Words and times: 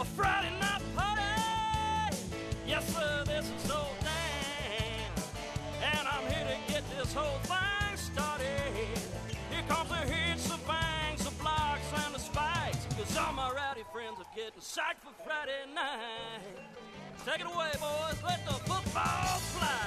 a 0.00 0.04
Friday 0.04 0.50
night 0.60 0.80
party. 0.94 1.22
Yes, 2.68 2.86
sir, 2.94 3.24
this 3.26 3.46
is 3.46 3.62
so 3.68 3.84
damn. 4.00 5.12
And 5.82 6.06
I'm 6.06 6.24
here 6.32 6.46
to 6.46 6.72
get 6.72 6.84
this 6.96 7.12
whole 7.12 7.38
thing 7.40 7.96
started. 7.96 8.46
Here 9.50 9.62
comes 9.66 9.88
the 9.88 9.96
hits, 9.96 10.48
the 10.48 10.58
bangs, 10.68 11.24
the 11.24 11.32
blocks, 11.42 11.82
and 12.04 12.14
the 12.14 12.20
spikes. 12.20 12.86
Cause 12.96 13.16
all 13.16 13.32
my 13.32 13.50
rowdy 13.50 13.82
friends 13.92 14.18
are 14.20 14.36
getting 14.36 14.60
psyched 14.60 15.02
for 15.02 15.12
Friday 15.24 15.66
night. 15.74 16.46
Take 17.26 17.40
it 17.40 17.46
away, 17.46 17.72
boys. 17.80 18.22
Let 18.24 18.46
the 18.46 18.52
football 18.52 19.38
fly. 19.50 19.86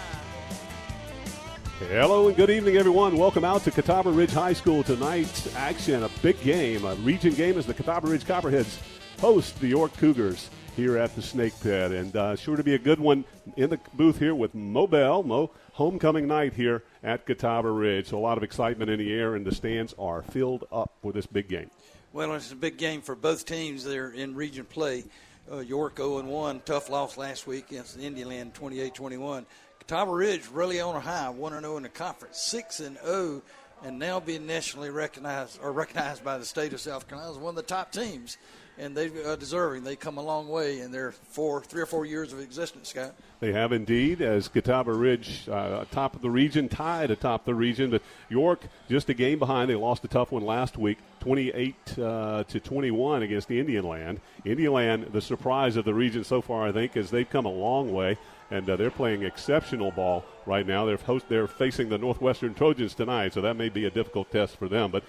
Hello 1.87 2.27
and 2.27 2.35
good 2.35 2.49
evening, 2.49 2.75
everyone. 2.75 3.15
Welcome 3.15 3.45
out 3.45 3.63
to 3.63 3.71
Catawba 3.71 4.11
Ridge 4.11 4.33
High 4.33 4.53
School 4.53 4.83
tonight's 4.83 5.55
action. 5.55 6.03
A 6.03 6.09
big 6.21 6.39
game, 6.41 6.83
a 6.83 6.95
region 6.95 7.33
game 7.33 7.57
as 7.57 7.65
the 7.65 7.73
Catawba 7.73 8.07
Ridge 8.07 8.25
Copperheads 8.25 8.77
host 9.21 9.59
the 9.59 9.67
York 9.67 9.95
Cougars 9.97 10.49
here 10.75 10.97
at 10.97 11.15
the 11.15 11.21
Snake 11.21 11.53
Pit. 11.61 11.91
And 11.91 12.15
uh, 12.15 12.35
sure 12.35 12.55
to 12.55 12.63
be 12.63 12.73
a 12.73 12.79
good 12.79 12.99
one 12.99 13.23
in 13.55 13.69
the 13.69 13.79
booth 13.93 14.17
here 14.17 14.33
with 14.33 14.55
Moe 14.55 14.87
Bell. 14.87 15.21
Moe, 15.21 15.51
homecoming 15.73 16.27
night 16.27 16.53
here 16.53 16.81
at 17.03 17.27
Catawba 17.27 17.69
Ridge. 17.69 18.07
So 18.07 18.17
a 18.17 18.19
lot 18.19 18.37
of 18.37 18.43
excitement 18.43 18.89
in 18.89 18.97
the 18.97 19.13
air, 19.13 19.35
and 19.35 19.45
the 19.45 19.53
stands 19.53 19.93
are 19.99 20.23
filled 20.23 20.67
up 20.71 20.91
for 21.03 21.13
this 21.13 21.27
big 21.27 21.47
game. 21.47 21.69
Well, 22.13 22.33
it's 22.33 22.51
a 22.51 22.55
big 22.55 22.77
game 22.79 23.03
for 23.03 23.13
both 23.13 23.45
teams. 23.45 23.83
They're 23.83 24.09
in 24.09 24.33
region 24.33 24.65
play. 24.65 25.03
Uh, 25.51 25.59
York 25.59 25.97
0 25.97 26.23
1, 26.23 26.61
tough 26.65 26.89
loss 26.89 27.15
last 27.15 27.45
week 27.45 27.69
against 27.69 27.99
Indian 27.99 28.49
28 28.49 28.95
21. 28.95 29.45
Catawba 29.81 30.11
Ridge 30.11 30.47
really 30.51 30.81
on 30.81 30.95
a 30.95 30.99
high, 30.99 31.29
1 31.29 31.61
0 31.61 31.77
in 31.77 31.83
the 31.83 31.89
conference, 31.89 32.41
6 32.41 32.79
and 32.79 32.97
0, 33.05 33.43
and 33.83 33.99
now 33.99 34.19
being 34.19 34.47
nationally 34.47 34.89
recognized 34.89 35.59
or 35.61 35.71
recognized 35.71 36.23
by 36.23 36.39
the 36.39 36.45
state 36.45 36.73
of 36.73 36.81
South 36.81 37.07
Carolina 37.07 37.33
as 37.33 37.37
one 37.37 37.51
of 37.51 37.55
the 37.55 37.61
top 37.61 37.91
teams. 37.91 38.37
And 38.81 38.97
they 38.97 39.09
are 39.23 39.37
deserving. 39.37 39.83
They 39.83 39.95
come 39.95 40.17
a 40.17 40.23
long 40.23 40.47
way 40.47 40.79
in 40.79 40.91
their 40.91 41.11
four, 41.11 41.61
three 41.61 41.83
or 41.83 41.85
four 41.85 42.03
years 42.03 42.33
of 42.33 42.39
existence, 42.39 42.89
Scott. 42.89 43.13
They 43.39 43.53
have 43.53 43.71
indeed, 43.71 44.23
as 44.23 44.47
Catawba 44.47 44.91
Ridge, 44.91 45.47
uh, 45.47 45.85
top 45.91 46.15
of 46.15 46.23
the 46.23 46.31
region, 46.31 46.67
tied 46.67 47.11
atop 47.11 47.45
the 47.45 47.53
region. 47.53 47.91
But 47.91 48.01
York 48.27 48.63
just 48.89 49.07
a 49.09 49.13
game 49.13 49.37
behind. 49.37 49.69
They 49.69 49.75
lost 49.75 50.03
a 50.03 50.07
tough 50.07 50.31
one 50.31 50.43
last 50.43 50.79
week, 50.79 50.97
28 51.19 51.99
uh, 51.99 52.43
to 52.45 52.59
21 52.59 53.21
against 53.21 53.51
Indian 53.51 53.87
Land. 53.87 54.19
Indian 54.45 54.73
Land, 54.73 55.07
the 55.13 55.21
surprise 55.21 55.75
of 55.75 55.85
the 55.85 55.93
region 55.93 56.23
so 56.23 56.41
far, 56.41 56.67
I 56.67 56.71
think, 56.71 56.97
is 56.97 57.11
they've 57.11 57.29
come 57.29 57.45
a 57.45 57.51
long 57.51 57.93
way 57.93 58.17
and 58.49 58.69
uh, 58.69 58.75
they're 58.75 58.91
playing 58.91 59.23
exceptional 59.23 59.91
ball 59.91 60.25
right 60.45 60.67
now. 60.67 60.85
They're 60.85 60.97
host, 60.97 61.25
they're 61.29 61.47
facing 61.47 61.89
the 61.89 61.97
Northwestern 61.97 62.53
Trojans 62.53 62.93
tonight, 62.93 63.33
so 63.33 63.41
that 63.41 63.55
may 63.55 63.69
be 63.69 63.85
a 63.85 63.89
difficult 63.89 64.29
test 64.29 64.57
for 64.57 64.67
them. 64.67 64.91
But 64.91 65.03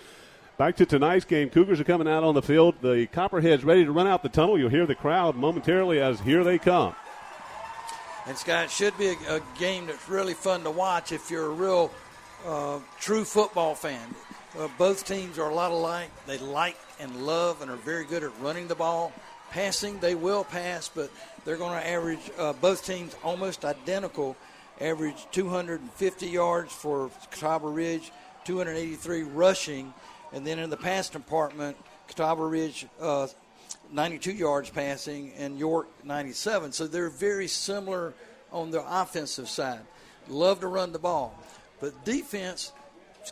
back 0.57 0.77
to 0.77 0.87
tonight's 0.87 1.25
game, 1.25 1.51
Cougars 1.51 1.81
are 1.81 1.85
coming 1.85 2.09
out 2.09 2.25
on 2.25 2.35
the 2.35 2.43
field. 2.43 2.77
The 2.81 3.07
Copperheads 3.13 3.65
ready 3.65 3.85
to 3.85 3.93
run 3.93 4.07
out 4.07 4.23
the 4.23 4.29
tunnel. 4.29 4.59
You'll 4.59 4.71
hear 4.71 4.87
the 4.87 4.95
crowd 4.95 5.37
momentarily 5.37 6.01
as 6.01 6.21
here 6.21 6.45
they 6.45 6.59
come. 6.59 6.95
And 8.27 8.37
Scott, 8.37 8.67
it 8.67 8.71
should 8.71 8.97
be 8.99 9.09
a, 9.09 9.37
a 9.37 9.41
game 9.59 9.87
that's 9.87 10.09
really 10.09 10.35
fun 10.35 10.63
to 10.63 10.71
watch 10.71 11.11
if 11.11 11.31
you're 11.31 11.47
a 11.47 11.55
real 11.55 11.91
uh, 12.47 12.79
true 13.01 13.25
football 13.25 13.75
fan. 13.75 14.15
Uh, 14.59 14.69
both 14.79 15.07
teams 15.07 15.39
are 15.39 15.51
a 15.51 15.55
lot 15.55 15.73
alike. 15.73 16.11
They 16.27 16.39
like 16.39 16.77
and 17.01 17.27
love 17.27 17.63
and 17.63 17.71
are 17.71 17.77
very 17.77 18.05
good 18.05 18.23
at 18.23 18.31
running 18.41 18.69
the 18.69 18.75
ball. 18.75 19.13
Passing, 19.51 19.99
they 19.99 20.15
will 20.15 20.45
pass, 20.45 20.89
but 20.89 21.11
they're 21.45 21.57
going 21.57 21.79
to 21.79 21.87
average 21.87 22.31
uh, 22.39 22.53
both 22.55 22.87
teams 22.87 23.17
almost 23.25 23.65
identical. 23.65 24.37
Average 24.81 25.27
250 25.33 26.29
yards 26.29 26.73
for 26.73 27.11
Catawba 27.31 27.69
Ridge, 27.69 28.13
283 28.45 29.23
rushing, 29.23 29.93
and 30.33 30.47
then 30.47 30.59
in 30.59 30.71
the 30.71 30.77
pass 30.77 31.09
department, 31.09 31.77
Catawba 32.09 32.45
Ridge 32.45 32.87
uh, 33.01 33.29
92 33.91 34.33
yards 34.33 34.71
passing 34.71 35.33
and 35.37 35.59
York 35.59 35.89
97. 36.05 36.73
So 36.73 36.87
they're 36.87 37.11
very 37.11 37.49
similar 37.49 38.15
on 38.51 38.71
the 38.71 38.83
offensive 39.01 39.49
side. 39.49 39.81
Love 40.29 40.61
to 40.61 40.69
run 40.69 40.93
the 40.93 40.99
ball, 40.99 41.39
but 41.81 42.05
defense. 42.05 42.73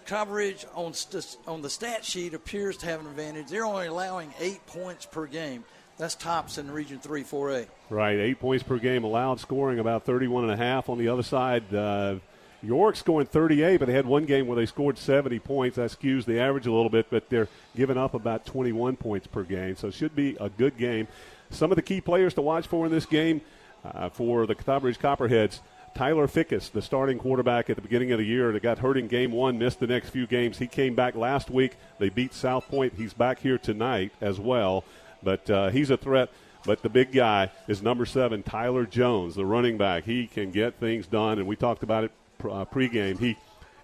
coverage 0.07 0.65
on, 0.75 0.93
st- 0.95 1.37
on 1.47 1.63
the 1.63 1.71
stat 1.71 2.05
sheet 2.05 2.35
appears 2.35 2.77
to 2.79 2.87
have 2.87 3.01
an 3.01 3.07
advantage. 3.07 3.49
They're 3.49 3.65
only 3.65 3.87
allowing 3.87 4.33
eight 4.39 4.65
points 4.67 5.07
per 5.07 5.27
game. 5.27 5.65
That's 5.99 6.15
tops 6.15 6.57
in 6.59 6.71
Region 6.71 6.99
3 6.99 7.25
4A. 7.25 7.67
Right, 7.91 8.19
eight 8.19 8.41
points 8.41 8.63
per 8.63 8.79
game 8.79 9.05
allowed, 9.05 9.39
scoring 9.39 9.79
about 9.79 10.05
31 10.05 10.45
and 10.45 10.53
a 10.53 10.57
half. 10.57 10.89
On 10.89 10.97
the 10.97 11.09
other 11.09 11.23
side, 11.23 11.75
uh, 11.75 12.17
York 12.63 12.97
scoring 12.97 13.27
38, 13.27 13.79
but 13.79 13.87
they 13.87 13.95
had 13.95 14.07
one 14.07 14.25
game 14.25 14.47
where 14.47 14.57
they 14.57 14.67
scored 14.67 14.99
70 14.99 15.39
points. 15.41 15.77
That 15.77 15.91
skews 15.91 16.25
the 16.25 16.39
average 16.39 16.67
a 16.67 16.73
little 16.73 16.91
bit, 16.91 17.07
but 17.11 17.29
they're 17.31 17.49
giving 17.77 17.97
up 17.97 18.15
about 18.15 18.45
21 18.45 18.97
points 18.97 19.27
per 19.27 19.43
game. 19.43 19.77
So 19.77 19.89
it 19.89 19.95
should 19.95 20.15
be 20.15 20.37
a 20.41 20.49
good 20.49 20.77
game. 20.77 21.09
Some 21.51 21.73
of 21.73 21.77
the 21.77 21.83
key 21.83 22.01
players 22.01 22.35
to 22.35 22.43
watch 22.43 22.67
for 22.67 22.87
in 22.87 22.93
this 22.93 23.07
game 23.07 23.41
uh, 23.85 24.09
for 24.11 24.47
the 24.47 24.55
Catawba 24.55 24.93
Copperheads. 24.95 25.61
Tyler 25.95 26.29
Fickus, 26.29 26.71
the 26.71 26.83
starting 26.83 27.19
quarterback 27.19 27.69
at 27.69 27.75
the 27.75 27.83
beginning 27.83 28.13
of 28.13 28.19
the 28.19 28.25
year, 28.25 28.53
that 28.53 28.63
got 28.63 28.79
hurt 28.79 28.97
in 28.97 29.09
game 29.09 29.33
one, 29.33 29.59
missed 29.59 29.81
the 29.81 29.89
next 29.89 30.11
few 30.11 30.27
games. 30.27 30.59
He 30.59 30.69
came 30.69 30.95
back 30.95 31.17
last 31.17 31.51
week. 31.51 31.77
They 31.99 32.11
beat 32.11 32.33
South 32.33 32.69
Point. 32.69 32.95
He's 32.97 33.13
back 33.13 33.41
here 33.41 33.59
tonight 33.59 34.13
as 34.21 34.39
well. 34.39 34.85
But 35.23 35.51
uh, 35.51 35.71
he's 35.71 35.91
a 35.91 35.97
threat. 35.97 36.31
But 36.65 36.83
the 36.83 36.89
big 36.89 37.13
guy 37.13 37.51
is 37.67 37.83
number 37.83 38.05
seven, 38.05 38.43
Tyler 38.43 38.85
Jones, 38.85 39.35
the 39.35 39.47
running 39.47 39.79
back. 39.79 40.05
He 40.05 40.27
can 40.27 40.51
get 40.51 40.75
things 40.79 41.07
done, 41.07 41.39
and 41.39 41.49
we 41.49 41.57
talked 41.57 41.83
about 41.83 42.05
it 42.05 42.13
uh, 42.45 42.65
pregame. 42.65 43.19
He 43.19 43.37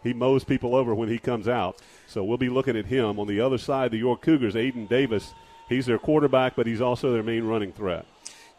he 0.02 0.12
mows 0.12 0.44
people 0.44 0.74
over 0.74 0.94
when 0.94 1.08
he 1.08 1.18
comes 1.18 1.48
out. 1.48 1.80
So 2.06 2.22
we'll 2.22 2.38
be 2.38 2.48
looking 2.48 2.76
at 2.76 2.86
him. 2.86 3.18
On 3.18 3.26
the 3.26 3.40
other 3.40 3.58
side, 3.58 3.90
the 3.90 3.98
York 3.98 4.20
Cougars, 4.22 4.54
Aiden 4.54 4.88
Davis. 4.88 5.34
He's 5.68 5.86
their 5.86 5.98
quarterback, 5.98 6.54
but 6.54 6.66
he's 6.66 6.80
also 6.80 7.12
their 7.12 7.24
main 7.24 7.44
running 7.44 7.72
threat. 7.72 8.06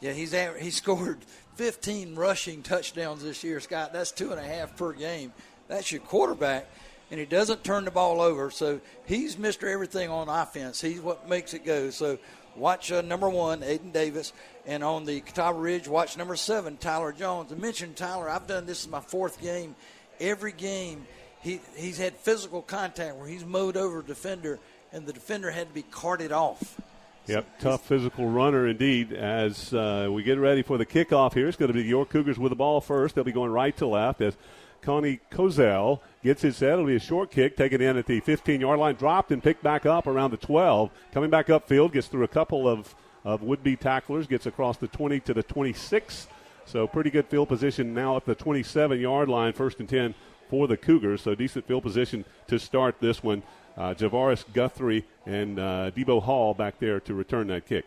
Yeah, 0.02 0.12
he's 0.12 0.36
he 0.60 0.70
scored 0.70 1.20
15 1.56 2.16
rushing 2.16 2.62
touchdowns 2.62 3.24
this 3.24 3.44
year, 3.44 3.60
Scott. 3.60 3.94
That's 3.94 4.12
two 4.12 4.32
and 4.32 4.40
a 4.40 4.44
half 4.44 4.76
per 4.76 4.94
game. 4.94 5.34
That's 5.68 5.92
your 5.92 6.02
quarterback, 6.02 6.70
and 7.10 7.20
he 7.20 7.26
doesn't 7.26 7.64
turn 7.64 7.86
the 7.86 7.92
ball 7.92 8.22
over. 8.22 8.52
So 8.52 8.80
he's 9.06 9.38
Mister 9.38 9.68
Everything 9.68 10.10
on 10.10 10.30
offense. 10.30 10.82
He's 10.82 11.00
what 11.00 11.28
makes 11.28 11.54
it 11.54 11.66
go. 11.66 11.90
So 11.90 12.20
watch 12.58 12.92
uh, 12.92 13.02
number 13.02 13.30
one, 13.30 13.62
Aiden 13.62 13.94
Davis, 13.94 14.34
and 14.66 14.84
on 14.84 15.06
the 15.06 15.22
Catawba 15.22 15.60
Ridge, 15.60 15.88
watch 15.88 16.18
number 16.18 16.36
seven, 16.36 16.78
Tyler 16.78 17.12
Jones. 17.12 17.52
I 17.52 17.56
mentioned 17.56 17.96
Tyler. 17.96 18.30
I've 18.30 18.48
done 18.48 18.66
this 18.66 18.82
is 18.82 18.88
my 18.88 19.00
fourth 19.00 19.42
game. 19.42 19.76
Every 20.20 20.52
game, 20.52 21.06
he 21.42 21.62
he's 21.76 21.98
had 21.98 22.16
physical 22.16 22.62
contact 22.62 23.16
where 23.18 23.28
he's 23.28 23.46
mowed 23.46 23.78
over 23.78 24.00
a 24.00 24.04
defender, 24.04 24.60
and 24.92 25.06
the 25.06 25.14
defender 25.14 25.52
had 25.52 25.68
to 25.68 25.74
be 25.74 25.84
carted 25.84 26.32
off. 26.32 26.80
Yep, 27.28 27.60
tough 27.60 27.86
physical 27.86 28.26
runner 28.28 28.68
indeed. 28.68 29.12
As 29.12 29.74
uh, 29.74 30.08
we 30.10 30.24
get 30.24 30.40
ready 30.40 30.62
for 30.62 30.78
the 30.78 30.86
kickoff 30.86 31.34
here, 31.34 31.48
it's 31.48 31.58
going 31.58 31.68
to 31.68 31.74
be 31.74 31.84
the 31.84 31.90
York 31.90 32.10
Cougars 32.10 32.40
with 32.40 32.52
the 32.52 32.56
ball 32.56 32.80
first. 32.80 33.16
They'll 33.16 33.26
be 33.26 33.34
going 33.34 33.52
right 33.52 33.76
to 33.78 33.86
left 33.86 34.22
as 34.22 34.38
Connie 34.82 35.20
Kozel 35.30 36.00
gets 36.28 36.42
his 36.42 36.58
set. 36.58 36.74
It'll 36.74 36.86
be 36.86 36.96
a 36.96 37.00
short 37.00 37.32
kick, 37.32 37.56
taken 37.56 37.82
in 37.82 37.96
at 37.96 38.06
the 38.06 38.20
15 38.20 38.60
yard 38.60 38.80
line, 38.80 38.96
dropped 38.96 39.32
and 39.32 39.42
picked 39.42 39.64
back 39.64 39.86
up 39.86 40.08
around 40.08 40.32
the 40.32 40.38
12. 40.38 40.92
Coming 41.14 41.30
back 41.30 41.48
upfield, 41.48 41.94
gets 41.94 42.08
through 42.08 42.26
a 42.26 42.28
couple 42.28 42.68
of, 42.68 42.94
of 43.24 43.42
would 43.42 43.64
be 43.64 43.78
tacklers, 43.78 44.28
gets 44.28 44.46
across 44.46 44.78
the 44.78 44.90
20 44.90 45.22
to 45.22 45.34
the 45.34 45.44
26. 45.44 46.28
So 46.66 46.86
pretty 46.86 47.10
good 47.10 47.28
field 47.28 47.48
position 47.48 47.94
now 47.94 48.18
at 48.18 48.26
the 48.26 48.36
27 48.36 49.00
yard 49.00 49.30
line, 49.30 49.54
first 49.54 49.80
and 49.80 49.88
10 49.88 50.14
for 50.50 50.68
the 50.68 50.76
Cougars. 50.76 51.22
So 51.22 51.34
decent 51.34 51.66
field 51.66 51.84
position 51.84 52.26
to 52.48 52.60
start 52.60 53.00
this 53.00 53.24
one. 53.24 53.42
Uh, 53.78 53.94
Javaris 53.94 54.44
Guthrie 54.54 55.06
and 55.26 55.60
uh, 55.60 55.92
Debo 55.96 56.22
Hall 56.22 56.54
back 56.54 56.80
there 56.80 57.00
to 57.02 57.14
return 57.14 57.48
that 57.48 57.66
kick 57.66 57.86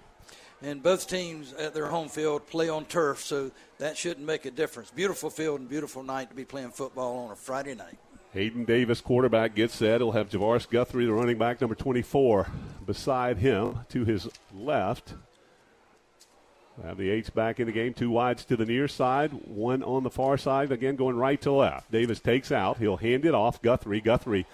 and 0.62 0.82
both 0.82 1.08
teams 1.08 1.54
at 1.54 1.72
their 1.72 1.86
home 1.86 2.08
field 2.08 2.46
play 2.46 2.68
on 2.68 2.84
turf, 2.84 3.24
so 3.24 3.50
that 3.78 3.96
shouldn't 3.96 4.26
make 4.26 4.44
a 4.44 4.50
difference. 4.50 4.90
Beautiful 4.90 5.30
field 5.30 5.60
and 5.60 5.68
beautiful 5.70 6.02
night 6.02 6.28
to 6.28 6.36
be 6.36 6.44
playing 6.44 6.70
football 6.70 7.24
on 7.24 7.30
a 7.30 7.34
Friday 7.34 7.74
night. 7.74 7.96
Aiden 8.34 8.64
Davis, 8.64 9.00
quarterback, 9.00 9.54
gets 9.54 9.74
set. 9.74 10.00
He'll 10.00 10.12
have 10.12 10.30
Javaris 10.30 10.68
Guthrie, 10.68 11.06
the 11.06 11.12
running 11.12 11.38
back, 11.38 11.60
number 11.60 11.74
24, 11.74 12.46
beside 12.86 13.38
him 13.38 13.80
to 13.88 14.04
his 14.04 14.28
left. 14.54 15.14
Have 16.82 16.96
the 16.96 17.10
H 17.10 17.34
back 17.34 17.60
in 17.60 17.66
the 17.66 17.72
game. 17.72 17.92
Two 17.92 18.10
wides 18.10 18.44
to 18.46 18.56
the 18.56 18.64
near 18.64 18.88
side, 18.88 19.32
one 19.32 19.82
on 19.82 20.02
the 20.02 20.10
far 20.10 20.38
side. 20.38 20.72
Again, 20.72 20.96
going 20.96 21.16
right 21.16 21.40
to 21.42 21.52
left. 21.52 21.90
Davis 21.90 22.20
takes 22.20 22.50
out. 22.50 22.78
He'll 22.78 22.96
hand 22.96 23.26
it 23.26 23.34
off. 23.34 23.60
Guthrie. 23.60 24.00
Guthrie 24.00 24.46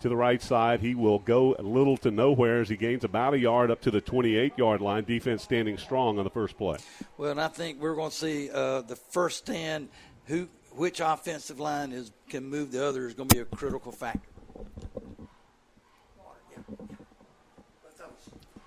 to 0.00 0.08
the 0.08 0.16
right 0.16 0.40
side. 0.40 0.80
He 0.80 0.94
will 0.94 1.18
go 1.18 1.56
little 1.58 1.96
to 1.98 2.10
nowhere 2.10 2.60
as 2.60 2.68
he 2.68 2.76
gains 2.76 3.04
about 3.04 3.34
a 3.34 3.38
yard 3.38 3.70
up 3.70 3.82
to 3.82 3.90
the 3.90 4.00
28 4.00 4.56
yard 4.56 4.80
line. 4.80 5.04
Defense 5.04 5.42
standing 5.42 5.76
strong 5.76 6.18
on 6.18 6.24
the 6.24 6.30
first 6.30 6.56
play. 6.56 6.78
Well, 7.18 7.32
and 7.32 7.40
I 7.40 7.48
think 7.48 7.80
we're 7.80 7.94
going 7.94 8.10
to 8.10 8.16
see 8.16 8.50
uh, 8.50 8.82
the 8.82 8.96
first 8.96 9.38
stand. 9.38 9.88
Who, 10.26 10.48
which 10.76 11.00
offensive 11.00 11.60
line 11.60 11.92
is 11.92 12.12
can 12.28 12.44
move 12.44 12.72
the 12.72 12.86
other 12.86 13.06
is 13.06 13.14
going 13.14 13.28
to 13.28 13.34
be 13.34 13.40
a 13.40 13.44
critical 13.44 13.92
factor. 13.92 14.28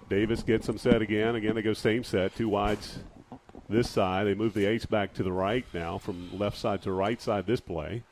Davis 0.09 0.41
gets 0.41 0.67
them 0.67 0.77
set 0.77 1.01
again. 1.01 1.35
Again, 1.35 1.55
they 1.55 1.61
go 1.61 1.73
same 1.73 2.03
set, 2.03 2.33
two 2.35 2.47
wides 2.47 2.99
this 3.67 3.89
side. 3.89 4.25
They 4.25 4.33
move 4.33 4.53
the 4.53 4.65
H 4.65 4.89
back 4.89 5.13
to 5.15 5.23
the 5.23 5.33
right 5.33 5.65
now 5.73 5.97
from 5.97 6.37
left 6.37 6.57
side 6.57 6.81
to 6.83 6.91
right 6.91 7.21
side 7.21 7.45
this 7.45 7.59
play. 7.59 8.03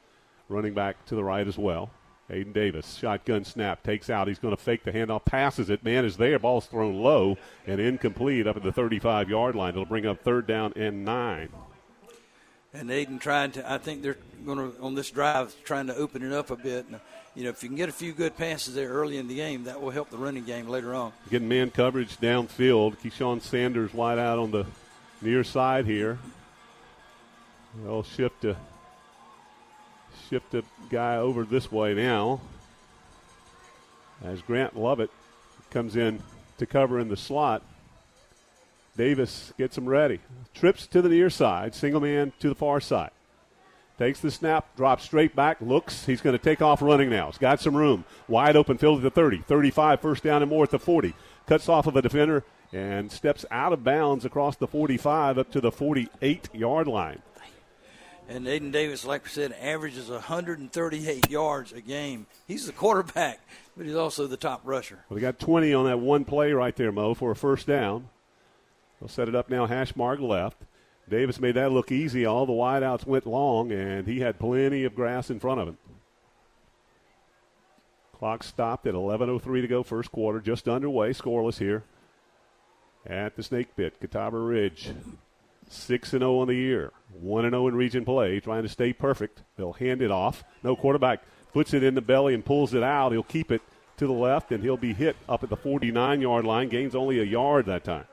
Running 0.49 0.73
back 0.73 1.05
to 1.05 1.15
the 1.15 1.23
right 1.23 1.47
as 1.47 1.57
well. 1.57 1.89
Aiden 2.29 2.53
Davis, 2.53 2.95
shotgun 2.95 3.43
snap, 3.45 3.83
takes 3.83 4.09
out. 4.09 4.27
He's 4.27 4.39
going 4.39 4.55
to 4.55 4.61
fake 4.61 4.83
the 4.83 4.91
handoff, 4.91 5.25
passes 5.25 5.69
it. 5.69 5.83
Man 5.83 6.05
is 6.05 6.17
there. 6.17 6.39
Ball's 6.39 6.65
thrown 6.65 7.01
low 7.01 7.37
and 7.67 7.79
incomplete 7.79 8.47
up 8.47 8.57
at 8.57 8.63
the 8.63 8.71
35 8.71 9.29
yard 9.29 9.55
line. 9.55 9.69
It'll 9.69 9.85
bring 9.85 10.05
up 10.05 10.23
third 10.23 10.47
down 10.47 10.73
and 10.75 11.05
nine. 11.05 11.49
And 12.75 12.89
Aiden 12.89 13.21
trying 13.21 13.51
to, 13.53 13.71
I 13.71 13.77
think 13.77 14.01
they're 14.01 14.17
going 14.45 14.57
to, 14.57 14.81
on 14.81 14.95
this 14.95 15.09
drive, 15.09 15.55
trying 15.63 15.87
to 15.87 15.95
open 15.95 16.23
it 16.23 16.33
up 16.33 16.51
a 16.51 16.57
bit. 16.57 16.85
And, 16.87 16.99
you 17.33 17.45
know, 17.45 17.49
if 17.49 17.63
you 17.63 17.69
can 17.69 17.77
get 17.77 17.87
a 17.87 17.93
few 17.93 18.11
good 18.11 18.35
passes 18.35 18.75
there 18.75 18.89
early 18.89 19.17
in 19.17 19.27
the 19.27 19.35
game, 19.35 19.63
that 19.63 19.81
will 19.81 19.91
help 19.91 20.09
the 20.09 20.17
running 20.17 20.43
game 20.43 20.67
later 20.67 20.93
on. 20.93 21.13
Getting 21.29 21.47
man 21.47 21.71
coverage 21.71 22.17
downfield. 22.17 22.97
Keyshawn 22.97 23.41
Sanders 23.41 23.93
wide 23.93 24.19
out 24.19 24.39
on 24.39 24.51
the 24.51 24.65
near 25.21 25.43
side 25.43 25.85
here. 25.85 26.19
They'll 27.83 28.03
shift 28.03 28.41
to 28.41 28.57
shift 30.29 30.51
the 30.51 30.63
guy 30.89 31.17
over 31.17 31.45
this 31.45 31.71
way 31.71 31.93
now. 31.93 32.41
As 34.23 34.41
Grant 34.41 34.77
Lovett 34.77 35.11
comes 35.71 35.95
in 35.95 36.21
to 36.57 36.65
cover 36.65 36.99
in 36.99 37.09
the 37.09 37.17
slot. 37.17 37.63
Davis 38.97 39.53
gets 39.57 39.77
him 39.77 39.87
ready. 39.87 40.19
Trips 40.53 40.87
to 40.87 41.01
the 41.01 41.09
near 41.09 41.29
side, 41.29 41.75
single 41.75 42.01
man 42.01 42.31
to 42.39 42.49
the 42.49 42.55
far 42.55 42.79
side. 42.79 43.11
Takes 43.97 44.19
the 44.19 44.31
snap, 44.31 44.75
drops 44.75 45.05
straight 45.05 45.35
back, 45.35 45.61
looks. 45.61 46.05
He's 46.05 46.21
going 46.21 46.37
to 46.37 46.43
take 46.43 46.61
off 46.61 46.81
running 46.81 47.09
now. 47.09 47.27
He's 47.27 47.37
got 47.37 47.61
some 47.61 47.75
room. 47.75 48.03
Wide 48.27 48.57
open 48.57 48.77
field 48.77 48.97
at 48.97 49.03
the 49.03 49.09
30, 49.09 49.43
35, 49.43 50.01
first 50.01 50.23
down 50.23 50.41
and 50.41 50.49
more 50.49 50.63
at 50.63 50.71
the 50.71 50.79
40. 50.79 51.13
Cuts 51.47 51.69
off 51.69 51.87
of 51.87 51.95
a 51.95 52.01
defender 52.01 52.43
and 52.73 53.09
steps 53.09 53.45
out 53.51 53.71
of 53.71 53.83
bounds 53.85 54.25
across 54.25 54.57
the 54.57 54.67
45 54.67 55.37
up 55.37 55.51
to 55.51 55.61
the 55.61 55.71
48 55.71 56.49
yard 56.53 56.87
line. 56.87 57.21
And 58.27 58.47
Aiden 58.47 58.71
Davis, 58.71 59.05
like 59.05 59.23
we 59.23 59.29
said, 59.29 59.55
averages 59.61 60.09
138 60.09 61.29
yards 61.29 61.71
a 61.71 61.79
game. 61.79 62.25
He's 62.47 62.65
the 62.65 62.73
quarterback, 62.73 63.39
but 63.77 63.85
he's 63.85 63.95
also 63.95 64.25
the 64.25 64.35
top 64.35 64.61
rusher. 64.63 65.05
Well, 65.07 65.15
they 65.15 65.21
got 65.21 65.37
20 65.39 65.73
on 65.73 65.85
that 65.85 65.99
one 65.99 66.25
play 66.25 66.51
right 66.51 66.75
there, 66.75 66.91
Moe, 66.91 67.13
for 67.13 67.31
a 67.31 67.35
first 67.35 67.67
down. 67.67 68.09
They'll 69.05 69.09
set 69.11 69.29
it 69.29 69.35
up 69.35 69.51
now. 69.51 69.67
Hash 69.67 69.95
mark 69.95 70.19
left. 70.19 70.57
Davis 71.07 71.39
made 71.39 71.53
that 71.53 71.71
look 71.71 71.91
easy. 71.91 72.25
All 72.25 72.47
the 72.47 72.53
wideouts 72.53 73.05
went 73.05 73.27
long, 73.27 73.71
and 73.71 74.07
he 74.07 74.21
had 74.21 74.39
plenty 74.39 74.83
of 74.83 74.95
grass 74.95 75.29
in 75.29 75.39
front 75.39 75.61
of 75.61 75.67
him. 75.67 75.77
Clock 78.17 78.41
stopped 78.41 78.87
at 78.87 78.95
11.03 78.95 79.61
to 79.61 79.67
go, 79.67 79.83
first 79.83 80.11
quarter. 80.11 80.39
Just 80.39 80.67
underway, 80.67 81.11
scoreless 81.13 81.59
here 81.59 81.83
at 83.05 83.35
the 83.35 83.43
Snake 83.43 83.75
Pit, 83.75 83.93
Catawba 84.01 84.39
Ridge. 84.39 84.89
6 85.69 86.09
0 86.09 86.39
on 86.39 86.47
the 86.47 86.55
year, 86.55 86.91
1 87.13 87.47
0 87.47 87.67
in 87.67 87.75
region 87.75 88.05
play, 88.05 88.39
trying 88.39 88.63
to 88.63 88.69
stay 88.69 88.91
perfect. 88.91 89.43
They'll 89.55 89.73
hand 89.73 90.01
it 90.01 90.09
off. 90.09 90.43
No 90.63 90.75
quarterback 90.75 91.21
puts 91.53 91.75
it 91.75 91.83
in 91.83 91.93
the 91.93 92.01
belly 92.01 92.33
and 92.33 92.43
pulls 92.43 92.73
it 92.73 92.81
out. 92.81 93.11
He'll 93.11 93.21
keep 93.21 93.51
it 93.51 93.61
to 93.97 94.07
the 94.07 94.13
left, 94.13 94.51
and 94.51 94.63
he'll 94.63 94.77
be 94.77 94.93
hit 94.93 95.15
up 95.29 95.43
at 95.43 95.49
the 95.49 95.55
49 95.55 96.21
yard 96.21 96.45
line. 96.45 96.69
Gains 96.69 96.95
only 96.95 97.19
a 97.19 97.23
yard 97.23 97.67
that 97.67 97.83
time. 97.83 98.05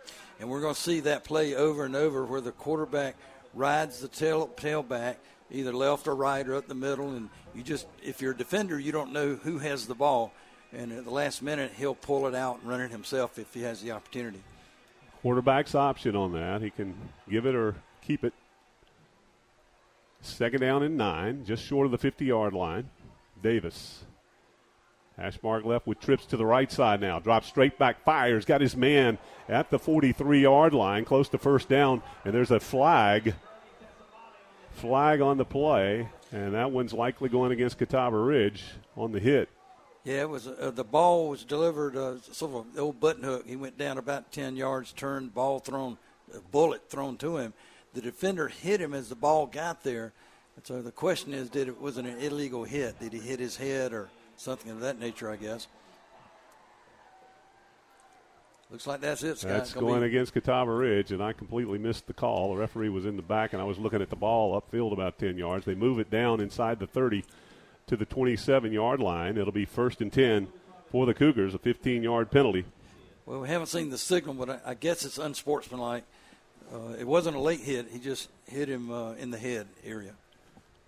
And 0.43 0.51
we're 0.51 0.61
going 0.61 0.75
to 0.75 0.81
see 0.81 0.99
that 1.01 1.23
play 1.23 1.55
over 1.55 1.85
and 1.85 1.95
over 1.95 2.25
where 2.25 2.41
the 2.41 2.51
quarterback 2.51 3.15
rides 3.55 4.01
the 4.01 4.09
tail 4.09 4.51
tailback, 4.57 5.15
either 5.53 5.73
left 5.73 6.09
or 6.09 6.17
right 6.17 6.45
or 6.49 6.57
up 6.57 6.67
the 6.67 6.75
middle. 6.75 7.11
And 7.11 7.29
you 7.55 7.63
just, 7.63 7.87
if 8.03 8.21
you're 8.21 8.33
a 8.33 8.37
defender, 8.37 8.77
you 8.77 8.91
don't 8.91 9.13
know 9.13 9.37
who 9.37 9.59
has 9.59 9.87
the 9.87 9.95
ball. 9.95 10.33
And 10.73 10.91
at 10.91 11.05
the 11.05 11.13
last 11.13 11.43
minute, 11.43 11.71
he'll 11.77 11.95
pull 11.95 12.27
it 12.27 12.35
out 12.35 12.59
and 12.59 12.69
run 12.69 12.81
it 12.81 12.91
himself 12.91 13.39
if 13.39 13.55
he 13.55 13.63
has 13.63 13.83
the 13.83 13.93
opportunity. 13.93 14.43
Quarterback's 15.23 15.77
option 15.77 16.17
on 16.17 16.33
that. 16.33 16.61
He 16.61 16.71
can 16.71 16.93
give 17.31 17.47
it 17.47 17.55
or 17.55 17.77
keep 18.05 18.25
it. 18.25 18.33
Second 20.23 20.59
down 20.59 20.83
and 20.83 20.97
nine, 20.97 21.45
just 21.45 21.65
short 21.65 21.87
of 21.87 21.93
the 21.93 21.99
50 21.99 22.25
yard 22.25 22.53
line. 22.53 22.91
Davis. 23.41 24.03
Hash 25.17 25.39
mark 25.43 25.65
left 25.65 25.87
with 25.87 26.01
trips 26.01 26.25
to 26.27 26.37
the 26.37 26.47
right 26.47 26.71
side 26.73 27.01
now. 27.01 27.19
Drops 27.19 27.47
straight 27.47 27.79
back, 27.79 28.03
fires, 28.05 28.45
got 28.45 28.61
his 28.61 28.77
man 28.77 29.19
at 29.49 29.71
the 29.71 29.79
43 29.79 30.41
yard 30.41 30.73
line, 30.73 31.05
close 31.05 31.29
to 31.31 31.39
first 31.39 31.69
down, 31.69 32.03
and 32.25 32.35
there's 32.35 32.51
a 32.51 32.61
flag. 32.61 33.35
Flag 34.73 35.21
on 35.21 35.37
the 35.37 35.45
play, 35.45 36.09
and 36.33 36.55
that 36.55 36.71
one's 36.71 36.95
likely 36.95 37.29
going 37.29 37.53
against 37.53 37.77
Catawba 37.79 38.17
Ridge 38.17 38.65
on 38.97 39.13
the 39.13 39.21
hit. 39.21 39.51
Yeah, 40.05 40.23
it 40.23 40.31
was 40.31 40.49
uh, 40.49 40.73
the 40.75 40.83
ball 40.83 41.29
was 41.29 41.45
delivered 41.45 41.97
uh, 41.97 42.19
sort 42.21 42.53
of 42.53 42.75
an 42.75 42.81
old 42.81 42.99
button 42.99 43.23
hook. 43.23 43.47
He 43.47 43.55
went 43.55 43.79
down 43.79 43.99
about 43.99 44.33
ten 44.33 44.57
yards, 44.57 44.93
turned, 44.93 45.35
ball 45.35 45.61
thrown, 45.61 45.99
a 46.35 46.41
bullet 46.41 46.89
thrown 46.89 47.19
to 47.19 47.37
him. 47.37 47.53
The 47.93 48.01
defender 48.01 48.49
hit 48.49 48.81
him 48.81 48.95
as 48.95 49.11
the 49.11 49.15
ball 49.15 49.47
got 49.47 49.85
there. 49.85 50.13
And 50.57 50.67
so 50.67 50.83
the 50.83 50.91
question 50.91 51.33
is, 51.35 51.51
did 51.51 51.69
it 51.69 51.81
was 51.81 51.99
it 51.99 52.07
an 52.07 52.19
illegal 52.19 52.65
hit? 52.65 52.99
Did 52.99 53.13
he 53.13 53.21
hit 53.21 53.39
his 53.39 53.57
head 53.57 53.93
or 53.93 54.11
something 54.37 54.71
of 54.71 54.81
that 54.81 54.99
nature? 54.99 55.31
I 55.31 55.37
guess. 55.37 55.67
Looks 58.73 58.87
like 58.87 59.03
that's 59.03 59.23
it, 59.23 59.39
Scott. 59.39 59.51
That's 59.51 59.75
going 59.75 60.01
be... 60.01 60.07
against 60.07 60.33
Catawba 60.33 60.73
Ridge, 60.73 61.13
and 61.13 61.23
I 61.23 61.35
completely 61.35 61.79
missed 61.79 62.07
the 62.07 62.15
call. 62.15 62.55
The 62.55 62.61
referee 62.61 62.89
was 62.89 63.05
in 63.05 63.17
the 63.17 63.23
back, 63.23 63.53
and 63.53 63.61
I 63.61 63.67
was 63.67 63.79
looking 63.79 64.01
at 64.01 64.09
the 64.09 64.17
ball 64.17 64.59
upfield 64.59 64.95
about 64.95 65.19
10 65.19 65.37
yards. 65.37 65.67
They 65.67 65.75
move 65.75 65.99
it 65.99 66.11
down 66.11 66.41
inside 66.41 66.79
the 66.79 66.87
30 66.87 67.23
to 67.89 67.97
the 67.97 68.07
27 68.07 68.73
yard 68.73 69.01
line. 69.01 69.37
It'll 69.37 69.53
be 69.53 69.67
first 69.67 70.01
and 70.01 70.11
10 70.11 70.49
for 70.91 71.05
the 71.05 71.13
Cougars, 71.13 71.55
a 71.55 71.59
15 71.59 72.03
yard 72.03 72.31
penalty. 72.31 72.65
Well, 73.27 73.41
we 73.41 73.49
haven't 73.49 73.67
seen 73.67 73.91
the 73.91 73.99
signal, 73.99 74.35
but 74.35 74.49
I, 74.49 74.61
I 74.71 74.75
guess 74.75 75.05
it's 75.05 75.19
unsportsmanlike. 75.19 76.05
Uh, 76.73 76.95
it 76.99 77.07
wasn't 77.07 77.37
a 77.37 77.41
late 77.41 77.61
hit, 77.61 77.89
he 77.93 77.99
just 77.99 78.31
hit 78.47 78.71
him 78.71 78.91
uh, 78.91 79.13
in 79.13 79.31
the 79.31 79.39
head 79.39 79.67
area. 79.85 80.13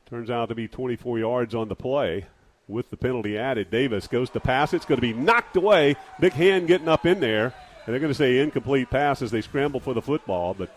Turns 0.06 0.30
out 0.30 0.48
to 0.48 0.54
be 0.54 0.68
24 0.68 1.18
yards 1.18 1.54
on 1.54 1.68
the 1.68 1.76
play 1.76 2.24
with 2.68 2.90
the 2.90 2.96
penalty 2.96 3.38
added. 3.38 3.70
Davis 3.70 4.06
goes 4.06 4.30
to 4.30 4.40
pass. 4.40 4.72
It's 4.72 4.84
going 4.84 5.00
to 5.00 5.06
be 5.06 5.12
knocked 5.12 5.56
away. 5.56 5.96
Big 6.20 6.32
hand 6.32 6.66
getting 6.66 6.88
up 6.88 7.06
in 7.06 7.20
there. 7.20 7.54
And 7.86 7.92
they're 7.92 8.00
going 8.00 8.12
to 8.12 8.18
say 8.18 8.38
incomplete 8.38 8.90
pass 8.90 9.20
as 9.20 9.30
they 9.30 9.42
scramble 9.42 9.80
for 9.80 9.92
the 9.92 10.00
football. 10.00 10.54
But 10.54 10.74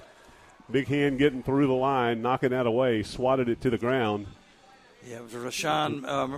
big 0.69 0.87
hand 0.87 1.17
getting 1.19 1.43
through 1.43 1.67
the 1.67 1.73
line, 1.73 2.21
knocking 2.21 2.49
that 2.49 2.65
away, 2.65 3.03
swatted 3.03 3.47
it 3.47 3.61
to 3.61 3.69
the 3.69 3.77
ground. 3.77 4.27
Yeah, 5.07 5.17
it 5.17 5.23
was 5.23 5.33
Rashawn 5.33 6.03
uh, 6.05 6.37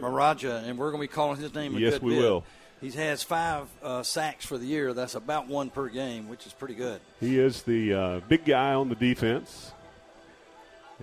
Maraja, 0.00 0.64
and 0.64 0.76
we're 0.76 0.90
going 0.90 1.02
to 1.02 1.08
be 1.08 1.14
calling 1.14 1.38
his 1.38 1.54
name 1.54 1.76
a 1.76 1.78
yes, 1.78 1.94
good 1.94 2.02
we 2.02 2.14
bit. 2.14 2.20
will. 2.20 2.44
He 2.80 2.90
has 2.92 3.22
five 3.22 3.68
uh, 3.82 4.02
sacks 4.02 4.44
for 4.44 4.58
the 4.58 4.66
year. 4.66 4.92
That's 4.92 5.14
about 5.14 5.46
one 5.46 5.70
per 5.70 5.88
game, 5.88 6.28
which 6.28 6.46
is 6.46 6.52
pretty 6.52 6.74
good. 6.74 7.00
He 7.20 7.38
is 7.38 7.62
the 7.62 7.94
uh, 7.94 8.20
big 8.28 8.44
guy 8.44 8.74
on 8.74 8.88
the 8.88 8.94
defense, 8.94 9.72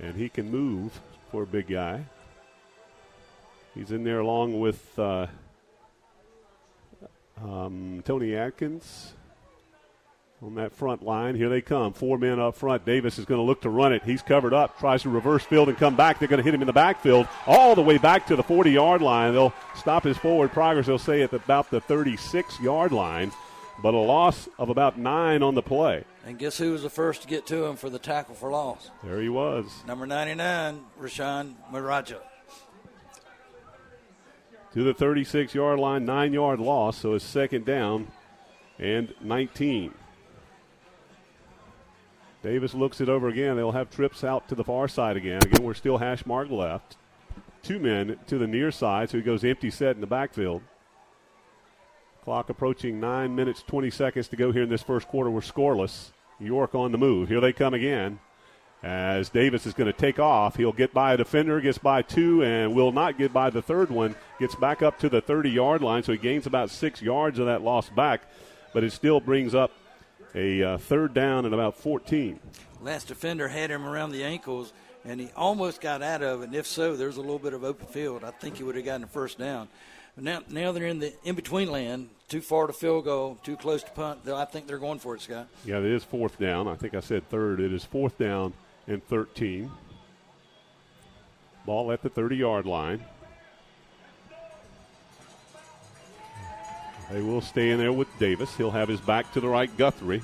and 0.02 0.16
he 0.16 0.28
can 0.28 0.50
move 0.50 1.00
for 1.32 1.44
a 1.44 1.48
big 1.48 1.68
guy. 1.68 2.06
He's 3.76 3.92
in 3.92 4.06
there 4.06 4.22
along 4.22 4.60
with 4.60 4.98
uh, 4.98 5.28
um, 7.44 8.02
Tony 8.06 8.34
Atkins 8.34 9.14
on 10.42 10.56
that 10.56 10.72
front 10.72 11.04
line. 11.04 11.36
Here 11.36 11.50
they 11.50 11.62
come. 11.62 11.92
Four 11.92 12.18
men 12.18 12.40
up 12.40 12.56
front. 12.56 12.86
Davis 12.86 13.20
is 13.20 13.26
going 13.26 13.40
to 13.40 13.44
look 13.44 13.62
to 13.62 13.70
run 13.70 13.92
it. 13.92 14.04
He's 14.04 14.22
covered 14.22 14.54
up. 14.54 14.80
Tries 14.80 15.02
to 15.02 15.10
reverse 15.10 15.44
field 15.44 15.68
and 15.68 15.78
come 15.78 15.96
back. 15.98 16.20
They're 16.20 16.28
going 16.30 16.38
to 16.38 16.44
hit 16.44 16.54
him 16.54 16.62
in 16.62 16.68
the 16.68 16.74
backfield 16.74 17.28
all 17.46 17.76
the 17.76 17.82
way 17.82 17.98
back 17.98 18.28
to 18.28 18.38
the 18.38 18.44
40 18.44 18.72
yard 18.72 19.02
line. 19.02 19.34
They'll 19.34 19.54
stop 19.76 20.04
his 20.04 20.18
forward 20.18 20.52
progress. 20.52 20.86
They'll 20.86 20.98
say 20.98 21.22
at 21.24 21.34
about 21.34 21.70
the 21.70 21.82
36 21.82 22.60
yard 22.62 22.94
line, 22.94 23.34
but 23.82 23.94
a 23.94 23.98
loss 23.98 24.48
of 24.58 24.70
about 24.70 24.98
nine 24.98 25.44
on 25.44 25.54
the 25.54 25.62
play. 25.62 26.06
And 26.26 26.40
guess 26.40 26.58
who 26.58 26.72
was 26.72 26.84
the 26.84 26.90
first 26.90 27.24
to 27.24 27.28
get 27.28 27.46
to 27.48 27.66
him 27.66 27.76
for 27.76 27.90
the 27.90 28.00
tackle 28.00 28.36
for 28.36 28.50
loss? 28.52 28.90
There 29.04 29.22
he 29.22 29.30
was. 29.30 29.84
Number 29.86 30.08
99, 30.08 30.80
Rashawn 31.00 31.56
Maraja. 31.74 32.20
To 34.76 34.84
the 34.84 34.94
36 34.94 35.56
yard 35.56 35.80
line, 35.80 36.04
nine 36.04 36.34
yard 36.34 36.60
loss, 36.60 36.98
so 36.98 37.14
it's 37.14 37.24
second 37.24 37.64
down 37.64 38.10
and 38.78 39.14
19. 39.22 39.94
Davis 42.44 42.74
looks 42.74 43.00
it 43.00 43.08
over 43.08 43.30
again. 43.30 43.56
They'll 43.56 43.72
have 43.72 43.90
trips 43.90 44.26
out 44.26 44.50
to 44.50 44.56
the 44.56 44.66
far 44.66 44.90
side 44.90 45.16
again. 45.16 45.42
Again, 45.46 45.64
we're 45.64 45.74
still 45.76 45.98
hash 45.98 46.26
mark 46.26 46.52
left. 46.52 46.98
Two 47.64 47.80
men 47.80 48.20
to 48.28 48.38
the 48.38 48.48
near 48.48 48.70
side, 48.70 49.10
so 49.10 49.18
he 49.18 49.24
goes 49.24 49.46
empty 49.46 49.72
set 49.72 49.96
in 49.96 50.02
the 50.02 50.08
backfield. 50.08 50.62
Clock 52.26 52.50
approaching 52.50 53.00
nine 53.00 53.34
minutes, 53.34 53.64
20 53.66 53.90
seconds 53.90 54.28
to 54.28 54.36
go 54.36 54.52
here 54.52 54.64
in 54.64 54.70
this 54.70 54.84
first 54.84 55.08
quarter. 55.08 55.32
We're 55.32 55.40
scoreless. 55.40 56.12
York 56.38 56.76
on 56.76 56.92
the 56.92 56.98
move. 56.98 57.30
Here 57.30 57.40
they 57.40 57.54
come 57.54 57.74
again. 57.74 58.20
As 58.86 59.30
Davis 59.30 59.66
is 59.66 59.74
going 59.74 59.92
to 59.92 59.98
take 59.98 60.20
off, 60.20 60.58
he'll 60.58 60.72
get 60.72 60.94
by 60.94 61.16
a 61.16 61.18
defender, 61.18 61.60
gets 61.60 61.80
by 61.80 62.04
two, 62.04 62.44
and 62.44 62.76
will 62.76 62.92
not 62.92 63.18
get 63.18 63.34
by 63.34 63.50
the 63.50 63.64
third 63.64 63.90
one. 63.90 64.14
Gets 64.40 64.54
back 64.54 64.84
up 64.84 65.00
to 65.00 65.10
the 65.10 65.22
30 65.22 65.50
yard 65.50 65.82
line, 65.82 66.04
so 66.04 66.12
he 66.12 66.20
gains 66.20 66.46
about 66.46 66.70
six 66.70 67.02
yards 67.02 67.40
of 67.40 67.48
that 67.48 67.64
loss 67.64 67.90
back, 67.90 68.22
but 68.74 68.84
it 68.84 68.94
still 68.94 69.20
brings 69.20 69.56
up 69.56 69.72
a 70.36 70.62
uh, 70.62 70.78
third 70.78 71.16
down 71.16 71.46
and 71.46 71.54
about 71.56 71.76
14. 71.78 72.40
Last 72.80 73.08
defender 73.08 73.48
had 73.48 73.72
him 73.72 73.88
around 73.88 74.12
the 74.12 74.24
ankles, 74.24 74.72
and 75.04 75.20
he 75.20 75.32
almost 75.36 75.82
got 75.82 76.04
out 76.04 76.22
of 76.22 76.44
it. 76.44 76.46
And 76.46 76.56
if 76.56 76.68
so, 76.68 76.96
there's 76.96 77.18
a 77.18 77.22
little 77.22 77.40
bit 77.40 77.54
of 77.54 77.64
open 77.64 77.88
field. 77.88 78.24
I 78.24 78.30
think 78.30 78.58
he 78.58 78.64
would 78.64 78.76
have 78.76 78.86
gotten 78.86 79.02
the 79.02 79.08
first 79.08 79.40
down. 79.40 79.68
But 80.14 80.26
now, 80.26 80.42
now 80.48 80.72
they're 80.74 80.86
in 80.86 81.00
the 81.00 81.12
in 81.24 81.34
between 81.34 81.72
land, 81.72 82.10
too 82.30 82.40
far 82.40 82.68
to 82.68 82.74
field 82.74 83.06
goal, 83.06 83.40
too 83.42 83.58
close 83.58 83.82
to 83.82 83.90
punt. 83.90 84.30
I 84.30 84.46
think 84.46 84.68
they're 84.68 84.78
going 84.78 85.00
for 85.00 85.16
it, 85.16 85.22
Scott. 85.22 85.48
Yeah, 85.66 85.80
it 85.80 85.86
is 85.86 86.04
fourth 86.04 86.38
down. 86.38 86.68
I 86.68 86.76
think 86.76 86.94
I 86.94 87.00
said 87.00 87.28
third. 87.30 87.60
It 87.60 87.74
is 87.74 87.84
fourth 87.84 88.20
down 88.20 88.54
and 88.88 89.06
13. 89.08 89.72
Ball 91.66 91.92
at 91.92 92.02
the 92.02 92.10
30 92.10 92.36
yard 92.36 92.66
line. 92.66 93.04
They 97.12 97.22
will 97.22 97.42
stay 97.42 97.70
in 97.70 97.78
there 97.78 97.94
with 97.94 98.08
Davis. 98.20 98.56
He'll 98.56 98.72
have 98.72 98.88
his 98.88 99.00
back 99.00 99.32
to 99.34 99.40
the 99.40 99.48
right. 99.48 99.76
Guthrie 99.78 100.24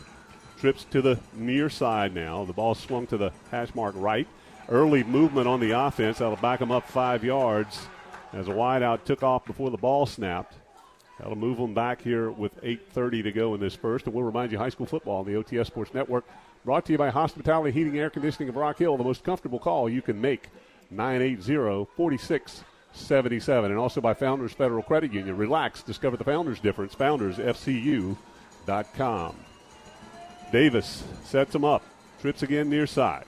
trips 0.60 0.86
to 0.91 1.01
the 1.01 1.20
near 1.34 1.70
side 1.70 2.13
now. 2.13 2.46
The 2.46 2.53
ball 2.53 2.75
swung 2.75 3.08
to 3.08 3.18
the 3.18 3.32
hash 3.50 3.74
mark 3.74 3.96
right. 3.98 4.27
Early 4.70 5.03
movement 5.03 5.48
on 5.48 5.60
the 5.60 5.72
offense. 5.72 6.20
That'll 6.20 6.36
back 6.38 6.60
them 6.60 6.72
up 6.72 6.88
five 6.88 7.24
yards 7.24 7.88
as 8.34 8.48
a 8.48 8.51
wideout 8.51 9.03
took 9.03 9.24
off 9.24 9.46
before 9.46 9.70
the 9.70 9.77
ball 9.77 10.06
snapped. 10.06 10.56
That'll 11.18 11.36
move 11.36 11.58
them 11.58 11.74
back 11.74 12.01
here 12.01 12.32
with 12.32 12.60
8.30 12.63 13.24
to 13.24 13.32
go 13.32 13.53
in 13.53 13.60
this 13.60 13.75
first. 13.75 14.06
And 14.06 14.15
we'll 14.15 14.24
remind 14.24 14.51
you 14.51 14.58
high 14.58 14.70
school 14.70 14.86
football 14.86 15.20
on 15.20 15.25
the 15.25 15.34
OTS 15.34 15.68
Sports 15.68 15.94
Network. 15.94 16.25
Brought 16.63 16.86
to 16.86 16.91
you 16.91 16.98
by 16.98 17.10
Hospitality 17.10 17.72
Heating 17.72 17.98
Air 17.98 18.12
Conditioning 18.12 18.50
of 18.50 18.56
Rock 18.56 18.77
Hill, 18.77 18.96
the 18.96 19.03
most 19.03 19.24
comfortable 19.24 19.58
call 19.58 19.89
you 19.89 20.03
can 20.03 20.22
make. 20.22 20.50
980 20.91 21.88
4677. 21.96 23.72
And 23.72 23.80
also 23.80 24.01
by 24.01 24.13
Founders 24.13 24.51
Federal 24.51 24.84
Credit 24.84 25.12
Union. 25.12 25.36
Relax, 25.38 25.82
discover 25.82 26.18
the 26.18 26.24
Founders 26.24 26.60
difference. 26.60 26.94
FoundersFCU.com. 26.94 29.36
Davis 30.51 31.03
sets 31.24 31.56
him 31.56 31.65
up, 31.65 31.82
trips 32.20 32.44
again 32.44 32.70
near 32.70 32.86
side. 32.86 33.25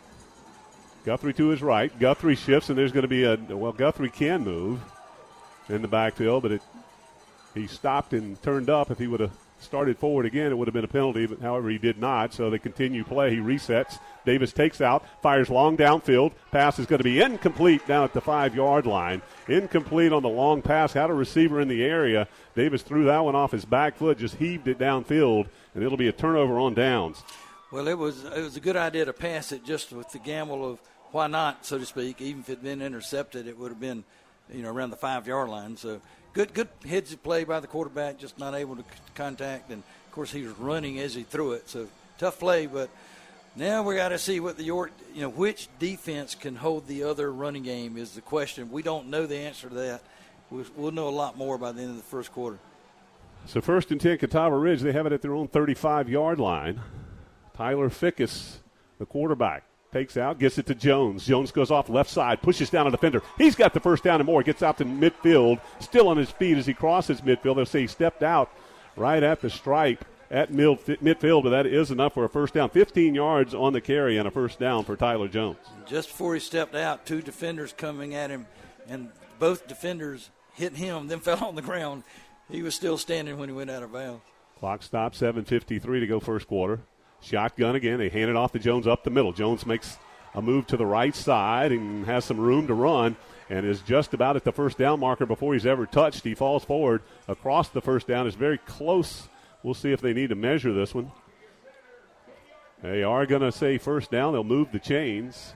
Guthrie 1.05 1.33
to 1.33 1.47
his 1.47 1.63
right. 1.63 1.97
Guthrie 1.99 2.35
shifts, 2.35 2.69
and 2.69 2.77
there's 2.77 2.91
going 2.91 3.01
to 3.01 3.07
be 3.07 3.23
a 3.23 3.35
well. 3.55 3.71
Guthrie 3.71 4.09
can 4.09 4.43
move 4.43 4.79
in 5.69 5.81
the 5.81 5.87
backfield, 5.87 6.43
but 6.43 6.51
it 6.51 6.61
he 7.53 7.67
stopped 7.67 8.13
and 8.13 8.41
turned 8.41 8.69
up. 8.69 8.91
If 8.91 8.99
he 8.99 9.07
would 9.07 9.19
have 9.19 9.31
started 9.63 9.97
forward 9.97 10.25
again, 10.25 10.51
it 10.51 10.57
would 10.57 10.67
have 10.67 10.73
been 10.73 10.83
a 10.83 10.87
penalty. 10.87 11.25
But 11.25 11.41
however, 11.41 11.69
he 11.69 11.77
did 11.77 11.97
not. 11.97 12.33
So 12.33 12.49
they 12.49 12.59
continue 12.59 13.03
play. 13.03 13.31
He 13.31 13.37
resets. 13.37 13.99
Davis 14.25 14.53
takes 14.53 14.81
out, 14.81 15.03
fires 15.21 15.49
long 15.49 15.75
downfield. 15.75 16.31
Pass 16.51 16.79
is 16.79 16.85
going 16.85 16.99
to 16.99 17.03
be 17.03 17.21
incomplete 17.21 17.85
down 17.87 18.03
at 18.03 18.13
the 18.13 18.21
five 18.21 18.55
yard 18.55 18.85
line. 18.85 19.21
Incomplete 19.47 20.13
on 20.13 20.23
the 20.23 20.29
long 20.29 20.61
pass. 20.61 20.93
Had 20.93 21.09
a 21.09 21.13
receiver 21.13 21.59
in 21.59 21.67
the 21.67 21.83
area. 21.83 22.27
Davis 22.55 22.81
threw 22.81 23.05
that 23.05 23.19
one 23.19 23.35
off 23.35 23.51
his 23.51 23.65
back 23.65 23.97
foot, 23.97 24.17
just 24.17 24.35
heaved 24.35 24.67
it 24.67 24.77
downfield, 24.77 25.47
and 25.73 25.83
it'll 25.83 25.97
be 25.97 26.07
a 26.07 26.13
turnover 26.13 26.59
on 26.59 26.73
downs. 26.73 27.23
Well, 27.71 27.87
it 27.87 27.97
was 27.97 28.23
it 28.23 28.41
was 28.41 28.55
a 28.55 28.59
good 28.59 28.77
idea 28.77 29.05
to 29.05 29.13
pass 29.13 29.51
it 29.51 29.65
just 29.65 29.91
with 29.91 30.11
the 30.11 30.19
gamble 30.19 30.69
of 30.69 30.79
why 31.11 31.27
not, 31.27 31.65
so 31.65 31.77
to 31.77 31.85
speak. 31.85 32.21
Even 32.21 32.41
if 32.41 32.49
it 32.49 32.53
had 32.53 32.63
been 32.63 32.81
intercepted, 32.81 33.47
it 33.47 33.57
would 33.57 33.69
have 33.69 33.79
been, 33.79 34.03
you 34.51 34.61
know, 34.61 34.71
around 34.71 34.91
the 34.91 34.95
five 34.95 35.27
yard 35.27 35.49
line. 35.49 35.75
So 35.75 35.99
good 36.33 36.53
good 36.53 36.69
heads 36.87 37.13
of 37.13 37.23
play 37.23 37.43
by 37.43 37.59
the 37.59 37.67
quarterback, 37.67 38.17
just 38.17 38.37
not 38.37 38.55
able 38.55 38.75
to 38.75 38.83
contact, 39.15 39.69
and 39.69 39.81
of 39.81 40.11
course 40.11 40.31
he 40.31 40.43
was 40.43 40.57
running 40.57 40.99
as 40.99 41.13
he 41.15 41.23
threw 41.23 41.53
it. 41.53 41.69
So 41.69 41.87
tough 42.17 42.39
play, 42.39 42.67
but 42.67 42.89
now 43.55 43.83
we 43.83 43.95
got 43.95 44.09
to 44.09 44.17
see 44.17 44.39
what 44.39 44.57
the 44.57 44.63
York, 44.63 44.91
you 45.13 45.21
know, 45.21 45.29
which 45.29 45.69
defense 45.79 46.35
can 46.35 46.55
hold 46.55 46.87
the 46.87 47.03
other 47.03 47.31
running 47.31 47.63
game 47.63 47.97
is 47.97 48.11
the 48.11 48.21
question. 48.21 48.71
We 48.71 48.81
don't 48.81 49.07
know 49.07 49.27
the 49.27 49.37
answer 49.37 49.69
to 49.69 49.75
that. 49.75 50.01
We'll 50.49 50.91
know 50.91 51.07
a 51.07 51.09
lot 51.09 51.37
more 51.37 51.57
by 51.57 51.71
the 51.71 51.81
end 51.81 51.91
of 51.91 51.97
the 51.97 52.03
first 52.03 52.31
quarter. 52.31 52.59
So 53.45 53.59
first 53.59 53.91
and 53.91 53.99
ten, 53.99 54.17
Catawba 54.17 54.55
Ridge. 54.55 54.81
They 54.81 54.91
have 54.91 55.05
it 55.05 55.11
at 55.11 55.21
their 55.21 55.33
own 55.33 55.47
35-yard 55.47 56.39
line. 56.39 56.81
Tyler 57.55 57.89
Fickus, 57.89 58.57
the 58.99 59.05
quarterback, 59.05 59.63
takes 59.93 60.17
out, 60.17 60.39
gets 60.39 60.57
it 60.57 60.65
to 60.65 60.75
Jones. 60.75 61.25
Jones 61.25 61.51
goes 61.51 61.71
off 61.71 61.87
left 61.87 62.09
side, 62.09 62.41
pushes 62.41 62.69
down 62.69 62.87
a 62.87 62.91
defender. 62.91 63.21
He's 63.37 63.55
got 63.55 63.73
the 63.73 63.79
first 63.79 64.03
down 64.03 64.19
and 64.19 64.25
more. 64.25 64.43
Gets 64.43 64.63
out 64.63 64.77
to 64.79 64.85
midfield, 64.85 65.61
still 65.79 66.07
on 66.07 66.17
his 66.17 66.31
feet 66.31 66.57
as 66.57 66.65
he 66.65 66.73
crosses 66.73 67.21
midfield. 67.21 67.55
They'll 67.55 67.65
say 67.65 67.81
he 67.81 67.87
stepped 67.87 68.23
out 68.23 68.51
right 68.97 69.23
at 69.23 69.41
the 69.41 69.49
stripe 69.49 70.03
at 70.31 70.51
midfield, 70.51 71.43
but 71.43 71.51
that 71.51 71.67
is 71.67 71.91
enough 71.91 72.15
for 72.15 72.25
a 72.25 72.29
first 72.29 72.55
down. 72.55 72.69
15 72.71 73.13
yards 73.13 73.53
on 73.53 73.71
the 73.71 73.81
carry 73.81 74.17
and 74.17 74.27
a 74.27 74.31
first 74.31 74.59
down 74.59 74.83
for 74.83 74.95
Tyler 74.95 75.27
Jones. 75.27 75.57
Just 75.85 76.09
before 76.09 76.33
he 76.33 76.39
stepped 76.39 76.73
out, 76.73 77.05
two 77.05 77.21
defenders 77.21 77.71
coming 77.71 78.15
at 78.15 78.31
him, 78.31 78.47
and 78.87 79.09
both 79.37 79.67
defenders 79.67 80.31
hit 80.53 80.75
him, 80.75 81.07
then 81.07 81.19
fell 81.19 81.43
on 81.43 81.53
the 81.55 81.61
ground. 81.61 82.03
He 82.49 82.63
was 82.63 82.73
still 82.73 82.97
standing 82.97 83.37
when 83.37 83.47
he 83.47 83.55
went 83.55 83.69
out 83.69 83.83
of 83.83 83.93
bounds. 83.93 84.23
Clock 84.59 84.81
stopped, 84.81 85.19
7.53 85.19 85.99
to 85.99 86.07
go 86.07 86.19
first 86.19 86.47
quarter. 86.47 86.79
Shotgun 87.23 87.75
again. 87.75 87.99
They 87.99 88.09
hand 88.09 88.29
it 88.29 88.35
off 88.35 88.51
to 88.51 88.59
Jones 88.59 88.85
up 88.85 89.03
the 89.03 89.09
middle. 89.09 89.31
Jones 89.31 89.65
makes 89.65 89.97
a 90.35 90.41
move 90.41 90.67
to 90.67 90.77
the 90.77 90.85
right 90.85 91.15
side 91.15 91.71
and 91.71 92.05
has 92.05 92.25
some 92.25 92.39
room 92.39 92.67
to 92.67 92.73
run 92.73 93.15
and 93.49 93.65
is 93.65 93.81
just 93.81 94.13
about 94.13 94.35
at 94.35 94.43
the 94.43 94.51
first 94.51 94.77
down 94.77 94.99
marker 94.99 95.25
before 95.25 95.53
he's 95.53 95.65
ever 95.65 95.85
touched. 95.85 96.23
He 96.23 96.35
falls 96.35 96.63
forward 96.63 97.01
across 97.27 97.69
the 97.69 97.81
first 97.81 98.07
down, 98.07 98.27
is 98.27 98.35
very 98.35 98.57
close. 98.57 99.29
We'll 99.61 99.73
see 99.73 99.91
if 99.91 100.01
they 100.01 100.13
need 100.13 100.29
to 100.29 100.35
measure 100.35 100.73
this 100.73 100.93
one. 100.93 101.11
They 102.81 103.03
are 103.03 103.25
going 103.25 103.41
to 103.41 103.51
say 103.51 103.77
first 103.77 104.11
down. 104.11 104.33
They'll 104.33 104.43
move 104.43 104.71
the 104.71 104.79
chains 104.79 105.53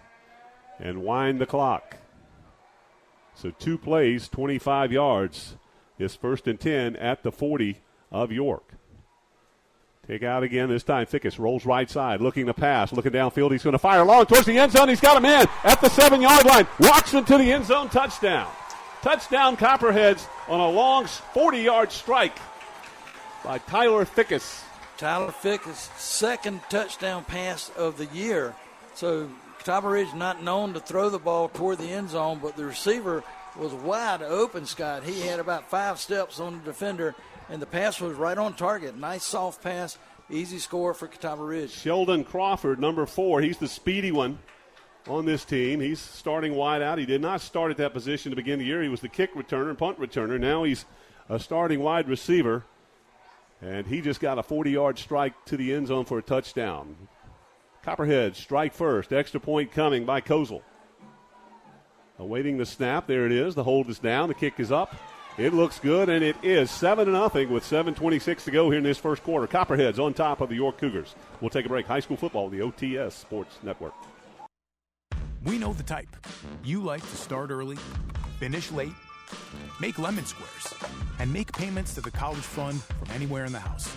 and 0.79 1.03
wind 1.03 1.41
the 1.41 1.45
clock. 1.45 1.97
So 3.35 3.51
two 3.51 3.77
plays, 3.77 4.29
25 4.29 4.91
yards. 4.91 5.55
Is 5.99 6.15
first 6.15 6.47
and 6.47 6.59
10 6.59 6.95
at 6.97 7.23
the 7.23 7.31
40 7.31 7.81
of 8.11 8.31
York. 8.31 8.76
Take 10.07 10.23
out 10.23 10.43
again. 10.43 10.69
This 10.69 10.83
time, 10.83 11.05
Fickus 11.05 11.37
rolls 11.37 11.65
right 11.65 11.89
side, 11.89 12.21
looking 12.21 12.45
to 12.45 12.53
pass, 12.53 12.93
looking 12.93 13.11
downfield. 13.11 13.51
He's 13.51 13.63
going 13.63 13.73
to 13.73 13.79
fire 13.79 14.05
long 14.05 14.25
towards 14.25 14.45
the 14.45 14.57
end 14.57 14.71
zone. 14.71 14.87
He's 14.87 15.01
got 15.01 15.17
a 15.17 15.19
man 15.19 15.47
at 15.65 15.81
the 15.81 15.89
seven 15.89 16.21
yard 16.21 16.45
line. 16.45 16.65
Walks 16.79 17.13
into 17.13 17.37
the 17.37 17.51
end 17.51 17.65
zone. 17.65 17.89
Touchdown. 17.89 18.49
Touchdown, 19.01 19.57
Copperheads 19.57 20.25
on 20.47 20.61
a 20.61 20.69
long 20.69 21.05
40 21.05 21.59
yard 21.59 21.91
strike 21.91 22.37
by 23.43 23.57
Tyler 23.57 24.05
Fickus. 24.05 24.63
Tyler 24.97 25.31
Fickus' 25.31 25.95
second 25.99 26.61
touchdown 26.69 27.23
pass 27.25 27.69
of 27.77 27.97
the 27.97 28.05
year. 28.07 28.55
So, 28.95 29.29
Ridge 29.83 30.13
not 30.13 30.41
known 30.41 30.73
to 30.73 30.79
throw 30.79 31.09
the 31.09 31.19
ball 31.19 31.49
toward 31.49 31.77
the 31.79 31.91
end 31.91 32.09
zone, 32.09 32.39
but 32.41 32.55
the 32.55 32.65
receiver 32.65 33.23
was 33.57 33.73
wide 33.73 34.21
open, 34.21 34.65
Scott. 34.65 35.03
He 35.03 35.21
had 35.21 35.39
about 35.39 35.69
five 35.69 35.99
steps 35.99 36.39
on 36.39 36.59
the 36.59 36.63
defender 36.63 37.15
and 37.49 37.61
the 37.61 37.65
pass 37.65 38.01
was 38.01 38.13
right 38.13 38.37
on 38.37 38.53
target. 38.53 38.97
Nice 38.97 39.23
soft 39.23 39.63
pass, 39.63 39.97
easy 40.29 40.59
score 40.59 40.93
for 40.93 41.07
Catawba 41.07 41.43
Ridge. 41.43 41.71
Sheldon 41.71 42.23
Crawford, 42.23 42.79
number 42.79 43.05
four, 43.05 43.41
he's 43.41 43.57
the 43.57 43.67
speedy 43.67 44.11
one 44.11 44.39
on 45.07 45.25
this 45.25 45.45
team. 45.45 45.79
He's 45.79 45.99
starting 45.99 46.55
wide 46.55 46.81
out. 46.81 46.97
He 46.97 47.05
did 47.05 47.21
not 47.21 47.41
start 47.41 47.71
at 47.71 47.77
that 47.77 47.93
position 47.93 48.31
to 48.31 48.35
begin 48.35 48.59
the 48.59 48.65
year. 48.65 48.83
He 48.83 48.89
was 48.89 49.01
the 49.01 49.09
kick 49.09 49.33
returner 49.33 49.69
and 49.69 49.77
punt 49.77 49.99
returner. 49.99 50.39
Now 50.39 50.63
he's 50.63 50.85
a 51.29 51.39
starting 51.39 51.79
wide 51.79 52.09
receiver, 52.09 52.65
and 53.61 53.87
he 53.87 54.01
just 54.01 54.19
got 54.19 54.37
a 54.37 54.43
40 54.43 54.71
yard 54.71 54.99
strike 54.99 55.33
to 55.45 55.57
the 55.57 55.73
end 55.73 55.87
zone 55.87 56.05
for 56.05 56.17
a 56.17 56.23
touchdown. 56.23 56.95
Copperhead 57.83 58.35
strike 58.35 58.73
first. 58.73 59.13
Extra 59.13 59.39
point 59.39 59.71
coming 59.71 60.03
by 60.03 60.19
Kozel. 60.19 60.61
Awaiting 62.19 62.57
the 62.57 62.65
snap. 62.65 63.07
There 63.07 63.25
it 63.25 63.31
is. 63.31 63.55
The 63.55 63.63
hold 63.63 63.89
is 63.89 63.99
down. 63.99 64.27
The 64.27 64.33
kick 64.33 64.59
is 64.59 64.71
up. 64.71 64.95
It 65.37 65.53
looks 65.53 65.79
good, 65.79 66.09
and 66.09 66.23
it 66.23 66.35
is 66.41 66.71
7 66.71 67.05
to 67.05 67.11
nothing 67.11 67.51
with 67.51 67.63
7.26 67.63 68.45
to 68.45 68.51
go 68.51 68.71
here 68.71 68.79
in 68.79 68.83
this 68.83 68.97
first 68.97 69.23
quarter. 69.23 69.45
Copperheads 69.45 69.99
on 69.99 70.15
top 70.15 70.41
of 70.41 70.49
the 70.49 70.55
York 70.55 70.79
Cougars. 70.79 71.13
We'll 71.41 71.51
take 71.51 71.67
a 71.67 71.69
break. 71.69 71.85
High 71.85 71.99
school 71.99 72.17
football, 72.17 72.49
the 72.49 72.61
OTS 72.61 73.11
Sports 73.11 73.59
Network. 73.61 73.93
We 75.45 75.59
know 75.59 75.73
the 75.73 75.83
type. 75.83 76.09
You 76.63 76.81
like 76.81 77.01
to 77.01 77.15
start 77.15 77.51
early, 77.51 77.77
finish 78.39 78.71
late, 78.71 78.93
make 79.79 79.99
lemon 79.99 80.25
squares, 80.25 80.73
and 81.19 81.31
make 81.31 81.53
payments 81.53 81.93
to 81.93 82.01
the 82.01 82.09
college 82.09 82.39
fund 82.39 82.81
from 82.81 83.11
anywhere 83.13 83.45
in 83.45 83.51
the 83.51 83.59
house. 83.59 83.95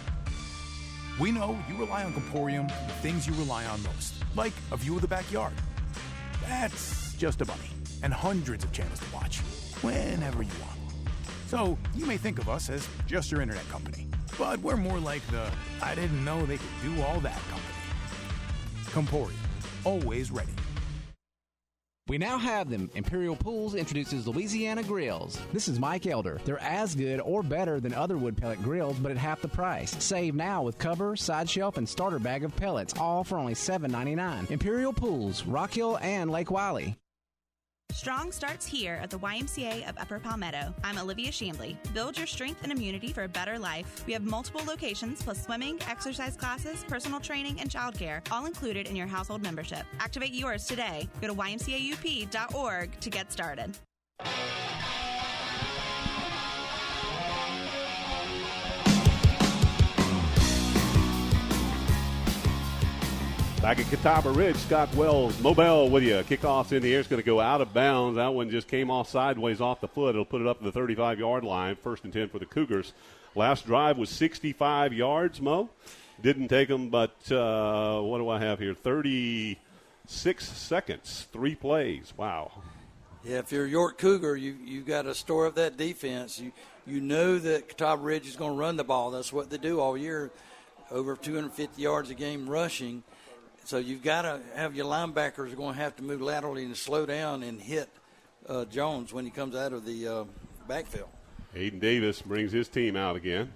We 1.19 1.33
know 1.33 1.59
you 1.71 1.77
rely 1.79 2.05
on 2.05 2.12
Comporium 2.12 2.67
the 2.69 2.95
things 3.00 3.27
you 3.27 3.33
rely 3.35 3.65
on 3.65 3.83
most, 3.83 4.15
like 4.37 4.53
a 4.73 4.77
view 4.77 4.97
of 4.97 5.00
the 5.00 5.09
backyard. 5.09 5.55
That's 6.47 7.15
just 7.15 7.41
a 7.41 7.47
bunny, 7.47 7.71
and 8.02 8.12
hundreds 8.12 8.64
of 8.64 8.73
channels 8.73 8.99
to 9.00 9.14
watch 9.14 9.38
whenever 9.83 10.42
you 10.42 10.52
want. 10.61 10.78
So 11.47 11.76
you 11.95 12.07
may 12.07 12.16
think 12.16 12.38
of 12.38 12.49
us 12.49 12.71
as 12.71 12.88
just 13.07 13.30
your 13.33 13.40
internet 13.40 13.69
company, 13.69 14.07
but 14.38 14.61
we're 14.61 14.76
more 14.76 14.99
like 14.99 15.26
the 15.28 15.50
I 15.83 15.95
didn't 15.95 16.25
know 16.25 16.47
they 16.47 16.59
could 16.59 16.69
do 16.83 17.02
all 17.02 17.21
that 17.21 17.40
company. 17.50 17.75
Comporium, 18.92 19.40
always 19.85 20.30
ready. 20.30 20.52
We 22.11 22.19
now 22.19 22.38
have 22.38 22.69
them. 22.69 22.90
Imperial 22.97 23.37
Pools 23.37 23.76
introduces 23.76 24.26
Louisiana 24.26 24.83
Grills. 24.83 25.40
This 25.52 25.69
is 25.69 25.78
Mike 25.78 26.09
Elder. 26.09 26.40
They're 26.45 26.61
as 26.61 26.97
good 26.97 27.21
or 27.21 27.45
better 27.45 27.78
than 27.78 27.95
other 27.95 28.19
wood 28.19 28.37
pellet 28.37 28.61
grills, 28.64 28.99
but 28.99 29.12
at 29.12 29.16
half 29.16 29.40
the 29.40 29.47
price. 29.47 29.95
Save 30.02 30.35
now 30.35 30.64
with 30.64 30.76
cover, 30.76 31.14
side 31.14 31.49
shelf, 31.49 31.76
and 31.76 31.88
starter 31.88 32.19
bag 32.19 32.42
of 32.42 32.57
pellets, 32.57 32.95
all 32.99 33.23
for 33.23 33.38
only 33.38 33.54
$7.99. 33.54 34.50
Imperial 34.50 34.92
Pools, 34.92 35.47
Rock 35.47 35.73
Hill, 35.73 36.00
and 36.02 36.33
Lake 36.33 36.50
Wylie. 36.50 36.97
Strong 37.92 38.32
starts 38.32 38.64
here 38.64 38.99
at 39.02 39.11
the 39.11 39.18
YMCA 39.18 39.88
of 39.88 39.99
Upper 39.99 40.18
Palmetto. 40.20 40.73
I'm 40.85 40.97
Olivia 40.99 41.30
Shambly. 41.30 41.76
Build 41.92 42.16
your 42.16 42.26
strength 42.26 42.62
and 42.62 42.70
immunity 42.70 43.12
for 43.12 43.25
a 43.25 43.28
better 43.28 43.59
life. 43.59 44.04
We 44.06 44.12
have 44.12 44.23
multiple 44.23 44.62
locations 44.64 45.23
plus 45.23 45.44
swimming, 45.44 45.80
exercise 45.88 46.37
classes, 46.37 46.85
personal 46.87 47.20
training, 47.20 47.61
and 47.61 47.68
childcare, 47.68 48.20
all 48.30 48.47
included 48.47 48.87
in 48.87 48.94
your 48.94 49.09
household 49.09 49.42
membership. 49.42 49.85
Activate 49.99 50.32
yours 50.32 50.66
today. 50.66 51.09
Go 51.20 51.28
to 51.28 51.35
ymcaup.org 51.35 53.00
to 53.00 53.11
get 53.11 53.32
started. 53.32 53.76
Back 63.62 63.79
at 63.79 63.90
Catawba 63.90 64.31
Ridge, 64.31 64.57
Scott 64.57 64.95
Wells, 64.95 65.38
Moe 65.43 65.55
Bell 65.55 65.90
with 65.90 66.02
you. 66.02 66.14
Kickoff's 66.23 66.73
in 66.73 66.83
the 66.83 66.95
air. 66.95 67.00
It's 67.00 67.09
going 67.11 67.21
to 67.21 67.26
go 67.26 67.40
out 67.40 67.61
of 67.61 67.75
bounds. 67.75 68.17
That 68.17 68.33
one 68.33 68.49
just 68.49 68.69
came 68.69 68.90
off 68.90 69.11
sideways 69.11 69.61
off 69.61 69.83
the 69.83 69.87
foot. 69.87 70.14
It'll 70.14 70.25
put 70.25 70.40
it 70.40 70.47
up 70.47 70.61
to 70.61 70.64
the 70.64 70.73
35 70.73 71.19
yard 71.19 71.45
line. 71.45 71.76
First 71.76 72.05
and 72.05 72.12
10 72.12 72.31
for 72.31 72.38
the 72.38 72.47
Cougars. 72.47 72.95
Last 73.35 73.67
drive 73.67 73.99
was 73.99 74.09
65 74.09 74.95
yards, 74.95 75.43
Moe. 75.43 75.69
Didn't 76.23 76.49
take 76.49 76.69
them, 76.69 76.88
but 76.88 77.31
uh, 77.31 78.00
what 78.00 78.17
do 78.17 78.31
I 78.31 78.38
have 78.38 78.61
here? 78.61 78.73
36 78.73 80.49
seconds, 80.49 81.26
three 81.31 81.55
plays. 81.55 82.14
Wow. 82.17 82.52
Yeah, 83.23 83.40
if 83.40 83.52
you're 83.52 83.67
York 83.67 83.99
Cougar, 83.99 84.37
you 84.37 84.57
you've 84.64 84.87
got 84.87 85.02
to 85.02 85.14
store 85.14 85.47
up 85.47 85.57
that 85.57 85.76
defense. 85.76 86.40
You 86.40 86.52
you 86.87 87.02
know 87.02 87.38
that 87.38 87.69
Catawba 87.69 88.02
Ridge 88.02 88.26
is 88.26 88.37
going 88.37 88.52
to 88.52 88.59
run 88.59 88.79
the 88.79 88.85
ball. 88.85 89.11
That's 89.11 89.35
what 89.35 89.50
they 89.50 89.59
do 89.59 89.81
all 89.81 89.99
year, 89.99 90.31
over 90.90 91.14
250 91.14 91.83
yards 91.83 92.09
a 92.09 92.14
game 92.14 92.49
rushing. 92.49 93.02
So 93.64 93.79
you've 93.79 94.02
got 94.02 94.23
to 94.23 94.40
have 94.57 94.75
your 94.75 94.87
linebackers 94.87 95.52
are 95.52 95.57
going 95.57 95.75
to 95.75 95.81
have 95.81 95.97
to 95.97 96.02
move 96.02 96.21
laterally 96.21 96.64
and 96.64 96.76
slow 96.76 97.07
down 97.07 97.43
and 97.43 97.61
hit 97.61 97.88
uh, 98.49 98.64
Jones 98.64 99.12
when 99.12 99.25
he 99.25 99.31
comes 99.31 99.55
out 99.55 99.73
of 99.73 99.85
the 99.85 100.09
uh, 100.09 100.25
backfield. 100.67 101.09
Aiden 101.55 101.81
Davis 101.81 102.23
brings 102.23 102.52
his 102.52 102.69
team 102.69 102.97
out 102.97 103.17
again. 103.17 103.52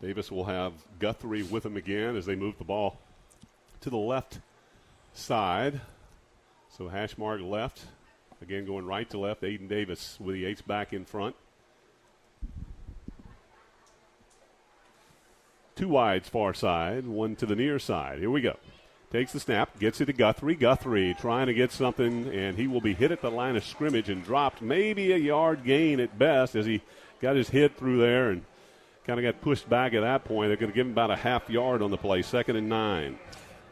Davis 0.00 0.30
will 0.30 0.44
have 0.44 0.72
Guthrie 0.98 1.42
with 1.42 1.64
him 1.64 1.76
again 1.76 2.16
as 2.16 2.26
they 2.26 2.34
move 2.36 2.58
the 2.58 2.64
ball 2.64 2.98
to 3.80 3.90
the 3.90 3.96
left 3.96 4.40
side. 5.12 5.80
So 6.76 6.88
hash 6.88 7.16
mark 7.16 7.40
left. 7.40 7.80
Again, 8.42 8.66
going 8.66 8.84
right 8.84 9.08
to 9.10 9.18
left. 9.18 9.42
Aiden 9.42 9.68
Davis 9.68 10.18
with 10.20 10.34
the 10.34 10.44
H 10.44 10.66
back 10.66 10.92
in 10.92 11.04
front. 11.04 11.34
Two 15.76 15.88
wides 15.88 16.28
far 16.28 16.54
side, 16.54 17.06
one 17.06 17.34
to 17.36 17.46
the 17.46 17.56
near 17.56 17.78
side. 17.78 18.20
Here 18.20 18.30
we 18.30 18.40
go. 18.40 18.56
Takes 19.10 19.32
the 19.32 19.40
snap, 19.40 19.78
gets 19.78 20.00
it 20.00 20.06
to 20.06 20.12
Guthrie. 20.12 20.54
Guthrie 20.54 21.14
trying 21.20 21.46
to 21.46 21.54
get 21.54 21.72
something, 21.72 22.28
and 22.34 22.56
he 22.56 22.66
will 22.66 22.80
be 22.80 22.94
hit 22.94 23.12
at 23.12 23.20
the 23.20 23.30
line 23.30 23.56
of 23.56 23.64
scrimmage 23.64 24.08
and 24.08 24.24
dropped 24.24 24.62
maybe 24.62 25.12
a 25.12 25.16
yard 25.16 25.64
gain 25.64 26.00
at 26.00 26.18
best 26.18 26.54
as 26.54 26.66
he 26.66 26.80
got 27.20 27.36
his 27.36 27.48
hit 27.48 27.76
through 27.76 27.98
there 27.98 28.30
and 28.30 28.44
kind 29.06 29.18
of 29.18 29.24
got 29.24 29.40
pushed 29.42 29.68
back 29.68 29.94
at 29.94 30.00
that 30.00 30.24
point. 30.24 30.48
They're 30.48 30.56
going 30.56 30.70
to 30.70 30.74
give 30.74 30.86
him 30.86 30.92
about 30.92 31.10
a 31.10 31.16
half 31.16 31.48
yard 31.50 31.82
on 31.82 31.90
the 31.90 31.96
play, 31.96 32.22
second 32.22 32.56
and 32.56 32.68
nine. 32.68 33.18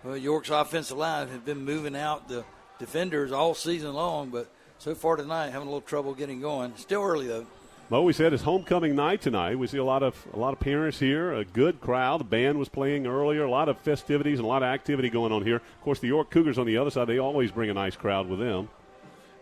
Well, 0.04 0.16
York's 0.16 0.50
offensive 0.50 0.97
line 0.97 1.28
has 1.28 1.40
been 1.40 1.64
moving 1.64 1.97
out 1.97 2.28
the 2.28 2.44
defenders 2.78 3.30
all 3.30 3.54
season 3.54 3.94
long, 3.94 4.30
but 4.30 4.49
so 4.78 4.94
far 4.94 5.16
tonight 5.16 5.50
having 5.50 5.68
a 5.68 5.71
little 5.71 5.80
trouble 5.80 6.14
getting 6.14 6.40
going. 6.40 6.76
Still 6.76 7.02
early 7.02 7.28
though. 7.28 7.47
Well, 7.92 8.04
we 8.04 8.14
said 8.14 8.32
it's 8.32 8.42
homecoming 8.42 8.96
night 8.96 9.20
tonight. 9.20 9.58
We 9.58 9.66
see 9.66 9.76
a 9.76 9.84
lot 9.84 10.02
of 10.02 10.16
a 10.32 10.38
lot 10.38 10.54
of 10.54 10.61
parents 10.61 10.99
here, 10.99 11.34
a 11.34 11.44
good 11.44 11.78
crowd. 11.82 12.20
The 12.20 12.25
band 12.25 12.58
was 12.58 12.70
playing 12.70 13.06
earlier, 13.06 13.44
a 13.44 13.50
lot 13.50 13.68
of 13.68 13.76
festivities 13.80 14.38
and 14.38 14.46
a 14.46 14.49
lot 14.49 14.62
of 14.62 14.68
activity 14.68 15.11
going 15.11 15.30
on 15.30 15.44
here. 15.44 15.56
Of 15.56 15.80
course, 15.82 15.99
the 15.99 16.06
York 16.06 16.30
Cougars 16.30 16.56
on 16.56 16.64
the 16.64 16.78
other 16.78 16.88
side, 16.88 17.06
they 17.06 17.18
always 17.18 17.50
bring 17.50 17.68
a 17.68 17.75
nice 17.75 17.94
crowd 17.94 18.30
with 18.30 18.38
them. 18.38 18.70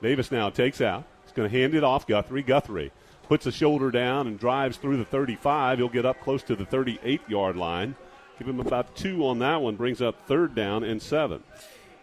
Davis 0.02 0.32
now 0.32 0.50
takes 0.50 0.80
out. 0.80 1.04
He's 1.22 1.30
going 1.30 1.48
to 1.48 1.56
hand 1.56 1.76
it 1.76 1.84
off 1.84 2.08
Guthrie. 2.08 2.42
Guthrie 2.42 2.90
puts 3.28 3.46
a 3.46 3.52
shoulder 3.52 3.92
down 3.92 4.26
and 4.26 4.36
drives 4.36 4.78
through 4.78 4.96
the 4.96 5.04
35. 5.04 5.78
He'll 5.78 5.88
get 5.88 6.04
up 6.04 6.20
close 6.20 6.42
to 6.42 6.56
the 6.56 6.64
38 6.64 7.20
yard 7.28 7.54
line. 7.54 7.94
Give 8.40 8.48
him 8.48 8.58
about 8.58 8.96
two 8.96 9.24
on 9.28 9.38
that 9.38 9.62
one, 9.62 9.76
brings 9.76 10.02
up 10.02 10.26
third 10.26 10.56
down 10.56 10.82
and 10.82 11.00
seven. 11.00 11.44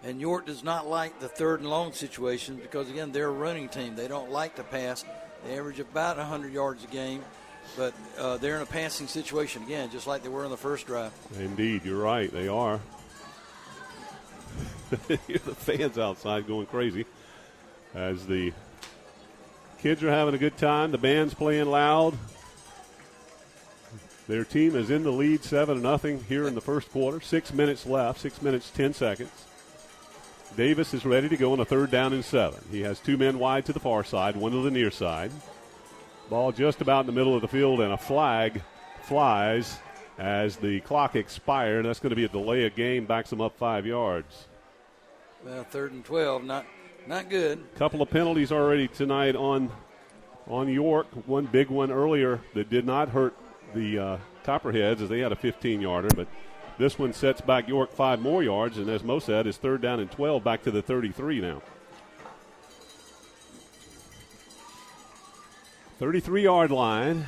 And 0.01 0.21
York 0.21 0.45
does 0.45 0.63
not 0.63 0.87
like 0.87 1.19
the 1.19 1.27
third 1.27 1.59
and 1.59 1.69
long 1.69 1.91
situation 1.91 2.55
because, 2.55 2.89
again, 2.89 3.11
they're 3.11 3.27
a 3.27 3.31
running 3.31 3.67
team. 3.67 3.97
They 3.97 4.07
don't 4.07 4.31
like 4.31 4.55
to 4.55 4.63
pass. 4.63 5.03
They 5.47 5.57
average 5.57 5.79
about 5.79 6.17
100 6.17 6.51
yards 6.51 6.83
a 6.83 6.87
game, 6.87 7.23
but 7.77 7.93
uh, 8.17 8.37
they're 8.37 8.57
in 8.57 8.61
a 8.61 8.65
passing 8.65 9.07
situation 9.07 9.63
again, 9.63 9.89
just 9.89 10.05
like 10.05 10.23
they 10.23 10.29
were 10.29 10.43
in 10.43 10.51
the 10.51 10.57
first 10.57 10.87
drive. 10.87 11.13
Indeed, 11.39 11.85
you're 11.85 12.01
right. 12.01 12.31
They 12.31 12.47
are. 12.47 12.81
the 15.07 15.17
fans 15.17 15.97
outside 15.97 16.47
going 16.47 16.65
crazy 16.65 17.05
as 17.93 18.25
the 18.25 18.51
kids 19.79 20.03
are 20.03 20.11
having 20.11 20.33
a 20.33 20.37
good 20.37 20.57
time. 20.57 20.91
The 20.91 20.97
band's 20.97 21.33
playing 21.33 21.67
loud. 21.67 22.17
Their 24.27 24.43
team 24.43 24.75
is 24.75 24.89
in 24.89 25.03
the 25.03 25.11
lead, 25.11 25.43
seven 25.45 25.77
to 25.77 25.81
nothing 25.81 26.23
here 26.25 26.47
in 26.47 26.55
the 26.55 26.61
first 26.61 26.91
quarter. 26.91 27.21
Six 27.21 27.53
minutes 27.53 27.85
left. 27.85 28.19
Six 28.19 28.41
minutes 28.41 28.69
ten 28.69 28.93
seconds. 28.93 29.46
Davis 30.57 30.91
is 30.95 31.05
ready 31.05 31.29
to 31.29 31.37
go 31.37 31.53
on 31.53 31.59
a 31.59 31.65
third 31.65 31.91
down 31.91 32.13
and 32.13 32.25
seven. 32.25 32.59
He 32.71 32.81
has 32.81 32.99
two 32.99 33.15
men 33.15 33.37
wide 33.37 33.65
to 33.65 33.73
the 33.73 33.79
far 33.79 34.03
side, 34.03 34.35
one 34.35 34.53
to 34.53 34.63
the 34.63 34.71
near 34.71 34.89
side. 34.89 35.31
Ball 36.31 36.51
just 36.51 36.81
about 36.81 37.01
in 37.01 37.05
the 37.05 37.11
middle 37.11 37.35
of 37.35 37.43
the 37.43 37.47
field, 37.47 37.79
and 37.79 37.93
a 37.93 37.97
flag 37.97 38.63
flies 39.03 39.77
as 40.17 40.57
the 40.57 40.79
clock 40.79 41.15
expired. 41.15 41.85
That's 41.85 41.99
going 41.99 42.09
to 42.09 42.15
be 42.15 42.25
a 42.25 42.27
delay 42.27 42.65
of 42.65 42.75
game, 42.75 43.05
backs 43.05 43.29
them 43.29 43.39
up 43.39 43.55
five 43.59 43.85
yards. 43.85 44.47
Well, 45.45 45.63
third 45.63 45.91
and 45.91 46.03
twelve, 46.03 46.43
not 46.43 46.65
not 47.05 47.29
good. 47.29 47.63
Couple 47.75 48.01
of 48.01 48.09
penalties 48.09 48.51
already 48.51 48.87
tonight 48.87 49.35
on 49.35 49.71
on 50.47 50.67
York. 50.69 51.05
One 51.27 51.45
big 51.45 51.69
one 51.69 51.91
earlier 51.91 52.41
that 52.55 52.67
did 52.67 52.83
not 52.83 53.09
hurt 53.09 53.35
the 53.75 53.99
uh, 53.99 54.17
Copperheads 54.43 55.03
as 55.03 55.09
they 55.09 55.19
had 55.19 55.31
a 55.31 55.35
15 55.35 55.81
yarder, 55.81 56.09
but 56.15 56.27
this 56.77 56.99
one 56.99 57.13
sets 57.13 57.41
back 57.41 57.67
York 57.67 57.91
five 57.91 58.19
more 58.19 58.43
yards, 58.43 58.77
and 58.77 58.89
as 58.89 59.03
Moe 59.03 59.19
said, 59.19 59.47
is 59.47 59.57
third 59.57 59.81
down 59.81 59.99
and 59.99 60.11
12 60.11 60.43
back 60.43 60.63
to 60.63 60.71
the 60.71 60.81
33 60.81 61.41
now. 61.41 61.61
33 65.99 66.43
yard 66.43 66.69
line, 66.69 67.27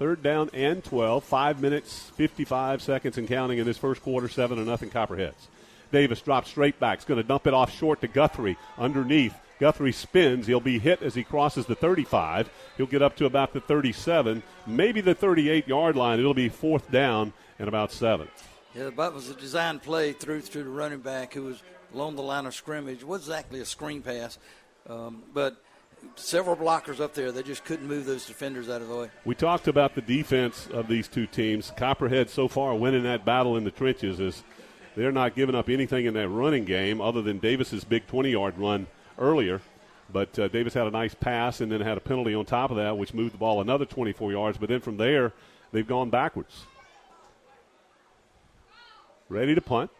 third 0.00 0.22
down 0.22 0.50
and 0.52 0.82
12, 0.82 1.22
five 1.22 1.60
minutes, 1.60 2.10
55 2.16 2.82
seconds 2.82 3.16
and 3.18 3.28
counting 3.28 3.58
in 3.58 3.66
this 3.66 3.78
first 3.78 4.02
quarter, 4.02 4.28
seven 4.28 4.58
to 4.58 4.64
nothing 4.64 4.90
Copperheads. 4.90 5.48
Davis 5.92 6.20
drops 6.20 6.50
straight 6.50 6.80
back, 6.80 6.98
is 6.98 7.04
going 7.04 7.22
to 7.22 7.26
dump 7.26 7.46
it 7.46 7.54
off 7.54 7.72
short 7.72 8.00
to 8.00 8.08
Guthrie 8.08 8.56
underneath. 8.76 9.34
Guthrie 9.60 9.92
spins. 9.92 10.48
He'll 10.48 10.58
be 10.58 10.80
hit 10.80 11.02
as 11.02 11.14
he 11.14 11.22
crosses 11.22 11.66
the 11.66 11.76
35. 11.76 12.50
He'll 12.76 12.86
get 12.86 13.02
up 13.02 13.14
to 13.16 13.26
about 13.26 13.52
the 13.52 13.60
37, 13.60 14.42
maybe 14.66 15.00
the 15.00 15.14
38 15.14 15.68
yard 15.68 15.94
line. 15.94 16.18
It'll 16.18 16.34
be 16.34 16.48
fourth 16.48 16.90
down 16.90 17.32
and 17.60 17.68
about 17.68 17.92
seven. 17.92 18.26
Yeah, 18.74 18.90
that 18.96 19.14
was 19.14 19.30
a 19.30 19.34
design 19.34 19.78
play 19.78 20.12
through 20.12 20.42
to 20.42 20.64
the 20.64 20.68
running 20.68 20.98
back 20.98 21.34
who 21.34 21.44
was 21.44 21.62
along 21.94 22.16
the 22.16 22.22
line 22.22 22.44
of 22.44 22.54
scrimmage. 22.54 23.02
It 23.02 23.06
was 23.06 23.22
exactly 23.22 23.60
a 23.60 23.64
screen 23.64 24.02
pass, 24.02 24.36
um, 24.88 25.22
but 25.32 25.62
several 26.16 26.56
blockers 26.56 27.00
up 27.00 27.14
there. 27.14 27.30
They 27.30 27.44
just 27.44 27.64
couldn't 27.64 27.86
move 27.86 28.04
those 28.04 28.26
defenders 28.26 28.68
out 28.68 28.82
of 28.82 28.88
the 28.88 28.96
way. 28.96 29.10
We 29.24 29.36
talked 29.36 29.68
about 29.68 29.94
the 29.94 30.02
defense 30.02 30.66
of 30.72 30.88
these 30.88 31.06
two 31.06 31.26
teams. 31.26 31.72
Copperhead 31.76 32.28
so 32.28 32.48
far 32.48 32.74
winning 32.74 33.04
that 33.04 33.24
battle 33.24 33.56
in 33.56 33.62
the 33.62 33.70
trenches 33.70 34.18
is 34.18 34.42
they're 34.96 35.12
not 35.12 35.36
giving 35.36 35.54
up 35.54 35.68
anything 35.68 36.06
in 36.06 36.14
that 36.14 36.28
running 36.28 36.64
game 36.64 37.00
other 37.00 37.22
than 37.22 37.38
Davis's 37.38 37.84
big 37.84 38.08
20 38.08 38.30
yard 38.30 38.58
run 38.58 38.88
earlier. 39.18 39.60
But 40.12 40.36
uh, 40.38 40.48
Davis 40.48 40.74
had 40.74 40.86
a 40.86 40.90
nice 40.90 41.14
pass 41.14 41.60
and 41.60 41.70
then 41.70 41.80
had 41.80 41.96
a 41.96 42.00
penalty 42.00 42.34
on 42.34 42.44
top 42.44 42.70
of 42.70 42.76
that, 42.76 42.98
which 42.98 43.14
moved 43.14 43.34
the 43.34 43.38
ball 43.38 43.60
another 43.60 43.84
24 43.84 44.32
yards. 44.32 44.58
But 44.58 44.68
then 44.68 44.80
from 44.80 44.96
there, 44.96 45.32
they've 45.72 45.86
gone 45.86 46.10
backwards. 46.10 46.64
Ready 49.34 49.56
to 49.56 49.60
punt. 49.60 49.90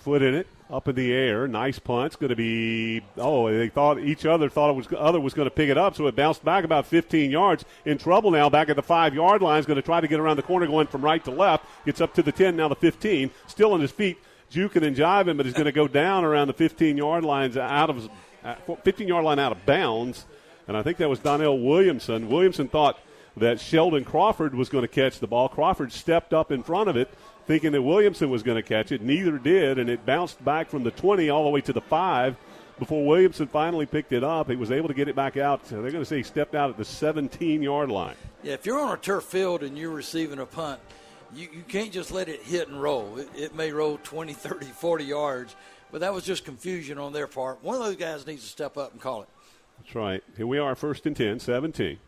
Foot 0.00 0.20
in 0.20 0.34
it, 0.34 0.46
up 0.70 0.88
in 0.88 0.94
the 0.94 1.10
air. 1.10 1.48
Nice 1.48 1.78
punt. 1.78 2.08
It's 2.08 2.16
going 2.16 2.28
to 2.28 2.36
be. 2.36 3.00
Oh, 3.16 3.50
they 3.50 3.70
thought 3.70 3.98
each 3.98 4.26
other 4.26 4.50
thought 4.50 4.68
it 4.68 4.76
was 4.76 4.86
other 4.94 5.18
was 5.18 5.32
going 5.32 5.46
to 5.46 5.54
pick 5.54 5.70
it 5.70 5.78
up, 5.78 5.96
so 5.96 6.06
it 6.06 6.14
bounced 6.14 6.44
back 6.44 6.64
about 6.64 6.84
15 6.84 7.30
yards. 7.30 7.64
In 7.86 7.96
trouble 7.96 8.30
now, 8.30 8.50
back 8.50 8.68
at 8.68 8.76
the 8.76 8.82
five 8.82 9.14
yard 9.14 9.40
line. 9.40 9.58
Is 9.58 9.64
going 9.64 9.76
to 9.76 9.82
try 9.82 10.02
to 10.02 10.06
get 10.06 10.20
around 10.20 10.36
the 10.36 10.42
corner, 10.42 10.66
going 10.66 10.86
from 10.86 11.00
right 11.00 11.24
to 11.24 11.30
left. 11.30 11.64
Gets 11.86 12.02
up 12.02 12.12
to 12.12 12.22
the 12.22 12.30
10, 12.30 12.56
now 12.56 12.68
the 12.68 12.76
15. 12.76 13.30
Still 13.46 13.72
on 13.72 13.80
his 13.80 13.90
feet, 13.90 14.18
juking 14.52 14.82
and 14.82 14.94
jiving, 14.94 15.38
but 15.38 15.46
he's 15.46 15.54
going 15.54 15.64
to 15.64 15.72
go 15.72 15.88
down 15.88 16.26
around 16.26 16.48
the 16.48 16.52
15 16.52 16.98
yard 16.98 17.24
lines 17.24 17.56
out 17.56 17.88
of 17.88 18.10
15 18.84 19.08
yard 19.08 19.24
line 19.24 19.38
out 19.38 19.52
of 19.52 19.64
bounds. 19.64 20.26
And 20.66 20.76
I 20.76 20.82
think 20.82 20.98
that 20.98 21.08
was 21.08 21.20
Donnell 21.20 21.58
Williamson. 21.58 22.28
Williamson 22.28 22.68
thought 22.68 22.98
that 23.38 23.60
Sheldon 23.60 24.04
Crawford 24.04 24.54
was 24.54 24.68
going 24.68 24.82
to 24.82 24.88
catch 24.88 25.20
the 25.20 25.26
ball. 25.26 25.48
Crawford 25.48 25.92
stepped 25.92 26.34
up 26.34 26.52
in 26.52 26.62
front 26.62 26.88
of 26.88 26.96
it, 26.96 27.10
thinking 27.48 27.72
that 27.72 27.82
Williamson 27.82 28.28
was 28.28 28.42
going 28.42 28.56
to 28.56 28.62
catch 28.62 28.92
it. 28.92 29.00
Neither 29.00 29.38
did, 29.38 29.78
and 29.78 29.88
it 29.88 30.04
bounced 30.04 30.44
back 30.44 30.68
from 30.68 30.84
the 30.84 30.90
20 30.90 31.30
all 31.30 31.44
the 31.44 31.50
way 31.50 31.62
to 31.62 31.72
the 31.72 31.80
5 31.80 32.36
before 32.78 33.06
Williamson 33.06 33.48
finally 33.48 33.86
picked 33.86 34.12
it 34.12 34.22
up. 34.22 34.50
He 34.50 34.54
was 34.54 34.70
able 34.70 34.86
to 34.88 34.94
get 34.94 35.08
it 35.08 35.16
back 35.16 35.38
out. 35.38 35.66
So 35.66 35.80
they're 35.80 35.90
going 35.90 36.02
to 36.02 36.08
say 36.08 36.18
he 36.18 36.22
stepped 36.22 36.54
out 36.54 36.68
at 36.68 36.76
the 36.76 36.84
17 36.84 37.62
yard 37.62 37.90
line. 37.90 38.14
Yeah, 38.42 38.52
if 38.52 38.66
you're 38.66 38.78
on 38.78 38.92
a 38.92 39.00
turf 39.00 39.24
field 39.24 39.62
and 39.62 39.76
you're 39.78 39.90
receiving 39.90 40.38
a 40.38 40.46
punt, 40.46 40.78
you, 41.34 41.48
you 41.50 41.62
can't 41.66 41.90
just 41.90 42.12
let 42.12 42.28
it 42.28 42.42
hit 42.42 42.68
and 42.68 42.80
roll. 42.80 43.16
It, 43.16 43.28
it 43.34 43.54
may 43.54 43.72
roll 43.72 43.98
20, 44.04 44.34
30, 44.34 44.66
40 44.66 45.04
yards, 45.04 45.56
but 45.90 46.02
that 46.02 46.12
was 46.12 46.24
just 46.24 46.44
confusion 46.44 46.98
on 46.98 47.14
their 47.14 47.26
part. 47.26 47.64
One 47.64 47.76
of 47.76 47.82
those 47.82 47.96
guys 47.96 48.26
needs 48.26 48.42
to 48.42 48.48
step 48.48 48.76
up 48.76 48.92
and 48.92 49.00
call 49.00 49.22
it. 49.22 49.28
That's 49.78 49.94
right. 49.94 50.22
Here 50.36 50.46
we 50.46 50.58
are, 50.58 50.74
first 50.74 51.06
and 51.06 51.16
10, 51.16 51.40
17. 51.40 51.98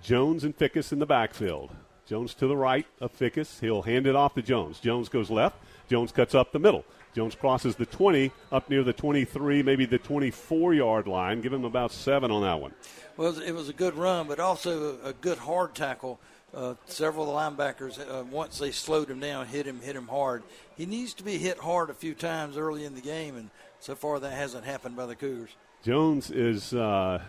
Jones 0.00 0.44
and 0.44 0.56
Fickus 0.56 0.92
in 0.92 1.00
the 1.00 1.06
backfield. 1.06 1.72
Jones 2.08 2.32
to 2.34 2.46
the 2.46 2.56
right 2.56 2.86
of 3.00 3.12
Fickus. 3.12 3.60
He'll 3.60 3.82
hand 3.82 4.06
it 4.06 4.16
off 4.16 4.34
to 4.34 4.42
Jones. 4.42 4.80
Jones 4.80 5.10
goes 5.10 5.28
left. 5.28 5.56
Jones 5.90 6.10
cuts 6.10 6.34
up 6.34 6.52
the 6.52 6.58
middle. 6.58 6.84
Jones 7.14 7.34
crosses 7.34 7.76
the 7.76 7.84
20 7.84 8.32
up 8.50 8.70
near 8.70 8.82
the 8.82 8.94
23, 8.94 9.62
maybe 9.62 9.84
the 9.84 9.98
24 9.98 10.72
yard 10.72 11.06
line. 11.06 11.42
Give 11.42 11.52
him 11.52 11.64
about 11.64 11.92
seven 11.92 12.30
on 12.30 12.42
that 12.42 12.60
one. 12.60 12.72
Well, 13.18 13.38
it 13.38 13.52
was 13.52 13.68
a 13.68 13.74
good 13.74 13.94
run, 13.94 14.26
but 14.26 14.40
also 14.40 14.98
a 15.04 15.12
good 15.12 15.36
hard 15.36 15.74
tackle. 15.74 16.18
Uh, 16.54 16.74
several 16.86 17.24
of 17.24 17.56
the 17.56 17.62
linebackers, 17.62 17.98
uh, 17.98 18.24
once 18.24 18.58
they 18.58 18.70
slowed 18.70 19.10
him 19.10 19.20
down, 19.20 19.46
hit 19.46 19.66
him, 19.66 19.80
hit 19.82 19.94
him 19.94 20.08
hard. 20.08 20.42
He 20.76 20.86
needs 20.86 21.12
to 21.14 21.22
be 21.22 21.36
hit 21.36 21.58
hard 21.58 21.90
a 21.90 21.94
few 21.94 22.14
times 22.14 22.56
early 22.56 22.86
in 22.86 22.94
the 22.94 23.02
game, 23.02 23.36
and 23.36 23.50
so 23.80 23.94
far 23.94 24.18
that 24.18 24.32
hasn't 24.32 24.64
happened 24.64 24.96
by 24.96 25.04
the 25.04 25.14
Cougars. 25.14 25.50
Jones 25.82 26.30
is 26.30 26.72
uh, 26.72 27.20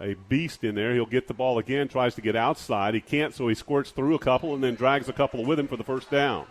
a 0.00 0.14
beast 0.28 0.64
in 0.64 0.74
there. 0.74 0.94
He'll 0.94 1.06
get 1.06 1.28
the 1.28 1.34
ball 1.34 1.58
again, 1.58 1.88
tries 1.88 2.14
to 2.16 2.20
get 2.20 2.36
outside. 2.36 2.94
He 2.94 3.00
can't, 3.00 3.34
so 3.34 3.48
he 3.48 3.54
squirts 3.54 3.90
through 3.90 4.14
a 4.14 4.18
couple 4.18 4.54
and 4.54 4.62
then 4.62 4.74
drags 4.74 5.08
a 5.08 5.12
couple 5.12 5.44
with 5.44 5.58
him 5.58 5.68
for 5.68 5.76
the 5.76 5.84
first 5.84 6.10
down. 6.10 6.46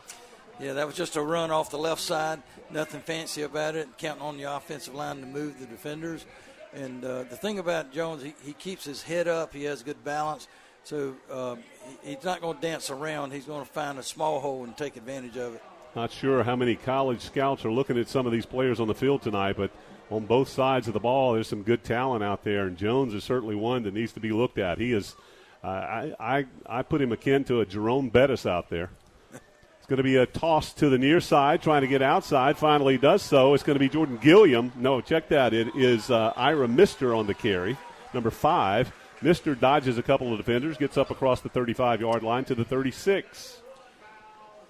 Yeah, 0.59 0.73
that 0.73 0.85
was 0.85 0.95
just 0.95 1.15
a 1.15 1.21
run 1.21 1.49
off 1.49 1.71
the 1.71 1.77
left 1.77 2.01
side. 2.01 2.41
Nothing 2.69 3.01
fancy 3.01 3.41
about 3.41 3.75
it. 3.75 3.89
Counting 3.97 4.21
on 4.21 4.37
the 4.37 4.43
offensive 4.55 4.93
line 4.93 5.19
to 5.21 5.25
move 5.25 5.59
the 5.59 5.65
defenders. 5.65 6.25
And 6.73 7.03
uh, 7.03 7.23
the 7.23 7.35
thing 7.35 7.59
about 7.59 7.91
Jones, 7.91 8.23
he, 8.23 8.33
he, 8.43 8.53
keeps 8.53 8.85
his 8.85 9.01
head 9.01 9.27
up. 9.27 9.53
He 9.53 9.63
has 9.63 9.83
good 9.83 10.03
balance. 10.03 10.47
So 10.83 11.15
uh, 11.29 11.55
he, 12.03 12.13
he's 12.13 12.23
not 12.23 12.41
going 12.41 12.57
to 12.57 12.61
dance 12.61 12.89
around. 12.89 13.31
He's 13.31 13.45
going 13.45 13.65
to 13.65 13.71
find 13.71 13.97
a 13.97 14.03
small 14.03 14.39
hole 14.39 14.63
and 14.63 14.77
take 14.77 14.95
advantage 14.97 15.35
of 15.35 15.55
it. 15.55 15.63
Not 15.95 16.11
sure 16.11 16.43
how 16.43 16.55
many 16.55 16.75
college 16.75 17.21
scouts 17.21 17.65
are 17.65 17.71
looking 17.71 17.97
at 17.97 18.07
some 18.07 18.25
of 18.25 18.31
these 18.31 18.45
players 18.45 18.79
on 18.79 18.87
the 18.87 18.95
field 18.95 19.21
tonight, 19.23 19.57
but 19.57 19.71
on 20.11 20.25
both 20.25 20.49
sides 20.49 20.87
of 20.87 20.93
the 20.93 20.99
ball, 20.99 21.33
there's 21.33 21.47
some 21.47 21.63
good 21.63 21.83
talent 21.83 22.23
out 22.23 22.43
there, 22.43 22.67
and 22.67 22.77
Jones 22.77 23.13
is 23.13 23.23
certainly 23.23 23.55
one 23.55 23.83
that 23.83 23.93
needs 23.93 24.11
to 24.13 24.19
be 24.19 24.31
looked 24.31 24.57
at. 24.57 24.77
He 24.77 24.91
is, 24.91 25.15
uh, 25.63 25.67
I, 25.67 26.13
I, 26.19 26.45
I 26.65 26.81
put 26.83 27.01
him 27.01 27.11
akin 27.13 27.45
to 27.45 27.61
a 27.61 27.65
Jerome 27.65 28.09
Bettis 28.09 28.45
out 28.45 28.69
there. 28.69 28.89
It's 29.33 29.87
going 29.87 29.97
to 29.97 30.03
be 30.03 30.17
a 30.17 30.25
toss 30.25 30.73
to 30.73 30.89
the 30.89 30.97
near 30.97 31.21
side, 31.21 31.61
trying 31.61 31.81
to 31.81 31.87
get 31.87 32.01
outside. 32.01 32.57
Finally, 32.57 32.97
does 32.97 33.21
so. 33.21 33.53
It's 33.53 33.63
going 33.63 33.75
to 33.75 33.79
be 33.79 33.89
Jordan 33.89 34.17
Gilliam. 34.21 34.71
No, 34.75 35.01
check 35.01 35.29
that. 35.29 35.53
It 35.53 35.75
is 35.75 36.11
uh, 36.11 36.33
Ira 36.35 36.67
Mister 36.67 37.15
on 37.15 37.25
the 37.25 37.33
carry, 37.33 37.77
number 38.13 38.29
five. 38.29 38.91
Mister 39.21 39.55
dodges 39.55 39.97
a 39.97 40.03
couple 40.03 40.31
of 40.31 40.37
defenders, 40.37 40.77
gets 40.77 40.97
up 40.97 41.09
across 41.09 41.41
the 41.41 41.49
35 41.49 42.01
yard 42.01 42.23
line 42.23 42.43
to 42.45 42.55
the 42.55 42.65
36. 42.65 43.60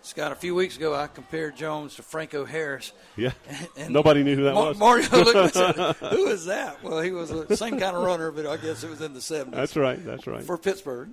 Scott, 0.04 0.32
a 0.32 0.36
few 0.36 0.56
weeks 0.56 0.78
ago, 0.78 0.96
I 0.96 1.08
compared 1.08 1.56
Jones 1.56 1.96
to 1.96 2.02
Franco 2.04 2.44
Harris. 2.46 2.92
Yeah. 3.16 3.32
And 3.78 3.94
Nobody 3.94 4.24
knew 4.24 4.36
who 4.36 4.44
that 4.44 4.56
was. 4.56 4.78
Mario 4.78 5.08
looked 5.12 5.36
and 5.36 5.54
said, 5.54 5.96
Who 6.12 6.28
is 6.28 6.46
that? 6.46 6.84
Well, 6.84 7.02
he 7.02 7.12
was 7.12 7.30
the 7.30 7.56
same 7.56 7.80
kind 7.80 7.96
of 7.96 8.04
runner, 8.04 8.32
but 8.32 8.46
I 8.46 8.58
guess 8.58 8.84
it 8.84 8.90
was 8.90 9.02
in 9.02 9.14
the 9.14 9.20
70s. 9.20 9.52
That's 9.52 9.76
right. 9.76 10.04
That's 10.04 10.28
right. 10.28 10.44
For 10.44 10.58
Pittsburgh. 10.58 11.10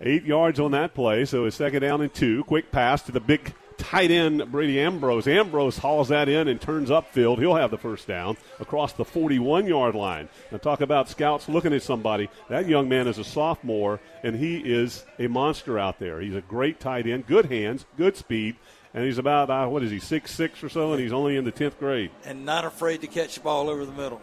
Eight 0.00 0.24
yards 0.24 0.60
on 0.60 0.72
that 0.72 0.94
play, 0.94 1.24
so 1.24 1.46
it's 1.46 1.56
second 1.56 1.80
down 1.80 2.02
and 2.02 2.12
two. 2.12 2.44
Quick 2.44 2.70
pass 2.70 3.00
to 3.02 3.12
the 3.12 3.20
big 3.20 3.54
tight 3.78 4.10
end 4.10 4.50
Brady 4.50 4.80
Ambrose. 4.80 5.26
Ambrose 5.26 5.78
hauls 5.78 6.08
that 6.08 6.28
in 6.28 6.48
and 6.48 6.60
turns 6.60 6.90
upfield. 6.90 7.38
He'll 7.38 7.54
have 7.54 7.70
the 7.70 7.78
first 7.78 8.06
down 8.06 8.36
across 8.60 8.92
the 8.92 9.04
41 9.04 9.66
yard 9.66 9.94
line. 9.94 10.28
Now, 10.50 10.58
talk 10.58 10.80
about 10.80 11.08
scouts 11.08 11.48
looking 11.48 11.72
at 11.72 11.82
somebody. 11.82 12.28
That 12.48 12.68
young 12.68 12.88
man 12.88 13.08
is 13.08 13.18
a 13.18 13.24
sophomore, 13.24 14.00
and 14.22 14.36
he 14.36 14.58
is 14.58 15.04
a 15.18 15.26
monster 15.28 15.78
out 15.78 15.98
there. 15.98 16.20
He's 16.20 16.34
a 16.34 16.40
great 16.42 16.80
tight 16.80 17.06
end, 17.06 17.26
good 17.26 17.46
hands, 17.46 17.86
good 17.96 18.16
speed. 18.16 18.56
And 18.94 19.04
he's 19.04 19.18
about, 19.18 19.50
uh, 19.50 19.66
what 19.66 19.82
is 19.82 19.90
he, 19.90 19.98
six 19.98 20.30
six 20.30 20.64
or 20.64 20.70
so, 20.70 20.92
and 20.92 21.00
he's 21.00 21.12
only 21.12 21.36
in 21.36 21.44
the 21.44 21.52
10th 21.52 21.78
grade. 21.78 22.10
And 22.24 22.46
not 22.46 22.64
afraid 22.64 23.02
to 23.02 23.06
catch 23.06 23.34
the 23.34 23.40
ball 23.40 23.68
over 23.68 23.84
the 23.84 23.92
middle. 23.92 24.20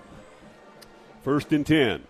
First 1.21 1.51
and 1.51 1.65
10. 1.65 2.03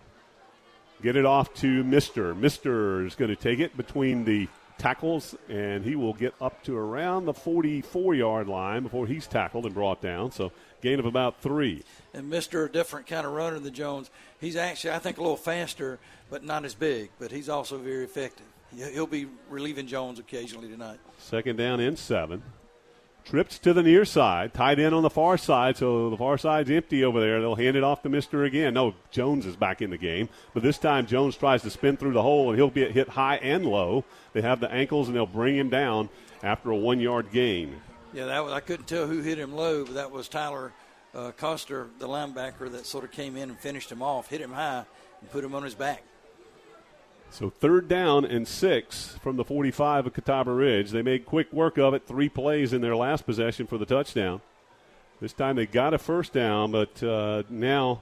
Get 1.03 1.17
it 1.17 1.25
off 1.25 1.53
to 1.55 1.83
Mister. 1.83 2.33
Mister 2.33 3.05
is 3.05 3.15
going 3.15 3.29
to 3.29 3.35
take 3.35 3.59
it 3.59 3.75
between 3.75 4.23
the 4.23 4.47
tackles, 4.83 5.33
and 5.47 5.85
he 5.85 5.95
will 5.95 6.13
get 6.13 6.33
up 6.41 6.61
to 6.63 6.75
around 6.75 7.25
the 7.25 7.33
44 7.33 8.15
yard 8.15 8.47
line 8.49 8.83
before 8.83 9.07
he's 9.07 9.25
tackled 9.27 9.65
and 9.65 9.73
brought 9.73 10.01
down. 10.01 10.31
So, 10.31 10.51
gain 10.81 10.99
of 10.99 11.05
about 11.05 11.41
three. 11.41 11.83
And 12.13 12.31
Mr. 12.31 12.65
a 12.65 12.69
different 12.69 13.07
kind 13.07 13.25
of 13.25 13.31
runner 13.31 13.59
than 13.59 13.73
Jones. 13.73 14.11
He's 14.41 14.57
actually, 14.57 14.91
I 14.91 14.99
think, 14.99 15.17
a 15.17 15.21
little 15.21 15.37
faster, 15.37 15.99
but 16.29 16.43
not 16.43 16.65
as 16.65 16.75
big, 16.75 17.11
but 17.17 17.31
he's 17.31 17.47
also 17.47 17.77
very 17.77 18.03
effective. 18.03 18.45
He'll 18.75 19.07
be 19.07 19.27
relieving 19.49 19.87
Jones 19.87 20.19
occasionally 20.19 20.67
tonight. 20.67 20.99
Second 21.17 21.57
down 21.57 21.79
in 21.79 21.95
seven. 21.95 22.41
Tripped 23.25 23.63
to 23.63 23.73
the 23.73 23.81
near 23.81 24.05
side, 24.05 24.53
tied 24.53 24.79
in 24.79 24.93
on 24.93 25.01
the 25.01 25.09
far 25.09 25.37
side, 25.37 25.77
so 25.77 26.09
the 26.09 26.17
far 26.17 26.37
side's 26.37 26.69
empty 26.69 27.03
over 27.03 27.19
there. 27.19 27.39
They'll 27.39 27.55
hand 27.55 27.77
it 27.77 27.83
off 27.83 28.03
to 28.03 28.09
Mister 28.09 28.43
again. 28.43 28.73
No, 28.73 28.93
Jones 29.11 29.45
is 29.45 29.55
back 29.55 29.81
in 29.81 29.89
the 29.89 29.97
game, 29.97 30.29
but 30.53 30.61
this 30.61 30.77
time 30.77 31.07
Jones 31.07 31.35
tries 31.37 31.61
to 31.63 31.69
spin 31.69 31.97
through 31.97 32.13
the 32.13 32.21
hole, 32.21 32.49
and 32.49 32.59
he'll 32.59 32.69
get 32.69 32.91
hit 32.91 33.09
high 33.09 33.37
and 33.37 33.65
low. 33.65 34.03
They 34.33 34.41
have 34.41 34.59
the 34.59 34.71
ankles, 34.71 35.07
and 35.07 35.15
they'll 35.15 35.25
bring 35.25 35.55
him 35.55 35.69
down 35.69 36.09
after 36.43 36.69
a 36.69 36.75
one-yard 36.75 37.31
gain. 37.31 37.81
Yeah, 38.13 38.25
that 38.25 38.43
was, 38.43 38.53
I 38.53 38.59
couldn't 38.59 38.87
tell 38.87 39.07
who 39.07 39.21
hit 39.21 39.39
him 39.39 39.53
low, 39.53 39.85
but 39.85 39.95
that 39.95 40.11
was 40.11 40.27
Tyler 40.27 40.73
uh, 41.15 41.31
Coster, 41.31 41.87
the 41.99 42.07
linebacker, 42.07 42.71
that 42.73 42.85
sort 42.85 43.03
of 43.03 43.11
came 43.11 43.37
in 43.37 43.49
and 43.49 43.57
finished 43.57 43.91
him 43.91 44.03
off, 44.03 44.27
hit 44.27 44.41
him 44.41 44.51
high, 44.51 44.85
and 45.21 45.31
put 45.31 45.43
him 45.43 45.55
on 45.55 45.63
his 45.63 45.73
back. 45.73 46.03
So 47.33 47.49
third 47.49 47.87
down 47.87 48.25
and 48.25 48.47
six 48.47 49.15
from 49.23 49.37
the 49.37 49.43
45 49.43 50.05
of 50.05 50.13
Catawba 50.13 50.51
Ridge. 50.51 50.91
They 50.91 51.01
made 51.01 51.25
quick 51.25 51.51
work 51.51 51.79
of 51.79 51.95
it. 51.95 52.05
Three 52.05 52.29
plays 52.29 52.73
in 52.73 52.81
their 52.81 52.95
last 52.95 53.25
possession 53.25 53.65
for 53.65 53.79
the 53.79 53.87
touchdown. 53.87 54.41
This 55.19 55.33
time 55.33 55.55
they 55.55 55.65
got 55.65 55.95
a 55.95 55.97
first 55.97 56.31
down, 56.31 56.71
but 56.71 57.01
uh, 57.01 57.41
now 57.49 58.01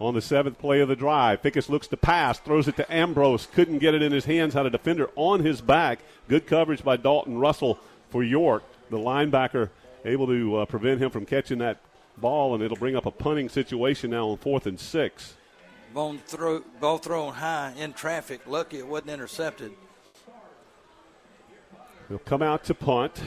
on 0.00 0.14
the 0.14 0.22
seventh 0.22 0.58
play 0.58 0.80
of 0.80 0.88
the 0.88 0.96
drive, 0.96 1.42
Fickus 1.42 1.68
looks 1.68 1.88
to 1.88 1.96
pass, 1.98 2.38
throws 2.38 2.68
it 2.68 2.76
to 2.76 2.90
Ambrose. 2.90 3.46
Couldn't 3.52 3.80
get 3.80 3.94
it 3.94 4.00
in 4.00 4.12
his 4.12 4.24
hands. 4.24 4.54
Had 4.54 4.64
a 4.64 4.70
defender 4.70 5.10
on 5.14 5.44
his 5.44 5.60
back. 5.60 5.98
Good 6.26 6.46
coverage 6.46 6.82
by 6.82 6.96
Dalton 6.96 7.36
Russell 7.36 7.78
for 8.08 8.22
York. 8.22 8.62
The 8.88 8.96
linebacker 8.96 9.68
able 10.06 10.26
to 10.28 10.56
uh, 10.56 10.64
prevent 10.64 11.02
him 11.02 11.10
from 11.10 11.26
catching 11.26 11.58
that 11.58 11.82
ball, 12.16 12.54
and 12.54 12.62
it'll 12.62 12.78
bring 12.78 12.96
up 12.96 13.04
a 13.04 13.10
punting 13.10 13.50
situation 13.50 14.12
now 14.12 14.28
on 14.28 14.38
fourth 14.38 14.66
and 14.66 14.80
six. 14.80 15.34
Ball, 15.92 16.16
throw, 16.24 16.60
ball 16.80 16.98
thrown 16.98 17.34
high 17.34 17.74
in 17.76 17.92
traffic. 17.92 18.42
Lucky 18.46 18.78
it 18.78 18.86
wasn't 18.86 19.10
intercepted. 19.10 19.72
He'll 22.08 22.18
come 22.18 22.42
out 22.42 22.64
to 22.64 22.74
punt. 22.74 23.22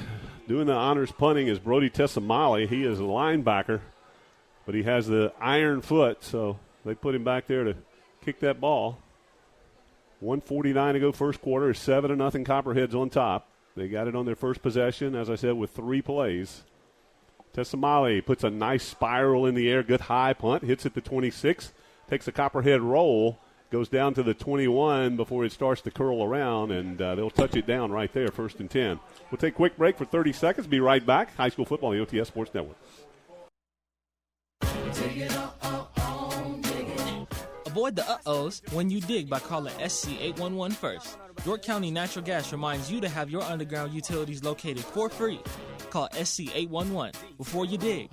Doing 0.48 0.68
the 0.68 0.74
honors 0.74 1.12
punting 1.12 1.48
is 1.48 1.60
Brody 1.60 1.90
Tessamali. 1.90 2.68
He 2.68 2.84
is 2.84 3.00
a 3.00 3.04
linebacker, 3.04 3.82
but 4.66 4.76
he 4.76 4.84
has 4.84 5.08
the 5.08 5.34
iron 5.40 5.82
foot, 5.82 6.24
so 6.24 6.60
they 6.86 6.96
put 6.96 7.16
him 7.16 7.24
back 7.24 7.48
there 7.48 7.64
to 7.64 7.76
kick 8.24 8.40
that 8.42 8.60
ball. 8.60 9.00
149 10.20 10.94
to 10.94 11.00
go 11.00 11.12
first 11.12 11.42
quarter. 11.42 11.74
Seven 11.74 12.10
to 12.10 12.16
nothing. 12.16 12.44
Copperheads 12.44 12.96
on 12.96 13.10
top. 13.10 13.48
They 13.76 13.88
got 13.88 14.08
it 14.08 14.16
on 14.16 14.26
their 14.26 14.36
first 14.36 14.62
possession, 14.62 15.16
as 15.16 15.30
I 15.30 15.36
said, 15.36 15.54
with 15.56 15.72
three 15.72 16.02
plays. 16.02 16.64
Tessamali 17.54 18.26
puts 18.26 18.44
a 18.44 18.50
nice 18.50 18.84
spiral 18.84 19.46
in 19.46 19.56
the 19.56 19.70
air. 19.70 19.84
Good 19.84 20.02
high 20.02 20.34
punt. 20.34 20.64
Hits 20.64 20.86
at 20.86 20.94
the 20.94 21.02
26 21.02 21.74
takes 22.10 22.28
a 22.28 22.32
copperhead 22.32 22.82
roll, 22.82 23.40
goes 23.72 23.90
down 23.90 24.14
to 24.14 24.24
the 24.24 24.34
21 24.34 25.16
before 25.16 25.46
it 25.46 25.52
starts 25.52 25.82
to 25.82 25.92
curl 25.92 26.24
around, 26.24 26.72
and 26.72 27.02
uh, 27.02 27.16
they'll 27.16 27.30
touch 27.30 27.56
it 27.56 27.66
down 27.66 27.92
right 27.92 28.12
there, 28.14 28.30
first 28.30 28.60
and 28.60 28.70
10. 28.70 29.00
We'll 29.32 29.40
take 29.40 29.54
a 29.54 29.58
quick 29.58 29.78
break 29.78 29.98
for 29.98 30.06
30 30.06 30.34
seconds. 30.34 30.68
Be 30.68 30.80
right 30.80 31.06
back. 31.06 31.36
High 31.36 31.50
school 31.50 31.66
football, 31.66 31.90
on 31.90 31.98
the 31.98 32.06
OTS 32.06 32.28
Sports 32.28 32.54
Network. 32.54 32.78
Avoid 37.66 37.96
the 37.96 38.08
uh-ohs 38.08 38.62
when 38.72 38.92
you 38.92 39.02
dig 39.02 39.28
by 39.28 39.40
calling 39.40 39.74
SC811 39.78 40.74
first. 40.74 41.18
York 41.44 41.64
County 41.64 41.90
Natural 41.90 42.24
Gas 42.24 42.52
reminds 42.52 42.92
you 42.92 43.02
to 43.02 43.10
have 43.10 43.32
your 43.32 43.42
underground 43.42 43.94
utilities 43.94 44.44
located 44.44 44.84
for 44.84 45.10
free. 45.10 45.42
Call 45.90 46.08
SC811 46.10 47.16
before 47.38 47.66
you 47.66 47.80
dig. 47.80 48.10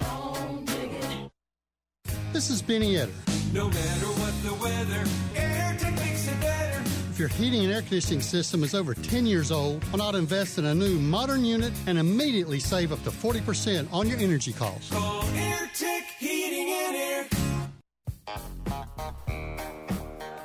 This 2.32 2.48
is 2.48 2.62
Benny 2.62 2.94
Etter. 2.94 3.10
No 3.52 3.68
matter 3.68 4.06
what 4.06 4.32
the 4.44 4.54
weather, 4.62 5.04
AirTech 5.34 5.96
makes 5.96 6.28
it 6.28 6.40
better. 6.40 6.80
If 7.10 7.18
your 7.18 7.26
heating 7.26 7.64
and 7.64 7.72
air 7.72 7.80
conditioning 7.80 8.20
system 8.20 8.62
is 8.62 8.72
over 8.72 8.94
10 8.94 9.26
years 9.26 9.50
old, 9.50 9.82
why 9.90 9.98
not 9.98 10.14
invest 10.14 10.56
in 10.56 10.64
a 10.66 10.74
new 10.74 11.00
modern 11.00 11.44
unit 11.44 11.72
and 11.88 11.98
immediately 11.98 12.60
save 12.60 12.92
up 12.92 13.02
to 13.02 13.10
40% 13.10 13.92
on 13.92 14.08
your 14.08 14.16
energy 14.18 14.52
costs? 14.52 14.90
Call 14.90 15.22
AirTech 15.22 16.02
Heating 16.18 16.72
and 16.72 16.96
Air. 16.96 17.26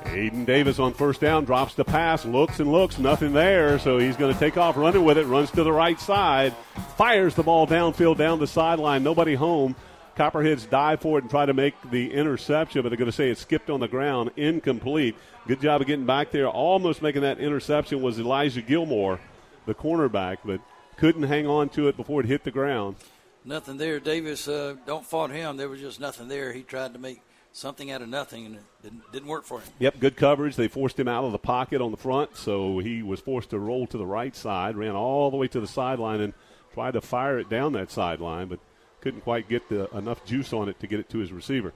Aiden 0.06 0.44
Davis 0.44 0.80
on 0.80 0.92
first 0.92 1.20
down 1.20 1.44
drops 1.44 1.74
the 1.74 1.84
pass, 1.84 2.24
looks 2.24 2.58
and 2.58 2.72
looks, 2.72 2.98
nothing 2.98 3.32
there, 3.32 3.78
so 3.78 3.98
he's 3.98 4.16
going 4.16 4.32
to 4.34 4.40
take 4.40 4.56
off 4.56 4.76
running 4.76 5.04
with 5.04 5.18
it, 5.18 5.26
runs 5.26 5.52
to 5.52 5.62
the 5.62 5.72
right 5.72 6.00
side, 6.00 6.52
fires 6.96 7.36
the 7.36 7.44
ball 7.44 7.64
downfield 7.64 8.16
down 8.16 8.40
the 8.40 8.46
sideline, 8.48 9.04
nobody 9.04 9.36
home. 9.36 9.76
Copperheads 10.16 10.64
dive 10.64 11.00
for 11.00 11.18
it 11.18 11.24
and 11.24 11.30
try 11.30 11.44
to 11.44 11.52
make 11.52 11.74
the 11.90 12.10
interception, 12.10 12.80
but 12.80 12.88
they're 12.88 12.96
going 12.96 13.10
to 13.10 13.16
say 13.16 13.30
it 13.30 13.36
skipped 13.36 13.68
on 13.68 13.80
the 13.80 13.88
ground, 13.88 14.30
incomplete. 14.36 15.14
Good 15.46 15.60
job 15.60 15.82
of 15.82 15.86
getting 15.86 16.06
back 16.06 16.30
there. 16.30 16.48
Almost 16.48 17.02
making 17.02 17.20
that 17.20 17.38
interception 17.38 18.00
was 18.00 18.18
Elijah 18.18 18.62
Gilmore, 18.62 19.20
the 19.66 19.74
cornerback, 19.74 20.38
but 20.42 20.62
couldn't 20.96 21.24
hang 21.24 21.46
on 21.46 21.68
to 21.70 21.88
it 21.88 21.98
before 21.98 22.20
it 22.20 22.26
hit 22.26 22.44
the 22.44 22.50
ground. 22.50 22.96
Nothing 23.44 23.76
there. 23.76 24.00
Davis, 24.00 24.48
uh, 24.48 24.76
don't 24.86 25.04
fault 25.04 25.30
him. 25.30 25.58
There 25.58 25.68
was 25.68 25.80
just 25.80 26.00
nothing 26.00 26.28
there. 26.28 26.54
He 26.54 26.62
tried 26.62 26.94
to 26.94 26.98
make 26.98 27.20
something 27.52 27.90
out 27.90 28.00
of 28.00 28.08
nothing, 28.08 28.46
and 28.46 28.54
it 28.56 28.62
didn't, 28.82 29.12
didn't 29.12 29.28
work 29.28 29.44
for 29.44 29.60
him. 29.60 29.68
Yep, 29.80 30.00
good 30.00 30.16
coverage. 30.16 30.56
They 30.56 30.68
forced 30.68 30.98
him 30.98 31.08
out 31.08 31.24
of 31.24 31.32
the 31.32 31.38
pocket 31.38 31.82
on 31.82 31.90
the 31.90 31.98
front, 31.98 32.38
so 32.38 32.78
he 32.78 33.02
was 33.02 33.20
forced 33.20 33.50
to 33.50 33.58
roll 33.58 33.86
to 33.88 33.98
the 33.98 34.06
right 34.06 34.34
side, 34.34 34.76
ran 34.76 34.94
all 34.96 35.30
the 35.30 35.36
way 35.36 35.48
to 35.48 35.60
the 35.60 35.68
sideline, 35.68 36.22
and 36.22 36.32
tried 36.72 36.92
to 36.92 37.02
fire 37.02 37.38
it 37.38 37.50
down 37.50 37.74
that 37.74 37.90
sideline, 37.90 38.48
but– 38.48 38.60
couldn't 39.06 39.20
quite 39.20 39.48
get 39.48 39.68
the, 39.68 39.88
enough 39.96 40.24
juice 40.24 40.52
on 40.52 40.68
it 40.68 40.80
to 40.80 40.88
get 40.88 40.98
it 40.98 41.08
to 41.08 41.18
his 41.18 41.32
receiver. 41.32 41.72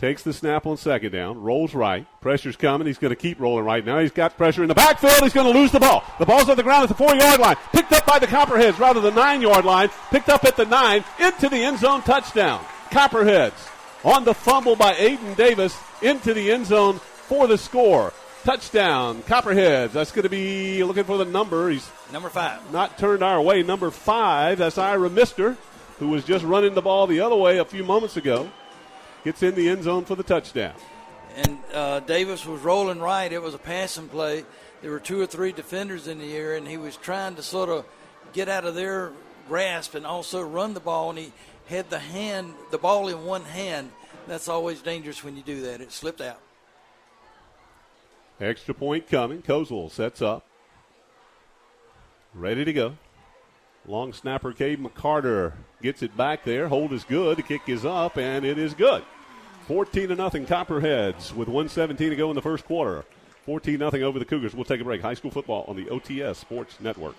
Takes 0.00 0.24
the 0.24 0.32
snap 0.32 0.66
on 0.66 0.76
second 0.76 1.12
down, 1.12 1.40
rolls 1.40 1.74
right. 1.76 2.08
Pressure's 2.20 2.56
coming. 2.56 2.88
He's 2.88 2.98
going 2.98 3.12
to 3.12 3.16
keep 3.16 3.38
rolling 3.38 3.64
right 3.64 3.86
now. 3.86 4.00
He's 4.00 4.10
got 4.10 4.36
pressure 4.36 4.62
in 4.62 4.68
the 4.68 4.74
backfield. 4.74 5.22
He's 5.22 5.32
going 5.32 5.52
to 5.52 5.56
lose 5.56 5.70
the 5.70 5.78
ball. 5.78 6.02
The 6.18 6.26
ball's 6.26 6.48
on 6.48 6.56
the 6.56 6.64
ground 6.64 6.82
at 6.82 6.88
the 6.88 6.96
four 6.96 7.14
yard 7.14 7.38
line. 7.38 7.54
Picked 7.72 7.92
up 7.92 8.04
by 8.04 8.18
the 8.18 8.26
Copperheads 8.26 8.80
rather 8.80 9.00
than 9.00 9.14
nine 9.14 9.42
yard 9.42 9.64
line. 9.64 9.90
Picked 10.10 10.28
up 10.28 10.44
at 10.44 10.56
the 10.56 10.64
nine 10.64 11.04
into 11.20 11.48
the 11.48 11.62
end 11.62 11.78
zone 11.78 12.02
touchdown. 12.02 12.64
Copperheads 12.90 13.68
on 14.04 14.24
the 14.24 14.34
fumble 14.34 14.74
by 14.74 14.94
Aiden 14.94 15.36
Davis 15.36 15.78
into 16.02 16.34
the 16.34 16.50
end 16.50 16.66
zone 16.66 16.98
for 16.98 17.46
the 17.46 17.56
score. 17.56 18.12
Touchdown, 18.42 19.22
Copperheads. 19.22 19.92
That's 19.92 20.10
going 20.10 20.24
to 20.24 20.28
be 20.28 20.82
looking 20.82 21.04
for 21.04 21.16
the 21.16 21.26
number. 21.26 21.70
He's 21.70 21.88
Number 22.12 22.28
five. 22.28 22.72
not 22.72 22.98
turned 22.98 23.22
our 23.22 23.40
way. 23.40 23.62
Number 23.62 23.92
five, 23.92 24.58
that's 24.58 24.78
Ira 24.78 25.08
Mister, 25.08 25.56
who 26.02 26.08
was 26.08 26.24
just 26.24 26.44
running 26.44 26.74
the 26.74 26.82
ball 26.82 27.06
the 27.06 27.20
other 27.20 27.36
way 27.36 27.58
a 27.58 27.64
few 27.64 27.84
moments 27.84 28.16
ago. 28.16 28.50
Gets 29.22 29.40
in 29.44 29.54
the 29.54 29.68
end 29.68 29.84
zone 29.84 30.04
for 30.04 30.16
the 30.16 30.24
touchdown. 30.24 30.74
And 31.36 31.58
uh, 31.72 32.00
Davis 32.00 32.44
was 32.44 32.60
rolling 32.60 32.98
right. 32.98 33.32
It 33.32 33.40
was 33.40 33.54
a 33.54 33.58
passing 33.58 34.08
play. 34.08 34.44
There 34.80 34.90
were 34.90 34.98
two 34.98 35.20
or 35.20 35.26
three 35.26 35.52
defenders 35.52 36.08
in 36.08 36.18
the 36.18 36.36
air, 36.36 36.56
and 36.56 36.66
he 36.66 36.76
was 36.76 36.96
trying 36.96 37.36
to 37.36 37.42
sort 37.42 37.68
of 37.68 37.84
get 38.32 38.48
out 38.48 38.64
of 38.64 38.74
their 38.74 39.12
grasp 39.46 39.94
and 39.94 40.04
also 40.04 40.42
run 40.42 40.74
the 40.74 40.80
ball. 40.80 41.10
And 41.10 41.20
he 41.20 41.32
had 41.68 41.88
the 41.88 42.00
hand, 42.00 42.54
the 42.72 42.78
ball 42.78 43.06
in 43.06 43.24
one 43.24 43.44
hand. 43.44 43.92
That's 44.26 44.48
always 44.48 44.82
dangerous 44.82 45.22
when 45.22 45.36
you 45.36 45.42
do 45.42 45.60
that. 45.62 45.80
It 45.80 45.92
slipped 45.92 46.20
out. 46.20 46.40
Extra 48.40 48.74
point 48.74 49.06
coming. 49.06 49.40
Kozel 49.40 49.88
sets 49.88 50.20
up. 50.20 50.44
Ready 52.34 52.64
to 52.64 52.72
go. 52.72 52.96
Long 53.86 54.12
snapper 54.12 54.52
Cade 54.52 54.82
McCarter 54.82 55.52
gets 55.82 56.02
it 56.02 56.16
back 56.16 56.44
there. 56.44 56.68
Hold 56.68 56.92
is 56.92 57.04
good. 57.04 57.36
The 57.38 57.42
kick 57.42 57.62
is 57.66 57.84
up, 57.84 58.16
and 58.16 58.44
it 58.44 58.58
is 58.58 58.74
good. 58.74 59.02
14 59.66 60.08
to 60.08 60.16
nothing 60.16 60.46
Copperheads 60.46 61.34
with 61.34 61.48
117 61.48 62.10
to 62.10 62.16
go 62.16 62.30
in 62.30 62.34
the 62.34 62.42
first 62.42 62.64
quarter. 62.64 63.04
14 63.46 63.78
nothing 63.78 64.02
over 64.02 64.18
the 64.18 64.24
Cougars. 64.24 64.54
We'll 64.54 64.64
take 64.64 64.80
a 64.80 64.84
break. 64.84 65.02
High 65.02 65.14
school 65.14 65.30
football 65.30 65.64
on 65.68 65.76
the 65.76 65.86
OTS 65.86 66.36
Sports 66.36 66.78
Network. 66.80 67.16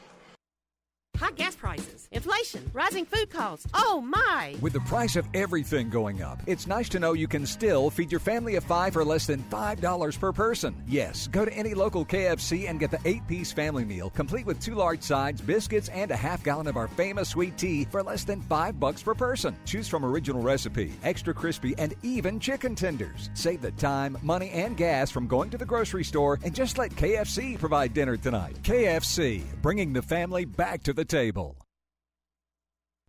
High 1.16 1.32
gas 1.32 1.56
prices, 1.56 2.08
inflation, 2.12 2.70
rising 2.74 3.06
food 3.06 3.30
costs. 3.30 3.68
Oh 3.74 4.02
my! 4.02 4.56
With 4.62 4.74
the 4.74 4.80
price 4.82 5.16
of 5.16 5.26
everything 5.34 5.90
going 5.90 6.22
up, 6.22 6.42
it's 6.48 6.68
nice 6.68 6.90
to 6.90 7.00
know 7.00 7.14
you 7.14 7.28
can 7.28 7.46
still 7.46 7.90
feed 7.90 8.12
your 8.12 8.20
family 8.20 8.56
of 8.56 8.64
five 8.64 8.94
for 8.94 9.06
less 9.06 9.28
than 9.28 9.44
$5 9.44 10.20
per 10.20 10.32
person. 10.32 10.76
Yes, 10.88 11.28
go 11.28 11.46
to 11.46 11.54
any 11.54 11.76
local 11.76 12.04
KFC 12.06 12.68
and 12.70 12.80
get 12.80 12.92
the 12.92 13.00
eight 13.06 13.26
piece 13.28 13.52
family 13.52 13.86
meal, 13.86 14.10
complete 14.10 14.46
with 14.46 14.60
two 14.60 14.74
large 14.76 15.02
sides, 15.04 15.40
biscuits, 15.40 15.88
and 15.90 16.12
a 16.12 16.16
half 16.16 16.44
gallon 16.44 16.68
of 16.68 16.78
our 16.78 16.88
famous 16.88 17.30
sweet 17.30 17.58
tea 17.58 17.86
for 17.86 18.04
less 18.04 18.24
than 18.24 18.42
five 18.42 18.80
bucks 18.80 19.04
per 19.04 19.14
person. 19.14 19.56
Choose 19.66 19.88
from 19.88 20.04
original 20.04 20.42
recipe, 20.42 20.94
extra 21.04 21.34
crispy, 21.34 21.76
and 21.78 21.94
even 22.02 22.40
chicken 22.40 22.76
tenders. 22.76 23.30
Save 23.34 23.62
the 23.62 23.72
time, 23.72 24.18
money, 24.24 24.50
and 24.50 24.76
gas 24.76 25.12
from 25.12 25.28
going 25.28 25.52
to 25.52 25.58
the 25.58 25.66
grocery 25.66 26.04
store 26.04 26.40
and 26.44 26.54
just 26.56 26.78
let 26.78 26.92
KFC 26.92 27.58
provide 27.58 27.94
dinner 27.94 28.18
tonight. 28.18 28.58
KFC, 28.64 29.44
bringing 29.62 29.94
the 29.94 30.02
family 30.02 30.44
back 30.46 30.82
to 30.84 30.92
the 30.92 31.03
table. 31.06 31.58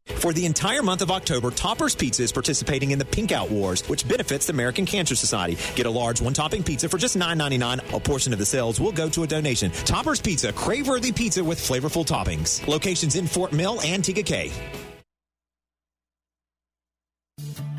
For 0.07 0.35
the 0.35 0.45
entire 0.45 0.83
month 0.83 1.01
of 1.01 1.11
October, 1.11 1.51
Toppers 1.51 1.95
Pizza 1.95 2.23
is 2.23 2.33
participating 2.33 2.91
in 2.91 2.99
the 2.99 3.07
Pink 3.07 3.33
Out 3.33 3.51
Wars, 3.51 3.89
which 3.89 4.07
benefits 4.07 4.47
the 4.47 4.53
American 4.53 4.85
Cancer 4.85 5.15
Society. 5.15 5.57
Get 5.77 5.87
a 5.87 5.91
large 5.91 6.21
one-topping 6.21 6.63
pizza 6.63 6.89
for 6.91 6.99
just 6.99 7.17
$9.99. 7.17 7.95
A 7.95 8.01
portion 8.01 8.33
of 8.33 8.39
the 8.39 8.47
sales 8.47 8.79
will 8.79 8.93
go 8.93 9.09
to 9.09 9.23
a 9.23 9.27
donation. 9.27 9.71
Toppers 9.71 10.21
Pizza, 10.21 10.53
crave-worthy 10.53 11.13
pizza 11.13 11.43
with 11.43 11.59
flavorful 11.59 12.05
toppings. 12.05 12.67
Locations 12.69 13.17
in 13.17 13.27
Fort 13.27 13.53
Mill 13.53 13.81
and 13.83 14.05
Tega 14.05 14.94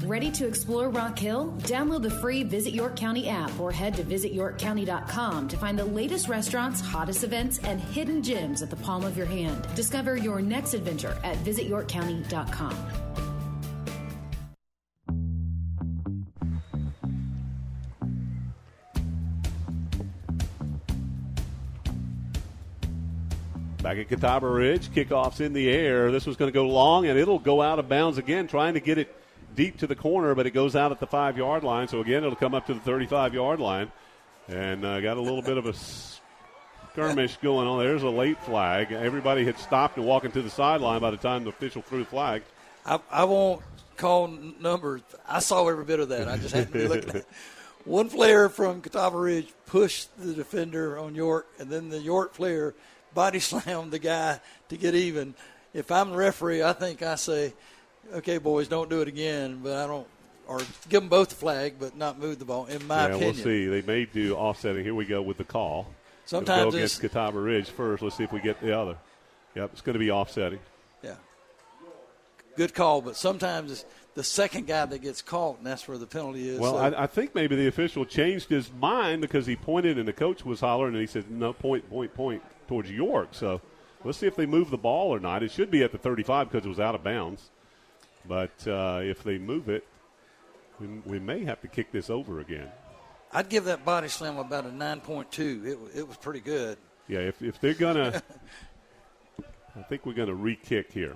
Ready 0.06 0.30
to 0.32 0.46
explore 0.46 0.90
Rock 0.90 1.18
Hill? 1.18 1.52
Download 1.62 2.04
the 2.04 2.12
free 2.12 2.44
Visit 2.44 2.76
York 2.76 2.96
County 2.96 3.28
app 3.28 3.60
or 3.60 3.72
head 3.72 3.96
to 3.96 4.04
visityorkcounty.com 4.04 5.48
to 5.48 5.58
find 5.58 5.80
the 5.80 5.86
latest 5.86 6.28
restaurants, 6.28 6.80
hottest 6.80 7.24
events, 7.24 7.58
and 7.60 7.82
hidden 7.82 8.22
gems 8.22 8.62
at 8.62 8.70
the 8.70 8.76
palm 8.76 9.04
of 9.04 9.18
your 9.18 9.26
hand. 9.26 9.68
Discover 9.74 10.18
your 10.18 10.42
next 10.42 10.76
adventure 10.76 11.18
at 11.24 11.38
visityorkcounty.com. 11.38 12.78
Back 23.82 23.98
at 23.98 24.10
Catawba 24.10 24.48
Ridge, 24.48 24.90
kickoff's 24.90 25.40
in 25.40 25.54
the 25.54 25.70
air. 25.70 26.12
This 26.12 26.28
was 26.28 26.38
going 26.38 26.52
to 26.52 26.54
go 26.54 26.68
long, 26.68 27.08
and 27.08 27.18
it'll 27.18 27.40
go 27.40 27.62
out 27.62 27.80
of 27.80 27.90
bounds 27.90 28.20
again, 28.20 28.48
trying 28.48 28.76
to 28.76 28.80
get 28.80 29.00
it 29.00 29.16
deep 29.56 29.78
to 29.78 29.88
the 29.88 29.96
corner, 29.96 30.36
but 30.36 30.46
it 30.46 30.52
goes 30.52 30.76
out 30.76 30.92
at 30.92 31.00
the 31.00 31.08
five 31.08 31.38
yard 31.38 31.64
line. 31.64 31.88
So 31.88 32.02
again, 32.02 32.24
it'll 32.24 32.36
come 32.36 32.54
up 32.54 32.68
to 32.68 32.74
the 32.74 32.80
35 32.82 33.34
yard 33.34 33.60
line, 33.60 33.92
and 34.48 34.86
uh, 34.86 35.02
got 35.02 35.18
a 35.18 35.22
little 35.22 35.42
bit 35.42 35.58
of 35.58 35.66
a 35.66 35.74
skirmish 36.94 37.38
going 37.38 37.68
on. 37.68 37.80
There's 37.80 38.04
a 38.04 38.10
late 38.10 38.40
flag. 38.44 38.92
Everybody 38.92 39.46
had 39.46 39.58
stopped 39.58 39.98
and 39.98 40.06
walking 40.06 40.32
to 40.32 40.42
the 40.42 40.50
sideline 40.50 41.02
by 41.02 41.12
the 41.12 41.18
time 41.18 41.44
the 41.44 41.50
official 41.50 41.82
threw 41.82 42.00
the 42.00 42.06
flag. 42.06 42.44
I, 42.86 43.00
I 43.12 43.24
won't 43.24 43.62
call 43.98 44.28
numbers. 44.28 45.02
I 45.28 45.40
saw 45.40 45.68
every 45.68 45.86
bit 45.86 46.00
of 46.00 46.10
that. 46.10 46.28
I 46.28 46.38
just 46.38 46.54
happened 46.54 46.74
to 46.74 46.80
be 46.80 46.88
looking 46.88 47.10
at 47.10 47.16
it. 47.18 47.28
One 47.86 48.10
player 48.10 48.50
from 48.50 48.82
Catawba 48.82 49.18
Ridge 49.18 49.54
pushed 49.68 50.10
the 50.18 50.34
defender 50.34 50.98
on 50.98 51.14
York, 51.14 51.48
and 51.60 51.70
then 51.70 51.90
the 51.90 52.00
York 52.00 52.34
player 52.34 52.74
body 53.14 53.40
slammed 53.42 53.92
the 53.92 54.00
guy 54.00 54.40
to 54.70 54.78
get 54.78 54.96
even. 54.96 55.36
If 55.74 55.92
I'm 55.92 56.12
the 56.12 56.18
referee, 56.18 56.64
I 56.64 56.74
think 56.74 57.02
I 57.02 57.16
say, 57.16 57.54
okay, 58.14 58.38
boys, 58.38 58.68
don't 58.68 58.90
do 58.90 59.02
it 59.02 59.08
again, 59.08 59.60
but 59.64 59.74
I 59.74 59.88
don't, 59.88 60.08
or 60.48 60.60
give 60.90 61.02
them 61.02 61.10
both 61.10 61.30
the 61.30 61.36
flag, 61.36 61.76
but 61.80 61.98
not 61.98 62.20
move 62.20 62.40
the 62.40 62.46
ball, 62.46 62.66
in 62.66 62.86
my 62.88 63.06
opinion. 63.06 63.22
yeah, 63.22 63.30
opinion. 63.30 63.36
we'll 63.36 63.44
see. 63.44 63.82
They 63.82 63.82
may 63.82 64.06
do 64.06 64.36
offsetting. 64.36 64.84
Here 64.84 64.96
we 64.96 65.06
go 65.06 65.22
with 65.22 65.38
the 65.38 65.44
call. 65.44 65.88
Sometimes 66.26 66.60
It'll 66.60 66.72
go 66.72 66.78
against 66.78 67.02
Catawba 67.02 67.40
Ridge 67.40 67.70
first. 67.70 68.02
Let's 68.02 68.16
see 68.18 68.24
if 68.24 68.32
we 68.32 68.40
get 68.40 68.60
the 68.62 68.78
other. 68.78 68.98
Yep, 69.56 69.70
it's 69.74 69.82
going 69.82 69.94
to 69.94 70.00
be 70.00 70.12
offsetting. 70.12 70.60
Yeah. 71.04 71.16
Good 72.58 72.74
call, 72.74 73.02
but 73.02 73.16
sometimes 73.16 73.72
it's 73.72 73.86
the 74.16 74.24
second 74.24 74.66
guy 74.66 74.86
that 74.86 75.00
gets 75.00 75.22
caught, 75.22 75.58
and 75.58 75.68
that's 75.68 75.88
where 75.88 75.98
the 75.98 76.08
penalty 76.08 76.48
is. 76.50 76.60
Well, 76.60 76.74
So- 76.74 76.78
I, 76.80 77.04
I 77.04 77.08
think 77.08 77.36
maybe 77.36 77.56
the 77.56 77.68
official 77.68 78.06
changed 78.06 78.50
his 78.50 78.72
mind 78.72 79.22
because 79.22 79.46
he 79.46 79.56
pointed 79.56 79.98
and 80.00 80.08
the 80.08 80.14
coach 80.14 80.46
was 80.46 80.62
hollering 80.62 80.94
and 80.94 81.02
he 81.02 81.08
said, 81.08 81.30
no, 81.30 81.54
point, 81.54 81.90
point, 81.90 82.14
point 82.14 82.42
towards 82.68 82.90
York. 82.90 83.30
So 83.32 83.62
let's 84.04 84.18
see 84.18 84.28
if 84.28 84.36
they 84.36 84.46
move 84.46 84.72
the 84.72 84.78
ball 84.78 85.14
or 85.14 85.20
not. 85.20 85.44
It 85.44 85.52
should 85.52 85.70
be 85.70 85.84
at 85.84 85.92
the 85.92 85.98
35 85.98 86.50
because 86.50 86.66
it 86.66 86.70
was 86.70 86.80
out 86.80 86.96
of 86.96 87.04
bounds. 87.04 87.50
But 88.28 88.68
uh, 88.68 89.02
if 89.04 89.24
they 89.24 89.38
move 89.38 89.70
it, 89.70 89.86
we, 90.80 90.88
we 91.06 91.20
may 91.20 91.44
have 91.44 91.62
to 91.62 91.68
kick 91.68 91.92
this 91.92 92.10
over 92.10 92.40
again. 92.40 92.70
I'd 93.32 93.50
give 93.50 93.66
that 93.66 93.84
body 93.84 94.08
slam 94.08 94.38
about 94.38 94.66
a 94.66 94.70
9.2. 94.70 95.66
It, 95.66 95.78
it 96.00 96.08
was 96.08 96.18
pretty 96.18 96.40
good. 96.40 96.78
Yeah, 97.08 97.20
if, 97.20 97.42
if 97.42 97.60
they're 97.60 97.74
going 97.74 97.96
to, 98.12 98.24
I 99.76 99.82
think 99.84 100.06
we're 100.06 100.14
going 100.14 100.30
to 100.30 100.36
re 100.36 100.56
kick 100.56 100.92
here. 100.92 101.16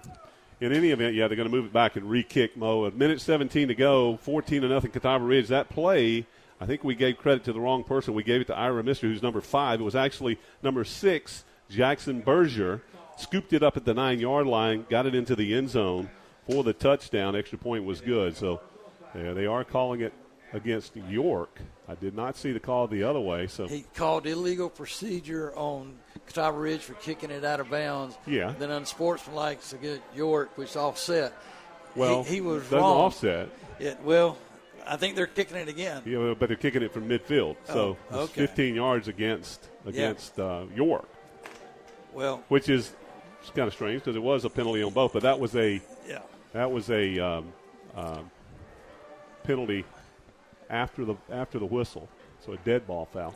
In 0.61 0.73
any 0.73 0.91
event, 0.91 1.15
yeah, 1.15 1.27
they're 1.27 1.37
going 1.37 1.49
to 1.49 1.55
move 1.55 1.65
it 1.65 1.73
back 1.73 1.95
and 1.95 2.09
re 2.09 2.21
kick 2.21 2.57
Moe. 2.57 2.85
A 2.85 2.91
minute 2.91 3.21
17 3.21 3.69
to 3.69 3.75
go, 3.75 4.17
14 4.17 4.63
to 4.63 4.67
nothing, 4.67 4.91
Catawba 4.91 5.23
Ridge. 5.23 5.47
That 5.47 5.69
play, 5.69 6.25
I 6.59 6.65
think 6.65 6.83
we 6.83 6.95
gave 6.95 7.17
credit 7.17 7.45
to 7.45 7.53
the 7.53 7.61
wrong 7.61 7.83
person. 7.83 8.13
We 8.13 8.23
gave 8.23 8.41
it 8.41 8.47
to 8.47 8.55
Ira 8.55 8.83
Mister, 8.83 9.07
who's 9.07 9.23
number 9.23 9.39
five. 9.39 9.79
It 9.79 9.83
was 9.83 9.95
actually 9.95 10.37
number 10.61 10.83
six, 10.83 11.45
Jackson 11.69 12.19
Berger. 12.19 12.81
Scooped 13.17 13.51
it 13.51 13.63
up 13.63 13.75
at 13.75 13.83
the 13.83 13.93
nine 13.93 14.19
yard 14.19 14.47
line, 14.47 14.85
got 14.89 15.05
it 15.05 15.13
into 15.13 15.35
the 15.35 15.53
end 15.53 15.69
zone 15.69 16.09
for 16.49 16.63
the 16.63 16.73
touchdown. 16.73 17.35
Extra 17.35 17.57
point 17.57 17.85
was 17.85 18.01
good. 18.01 18.35
So 18.35 18.61
yeah, 19.15 19.33
they 19.33 19.45
are 19.45 19.63
calling 19.63 20.01
it 20.01 20.13
against 20.53 20.95
York. 20.95 21.59
I 21.87 21.95
did 21.95 22.15
not 22.15 22.35
see 22.35 22.51
the 22.51 22.59
call 22.59 22.87
the 22.87 23.03
other 23.03 23.19
way. 23.19 23.47
So 23.47 23.67
He 23.67 23.85
called 23.95 24.25
illegal 24.25 24.69
procedure 24.69 25.53
on 25.55 25.95
Catawba 26.27 26.57
Ridge 26.57 26.81
for 26.81 26.93
kicking 26.95 27.31
it 27.31 27.43
out 27.43 27.59
of 27.59 27.69
bounds. 27.69 28.17
Yeah. 28.27 28.53
Then 28.57 28.71
unsportsmanlike 28.71 29.61
to 29.69 29.77
get 29.77 30.01
York, 30.15 30.55
which 30.57 30.75
offset. 30.75 31.33
well, 31.95 32.23
he, 32.23 32.35
he 32.35 32.41
was 32.41 32.63
doesn't 32.63 32.79
wrong. 32.79 32.97
offset. 33.01 33.49
It, 33.79 33.99
well, 34.03 34.37
I 34.85 34.97
think 34.97 35.15
they're 35.15 35.27
kicking 35.27 35.57
it 35.57 35.67
again. 35.67 36.01
Yeah, 36.05 36.33
but 36.37 36.47
they're 36.47 36.57
kicking 36.57 36.81
it 36.83 36.91
from 36.93 37.07
midfield, 37.07 37.55
so 37.65 37.97
Oh, 38.11 38.23
it's 38.23 38.31
okay. 38.31 38.41
15 38.47 38.75
yards 38.75 39.07
against 39.07 39.67
against 39.85 40.39
uh, 40.39 40.63
York, 40.75 41.07
Well, 42.13 42.43
which 42.49 42.69
is 42.69 42.91
it's 43.41 43.49
kind 43.51 43.67
of 43.67 43.73
strange 43.73 44.01
because 44.03 44.15
it 44.15 44.21
was 44.23 44.45
a 44.45 44.49
penalty 44.49 44.83
on 44.83 44.91
both, 44.93 45.13
but 45.13 45.23
that 45.23 45.39
was 45.39 45.55
a 45.55 45.73
Yeah. 45.73 45.79
That 46.53 46.71
was 46.71 46.89
a 46.89 47.19
um, 47.19 47.53
um, 47.95 48.31
penalty 49.43 49.85
after 50.69 51.05
the 51.05 51.15
after 51.31 51.59
the 51.59 51.65
whistle, 51.65 52.07
so 52.45 52.53
a 52.53 52.57
dead 52.57 52.85
ball 52.87 53.05
foul. 53.11 53.33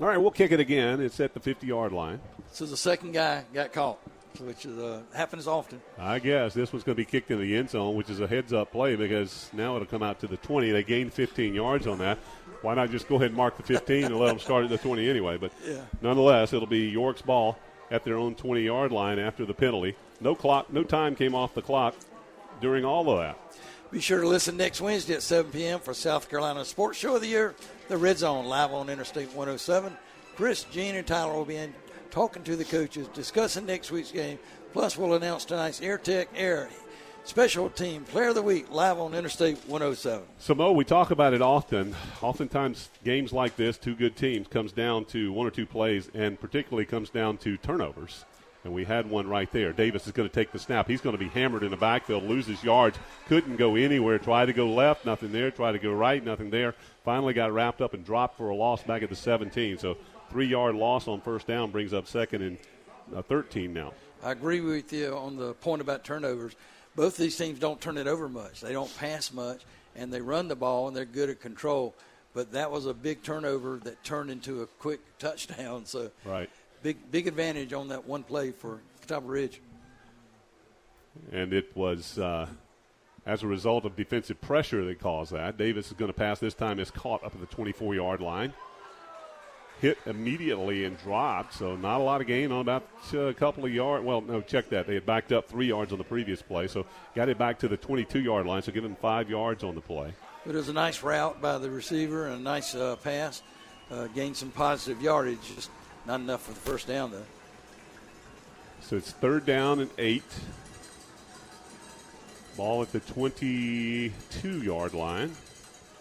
All 0.00 0.06
right, 0.08 0.16
we'll 0.16 0.30
kick 0.30 0.50
it 0.52 0.58
again. 0.60 1.00
It's 1.00 1.20
at 1.20 1.34
the 1.34 1.40
50 1.40 1.66
yard 1.66 1.92
line. 1.92 2.20
so 2.50 2.66
the 2.66 2.76
second 2.76 3.12
guy 3.12 3.44
got 3.54 3.72
caught, 3.72 3.98
which 4.40 4.64
is, 4.66 4.76
uh, 4.78 5.02
happens 5.14 5.46
often. 5.46 5.80
I 5.98 6.18
guess 6.18 6.54
this 6.54 6.72
was 6.72 6.82
going 6.82 6.96
to 6.96 7.00
be 7.00 7.04
kicked 7.04 7.30
in 7.30 7.38
the 7.40 7.56
end 7.56 7.70
zone, 7.70 7.94
which 7.94 8.10
is 8.10 8.18
a 8.18 8.26
heads 8.26 8.52
up 8.52 8.72
play 8.72 8.96
because 8.96 9.48
now 9.52 9.76
it'll 9.76 9.86
come 9.86 10.02
out 10.02 10.18
to 10.20 10.26
the 10.26 10.38
20. 10.38 10.72
They 10.72 10.82
gained 10.82 11.12
15 11.12 11.54
yards 11.54 11.86
on 11.86 11.98
that. 11.98 12.18
Why 12.62 12.74
not 12.74 12.90
just 12.90 13.06
go 13.06 13.16
ahead 13.16 13.28
and 13.28 13.36
mark 13.36 13.56
the 13.58 13.62
15 13.62 14.04
and 14.06 14.18
let 14.18 14.28
them 14.28 14.38
start 14.38 14.64
at 14.64 14.70
the 14.70 14.78
20 14.78 15.08
anyway? 15.08 15.36
But 15.36 15.52
Yeah. 15.64 15.82
nonetheless, 16.00 16.52
it'll 16.52 16.66
be 16.66 16.88
York's 16.88 17.22
ball 17.22 17.58
at 17.90 18.02
their 18.02 18.16
own 18.16 18.34
20 18.34 18.62
yard 18.62 18.90
line 18.92 19.18
after 19.18 19.44
the 19.44 19.54
penalty. 19.54 19.94
No 20.22 20.36
clock, 20.36 20.72
no 20.72 20.84
time 20.84 21.16
came 21.16 21.34
off 21.34 21.52
the 21.52 21.62
clock 21.62 21.96
during 22.60 22.84
all 22.84 23.10
of 23.10 23.18
that. 23.18 23.38
Be 23.90 24.00
sure 24.00 24.20
to 24.20 24.28
listen 24.28 24.56
next 24.56 24.80
Wednesday 24.80 25.14
at 25.14 25.22
7 25.22 25.50
p.m. 25.50 25.80
for 25.80 25.92
South 25.92 26.30
Carolina 26.30 26.64
Sports 26.64 26.98
Show 26.98 27.16
of 27.16 27.20
the 27.20 27.26
Year, 27.26 27.54
the 27.88 27.98
Red 27.98 28.18
Zone, 28.18 28.46
live 28.46 28.72
on 28.72 28.88
Interstate 28.88 29.28
107. 29.28 29.94
Chris, 30.36 30.64
Gene, 30.64 30.94
and 30.94 31.06
Tyler 31.06 31.34
will 31.34 31.44
be 31.44 31.56
in 31.56 31.74
talking 32.10 32.44
to 32.44 32.56
the 32.56 32.64
coaches, 32.64 33.08
discussing 33.08 33.66
next 33.66 33.90
week's 33.90 34.12
game. 34.12 34.38
Plus, 34.72 34.96
we'll 34.96 35.14
announce 35.14 35.44
tonight's 35.44 35.82
Air 35.82 35.98
Tech 35.98 36.28
Air 36.34 36.70
Special 37.24 37.68
Team 37.70 38.04
Player 38.04 38.28
of 38.28 38.34
the 38.34 38.42
Week 38.42 38.70
live 38.70 38.98
on 38.98 39.14
Interstate 39.14 39.58
107. 39.68 40.26
So, 40.38 40.54
Moe, 40.54 40.72
we 40.72 40.84
talk 40.84 41.10
about 41.10 41.34
it 41.34 41.42
often. 41.42 41.94
Oftentimes, 42.20 42.90
games 43.04 43.32
like 43.32 43.56
this, 43.56 43.76
two 43.76 43.94
good 43.94 44.16
teams, 44.16 44.48
comes 44.48 44.72
down 44.72 45.04
to 45.06 45.32
one 45.32 45.46
or 45.46 45.50
two 45.50 45.66
plays, 45.66 46.10
and 46.14 46.40
particularly 46.40 46.84
comes 46.86 47.10
down 47.10 47.38
to 47.38 47.56
turnovers. 47.56 48.24
And 48.64 48.72
we 48.72 48.84
had 48.84 49.10
one 49.10 49.28
right 49.28 49.50
there. 49.50 49.72
Davis 49.72 50.06
is 50.06 50.12
going 50.12 50.28
to 50.28 50.34
take 50.34 50.52
the 50.52 50.58
snap. 50.58 50.86
He's 50.86 51.00
going 51.00 51.16
to 51.16 51.22
be 51.22 51.28
hammered 51.28 51.64
in 51.64 51.70
the 51.70 51.76
backfield, 51.76 52.22
loses 52.24 52.62
yards, 52.62 52.96
couldn't 53.26 53.56
go 53.56 53.74
anywhere. 53.74 54.18
Tried 54.18 54.46
to 54.46 54.52
go 54.52 54.72
left, 54.72 55.04
nothing 55.04 55.32
there. 55.32 55.50
Tried 55.50 55.72
to 55.72 55.78
go 55.78 55.92
right, 55.92 56.24
nothing 56.24 56.50
there. 56.50 56.74
Finally 57.04 57.34
got 57.34 57.52
wrapped 57.52 57.80
up 57.80 57.92
and 57.92 58.04
dropped 58.04 58.36
for 58.36 58.50
a 58.50 58.54
loss 58.54 58.82
back 58.82 59.02
at 59.02 59.08
the 59.08 59.16
17. 59.16 59.78
So, 59.78 59.96
three 60.30 60.46
yard 60.46 60.76
loss 60.76 61.08
on 61.08 61.20
first 61.20 61.46
down 61.46 61.70
brings 61.70 61.92
up 61.92 62.06
second 62.06 62.42
and 62.42 62.58
uh, 63.14 63.22
13 63.22 63.72
now. 63.72 63.92
I 64.22 64.30
agree 64.30 64.60
with 64.60 64.92
you 64.92 65.14
on 65.16 65.36
the 65.36 65.54
point 65.54 65.82
about 65.82 66.04
turnovers 66.04 66.54
both 66.94 67.16
these 67.16 67.36
teams 67.36 67.58
don't 67.58 67.80
turn 67.80 67.96
it 67.96 68.06
over 68.06 68.28
much. 68.28 68.60
They 68.60 68.72
don't 68.72 68.94
pass 68.98 69.32
much, 69.32 69.62
and 69.96 70.12
they 70.12 70.20
run 70.20 70.48
the 70.48 70.56
ball, 70.56 70.88
and 70.88 70.96
they're 70.96 71.04
good 71.04 71.30
at 71.30 71.40
control. 71.40 71.94
But 72.34 72.52
that 72.52 72.70
was 72.70 72.86
a 72.86 72.94
big 72.94 73.22
turnover 73.22 73.78
that 73.84 74.02
turned 74.04 74.30
into 74.30 74.62
a 74.62 74.66
quick 74.66 75.00
touchdown. 75.18 75.86
So, 75.86 76.10
right, 76.24 76.48
big 76.82 77.10
big 77.10 77.26
advantage 77.26 77.72
on 77.72 77.88
that 77.88 78.06
one 78.06 78.22
play 78.22 78.50
for 78.50 78.80
Catawba 79.02 79.26
Ridge. 79.26 79.60
And 81.30 81.52
it 81.52 81.76
was 81.76 82.18
uh, 82.18 82.46
as 83.26 83.42
a 83.42 83.46
result 83.46 83.84
of 83.84 83.96
defensive 83.96 84.40
pressure 84.40 84.84
that 84.84 84.98
caused 84.98 85.32
that. 85.32 85.58
Davis 85.58 85.88
is 85.88 85.92
going 85.92 86.10
to 86.10 86.16
pass 86.16 86.38
this 86.38 86.54
time. 86.54 86.78
Is 86.78 86.90
caught 86.90 87.22
up 87.24 87.34
at 87.34 87.40
the 87.40 87.46
24 87.46 87.94
yard 87.94 88.20
line 88.20 88.52
hit 89.82 89.98
immediately 90.06 90.84
and 90.84 90.96
dropped. 90.98 91.52
So 91.54 91.74
not 91.74 92.00
a 92.00 92.04
lot 92.04 92.20
of 92.20 92.28
gain 92.28 92.52
on 92.52 92.60
about 92.60 92.88
uh, 93.12 93.18
a 93.18 93.34
couple 93.34 93.64
of 93.64 93.74
yards. 93.74 94.04
Well, 94.04 94.20
no, 94.20 94.40
check 94.40 94.70
that. 94.70 94.86
They 94.86 94.94
had 94.94 95.04
backed 95.04 95.32
up 95.32 95.48
three 95.48 95.66
yards 95.66 95.90
on 95.90 95.98
the 95.98 96.04
previous 96.04 96.40
play, 96.40 96.68
so 96.68 96.86
got 97.16 97.28
it 97.28 97.36
back 97.36 97.58
to 97.58 97.68
the 97.68 97.76
22-yard 97.76 98.46
line. 98.46 98.62
So 98.62 98.70
give 98.70 98.84
him 98.84 98.94
five 98.94 99.28
yards 99.28 99.64
on 99.64 99.74
the 99.74 99.80
play. 99.80 100.14
It 100.46 100.54
was 100.54 100.68
a 100.68 100.72
nice 100.72 101.02
route 101.02 101.42
by 101.42 101.58
the 101.58 101.68
receiver 101.68 102.28
and 102.28 102.36
a 102.36 102.42
nice 102.42 102.76
uh, 102.76 102.96
pass. 102.96 103.42
Uh, 103.90 104.06
gained 104.06 104.36
some 104.36 104.50
positive 104.52 105.02
yardage, 105.02 105.40
just 105.54 105.68
not 106.06 106.20
enough 106.20 106.42
for 106.42 106.52
the 106.52 106.60
first 106.60 106.86
down 106.86 107.10
though. 107.10 107.24
So 108.80 108.96
it's 108.96 109.12
third 109.12 109.46
down 109.46 109.80
and 109.80 109.90
eight. 109.98 110.24
Ball 112.56 112.82
at 112.82 112.92
the 112.92 113.00
22-yard 113.00 114.92
line. 114.92 115.34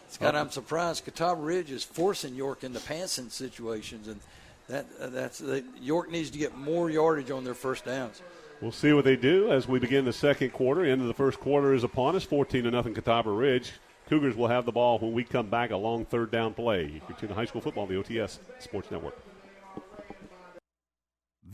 Scott, 0.10 0.36
I'm 0.36 0.52
surprised 0.52 1.06
Catawba 1.06 1.42
Ridge 1.42 1.72
is 1.72 1.86
forcing 1.86 2.36
York 2.36 2.66
into 2.66 2.82
passing 2.82 3.30
situations, 3.30 4.10
and 4.10 4.20
that 4.68 4.86
uh, 5.00 5.08
that's 5.08 5.40
the, 5.40 5.64
York 5.80 6.12
needs 6.12 6.30
to 6.32 6.38
get 6.38 6.58
more 6.58 6.90
yardage 6.90 7.32
on 7.32 7.46
their 7.46 7.54
first 7.54 7.86
downs. 7.86 8.22
We'll 8.60 8.74
see 8.74 8.92
what 8.92 9.06
they 9.06 9.16
do 9.16 9.52
as 9.52 9.68
we 9.68 9.80
begin 9.80 10.04
the 10.04 10.12
second 10.12 10.52
quarter. 10.52 10.84
End 10.84 11.02
of 11.02 11.08
the 11.08 11.14
first 11.14 11.40
quarter 11.40 11.74
is 11.74 11.86
upon 11.86 12.16
us. 12.16 12.26
14 12.26 12.66
to 12.66 12.72
nothing, 12.72 12.94
Catawba 12.94 13.32
Ridge. 13.32 13.72
Cougars 14.10 14.36
will 14.36 14.50
have 14.50 14.66
the 14.66 14.72
ball 14.72 15.00
when 15.00 15.14
we 15.14 15.24
come 15.24 15.50
back. 15.50 15.72
A 15.72 15.78
long 15.78 16.04
third 16.04 16.30
down 16.30 16.54
play. 16.54 17.02
You're 17.08 17.18
tuning 17.18 17.36
high 17.36 17.46
school 17.46 17.62
football 17.62 17.88
the 17.88 17.96
OTS 17.96 18.40
Sports 18.60 18.92
Network. 18.92 19.18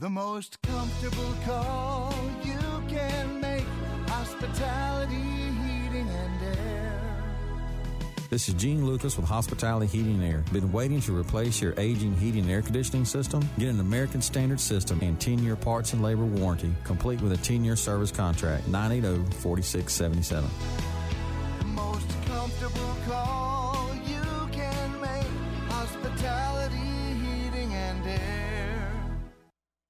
The 0.00 0.08
most 0.08 0.62
comfortable 0.62 1.34
call 1.44 2.14
you 2.44 2.60
can 2.86 3.40
make. 3.40 3.64
Hospitality 4.06 5.16
heating, 5.16 6.08
and 6.08 6.56
air. 6.56 7.34
this 8.30 8.48
is 8.48 8.54
Gene 8.54 8.86
Lucas 8.86 9.16
with 9.16 9.26
Hospitality 9.26 9.88
Heating 9.88 10.22
and 10.22 10.24
Air. 10.24 10.44
Been 10.52 10.70
waiting 10.70 11.00
to 11.00 11.18
replace 11.18 11.60
your 11.60 11.74
aging 11.78 12.16
heating 12.16 12.42
and 12.42 12.50
air 12.50 12.62
conditioning 12.62 13.04
system? 13.04 13.42
Get 13.58 13.70
an 13.70 13.80
American 13.80 14.22
Standard 14.22 14.60
system 14.60 15.00
and 15.02 15.20
10 15.20 15.40
year 15.40 15.56
parts 15.56 15.92
and 15.92 16.00
labor 16.00 16.26
warranty, 16.26 16.72
complete 16.84 17.20
with 17.20 17.32
a 17.32 17.38
10 17.38 17.64
year 17.64 17.74
service 17.74 18.12
contract. 18.12 18.68
980 18.68 19.32
4677. 19.38 20.48
Most 21.74 22.06
comfortable 22.28 22.96
call 23.08 23.47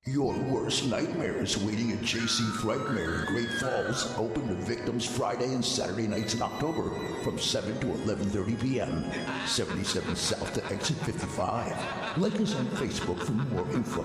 Your 0.07 0.33
worst 0.39 0.87
nightmares 0.87 1.59
waiting 1.59 1.93
at 1.93 1.99
JC 1.99 2.41
Frightmare 2.53 3.21
in 3.21 3.27
Great 3.27 3.51
Falls. 3.61 4.17
Open 4.17 4.49
to 4.49 4.55
victims 4.55 5.05
Friday 5.05 5.53
and 5.53 5.63
Saturday 5.63 6.07
nights 6.07 6.35
in 6.35 6.41
October 6.41 6.91
from 7.23 7.39
7 7.39 7.79
to 7.81 7.87
11.30 7.87 8.61
p.m. 8.63 9.05
77 9.47 10.17
South 10.17 10.55
to 10.55 10.65
Exit 10.73 10.97
55. 10.99 12.17
Like 12.17 12.41
us 12.41 12.55
on 12.55 12.67
Facebook 12.69 13.19
for 13.23 13.33
more 13.33 13.71
info. 13.73 14.05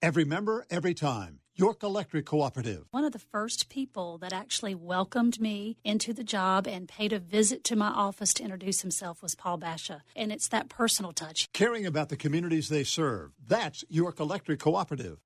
Every 0.00 0.24
member, 0.24 0.64
every 0.70 0.94
time. 0.94 1.40
York 1.58 1.82
Electric 1.82 2.24
Cooperative. 2.24 2.84
One 2.92 3.02
of 3.02 3.10
the 3.10 3.18
first 3.18 3.68
people 3.68 4.16
that 4.18 4.32
actually 4.32 4.76
welcomed 4.76 5.40
me 5.40 5.76
into 5.82 6.12
the 6.12 6.22
job 6.22 6.68
and 6.68 6.88
paid 6.88 7.12
a 7.12 7.18
visit 7.18 7.64
to 7.64 7.74
my 7.74 7.88
office 7.88 8.32
to 8.34 8.44
introduce 8.44 8.82
himself 8.82 9.20
was 9.20 9.34
Paul 9.34 9.56
Basha. 9.56 10.04
And 10.14 10.30
it's 10.30 10.46
that 10.48 10.68
personal 10.68 11.10
touch. 11.10 11.48
Caring 11.52 11.84
about 11.84 12.10
the 12.10 12.16
communities 12.16 12.68
they 12.68 12.84
serve. 12.84 13.32
That's 13.44 13.84
York 13.88 14.20
Electric 14.20 14.60
Cooperative. 14.60 15.18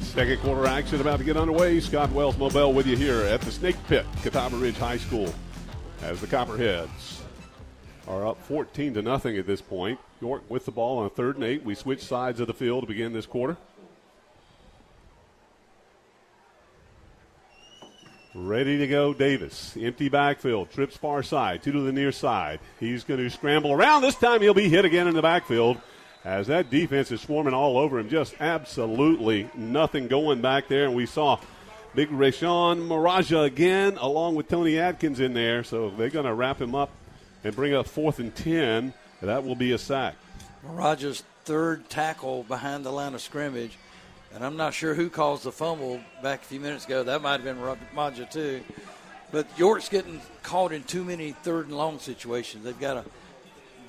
Second 0.00 0.40
quarter 0.40 0.66
action 0.66 1.00
about 1.00 1.18
to 1.18 1.24
get 1.24 1.36
underway. 1.36 1.78
Scott 1.78 2.10
Wells 2.10 2.36
Moe 2.36 2.50
Bell 2.50 2.72
with 2.72 2.88
you 2.88 2.96
here 2.96 3.20
at 3.20 3.40
the 3.42 3.52
Snake 3.52 3.76
Pit, 3.86 4.04
Catawba 4.24 4.56
Ridge 4.56 4.76
High 4.76 4.98
School, 4.98 5.32
as 6.02 6.20
the 6.20 6.26
Copperheads 6.26 7.13
are 8.06 8.26
up 8.26 8.42
14 8.42 8.94
to 8.94 9.02
nothing 9.02 9.36
at 9.38 9.46
this 9.46 9.62
point. 9.62 9.98
York 10.20 10.42
with 10.48 10.64
the 10.64 10.70
ball 10.70 10.98
on 10.98 11.10
third 11.10 11.36
and 11.36 11.44
eight. 11.44 11.64
We 11.64 11.74
switch 11.74 12.02
sides 12.02 12.40
of 12.40 12.46
the 12.46 12.54
field 12.54 12.82
to 12.82 12.86
begin 12.86 13.12
this 13.12 13.26
quarter. 13.26 13.56
Ready 18.34 18.78
to 18.78 18.88
go, 18.88 19.14
Davis. 19.14 19.76
Empty 19.80 20.08
backfield. 20.08 20.70
Trips 20.70 20.96
far 20.96 21.22
side. 21.22 21.62
Two 21.62 21.70
to 21.70 21.80
the 21.82 21.92
near 21.92 22.10
side. 22.10 22.58
He's 22.80 23.04
going 23.04 23.20
to 23.20 23.30
scramble 23.30 23.72
around. 23.72 24.02
This 24.02 24.16
time 24.16 24.42
he'll 24.42 24.54
be 24.54 24.68
hit 24.68 24.84
again 24.84 25.06
in 25.06 25.14
the 25.14 25.22
backfield 25.22 25.80
as 26.24 26.48
that 26.48 26.68
defense 26.68 27.12
is 27.12 27.20
swarming 27.20 27.54
all 27.54 27.78
over 27.78 27.98
him. 27.98 28.08
Just 28.08 28.34
absolutely 28.40 29.48
nothing 29.54 30.08
going 30.08 30.40
back 30.40 30.66
there. 30.66 30.86
And 30.86 30.96
we 30.96 31.06
saw 31.06 31.38
big 31.94 32.08
Rashawn 32.10 32.88
Maraja 32.88 33.44
again, 33.44 33.98
along 33.98 34.34
with 34.34 34.48
Tony 34.48 34.80
Atkins 34.80 35.20
in 35.20 35.32
there. 35.32 35.62
So 35.62 35.90
they're 35.90 36.10
going 36.10 36.26
to 36.26 36.34
wrap 36.34 36.60
him 36.60 36.74
up 36.74 36.90
and 37.44 37.54
bring 37.54 37.74
up 37.74 37.86
fourth 37.86 38.18
and 38.18 38.34
10. 38.34 38.92
That 39.22 39.44
will 39.44 39.54
be 39.54 39.72
a 39.72 39.78
sack. 39.78 40.16
Rogers' 40.62 41.22
third 41.44 41.88
tackle 41.88 42.42
behind 42.44 42.84
the 42.84 42.90
line 42.90 43.14
of 43.14 43.20
scrimmage. 43.20 43.78
And 44.34 44.44
I'm 44.44 44.56
not 44.56 44.74
sure 44.74 44.94
who 44.94 45.08
caused 45.08 45.44
the 45.44 45.52
fumble 45.52 46.00
back 46.22 46.42
a 46.42 46.44
few 46.44 46.58
minutes 46.58 46.86
ago. 46.86 47.04
That 47.04 47.22
might 47.22 47.40
have 47.40 47.44
been 47.44 47.60
Raja, 47.94 48.26
too. 48.26 48.62
But 49.30 49.46
York's 49.56 49.88
getting 49.88 50.20
caught 50.42 50.72
in 50.72 50.82
too 50.84 51.04
many 51.04 51.32
third 51.32 51.66
and 51.66 51.76
long 51.76 51.98
situations. 51.98 52.64
They've 52.64 52.78
got 52.78 53.04
to 53.04 53.10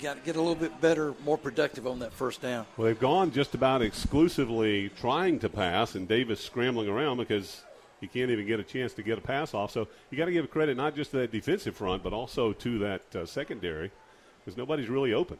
got 0.02 0.16
to 0.16 0.20
get 0.20 0.36
a 0.36 0.40
little 0.40 0.54
bit 0.54 0.78
better, 0.80 1.14
more 1.24 1.38
productive 1.38 1.86
on 1.86 2.00
that 2.00 2.12
first 2.12 2.42
down. 2.42 2.66
Well, 2.76 2.86
they've 2.86 3.00
gone 3.00 3.32
just 3.32 3.54
about 3.54 3.80
exclusively 3.82 4.90
trying 4.90 5.38
to 5.40 5.48
pass, 5.48 5.94
and 5.94 6.06
Davis 6.06 6.40
scrambling 6.40 6.88
around 6.88 7.16
because 7.16 7.62
he 8.00 8.06
can't 8.06 8.30
even 8.30 8.46
get 8.46 8.60
a 8.60 8.64
chance 8.64 8.92
to 8.94 9.02
get 9.02 9.18
a 9.18 9.20
pass 9.20 9.54
off. 9.54 9.70
So 9.70 9.88
you 10.10 10.18
got 10.18 10.26
to 10.26 10.32
give 10.32 10.50
credit 10.50 10.76
not 10.76 10.94
just 10.94 11.12
to 11.12 11.18
that 11.18 11.32
defensive 11.32 11.76
front, 11.76 12.02
but 12.02 12.12
also 12.12 12.52
to 12.52 12.78
that 12.80 13.16
uh, 13.16 13.26
secondary 13.26 13.90
because 14.44 14.56
nobody's 14.56 14.88
really 14.88 15.12
open. 15.12 15.38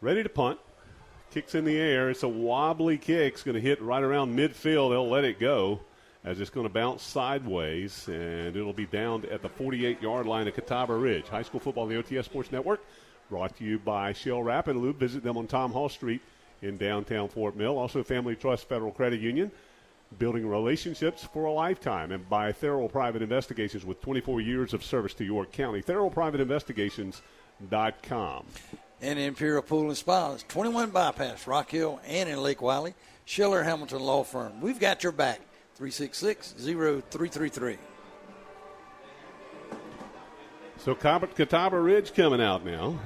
Ready 0.00 0.22
to 0.22 0.28
punt. 0.28 0.58
Kicks 1.30 1.54
in 1.54 1.64
the 1.64 1.76
air. 1.76 2.10
It's 2.10 2.22
a 2.22 2.28
wobbly 2.28 2.96
kick. 2.96 3.34
It's 3.34 3.42
going 3.42 3.54
to 3.54 3.60
hit 3.60 3.82
right 3.82 4.02
around 4.02 4.36
midfield. 4.36 4.90
They'll 4.90 5.08
let 5.08 5.24
it 5.24 5.38
go 5.38 5.80
as 6.24 6.40
it's 6.40 6.50
going 6.50 6.66
to 6.66 6.72
bounce 6.72 7.02
sideways, 7.02 8.08
and 8.08 8.56
it'll 8.56 8.72
be 8.72 8.86
down 8.86 9.24
at 9.30 9.42
the 9.42 9.48
48 9.48 10.00
yard 10.00 10.26
line 10.26 10.48
of 10.48 10.54
Catawba 10.54 10.94
Ridge. 10.94 11.28
High 11.28 11.42
school 11.42 11.60
football 11.60 11.84
on 11.84 11.90
the 11.90 11.96
OTS 11.96 12.24
Sports 12.24 12.52
Network. 12.52 12.84
Brought 13.28 13.56
to 13.58 13.64
you 13.64 13.78
by 13.78 14.12
Shell 14.12 14.42
Rapid 14.42 14.76
Lube. 14.76 14.96
Visit 14.96 15.22
them 15.22 15.36
on 15.36 15.46
Tom 15.46 15.72
Hall 15.72 15.88
Street 15.88 16.22
in 16.62 16.76
downtown 16.76 17.28
Fort 17.28 17.56
Mill. 17.56 17.76
Also, 17.76 18.02
Family 18.02 18.36
Trust 18.36 18.68
Federal 18.68 18.90
Credit 18.90 19.20
Union 19.20 19.50
building 20.16 20.46
relationships 20.46 21.24
for 21.24 21.44
a 21.44 21.52
lifetime, 21.52 22.12
and 22.12 22.28
by 22.28 22.52
Thorough 22.52 22.88
Private 22.88 23.22
Investigations 23.22 23.84
with 23.84 24.00
24 24.00 24.40
years 24.40 24.72
of 24.72 24.82
service 24.82 25.14
to 25.14 25.24
York 25.24 25.52
County. 25.52 25.82
Thorough 25.82 26.10
Private 26.10 26.40
com. 28.02 28.46
And 29.00 29.18
Imperial 29.18 29.62
Pool 29.62 29.88
and 29.88 29.96
Spa 29.96 30.36
21 30.48 30.90
Bypass, 30.90 31.46
Rock 31.46 31.70
Hill, 31.70 32.00
and 32.06 32.28
in 32.28 32.42
Lake 32.42 32.62
Wylie. 32.62 32.94
Schiller 33.24 33.62
Hamilton 33.62 34.00
Law 34.00 34.24
Firm. 34.24 34.60
We've 34.60 34.80
got 34.80 35.02
your 35.02 35.12
back. 35.12 35.40
366 35.74 36.54
0333. 36.58 37.76
So 40.78 40.94
Catawba 40.94 41.78
Ridge 41.78 42.14
coming 42.14 42.40
out 42.40 42.64
now 42.64 42.98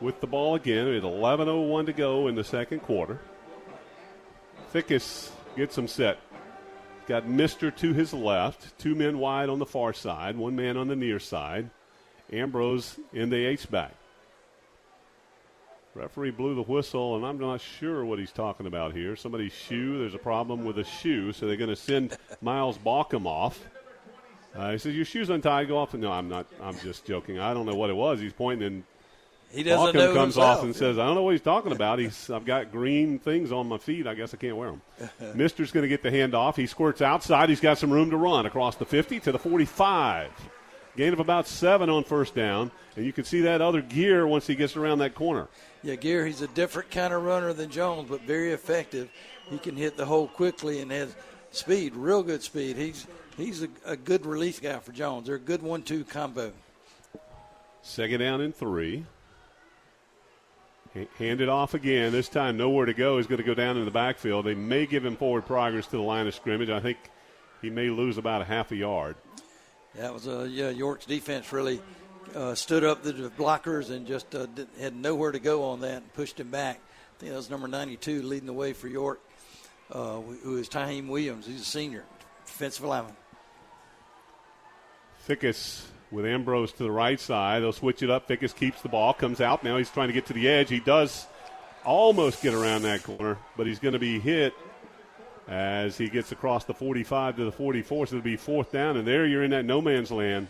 with 0.00 0.20
the 0.20 0.26
ball 0.26 0.54
again 0.54 0.88
at 0.88 1.02
11.01 1.02 1.86
to 1.86 1.92
go 1.92 2.28
in 2.28 2.34
the 2.34 2.44
second 2.44 2.80
quarter. 2.80 3.20
Fickus 4.72 5.30
gets 5.56 5.76
him 5.76 5.88
set. 5.88 6.18
Got 7.06 7.26
Mister 7.26 7.70
to 7.70 7.92
his 7.94 8.12
left, 8.12 8.78
two 8.78 8.94
men 8.94 9.18
wide 9.18 9.48
on 9.48 9.58
the 9.58 9.66
far 9.66 9.92
side, 9.92 10.36
one 10.36 10.54
man 10.56 10.76
on 10.76 10.88
the 10.88 10.96
near 10.96 11.18
side. 11.18 11.70
Ambrose 12.30 12.98
in 13.14 13.30
the 13.30 13.46
H 13.46 13.70
back. 13.70 13.94
Referee 15.94 16.32
blew 16.32 16.54
the 16.54 16.62
whistle, 16.62 17.16
and 17.16 17.24
I'm 17.24 17.38
not 17.38 17.62
sure 17.62 18.04
what 18.04 18.18
he's 18.18 18.30
talking 18.30 18.66
about 18.66 18.92
here. 18.92 19.16
Somebody's 19.16 19.54
shoe. 19.54 19.98
There's 19.98 20.14
a 20.14 20.18
problem 20.18 20.64
with 20.64 20.78
a 20.78 20.84
shoe, 20.84 21.32
so 21.32 21.46
they're 21.46 21.56
going 21.56 21.70
to 21.70 21.76
send 21.76 22.16
Miles 22.42 22.76
Balkum 22.76 23.26
off. 23.26 23.58
Uh, 24.54 24.72
he 24.72 24.78
says, 24.78 24.94
"Your 24.94 25.06
shoe's 25.06 25.30
untied. 25.30 25.68
Go 25.68 25.78
off." 25.78 25.94
No, 25.94 26.12
I'm 26.12 26.28
not. 26.28 26.46
I'm 26.62 26.78
just 26.80 27.06
joking. 27.06 27.38
I 27.38 27.54
don't 27.54 27.64
know 27.64 27.74
what 27.74 27.88
it 27.88 27.96
was. 27.96 28.20
He's 28.20 28.34
pointing, 28.34 28.66
and 28.66 28.84
He 29.50 29.62
doesn't 29.62 29.94
comes 29.94 30.34
himself. 30.34 30.58
off 30.58 30.64
and 30.64 30.76
says, 30.76 30.98
"I 30.98 31.06
don't 31.06 31.14
know 31.14 31.22
what 31.22 31.32
he's 31.32 31.40
talking 31.40 31.72
about. 31.72 31.98
He's 31.98 32.28
I've 32.28 32.44
got 32.44 32.70
green 32.70 33.18
things 33.18 33.50
on 33.50 33.66
my 33.66 33.78
feet. 33.78 34.06
I 34.06 34.14
guess 34.14 34.34
I 34.34 34.36
can't 34.36 34.56
wear 34.56 34.70
them." 34.70 34.82
Mister's 35.34 35.72
going 35.72 35.82
to 35.82 35.88
get 35.88 36.02
the 36.02 36.10
handoff. 36.10 36.56
He 36.56 36.66
squirts 36.66 37.00
outside. 37.00 37.48
He's 37.48 37.60
got 37.60 37.78
some 37.78 37.90
room 37.90 38.10
to 38.10 38.16
run 38.16 38.44
across 38.46 38.76
the 38.76 38.84
50 38.84 39.20
to 39.20 39.32
the 39.32 39.38
45. 39.38 40.30
Gain 40.96 41.12
of 41.12 41.20
about 41.20 41.46
seven 41.46 41.88
on 41.88 42.02
first 42.04 42.34
down, 42.34 42.72
and 42.96 43.06
you 43.06 43.12
can 43.12 43.24
see 43.24 43.42
that 43.42 43.60
other 43.60 43.80
gear 43.80 44.26
once 44.26 44.46
he 44.48 44.54
gets 44.56 44.76
around 44.76 44.98
that 44.98 45.14
corner. 45.14 45.46
Yeah, 45.82 45.94
Gear, 45.94 46.26
he's 46.26 46.42
a 46.42 46.48
different 46.48 46.90
kind 46.90 47.14
of 47.14 47.22
runner 47.22 47.52
than 47.52 47.70
Jones, 47.70 48.08
but 48.10 48.22
very 48.22 48.50
effective. 48.50 49.08
He 49.48 49.58
can 49.58 49.76
hit 49.76 49.96
the 49.96 50.04
hole 50.04 50.26
quickly 50.26 50.80
and 50.80 50.90
has 50.90 51.14
speed, 51.52 51.94
real 51.94 52.24
good 52.24 52.42
speed. 52.42 52.76
He's 52.76 53.06
he's 53.36 53.62
a, 53.62 53.68
a 53.86 53.96
good 53.96 54.26
release 54.26 54.58
guy 54.58 54.78
for 54.80 54.90
Jones. 54.90 55.26
They're 55.28 55.36
a 55.36 55.40
good 55.40 55.62
one-two 55.62 56.04
combo. 56.04 56.52
Second 57.82 58.18
down 58.18 58.40
and 58.40 58.54
three. 58.54 59.04
Hand 60.94 61.40
it 61.40 61.48
off 61.48 61.74
again. 61.74 62.12
This 62.12 62.28
time, 62.28 62.56
nowhere 62.56 62.86
to 62.86 62.94
go. 62.94 63.18
He's 63.18 63.26
going 63.26 63.38
to 63.38 63.44
go 63.44 63.54
down 63.54 63.76
in 63.76 63.84
the 63.84 63.90
backfield. 63.90 64.46
They 64.46 64.54
may 64.54 64.86
give 64.86 65.04
him 65.04 65.16
forward 65.16 65.46
progress 65.46 65.86
to 65.86 65.96
the 65.96 66.02
line 66.02 66.26
of 66.26 66.34
scrimmage. 66.34 66.70
I 66.70 66.80
think 66.80 66.98
he 67.60 67.70
may 67.70 67.90
lose 67.90 68.18
about 68.18 68.42
a 68.42 68.44
half 68.44 68.72
a 68.72 68.76
yard. 68.76 69.16
That 69.94 70.14
was 70.14 70.26
a 70.26 70.48
yeah. 70.48 70.70
York's 70.70 71.06
defense 71.06 71.52
really 71.52 71.80
uh, 72.34 72.54
stood 72.54 72.84
up 72.84 73.02
the 73.02 73.30
blockers 73.36 73.90
and 73.90 74.06
just 74.06 74.34
uh, 74.34 74.46
did, 74.46 74.68
had 74.80 74.96
nowhere 74.96 75.32
to 75.32 75.38
go 75.38 75.64
on 75.64 75.80
that 75.80 76.02
and 76.02 76.12
pushed 76.14 76.40
him 76.40 76.50
back. 76.50 76.80
I 77.16 77.20
think 77.20 77.32
that 77.32 77.36
was 77.36 77.50
number 77.50 77.68
92 77.68 78.22
leading 78.22 78.46
the 78.46 78.52
way 78.52 78.72
for 78.72 78.88
York, 78.88 79.20
uh, 79.90 80.20
who 80.20 80.56
is 80.56 80.68
Taheem 80.68 81.08
Williams. 81.08 81.46
He's 81.46 81.62
a 81.62 81.64
senior 81.64 82.04
defensive 82.46 82.84
lineman. 82.84 83.16
Fickus 85.26 85.82
with 86.10 86.24
Ambrose 86.24 86.72
to 86.72 86.82
the 86.82 86.90
right 86.90 87.20
side. 87.20 87.62
They'll 87.62 87.72
switch 87.72 88.02
it 88.02 88.10
up. 88.10 88.28
Fickus 88.28 88.54
keeps 88.54 88.82
the 88.82 88.88
ball, 88.88 89.12
comes 89.12 89.40
out. 89.40 89.62
Now 89.62 89.76
he's 89.76 89.90
trying 89.90 90.08
to 90.08 90.14
get 90.14 90.26
to 90.26 90.32
the 90.32 90.48
edge. 90.48 90.68
He 90.68 90.80
does 90.80 91.26
almost 91.84 92.42
get 92.42 92.54
around 92.54 92.82
that 92.82 93.02
corner, 93.02 93.38
but 93.56 93.66
he's 93.66 93.78
going 93.78 93.92
to 93.92 93.98
be 93.98 94.18
hit 94.18 94.54
as 95.46 95.96
he 95.96 96.08
gets 96.08 96.32
across 96.32 96.64
the 96.64 96.74
45 96.74 97.36
to 97.36 97.44
the 97.44 97.52
44. 97.52 98.06
So 98.06 98.16
it'll 98.16 98.24
be 98.24 98.36
fourth 98.36 98.72
down, 98.72 98.96
and 98.96 99.06
there 99.06 99.26
you're 99.26 99.44
in 99.44 99.50
that 99.50 99.64
no 99.64 99.80
man's 99.80 100.10
land. 100.10 100.48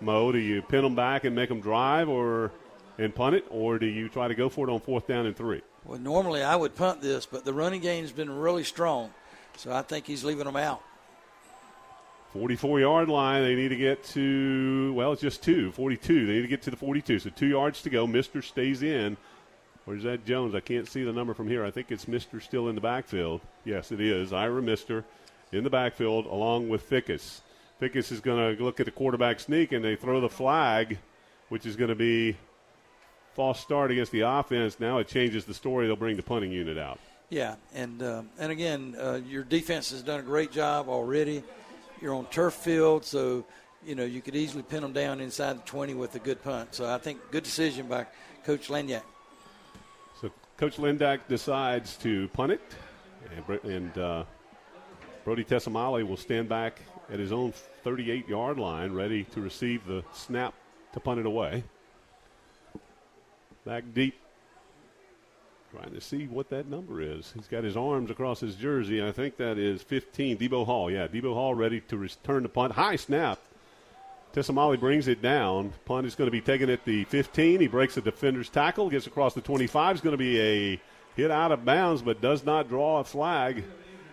Moe, 0.00 0.32
do 0.32 0.38
you 0.38 0.62
pin 0.62 0.82
them 0.82 0.94
back 0.94 1.24
and 1.24 1.36
make 1.36 1.48
them 1.48 1.60
drive, 1.60 2.08
or 2.08 2.52
and 2.98 3.14
punt 3.14 3.34
it, 3.34 3.46
or 3.50 3.78
do 3.78 3.86
you 3.86 4.08
try 4.08 4.28
to 4.28 4.34
go 4.34 4.48
for 4.48 4.68
it 4.68 4.72
on 4.72 4.80
fourth 4.80 5.06
down 5.06 5.26
and 5.26 5.36
three? 5.36 5.62
Well, 5.84 5.98
normally 5.98 6.42
I 6.42 6.56
would 6.56 6.74
punt 6.74 7.00
this, 7.00 7.26
but 7.26 7.44
the 7.44 7.54
running 7.54 7.80
game's 7.80 8.12
been 8.12 8.30
really 8.30 8.64
strong, 8.64 9.10
so 9.56 9.72
I 9.72 9.82
think 9.82 10.06
he's 10.06 10.24
leaving 10.24 10.44
them 10.44 10.56
out. 10.56 10.82
44 12.32 12.80
yard 12.80 13.08
line. 13.08 13.42
They 13.42 13.54
need 13.54 13.68
to 13.68 13.76
get 13.76 14.04
to, 14.04 14.92
well, 14.94 15.12
it's 15.12 15.22
just 15.22 15.42
two, 15.42 15.72
42. 15.72 16.26
They 16.26 16.32
need 16.34 16.42
to 16.42 16.48
get 16.48 16.62
to 16.62 16.70
the 16.70 16.76
42. 16.76 17.18
So 17.18 17.30
two 17.30 17.48
yards 17.48 17.82
to 17.82 17.90
go. 17.90 18.06
Mister 18.06 18.42
stays 18.42 18.82
in. 18.82 19.16
Where's 19.84 20.02
that 20.04 20.24
Jones? 20.24 20.54
I 20.54 20.60
can't 20.60 20.86
see 20.86 21.02
the 21.02 21.12
number 21.12 21.34
from 21.34 21.48
here. 21.48 21.64
I 21.64 21.70
think 21.70 21.90
it's 21.90 22.06
Mister 22.06 22.38
still 22.40 22.68
in 22.68 22.74
the 22.74 22.80
backfield. 22.80 23.40
Yes, 23.64 23.90
it 23.90 24.00
is. 24.00 24.32
Ira 24.32 24.62
Mister 24.62 25.04
in 25.52 25.64
the 25.64 25.70
backfield 25.70 26.26
along 26.26 26.68
with 26.68 26.88
Fickus. 26.88 27.40
Fickus 27.80 28.12
is 28.12 28.20
going 28.20 28.56
to 28.56 28.62
look 28.62 28.78
at 28.78 28.86
the 28.86 28.92
quarterback 28.92 29.40
sneak 29.40 29.72
and 29.72 29.84
they 29.84 29.96
throw 29.96 30.20
the 30.20 30.28
flag, 30.28 30.98
which 31.48 31.66
is 31.66 31.76
going 31.76 31.88
to 31.88 31.94
be 31.94 32.36
false 33.34 33.58
start 33.58 33.90
against 33.90 34.12
the 34.12 34.20
offense. 34.20 34.78
Now 34.78 34.98
it 34.98 35.08
changes 35.08 35.44
the 35.44 35.54
story. 35.54 35.86
They'll 35.86 35.96
bring 35.96 36.16
the 36.16 36.22
punting 36.22 36.52
unit 36.52 36.78
out. 36.78 37.00
Yeah, 37.30 37.56
and 37.74 38.02
uh, 38.02 38.22
and 38.38 38.52
again, 38.52 38.96
uh, 39.00 39.20
your 39.26 39.44
defense 39.44 39.90
has 39.92 40.02
done 40.02 40.20
a 40.20 40.22
great 40.22 40.52
job 40.52 40.88
already. 40.88 41.42
You're 42.00 42.14
on 42.14 42.24
turf 42.26 42.54
field, 42.54 43.04
so 43.04 43.44
you 43.84 43.94
know 43.94 44.04
you 44.04 44.22
could 44.22 44.34
easily 44.34 44.62
pin 44.62 44.82
them 44.82 44.92
down 44.92 45.20
inside 45.20 45.58
the 45.58 45.62
20 45.62 45.94
with 45.94 46.14
a 46.14 46.18
good 46.18 46.42
punt. 46.42 46.74
So 46.74 46.92
I 46.92 46.98
think 46.98 47.18
good 47.30 47.44
decision 47.44 47.86
by 47.86 48.06
Coach 48.44 48.68
Lanyak. 48.68 49.02
So 50.20 50.30
Coach 50.56 50.76
Lindak 50.78 51.20
decides 51.28 51.96
to 51.98 52.28
punt 52.28 52.52
it, 52.52 52.62
and, 53.36 53.70
and 53.70 53.98
uh, 53.98 54.24
Brody 55.24 55.44
Tessamali 55.44 56.06
will 56.06 56.16
stand 56.16 56.48
back 56.48 56.80
at 57.12 57.18
his 57.18 57.32
own 57.32 57.52
38 57.84 58.28
yard 58.28 58.58
line, 58.58 58.92
ready 58.92 59.24
to 59.24 59.40
receive 59.40 59.86
the 59.86 60.02
snap 60.14 60.54
to 60.94 61.00
punt 61.00 61.20
it 61.20 61.26
away. 61.26 61.64
Back 63.66 63.84
deep, 63.92 64.14
trying 65.70 65.92
to 65.92 66.00
see 66.00 66.26
what 66.26 66.50
that 66.50 66.66
number 66.68 67.00
is. 67.00 67.32
He's 67.34 67.46
got 67.46 67.64
his 67.64 67.76
arms 67.76 68.10
across 68.10 68.40
his 68.40 68.56
jersey. 68.56 69.02
I 69.02 69.12
think 69.12 69.36
that 69.36 69.58
is 69.58 69.82
15. 69.82 70.38
Debo 70.38 70.66
Hall, 70.66 70.90
yeah, 70.90 71.06
Debo 71.06 71.34
Hall 71.34 71.54
ready 71.54 71.80
to 71.82 71.96
return 71.96 72.42
the 72.42 72.48
punt. 72.48 72.72
High 72.72 72.96
snap. 72.96 73.38
Tessamali 74.32 74.78
brings 74.78 75.08
it 75.08 75.22
down. 75.22 75.72
Punt 75.84 76.06
is 76.06 76.14
going 76.14 76.26
to 76.26 76.32
be 76.32 76.40
taken 76.40 76.70
at 76.70 76.84
the 76.84 77.04
15. 77.04 77.60
He 77.60 77.66
breaks 77.66 77.94
the 77.96 78.00
defender's 78.00 78.48
tackle, 78.48 78.88
gets 78.88 79.06
across 79.06 79.34
the 79.34 79.40
25. 79.40 79.96
Is 79.96 80.00
going 80.00 80.12
to 80.12 80.18
be 80.18 80.40
a 80.40 80.80
hit 81.16 81.30
out 81.30 81.52
of 81.52 81.64
bounds, 81.64 82.02
but 82.02 82.20
does 82.20 82.44
not 82.44 82.68
draw 82.68 83.00
a 83.00 83.04
flag. 83.04 83.64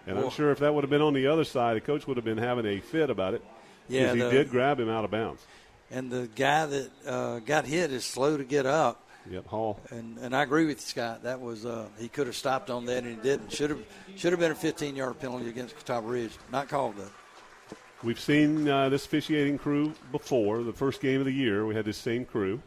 And 0.08 0.18
I'm 0.18 0.30
sure 0.30 0.52
if 0.52 0.60
that 0.60 0.74
would 0.74 0.84
have 0.84 0.90
been 0.90 1.02
on 1.02 1.14
the 1.14 1.28
other 1.28 1.44
side, 1.44 1.76
the 1.76 1.82
coach 1.82 2.08
would 2.08 2.18
have 2.18 2.26
been 2.26 2.38
having 2.38 2.66
a 2.66 2.80
fit 2.80 3.10
about 3.10 3.34
it. 3.34 3.44
Yeah, 3.90 4.14
because 4.14 4.32
he 4.32 4.38
did 4.38 4.50
grab 4.50 4.80
him 4.80 4.90
out 4.90 5.06
of 5.06 5.12
bounds. 5.12 5.46
And 5.92 6.10
the 6.10 6.30
guy 6.36 6.66
that 6.66 6.90
uh, 7.06 7.40
got 7.40 7.66
hit 7.66 7.92
is 7.92 8.06
slow 8.06 8.38
to 8.38 8.44
get 8.44 8.66
up. 8.66 9.07
Yep, 9.30 9.48
Hall. 9.48 9.80
And 9.90 10.18
and 10.20 10.36
I 10.36 10.44
agree 10.44 10.66
with 10.66 10.78
you, 10.78 10.82
Scott. 10.82 11.24
That 11.24 11.42
was 11.42 11.66
uh, 11.66 11.88
he 11.98 12.08
could 12.08 12.28
have 12.28 12.36
stopped 12.36 12.70
on 12.70 12.86
that 12.86 13.04
and 13.04 13.18
he 13.18 13.22
didn't. 13.22 13.52
Should 13.52 13.70
have 13.70 13.84
should 14.16 14.32
have 14.32 14.40
been 14.40 14.52
a 14.52 14.56
15 14.56 14.96
yard 14.96 15.20
penalty 15.20 15.50
against 15.50 15.76
Catawba 15.78 16.08
Ridge. 16.08 16.32
Not 16.52 16.70
called 16.70 16.96
though. 16.98 17.10
We've 18.04 18.20
seen 18.20 18.70
uh, 18.70 18.90
this 18.90 19.06
officiating 19.06 19.58
crew 19.58 19.94
before. 20.12 20.64
The 20.64 20.74
first 20.74 21.02
game 21.02 21.20
of 21.20 21.26
the 21.26 21.34
year, 21.34 21.66
we 21.66 21.76
had 21.76 21.86
this 21.86 21.98
same 21.98 22.26
crew. 22.26 22.62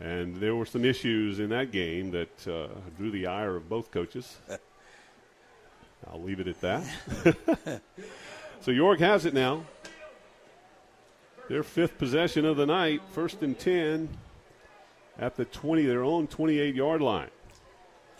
And 0.00 0.36
there 0.36 0.56
were 0.56 0.66
some 0.66 0.84
issues 0.84 1.38
in 1.38 1.50
that 1.50 1.70
game 1.70 2.10
that 2.10 2.48
uh, 2.48 2.66
drew 2.98 3.12
the 3.12 3.28
ire 3.28 3.54
of 3.54 3.68
both 3.68 3.92
coaches. 3.92 4.36
I'll 6.10 6.20
leave 6.20 6.40
it 6.40 6.48
at 6.48 6.60
that. 6.60 7.80
so 8.60 8.72
York 8.72 8.98
has 8.98 9.26
it 9.26 9.32
now. 9.32 9.64
Their 11.48 11.62
fifth 11.62 11.96
possession 11.96 12.44
of 12.44 12.56
the 12.56 12.66
night, 12.66 13.00
first 13.12 13.42
and 13.42 13.56
10 13.56 14.08
at 15.22 15.36
the 15.36 15.44
20, 15.44 15.86
their 15.86 16.02
own 16.02 16.26
28 16.26 16.74
yard 16.74 17.00
line. 17.00 17.30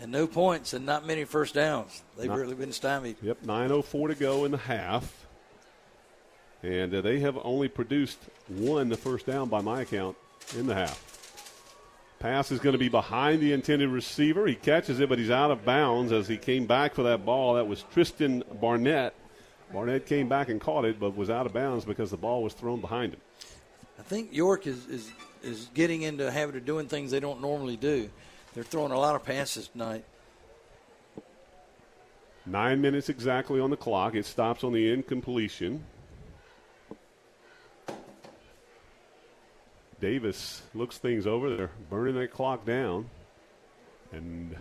And 0.01 0.13
no 0.13 0.27
points 0.29 0.73
and 0.73 0.87
not 0.87 1.05
many 1.05 1.25
first 1.25 1.55
downs. 1.55 2.03
They've 2.17 2.29
Not- 2.29 2.39
really 2.39 2.55
been 2.55 2.73
stymied. 2.73 3.17
Yep, 3.21 3.43
9.04 3.43 4.09
to 4.09 4.15
go 4.15 4.45
in 4.45 4.53
the 4.53 4.57
half. 4.57 5.27
And 6.63 6.95
uh, 6.95 7.01
they 7.01 7.19
have 7.21 7.37
only 7.43 7.69
produced 7.69 8.19
one 8.49 8.89
the 8.89 8.97
first 8.97 9.27
down 9.27 9.49
by 9.49 9.61
my 9.61 9.83
account 9.83 10.17
in 10.57 10.69
the 10.69 10.75
half. 10.75 11.09
Pass 12.21 12.53
is 12.53 12.61
going 12.61 12.75
to 12.75 12.79
be 12.79 12.89
behind 12.89 13.43
the 13.43 13.53
intended 13.53 13.89
receiver. 13.89 14.47
He 14.47 14.55
catches 14.55 15.01
it, 15.01 15.09
but 15.09 15.19
he's 15.19 15.31
out 15.31 15.51
of 15.51 15.65
bounds 15.65 16.13
as 16.13 16.29
he 16.29 16.37
came 16.37 16.67
back 16.67 16.95
for 16.95 17.03
that 17.03 17.25
ball. 17.25 17.55
That 17.55 17.67
was 17.67 17.85
Tristan 17.93 18.45
Barnett. 18.61 19.15
Barnett 19.73 20.07
came 20.07 20.29
back 20.29 20.49
and 20.51 20.61
caught 20.61 20.85
it, 20.85 21.01
but 21.01 21.17
was 21.17 21.31
out 21.31 21.47
of 21.47 21.53
bounds 21.53 21.85
because 21.85 22.13
the 22.13 22.17
ball 22.17 22.45
was 22.45 22.55
thrown 22.55 22.81
behind 22.81 23.15
him. 23.15 23.21
I 23.99 24.03
think 24.03 24.33
York 24.33 24.69
is, 24.69 24.87
is 24.87 25.11
is 25.43 25.68
getting 25.74 26.03
into 26.03 26.24
the 26.24 26.30
habit 26.30 26.57
of 26.57 26.64
doing 26.64 26.88
things 26.88 27.11
they 27.11 27.20
don't 27.20 27.40
normally 27.40 27.76
do. 27.76 28.11
They're 28.55 28.64
throwing 28.64 28.93
a 28.93 28.99
lot 28.99 29.16
of 29.16 29.24
passes 29.24 29.68
tonight. 29.68 30.05
Nine 32.45 32.80
minutes 32.80 33.09
exactly 33.09 33.61
on 33.61 33.70
the 33.70 33.76
clock. 33.76 34.14
It 34.14 34.26
stops 34.26 34.64
on 34.64 34.72
the 34.72 34.93
incompletion. 34.93 35.84
Davis 40.01 40.62
looks 40.74 40.99
things 40.99 41.26
over. 41.26 41.55
They're 41.55 41.70
burning 41.88 42.16
that 42.16 42.32
clock 42.32 42.66
down. 42.66 43.09
And 44.11 44.57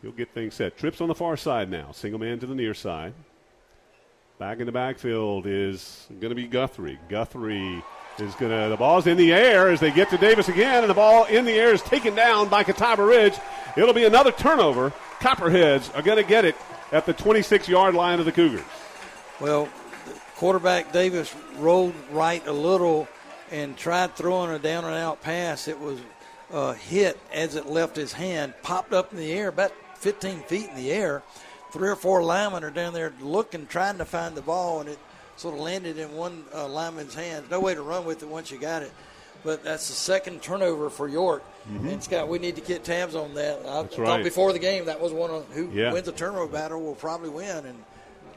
he'll 0.00 0.12
get 0.12 0.32
things 0.32 0.54
set. 0.54 0.78
Trips 0.78 1.00
on 1.02 1.08
the 1.08 1.14
far 1.14 1.36
side 1.36 1.70
now. 1.70 1.92
Single 1.92 2.18
man 2.18 2.38
to 2.38 2.46
the 2.46 2.54
near 2.54 2.72
side. 2.72 3.12
Back 4.38 4.60
in 4.60 4.66
the 4.66 4.72
backfield 4.72 5.46
is 5.46 6.08
going 6.08 6.30
to 6.30 6.34
be 6.34 6.46
Guthrie. 6.46 6.98
Guthrie 7.10 7.84
is 8.18 8.34
going 8.34 8.50
to, 8.50 8.68
the 8.68 8.76
ball's 8.76 9.06
in 9.06 9.16
the 9.16 9.32
air 9.32 9.68
as 9.68 9.80
they 9.80 9.90
get 9.90 10.10
to 10.10 10.18
Davis 10.18 10.48
again, 10.48 10.82
and 10.82 10.90
the 10.90 10.94
ball 10.94 11.24
in 11.24 11.44
the 11.44 11.52
air 11.52 11.72
is 11.72 11.82
taken 11.82 12.14
down 12.14 12.48
by 12.48 12.62
Catawba 12.62 13.04
Ridge. 13.04 13.34
It'll 13.76 13.94
be 13.94 14.04
another 14.04 14.32
turnover. 14.32 14.92
Copperheads 15.20 15.90
are 15.94 16.02
going 16.02 16.18
to 16.18 16.28
get 16.28 16.44
it 16.44 16.56
at 16.92 17.06
the 17.06 17.12
26 17.12 17.68
yard 17.68 17.94
line 17.94 18.18
of 18.18 18.26
the 18.26 18.32
Cougars. 18.32 18.64
Well, 19.40 19.68
quarterback 20.36 20.92
Davis 20.92 21.34
rolled 21.56 21.94
right 22.10 22.46
a 22.46 22.52
little 22.52 23.08
and 23.50 23.76
tried 23.76 24.14
throwing 24.14 24.50
a 24.50 24.58
down 24.58 24.84
and 24.84 24.94
out 24.94 25.22
pass. 25.22 25.68
It 25.68 25.80
was 25.80 26.00
hit 26.80 27.18
as 27.32 27.56
it 27.56 27.66
left 27.66 27.96
his 27.96 28.12
hand, 28.12 28.54
popped 28.62 28.92
up 28.92 29.12
in 29.12 29.18
the 29.18 29.32
air, 29.32 29.48
about 29.48 29.72
15 29.96 30.40
feet 30.40 30.68
in 30.68 30.76
the 30.76 30.92
air. 30.92 31.22
Three 31.70 31.88
or 31.88 31.96
four 31.96 32.22
linemen 32.22 32.64
are 32.64 32.70
down 32.70 32.92
there 32.92 33.14
looking, 33.22 33.66
trying 33.66 33.96
to 33.98 34.04
find 34.04 34.34
the 34.34 34.42
ball, 34.42 34.80
and 34.80 34.90
it 34.90 34.98
sort 35.36 35.54
of 35.54 35.60
landed 35.60 35.98
in 35.98 36.12
one 36.14 36.44
uh, 36.54 36.66
lineman's 36.68 37.14
hands. 37.14 37.50
No 37.50 37.60
way 37.60 37.74
to 37.74 37.82
run 37.82 38.04
with 38.04 38.22
it 38.22 38.28
once 38.28 38.50
you 38.50 38.58
got 38.58 38.82
it. 38.82 38.92
but 39.44 39.64
that's 39.64 39.88
the 39.88 39.94
second 39.94 40.40
turnover 40.40 40.88
for 40.88 41.08
York. 41.08 41.42
Mhm. 41.68 41.92
And 41.94 42.00
Scott, 42.04 42.28
we 42.28 42.38
need 42.38 42.54
to 42.54 42.60
get 42.60 42.84
tabs 42.84 43.16
on 43.16 43.34
that. 43.34 43.58
I 43.66 43.82
That's 43.82 43.96
thought 43.96 44.02
right. 44.02 44.22
before 44.22 44.52
the 44.52 44.60
game 44.60 44.84
that 44.84 45.00
was 45.00 45.12
one 45.12 45.30
of 45.32 45.44
who 45.52 45.68
Yeah. 45.72 45.92
wins 45.92 46.06
the 46.06 46.12
turnover 46.12 46.46
battle 46.46 46.80
will 46.80 46.94
probably 46.94 47.28
win, 47.30 47.66
and 47.66 47.82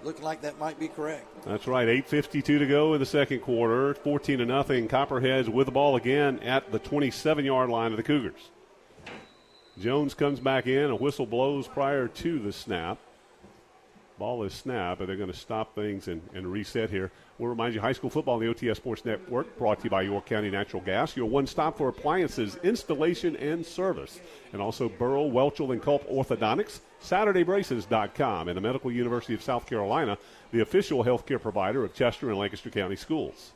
looking 0.03 0.23
like 0.23 0.41
that 0.41 0.57
might 0.57 0.79
be 0.79 0.87
correct. 0.87 1.27
That's 1.45 1.67
right. 1.67 1.87
8:52 1.87 2.57
to 2.57 2.65
go 2.65 2.95
in 2.95 2.99
the 2.99 3.05
second 3.05 3.41
quarter. 3.41 3.93
14 3.93 4.39
to 4.39 4.47
nothing. 4.47 4.87
Copperheads 4.87 5.47
with 5.47 5.67
the 5.67 5.71
ball 5.71 5.95
again 5.95 6.39
at 6.39 6.71
the 6.71 6.79
27-yard 6.79 7.69
line 7.69 7.91
of 7.91 7.97
the 7.97 8.03
Cougars. 8.03 8.49
Jones 9.79 10.15
comes 10.15 10.39
back 10.39 10.65
in. 10.67 10.89
A 10.89 10.95
whistle 10.95 11.27
blows 11.27 11.67
prior 11.67 12.07
to 12.07 12.39
the 12.39 12.51
snap. 12.51 12.97
Ball 14.17 14.43
is 14.43 14.53
snapped, 14.53 14.99
but 14.99 15.07
they're 15.07 15.17
going 15.17 15.31
to 15.31 15.37
stop 15.37 15.75
things 15.75 16.07
and, 16.07 16.21
and 16.33 16.49
reset 16.49 16.89
here. 16.89 17.11
We'll 17.37 17.49
remind 17.49 17.73
you, 17.73 17.81
high 17.81 17.91
school 17.91 18.09
football 18.09 18.35
on 18.35 18.39
the 18.39 18.53
OTS 18.53 18.77
Sports 18.77 19.03
Network, 19.03 19.57
brought 19.57 19.79
to 19.79 19.83
you 19.85 19.89
by 19.89 20.03
York 20.03 20.25
County 20.25 20.49
Natural 20.49 20.81
Gas, 20.81 21.17
your 21.17 21.25
one 21.25 21.45
stop 21.45 21.77
for 21.77 21.89
appliances, 21.89 22.57
installation, 22.63 23.35
and 23.35 23.65
service. 23.65 24.21
And 24.53 24.61
also 24.61 24.87
Burl, 24.87 25.31
Welchel, 25.31 25.73
and 25.73 25.81
Culp 25.81 26.09
Orthodontics, 26.09 26.79
SaturdayBraces.com, 27.03 28.47
and 28.47 28.55
the 28.55 28.61
Medical 28.61 28.91
University 28.91 29.33
of 29.33 29.43
South 29.43 29.65
Carolina, 29.65 30.17
the 30.51 30.61
official 30.61 31.03
healthcare 31.03 31.41
provider 31.41 31.83
of 31.83 31.93
Chester 31.93 32.29
and 32.29 32.39
Lancaster 32.39 32.69
County 32.69 32.95
Schools. 32.95 33.51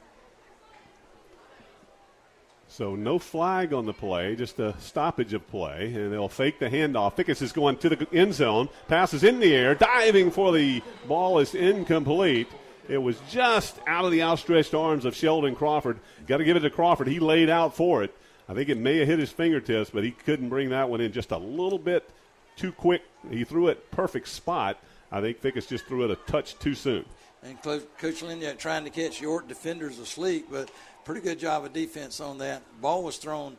So 2.72 2.96
no 2.96 3.18
flag 3.18 3.74
on 3.74 3.88
the 3.88 3.94
play, 3.94 4.36
just 4.36 4.60
a 4.60 4.80
stoppage 4.80 5.34
of 5.34 5.46
play, 5.50 5.92
and 5.94 6.14
they'll 6.14 6.30
fake 6.30 6.60
the 6.60 6.70
handoff. 6.70 7.16
Fickes 7.16 7.42
is 7.42 7.52
going 7.52 7.78
to 7.78 7.90
the 7.90 8.08
end 8.14 8.36
zone, 8.36 8.70
passes 8.88 9.24
in 9.24 9.40
the 9.40 9.56
air, 9.56 9.74
diving 9.74 10.30
for 10.30 10.54
the 10.54 10.84
ball 11.08 11.40
is 11.40 11.56
incomplete. 11.56 12.48
It 12.88 13.00
was 13.00 13.20
just 13.30 13.80
out 13.88 14.06
of 14.06 14.12
the 14.12 14.22
outstretched 14.22 14.76
arms 14.76 15.04
of 15.04 15.16
Sheldon 15.16 15.56
Crawford. 15.56 16.00
Got 16.28 16.38
to 16.38 16.44
give 16.44 16.58
it 16.58 16.62
to 16.62 16.70
Crawford. 16.70 17.08
He 17.08 17.20
laid 17.20 17.50
out 17.50 17.76
for 17.76 18.04
it. 18.04 18.16
I 18.48 18.54
think 18.54 18.70
it 18.70 18.78
may 18.78 18.98
have 18.98 19.08
hit 19.08 19.20
his 19.20 19.32
fingertips, 19.32 19.90
but 19.90 20.04
he 20.04 20.12
couldn't 20.12 20.50
bring 20.50 20.70
that 20.70 20.90
one 20.90 21.02
in 21.02 21.12
just 21.12 21.32
a 21.32 21.38
little 21.38 21.80
bit 21.80 22.08
too 22.56 22.72
quick. 22.72 23.02
He 23.30 23.44
threw 23.44 23.68
it 23.68 23.90
perfect 23.92 24.28
spot. 24.28 24.78
I 25.12 25.22
think 25.22 25.42
Fickes 25.42 25.68
just 25.68 25.86
threw 25.86 26.06
it 26.06 26.12
a 26.12 26.16
touch 26.32 26.58
too 26.60 26.76
soon. 26.76 27.06
And 27.42 27.62
Coach 27.62 28.22
Liniak 28.22 28.58
trying 28.58 28.84
to 28.84 28.90
catch 28.90 29.22
York 29.22 29.48
defenders 29.48 29.98
asleep, 29.98 30.48
but 30.52 30.70
pretty 31.04 31.22
good 31.22 31.40
job 31.40 31.66
of 31.66 31.74
defense 31.74 32.20
on 32.20 32.38
that. 32.40 32.62
Ball 32.82 33.04
was 33.04 33.18
thrown 33.18 33.58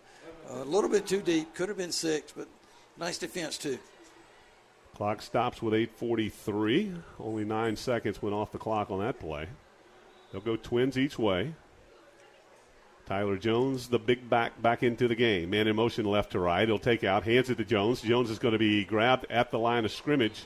uh, 0.51 0.62
a 0.62 0.64
little 0.64 0.91
bit 0.91 1.07
too 1.07 1.20
deep. 1.20 1.55
Could 1.55 1.68
have 1.68 1.78
been 1.78 1.93
six, 1.93 2.32
but 2.32 2.49
nice 2.99 3.18
defense 3.18 3.59
too. 3.59 3.78
Clock 4.95 5.22
stops 5.22 5.62
with 5.62 5.74
8:43. 5.74 7.03
Only 7.18 7.45
nine 7.45 7.76
seconds 7.76 8.20
went 8.20 8.34
off 8.34 8.53
the 8.53 8.59
clock 8.59 8.91
on 8.91 9.01
that 9.01 9.18
play. 9.18 9.47
They'll 10.30 10.41
go 10.41 10.57
twins 10.57 10.99
each 10.99 11.18
way. 11.18 11.55
Tyler 13.07 13.36
Jones, 13.36 13.88
the 13.88 13.99
big 13.99 14.30
back, 14.30 14.62
back 14.62 14.84
into 14.84 15.09
the 15.09 15.16
game. 15.16 15.51
Man 15.51 15.66
in 15.66 15.74
motion 15.74 16.05
left 16.05 16.30
to 16.32 16.38
right. 16.38 16.68
He'll 16.68 16.78
take 16.78 17.03
out, 17.03 17.24
hands 17.24 17.51
it 17.51 17.57
to 17.57 17.64
Jones. 17.64 18.03
Jones 18.03 18.30
is 18.30 18.38
going 18.38 18.53
to 18.53 18.59
be 18.59 18.84
grabbed 18.84 19.26
at 19.30 19.51
the 19.51 19.59
line 19.59 19.84
of 19.84 19.91
scrimmage, 19.91 20.45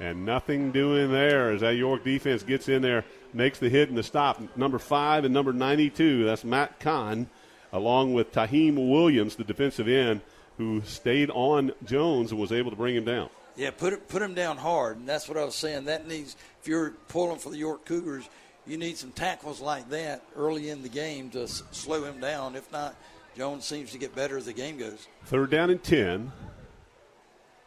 and 0.00 0.24
nothing 0.24 0.72
doing 0.72 1.12
there 1.12 1.50
as 1.50 1.60
that 1.60 1.74
York 1.74 2.04
defense 2.04 2.42
gets 2.42 2.70
in 2.70 2.80
there, 2.80 3.04
makes 3.36 3.58
the 3.58 3.68
hit 3.68 3.88
and 3.88 3.98
the 3.98 4.02
stop. 4.02 4.40
Number 4.56 4.78
five 4.78 5.24
and 5.24 5.34
number 5.34 5.52
92, 5.52 6.24
that's 6.24 6.42
Matt 6.44 6.80
Kahn, 6.80 7.28
along 7.72 8.14
with 8.14 8.32
Taheem 8.32 8.90
Williams, 8.90 9.36
the 9.36 9.44
defensive 9.44 9.86
end, 9.86 10.22
who 10.56 10.80
stayed 10.82 11.30
on 11.30 11.72
Jones 11.84 12.32
and 12.32 12.40
was 12.40 12.50
able 12.50 12.70
to 12.70 12.76
bring 12.76 12.96
him 12.96 13.04
down. 13.04 13.28
Yeah, 13.56 13.70
put 13.70 13.92
it, 13.92 14.08
put 14.08 14.22
him 14.22 14.34
down 14.34 14.56
hard, 14.56 14.96
and 14.98 15.08
that's 15.08 15.28
what 15.28 15.38
I 15.38 15.44
was 15.44 15.54
saying. 15.54 15.84
That 15.84 16.06
needs 16.08 16.36
if 16.60 16.68
you're 16.68 16.90
pulling 17.08 17.38
for 17.38 17.50
the 17.50 17.56
York 17.58 17.84
Cougars, 17.84 18.28
you 18.66 18.76
need 18.76 18.96
some 18.96 19.12
tackles 19.12 19.60
like 19.60 19.88
that 19.90 20.22
early 20.34 20.70
in 20.70 20.82
the 20.82 20.88
game 20.88 21.30
to 21.30 21.42
s- 21.42 21.62
slow 21.70 22.04
him 22.04 22.20
down. 22.20 22.56
If 22.56 22.70
not, 22.72 22.96
Jones 23.36 23.64
seems 23.64 23.92
to 23.92 23.98
get 23.98 24.14
better 24.14 24.36
as 24.36 24.46
the 24.46 24.52
game 24.52 24.76
goes. 24.78 25.06
Third 25.26 25.50
down 25.50 25.70
and 25.70 25.82
10. 25.82 26.32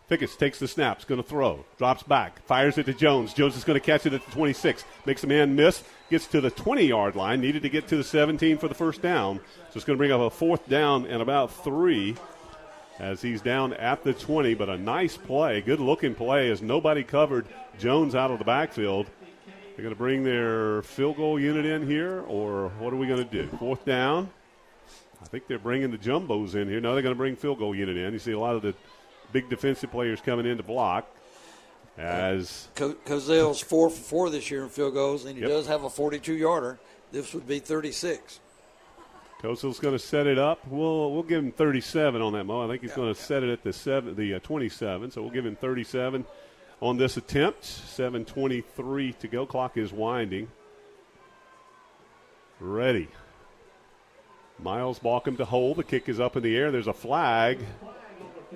Fickes 0.09 0.35
takes 0.35 0.57
the 0.57 0.67
snaps, 0.67 1.05
going 1.05 1.21
to 1.21 1.27
throw, 1.27 1.63
drops 1.77 2.01
back, 2.01 2.41
fires 2.45 2.79
it 2.79 2.87
to 2.87 2.93
Jones. 2.93 3.31
Jones 3.31 3.55
is 3.55 3.63
going 3.63 3.79
to 3.79 3.85
catch 3.85 4.07
it 4.07 4.13
at 4.13 4.25
the 4.25 4.31
26, 4.31 4.83
makes 5.05 5.23
a 5.23 5.27
man 5.27 5.55
miss, 5.55 5.83
gets 6.09 6.25
to 6.27 6.41
the 6.41 6.49
20 6.49 6.83
yard 6.83 7.15
line, 7.15 7.39
needed 7.39 7.61
to 7.61 7.69
get 7.69 7.87
to 7.89 7.97
the 7.97 8.03
17 8.03 8.57
for 8.57 8.67
the 8.67 8.73
first 8.73 9.03
down. 9.03 9.37
So 9.37 9.75
it's 9.75 9.85
going 9.85 9.97
to 9.97 9.99
bring 9.99 10.11
up 10.11 10.21
a 10.21 10.31
fourth 10.31 10.67
down 10.67 11.05
and 11.05 11.21
about 11.21 11.51
three 11.63 12.15
as 12.97 13.21
he's 13.21 13.41
down 13.41 13.73
at 13.73 14.03
the 14.03 14.13
20. 14.13 14.55
But 14.55 14.69
a 14.69 14.79
nice 14.79 15.15
play, 15.15 15.61
good 15.61 15.79
looking 15.79 16.15
play 16.15 16.49
as 16.49 16.63
nobody 16.63 17.03
covered 17.03 17.45
Jones 17.77 18.15
out 18.15 18.31
of 18.31 18.39
the 18.39 18.45
backfield. 18.45 19.05
They're 19.75 19.83
going 19.83 19.95
to 19.95 19.99
bring 19.99 20.23
their 20.23 20.81
field 20.81 21.17
goal 21.17 21.39
unit 21.39 21.65
in 21.65 21.87
here, 21.87 22.21
or 22.27 22.69
what 22.79 22.91
are 22.91 22.97
we 22.97 23.05
going 23.05 23.23
to 23.23 23.31
do? 23.31 23.47
Fourth 23.57 23.85
down. 23.85 24.29
I 25.21 25.25
think 25.25 25.45
they're 25.47 25.59
bringing 25.59 25.91
the 25.91 25.97
jumbos 25.97 26.55
in 26.55 26.67
here. 26.67 26.81
No, 26.81 26.93
they're 26.93 27.03
going 27.03 27.13
to 27.13 27.17
bring 27.17 27.35
field 27.35 27.59
goal 27.59 27.75
unit 27.75 27.95
in. 27.95 28.11
You 28.11 28.19
see 28.19 28.31
a 28.31 28.39
lot 28.39 28.55
of 28.55 28.63
the 28.63 28.73
big 29.31 29.49
defensive 29.49 29.91
players 29.91 30.21
coming 30.21 30.45
in 30.45 30.57
to 30.57 30.63
block. 30.63 31.07
As 31.97 32.69
Co- 32.75 32.93
Kozel's 33.05 33.59
four 33.59 33.89
for 33.89 33.97
four 34.01 34.29
this 34.29 34.49
year 34.49 34.63
in 34.63 34.69
field 34.69 34.93
goals, 34.93 35.25
and 35.25 35.35
he 35.35 35.41
Yep. 35.41 35.49
does 35.49 35.67
have 35.67 35.83
a 35.83 35.89
42 35.89 36.33
yarder. 36.33 36.79
This 37.11 37.33
would 37.33 37.45
be 37.47 37.59
36. 37.59 38.39
Kozel's 39.41 39.79
going 39.79 39.95
to 39.95 39.99
set 39.99 40.25
it 40.27 40.37
up. 40.37 40.65
We'll 40.67 41.11
we'll 41.13 41.23
give 41.23 41.43
him 41.43 41.51
37 41.51 42.21
on 42.21 42.33
that 42.33 42.45
Moe. 42.45 42.63
I 42.63 42.67
think 42.67 42.81
he's 42.81 42.93
going 42.93 43.13
to 43.13 43.19
set 43.19 43.43
it 43.43 43.49
at 43.49 43.63
the 43.63 43.73
seven, 43.73 44.15
the 44.15 44.35
uh, 44.35 44.39
27. 44.39 45.11
So 45.11 45.21
we'll 45.21 45.31
give 45.31 45.45
him 45.45 45.55
37 45.55 46.25
on 46.81 46.97
this 46.97 47.17
attempt. 47.17 47.63
7:23 47.63 49.17
to 49.19 49.27
go. 49.27 49.45
Clock 49.45 49.77
is 49.77 49.91
winding. 49.91 50.49
Ready. 52.59 53.07
Miles 54.61 54.99
Balkum 54.99 55.37
to 55.37 55.45
hold. 55.45 55.77
The 55.77 55.83
kick 55.83 56.09
is 56.09 56.19
up 56.19 56.35
in 56.35 56.43
the 56.43 56.55
air. 56.55 56.71
There's 56.71 56.87
a 56.87 56.93
flag. 56.93 57.59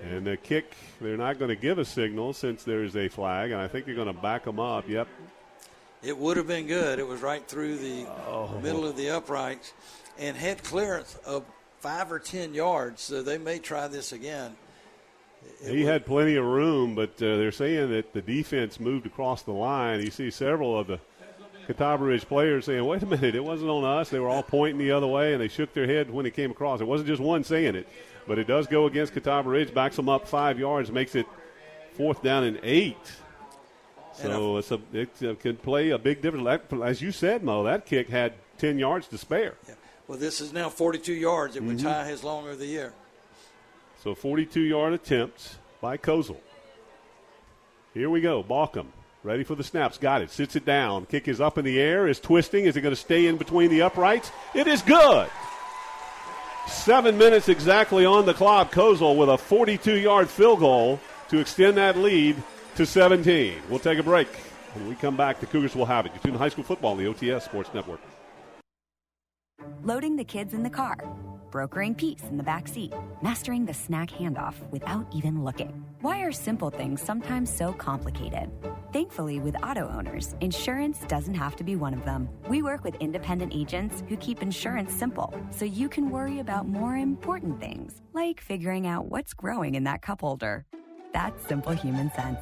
And 0.01 0.25
the 0.25 0.37
kick, 0.37 0.73
they're 0.99 1.17
not 1.17 1.37
going 1.37 1.49
to 1.49 1.55
give 1.55 1.77
a 1.77 1.85
signal 1.85 2.33
since 2.33 2.63
there's 2.63 2.95
a 2.95 3.07
flag, 3.09 3.51
and 3.51 3.61
I 3.61 3.67
think 3.67 3.85
they're 3.85 3.95
going 3.95 4.07
to 4.07 4.13
back 4.13 4.43
them 4.43 4.59
up. 4.59 4.89
Yep. 4.89 5.07
It 6.01 6.17
would 6.17 6.37
have 6.37 6.47
been 6.47 6.67
good. 6.67 6.99
It 6.99 7.07
was 7.07 7.21
right 7.21 7.47
through 7.47 7.77
the 7.77 8.07
middle 8.61 8.85
of 8.85 8.97
the 8.97 9.11
uprights 9.11 9.73
and 10.19 10.35
had 10.35 10.63
clearance 10.63 11.15
of 11.25 11.45
five 11.79 12.11
or 12.11 12.19
10 12.19 12.53
yards, 12.53 13.01
so 13.01 13.21
they 13.21 13.37
may 13.37 13.59
try 13.59 13.87
this 13.87 14.11
again. 14.11 14.55
He 15.65 15.83
had 15.83 16.05
plenty 16.05 16.35
of 16.35 16.45
room, 16.45 16.95
but 16.95 17.11
uh, 17.21 17.37
they're 17.37 17.51
saying 17.51 17.91
that 17.91 18.13
the 18.13 18.21
defense 18.21 18.79
moved 18.79 19.05
across 19.05 19.43
the 19.43 19.51
line. 19.51 20.01
You 20.01 20.11
see 20.11 20.29
several 20.31 20.77
of 20.77 20.87
the 20.87 20.99
Catawba 21.67 22.03
Ridge 22.03 22.25
players 22.25 22.65
saying, 22.65 22.85
wait 22.85 23.03
a 23.03 23.05
minute, 23.05 23.35
it 23.35 23.43
wasn't 23.43 23.69
on 23.69 23.83
us. 23.83 24.09
They 24.09 24.19
were 24.19 24.29
all 24.29 24.43
pointing 24.43 24.79
the 24.79 24.91
other 24.91 25.07
way, 25.07 25.33
and 25.33 25.41
they 25.41 25.47
shook 25.47 25.73
their 25.73 25.87
head 25.87 26.09
when 26.09 26.25
it 26.25 26.33
came 26.33 26.51
across. 26.51 26.81
It 26.81 26.87
wasn't 26.87 27.07
just 27.07 27.21
one 27.21 27.43
saying 27.43 27.75
it, 27.75 27.87
but 28.28 28.39
it 28.39 28.47
does 28.47 28.67
go 28.67 28.86
against 28.86 29.13
Catawba 29.13 29.49
Ridge, 29.49 29.74
backs 29.74 29.95
them 29.95 30.09
up 30.09 30.28
five 30.28 30.59
yards, 30.59 30.91
makes 30.91 31.15
it 31.15 31.26
fourth 31.95 32.21
down 32.24 32.43
and 32.43 32.59
eight. 32.63 32.97
So 34.13 34.57
it's 34.57 34.71
a, 34.71 34.80
it 34.93 35.09
uh, 35.24 35.34
can 35.36 35.57
play 35.57 35.89
a 35.89 35.97
big 35.97 36.21
difference. 36.21 36.45
That- 36.69 36.82
As 36.82 37.01
you 37.01 37.11
said, 37.11 37.43
Moe, 37.43 37.63
that 37.63 37.86
kick 37.86 38.09
had 38.09 38.34
10 38.59 38.78
yards 38.78 39.07
to 39.07 39.17
spare. 39.17 39.55
Well, 40.07 40.17
this 40.19 40.39
is 40.41 40.53
now 40.53 40.69
42 40.69 41.13
yards. 41.13 41.55
It 41.55 41.63
would 41.63 41.78
Mhm. 41.80 41.84
tie 41.84 42.05
his 42.07 42.24
longer 42.24 42.51
of 42.51 42.59
the 42.59 42.65
year. 42.67 42.93
So 44.03 44.13
42 44.13 44.59
yard 44.61 44.93
attempt 44.93 45.55
by 45.82 45.97
Kozel. 45.97 46.38
Here 47.93 48.09
we 48.09 48.21
go. 48.21 48.43
Balkum 48.43 48.88
ready 49.24 49.43
for 49.43 49.55
the 49.55 49.63
snaps. 49.63 49.97
Got 49.97 50.21
it. 50.21 50.30
Sits 50.30 50.55
it 50.55 50.65
down. 50.65 51.05
Kick 51.05 51.28
is 51.28 51.39
up 51.39 51.57
in 51.57 51.63
the 51.65 51.80
air. 51.80 52.07
Is 52.07 52.19
twisting. 52.19 52.65
Is 52.65 52.76
it 52.76 52.82
going 52.82 52.93
to 52.93 52.99
stay 52.99 53.28
in 53.28 53.38
between 53.38 53.69
the 53.69 53.82
uprights? 53.82 54.32
It 54.53 54.67
is 54.67 54.82
good. 54.82 55.30
Seven 56.68 57.18
minutes 57.18 57.49
exactly 57.49 58.05
on 58.05 58.26
the 58.26 58.34
clock. 58.34 58.72
Kozel 58.72 59.16
with 59.18 59.30
a 59.30 59.38
42 59.38 59.97
yard 59.97 60.30
field 60.30 60.59
goal 60.59 60.99
to 61.30 61.39
extend 61.39 61.78
that 61.78 61.97
lead 61.97 62.36
to 62.76 62.86
17. 62.86 63.61
We'll 63.70 63.80
take 63.80 63.99
a 63.99 64.03
break. 64.03 64.28
When 64.74 64.88
we 64.88 64.95
come 64.95 65.16
back, 65.16 65.39
the 65.39 65.45
Cougars 65.45 65.76
will 65.76 65.86
have 65.86 66.05
it. 66.05 66.11
You're 66.14 66.34
to 66.34 66.38
high 66.39 66.49
school 66.49 66.64
football 66.64 66.91
on 66.91 66.97
the 66.97 67.05
OTS 67.05 67.43
Sports 67.43 67.70
Network. 67.74 67.99
Loading 69.84 70.16
the 70.16 70.24
kids 70.24 70.53
in 70.53 70.64
the 70.64 70.70
car, 70.70 70.97
brokering 71.54 71.93
peace 71.93 72.24
in 72.32 72.36
the 72.36 72.43
back 72.43 72.68
seat, 72.68 72.91
mastering 73.22 73.64
the 73.64 73.74
snack 73.74 74.10
handoff 74.10 74.56
without 74.72 75.06
even 75.14 75.43
looking. 75.43 75.86
Why 76.01 76.22
are 76.22 76.32
simple 76.32 76.72
things 76.72 76.99
sometimes 76.99 77.54
so 77.54 77.72
complicated? 77.72 78.49
Thankfully, 78.91 79.39
with 79.39 79.56
auto 79.64 79.88
owners, 79.88 80.36
insurance 80.41 81.01
doesn't 81.08 81.36
have 81.36 81.56
to 81.58 81.64
be 81.64 81.76
one 81.76 81.93
of 81.93 82.04
them. 82.06 82.28
We 82.49 82.64
work 82.64 82.84
with 82.84 82.95
independent 82.95 83.54
agents 83.54 84.01
who 84.10 84.18
keep 84.18 84.41
insurance 84.41 84.91
simple 84.91 85.32
so 85.51 85.64
you 85.64 85.89
can 85.89 86.10
worry 86.10 86.39
about 86.39 86.68
more 86.68 86.97
important 86.97 87.60
things, 87.60 88.01
like 88.14 88.41
figuring 88.41 88.88
out 88.88 89.06
what's 89.06 89.36
growing 89.36 89.76
in 89.76 89.84
that 89.84 90.01
cup 90.01 90.22
holder. 90.22 90.66
That's 91.14 91.45
simple 91.45 91.74
human 91.74 92.12
sense. 92.14 92.39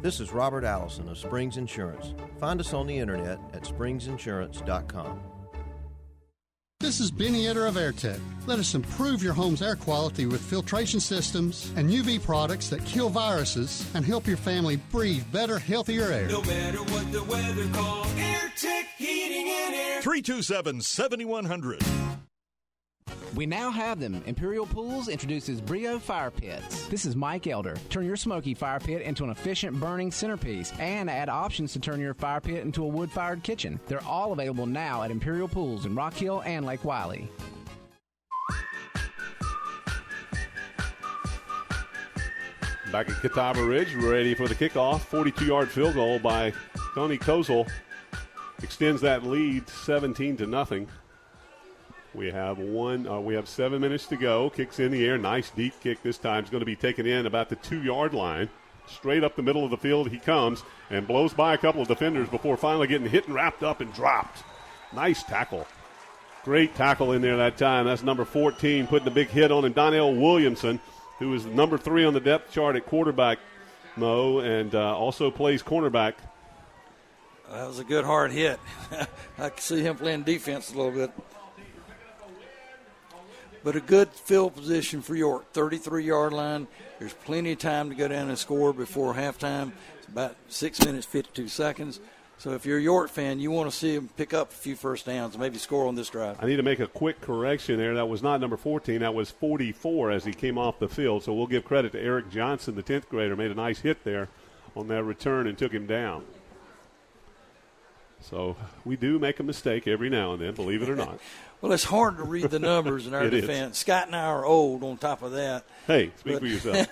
This 0.00 0.20
is 0.20 0.32
Robert 0.32 0.62
Allison 0.62 1.08
of 1.08 1.18
Springs 1.18 1.56
Insurance. 1.56 2.14
Find 2.38 2.60
us 2.60 2.72
on 2.72 2.86
the 2.86 2.96
internet 2.96 3.40
at 3.52 3.64
springsinsurance.com. 3.64 5.37
This 6.80 7.00
is 7.00 7.10
Benny 7.10 7.46
Etter 7.46 7.66
of 7.66 7.74
AirTech. 7.74 8.20
Let 8.46 8.60
us 8.60 8.76
improve 8.76 9.20
your 9.20 9.32
home's 9.32 9.62
air 9.62 9.74
quality 9.74 10.26
with 10.26 10.40
filtration 10.40 11.00
systems 11.00 11.72
and 11.74 11.90
UV 11.90 12.22
products 12.22 12.68
that 12.70 12.84
kill 12.84 13.08
viruses 13.08 13.84
and 13.94 14.04
help 14.04 14.28
your 14.28 14.36
family 14.36 14.76
breathe 14.92 15.24
better, 15.32 15.58
healthier 15.58 16.12
air. 16.12 16.28
No 16.28 16.40
matter 16.42 16.78
what 16.78 17.10
the 17.10 17.24
weather 17.24 17.66
calls, 17.72 18.06
Air 18.16 18.52
Tech 18.56 18.86
Heating 18.96 19.48
and 19.48 19.74
Air. 19.74 20.02
327 20.02 20.80
7100. 20.80 21.82
We 23.34 23.46
now 23.46 23.70
have 23.70 24.00
them. 24.00 24.22
Imperial 24.26 24.66
Pools 24.66 25.08
introduces 25.08 25.60
Breeo 25.60 26.00
Fire 26.00 26.30
Pits. 26.30 26.86
This 26.88 27.04
is 27.04 27.14
Mike 27.14 27.46
Elder. 27.46 27.76
Turn 27.90 28.04
your 28.04 28.16
smoky 28.16 28.54
fire 28.54 28.80
pit 28.80 29.02
into 29.02 29.24
an 29.24 29.30
efficient 29.30 29.78
burning 29.78 30.10
centerpiece 30.10 30.72
and 30.78 31.08
add 31.08 31.28
options 31.28 31.72
to 31.74 31.80
turn 31.80 32.00
your 32.00 32.14
fire 32.14 32.40
pit 32.40 32.64
into 32.64 32.84
a 32.84 32.88
wood 32.88 33.10
fired 33.10 33.42
kitchen. 33.42 33.78
They're 33.86 34.04
all 34.04 34.32
available 34.32 34.66
now 34.66 35.02
at 35.02 35.10
Imperial 35.10 35.48
Pools 35.48 35.86
in 35.86 35.94
Rock 35.94 36.14
Hill 36.14 36.42
and 36.44 36.66
Lake 36.66 36.84
Wylie. 36.84 37.28
Back 42.90 43.10
at 43.10 43.20
Catawba 43.20 43.62
Ridge, 43.62 43.94
ready 43.94 44.34
for 44.34 44.48
the 44.48 44.54
kickoff. 44.54 45.00
42 45.00 45.44
yard 45.44 45.70
field 45.70 45.94
goal 45.94 46.18
by 46.18 46.52
Tony 46.94 47.18
Kozel 47.18 47.70
extends 48.62 49.02
that 49.02 49.24
lead 49.24 49.68
17 49.68 50.38
to 50.38 50.46
nothing. 50.46 50.88
We 52.14 52.30
have 52.30 52.58
one. 52.58 53.06
Uh, 53.06 53.20
we 53.20 53.34
have 53.34 53.48
seven 53.48 53.80
minutes 53.80 54.06
to 54.06 54.16
go. 54.16 54.50
Kicks 54.50 54.78
in 54.80 54.90
the 54.90 55.04
air. 55.04 55.18
Nice 55.18 55.50
deep 55.50 55.74
kick 55.80 56.02
this 56.02 56.18
time. 56.18 56.44
Is 56.44 56.50
going 56.50 56.60
to 56.60 56.66
be 56.66 56.76
taken 56.76 57.06
in 57.06 57.26
about 57.26 57.48
the 57.48 57.56
two 57.56 57.82
yard 57.82 58.14
line. 58.14 58.48
Straight 58.86 59.22
up 59.22 59.36
the 59.36 59.42
middle 59.42 59.64
of 59.64 59.70
the 59.70 59.76
field 59.76 60.08
he 60.08 60.18
comes 60.18 60.62
and 60.88 61.06
blows 61.06 61.34
by 61.34 61.52
a 61.52 61.58
couple 61.58 61.82
of 61.82 61.88
defenders 61.88 62.28
before 62.28 62.56
finally 62.56 62.86
getting 62.86 63.08
hit 63.08 63.26
and 63.26 63.34
wrapped 63.34 63.62
up 63.62 63.82
and 63.82 63.92
dropped. 63.92 64.42
Nice 64.94 65.22
tackle. 65.22 65.66
Great 66.44 66.74
tackle 66.74 67.12
in 67.12 67.20
there 67.20 67.36
that 67.36 67.58
time. 67.58 67.84
That's 67.84 68.02
number 68.02 68.24
14 68.24 68.86
putting 68.86 69.06
a 69.06 69.10
big 69.10 69.28
hit 69.28 69.52
on 69.52 69.66
him. 69.66 69.72
Donnell 69.72 70.14
Williamson, 70.14 70.80
who 71.18 71.34
is 71.34 71.44
number 71.44 71.76
three 71.76 72.06
on 72.06 72.14
the 72.14 72.20
depth 72.20 72.50
chart 72.50 72.76
at 72.76 72.86
quarterback, 72.86 73.38
Moe, 73.96 74.38
and 74.38 74.74
uh, 74.74 74.96
also 74.96 75.30
plays 75.30 75.62
cornerback. 75.62 76.14
That 77.50 77.66
was 77.66 77.78
a 77.78 77.84
good 77.84 78.04
hard 78.04 78.30
hit. 78.30 78.58
I 79.38 79.50
can 79.50 79.58
see 79.58 79.82
him 79.82 79.96
playing 79.96 80.22
defense 80.22 80.72
a 80.72 80.76
little 80.76 80.92
bit. 80.92 81.10
But 83.64 83.76
a 83.76 83.80
good 83.80 84.08
field 84.10 84.54
position 84.54 85.02
for 85.02 85.14
York, 85.14 85.52
33 85.52 86.04
yard 86.04 86.32
line. 86.32 86.66
There's 86.98 87.14
plenty 87.14 87.52
of 87.52 87.58
time 87.58 87.90
to 87.90 87.94
go 87.94 88.08
down 88.08 88.28
and 88.28 88.38
score 88.38 88.72
before 88.72 89.14
halftime. 89.14 89.72
It's 89.98 90.08
about 90.08 90.36
six 90.48 90.84
minutes, 90.84 91.06
52 91.06 91.48
seconds. 91.48 92.00
So 92.38 92.52
if 92.52 92.64
you're 92.64 92.78
a 92.78 92.82
York 92.82 93.10
fan, 93.10 93.40
you 93.40 93.50
want 93.50 93.68
to 93.68 93.76
see 93.76 93.96
them 93.96 94.08
pick 94.16 94.32
up 94.32 94.52
a 94.52 94.54
few 94.54 94.76
first 94.76 95.06
downs 95.06 95.36
maybe 95.36 95.58
score 95.58 95.88
on 95.88 95.96
this 95.96 96.08
drive. 96.08 96.36
I 96.40 96.46
need 96.46 96.56
to 96.56 96.62
make 96.62 96.78
a 96.78 96.86
quick 96.86 97.20
correction 97.20 97.78
there. 97.78 97.94
That 97.94 98.08
was 98.08 98.22
not 98.22 98.40
number 98.40 98.56
14. 98.56 99.00
That 99.00 99.12
was 99.12 99.30
44 99.32 100.12
as 100.12 100.24
he 100.24 100.32
came 100.32 100.56
off 100.56 100.78
the 100.78 100.88
field. 100.88 101.24
So 101.24 101.34
we'll 101.34 101.48
give 101.48 101.64
credit 101.64 101.90
to 101.92 102.00
Eric 102.00 102.30
Johnson, 102.30 102.76
the 102.76 102.82
10th 102.84 103.08
grader, 103.08 103.34
made 103.34 103.50
a 103.50 103.56
nice 103.56 103.80
hit 103.80 104.04
there 104.04 104.28
on 104.76 104.86
that 104.86 105.02
return 105.02 105.48
and 105.48 105.58
took 105.58 105.72
him 105.72 105.86
down. 105.86 106.24
So 108.20 108.56
we 108.84 108.96
do 108.96 109.18
make 109.18 109.40
a 109.40 109.42
mistake 109.42 109.86
every 109.86 110.10
now 110.10 110.32
and 110.32 110.42
then, 110.42 110.54
believe 110.54 110.82
it 110.82 110.88
or 110.90 110.96
not. 110.96 111.18
well, 111.60 111.72
it's 111.72 111.84
hard 111.84 112.16
to 112.18 112.24
read 112.24 112.50
the 112.50 112.58
numbers 112.58 113.06
in 113.06 113.14
our 113.14 113.24
It 113.26 113.32
is. 113.34 113.40
defense. 113.42 113.78
Scott 113.78 114.06
and 114.06 114.16
I 114.16 114.24
are 114.24 114.44
old 114.44 114.82
on 114.82 114.96
top 114.96 115.22
of 115.22 115.32
that. 115.32 115.64
Hey, 115.86 116.10
speak 116.18 116.38
for 116.40 116.46
yourself. 116.46 116.88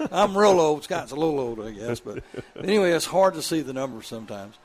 I'm 0.12 0.36
real 0.36 0.60
old. 0.60 0.84
Scott's 0.84 1.12
a 1.12 1.16
little 1.16 1.40
old, 1.40 1.60
I 1.60 1.70
guess. 1.70 2.00
But 2.00 2.22
anyway, 2.62 2.92
it's 2.92 3.06
hard 3.06 3.34
to 3.34 3.42
see 3.42 3.62
the 3.62 3.72
numbers 3.72 4.06
sometimes. 4.06 4.56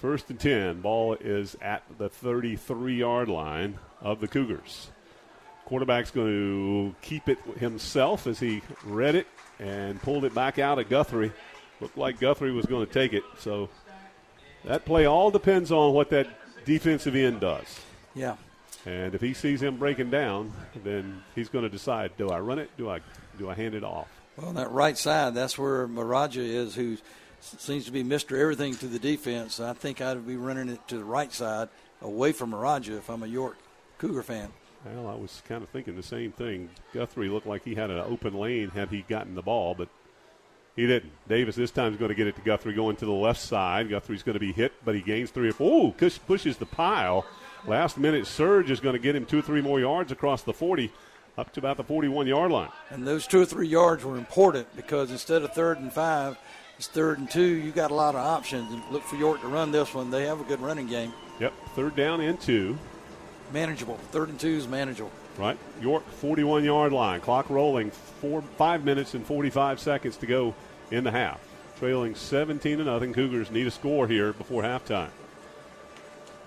First 0.00 0.30
and 0.30 0.38
10. 0.38 0.80
Ball 0.80 1.14
is 1.14 1.56
at 1.60 1.82
the 1.98 2.08
33 2.08 2.94
yard 2.96 3.28
line 3.28 3.78
of 4.00 4.20
the 4.20 4.28
Cougars. 4.28 4.90
Quarterback's 5.64 6.10
going 6.10 6.26
to 6.26 6.94
keep 7.00 7.28
it 7.28 7.38
himself 7.58 8.26
as 8.26 8.38
he 8.38 8.60
read 8.84 9.14
it 9.14 9.26
and 9.58 10.00
pulled 10.02 10.24
it 10.26 10.34
back 10.34 10.58
out 10.58 10.78
of 10.78 10.90
Guthrie. 10.90 11.32
Looked 11.80 11.96
like 11.96 12.20
Guthrie 12.20 12.52
was 12.52 12.66
going 12.66 12.86
to 12.86 12.92
take 12.92 13.14
it. 13.14 13.24
So 13.38 13.70
that 14.64 14.84
play 14.84 15.06
all 15.06 15.30
depends 15.30 15.70
on 15.72 15.92
what 15.92 16.10
that 16.10 16.28
defensive 16.64 17.14
end 17.14 17.40
does. 17.40 17.80
Yeah. 18.14 18.36
And 18.86 19.14
if 19.14 19.20
he 19.20 19.32
sees 19.34 19.62
him 19.62 19.76
breaking 19.76 20.10
down, 20.10 20.52
then 20.82 21.22
he's 21.34 21.48
going 21.48 21.64
to 21.64 21.70
decide: 21.70 22.12
Do 22.18 22.28
I 22.28 22.40
run 22.40 22.58
it? 22.58 22.70
Do 22.76 22.90
I 22.90 23.00
do 23.38 23.48
I 23.48 23.54
hand 23.54 23.74
it 23.74 23.84
off? 23.84 24.08
Well, 24.36 24.48
on 24.48 24.54
that 24.56 24.70
right 24.70 24.98
side, 24.98 25.34
that's 25.34 25.56
where 25.56 25.86
Maraja 25.86 26.38
is, 26.38 26.74
who 26.74 26.98
seems 27.40 27.84
to 27.84 27.92
be 27.92 28.02
Mr. 28.02 28.38
Everything 28.38 28.74
to 28.76 28.86
the 28.86 28.98
defense. 28.98 29.60
I 29.60 29.74
think 29.74 30.00
I'd 30.00 30.26
be 30.26 30.36
running 30.36 30.68
it 30.68 30.86
to 30.88 30.98
the 30.98 31.04
right 31.04 31.32
side, 31.32 31.68
away 32.02 32.32
from 32.32 32.50
Maraja, 32.50 32.98
if 32.98 33.08
I'm 33.08 33.22
a 33.22 33.28
York 33.28 33.56
Cougar 33.98 34.24
fan. 34.24 34.52
Well, 34.84 35.08
I 35.08 35.14
was 35.14 35.42
kind 35.48 35.62
of 35.62 35.68
thinking 35.70 35.96
the 35.96 36.02
same 36.02 36.32
thing. 36.32 36.68
Guthrie 36.92 37.28
looked 37.28 37.46
like 37.46 37.64
he 37.64 37.74
had 37.74 37.90
an 37.90 37.98
open 37.98 38.34
lane 38.34 38.70
had 38.70 38.90
he 38.90 39.02
gotten 39.02 39.34
the 39.34 39.42
ball, 39.42 39.74
but 39.74 39.88
he 40.76 40.86
didn't. 40.86 41.12
Davis 41.28 41.54
this 41.54 41.70
time 41.70 41.92
is 41.92 41.98
going 41.98 42.08
to 42.08 42.14
get 42.14 42.26
it 42.26 42.36
to 42.36 42.42
Guthrie 42.42 42.74
going 42.74 42.96
to 42.96 43.06
the 43.06 43.12
left 43.12 43.40
side. 43.40 43.88
Guthrie's 43.88 44.22
going 44.22 44.34
to 44.34 44.40
be 44.40 44.52
hit, 44.52 44.72
but 44.84 44.94
he 44.94 45.00
gains 45.00 45.30
three 45.30 45.48
or 45.48 45.52
four. 45.52 45.86
Ooh, 45.86 45.92
push, 45.92 46.18
pushes 46.26 46.56
the 46.56 46.66
pile. 46.66 47.24
Last 47.66 47.96
minute 47.96 48.26
surge 48.26 48.70
is 48.70 48.80
going 48.80 48.94
to 48.94 48.98
get 48.98 49.16
him 49.16 49.24
two 49.24 49.38
or 49.38 49.42
three 49.42 49.62
more 49.62 49.80
yards 49.80 50.12
across 50.12 50.42
the 50.42 50.52
40 50.52 50.92
up 51.36 51.52
to 51.52 51.60
about 51.60 51.76
the 51.76 51.84
41 51.84 52.26
yard 52.26 52.52
line. 52.52 52.68
And 52.90 53.06
those 53.06 53.26
two 53.26 53.40
or 53.40 53.46
three 53.46 53.68
yards 53.68 54.04
were 54.04 54.16
important 54.16 54.74
because 54.76 55.10
instead 55.10 55.42
of 55.42 55.52
third 55.52 55.78
and 55.78 55.92
five, 55.92 56.38
it's 56.76 56.88
third 56.88 57.18
and 57.18 57.30
two. 57.30 57.42
You 57.42 57.70
got 57.70 57.90
a 57.90 57.94
lot 57.94 58.14
of 58.14 58.20
options. 58.20 58.72
And 58.72 58.82
look 58.90 59.02
for 59.02 59.16
York 59.16 59.40
to 59.40 59.48
run 59.48 59.72
this 59.72 59.94
one. 59.94 60.10
They 60.10 60.26
have 60.26 60.40
a 60.40 60.44
good 60.44 60.60
running 60.60 60.86
game. 60.86 61.12
Yep, 61.40 61.52
third 61.74 61.96
down 61.96 62.20
and 62.20 62.40
two. 62.40 62.78
Manageable. 63.52 63.96
Third 64.10 64.28
and 64.28 64.38
two 64.38 64.48
is 64.48 64.68
manageable. 64.68 65.12
Right, 65.36 65.58
York 65.80 66.06
41 66.08 66.62
yard 66.62 66.92
line. 66.92 67.20
Clock 67.20 67.50
rolling. 67.50 67.90
Four, 67.90 68.42
five 68.56 68.84
minutes 68.84 69.14
and 69.14 69.26
45 69.26 69.80
seconds 69.80 70.16
to 70.18 70.26
go 70.26 70.54
in 70.90 71.02
the 71.02 71.10
half. 71.10 71.40
Trailing 71.78 72.14
17 72.14 72.78
to 72.78 72.84
nothing. 72.84 73.12
Cougars 73.12 73.50
need 73.50 73.66
a 73.66 73.70
score 73.70 74.06
here 74.06 74.32
before 74.32 74.62
halftime. 74.62 75.10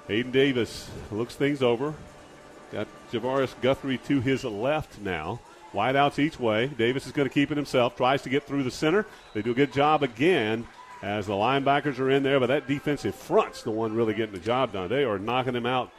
Aiden 0.07 0.31
Davis 0.31 0.89
looks 1.11 1.35
things 1.35 1.61
over. 1.61 1.93
Got 2.71 2.87
Javaris 3.11 3.59
Guthrie 3.61 3.97
to 3.99 4.21
his 4.21 4.45
left 4.45 5.01
now. 5.01 5.41
Wideouts 5.73 6.17
each 6.17 6.39
way. 6.39 6.67
Davis 6.67 7.05
is 7.05 7.11
going 7.11 7.27
to 7.27 7.33
keep 7.33 7.51
it 7.51 7.57
himself. 7.57 7.97
Tries 7.97 8.21
to 8.21 8.29
get 8.29 8.43
through 8.43 8.63
the 8.63 8.71
center. 8.71 9.05
They 9.33 9.41
do 9.41 9.51
a 9.51 9.55
good 9.55 9.73
job 9.73 10.01
again 10.01 10.65
as 11.01 11.27
the 11.27 11.33
linebackers 11.33 11.99
are 11.99 12.09
in 12.09 12.23
there, 12.23 12.39
but 12.39 12.47
that 12.47 12.67
defensive 12.67 13.15
front's 13.15 13.63
the 13.63 13.71
one 13.71 13.93
really 13.93 14.13
getting 14.13 14.33
the 14.33 14.39
job 14.39 14.71
done. 14.71 14.89
They 14.89 15.03
are 15.03 15.19
knocking 15.19 15.53
them 15.53 15.65
out 15.65 15.91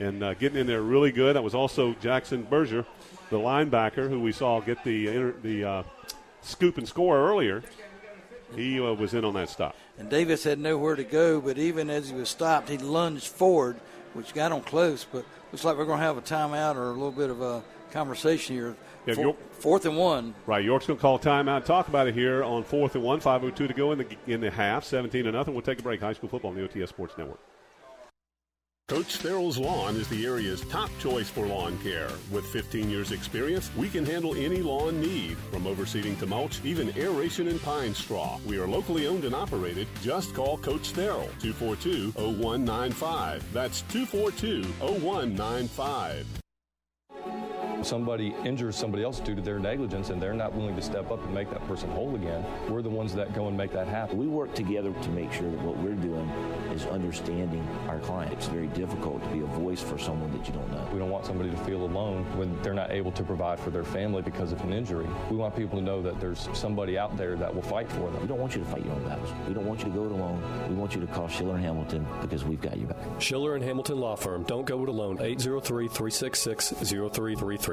and 0.00 0.22
uh, 0.22 0.34
getting 0.34 0.58
in 0.58 0.66
there 0.66 0.82
really 0.82 1.12
good. 1.12 1.36
That 1.36 1.42
was 1.44 1.54
also 1.54 1.94
Jackson 1.94 2.42
Berger, 2.44 2.84
the 3.30 3.38
linebacker, 3.38 4.08
who 4.08 4.20
we 4.20 4.32
saw 4.32 4.60
get 4.60 4.82
the 4.84 5.08
inter- 5.08 5.34
the 5.42 5.64
uh, 5.64 5.82
scoop 6.42 6.78
and 6.78 6.86
score 6.88 7.16
earlier. 7.18 7.62
He 8.54 8.80
uh, 8.80 8.94
was 8.94 9.12
in 9.14 9.24
on 9.24 9.34
that 9.34 9.50
stop. 9.50 9.76
And 9.98 10.08
Davis 10.08 10.44
had 10.44 10.58
nowhere 10.58 10.96
to 10.96 11.04
go, 11.04 11.40
but 11.40 11.58
even 11.58 11.90
as 11.90 12.08
he 12.08 12.14
was 12.14 12.28
stopped, 12.28 12.68
he 12.68 12.78
lunged 12.78 13.26
forward, 13.26 13.76
which 14.14 14.32
got 14.32 14.52
him 14.52 14.62
close. 14.62 15.04
But 15.04 15.24
looks 15.52 15.64
like 15.64 15.76
we're 15.76 15.84
going 15.84 15.98
to 15.98 16.04
have 16.04 16.16
a 16.16 16.22
timeout 16.22 16.76
or 16.76 16.86
a 16.90 16.92
little 16.92 17.10
bit 17.10 17.28
of 17.30 17.42
a 17.42 17.62
conversation 17.90 18.56
here. 18.56 18.76
Yeah, 19.06 19.14
Four- 19.14 19.24
York- 19.24 19.52
fourth 19.52 19.84
and 19.86 19.96
one. 19.98 20.34
Right, 20.46 20.64
York's 20.64 20.86
going 20.86 20.96
to 20.98 21.00
call 21.02 21.18
timeout. 21.18 21.64
Talk 21.66 21.88
about 21.88 22.06
it 22.08 22.14
here 22.14 22.42
on 22.42 22.64
fourth 22.64 22.94
and 22.94 23.04
one. 23.04 23.20
Five 23.20 23.44
oh 23.44 23.50
two 23.50 23.66
to 23.66 23.74
go 23.74 23.92
in 23.92 23.98
the 23.98 24.06
in 24.26 24.40
the 24.40 24.50
half. 24.50 24.84
Seventeen 24.84 25.24
to 25.24 25.32
nothing. 25.32 25.52
We'll 25.52 25.62
take 25.62 25.80
a 25.80 25.82
break. 25.82 26.00
High 26.00 26.12
school 26.14 26.28
football 26.30 26.50
on 26.52 26.56
the 26.56 26.62
OTS 26.66 26.88
Sports 26.88 27.18
Network. 27.18 27.40
Coach 28.88 29.18
Sterrell's 29.18 29.58
Lawn 29.58 29.96
is 29.96 30.08
the 30.08 30.24
area's 30.24 30.62
top 30.62 30.88
choice 30.98 31.28
for 31.28 31.46
lawn 31.46 31.76
care. 31.82 32.08
With 32.30 32.46
15 32.46 32.88
years 32.88 33.12
experience, 33.12 33.70
we 33.76 33.90
can 33.90 34.02
handle 34.02 34.34
any 34.34 34.62
lawn 34.62 34.98
need, 34.98 35.36
from 35.50 35.64
overseeding 35.64 36.18
to 36.20 36.26
mulch, 36.26 36.64
even 36.64 36.96
aeration 36.96 37.48
and 37.48 37.60
pine 37.60 37.92
straw. 37.92 38.38
We 38.46 38.58
are 38.58 38.66
locally 38.66 39.06
owned 39.06 39.26
and 39.26 39.34
operated. 39.34 39.88
Just 40.00 40.34
call 40.34 40.56
Coach 40.56 40.94
Sterrell, 40.94 41.28
242-0195. 41.38 43.42
That's 43.52 43.82
242-0195. 43.82 46.37
Somebody 47.82 48.34
injures 48.44 48.76
somebody 48.76 49.02
else 49.02 49.20
due 49.20 49.34
to 49.34 49.42
their 49.42 49.58
negligence 49.58 50.10
and 50.10 50.20
they're 50.20 50.34
not 50.34 50.54
willing 50.54 50.76
to 50.76 50.82
step 50.82 51.10
up 51.10 51.22
and 51.24 51.34
make 51.34 51.50
that 51.50 51.66
person 51.66 51.90
whole 51.90 52.14
again, 52.14 52.44
we're 52.68 52.82
the 52.82 52.88
ones 52.88 53.14
that 53.14 53.34
go 53.34 53.48
and 53.48 53.56
make 53.56 53.72
that 53.72 53.86
happen. 53.86 54.18
We 54.18 54.26
work 54.26 54.54
together 54.54 54.92
to 54.92 55.08
make 55.10 55.32
sure 55.32 55.50
that 55.50 55.60
what 55.60 55.76
we're 55.78 55.94
doing 55.94 56.28
is 56.72 56.84
understanding 56.86 57.66
our 57.88 57.98
client. 58.00 58.32
It's 58.32 58.46
very 58.46 58.68
difficult 58.68 59.22
to 59.22 59.28
be 59.30 59.40
a 59.40 59.46
voice 59.46 59.82
for 59.82 59.98
someone 59.98 60.30
that 60.32 60.46
you 60.46 60.52
don't 60.52 60.70
know. 60.70 60.86
We 60.92 60.98
don't 60.98 61.10
want 61.10 61.26
somebody 61.26 61.50
to 61.50 61.56
feel 61.58 61.82
alone 61.82 62.24
when 62.36 62.60
they're 62.62 62.74
not 62.74 62.90
able 62.90 63.12
to 63.12 63.22
provide 63.22 63.58
for 63.60 63.70
their 63.70 63.84
family 63.84 64.22
because 64.22 64.52
of 64.52 64.60
an 64.62 64.72
injury. 64.72 65.06
We 65.30 65.36
want 65.36 65.56
people 65.56 65.78
to 65.78 65.84
know 65.84 66.02
that 66.02 66.20
there's 66.20 66.48
somebody 66.52 66.98
out 66.98 67.16
there 67.16 67.36
that 67.36 67.54
will 67.54 67.62
fight 67.62 67.90
for 67.90 68.10
them. 68.10 68.20
We 68.20 68.26
don't 68.26 68.40
want 68.40 68.54
you 68.54 68.60
to 68.60 68.66
fight 68.66 68.84
your 68.84 68.94
own 68.94 69.04
battles. 69.04 69.30
We 69.46 69.54
don't 69.54 69.66
want 69.66 69.80
you 69.80 69.86
to 69.86 69.90
go 69.90 70.04
it 70.04 70.12
alone. 70.12 70.42
We 70.68 70.74
want 70.74 70.94
you 70.94 71.00
to 71.00 71.06
call 71.06 71.28
Schiller 71.28 71.54
and 71.54 71.64
Hamilton 71.64 72.06
because 72.20 72.44
we've 72.44 72.60
got 72.60 72.76
your 72.78 72.88
back. 72.88 72.98
Schiller 73.20 73.54
and 73.54 73.64
Hamilton 73.64 73.98
Law 73.98 74.16
Firm. 74.16 74.42
Don't 74.44 74.66
go 74.66 74.82
it 74.82 74.88
alone. 74.88 75.18
803 75.20 75.88
366 75.88 76.68
0333. 76.70 77.67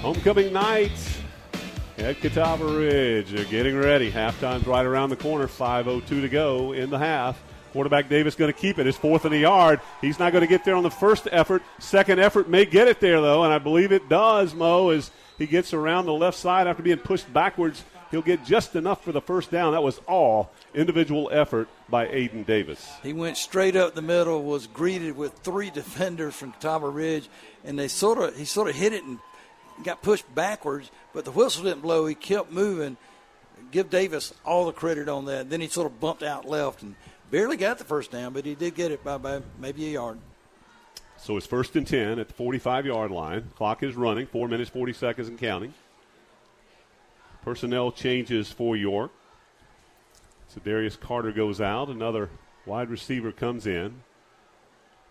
Homecoming 0.00 0.52
night 0.52 0.90
at 1.98 2.20
Catawba 2.20 2.64
Ridge. 2.64 3.30
They're 3.30 3.44
getting 3.44 3.76
ready. 3.76 4.10
Halftime's 4.10 4.66
right 4.66 4.84
around 4.84 5.10
the 5.10 5.16
corner. 5.16 5.46
5.02 5.46 6.06
to 6.06 6.28
go 6.28 6.72
in 6.72 6.90
the 6.90 6.98
half. 6.98 7.42
Quarterback 7.72 8.08
Davis 8.08 8.34
going 8.34 8.52
to 8.52 8.58
keep 8.58 8.78
it. 8.78 8.86
His 8.86 8.96
fourth 8.96 9.24
in 9.24 9.32
the 9.32 9.38
yard. 9.38 9.80
He's 10.00 10.18
not 10.18 10.32
going 10.32 10.42
to 10.42 10.48
get 10.48 10.64
there 10.64 10.76
on 10.76 10.82
the 10.82 10.90
first 10.90 11.28
effort. 11.32 11.62
Second 11.78 12.20
effort 12.20 12.48
may 12.48 12.64
get 12.64 12.88
it 12.88 13.00
there, 13.00 13.20
though, 13.20 13.44
and 13.44 13.52
I 13.52 13.58
believe 13.58 13.92
it 13.92 14.08
does, 14.08 14.54
Moe, 14.54 14.90
as 14.90 15.10
he 15.38 15.46
gets 15.46 15.72
around 15.72 16.06
the 16.06 16.12
left 16.12 16.36
side 16.36 16.66
after 16.66 16.82
being 16.82 16.98
pushed 16.98 17.32
backwards. 17.32 17.84
He'll 18.14 18.22
get 18.22 18.44
just 18.44 18.76
enough 18.76 19.02
for 19.02 19.10
the 19.10 19.20
first 19.20 19.50
down. 19.50 19.72
That 19.72 19.82
was 19.82 19.98
all 20.06 20.52
individual 20.72 21.28
effort 21.32 21.68
by 21.88 22.06
Aiden 22.06 22.46
Davis. 22.46 22.88
He 23.02 23.12
went 23.12 23.36
straight 23.36 23.74
up 23.74 23.96
the 23.96 24.02
middle, 24.02 24.44
was 24.44 24.68
greeted 24.68 25.16
with 25.16 25.32
three 25.40 25.68
defenders 25.74 26.32
from 26.36 26.52
Catawba 26.52 26.90
Ridge, 26.90 27.28
and 27.64 27.76
they 27.76 27.88
sort 27.88 28.18
of 28.18 28.36
he 28.36 28.44
sort 28.44 28.68
of 28.68 28.76
hit 28.76 28.92
it 28.92 29.02
and 29.02 29.18
got 29.82 30.00
pushed 30.00 30.32
backwards, 30.32 30.92
but 31.12 31.24
the 31.24 31.32
whistle 31.32 31.64
didn't 31.64 31.82
blow. 31.82 32.06
He 32.06 32.14
kept 32.14 32.52
moving. 32.52 32.96
Give 33.72 33.90
Davis 33.90 34.32
all 34.44 34.66
the 34.66 34.72
credit 34.72 35.08
on 35.08 35.24
that. 35.24 35.50
Then 35.50 35.60
he 35.60 35.66
sort 35.66 35.88
of 35.88 35.98
bumped 35.98 36.22
out 36.22 36.48
left 36.48 36.82
and 36.82 36.94
barely 37.32 37.56
got 37.56 37.78
the 37.78 37.84
first 37.84 38.12
down, 38.12 38.32
but 38.32 38.44
he 38.44 38.54
did 38.54 38.76
get 38.76 38.92
it 38.92 39.02
by, 39.02 39.18
by 39.18 39.42
maybe 39.58 39.88
a 39.88 39.90
yard. 39.90 40.20
So 41.16 41.36
it's 41.36 41.48
first 41.48 41.74
and 41.74 41.84
10 41.84 42.20
at 42.20 42.28
the 42.28 42.34
45 42.34 42.86
yard 42.86 43.10
line. 43.10 43.50
Clock 43.56 43.82
is 43.82 43.96
running, 43.96 44.28
4 44.28 44.46
minutes, 44.46 44.70
40 44.70 44.92
seconds, 44.92 45.26
and 45.26 45.36
counting. 45.36 45.74
Personnel 47.44 47.92
changes 47.92 48.50
for 48.50 48.74
York. 48.74 49.12
So 50.48 50.60
Darius 50.64 50.96
Carter 50.96 51.30
goes 51.30 51.60
out. 51.60 51.88
Another 51.88 52.30
wide 52.64 52.88
receiver 52.88 53.32
comes 53.32 53.66
in. 53.66 54.02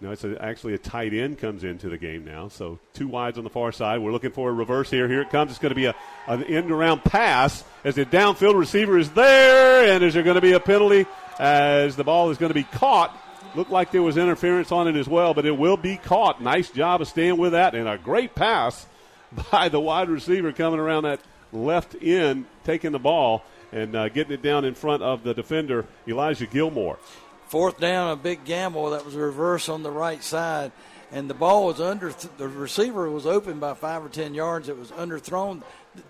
No, 0.01 0.11
it's 0.11 0.23
a, 0.23 0.41
actually 0.43 0.73
a 0.73 0.79
tight 0.79 1.13
end 1.13 1.37
comes 1.37 1.63
into 1.63 1.89
the 1.89 1.97
game 1.97 2.25
now. 2.25 2.47
So 2.47 2.79
two 2.93 3.07
wides 3.07 3.37
on 3.37 3.43
the 3.43 3.51
far 3.51 3.71
side. 3.71 3.99
We're 3.99 4.11
looking 4.11 4.31
for 4.31 4.49
a 4.49 4.51
reverse 4.51 4.89
here. 4.89 5.07
Here 5.07 5.21
it 5.21 5.29
comes. 5.29 5.51
It's 5.51 5.59
going 5.59 5.69
to 5.69 5.75
be 5.75 5.85
a, 5.85 5.95
an 6.27 6.43
end 6.43 6.71
around 6.71 7.03
pass 7.03 7.63
as 7.83 7.95
the 7.95 8.05
downfield 8.05 8.57
receiver 8.57 8.97
is 8.97 9.11
there. 9.11 9.93
And 9.93 10.03
is 10.03 10.15
there 10.15 10.23
going 10.23 10.35
to 10.35 10.41
be 10.41 10.53
a 10.53 10.59
penalty 10.59 11.05
as 11.39 11.95
the 11.95 12.03
ball 12.03 12.31
is 12.31 12.39
going 12.39 12.49
to 12.49 12.55
be 12.55 12.63
caught? 12.63 13.15
Looked 13.55 13.71
like 13.71 13.91
there 13.91 14.01
was 14.01 14.17
interference 14.17 14.71
on 14.71 14.87
it 14.87 14.95
as 14.95 15.07
well, 15.07 15.35
but 15.35 15.45
it 15.45 15.55
will 15.55 15.77
be 15.77 15.97
caught. 15.97 16.41
Nice 16.41 16.71
job 16.71 17.01
of 17.01 17.07
staying 17.07 17.37
with 17.37 17.51
that 17.51 17.75
and 17.75 17.87
a 17.87 17.99
great 17.99 18.33
pass 18.33 18.87
by 19.51 19.69
the 19.69 19.79
wide 19.79 20.09
receiver 20.09 20.51
coming 20.51 20.79
around 20.79 21.03
that 21.03 21.19
left 21.53 21.95
in, 21.95 22.45
taking 22.63 22.91
the 22.91 22.99
ball 22.99 23.43
and 23.71 23.95
uh, 23.95 24.09
getting 24.09 24.33
it 24.33 24.41
down 24.41 24.65
in 24.65 24.75
front 24.75 25.01
of 25.01 25.23
the 25.23 25.33
defender, 25.33 25.85
Elijah 26.07 26.45
Gilmore. 26.45 26.99
Fourth 27.47 27.79
down, 27.79 28.11
a 28.11 28.15
big 28.15 28.45
gamble. 28.45 28.89
That 28.89 29.05
was 29.05 29.15
a 29.15 29.19
reverse 29.19 29.69
on 29.69 29.83
the 29.83 29.91
right 29.91 30.23
side, 30.23 30.71
and 31.11 31.29
the 31.29 31.33
ball 31.35 31.65
was 31.67 31.79
under. 31.79 32.11
the 32.37 32.47
receiver 32.47 33.09
was 33.09 33.25
open 33.27 33.59
by 33.59 33.73
five 33.75 34.03
or 34.03 34.09
ten 34.09 34.33
yards. 34.33 34.69
It 34.69 34.77
was 34.77 34.91
underthrown. 34.91 35.61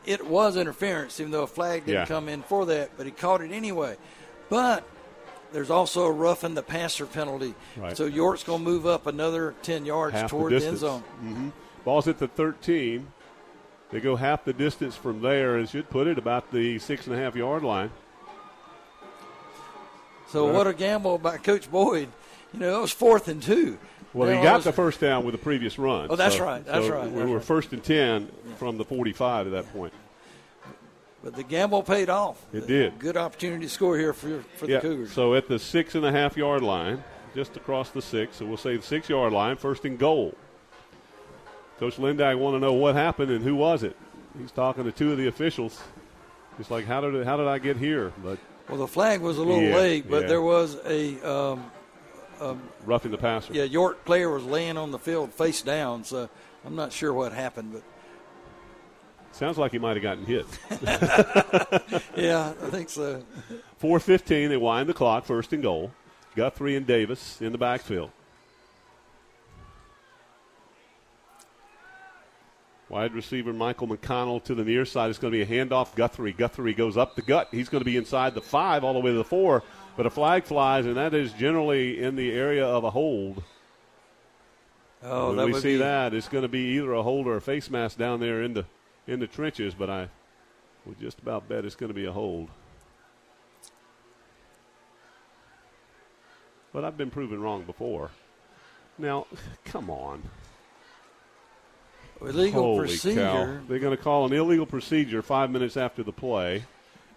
It 0.06 0.26
was 0.26 0.56
interference, 0.56 1.20
even 1.20 1.32
though 1.32 1.44
a 1.44 1.48
flag 1.48 1.86
didn't 1.86 2.02
Yeah. 2.02 2.06
come 2.06 2.30
in 2.30 2.42
for 2.44 2.66
that, 2.68 2.92
but 2.96 3.06
he 3.06 3.12
caught 3.12 3.42
it 3.42 3.52
anyway. 3.52 3.98
But 4.50 4.86
there's 5.52 5.70
also 5.70 6.06
a 6.06 6.12
roughing 6.12 6.54
the 6.56 6.64
passer 6.64 7.06
penalty. 7.06 7.54
Right. 7.76 7.96
So 7.98 8.06
York's 8.06 8.44
going 8.44 8.64
to 8.64 8.70
move 8.70 8.86
up 8.86 9.06
another 9.08 9.54
ten 9.62 9.86
yards 9.86 10.16
half 10.16 10.30
toward 10.30 10.54
the 10.54 10.60
the, 10.60 10.68
end 10.68 10.78
zone. 10.78 11.02
hmm 11.20 11.50
Ball's 11.84 12.08
at 12.08 12.18
the 12.20 12.30
13. 12.30 13.08
They 13.94 14.00
go 14.00 14.16
half 14.16 14.44
the 14.44 14.54
distance 14.54 14.96
from 14.96 15.22
there 15.22 15.56
and 15.56 15.70
should 15.70 15.88
put 15.92 16.08
it 16.08 16.18
about 16.18 16.52
the 16.52 16.80
six 16.80 17.06
and 17.06 17.16
a 17.16 17.20
half 17.20 17.36
yard 17.36 17.64
line. 17.64 17.92
So 20.30 20.48
Right. 20.48 20.56
what 20.56 20.66
a 20.68 20.74
gamble 20.74 21.20
by 21.20 21.38
Coach 21.38 21.70
Boyd. 21.72 22.08
You 22.54 22.60
know, 22.60 22.80
it 22.80 22.82
was 22.82 22.92
fourth 22.92 23.28
and 23.28 23.42
two. 23.42 23.78
Well, 24.14 24.30
he 24.30 24.42
got 24.42 24.64
the 24.64 24.72
first 24.74 25.00
down 25.00 25.26
with 25.26 25.34
the 25.34 25.38
previous 25.40 25.78
run. 25.78 26.08
Oh, 26.10 26.16
that's 26.16 26.38
So- 26.38 26.44
right, 26.44 26.66
that's 26.66 26.88
so 26.88 26.94
right, 26.94 27.04
We 27.10 27.18
that's 27.20 27.30
were 27.30 27.36
right. 27.38 27.46
first 27.46 27.72
and 27.72 27.84
10 27.84 28.32
from 28.58 28.78
the 28.78 28.84
45 28.86 29.46
at 29.48 29.54
that 29.54 29.72
point. 29.74 29.94
But 31.24 31.36
the 31.36 31.44
gamble 31.44 31.84
paid 31.84 32.10
off. 32.10 32.38
It 32.52 32.66
did. 32.68 32.98
Good 33.00 33.16
opportunity 33.16 33.66
to 33.66 33.70
score 33.70 33.96
here 33.98 34.12
for 34.14 34.44
for 34.56 34.66
the 34.66 34.74
Yeah, 34.74 34.80
Cougars. 34.80 35.12
So 35.14 35.36
at 35.36 35.48
the 35.48 35.58
six 35.60 35.94
and 35.94 36.04
a 36.06 36.12
half 36.12 36.36
yard 36.36 36.64
line, 36.64 37.04
just 37.36 37.56
across 37.56 37.90
the 37.92 38.02
six, 38.02 38.38
so 38.38 38.46
we'll 38.46 38.58
say 38.58 38.76
the 38.76 38.84
six 38.84 39.08
yard 39.08 39.34
line, 39.34 39.56
first 39.56 39.86
and 39.86 39.98
goal. 40.00 40.34
Coach 41.80 41.98
Lindag 41.98 42.38
want 42.38 42.56
to 42.56 42.60
know 42.60 42.74
what 42.74 42.96
happened 42.96 43.32
and 43.32 43.44
who 43.44 43.56
was 43.56 43.84
it. 43.84 43.96
He's 44.40 44.52
talking 44.52 44.84
to 44.86 44.92
two 44.92 45.12
of 45.12 45.18
the 45.18 45.28
officials. 45.28 45.82
He's 46.58 46.70
like, 46.72 46.86
how 46.86 47.02
did 47.02 47.16
it, 47.16 47.26
how 47.26 47.38
did 47.38 47.48
I 47.48 47.58
get 47.60 47.78
here? 47.78 48.14
But 48.24 48.38
Well, 48.70 48.78
the 48.78 48.88
flag 48.88 49.22
was 49.22 49.38
a 49.38 49.44
little 49.44 49.62
Yeah, 49.64 49.76
late, 49.76 50.10
but 50.10 50.24
yeah. 50.24 50.28
there 50.28 50.42
was 50.42 50.78
a 50.86 51.20
um, 51.30 51.72
um, 52.40 52.62
roughing 52.86 53.12
the 53.12 53.18
passer. 53.18 53.54
yeah 53.54 53.64
York 53.64 54.06
player 54.06 54.30
was 54.30 54.44
laying 54.44 54.78
on 54.78 54.92
the 54.92 55.00
field 55.00 55.34
face 55.34 55.62
down. 55.62 56.04
So 56.04 56.30
I'm 56.66 56.76
not 56.76 56.92
sure 56.94 57.14
what 57.14 57.32
happened, 57.34 57.74
but 57.74 57.84
Sounds 59.32 59.58
like 59.58 59.72
he 59.72 59.80
might 59.80 59.98
have 59.98 60.04
gotten 60.04 60.26
hit. 60.26 60.46
yeah, 62.16 62.54
I 62.62 62.70
think 62.70 62.88
so. 62.88 63.24
4.15, 63.82 64.50
they 64.50 64.58
wind 64.58 64.88
the 64.88 64.94
clock, 64.94 65.26
first 65.26 65.52
and 65.54 65.64
goal. 65.64 65.92
Guthrie 66.36 66.76
and 66.76 66.86
Davis 66.86 67.42
in 67.42 67.52
the 67.52 67.58
backfield. 67.58 68.12
Wide 72.94 73.16
receiver 73.16 73.52
Michael 73.54 73.88
McConnell 73.88 74.44
to 74.44 74.54
the 74.54 74.64
near 74.64 74.86
side. 74.86 75.10
It's 75.10 75.18
going 75.18 75.34
to 75.34 75.36
be 75.36 75.42
a 75.42 75.66
handoff. 75.66 75.96
Guthrie. 75.96 76.32
Guthrie 76.32 76.76
goes 76.76 76.96
up 76.96 77.16
the 77.16 77.24
gut. 77.24 77.48
He's 77.50 77.68
going 77.68 77.82
to 77.82 77.86
be 77.86 77.98
inside 77.98 78.36
the 78.36 78.42
five 78.42 78.84
all 78.84 78.94
the 78.94 79.00
way 79.00 79.10
to 79.10 79.18
the 79.18 79.24
four. 79.24 79.64
But 79.98 80.06
a 80.06 80.12
flag 80.12 80.44
flies, 80.44 80.86
and 80.86 80.96
that 80.96 81.16
is 81.16 81.34
generally 81.34 82.04
in 82.04 82.16
the 82.16 82.32
area 82.32 82.64
of 82.64 82.84
a 82.84 82.92
hold. 82.92 83.42
Oh, 85.02 85.30
when 85.30 85.38
that 85.38 85.46
we 85.48 85.54
see 85.54 85.74
be- 85.74 85.78
that, 85.78 86.14
it's 86.14 86.30
going 86.30 86.44
to 86.44 86.48
be 86.48 86.76
either 86.76 86.94
a 86.94 87.02
hold 87.02 87.26
or 87.26 87.36
a 87.36 87.42
face 87.42 87.68
mask 87.72 87.98
down 87.98 88.20
there 88.20 88.44
in 88.44 88.54
the 88.54 88.66
in 89.08 89.20
the 89.20 89.26
trenches. 89.26 89.74
But 89.74 89.90
I 89.90 90.10
would 90.86 91.00
just 91.00 91.18
about 91.18 91.50
bet 91.50 91.66
it's 91.66 91.76
going 91.76 91.90
to 91.90 91.96
be 91.96 92.06
a 92.06 92.12
hold. 92.12 92.48
But 96.72 96.84
I've 96.84 96.96
been 96.96 97.10
proven 97.10 97.42
wrong 97.42 97.64
before. 97.64 98.12
Now, 99.00 99.26
come 99.66 99.90
on. 99.90 100.22
Illegal 102.30 102.62
Holy 102.62 102.88
procedure. 102.88 103.22
Cow. 103.22 103.60
They're 103.68 103.80
going 103.80 103.96
to 103.96 104.02
call 104.02 104.26
an 104.26 104.34
illegal 104.34 104.66
procedure 104.66 105.22
five 105.22 105.52
minutes 105.52 105.78
after 105.78 106.04
the 106.04 106.12
play, 106.12 106.64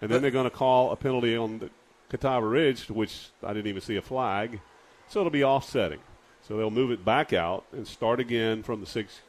and 0.01 0.09
then 0.09 0.17
But- 0.17 0.21
they're 0.21 0.31
going 0.31 0.49
to 0.49 0.55
call 0.55 0.91
a 0.91 0.95
penalty 0.95 1.35
on 1.35 1.59
the 1.59 1.69
Catawba 2.09 2.45
Ridge, 2.47 2.89
which 2.89 3.29
I 3.43 3.53
didn't 3.53 3.67
even 3.67 3.81
see 3.81 3.95
a 3.97 4.01
flag. 4.01 4.59
So 5.09 5.19
it'll 5.19 5.29
be 5.31 5.43
offsetting. 5.43 5.99
So 6.47 6.57
they'll 6.57 6.69
move 6.71 6.91
it 6.91 7.03
back 7.03 7.33
out 7.33 7.65
and 7.73 7.85
start 7.87 8.19
again 8.19 8.63
from 8.63 8.79
the 8.79 8.85
six. 8.85 9.21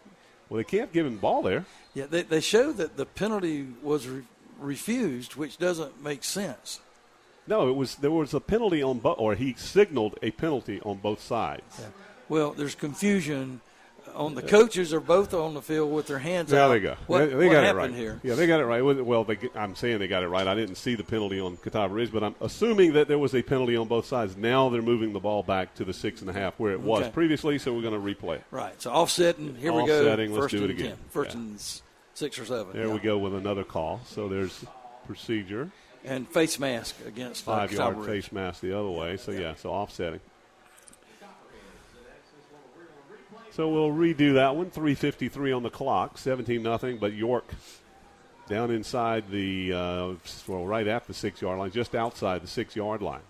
Well, 0.49 0.59
they 0.59 0.65
can't 0.65 0.93
give 0.93 1.05
him 1.07 1.17
the 1.17 1.21
ball 1.21 1.43
there. 1.43 1.65
Yeah, 1.95 2.07
they, 2.07 2.23
they 2.23 2.41
show 2.41 2.73
that 2.73 2.97
the 2.97 3.07
penalty 3.07 3.67
was 3.83 4.07
re- 4.07 4.23
refused, 4.61 5.35
which 5.35 5.59
doesn't 5.59 6.03
make 6.03 6.23
sense. 6.25 6.81
No, 7.47 7.69
it 7.69 7.73
was 7.77 7.97
there 7.97 8.11
was 8.11 8.35
a 8.35 8.41
penalty 8.41 8.83
on 8.83 8.99
both, 8.99 9.19
or 9.19 9.35
he 9.35 9.55
signaled 9.55 10.19
a 10.23 10.31
penalty 10.33 10.81
on 10.83 10.99
both 10.99 11.21
sides. 11.21 11.83
Well, 12.29 12.53
there's 12.53 12.75
confusion. 12.75 13.61
On 14.15 14.35
the 14.35 14.43
coaches 14.43 14.93
are 14.93 15.01
both 15.01 15.33
on 15.35 15.55
the 15.55 15.63
field 15.63 15.93
with 15.93 16.07
their 16.07 16.19
hands 16.19 16.51
There 16.51 16.61
out. 16.61 16.69
they 16.69 16.81
go. 16.81 16.97
What, 17.07 17.19
they 17.19 17.27
they 17.27 17.47
what 17.47 17.53
got 17.53 17.65
it 17.65 17.67
happened 17.67 17.95
right 17.95 17.95
here? 17.95 18.21
Yeah, 18.23 18.35
they 18.35 18.47
got 18.47 18.61
it 18.61 18.65
right. 18.65 18.81
Well, 18.83 19.25
they, 19.25 19.39
I'm 19.55 19.75
saying 19.75 19.99
they 19.99 20.09
got 20.09 20.23
it 20.23 20.29
right. 20.29 20.47
I 20.47 20.55
didn't 20.55 20.77
see 20.77 20.95
the 20.95 21.05
penalty 21.05 21.41
on 21.41 21.57
Catawba 21.57 21.93
Ridge, 21.95 22.13
but 22.13 22.23
I'm 22.25 22.35
assuming 22.41 22.95
that 22.95 23.09
there 23.09 23.19
was 23.19 23.35
a 23.35 23.43
penalty 23.43 23.77
on 23.77 23.89
both 23.89 24.07
sides. 24.07 24.37
Now 24.37 24.69
they're 24.69 24.83
moving 24.83 25.13
the 25.13 25.21
ball 25.21 25.43
back 25.43 25.75
to 25.77 25.85
the 25.85 25.93
six 25.93 26.21
and 26.21 26.29
a 26.31 26.33
half 26.33 26.59
where 26.59 26.73
it 26.73 26.81
was 26.81 27.09
previously. 27.11 27.59
So 27.59 27.73
we're 27.73 27.83
going 27.83 27.95
to 27.95 28.23
replay 28.23 28.37
it. 28.37 28.45
Right. 28.51 28.81
So 28.81 28.91
offsetting. 28.91 29.57
Here 29.57 29.73
we 29.73 29.87
go. 29.87 29.99
Offsetting, 30.01 30.33
let's 30.35 30.53
do 30.53 30.65
it 30.65 30.71
again. 30.71 30.89
10. 30.91 30.99
First 31.11 31.31
Yeah. 31.35 31.41
and 31.41 31.61
six 32.15 32.39
or 32.39 32.45
seven. 32.45 32.73
There 32.73 32.87
yeah. 32.87 32.93
we 32.93 33.01
go 33.01 33.19
with 33.19 33.35
another 33.35 33.65
call. 33.65 34.01
So 34.07 34.29
there's 34.29 34.65
procedure. 35.07 35.71
And 36.05 36.29
face 36.29 36.59
mask 36.59 36.95
against 37.07 37.47
uh, 37.49 37.57
Five 37.57 37.73
yard 37.73 37.97
Ridge. 37.99 38.07
face 38.25 38.33
mask 38.33 38.61
the 38.61 38.79
other 38.79 38.89
way. 38.89 39.17
So 39.17 39.33
yeah, 39.33 39.55
so 39.57 39.71
offsetting. 39.71 40.21
So 43.59 43.69
we'll 43.69 43.91
redo 43.91 44.35
that 44.35 44.55
one. 44.55 44.71
3:53 44.71 45.53
on 45.53 45.65
the 45.65 45.69
clock. 45.69 46.17
17 46.17 46.63
nothing. 46.63 46.99
But 46.99 47.15
York 47.15 47.45
down 48.49 48.71
inside 48.71 49.29
the 49.33 49.73
uh, 49.73 50.13
well, 50.47 50.65
right 50.65 50.87
at 50.87 51.09
the 51.09 51.13
six 51.13 51.43
yard 51.43 51.59
line, 51.59 51.73
just 51.73 51.97
outside 51.97 52.41
the 52.41 52.47
six 52.47 52.77
yard 52.77 53.03
line. 53.03 53.23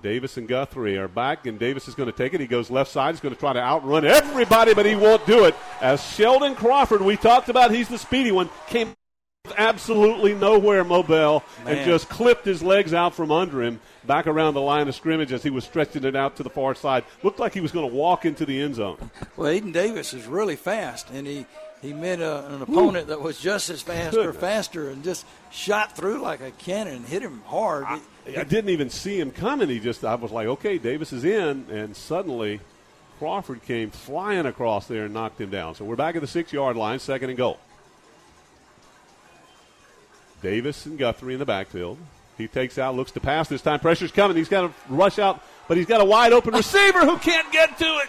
Davis 0.00 0.38
and 0.38 0.48
Guthrie 0.48 0.96
are 0.96 1.08
back, 1.08 1.46
and 1.46 1.58
Davis 1.58 1.88
is 1.88 1.94
going 1.94 2.10
to 2.10 2.16
take 2.16 2.32
it. 2.32 2.40
He 2.40 2.46
goes 2.46 2.70
left 2.70 2.90
side. 2.90 3.16
He's 3.16 3.20
going 3.20 3.34
to 3.34 3.38
try 3.38 3.52
to 3.52 3.60
outrun 3.60 4.06
everybody, 4.06 4.72
but 4.72 4.86
he 4.86 4.96
won't 4.96 5.26
do 5.26 5.44
it. 5.44 5.54
As 5.82 6.02
Sheldon 6.14 6.54
Crawford, 6.54 7.02
we 7.02 7.18
talked 7.18 7.50
about, 7.50 7.70
he's 7.70 7.88
the 7.88 7.98
speedy 7.98 8.32
one, 8.32 8.48
came 8.68 8.94
absolutely 9.58 10.34
nowhere, 10.34 10.84
Moe 10.84 11.02
Bell, 11.02 11.44
and 11.66 11.84
just 11.84 12.08
clipped 12.08 12.44
his 12.44 12.62
legs 12.62 12.94
out 12.94 13.14
from 13.14 13.30
under 13.30 13.62
him 13.62 13.80
back 14.06 14.26
around 14.26 14.54
the 14.54 14.60
line 14.60 14.88
of 14.88 14.94
scrimmage 14.94 15.32
as 15.32 15.42
he 15.42 15.50
was 15.50 15.64
stretching 15.64 16.04
it 16.04 16.16
out 16.16 16.36
to 16.36 16.42
the 16.42 16.50
far 16.50 16.74
side. 16.74 17.04
Looked 17.22 17.38
like 17.38 17.52
he 17.52 17.60
was 17.60 17.72
going 17.72 17.88
to 17.88 17.94
walk 17.94 18.24
into 18.24 18.46
the 18.46 18.60
end 18.60 18.76
zone. 18.76 19.10
Well, 19.36 19.52
Aiden 19.52 19.72
Davis 19.72 20.14
is 20.14 20.26
really 20.26 20.56
fast, 20.56 21.10
and 21.10 21.26
he 21.26 21.46
he 21.82 21.92
met 21.92 22.20
a, 22.20 22.44
an 22.48 22.62
opponent 22.62 23.06
that 23.06 23.20
was 23.20 23.38
just 23.40 23.70
as 23.70 23.82
fast 23.82 24.16
or 24.16 24.32
faster, 24.32 24.88
and 24.90 25.04
just 25.04 25.24
shot 25.50 25.96
through 25.96 26.20
like 26.20 26.40
a 26.40 26.50
cannon 26.52 26.94
and 26.96 27.06
hit 27.06 27.22
him 27.22 27.40
hard. 27.46 27.84
I 27.84 28.00
didn't 28.26 28.70
even 28.70 28.90
see 28.90 29.18
him 29.20 29.30
coming. 29.30 29.68
He 29.68 29.78
just, 29.78 30.04
I 30.04 30.16
was 30.16 30.32
like, 30.32 30.48
okay, 30.48 30.78
Davis 30.78 31.12
is 31.12 31.24
in, 31.24 31.66
and 31.70 31.96
suddenly 31.96 32.60
Crawford 33.18 33.62
came 33.62 33.90
flying 33.90 34.44
across 34.44 34.86
there 34.86 35.04
and 35.04 35.14
knocked 35.14 35.40
him 35.40 35.50
down. 35.50 35.76
So 35.76 35.84
we're 35.84 35.96
back 35.96 36.16
at 36.16 36.20
the 36.20 36.26
six 36.26 36.52
yard 36.52 36.76
line, 36.76 36.98
second 36.98 37.30
and 37.30 37.38
goal. 37.38 37.58
Davis 40.42 40.86
and 40.86 40.98
Guthrie 40.98 41.34
in 41.34 41.38
the 41.38 41.46
backfield. 41.46 41.98
He 42.36 42.46
takes 42.46 42.78
out, 42.78 42.94
looks 42.94 43.10
to 43.12 43.20
pass 43.20 43.48
this 43.48 43.62
time. 43.62 43.80
Pressure's 43.80 44.12
coming. 44.12 44.36
He's 44.36 44.48
got 44.48 44.62
to 44.62 44.72
rush 44.88 45.18
out, 45.18 45.42
but 45.66 45.76
he's 45.76 45.86
got 45.86 46.00
a 46.00 46.04
wide 46.04 46.32
open 46.32 46.54
receiver 46.54 47.00
who 47.00 47.18
can't 47.18 47.50
get 47.52 47.76
to 47.78 47.84
it. 47.84 48.08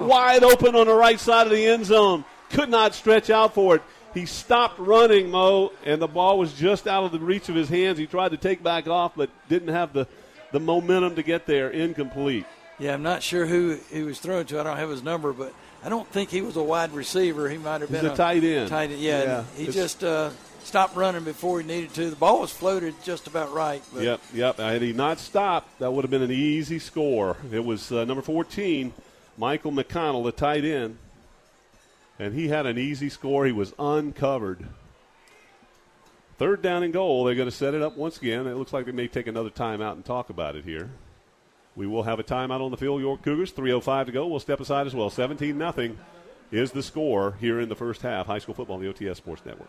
Wide 0.00 0.44
open 0.44 0.74
on 0.76 0.86
the 0.86 0.94
right 0.94 1.18
side 1.18 1.46
of 1.46 1.52
the 1.52 1.66
end 1.66 1.84
zone. 1.86 2.24
Could 2.50 2.68
not 2.68 2.94
stretch 2.94 3.30
out 3.30 3.54
for 3.54 3.76
it. 3.76 3.82
He 4.12 4.26
stopped 4.26 4.78
running, 4.78 5.28
Moe, 5.30 5.72
and 5.84 6.00
the 6.00 6.06
ball 6.06 6.38
was 6.38 6.52
just 6.52 6.86
out 6.86 7.02
of 7.02 7.10
the 7.10 7.18
reach 7.18 7.48
of 7.48 7.56
his 7.56 7.68
hands. 7.68 7.98
He 7.98 8.06
tried 8.06 8.30
to 8.30 8.36
take 8.36 8.62
back 8.62 8.86
off, 8.86 9.12
but 9.16 9.28
didn't 9.48 9.68
have 9.74 9.92
the, 9.92 10.06
the 10.52 10.60
momentum 10.60 11.16
to 11.16 11.24
get 11.24 11.46
there. 11.46 11.70
Incomplete. 11.70 12.46
Yeah, 12.78 12.94
I'm 12.94 13.02
not 13.02 13.24
sure 13.24 13.44
who 13.44 13.78
he 13.90 14.02
was 14.02 14.20
throwing 14.20 14.46
to. 14.46 14.60
I 14.60 14.62
don't 14.62 14.76
have 14.76 14.90
his 14.90 15.02
number, 15.02 15.32
but 15.32 15.52
I 15.84 15.88
don't 15.88 16.06
think 16.08 16.30
he 16.30 16.42
was 16.42 16.54
a 16.56 16.62
wide 16.62 16.92
receiver. 16.92 17.48
He 17.48 17.58
might 17.58 17.80
have 17.80 17.90
He's 17.90 18.00
been 18.02 18.10
a 18.12 18.16
tight 18.16 18.44
end. 18.44 18.68
Tight 18.68 18.90
end, 18.92 19.00
yeah. 19.00 19.22
Yeah, 19.22 19.44
he 19.56 19.62
it's- 19.64 19.74
just 19.74 20.04
uh, 20.04 20.30
stopped 20.66 20.96
running 20.96 21.24
before 21.24 21.60
he 21.60 21.66
needed 21.66 21.94
to. 21.94 22.10
The 22.10 22.16
ball 22.16 22.40
was 22.40 22.52
floated 22.52 22.94
just 23.04 23.26
about 23.26 23.52
right. 23.52 23.82
But 23.92 24.02
Yep, 24.02 24.20
yep. 24.32 24.56
Had 24.58 24.82
he 24.82 24.92
not 24.92 25.18
stopped, 25.18 25.78
that 25.78 25.92
would 25.92 26.04
have 26.04 26.10
been 26.10 26.22
an 26.22 26.30
easy 26.30 26.78
score. 26.78 27.36
It 27.52 27.64
was 27.64 27.92
uh, 27.92 28.04
number 28.04 28.22
14, 28.22 28.92
Michael 29.36 29.72
McConnell, 29.72 30.24
the 30.24 30.32
tight 30.32 30.64
end. 30.64 30.98
And 32.18 32.34
he 32.34 32.48
had 32.48 32.66
an 32.66 32.78
easy 32.78 33.08
score. 33.08 33.44
He 33.44 33.52
was 33.52 33.72
uncovered. 33.78 34.64
Third 36.38 36.62
down 36.62 36.82
and 36.82 36.92
goal. 36.92 37.24
They're 37.24 37.34
going 37.34 37.48
to 37.48 37.54
set 37.54 37.74
it 37.74 37.82
up 37.82 37.96
once 37.96 38.18
again. 38.18 38.46
It 38.46 38.54
looks 38.54 38.72
like 38.72 38.86
they 38.86 38.92
may 38.92 39.08
take 39.08 39.26
another 39.26 39.50
timeout 39.50 39.92
and 39.92 40.04
talk 40.04 40.30
about 40.30 40.56
it 40.56 40.64
here. 40.64 40.90
We 41.76 41.86
will 41.86 42.04
have 42.04 42.20
a 42.20 42.24
timeout 42.24 42.60
on 42.60 42.70
the 42.70 42.76
field. 42.76 43.00
York 43.00 43.22
Cougars, 43.22 43.52
3.05 43.52 44.06
to 44.06 44.12
go. 44.12 44.26
We'll 44.26 44.40
step 44.40 44.60
aside 44.60 44.86
as 44.86 44.94
well. 44.94 45.10
17 45.10 45.56
nothing 45.58 45.98
is 46.52 46.70
the 46.70 46.82
score 46.82 47.36
here 47.40 47.60
in 47.60 47.68
the 47.68 47.74
first 47.74 48.02
half. 48.02 48.26
High 48.26 48.38
school 48.38 48.54
football 48.54 48.76
on 48.76 48.82
the 48.82 48.92
OTS 48.92 49.16
Sports 49.16 49.42
Network. 49.44 49.68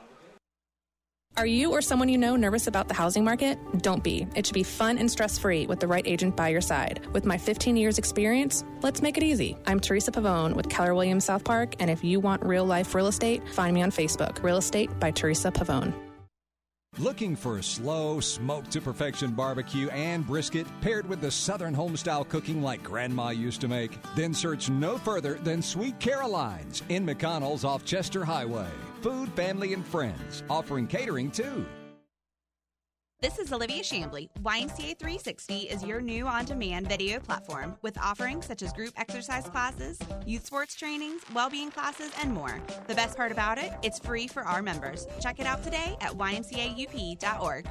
Are 1.38 1.46
you 1.46 1.72
or 1.72 1.82
someone 1.82 2.08
you 2.08 2.18
know 2.18 2.38
nervous 2.38 2.68
about 2.68 2.88
the 2.88 2.94
housing 2.94 3.26
market? 3.26 3.60
Don't 3.82 4.02
be. 4.02 4.26
It 4.36 4.46
should 4.46 4.54
be 4.54 4.64
fun 4.64 4.98
and 4.98 5.12
stress 5.12 5.38
free 5.38 5.68
with 5.68 5.82
the 5.82 5.88
right 5.88 6.08
agent 6.08 6.38
by 6.38 6.48
your 6.48 6.62
side. 6.62 7.06
With 7.12 7.26
my 7.26 7.38
15 7.38 7.76
years 7.76 7.98
experience, 7.98 8.64
let's 8.82 9.02
make 9.02 9.18
it 9.18 9.24
easy. 9.24 9.58
I'm 9.68 9.82
Teresa 9.82 10.14
Pavone 10.14 10.56
with 10.56 10.70
Keller 10.70 10.96
Williams 10.96 11.26
South 11.26 11.44
Park, 11.44 11.76
and 11.80 11.92
if 11.92 12.06
you 12.06 12.22
want 12.22 12.42
real 12.46 12.64
life 12.64 12.96
real 12.96 13.08
estate, 13.08 13.46
find 13.50 13.76
me 13.76 13.82
on 13.82 13.92
Facebook. 13.92 14.42
Real 14.44 14.56
Estate 14.56 14.98
by 14.98 15.12
Teresa 15.12 15.52
Pavone. 15.52 15.94
Looking 16.98 17.36
for 17.36 17.58
a 17.58 17.64
slow, 17.64 18.22
smoked 18.22 18.72
to 18.72 18.80
perfection 18.80 19.32
barbecue 19.32 19.90
and 19.90 20.26
brisket 20.26 20.66
paired 20.80 21.06
with 21.06 21.20
the 21.20 21.32
Southern 21.32 21.76
homestyle 21.76 22.26
cooking 22.26 22.62
like 22.62 22.82
Grandma 22.82 23.32
used 23.32 23.60
to 23.60 23.68
make? 23.68 24.00
Then 24.16 24.34
search 24.34 24.70
no 24.70 24.98
further 24.98 25.34
than 25.34 25.62
Sweet 25.62 26.00
Caroline's 26.00 26.82
in 26.88 27.06
McConnell's 27.06 27.66
off 27.66 27.84
Chester 27.84 28.24
Highway. 28.24 28.70
Food, 29.06 29.30
family, 29.34 29.74
and 29.74 29.86
friends, 29.86 30.42
offering 30.50 30.88
catering 30.88 31.30
too. 31.30 31.64
This 33.22 33.38
is 33.38 33.54
Olivia 33.54 33.84
Shambly. 33.84 34.30
YMCA 34.42 34.98
360 34.98 35.58
is 35.58 35.84
your 35.84 36.02
new 36.02 36.26
on 36.26 36.44
demand 36.46 36.90
video 36.90 37.20
platform 37.20 37.78
with 37.84 38.00
offerings 38.00 38.48
such 38.48 38.64
as 38.64 38.74
group 38.74 38.94
exercise 38.98 39.48
classes, 39.48 40.00
youth 40.26 40.44
sports 40.44 40.74
trainings, 40.74 41.22
well 41.36 41.52
being 41.52 41.70
classes, 41.70 42.12
and 42.20 42.34
more. 42.34 42.60
The 42.88 42.96
best 42.96 43.16
part 43.16 43.32
about 43.32 43.60
it, 43.60 43.74
it's 43.84 44.00
free 44.00 44.28
for 44.28 44.42
our 44.42 44.64
members. 44.64 45.06
Check 45.22 45.40
it 45.40 45.46
out 45.46 45.64
today 45.64 45.96
at 46.02 46.14
ymcaup.org. 46.14 47.68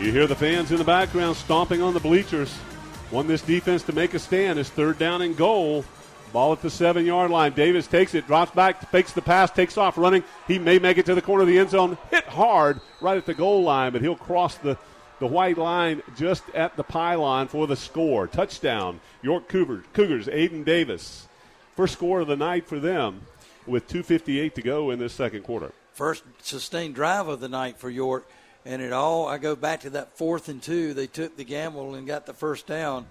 You 0.00 0.10
hear 0.10 0.26
the 0.26 0.34
fans 0.34 0.72
in 0.72 0.78
the 0.78 0.84
background 0.84 1.36
stomping 1.36 1.80
on 1.80 1.94
the 1.94 2.00
bleachers. 2.00 2.58
Want 3.10 3.26
this 3.26 3.42
defense 3.42 3.82
to 3.84 3.92
make 3.92 4.14
a 4.14 4.20
stand. 4.20 4.58
It's 4.58 4.70
third 4.70 4.98
down 4.98 5.20
and 5.22 5.36
goal. 5.36 5.84
Ball 6.32 6.52
at 6.52 6.62
the 6.62 6.70
seven 6.70 7.04
yard 7.04 7.32
line. 7.32 7.52
Davis 7.52 7.88
takes 7.88 8.14
it, 8.14 8.28
drops 8.28 8.52
back, 8.52 8.88
fakes 8.90 9.12
the 9.12 9.20
pass, 9.22 9.50
takes 9.50 9.76
off 9.76 9.98
running. 9.98 10.22
He 10.46 10.60
may 10.60 10.78
make 10.78 10.96
it 10.96 11.06
to 11.06 11.16
the 11.16 11.22
corner 11.22 11.42
of 11.42 11.48
the 11.48 11.58
end 11.58 11.70
zone. 11.70 11.98
Hit 12.12 12.24
hard 12.24 12.80
right 13.00 13.16
at 13.16 13.26
the 13.26 13.34
goal 13.34 13.64
line, 13.64 13.92
but 13.92 14.00
he'll 14.00 14.14
cross 14.14 14.54
the, 14.54 14.78
the 15.18 15.26
white 15.26 15.58
line 15.58 16.02
just 16.16 16.44
at 16.54 16.76
the 16.76 16.84
pylon 16.84 17.48
for 17.48 17.66
the 17.66 17.74
score. 17.74 18.28
Touchdown. 18.28 19.00
York 19.22 19.48
Cougars, 19.48 19.84
Cougars 19.92 20.28
Aiden 20.28 20.64
Davis. 20.64 21.26
First 21.74 21.94
score 21.94 22.20
of 22.20 22.28
the 22.28 22.36
night 22.36 22.68
for 22.68 22.78
them 22.78 23.22
with 23.66 23.88
2.58 23.88 24.54
to 24.54 24.62
go 24.62 24.90
in 24.90 25.00
this 25.00 25.12
second 25.12 25.42
quarter. 25.42 25.72
first 25.94 26.22
sustained 26.42 26.94
drive 26.94 27.26
of 27.26 27.40
the 27.40 27.48
night 27.48 27.76
for 27.76 27.90
York. 27.90 28.28
And 28.66 28.82
it 28.82 28.92
all, 28.92 29.26
I 29.26 29.38
go 29.38 29.56
back 29.56 29.80
to 29.80 29.90
that 29.90 30.16
fourth 30.18 30.48
and 30.48 30.62
two. 30.62 30.92
They 30.92 31.06
took 31.06 31.36
the 31.36 31.44
gamble 31.44 31.94
and 31.94 32.06
got 32.06 32.26
the 32.26 32.34
first 32.34 32.66
down. 32.66 33.06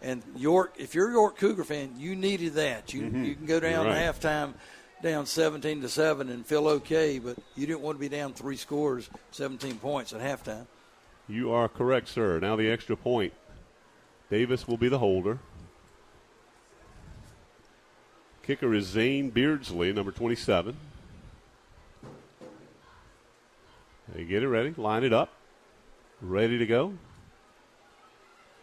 And 0.00 0.22
York, 0.36 0.74
if 0.78 0.94
you're 0.94 1.08
a 1.08 1.12
York 1.12 1.36
Cougar 1.38 1.64
fan, 1.64 1.94
you 1.96 2.14
needed 2.16 2.54
that. 2.54 2.92
You 2.94 3.02
Mhm. 3.02 3.26
you 3.26 3.34
can 3.34 3.46
go 3.46 3.60
down 3.60 3.86
at 3.86 3.96
halftime, 3.96 4.54
down 5.02 5.26
17 5.26 5.80
to 5.82 5.88
seven, 5.88 6.28
and 6.28 6.46
feel 6.46 6.68
okay. 6.68 7.18
But 7.18 7.36
you 7.56 7.66
didn't 7.66 7.80
want 7.82 7.96
to 7.96 8.00
be 8.00 8.08
down 8.08 8.32
three 8.32 8.56
scores, 8.56 9.10
17 9.32 9.78
points 9.78 10.12
at 10.12 10.20
halftime. 10.20 10.66
You 11.28 11.52
are 11.52 11.68
correct, 11.68 12.08
sir. 12.08 12.38
Now 12.40 12.56
the 12.56 12.68
extra 12.70 12.96
point. 12.96 13.32
Davis 14.30 14.66
will 14.66 14.76
be 14.76 14.88
the 14.88 14.98
holder. 14.98 15.38
Kicker 18.42 18.74
is 18.74 18.86
Zane 18.86 19.30
Beardsley, 19.30 19.92
number 19.92 20.10
27. 20.10 20.76
They 24.08 24.24
get 24.24 24.42
it 24.42 24.48
ready, 24.48 24.74
line 24.76 25.04
it 25.04 25.12
up, 25.12 25.30
ready 26.20 26.58
to 26.58 26.66
go. 26.66 26.94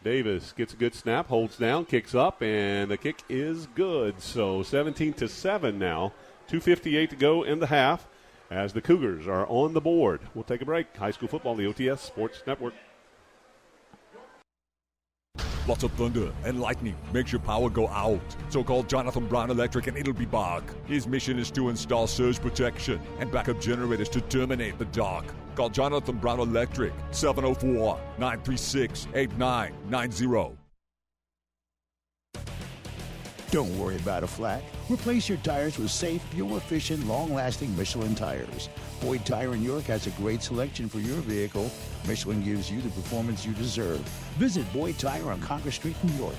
Davis 0.03 0.53
gets 0.53 0.73
a 0.73 0.77
good 0.77 0.95
snap, 0.95 1.27
holds 1.27 1.57
down, 1.57 1.85
kicks 1.85 2.15
up, 2.15 2.41
and 2.41 2.89
the 2.89 2.97
kick 2.97 3.21
is 3.27 3.67
good. 3.75 4.21
So 4.21 4.63
17 4.63 5.13
to 5.13 5.27
7 5.27 5.77
now. 5.77 6.13
2.58 6.49 7.09
to 7.09 7.15
go 7.15 7.43
in 7.43 7.59
the 7.59 7.67
half 7.67 8.07
as 8.49 8.73
the 8.73 8.81
Cougars 8.81 9.27
are 9.27 9.45
on 9.47 9.73
the 9.73 9.81
board. 9.81 10.21
We'll 10.33 10.43
take 10.43 10.61
a 10.61 10.65
break. 10.65 10.95
High 10.95 11.11
school 11.11 11.27
football, 11.27 11.55
the 11.55 11.65
OTS 11.65 11.99
Sports 11.99 12.41
Network. 12.47 12.73
Lots 15.70 15.84
of 15.84 15.91
thunder 15.91 16.34
and 16.45 16.59
lightning 16.59 16.95
makes 17.13 17.32
your 17.32 17.41
power 17.41 17.70
go 17.70 17.88
out. 17.89 18.20
So 18.49 18.63
call 18.63 18.82
Jonathan 18.82 19.28
Brown 19.28 19.51
Electric 19.51 19.86
and 19.86 19.95
it'll 19.95 20.13
be 20.13 20.26
back. 20.26 20.63
His 20.88 21.05
mission 21.05 21.38
is 21.38 21.51
to 21.51 21.70
install 21.70 22.07
surge 22.07 22.41
protection 22.41 22.99
and 23.20 23.32
backup 23.32 23.61
generators 23.61 24.09
to 24.09 24.22
terminate 24.22 24.80
the 24.80 24.86
dark. 24.86 25.26
Call 25.53 25.70
Jonathan 25.70 26.17
Brown 26.17 26.39
Electric 26.39 26.91
704 27.11 27.99
936 28.17 29.09
8990. 29.13 30.59
Don't 33.52 33.78
worry 33.80 33.95
about 33.95 34.24
a 34.24 34.28
flat. 34.28 34.62
Replace 34.89 35.28
your 35.28 35.39
tires 35.39 35.80
with 35.80 35.89
safe, 35.89 36.22
fuel-efficient, 36.32 37.08
long-lasting 37.08 37.76
Michelin 37.76 38.14
tires. 38.14 38.70
Boyd 39.02 39.26
Tire 39.26 39.56
in 39.56 39.64
York 39.64 39.86
has 39.86 40.06
a 40.06 40.12
great 40.12 40.43
selection 40.43 40.88
for 40.88 41.00
your 41.00 41.18
vehicle. 41.22 41.72
Michelin 42.08 42.43
gives 42.43 42.70
you 42.70 42.80
the 42.80 42.89
performance 42.89 43.47
you 43.47 43.54
deserve. 43.54 44.02
Visit 44.38 44.72
Boyd 44.72 45.00
Tire 45.00 45.32
on 45.32 45.41
Congress 45.41 45.74
Street, 45.76 45.95
New 46.04 46.14
York. 46.14 46.36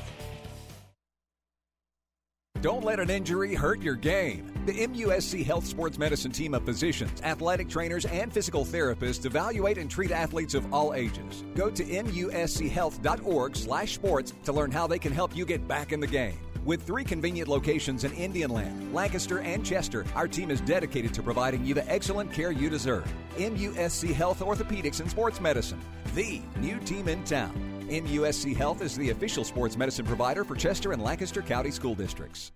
Don't 2.60 2.84
let 2.84 3.00
an 3.00 3.10
injury 3.10 3.54
hurt 3.54 3.82
your 3.82 3.96
game. 3.96 4.52
The 4.66 4.86
MUSC 4.86 5.44
Health 5.44 5.66
Sports 5.66 5.98
Medicine 5.98 6.30
team 6.30 6.54
of 6.54 6.64
physicians, 6.64 7.20
athletic 7.22 7.68
trainers, 7.70 8.04
and 8.04 8.32
physical 8.32 8.64
therapists 8.66 9.24
evaluate 9.24 9.78
and 9.78 9.90
treat 9.90 10.12
athletes 10.12 10.54
of 10.54 10.72
all 10.72 10.94
ages. 10.94 11.42
Go 11.56 11.70
to 11.70 11.82
muschealth.org/sports 11.82 14.34
to 14.44 14.52
learn 14.52 14.70
how 14.70 14.86
they 14.86 14.98
can 14.98 15.10
help 15.10 15.34
you 15.34 15.44
get 15.46 15.66
back 15.66 15.92
in 15.92 16.00
the 16.00 16.06
game. 16.06 16.38
With 16.64 16.82
three 16.82 17.04
convenient 17.04 17.48
locations 17.48 18.04
in 18.04 18.12
Indian 18.12 18.50
Land, 18.50 18.92
Lancaster, 18.92 19.38
and 19.40 19.64
Chester, 19.64 20.04
our 20.14 20.28
team 20.28 20.50
is 20.50 20.60
dedicated 20.60 21.14
to 21.14 21.22
providing 21.22 21.64
you 21.64 21.72
the 21.72 21.90
excellent 21.90 22.32
care 22.34 22.52
you 22.52 22.68
deserve. 22.68 23.10
MUSC 23.36 24.12
Health 24.12 24.40
Orthopedics 24.40 25.00
and 25.00 25.10
Sports 25.10 25.40
Medicine, 25.40 25.80
the 26.14 26.42
new 26.58 26.78
team 26.80 27.08
in 27.08 27.24
town. 27.24 27.54
MUSC 27.88 28.54
Health 28.54 28.82
is 28.82 28.94
the 28.94 29.08
official 29.08 29.42
sports 29.42 29.78
medicine 29.78 30.04
provider 30.04 30.44
for 30.44 30.54
Chester 30.54 30.92
and 30.92 31.02
Lancaster 31.02 31.40
County 31.40 31.70
School 31.70 31.94
Districts. 31.94 32.52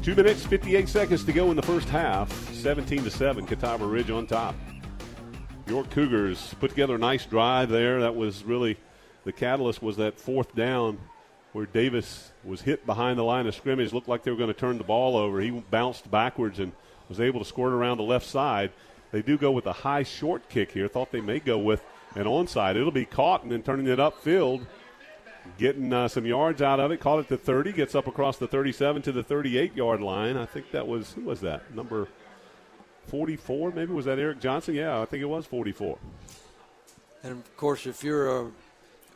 Two 0.00 0.14
minutes, 0.14 0.46
58 0.46 0.88
seconds 0.88 1.24
to 1.24 1.32
go 1.32 1.50
in 1.50 1.56
the 1.56 1.62
first 1.62 1.88
half. 1.88 2.30
17 2.54 3.02
to 3.02 3.10
7, 3.10 3.44
Catawba 3.44 3.84
Ridge 3.84 4.10
on 4.10 4.28
top. 4.28 4.54
York 5.66 5.90
Cougars 5.90 6.54
put 6.60 6.70
together 6.70 6.94
a 6.94 6.98
nice 6.98 7.26
drive 7.26 7.68
there. 7.68 8.00
That 8.00 8.14
was 8.14 8.44
really 8.44 8.78
the 9.26 9.32
catalyst 9.32 9.82
was 9.82 9.96
that 9.96 10.18
fourth 10.20 10.54
down 10.54 10.98
where 11.52 11.66
Davis 11.66 12.30
was 12.44 12.60
hit 12.60 12.86
behind 12.86 13.18
the 13.18 13.24
line 13.24 13.48
of 13.48 13.56
scrimmage. 13.56 13.92
Looked 13.92 14.08
like 14.08 14.22
they 14.22 14.30
were 14.30 14.36
going 14.36 14.52
to 14.52 14.58
turn 14.58 14.78
the 14.78 14.84
ball 14.84 15.16
over. 15.16 15.40
He 15.40 15.50
bounced 15.50 16.08
backwards 16.08 16.60
and 16.60 16.70
was 17.08 17.18
able 17.18 17.40
to 17.40 17.44
squirt 17.44 17.72
around 17.72 17.96
the 17.98 18.04
left 18.04 18.24
side. 18.24 18.70
They 19.10 19.22
do 19.22 19.36
go 19.36 19.50
with 19.50 19.66
a 19.66 19.72
high 19.72 20.04
short 20.04 20.48
kick 20.48 20.70
here. 20.70 20.86
Thought 20.86 21.10
they 21.10 21.20
may 21.20 21.40
go 21.40 21.58
with 21.58 21.82
an 22.14 22.24
onside. 22.24 22.76
It'll 22.76 22.92
be 22.92 23.04
caught 23.04 23.42
and 23.42 23.50
then 23.50 23.64
turning 23.64 23.88
it 23.88 23.98
upfield, 23.98 24.64
getting 25.58 25.92
uh, 25.92 26.06
some 26.06 26.24
yards 26.24 26.62
out 26.62 26.78
of 26.78 26.92
it. 26.92 27.00
Caught 27.00 27.20
it 27.20 27.28
to 27.30 27.36
30, 27.36 27.72
gets 27.72 27.96
up 27.96 28.06
across 28.06 28.36
the 28.36 28.46
37 28.46 29.02
to 29.02 29.12
the 29.12 29.24
38 29.24 29.74
yard 29.74 30.00
line. 30.00 30.36
I 30.36 30.46
think 30.46 30.70
that 30.70 30.86
was 30.86 31.14
who 31.14 31.22
was 31.22 31.40
that 31.40 31.74
number 31.74 32.06
44? 33.08 33.72
Maybe 33.72 33.92
was 33.92 34.04
that 34.04 34.20
Eric 34.20 34.38
Johnson? 34.38 34.76
Yeah, 34.76 35.00
I 35.00 35.04
think 35.04 35.20
it 35.20 35.28
was 35.28 35.46
44. 35.46 35.98
And 37.24 37.32
of 37.32 37.56
course, 37.56 37.86
if 37.86 38.04
you're 38.04 38.28
a, 38.28 38.50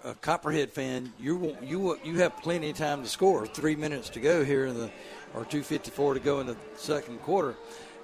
a 0.04 0.14
Copperhead 0.14 0.70
fan, 0.70 1.12
you 1.18 1.56
you 1.62 1.98
you 2.04 2.18
have 2.18 2.36
plenty 2.38 2.70
of 2.70 2.76
time 2.76 3.02
to 3.02 3.08
score. 3.08 3.46
Three 3.46 3.76
minutes 3.76 4.08
to 4.10 4.20
go 4.20 4.44
here 4.44 4.66
in 4.66 4.74
the, 4.78 4.90
or 5.34 5.44
two 5.44 5.62
fifty 5.62 5.90
four 5.90 6.14
to 6.14 6.20
go 6.20 6.40
in 6.40 6.46
the 6.46 6.56
second 6.76 7.20
quarter, 7.22 7.54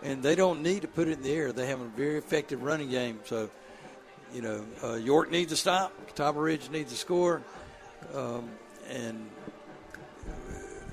and 0.03 0.23
they 0.23 0.35
don't 0.35 0.63
need 0.63 0.83
to 0.83 0.89
put 0.89 1.09
it 1.09 1.13
in 1.13 1.23
the 1.23 1.33
air. 1.33 1.53
They 1.53 1.67
have 1.67 1.81
a 1.81 1.87
very 1.89 2.19
effective 2.19 2.63
running 2.63 2.91
game, 2.91 3.21
so 3.25 3.49
you 4.35 4.43
know, 4.43 4.65
uh, 4.83 4.95
York 4.95 5.31
needs 5.31 5.51
to 5.53 5.57
stop. 5.57 5.93
Catawba 6.09 6.41
Ridge 6.41 6.69
needs 6.71 6.91
to 6.93 6.99
score. 6.99 7.43
Um, 8.15 8.51
and 8.91 9.29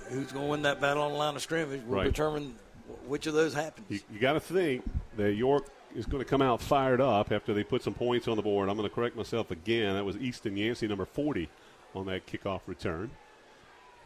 who's 0.10 0.32
going 0.32 0.46
to 0.46 0.52
win 0.52 0.62
that 0.64 0.80
battle 0.80 1.04
on 1.04 1.12
the 1.12 1.18
line 1.18 1.36
of 1.36 1.42
scrimmage 1.42 1.84
will 1.86 1.98
Right. 1.98 2.06
determine 2.06 2.56
which 3.08 3.28
of 3.28 3.34
those 3.34 3.54
happens. 3.54 3.86
You, 3.90 4.00
you 4.14 4.20
got 4.20 4.34
to 4.34 4.40
think 4.40 4.84
that 5.18 5.34
York 5.34 5.68
is 5.96 6.06
going 6.06 6.24
to 6.24 6.30
come 6.30 6.42
out 6.42 6.62
fired 6.62 7.02
up 7.02 7.32
after 7.32 7.54
they 7.54 7.64
put 7.64 7.84
some 7.84 7.94
points 7.94 8.28
on 8.28 8.36
the 8.36 8.42
board. 8.42 8.70
I'm 8.70 8.78
going 8.78 8.88
to 8.88 8.94
correct 8.94 9.16
myself 9.16 9.52
again. 9.52 9.94
That 9.96 10.06
was 10.06 10.18
Easton 10.18 10.58
Yancey, 10.58 10.88
number 10.88 11.06
40, 11.06 11.50
on 11.96 12.06
that 12.08 12.26
kickoff 12.28 12.62
return. 12.68 13.12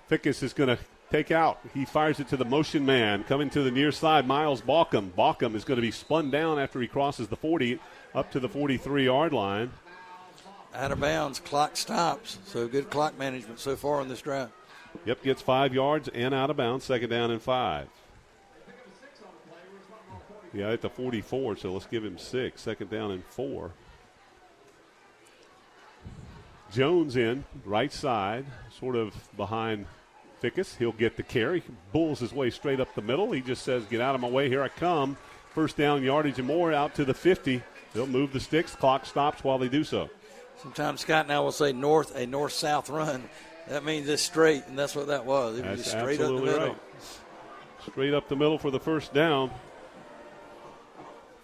Fickus 0.10 0.42
is 0.44 0.54
going 0.54 0.70
to 0.70 0.78
take 1.12 1.32
out. 1.32 1.60
He 1.74 1.86
fires 1.86 2.20
it 2.20 2.28
to 2.30 2.38
the 2.38 2.46
motion 2.46 2.86
man. 2.86 3.24
Coming 3.24 3.50
to 3.52 3.62
the 3.62 3.72
near 3.72 3.92
side, 3.92 4.28
Miles 4.28 4.62
Balkum. 4.62 5.12
Balkum 5.12 5.56
is 5.56 5.64
going 5.64 5.78
to 5.78 5.82
be 5.82 5.92
spun 5.92 6.32
down 6.32 6.60
after 6.60 6.82
he 6.82 6.88
crosses 6.88 7.28
the 7.28 7.36
40 7.36 7.80
up 8.14 8.32
to 8.32 8.40
the 8.40 8.50
43 8.50 9.06
yard 9.06 9.34
line. 9.34 9.72
Out 10.74 10.92
of 10.92 11.00
bounds, 11.00 11.40
clock 11.40 11.76
stops. 11.76 12.38
So 12.46 12.68
good 12.68 12.90
clock 12.90 13.18
management 13.18 13.60
so 13.60 13.76
far 13.76 14.00
on 14.00 14.08
this 14.08 14.22
drive. 14.22 14.50
Yep, 15.06 15.24
gets 15.24 15.42
five 15.42 15.74
yards 15.74 16.08
and 16.10 16.34
out 16.34 16.50
of 16.50 16.58
bounds. 16.58 16.86
Second 16.86 17.10
down 17.10 17.32
and 17.32 17.42
five. 17.42 17.88
Yeah, 20.58 20.72
at 20.72 20.82
the 20.82 20.90
44, 20.90 21.58
so 21.58 21.72
let's 21.72 21.86
give 21.86 22.04
him 22.04 22.18
six. 22.18 22.64
Second 22.64 22.90
down 22.90 23.12
and 23.12 23.24
four. 23.24 23.74
Jones 26.72 27.16
in, 27.16 27.46
right 27.64 27.94
side, 27.94 28.44
sort 28.80 28.96
of 28.96 29.14
behind 29.38 29.86
Fickus. 30.42 30.76
He'll 30.76 30.92
get 30.92 31.16
the 31.16 31.22
carry. 31.22 31.62
Bulls 31.92 32.22
his 32.22 32.34
way 32.34 32.50
straight 32.50 32.80
up 32.80 32.96
the 32.96 33.04
middle. 33.04 33.32
He 33.32 33.42
just 33.42 33.62
says, 33.62 33.86
Get 33.86 34.02
out 34.02 34.16
of 34.16 34.22
my 34.22 34.30
way, 34.30 34.50
here 34.50 34.64
I 34.64 34.70
come. 34.70 35.16
First 35.54 35.78
down 35.78 36.02
yardage 36.02 36.40
and 36.40 36.48
more 36.48 36.74
out 36.74 36.96
to 36.96 37.06
the 37.06 37.14
50. 37.14 37.62
They'll 37.94 38.08
move 38.08 38.34
the 38.34 38.40
sticks. 38.40 38.76
Clock 38.76 39.06
stops 39.06 39.44
while 39.44 39.60
they 39.60 39.70
do 39.70 39.84
so. 39.84 40.10
Sometimes 40.58 41.02
Scott 41.02 41.26
and 41.26 41.34
I 41.34 41.40
will 41.40 41.52
say 41.52 41.72
north 41.72 42.16
a 42.16 42.26
north 42.26 42.54
south 42.54 42.90
run. 42.90 43.30
That 43.68 43.86
means 43.86 44.10
it's 44.10 44.24
straight, 44.24 44.66
and 44.66 44.80
that's 44.80 44.96
what 44.96 45.08
that 45.08 45.24
was. 45.24 45.60
It 45.60 45.66
was 45.66 45.86
straight 45.86 46.20
up 46.20 46.36
the 46.36 46.42
middle. 46.42 46.68
right. 46.70 46.78
Straight 47.92 48.14
up 48.16 48.28
the 48.28 48.36
middle 48.36 48.58
for 48.58 48.72
the 48.72 48.80
first 48.80 49.14
down. 49.14 49.52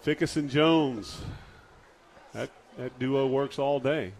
Fickus 0.04 0.36
and 0.36 0.50
Jones. 0.50 1.18
That 2.34 2.50
that 2.76 2.98
duo 2.98 3.26
works 3.26 3.58
all 3.58 3.80
day. 3.80 4.12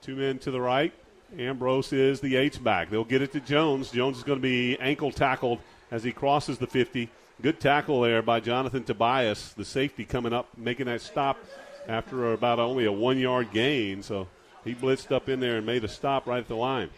Two 0.00 0.16
men 0.16 0.38
to 0.38 0.50
the 0.50 0.60
right. 0.60 0.94
Ambrose 1.38 1.92
is 1.92 2.20
the 2.20 2.36
H 2.36 2.62
back. 2.64 2.88
They'll 2.88 3.04
get 3.04 3.20
it 3.20 3.32
to 3.32 3.40
Jones. 3.40 3.90
Jones 3.90 4.16
is 4.16 4.24
going 4.24 4.38
to 4.38 4.42
be 4.42 4.78
ankle 4.80 5.12
tackled 5.12 5.58
as 5.90 6.02
he 6.02 6.10
crosses 6.10 6.56
the 6.56 6.66
50. 6.66 7.10
Good 7.42 7.60
tackle 7.60 8.00
there 8.00 8.22
by 8.22 8.40
Jonathan 8.40 8.82
Tobias, 8.82 9.52
the 9.52 9.64
safety 9.64 10.06
coming 10.06 10.32
up, 10.32 10.48
making 10.56 10.86
that 10.86 11.02
stop 11.02 11.38
after 11.86 12.32
about 12.32 12.58
only 12.58 12.86
a 12.86 12.92
one 12.92 13.18
yard 13.18 13.52
gain. 13.52 14.02
So 14.02 14.26
he 14.64 14.74
blitzed 14.74 15.12
up 15.12 15.28
in 15.28 15.40
there 15.40 15.58
and 15.58 15.66
made 15.66 15.84
a 15.84 15.88
stop 15.88 16.26
right 16.26 16.40
at 16.40 16.48
the 16.48 16.56
line. 16.56 16.88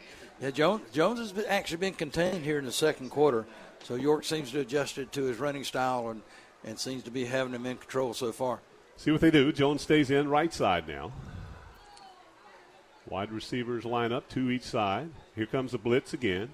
Yeah, 0.40 0.50
Jones, 0.50 0.82
Jones 0.92 1.18
has 1.18 1.32
been, 1.32 1.46
actually 1.46 1.78
been 1.78 1.94
contained 1.94 2.44
here 2.44 2.60
in 2.60 2.64
the 2.64 2.72
second 2.72 3.10
quarter. 3.10 3.46
So 3.82 3.96
York 3.96 4.24
seems 4.24 4.52
to 4.52 4.60
adjust 4.60 4.96
it 4.98 5.10
to 5.12 5.24
his 5.24 5.38
running 5.38 5.64
style 5.64 6.08
and, 6.10 6.22
and 6.64 6.78
seems 6.78 7.02
to 7.04 7.10
be 7.10 7.24
having 7.24 7.52
him 7.52 7.66
in 7.66 7.76
control 7.76 8.14
so 8.14 8.32
far. 8.32 8.60
See 8.96 9.10
what 9.10 9.20
they 9.20 9.30
do. 9.30 9.52
Jones 9.52 9.82
stays 9.82 10.10
in 10.10 10.28
right 10.28 10.52
side 10.52 10.86
now. 10.86 11.12
Wide 13.08 13.32
receivers 13.32 13.84
line 13.84 14.12
up, 14.12 14.28
two 14.28 14.50
each 14.50 14.62
side. 14.62 15.10
Here 15.34 15.46
comes 15.46 15.72
the 15.72 15.78
blitz 15.78 16.14
again. 16.14 16.50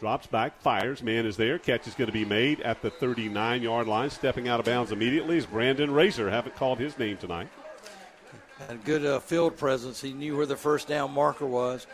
Drops 0.00 0.26
back, 0.26 0.58
fires. 0.62 1.02
Man 1.02 1.26
is 1.26 1.36
there. 1.36 1.58
Catch 1.58 1.86
is 1.86 1.94
going 1.94 2.06
to 2.06 2.12
be 2.12 2.24
made 2.24 2.62
at 2.62 2.80
the 2.80 2.90
39 2.90 3.60
yard 3.60 3.86
line. 3.86 4.08
Stepping 4.08 4.48
out 4.48 4.58
of 4.58 4.64
bounds 4.64 4.92
immediately 4.92 5.36
is 5.36 5.44
Brandon 5.44 5.90
Razor. 5.90 6.30
Haven't 6.30 6.56
called 6.56 6.78
his 6.78 6.98
name 6.98 7.18
tonight. 7.18 7.48
Had 8.66 8.82
good 8.84 9.04
uh, 9.04 9.20
field 9.20 9.58
presence. 9.58 10.00
He 10.00 10.14
knew 10.14 10.38
where 10.38 10.46
the 10.46 10.56
first 10.56 10.88
down 10.88 11.12
marker 11.12 11.44
was, 11.46 11.86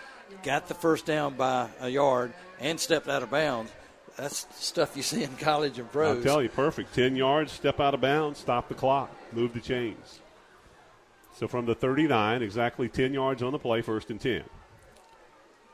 got 0.45 0.69
the 0.69 0.75
first 0.75 1.05
down 1.05 1.35
by 1.35 1.69
a 1.81 1.89
yard, 1.89 2.33
and 2.61 2.79
stepped 2.79 3.09
out 3.09 3.25
of 3.25 3.31
bounds. 3.31 3.73
That's 4.17 4.47
stuff 4.59 4.97
you 4.97 5.03
see 5.03 5.25
in 5.25 5.37
college 5.37 5.79
and 5.79 5.91
pros. 5.93 6.17
I'll 6.17 6.23
tell 6.23 6.43
you, 6.43 6.49
perfect. 6.49 6.95
10 6.95 7.17
yards, 7.17 7.53
step 7.53 7.81
out 7.81 7.95
of 7.95 8.01
bounds, 8.01 8.39
stop 8.39 8.69
the 8.69 8.75
clock, 8.75 9.11
move 9.33 9.53
the 9.53 9.61
chains. 9.61 10.21
So 11.39 11.47
from 11.47 11.67
the 11.67 11.75
39, 11.75 12.43
exactly 12.43 12.89
10 12.89 13.13
yards 13.13 13.43
on 13.43 13.53
the 13.53 13.59
play, 13.59 13.83
first 13.83 14.11
and 14.11 14.19
10. 14.19 14.43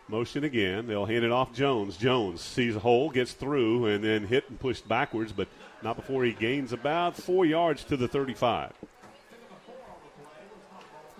Motion 0.09 0.43
again. 0.43 0.89
They'll 0.89 1.07
hand 1.07 1.25
it 1.25 1.31
off 1.31 1.53
Jones. 1.53 1.97
Jones 1.97 2.41
sees 2.41 2.75
a 2.75 2.81
hole, 2.81 3.11
gets 3.11 3.33
through, 3.33 3.87
and 3.87 4.03
then 4.03 4.27
hit 4.27 4.51
and 4.51 4.59
pushed 4.59 4.89
backwards, 4.89 5.31
but 5.31 5.47
not 5.83 5.95
before 5.95 6.25
he 6.25 6.33
gains 6.33 6.73
about 6.73 7.17
four 7.17 7.47
yards 7.47 7.85
to 7.85 7.97
the 7.97 8.09
35. 8.09 8.73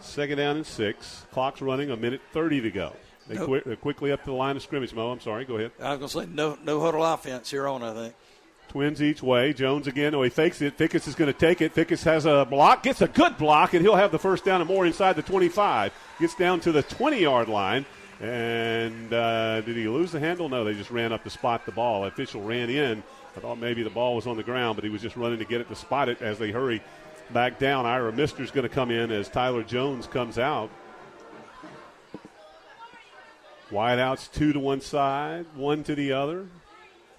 Second 0.01 0.39
down 0.39 0.57
and 0.57 0.67
six. 0.67 1.25
Clock's 1.31 1.63
running, 1.63 1.91
a 1.91 1.97
minute 1.97 2.21
30 2.33 2.63
to 2.63 2.71
go. 2.73 2.93
They 3.29 3.37
Nope. 3.37 3.47
qui- 3.47 3.63
they're 3.65 3.77
quickly 3.77 4.13
up 4.13 4.21
to 4.25 4.31
the 4.31 4.37
line 4.37 4.57
of 4.57 4.63
scrimmage, 4.63 4.93
Moe. 4.95 5.11
I'm 5.11 5.21
sorry. 5.21 5.45
Go 5.45 5.57
ahead. 5.57 5.73
I 5.81 5.95
was 5.95 6.13
going 6.15 6.27
to 6.27 6.31
say 6.33 6.35
no 6.35 6.59
no 6.65 6.81
huddle 6.81 7.05
offense 7.05 7.51
here 7.51 7.69
on. 7.69 7.83
I 7.83 7.93
think. 7.95 8.15
Twins 8.69 9.03
each 9.03 9.23
way. 9.23 9.53
Jones 9.53 9.87
again. 9.87 10.15
Oh, 10.15 10.23
he 10.23 10.31
fakes 10.31 10.63
it. 10.63 10.79
Fickus 10.79 11.07
is 11.07 11.15
going 11.15 11.31
to 11.33 11.39
take 11.39 11.61
it. 11.61 11.75
Fickus 11.75 12.03
has 12.05 12.25
a 12.25 12.47
block, 12.49 12.83
gets 12.83 13.03
a 13.03 13.09
good 13.09 13.37
block, 13.37 13.75
and 13.75 13.83
he'll 13.83 13.97
have 13.97 14.13
the 14.13 14.19
first 14.19 14.45
down 14.47 14.61
and 14.63 14.69
more 14.69 14.87
inside 14.87 15.15
the 15.15 15.23
25. 15.23 15.93
Gets 16.19 16.35
down 16.37 16.61
to 16.61 16.73
the 16.73 16.83
20 16.83 17.21
yard 17.21 17.49
line. 17.49 17.85
And 18.21 19.13
uh, 19.13 19.61
did 19.63 19.77
he 19.77 19.89
lose 19.89 20.13
the 20.13 20.21
handle? 20.21 20.49
No, 20.49 20.65
they 20.65 20.75
just 20.75 20.91
ran 20.91 21.13
up 21.13 21.23
to 21.25 21.31
spot 21.31 21.67
the 21.67 21.73
ball. 21.73 22.05
Official 22.07 22.41
ran 22.43 22.71
in. 22.71 23.03
I 23.37 23.41
thought 23.41 23.59
maybe 23.59 23.83
the 23.83 23.91
ball 23.91 24.15
was 24.17 24.27
on 24.27 24.37
the 24.37 24.43
ground, 24.43 24.77
but 24.77 24.85
he 24.85 24.91
was 24.91 25.03
just 25.03 25.17
running 25.17 25.39
to 25.39 25.45
get 25.45 25.61
it 25.61 25.69
to 25.69 25.75
spot 25.75 26.09
it 26.09 26.23
as 26.23 26.39
they 26.39 26.51
hurry 26.51 26.83
back 27.31 27.59
down. 27.59 27.85
Ira 27.85 28.13
Mister's 28.13 28.51
going 28.51 28.63
to 28.69 28.75
come 28.75 28.91
in 28.91 29.11
as 29.11 29.29
Tyler 29.29 29.63
Jones 29.65 30.07
comes 30.07 30.39
out. 30.39 30.71
Wide 33.73 33.99
outs, 33.99 34.29
two 34.29 34.53
to 34.53 34.61
one 34.61 34.83
side, 34.83 35.47
one 35.55 35.83
to 35.85 35.95
the 35.95 36.13
other. 36.13 36.47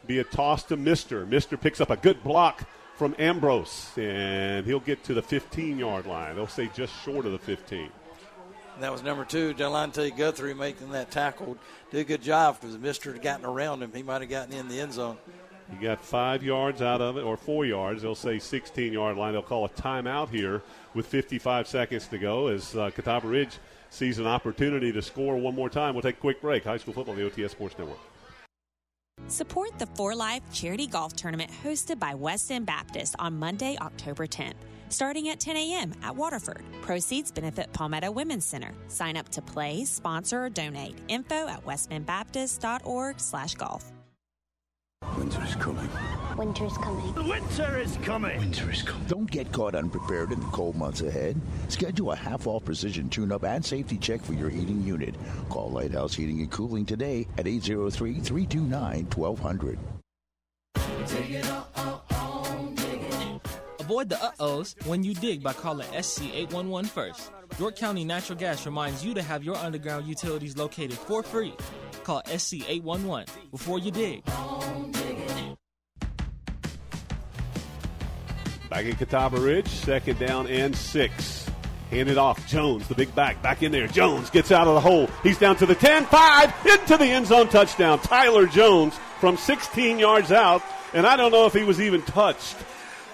Be 0.05 0.19
a 0.19 0.23
toss 0.23 0.61
to 0.65 0.77
Mister. 0.77 1.25
Mister 1.25 1.57
picks 1.57 1.81
up 1.81 1.89
a 1.89 1.97
good 1.97 2.23
block 2.23 2.69
from 2.95 3.15
Ambrose, 3.17 3.89
and 3.97 4.63
he'll 4.63 4.79
get 4.79 5.03
to 5.05 5.15
the 5.15 5.21
15 5.23 5.79
yard 5.79 6.05
line. 6.05 6.35
They'll 6.35 6.45
say 6.45 6.69
just 6.75 6.93
short 7.03 7.25
of 7.25 7.31
the 7.31 7.39
15. 7.39 7.89
That 8.79 8.91
was 8.91 9.01
number 9.01 9.25
two, 9.25 9.55
Delonte 9.55 10.15
Guthrie 10.15 10.53
making 10.53 10.91
that 10.91 11.09
tackle. 11.09 11.57
Did 11.89 12.01
a 12.01 12.03
good 12.03 12.21
job 12.21 12.61
because 12.61 12.77
Mister 12.77 13.13
had 13.13 13.23
gotten 13.23 13.45
around 13.47 13.81
him, 13.81 13.91
he 13.91 14.03
might 14.03 14.21
have 14.21 14.29
gotten 14.29 14.53
in 14.53 14.67
the 14.67 14.79
end 14.79 14.93
zone. 14.93 15.17
He 15.71 15.83
got 15.83 16.05
five 16.05 16.43
yards 16.43 16.83
out 16.83 17.01
of 17.01 17.17
it, 17.17 17.23
or 17.23 17.35
four 17.35 17.65
yards. 17.65 18.03
They'll 18.03 18.13
say 18.13 18.37
16 18.37 18.93
yard 18.93 19.17
line. 19.17 19.33
They'll 19.33 19.41
call 19.41 19.65
a 19.65 19.69
timeout 19.69 20.29
here 20.29 20.61
with 20.93 21.07
55 21.07 21.67
seconds 21.67 22.07
to 22.09 22.19
go 22.19 22.47
as 22.47 22.75
uh, 22.75 22.91
Catawba 22.91 23.27
Ridge 23.27 23.57
sees 23.93 24.19
an 24.19 24.27
opportunity 24.27 24.91
to 24.91 25.01
score 25.01 25.37
one 25.37 25.55
more 25.55 25.69
time. 25.69 25.93
We'll 25.93 26.01
take 26.01 26.17
a 26.17 26.21
quick 26.21 26.41
break. 26.41 26.63
High 26.63 26.77
school 26.77 26.93
football, 26.93 27.15
the 27.15 27.29
OTS 27.29 27.51
Sports 27.51 27.77
Network. 27.77 27.99
Support 29.27 29.79
the 29.79 29.85
For 29.85 30.15
Life 30.15 30.41
Charity 30.51 30.87
Golf 30.87 31.15
Tournament 31.15 31.51
hosted 31.63 31.99
by 31.99 32.13
West 32.13 32.51
End 32.51 32.65
Baptist 32.65 33.15
on 33.19 33.37
Monday, 33.37 33.77
October 33.79 34.27
10th, 34.27 34.55
starting 34.89 35.29
at 35.29 35.39
10 35.39 35.55
a.m. 35.55 35.93
at 36.03 36.15
Waterford. 36.15 36.63
Proceeds 36.81 37.31
benefit 37.31 37.71
Palmetto 37.71 38.11
Women's 38.11 38.45
Center. 38.45 38.73
Sign 38.87 39.15
up 39.15 39.29
to 39.29 39.41
play, 39.41 39.85
sponsor, 39.85 40.45
or 40.45 40.49
donate. 40.49 40.97
Info 41.07 41.47
at 41.47 41.63
westbendbaptist.org 41.65 43.19
slash 43.19 43.55
golf. 43.55 43.92
Winter 45.17 45.43
is 45.43 45.55
coming. 45.55 45.89
Winter 46.37 46.65
is 46.65 46.77
coming. 46.77 47.27
Winter 47.27 47.79
is 47.79 47.97
coming. 47.97 48.39
Winter 48.39 48.71
is 48.71 48.81
coming. 48.81 49.05
Don't 49.07 49.29
get 49.29 49.51
caught 49.51 49.75
unprepared 49.75 50.31
in 50.31 50.39
the 50.39 50.45
cold 50.47 50.75
months 50.75 51.01
ahead. 51.01 51.39
Schedule 51.67 52.13
a 52.13 52.15
half-off 52.15 52.65
precision 52.65 53.09
tune-up 53.09 53.43
and 53.43 53.63
safety 53.63 53.97
check 53.97 54.21
for 54.21 54.33
your 54.33 54.49
heating 54.49 54.81
unit. 54.81 55.13
Call 55.49 55.69
Lighthouse 55.69 56.15
Heating 56.15 56.39
and 56.39 56.49
Cooling 56.49 56.85
today 56.85 57.27
at 57.37 57.45
803-329-1200. 57.45 59.77
Avoid 63.79 64.09
the 64.09 64.23
uh-ohs 64.23 64.75
when 64.85 65.03
you 65.03 65.13
dig 65.13 65.43
by 65.43 65.53
calling 65.53 65.85
SC 66.01 66.23
811 66.33 66.89
first. 66.89 67.31
York 67.59 67.75
County 67.75 68.03
Natural 68.03 68.37
Gas 68.37 68.65
reminds 68.65 69.05
you 69.05 69.13
to 69.13 69.21
have 69.21 69.43
your 69.43 69.55
underground 69.55 70.07
utilities 70.07 70.57
located 70.57 70.97
for 70.97 71.23
free. 71.23 71.53
Call 72.03 72.21
SC 72.25 72.67
811 72.67 73.25
before 73.51 73.79
you 73.79 73.91
dig. 73.91 74.23
Back 78.69 78.85
in 78.85 78.95
Catawba 78.95 79.39
Ridge, 79.39 79.67
second 79.67 80.19
down 80.19 80.47
and 80.47 80.75
six. 80.75 81.47
Hand 81.91 82.09
it 82.09 82.17
off. 82.17 82.47
Jones, 82.47 82.87
the 82.87 82.95
big 82.95 83.13
back, 83.13 83.39
back 83.43 83.61
in 83.61 83.71
there. 83.71 83.85
Jones 83.85 84.31
gets 84.31 84.51
out 84.51 84.67
of 84.67 84.73
the 84.73 84.81
hole. 84.81 85.07
He's 85.21 85.37
down 85.37 85.55
to 85.57 85.67
the 85.67 85.75
10 85.75 86.05
5 86.05 86.65
into 86.65 86.97
the 86.97 87.05
end 87.05 87.27
zone 87.27 87.49
touchdown. 87.49 87.99
Tyler 87.99 88.47
Jones 88.47 88.95
from 89.19 89.37
16 89.37 89.99
yards 89.99 90.31
out, 90.31 90.63
and 90.93 91.05
I 91.05 91.15
don't 91.15 91.31
know 91.31 91.45
if 91.45 91.53
he 91.53 91.63
was 91.63 91.79
even 91.79 92.01
touched. 92.01 92.55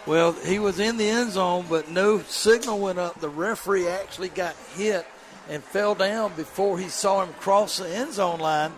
Well, 0.10 0.32
he 0.32 0.58
was 0.58 0.80
in 0.80 0.98
the 0.98 1.08
end 1.08 1.34
zone, 1.34 1.68
but 1.70 1.92
no 1.92 2.18
signal 2.22 2.80
went 2.80 2.98
up. 2.98 3.22
The 3.22 3.30
referee 3.30 3.88
actually 3.88 4.30
got 4.30 4.56
hit 4.76 5.06
and 5.48 5.64
fell 5.64 5.94
down 5.94 6.34
before 6.36 6.80
he 6.80 6.90
saw 6.90 7.24
him 7.24 7.32
cross 7.34 7.78
the 7.78 7.88
end 7.96 8.14
zone 8.14 8.40
line. 8.40 8.72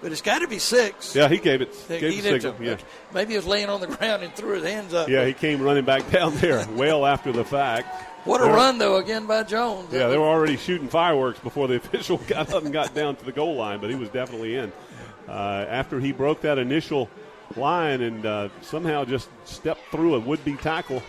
but 0.00 0.12
it's 0.12 0.22
got 0.22 0.38
to 0.38 0.48
be 0.48 0.58
six. 0.58 1.14
Yeah, 1.14 1.28
he 1.28 1.36
gave 1.36 1.60
it. 1.60 1.74
He 1.88 2.22
the 2.22 2.40
signal. 2.40 2.56
Yeah. 2.58 2.76
Maybe 3.12 3.32
he 3.32 3.36
was 3.36 3.46
laying 3.46 3.68
on 3.68 3.82
the 3.82 3.86
ground 3.98 4.22
and 4.22 4.34
threw 4.34 4.54
his 4.54 4.64
hands 4.64 4.94
up. 4.94 5.10
yeah, 5.10 5.26
he 5.26 5.34
came 5.34 5.60
running 5.60 5.84
back 5.84 6.10
down 6.10 6.34
there 6.36 6.66
well 6.70 7.04
after 7.04 7.32
the 7.32 7.44
fact. 7.44 7.94
What 8.24 8.40
a 8.40 8.44
run, 8.46 8.78
though, 8.78 8.96
again 8.96 9.26
by 9.26 9.42
Jones. 9.42 9.92
Yeah, 9.92 10.08
they 10.08 10.16
were 10.16 10.24
already 10.24 10.56
shooting 10.56 10.88
fireworks 10.88 11.38
before 11.38 11.68
the 11.68 11.74
official 11.84 12.16
got 12.16 12.50
up 12.54 12.64
and 12.64 12.72
got 12.72 12.94
down 12.94 13.16
to 13.16 13.24
the 13.26 13.32
goal 13.32 13.56
line, 13.56 13.80
but 13.80 13.90
he 13.90 13.96
was 13.96 14.08
definitely 14.08 14.56
in. 14.56 14.72
Uh, 15.28 15.66
after 15.68 16.00
he 16.00 16.12
broke 16.12 16.40
that 16.40 16.56
initial 16.56 17.10
line 17.58 18.00
and 18.02 18.24
uh, 18.24 18.48
somehow 18.62 19.04
just 19.04 19.28
stepped 19.44 19.80
through 19.90 20.14
a 20.14 20.20
would 20.20 20.44
be 20.44 20.54
tackle, 20.56 21.02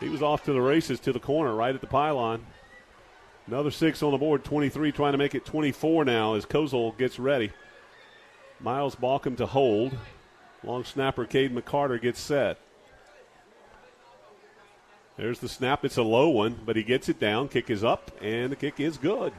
he 0.00 0.08
was 0.08 0.22
off 0.22 0.44
to 0.44 0.52
the 0.52 0.60
races 0.60 1.00
to 1.00 1.12
the 1.12 1.20
corner 1.20 1.54
right 1.54 1.74
at 1.74 1.80
the 1.80 1.86
pylon. 1.86 2.44
Another 3.46 3.70
six 3.70 4.02
on 4.02 4.12
the 4.12 4.18
board, 4.18 4.44
23, 4.44 4.92
trying 4.92 5.12
to 5.12 5.18
make 5.18 5.34
it 5.34 5.44
24 5.44 6.04
now 6.04 6.34
as 6.34 6.46
Kozel 6.46 6.96
gets 6.96 7.18
ready. 7.18 7.52
Miles 8.60 8.94
Balkum 8.94 9.36
to 9.38 9.46
hold. 9.46 9.96
Long 10.62 10.84
snapper 10.84 11.24
Cade 11.24 11.54
McCarter 11.54 12.00
gets 12.00 12.20
set. 12.20 12.58
There's 15.16 15.40
the 15.40 15.48
snap. 15.48 15.84
It's 15.84 15.96
a 15.96 16.02
low 16.02 16.28
one, 16.28 16.58
but 16.64 16.76
he 16.76 16.82
gets 16.82 17.08
it 17.08 17.18
down. 17.18 17.48
Kick 17.48 17.70
is 17.70 17.84
up, 17.84 18.10
and 18.22 18.50
the 18.50 18.56
kick 18.56 18.80
is 18.80 18.96
good. 18.96 19.32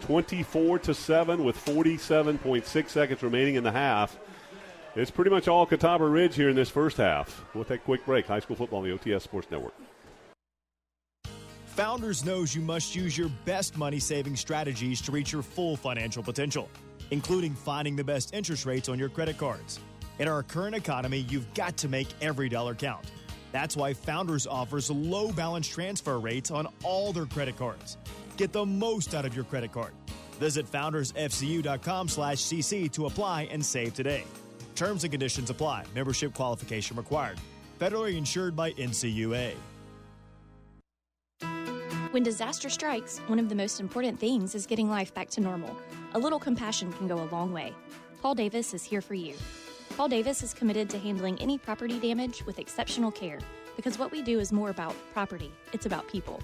24 0.00 0.80
to 0.80 0.94
7 0.94 1.44
with 1.44 1.56
47.6 1.56 2.88
seconds 2.88 3.22
remaining 3.22 3.54
in 3.54 3.64
the 3.64 3.72
half. 3.72 4.18
It's 4.94 5.10
pretty 5.10 5.30
much 5.30 5.48
all 5.48 5.64
Catawba 5.64 6.06
Ridge 6.06 6.34
here 6.34 6.50
in 6.50 6.56
this 6.56 6.68
first 6.68 6.98
half. 6.98 7.46
We'll 7.54 7.64
take 7.64 7.80
a 7.80 7.84
quick 7.84 8.04
break. 8.04 8.26
High 8.26 8.40
school 8.40 8.56
football 8.56 8.80
on 8.80 8.84
the 8.84 8.92
OTS 8.92 9.22
Sports 9.22 9.50
Network. 9.50 9.72
Founders 11.64 12.26
knows 12.26 12.54
you 12.54 12.60
must 12.60 12.94
use 12.94 13.16
your 13.16 13.30
best 13.46 13.78
money 13.78 13.98
saving 13.98 14.36
strategies 14.36 15.00
to 15.00 15.10
reach 15.10 15.32
your 15.32 15.40
full 15.40 15.74
financial 15.74 16.22
potential, 16.22 16.68
including 17.10 17.54
finding 17.54 17.96
the 17.96 18.04
best 18.04 18.34
interest 18.34 18.66
rates 18.66 18.90
on 18.90 18.98
your 18.98 19.08
credit 19.08 19.38
cards. 19.38 19.80
In 20.18 20.28
our 20.28 20.42
current 20.42 20.76
economy, 20.76 21.24
you've 21.30 21.54
got 21.54 21.78
to 21.78 21.88
make 21.88 22.08
every 22.20 22.50
dollar 22.50 22.74
count. 22.74 23.10
That's 23.52 23.74
why 23.74 23.94
Founders 23.94 24.46
offers 24.46 24.90
low 24.90 25.32
balance 25.32 25.66
transfer 25.66 26.18
rates 26.18 26.50
on 26.50 26.68
all 26.84 27.14
their 27.14 27.24
credit 27.24 27.56
cards. 27.56 27.96
Get 28.36 28.52
the 28.52 28.66
most 28.66 29.14
out 29.14 29.24
of 29.24 29.34
your 29.34 29.44
credit 29.44 29.72
card. 29.72 29.94
Visit 30.32 30.70
foundersfcu.com/cc 30.70 32.92
to 32.92 33.06
apply 33.06 33.42
and 33.44 33.64
save 33.64 33.94
today. 33.94 34.24
Terms 34.74 35.04
and 35.04 35.10
conditions 35.10 35.50
apply. 35.50 35.84
Membership 35.94 36.34
qualification 36.34 36.96
required. 36.96 37.38
Federally 37.80 38.16
insured 38.16 38.54
by 38.54 38.72
NCUA. 38.72 39.54
When 42.12 42.22
disaster 42.22 42.68
strikes, 42.68 43.18
one 43.20 43.38
of 43.38 43.48
the 43.48 43.54
most 43.54 43.80
important 43.80 44.20
things 44.20 44.54
is 44.54 44.66
getting 44.66 44.90
life 44.90 45.14
back 45.14 45.30
to 45.30 45.40
normal. 45.40 45.74
A 46.12 46.18
little 46.18 46.38
compassion 46.38 46.92
can 46.92 47.08
go 47.08 47.22
a 47.22 47.28
long 47.32 47.52
way. 47.52 47.72
Paul 48.20 48.34
Davis 48.34 48.74
is 48.74 48.84
here 48.84 49.00
for 49.00 49.14
you. 49.14 49.34
Paul 49.96 50.08
Davis 50.08 50.42
is 50.42 50.52
committed 50.52 50.90
to 50.90 50.98
handling 50.98 51.38
any 51.40 51.56
property 51.56 51.98
damage 51.98 52.44
with 52.44 52.58
exceptional 52.58 53.10
care 53.10 53.38
because 53.76 53.98
what 53.98 54.12
we 54.12 54.20
do 54.20 54.38
is 54.38 54.52
more 54.52 54.70
about 54.70 54.94
property, 55.12 55.50
it's 55.72 55.86
about 55.86 56.06
people. 56.08 56.40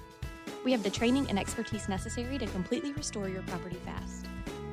We 0.65 0.71
have 0.71 0.83
the 0.83 0.89
training 0.89 1.29
and 1.29 1.39
expertise 1.39 1.87
necessary 1.87 2.37
to 2.37 2.47
completely 2.47 2.91
restore 2.93 3.29
your 3.29 3.43
property 3.43 3.77
fast. 3.85 4.25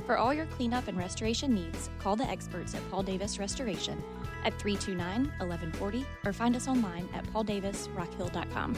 For 0.06 0.16
all 0.16 0.32
your 0.32 0.46
cleanup 0.46 0.86
and 0.86 0.96
restoration 0.96 1.52
needs, 1.52 1.90
call 1.98 2.14
the 2.14 2.24
experts 2.24 2.76
at 2.76 2.90
Paul 2.92 3.02
Davis 3.02 3.40
Restoration 3.40 4.00
at 4.44 4.56
329 4.60 5.24
1140 5.38 6.06
or 6.24 6.32
find 6.32 6.54
us 6.54 6.68
online 6.68 7.08
at 7.12 7.26
pauldavisrockhill.com. 7.32 8.74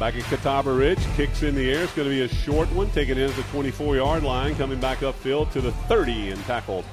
Back 0.00 0.16
at 0.16 0.24
Catawba 0.24 0.72
Ridge, 0.72 0.98
kicks 1.14 1.44
in 1.44 1.54
the 1.54 1.72
air. 1.72 1.84
It's 1.84 1.94
going 1.94 2.08
to 2.08 2.14
be 2.14 2.22
a 2.22 2.28
short 2.28 2.70
one, 2.72 2.90
taken 2.90 3.16
in 3.16 3.30
at 3.30 3.36
the 3.36 3.42
24 3.44 3.94
yard 3.94 4.24
line, 4.24 4.56
coming 4.56 4.80
back 4.80 4.98
upfield 4.98 5.52
to 5.52 5.60
the 5.60 5.70
30 5.70 6.32
and 6.32 6.44
tackled 6.44 6.84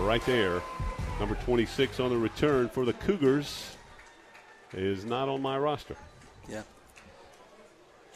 right 0.00 0.24
there. 0.26 0.60
Number 1.20 1.36
26 1.36 2.00
on 2.00 2.10
the 2.10 2.18
return 2.18 2.68
for 2.68 2.84
the 2.84 2.92
Cougars 2.94 3.76
is 4.74 5.04
not 5.04 5.28
on 5.28 5.40
my 5.40 5.56
roster. 5.56 5.96
Yeah. 6.48 6.62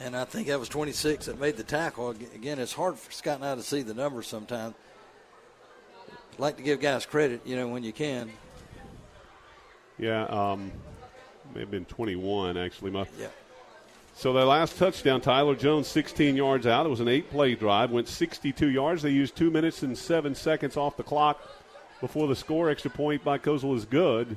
And 0.00 0.16
I 0.16 0.24
think 0.24 0.48
that 0.48 0.58
was 0.58 0.68
26 0.68 1.26
that 1.26 1.38
made 1.38 1.56
the 1.56 1.62
tackle. 1.62 2.10
Again, 2.10 2.58
it's 2.58 2.72
hard 2.72 2.98
for 2.98 3.12
Scott 3.12 3.36
and 3.36 3.44
I 3.44 3.54
to 3.54 3.62
see 3.62 3.82
the 3.82 3.94
numbers 3.94 4.26
sometimes. 4.26 4.74
Like 6.38 6.56
to 6.56 6.62
give 6.62 6.80
guys 6.80 7.06
credit, 7.06 7.42
you 7.44 7.56
know, 7.56 7.68
when 7.68 7.84
you 7.84 7.92
can. 7.92 8.30
Yeah, 9.98 10.24
um, 10.24 10.72
may 11.54 11.60
have 11.60 11.70
been 11.70 11.84
21 11.84 12.56
actually. 12.56 12.90
My, 12.90 13.06
Yeah. 13.18 13.28
So 14.14 14.32
their 14.32 14.44
last 14.44 14.76
touchdown, 14.76 15.20
Tyler 15.20 15.54
Jones, 15.54 15.88
16 15.88 16.36
yards 16.36 16.66
out. 16.66 16.84
It 16.84 16.88
was 16.90 17.00
an 17.00 17.08
eight-play 17.08 17.54
drive, 17.54 17.90
went 17.90 18.08
62 18.08 18.68
yards. 18.68 19.02
They 19.02 19.10
used 19.10 19.36
two 19.36 19.50
minutes 19.50 19.82
and 19.82 19.96
seven 19.96 20.34
seconds 20.34 20.76
off 20.76 20.96
the 20.96 21.02
clock 21.02 21.40
before 22.00 22.28
the 22.28 22.36
score. 22.36 22.68
Extra 22.68 22.90
point 22.90 23.24
by 23.24 23.38
Kozel 23.38 23.74
is 23.74 23.84
good. 23.84 24.36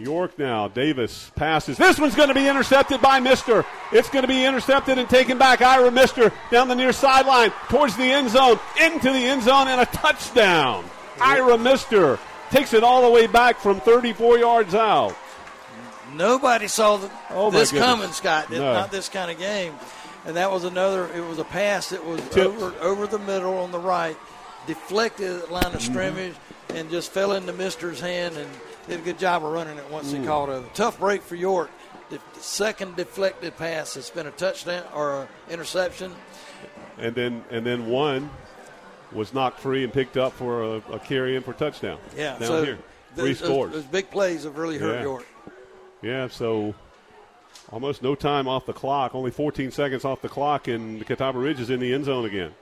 York 0.00 0.38
now. 0.38 0.68
Davis 0.68 1.30
passes. 1.36 1.76
This 1.78 1.98
one's 1.98 2.14
going 2.14 2.28
to 2.28 2.34
be 2.34 2.48
intercepted 2.48 3.00
by 3.00 3.20
Mister. 3.20 3.64
It's 3.92 4.08
going 4.10 4.22
to 4.22 4.28
be 4.28 4.44
intercepted 4.44 4.98
and 4.98 5.08
taken 5.08 5.38
back. 5.38 5.62
Ira 5.62 5.90
Mister 5.90 6.32
down 6.50 6.68
the 6.68 6.74
near 6.74 6.92
sideline 6.92 7.50
towards 7.68 7.96
the 7.96 8.04
end 8.04 8.30
zone, 8.30 8.58
into 8.82 9.10
the 9.12 9.18
end 9.18 9.42
zone, 9.42 9.68
and 9.68 9.80
a 9.80 9.86
touchdown. 9.86 10.84
Ira 11.20 11.56
Mister 11.58 12.18
takes 12.50 12.72
it 12.74 12.82
all 12.82 13.02
the 13.02 13.10
way 13.10 13.26
back 13.26 13.58
from 13.58 13.80
34 13.80 14.38
yards 14.38 14.74
out. 14.74 15.14
Nobody 16.14 16.66
saw 16.66 16.96
the, 16.96 17.10
Oh, 17.30 17.50
this 17.50 17.70
goodness. 17.70 17.86
coming, 17.88 18.12
Scott. 18.12 18.50
No. 18.50 18.58
Not 18.72 18.90
this 18.90 19.08
kind 19.08 19.30
of 19.30 19.38
game. 19.38 19.74
And 20.26 20.36
that 20.36 20.50
was 20.50 20.64
another. 20.64 21.08
It 21.14 21.20
was 21.26 21.38
a 21.38 21.44
pass 21.44 21.90
that 21.90 22.04
was 22.04 22.20
Tipped. 22.30 22.38
over 22.38 22.74
over 22.80 23.06
the 23.06 23.18
middle 23.20 23.56
on 23.58 23.70
the 23.70 23.78
right, 23.78 24.16
deflected 24.66 25.30
at 25.30 25.46
the 25.46 25.52
line 25.52 25.64
of 25.66 25.74
Mm-hmm. 25.80 25.92
scrimmage, 25.92 26.34
and 26.70 26.90
just 26.90 27.12
fell 27.12 27.32
into 27.32 27.52
Mister's 27.52 28.00
hand 28.00 28.36
and 28.36 28.50
did 28.88 29.00
a 29.00 29.02
good 29.02 29.18
job 29.18 29.44
of 29.44 29.52
running 29.52 29.78
it 29.78 29.88
once 29.90 30.10
he 30.10 30.18
Mm. 30.18 30.26
caught 30.26 30.48
it. 30.48 30.74
Tough 30.74 30.98
break 30.98 31.22
for 31.22 31.34
York. 31.36 31.70
The 32.10 32.18
second 32.40 32.96
deflected 32.96 33.56
pass. 33.56 33.96
It's 33.96 34.10
been 34.10 34.26
a 34.26 34.32
touchdown 34.32 34.82
or 34.94 35.22
an 35.22 35.28
interception. 35.48 36.14
and 36.98 37.14
then 37.14 37.44
and 37.50 37.64
then 37.64 37.86
one 37.86 38.30
was 39.12 39.32
knocked 39.32 39.60
free 39.60 39.84
and 39.84 39.92
picked 39.92 40.16
up 40.16 40.32
for 40.32 40.62
a, 40.62 40.76
a 40.92 40.98
carry 40.98 41.36
in 41.36 41.42
for 41.42 41.52
touchdown. 41.52 41.98
Yeah. 42.16 42.38
down 42.38 42.48
so 42.48 42.64
here, 42.64 42.78
three 43.16 43.34
scores. 43.34 43.72
Those, 43.72 43.84
big 43.84 44.10
plays 44.10 44.44
have 44.44 44.56
really 44.58 44.78
hurt 44.78 44.96
Yeah. 44.96 45.02
York. 45.02 45.26
Yeah, 46.02 46.28
so 46.28 46.74
almost 47.70 48.02
no 48.02 48.14
time 48.14 48.48
off 48.48 48.66
the 48.66 48.72
clock, 48.72 49.14
only 49.14 49.30
14 49.30 49.70
seconds 49.70 50.04
off 50.04 50.20
the 50.22 50.28
clock, 50.28 50.66
and 50.68 51.00
the 51.00 51.04
Catawba 51.04 51.38
Ridge 51.38 51.60
is 51.60 51.70
in 51.70 51.78
the 51.80 51.92
end 51.92 52.04
zone 52.06 52.24
again. 52.24 52.54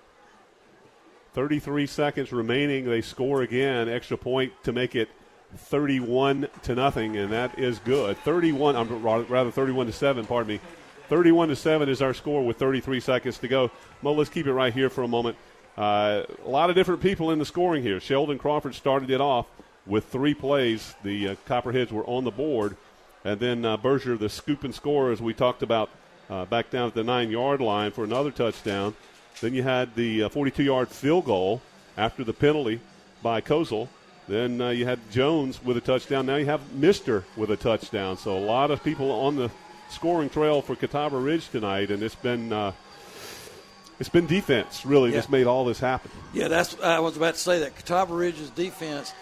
33 1.35 1.87
seconds 1.87 2.33
remaining. 2.33 2.85
They 2.87 3.01
score 3.01 3.43
again, 3.43 3.89
extra 3.89 4.17
point 4.17 4.53
to 4.65 4.73
make 4.73 4.95
it 4.97 5.09
31 5.57 6.49
to 6.65 6.75
nothing, 6.75 7.17
and 7.17 7.33
that 7.33 7.59
is 7.59 7.79
good. 7.81 8.17
31, 8.19 8.77
I'm 8.77 9.03
rather 9.03 9.51
31 9.51 9.87
to 9.87 9.93
seven. 9.93 10.27
Pardon 10.27 10.55
me. 10.55 10.61
31 11.09 11.49
to 11.49 11.57
seven 11.57 11.89
is 11.89 12.03
our 12.03 12.13
score 12.13 12.45
with 12.45 12.59
33 12.59 13.01
seconds 13.01 13.39
to 13.39 13.49
go. 13.49 13.71
Moe, 14.03 14.13
let's 14.13 14.29
keep 14.29 14.47
it 14.47 14.53
right 14.53 14.73
here 14.73 14.91
for 14.91 15.03
a 15.03 15.09
moment. 15.09 15.37
Uh, 15.77 16.25
a 16.45 16.49
lot 16.49 16.69
of 16.69 16.77
different 16.77 17.01
people 17.01 17.31
in 17.31 17.39
the 17.39 17.47
scoring 17.47 17.83
here. 17.83 17.99
Sheldon 17.99 18.39
Crawford 18.39 18.75
started 18.75 19.11
it 19.11 19.21
off 19.21 19.47
with 19.87 20.05
three 20.07 20.35
plays. 20.35 20.95
The 21.03 21.29
uh, 21.29 21.35
Copperheads 21.47 21.93
were 21.93 22.05
on 22.05 22.25
the 22.25 22.31
board, 22.31 22.77
and 23.25 23.41
then 23.41 23.65
uh, 23.65 23.79
Berger, 23.79 24.17
the 24.17 24.29
scoop 24.29 24.65
and 24.65 24.75
score, 24.75 25.13
as 25.13 25.23
we 25.23 25.33
talked 25.33 25.63
about, 25.63 25.89
uh, 26.29 26.45
back 26.45 26.69
down 26.71 26.89
at 26.89 26.95
the 26.95 27.05
nine 27.05 27.31
yard 27.31 27.61
line 27.61 27.91
for 27.91 28.05
another 28.05 28.31
touchdown. 28.31 28.95
Then 29.41 29.55
you 29.55 29.63
had 29.63 29.95
the 29.95 30.29
42 30.29 30.63
yard 30.63 30.89
field 30.89 31.25
goal 31.25 31.63
after 31.97 32.23
the 32.23 32.35
penalty 32.35 32.81
by 33.23 33.41
Kozel. 33.41 33.89
Then 34.29 34.61
uh, 34.61 34.69
you 34.69 34.85
had 34.85 34.99
Jones 35.11 35.65
with 35.65 35.79
a 35.79 35.81
touchdown. 35.81 36.27
Now 36.27 36.37
you 36.37 36.47
have 36.47 36.75
Mister 36.75 37.25
with 37.37 37.51
a 37.51 37.57
touchdown. 37.57 38.19
So 38.19 38.37
a 38.37 38.45
lot 38.45 38.71
of 38.71 38.85
people 38.85 39.11
on 39.11 39.37
the 39.37 39.51
scoring 39.91 40.29
trail 40.29 40.61
for 40.61 40.77
Catawba 40.77 41.17
Ridge 41.17 41.49
tonight, 41.49 41.91
and 41.91 42.03
it's 42.03 42.15
been 42.15 42.53
uh, 42.53 42.73
it's 43.99 44.11
been 44.11 44.27
defense 44.27 44.85
really 44.85 45.11
Yeah. 45.11 45.17
that's 45.17 45.31
made 45.31 45.47
all 45.47 45.65
this 45.65 45.81
happen. 45.81 46.11
Yeah, 46.35 46.49
that's 46.49 46.79
I 46.81 46.99
was 47.01 47.17
about 47.17 47.35
to 47.35 47.41
say 47.41 47.61
that 47.61 47.75
Catawba 47.75 48.13
Ridge's 48.13 48.51
defense 48.51 49.15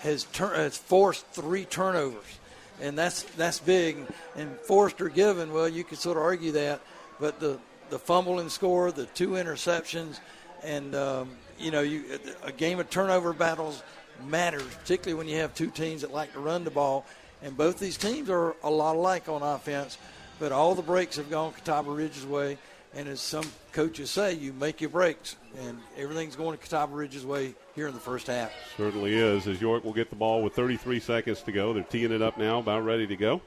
has 0.00 0.24
tur- 0.24 0.54
has 0.54 0.76
forced 0.76 1.26
three 1.32 1.64
turnovers, 1.64 2.38
and 2.80 2.96
that's 2.96 3.24
that's 3.36 3.58
big. 3.58 3.96
And 4.36 4.56
Forrester 4.60 5.08
Given, 5.08 5.52
well, 5.52 5.68
you 5.68 5.82
could 5.82 5.98
sort 5.98 6.16
of 6.16 6.22
argue 6.22 6.52
that, 6.52 6.80
but 7.18 7.40
the 7.40 7.58
the 7.90 7.98
fumble 7.98 8.38
and 8.38 8.52
score, 8.52 8.92
the 8.92 9.06
two 9.06 9.30
interceptions, 9.30 10.20
and 10.62 10.94
um, 10.94 11.30
you 11.58 11.72
know, 11.72 11.80
you 11.80 12.04
a 12.44 12.52
game 12.52 12.78
of 12.78 12.88
turnover 12.88 13.32
battles 13.32 13.82
matters, 14.26 14.62
particularly 14.62 15.14
when 15.14 15.28
you 15.28 15.40
have 15.40 15.54
two 15.54 15.70
teams 15.70 16.02
that 16.02 16.12
like 16.12 16.32
to 16.32 16.40
run 16.40 16.64
the 16.64 16.70
ball. 16.70 17.04
And 17.42 17.56
both 17.56 17.78
these 17.78 17.96
teams 17.96 18.30
are 18.30 18.56
a 18.62 18.70
lot 18.70 18.96
alike 18.96 19.28
on 19.28 19.42
offense, 19.42 19.98
but 20.38 20.52
all 20.52 20.74
the 20.74 20.82
breaks 20.82 21.16
have 21.16 21.30
gone 21.30 21.52
Catawba 21.52 21.90
Ridge's 21.90 22.26
way. 22.26 22.58
And 22.96 23.08
as 23.08 23.20
some 23.20 23.44
coaches 23.72 24.10
say, 24.10 24.34
you 24.34 24.52
make 24.52 24.80
your 24.80 24.90
breaks, 24.90 25.36
and 25.60 25.78
everything's 25.96 26.36
going 26.36 26.56
to 26.56 26.62
Catawba 26.62 26.94
Ridge's 26.94 27.26
way 27.26 27.54
here 27.74 27.88
in 27.88 27.94
the 27.94 28.00
first 28.00 28.28
half. 28.28 28.52
Certainly 28.76 29.14
is. 29.14 29.48
As 29.48 29.60
York 29.60 29.84
will 29.84 29.92
get 29.92 30.10
the 30.10 30.16
ball 30.16 30.42
with 30.42 30.54
33 30.54 31.00
seconds 31.00 31.42
to 31.42 31.52
go. 31.52 31.72
They're 31.72 31.82
teeing 31.82 32.12
it 32.12 32.22
up 32.22 32.38
now, 32.38 32.60
about 32.60 32.84
ready 32.84 33.06
to 33.08 33.16
go. 33.16 33.42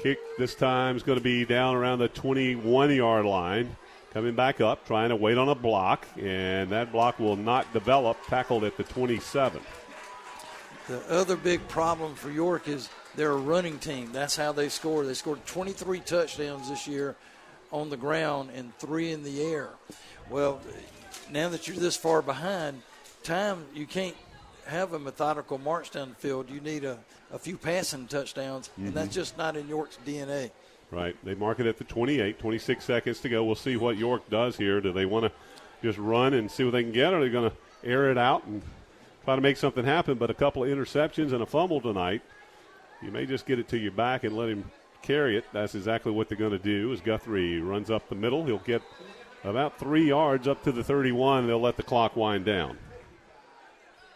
Kick 0.00 0.18
this 0.38 0.54
time 0.54 0.96
is 0.96 1.02
going 1.02 1.18
to 1.18 1.24
be 1.24 1.44
down 1.44 1.74
around 1.74 1.98
the 1.98 2.08
21 2.08 2.94
yard 2.94 3.24
line. 3.24 3.74
Coming 4.14 4.36
back 4.36 4.60
up, 4.60 4.86
trying 4.86 5.08
to 5.08 5.16
wait 5.16 5.36
on 5.38 5.48
a 5.48 5.56
block, 5.56 6.06
and 6.16 6.70
that 6.70 6.92
block 6.92 7.18
will 7.18 7.34
not 7.34 7.72
develop. 7.72 8.16
Tackled 8.28 8.62
at 8.62 8.76
the 8.76 8.84
27. 8.84 9.60
The 10.86 11.00
other 11.10 11.34
big 11.34 11.66
problem 11.66 12.14
for 12.14 12.30
York 12.30 12.68
is 12.68 12.88
they're 13.16 13.32
a 13.32 13.36
running 13.36 13.80
team. 13.80 14.10
That's 14.12 14.36
how 14.36 14.52
they 14.52 14.68
score. 14.68 15.04
They 15.04 15.14
scored 15.14 15.44
23 15.46 15.98
touchdowns 16.00 16.68
this 16.68 16.86
year 16.86 17.16
on 17.72 17.90
the 17.90 17.96
ground 17.96 18.50
and 18.54 18.76
three 18.78 19.10
in 19.10 19.24
the 19.24 19.42
air. 19.42 19.70
Well, 20.30 20.60
now 21.32 21.48
that 21.48 21.66
you're 21.66 21.76
this 21.76 21.96
far 21.96 22.22
behind, 22.22 22.82
time 23.24 23.64
you 23.74 23.86
can't 23.86 24.14
have 24.66 24.92
a 24.92 24.98
methodical 25.00 25.58
march 25.58 25.90
down 25.90 26.10
the 26.10 26.14
field. 26.14 26.48
You 26.50 26.60
need 26.60 26.84
a, 26.84 26.98
a 27.32 27.38
few 27.38 27.56
passing 27.58 28.06
touchdowns, 28.06 28.70
Mhm. 28.78 28.86
and 28.86 28.94
that's 28.94 29.12
just 29.14 29.36
not 29.36 29.56
in 29.56 29.68
York's 29.68 29.98
DNA. 30.06 30.52
Right. 30.94 31.16
They 31.24 31.34
mark 31.34 31.58
it 31.58 31.66
at 31.66 31.76
the 31.76 31.84
28, 31.84 32.38
26 32.38 32.84
seconds 32.84 33.20
to 33.20 33.28
go. 33.28 33.42
We'll 33.42 33.56
see 33.56 33.76
what 33.76 33.96
York 33.96 34.30
does 34.30 34.56
here. 34.56 34.80
Do 34.80 34.92
they 34.92 35.06
want 35.06 35.24
to 35.24 35.32
just 35.82 35.98
run 35.98 36.34
and 36.34 36.48
see 36.48 36.62
what 36.62 36.70
they 36.70 36.84
can 36.84 36.92
get, 36.92 37.12
or 37.12 37.18
are 37.18 37.20
they 37.20 37.30
going 37.30 37.50
to 37.50 37.56
air 37.82 38.12
it 38.12 38.16
out 38.16 38.44
and 38.46 38.62
try 39.24 39.34
to 39.34 39.42
make 39.42 39.56
something 39.56 39.84
happen? 39.84 40.18
But 40.18 40.30
a 40.30 40.34
couple 40.34 40.62
of 40.62 40.70
interceptions 40.70 41.32
and 41.32 41.42
a 41.42 41.46
fumble 41.46 41.80
tonight. 41.80 42.22
You 43.02 43.10
may 43.10 43.26
just 43.26 43.44
get 43.44 43.58
it 43.58 43.66
to 43.68 43.76
your 43.76 43.90
back 43.90 44.22
and 44.22 44.36
let 44.36 44.48
him 44.48 44.70
carry 45.02 45.36
it. 45.36 45.44
That's 45.52 45.74
exactly 45.74 46.12
what 46.12 46.28
they're 46.28 46.38
going 46.38 46.52
to 46.52 46.58
do. 46.60 46.92
As 46.92 47.00
Guthrie 47.00 47.60
runs 47.60 47.90
up 47.90 48.08
the 48.08 48.14
middle, 48.14 48.44
he'll 48.44 48.58
get 48.58 48.80
about 49.42 49.78
three 49.80 50.08
yards 50.08 50.46
up 50.46 50.62
to 50.62 50.70
the 50.70 50.84
31. 50.84 51.48
They'll 51.48 51.60
let 51.60 51.76
the 51.76 51.82
clock 51.82 52.14
wind 52.14 52.44
down. 52.44 52.78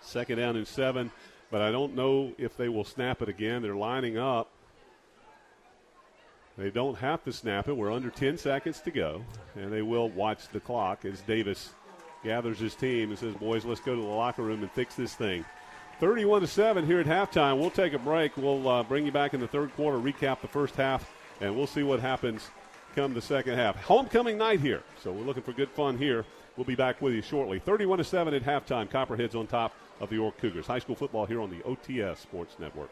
Second 0.00 0.38
down 0.38 0.54
and 0.54 0.66
seven, 0.66 1.10
but 1.50 1.60
I 1.60 1.72
don't 1.72 1.96
know 1.96 2.32
if 2.38 2.56
they 2.56 2.68
will 2.68 2.84
snap 2.84 3.20
it 3.20 3.28
again. 3.28 3.62
They're 3.62 3.74
lining 3.74 4.16
up. 4.16 4.48
They 6.58 6.70
don't 6.70 6.96
have 6.96 7.22
to 7.22 7.32
snap 7.32 7.68
it. 7.68 7.76
We're 7.76 7.92
under 7.92 8.10
10 8.10 8.36
seconds 8.36 8.80
to 8.80 8.90
go, 8.90 9.22
and 9.54 9.72
they 9.72 9.82
will 9.82 10.08
watch 10.08 10.48
the 10.48 10.58
clock 10.58 11.04
as 11.04 11.20
Davis 11.20 11.70
gathers 12.24 12.58
his 12.58 12.74
team 12.74 13.10
and 13.10 13.18
says, 13.18 13.32
"Boys, 13.36 13.64
let's 13.64 13.80
go 13.80 13.94
to 13.94 14.00
the 14.00 14.06
locker 14.08 14.42
room 14.42 14.62
and 14.62 14.72
fix 14.72 14.96
this 14.96 15.14
thing." 15.14 15.44
31 16.00 16.40
to 16.40 16.46
seven 16.48 16.84
here 16.84 16.98
at 16.98 17.06
halftime. 17.06 17.58
We'll 17.58 17.70
take 17.70 17.92
a 17.92 17.98
break. 17.98 18.36
We'll 18.36 18.68
uh, 18.68 18.82
bring 18.82 19.06
you 19.06 19.12
back 19.12 19.34
in 19.34 19.40
the 19.40 19.46
third 19.46 19.72
quarter, 19.76 19.98
recap 19.98 20.40
the 20.40 20.48
first 20.48 20.74
half, 20.74 21.08
and 21.40 21.56
we'll 21.56 21.68
see 21.68 21.84
what 21.84 22.00
happens 22.00 22.50
come 22.96 23.14
the 23.14 23.22
second 23.22 23.54
half. 23.54 23.76
Homecoming 23.76 24.36
night 24.36 24.60
here, 24.60 24.82
so 25.00 25.12
we're 25.12 25.24
looking 25.24 25.44
for 25.44 25.52
good 25.52 25.70
fun 25.70 25.96
here. 25.96 26.24
We'll 26.56 26.64
be 26.64 26.74
back 26.74 27.00
with 27.00 27.14
you 27.14 27.22
shortly. 27.22 27.60
31 27.60 27.98
to 27.98 28.04
seven 28.04 28.34
at 28.34 28.42
halftime. 28.42 28.90
Copperheads 28.90 29.36
on 29.36 29.46
top 29.46 29.76
of 30.00 30.08
the 30.08 30.16
York 30.16 30.36
Cougars. 30.38 30.66
High 30.66 30.80
school 30.80 30.96
football 30.96 31.24
here 31.24 31.40
on 31.40 31.50
the 31.50 31.58
OTS 31.58 32.18
Sports 32.18 32.56
Network. 32.58 32.90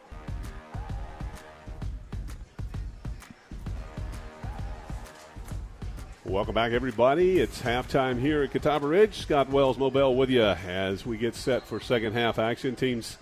Welcome 6.27 6.55
back, 6.55 6.73
everybody. 6.73 7.39
It's 7.39 7.61
halftime 7.61 8.19
here 8.19 8.43
at 8.43 8.51
Catawba 8.51 8.85
Ridge. 8.85 9.17
Scott 9.17 9.49
Wells 9.49 9.77
Moe 9.77 9.89
Bell 9.89 10.13
with 10.13 10.29
you 10.29 10.43
as 10.43 11.05
we 11.05 11.17
get 11.17 11.35
set 11.35 11.65
for 11.65 11.79
second 11.79 12.11
half 12.11 12.37
action. 12.37 12.75
Teams 12.75 13.17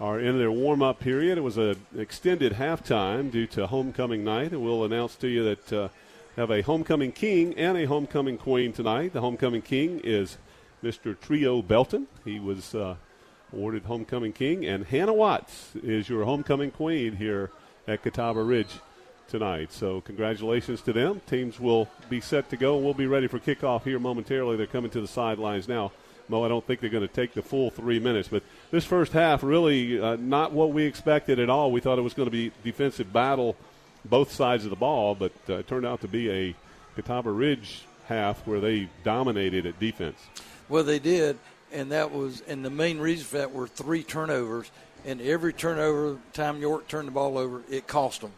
are 0.00 0.18
in 0.18 0.36
their 0.36 0.50
warm 0.50 0.82
up 0.82 0.98
period. 0.98 1.38
It 1.38 1.42
was 1.42 1.58
an 1.58 1.76
extended 1.96 2.54
halftime 2.54 3.30
due 3.30 3.46
to 3.46 3.68
homecoming 3.68 4.24
night, 4.24 4.50
and 4.50 4.64
we'll 4.64 4.82
announce 4.82 5.14
to 5.16 5.28
you 5.28 5.44
that 5.44 5.72
uh, 5.72 5.88
have 6.34 6.50
a 6.50 6.62
homecoming 6.62 7.12
king 7.12 7.54
and 7.54 7.78
a 7.78 7.84
homecoming 7.84 8.36
queen 8.36 8.72
tonight. 8.72 9.12
The 9.12 9.20
homecoming 9.20 9.62
king 9.62 10.00
is 10.02 10.36
Mr. 10.82 11.18
Trio 11.20 11.62
Belton. 11.62 12.08
He 12.24 12.40
was 12.40 12.74
uh, 12.74 12.96
awarded 13.52 13.84
homecoming 13.84 14.32
king, 14.32 14.66
and 14.66 14.86
Hannah 14.86 15.14
Watts 15.14 15.76
is 15.84 16.08
your 16.08 16.24
homecoming 16.24 16.72
queen 16.72 17.14
here 17.14 17.52
at 17.86 18.02
Catawba 18.02 18.42
Ridge 18.42 18.80
tonight. 19.30 19.72
So 19.72 20.00
congratulations 20.02 20.82
to 20.82 20.92
them. 20.92 21.20
Teams 21.26 21.58
will 21.58 21.88
be 22.08 22.20
set 22.20 22.50
to 22.50 22.56
go. 22.56 22.76
We'll 22.76 22.94
be 22.94 23.06
ready 23.06 23.28
for 23.28 23.38
kickoff 23.38 23.84
here 23.84 23.98
momentarily. 23.98 24.56
They're 24.56 24.66
coming 24.66 24.90
to 24.90 25.00
the 25.00 25.08
sidelines 25.08 25.68
now. 25.68 25.92
Moe, 26.28 26.44
I 26.44 26.48
don't 26.48 26.64
think 26.64 26.80
they're 26.80 26.90
going 26.90 27.06
to 27.06 27.12
take 27.12 27.34
the 27.34 27.42
full 27.42 27.70
three 27.70 27.98
minutes, 27.98 28.28
but 28.28 28.42
this 28.70 28.84
first 28.84 29.12
half 29.12 29.42
really 29.42 30.00
uh, 30.00 30.16
not 30.16 30.52
what 30.52 30.70
we 30.70 30.84
expected 30.84 31.40
at 31.40 31.50
all. 31.50 31.72
We 31.72 31.80
thought 31.80 31.98
it 31.98 32.02
was 32.02 32.14
going 32.14 32.28
to 32.28 32.30
be 32.30 32.52
defensive 32.62 33.12
battle, 33.12 33.56
both 34.04 34.32
sides 34.32 34.64
of 34.64 34.70
the 34.70 34.76
ball, 34.76 35.14
but 35.14 35.32
uh, 35.48 35.54
it 35.54 35.66
turned 35.66 35.86
out 35.86 36.02
to 36.02 36.08
be 36.08 36.30
a 36.30 36.54
Catawba 36.94 37.30
Ridge 37.30 37.82
half 38.06 38.46
where 38.46 38.60
they 38.60 38.88
dominated 39.02 39.66
at 39.66 39.80
defense. 39.80 40.18
Well, 40.68 40.84
they 40.84 41.00
did, 41.00 41.36
and 41.72 41.90
that 41.90 42.12
was, 42.12 42.42
and 42.42 42.64
the 42.64 42.70
main 42.70 42.98
reason 42.98 43.24
for 43.24 43.38
that 43.38 43.52
were 43.52 43.66
three 43.66 44.02
turnovers. 44.02 44.70
And 45.04 45.20
every 45.22 45.52
turnover, 45.52 46.18
time 46.34 46.60
York 46.60 46.86
turned 46.86 47.08
the 47.08 47.12
ball 47.12 47.38
over, 47.38 47.62
it 47.70 47.86
cost 47.86 48.20
them. 48.20 48.32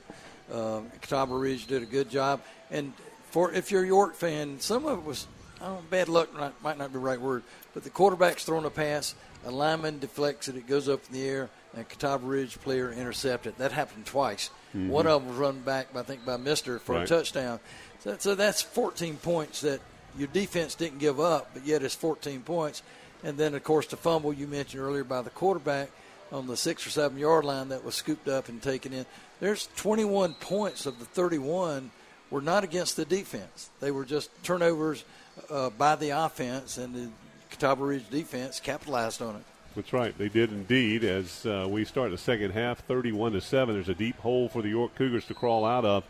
Um, 0.50 0.90
Catawba 1.00 1.34
Ridge 1.34 1.66
did 1.66 1.82
a 1.82 1.86
good 1.86 2.10
job, 2.10 2.40
and 2.70 2.92
for 3.30 3.52
if 3.52 3.70
you're 3.70 3.84
a 3.84 3.86
York 3.86 4.14
fan, 4.14 4.60
some 4.60 4.84
of 4.86 4.98
it 4.98 5.04
was, 5.04 5.26
know, 5.60 5.82
bad 5.90 6.08
luck 6.08 6.32
might, 6.34 6.62
might 6.62 6.78
not 6.78 6.88
be 6.88 6.94
the 6.94 6.98
right 6.98 7.20
word, 7.20 7.42
but 7.74 7.84
the 7.84 7.90
quarterback's 7.90 8.44
throwing 8.44 8.64
a 8.64 8.70
pass, 8.70 9.14
a 9.46 9.50
lineman 9.50 9.98
deflects 9.98 10.48
it, 10.48 10.56
it 10.56 10.66
goes 10.66 10.88
up 10.88 11.00
in 11.08 11.14
the 11.14 11.26
air, 11.26 11.48
and 11.72 11.80
a 11.82 11.84
Catawba 11.84 12.26
Ridge 12.26 12.60
player 12.60 12.92
intercepted. 12.92 13.56
That 13.58 13.72
happened 13.72 14.04
twice. 14.06 14.50
Mhm. 14.74 14.88
One 14.88 15.06
of 15.06 15.22
them 15.22 15.30
was 15.30 15.38
run 15.38 15.60
back, 15.60 15.88
I 15.96 16.02
think, 16.02 16.24
by 16.26 16.36
Mister 16.36 16.78
for 16.78 16.96
Right. 16.96 17.04
a 17.04 17.06
touchdown. 17.06 17.60
So, 18.00 18.16
so 18.18 18.34
that's 18.34 18.60
14 18.60 19.16
points 19.16 19.60
that 19.62 19.80
your 20.18 20.28
defense 20.28 20.74
didn't 20.74 20.98
give 20.98 21.18
up, 21.20 21.50
but 21.54 21.64
yet 21.64 21.82
it's 21.82 21.94
14 21.94 22.42
points. 22.42 22.82
And 23.24 23.38
then, 23.38 23.54
of 23.54 23.62
course, 23.64 23.86
the 23.86 23.96
fumble 23.96 24.32
you 24.32 24.46
mentioned 24.46 24.82
earlier 24.82 25.04
by 25.04 25.22
the 25.22 25.30
quarterback 25.30 25.90
on 26.32 26.46
the 26.46 26.56
six 26.56 26.86
or 26.86 26.90
seven 26.90 27.16
yard 27.18 27.44
line 27.44 27.68
that 27.68 27.84
was 27.84 27.94
scooped 27.94 28.28
up 28.28 28.48
and 28.48 28.60
taken 28.62 28.92
in. 28.92 29.06
There's 29.42 29.68
21 29.74 30.34
points 30.34 30.86
of 30.86 31.00
the 31.00 31.04
31 31.04 31.90
were 32.30 32.40
not 32.40 32.62
against 32.62 32.96
the 32.96 33.04
defense. 33.04 33.70
They 33.80 33.90
were 33.90 34.04
just 34.04 34.30
turnovers 34.44 35.04
uh, 35.50 35.70
by 35.70 35.96
the 35.96 36.10
offense, 36.10 36.78
and 36.78 36.94
the 36.94 37.08
Catawba 37.50 37.84
Ridge 37.84 38.08
defense 38.08 38.60
capitalized 38.60 39.20
on 39.20 39.34
it. 39.34 39.42
That's 39.74 39.92
right. 39.92 40.16
They 40.16 40.28
did 40.28 40.52
indeed. 40.52 41.02
As 41.02 41.44
uh, 41.44 41.66
we 41.68 41.84
start 41.84 42.12
the 42.12 42.18
second 42.18 42.52
half, 42.52 42.84
31 42.84 43.32
to 43.32 43.40
seven. 43.40 43.74
There's 43.74 43.88
a 43.88 43.94
deep 43.94 44.16
hole 44.20 44.48
for 44.48 44.62
the 44.62 44.68
York 44.68 44.94
Cougars 44.94 45.24
to 45.24 45.34
crawl 45.34 45.64
out 45.64 45.84
of. 45.84 46.04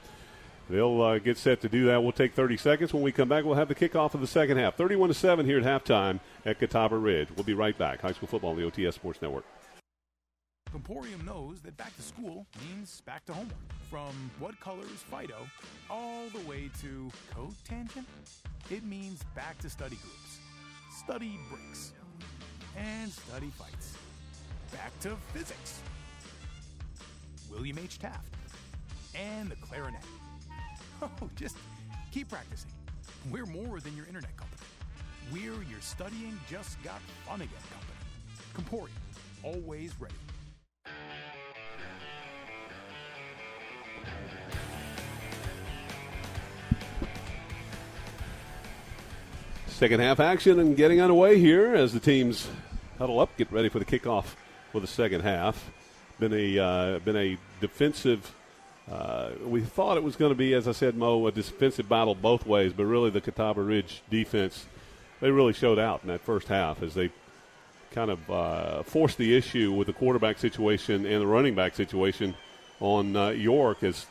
They'll 0.69 1.01
uh, 1.01 1.19
get 1.19 1.39
set 1.39 1.63
to 1.63 1.71
do 1.71 1.87
that. 1.87 2.03
We'll 2.03 2.13
take 2.13 2.35
30 2.35 2.59
seconds. 2.59 2.93
When 2.93 3.03
we 3.03 3.13
come 3.13 3.31
back, 3.31 3.47
we'll 3.47 3.55
have 3.55 3.69
the 3.69 3.75
kickoff 3.75 4.13
of 4.13 4.21
the 4.21 4.27
second 4.27 4.59
half. 4.59 4.77
31 4.77 5.09
to 5.09 5.15
seven 5.15 5.47
here 5.47 5.59
at 5.59 5.65
halftime 5.65 6.21
at 6.45 6.59
Catawba 6.59 6.99
Ridge. 6.99 7.29
We'll 7.35 7.45
be 7.45 7.55
right 7.55 7.79
back. 7.79 8.03
High 8.03 8.13
school 8.13 8.29
football 8.29 8.51
on 8.51 8.57
the 8.59 8.71
OTS 8.71 8.93
Sports 8.93 9.23
Network. 9.23 9.47
Comporium 10.73 11.23
knows 11.27 11.61
that 11.61 11.77
back 11.77 11.95
to 11.97 12.03
school 12.03 12.47
means 12.67 13.03
back 13.03 13.27
to 13.27 13.35
homework. 13.35 13.59
From 13.91 14.15
what 14.39 14.59
color 14.59 14.85
is 14.85 15.03
Fido 15.03 15.47
all 15.91 16.29
the 16.31 16.41
way 16.49 16.71
to 16.81 17.11
cotangent, 17.37 18.07
it 18.71 18.83
means 18.83 19.23
back 19.37 19.59
to 19.59 19.69
study 19.69 19.97
groups, 19.97 20.39
study 20.91 21.39
breaks, 21.51 21.93
and 22.75 23.13
study 23.13 23.51
fights. 23.59 23.99
Back 24.73 24.99
to 25.01 25.15
physics. 25.35 25.83
William 27.51 27.79
H. 27.79 27.99
Taft 27.99 28.35
and 29.15 29.51
the 29.51 29.57
clarinet. 29.57 30.03
Oh, 31.03 31.29
just 31.35 31.57
keep 32.13 32.29
practicing. 32.29 32.71
We're 33.29 33.45
more 33.45 33.81
than 33.81 33.97
your 33.97 34.07
internet 34.07 34.37
company. 34.37 34.63
We're 35.33 35.69
your 35.69 35.81
studying 35.81 36.39
just 36.49 36.81
got 36.85 37.01
fun 37.27 37.41
again 37.41 37.59
company. 37.73 37.99
Comporium, 38.55 38.97
always 39.43 39.93
ready. 40.01 40.15
Second 49.83 49.99
half 49.99 50.21
action 50.21 50.61
and 50.61 50.77
getting 50.77 51.01
underway 51.01 51.41
here 51.41 51.75
as 51.75 51.93
the 51.93 51.99
teams 51.99 52.49
huddle 52.99 53.19
up, 53.19 53.37
get 53.37 53.51
ready 53.51 53.69
for 53.69 53.81
the 53.81 53.85
kickoff 53.85 54.37
for 54.71 54.79
the 54.79 54.87
second 54.87 55.23
half. 55.23 55.73
Been 56.21 56.33
a 56.33 56.57
uh, 56.57 56.99
been 57.01 57.17
a 57.17 57.37
defensive. 57.61 58.33
Uh, 58.89 59.31
we 59.45 59.61
thought 59.61 59.97
it 59.97 60.05
was 60.05 60.15
going 60.15 60.31
to 60.31 60.37
be, 60.37 60.55
as 60.55 60.69
I 60.69 60.71
said, 60.71 60.95
Moe, 60.95 61.27
a 61.27 61.33
defensive 61.33 61.89
battle 61.89 62.15
both 62.15 62.47
ways, 62.47 62.73
but 62.73 62.85
really 62.85 63.11
the 63.11 63.21
Catawba 63.21 63.61
Ridge 63.61 64.03
defense 64.09 64.67
they 65.19 65.33
really 65.33 65.53
showed 65.53 65.81
out 65.81 66.03
in 66.03 66.09
that 66.11 66.21
first 66.21 66.47
half 66.47 66.81
as 66.81 66.95
they 66.95 67.11
kind 67.91 68.13
of 68.13 68.31
uh, 68.31 68.83
forced 68.85 69.19
the 69.19 69.37
issue 69.37 69.73
with 69.73 69.89
the 69.89 69.93
quarterback 69.93 70.39
situation 70.39 71.05
and 71.07 71.21
the 71.21 71.27
running 71.27 71.57
back 71.57 71.75
situation 71.75 72.37
on 72.79 73.17
uh, 73.17 73.31
York 73.31 73.83
as 73.83 74.07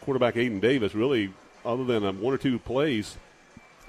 quarterback 0.00 0.34
Aiden 0.34 0.60
Davis 0.60 0.92
really, 0.92 1.32
other 1.64 1.84
than 1.84 2.04
um, 2.04 2.20
one 2.20 2.34
or 2.34 2.38
two 2.38 2.58
plays, 2.58 3.16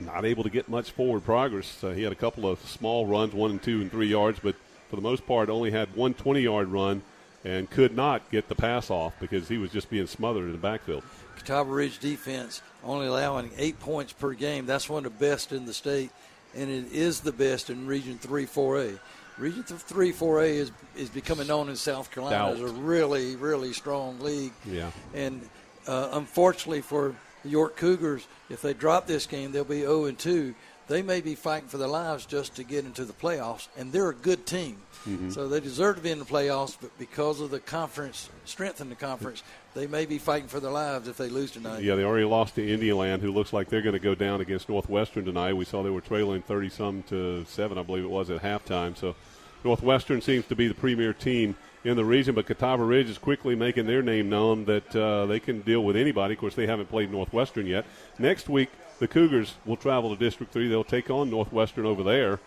not 0.02 0.26
able 0.26 0.44
to 0.44 0.50
get 0.50 0.70
much 0.70 0.92
forward 0.92 1.24
progress. 1.24 1.84
Uh, 1.84 1.90
he 1.90 2.04
had 2.04 2.12
a 2.12 2.16
couple 2.16 2.48
of 2.50 2.60
small 2.62 3.06
runs, 3.06 3.34
one 3.34 3.52
and 3.52 3.62
two 3.62 3.82
and 3.82 3.92
three 3.92 4.08
yards, 4.08 4.40
but 4.42 4.56
for 4.90 4.96
the 4.96 5.02
most 5.02 5.26
part, 5.28 5.50
only 5.50 5.72
had 5.72 5.96
one 5.96 6.14
20 6.14 6.42
yard 6.42 6.68
run 6.70 7.02
and 7.46 7.70
could 7.70 7.96
not 7.96 8.30
get 8.32 8.50
the 8.50 8.56
pass 8.56 8.90
off 8.90 9.14
because 9.20 9.48
he 9.48 9.58
was 9.58 9.72
just 9.72 9.90
being 9.90 10.08
smothered 10.08 10.46
in 10.46 10.52
the 10.52 10.58
backfield. 10.58 11.04
Catawba 11.38 11.72
Ridge 11.72 12.00
defense 12.00 12.62
only 12.84 13.08
allowing 13.08 13.52
eight 13.58 13.80
points 13.80 14.12
per 14.12 14.34
game. 14.34 14.66
That's 14.66 14.90
one 14.90 15.06
of 15.06 15.18
the 15.18 15.26
best 15.26 15.52
in 15.54 15.66
the 15.66 15.74
state, 15.74 16.10
and 16.56 16.70
it 16.70 16.92
is 16.92 17.22
the 17.22 17.32
best 17.32 17.70
in 17.70 17.88
Region 17.88 18.18
3 18.18 18.46
4A. 18.46 19.00
Region 19.38 19.64
3 19.64 20.12
4A 20.12 20.50
is, 20.50 20.72
is 20.98 21.10
becoming 21.10 21.48
known 21.48 21.70
in 21.70 21.78
South 21.78 22.12
Carolina 22.12 22.52
as 22.52 22.60
a 22.60 22.68
really, 22.68 23.38
really 23.38 23.72
strong 23.72 24.20
league. 24.20 24.52
Yeah. 24.66 24.92
And 25.14 25.48
Uh, 25.88 26.10
unfortunately 26.12 26.82
for 26.82 27.16
the 27.44 27.50
York 27.50 27.76
Cougars, 27.76 28.28
if 28.50 28.62
they 28.62 28.74
drop 28.74 29.08
this 29.08 29.26
game, 29.26 29.52
they'll 29.52 29.64
be 29.64 29.82
0 29.82 30.06
and 30.06 30.18
2. 30.18 30.56
They 30.88 31.04
may 31.04 31.22
be 31.22 31.36
fighting 31.36 31.70
for 31.70 31.78
their 31.78 31.88
lives 31.88 32.26
just 32.26 32.56
to 32.56 32.64
get 32.64 32.84
into 32.84 33.06
the 33.06 33.14
playoffs, 33.14 33.68
and 33.78 33.92
they're 33.92 34.10
a 34.10 34.16
good 34.16 34.48
team. 34.48 34.78
Mhm. 35.08 35.32
So 35.32 35.48
they 35.48 35.60
deserve 35.60 35.98
to 35.98 36.02
be 36.02 36.10
in 36.10 36.18
the 36.18 36.26
playoffs, 36.26 36.76
but 36.82 36.90
because 36.98 37.40
of 37.42 37.52
the 37.52 37.60
conference 37.60 38.28
strength 38.46 38.82
in 38.82 38.90
the 38.90 38.96
conference, 38.96 39.44
they 39.76 39.86
may 39.86 40.08
be 40.08 40.18
fighting 40.18 40.48
for 40.48 40.60
their 40.60 40.72
lives 40.72 41.08
if 41.08 41.16
they 41.16 41.30
lose 41.30 41.52
tonight. 41.52 41.84
Yeah, 41.84 41.94
they 41.94 42.04
already 42.04 42.26
lost 42.26 42.56
to 42.56 42.68
Indian 42.68 42.98
Land, 42.98 43.22
who 43.22 43.32
looks 43.32 43.54
like 43.54 43.70
they're 43.70 43.84
going 43.84 43.94
to 43.94 44.00
go 44.00 44.16
down 44.16 44.42
against 44.42 44.68
Northwestern 44.68 45.26
tonight. 45.26 45.54
We 45.54 45.64
saw 45.64 45.84
they 45.84 45.92
were 45.92 46.02
trailing 46.02 46.42
30 46.42 46.70
some 46.70 47.04
to 47.04 47.46
7, 47.48 47.78
I 47.78 47.84
believe 47.84 48.04
it 48.04 48.10
was, 48.10 48.32
at 48.32 48.42
halftime. 48.42 48.98
So 48.98 49.16
Northwestern 49.64 50.22
seems 50.22 50.48
to 50.48 50.56
be 50.56 50.68
the 50.68 50.74
premier 50.74 51.14
team 51.14 51.56
in 51.84 51.96
the 51.96 52.04
region, 52.04 52.36
but 52.36 52.46
Catawba 52.46 52.84
Ridge 52.84 53.10
is 53.10 53.18
quickly 53.18 53.56
making 53.56 53.86
their 53.86 54.02
name 54.02 54.30
known 54.30 54.66
that 54.66 54.96
uh, 54.96 55.26
they 55.26 55.40
can 55.40 55.62
deal 55.62 55.84
with 55.84 55.96
anybody. 55.96 56.34
Of 56.34 56.40
course, 56.40 56.56
they 56.56 56.68
haven't 56.68 56.90
played 56.90 57.12
Northwestern 57.12 57.66
yet. 57.66 57.86
Next 58.18 58.50
week, 58.50 58.70
the 59.00 59.08
Cougars 59.08 59.56
will 59.66 59.78
travel 59.78 60.14
to 60.14 60.20
District 60.20 60.52
3. 60.52 60.68
They'll 60.68 60.84
take 60.84 61.10
on 61.10 61.30
Northwestern 61.30 61.86
over 61.86 62.04
there. 62.04 62.40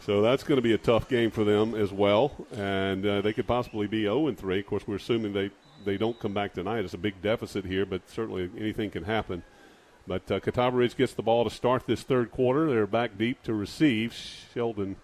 So 0.00 0.22
that's 0.22 0.42
going 0.42 0.56
to 0.56 0.62
be 0.62 0.72
a 0.72 0.78
tough 0.78 1.08
game 1.08 1.30
for 1.30 1.44
them 1.44 1.74
as 1.74 1.92
well, 1.92 2.32
and 2.52 3.06
uh, 3.06 3.20
they 3.20 3.32
could 3.32 3.46
possibly 3.46 3.86
be 3.86 4.02
0 4.02 4.26
and 4.26 4.38
3. 4.38 4.60
Of 4.60 4.66
course, 4.66 4.86
we're 4.86 4.96
assuming 4.96 5.32
they, 5.32 5.50
they 5.84 5.96
don't 5.96 6.18
come 6.18 6.34
back 6.34 6.52
tonight. 6.52 6.84
It's 6.84 6.94
a 6.94 6.98
big 6.98 7.22
deficit 7.22 7.64
here, 7.64 7.86
but 7.86 8.08
certainly 8.10 8.50
anything 8.58 8.90
can 8.90 9.04
happen. 9.04 9.42
But 10.06 10.30
uh, 10.30 10.40
Catawba 10.40 10.76
Ridge 10.76 10.96
gets 10.96 11.14
the 11.14 11.22
ball 11.22 11.44
to 11.44 11.50
start 11.50 11.86
this 11.86 12.02
third 12.02 12.30
quarter. 12.30 12.68
They're 12.68 12.86
back 12.86 13.16
deep 13.16 13.42
to 13.44 13.54
receive. 13.54 14.12
Sheldon 14.52 14.96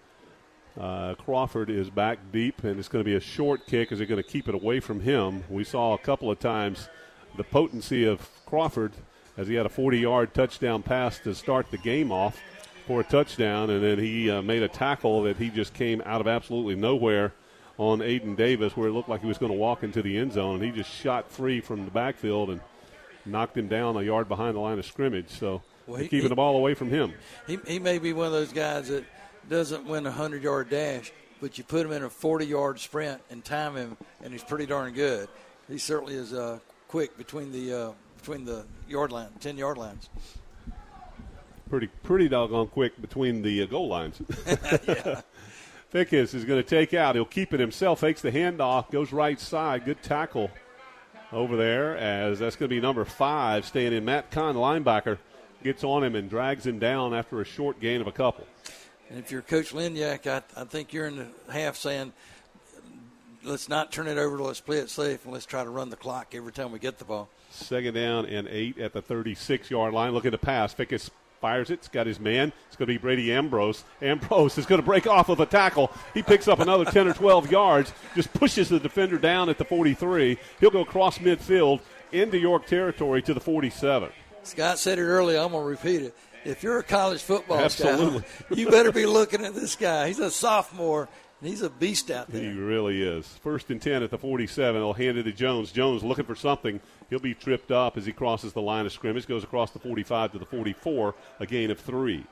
uh, 0.79 1.15
Crawford 1.15 1.69
is 1.69 1.89
back 1.89 2.19
deep, 2.31 2.63
and 2.63 2.79
it's 2.79 2.87
going 2.87 3.03
to 3.03 3.09
be 3.09 3.15
a 3.15 3.19
short 3.19 3.65
kick 3.67 3.91
as 3.91 3.97
they're 3.97 4.07
going 4.07 4.21
to 4.21 4.27
keep 4.27 4.47
it 4.47 4.55
away 4.55 4.79
from 4.79 4.99
him. 5.01 5.43
We 5.49 5.63
saw 5.63 5.93
a 5.93 5.97
couple 5.97 6.31
of 6.31 6.39
times 6.39 6.87
the 7.37 7.43
potency 7.43 8.05
of 8.05 8.29
Crawford 8.45 8.93
as 9.37 9.47
he 9.47 9.55
had 9.55 9.65
a 9.65 9.69
40 9.69 9.99
yard 9.99 10.33
touchdown 10.33 10.83
pass 10.83 11.19
to 11.19 11.33
start 11.35 11.71
the 11.71 11.77
game 11.77 12.11
off 12.11 12.39
for 12.87 13.01
a 13.01 13.03
touchdown, 13.03 13.69
and 13.69 13.83
then 13.83 13.99
he 13.99 14.29
uh, 14.29 14.41
made 14.41 14.63
a 14.63 14.67
tackle 14.67 15.23
that 15.23 15.37
he 15.37 15.49
just 15.49 15.73
came 15.73 16.01
out 16.05 16.21
of 16.21 16.27
absolutely 16.27 16.75
nowhere 16.75 17.31
on 17.77 17.99
Aiden 17.99 18.35
Davis, 18.35 18.75
where 18.77 18.87
it 18.89 18.91
looked 18.91 19.09
like 19.09 19.21
he 19.21 19.27
was 19.27 19.37
going 19.37 19.51
to 19.51 19.57
walk 19.57 19.83
into 19.83 20.01
the 20.01 20.17
end 20.17 20.33
zone, 20.33 20.55
and 20.55 20.63
he 20.63 20.71
just 20.71 20.89
shot 20.89 21.31
free 21.31 21.61
from 21.61 21.85
the 21.85 21.91
backfield 21.91 22.49
and 22.49 22.59
knocked 23.25 23.57
him 23.57 23.67
down 23.67 23.95
a 23.97 24.01
yard 24.01 24.27
behind 24.27 24.55
the 24.55 24.59
line 24.59 24.77
of 24.79 24.85
scrimmage. 24.85 25.29
So 25.29 25.61
Well, 25.87 25.97
he- 25.97 26.05
keeping 26.05 26.21
he- 26.23 26.27
the 26.29 26.35
ball 26.35 26.55
away 26.57 26.73
from 26.73 26.89
him. 26.89 27.13
He, 27.47 27.59
he 27.67 27.79
may 27.79 27.97
be 27.99 28.13
one 28.13 28.27
of 28.27 28.31
those 28.33 28.51
guys 28.51 28.87
that 28.89 29.03
doesn't 29.49 29.85
win 29.85 30.05
a 30.05 30.09
100 30.09 30.43
yard 30.43 30.69
dash, 30.69 31.11
but 31.39 31.57
you 31.57 31.63
put 31.63 31.85
him 31.85 31.91
in 31.91 32.03
a 32.03 32.09
40 32.09 32.45
yard 32.45 32.79
sprint 32.79 33.21
and 33.29 33.43
time 33.43 33.75
him, 33.75 33.97
and 34.23 34.31
he's 34.31 34.43
pretty 34.43 34.65
darn 34.65 34.93
good. 34.93 35.27
He 35.67 35.77
certainly 35.77 36.15
is 36.15 36.33
uh, 36.33 36.59
quick 36.87 37.17
between 37.17 37.51
the 37.51 37.73
uh, 37.73 37.91
between 38.17 38.45
the 38.45 38.65
yard 38.87 39.11
line, 39.11 39.29
10 39.39 39.57
yard 39.57 39.77
lines. 39.77 40.09
pretty 41.69 41.87
pretty 42.03 42.29
doggone 42.29 42.67
quick 42.67 43.01
between 43.01 43.41
the 43.41 43.63
uh, 43.63 43.65
goal 43.65 43.87
lines. 43.87 44.21
Fickus 45.93 46.33
is 46.33 46.45
going 46.45 46.61
to 46.61 46.67
take 46.67 46.93
out. 46.93 47.15
He'll 47.15 47.25
keep 47.25 47.53
it 47.53 47.59
himself. 47.59 47.99
Takes 47.99 48.21
the 48.21 48.31
handoff. 48.31 48.91
Goes 48.91 49.11
right 49.11 49.39
side. 49.39 49.83
Good 49.83 50.01
tackle 50.01 50.49
over 51.33 51.57
there. 51.57 51.97
As 51.97 52.39
that's 52.39 52.55
going 52.55 52.69
to 52.69 52.75
be 52.75 52.79
number 52.79 53.03
five, 53.03 53.65
staying 53.65 53.91
in. 53.91 54.05
Matt 54.05 54.31
Kahn, 54.31 54.55
linebacker, 54.55 55.17
gets 55.63 55.83
on 55.83 56.03
him 56.03 56.15
and 56.15 56.29
drags 56.29 56.65
him 56.65 56.79
down 56.79 57.13
after 57.13 57.41
a 57.41 57.45
short 57.45 57.79
gain 57.81 57.99
of 57.99 58.07
a 58.07 58.11
couple. 58.11 58.47
And 59.11 59.19
if 59.19 59.29
you're 59.29 59.41
Coach 59.41 59.73
Linyak, 59.73 60.25
I, 60.25 60.41
I 60.59 60.63
think 60.63 60.93
you're 60.93 61.05
in 61.05 61.17
the 61.17 61.51
half 61.51 61.75
saying, 61.75 62.13
let's 63.43 63.67
not 63.67 63.91
turn 63.91 64.07
it 64.07 64.17
over, 64.17 64.39
let's 64.39 64.61
play 64.61 64.77
it 64.77 64.89
safe, 64.89 65.25
and 65.25 65.33
let's 65.33 65.45
try 65.45 65.65
to 65.65 65.69
run 65.69 65.89
the 65.89 65.97
clock 65.97 66.33
every 66.33 66.53
time 66.53 66.71
we 66.71 66.79
get 66.79 66.97
the 66.97 67.03
ball. 67.03 67.27
Second 67.49 67.95
down 67.95 68.25
and 68.25 68.47
eight 68.47 68.77
at 68.77 68.93
the 68.93 69.01
36 69.01 69.69
yard 69.69 69.93
line. 69.93 70.13
Looking 70.13 70.31
to 70.31 70.37
pass. 70.37 70.73
Fickus 70.73 71.09
fires 71.41 71.69
it. 71.69 71.73
It's 71.73 71.89
got 71.89 72.07
his 72.07 72.21
man. 72.21 72.53
It's 72.67 72.77
going 72.77 72.87
to 72.87 72.93
be 72.93 72.97
Brady 72.97 73.33
Ambrose. 73.33 73.83
Ambrose 74.01 74.57
is 74.57 74.65
going 74.65 74.79
to 74.79 74.85
break 74.85 75.05
off 75.07 75.27
of 75.27 75.41
a 75.41 75.45
tackle. 75.45 75.91
He 76.13 76.23
picks 76.23 76.47
up 76.47 76.61
another 76.61 76.85
10 76.85 77.09
or 77.09 77.13
12 77.13 77.51
yards, 77.51 77.91
just 78.15 78.31
pushes 78.31 78.69
the 78.69 78.79
defender 78.79 79.17
down 79.17 79.49
at 79.49 79.57
the 79.57 79.65
43. 79.65 80.37
He'll 80.61 80.69
go 80.69 80.83
across 80.83 81.17
midfield 81.17 81.81
into 82.13 82.37
York 82.37 82.65
territory 82.65 83.21
to 83.23 83.33
the 83.33 83.41
47. 83.41 84.09
Scott 84.43 84.79
said 84.79 84.99
it 84.99 85.03
earlier, 85.03 85.39
I'm 85.39 85.51
going 85.51 85.63
to 85.65 85.69
repeat 85.69 86.01
it. 86.01 86.15
If 86.45 86.63
you're 86.63 86.79
a 86.79 86.83
college 86.83 87.21
football 87.21 87.59
Absolutely. 87.59 88.21
guy, 88.21 88.25
you 88.55 88.69
better 88.69 88.91
be 88.91 89.05
looking 89.05 89.43
at 89.45 89.53
this 89.53 89.75
guy. 89.75 90.07
He's 90.07 90.19
a 90.19 90.31
sophomore, 90.31 91.07
and 91.39 91.49
he's 91.49 91.61
a 91.61 91.69
beast 91.69 92.09
out 92.09 92.29
there. 92.29 92.41
He 92.41 92.57
really 92.57 93.01
is. 93.01 93.27
First 93.27 93.69
and 93.69 93.81
10 93.81 94.03
at 94.03 94.11
the 94.11 94.17
47. 94.17 94.81
They'll 94.81 94.93
hand 94.93 95.17
it 95.17 95.23
to 95.23 95.31
Jones. 95.31 95.71
Jones 95.71 96.03
looking 96.03 96.25
for 96.25 96.35
something. 96.35 96.79
He'll 97.09 97.19
be 97.19 97.33
tripped 97.33 97.71
up 97.71 97.97
as 97.97 98.05
he 98.05 98.11
crosses 98.11 98.53
the 98.53 98.61
line 98.61 98.85
of 98.85 98.91
scrimmage, 98.91 99.27
goes 99.27 99.43
across 99.43 99.71
the 99.71 99.79
45 99.79 100.33
to 100.33 100.39
the 100.39 100.45
44, 100.45 101.15
a 101.39 101.45
gain 101.45 101.71
of 101.71 101.79
three. 101.79 102.25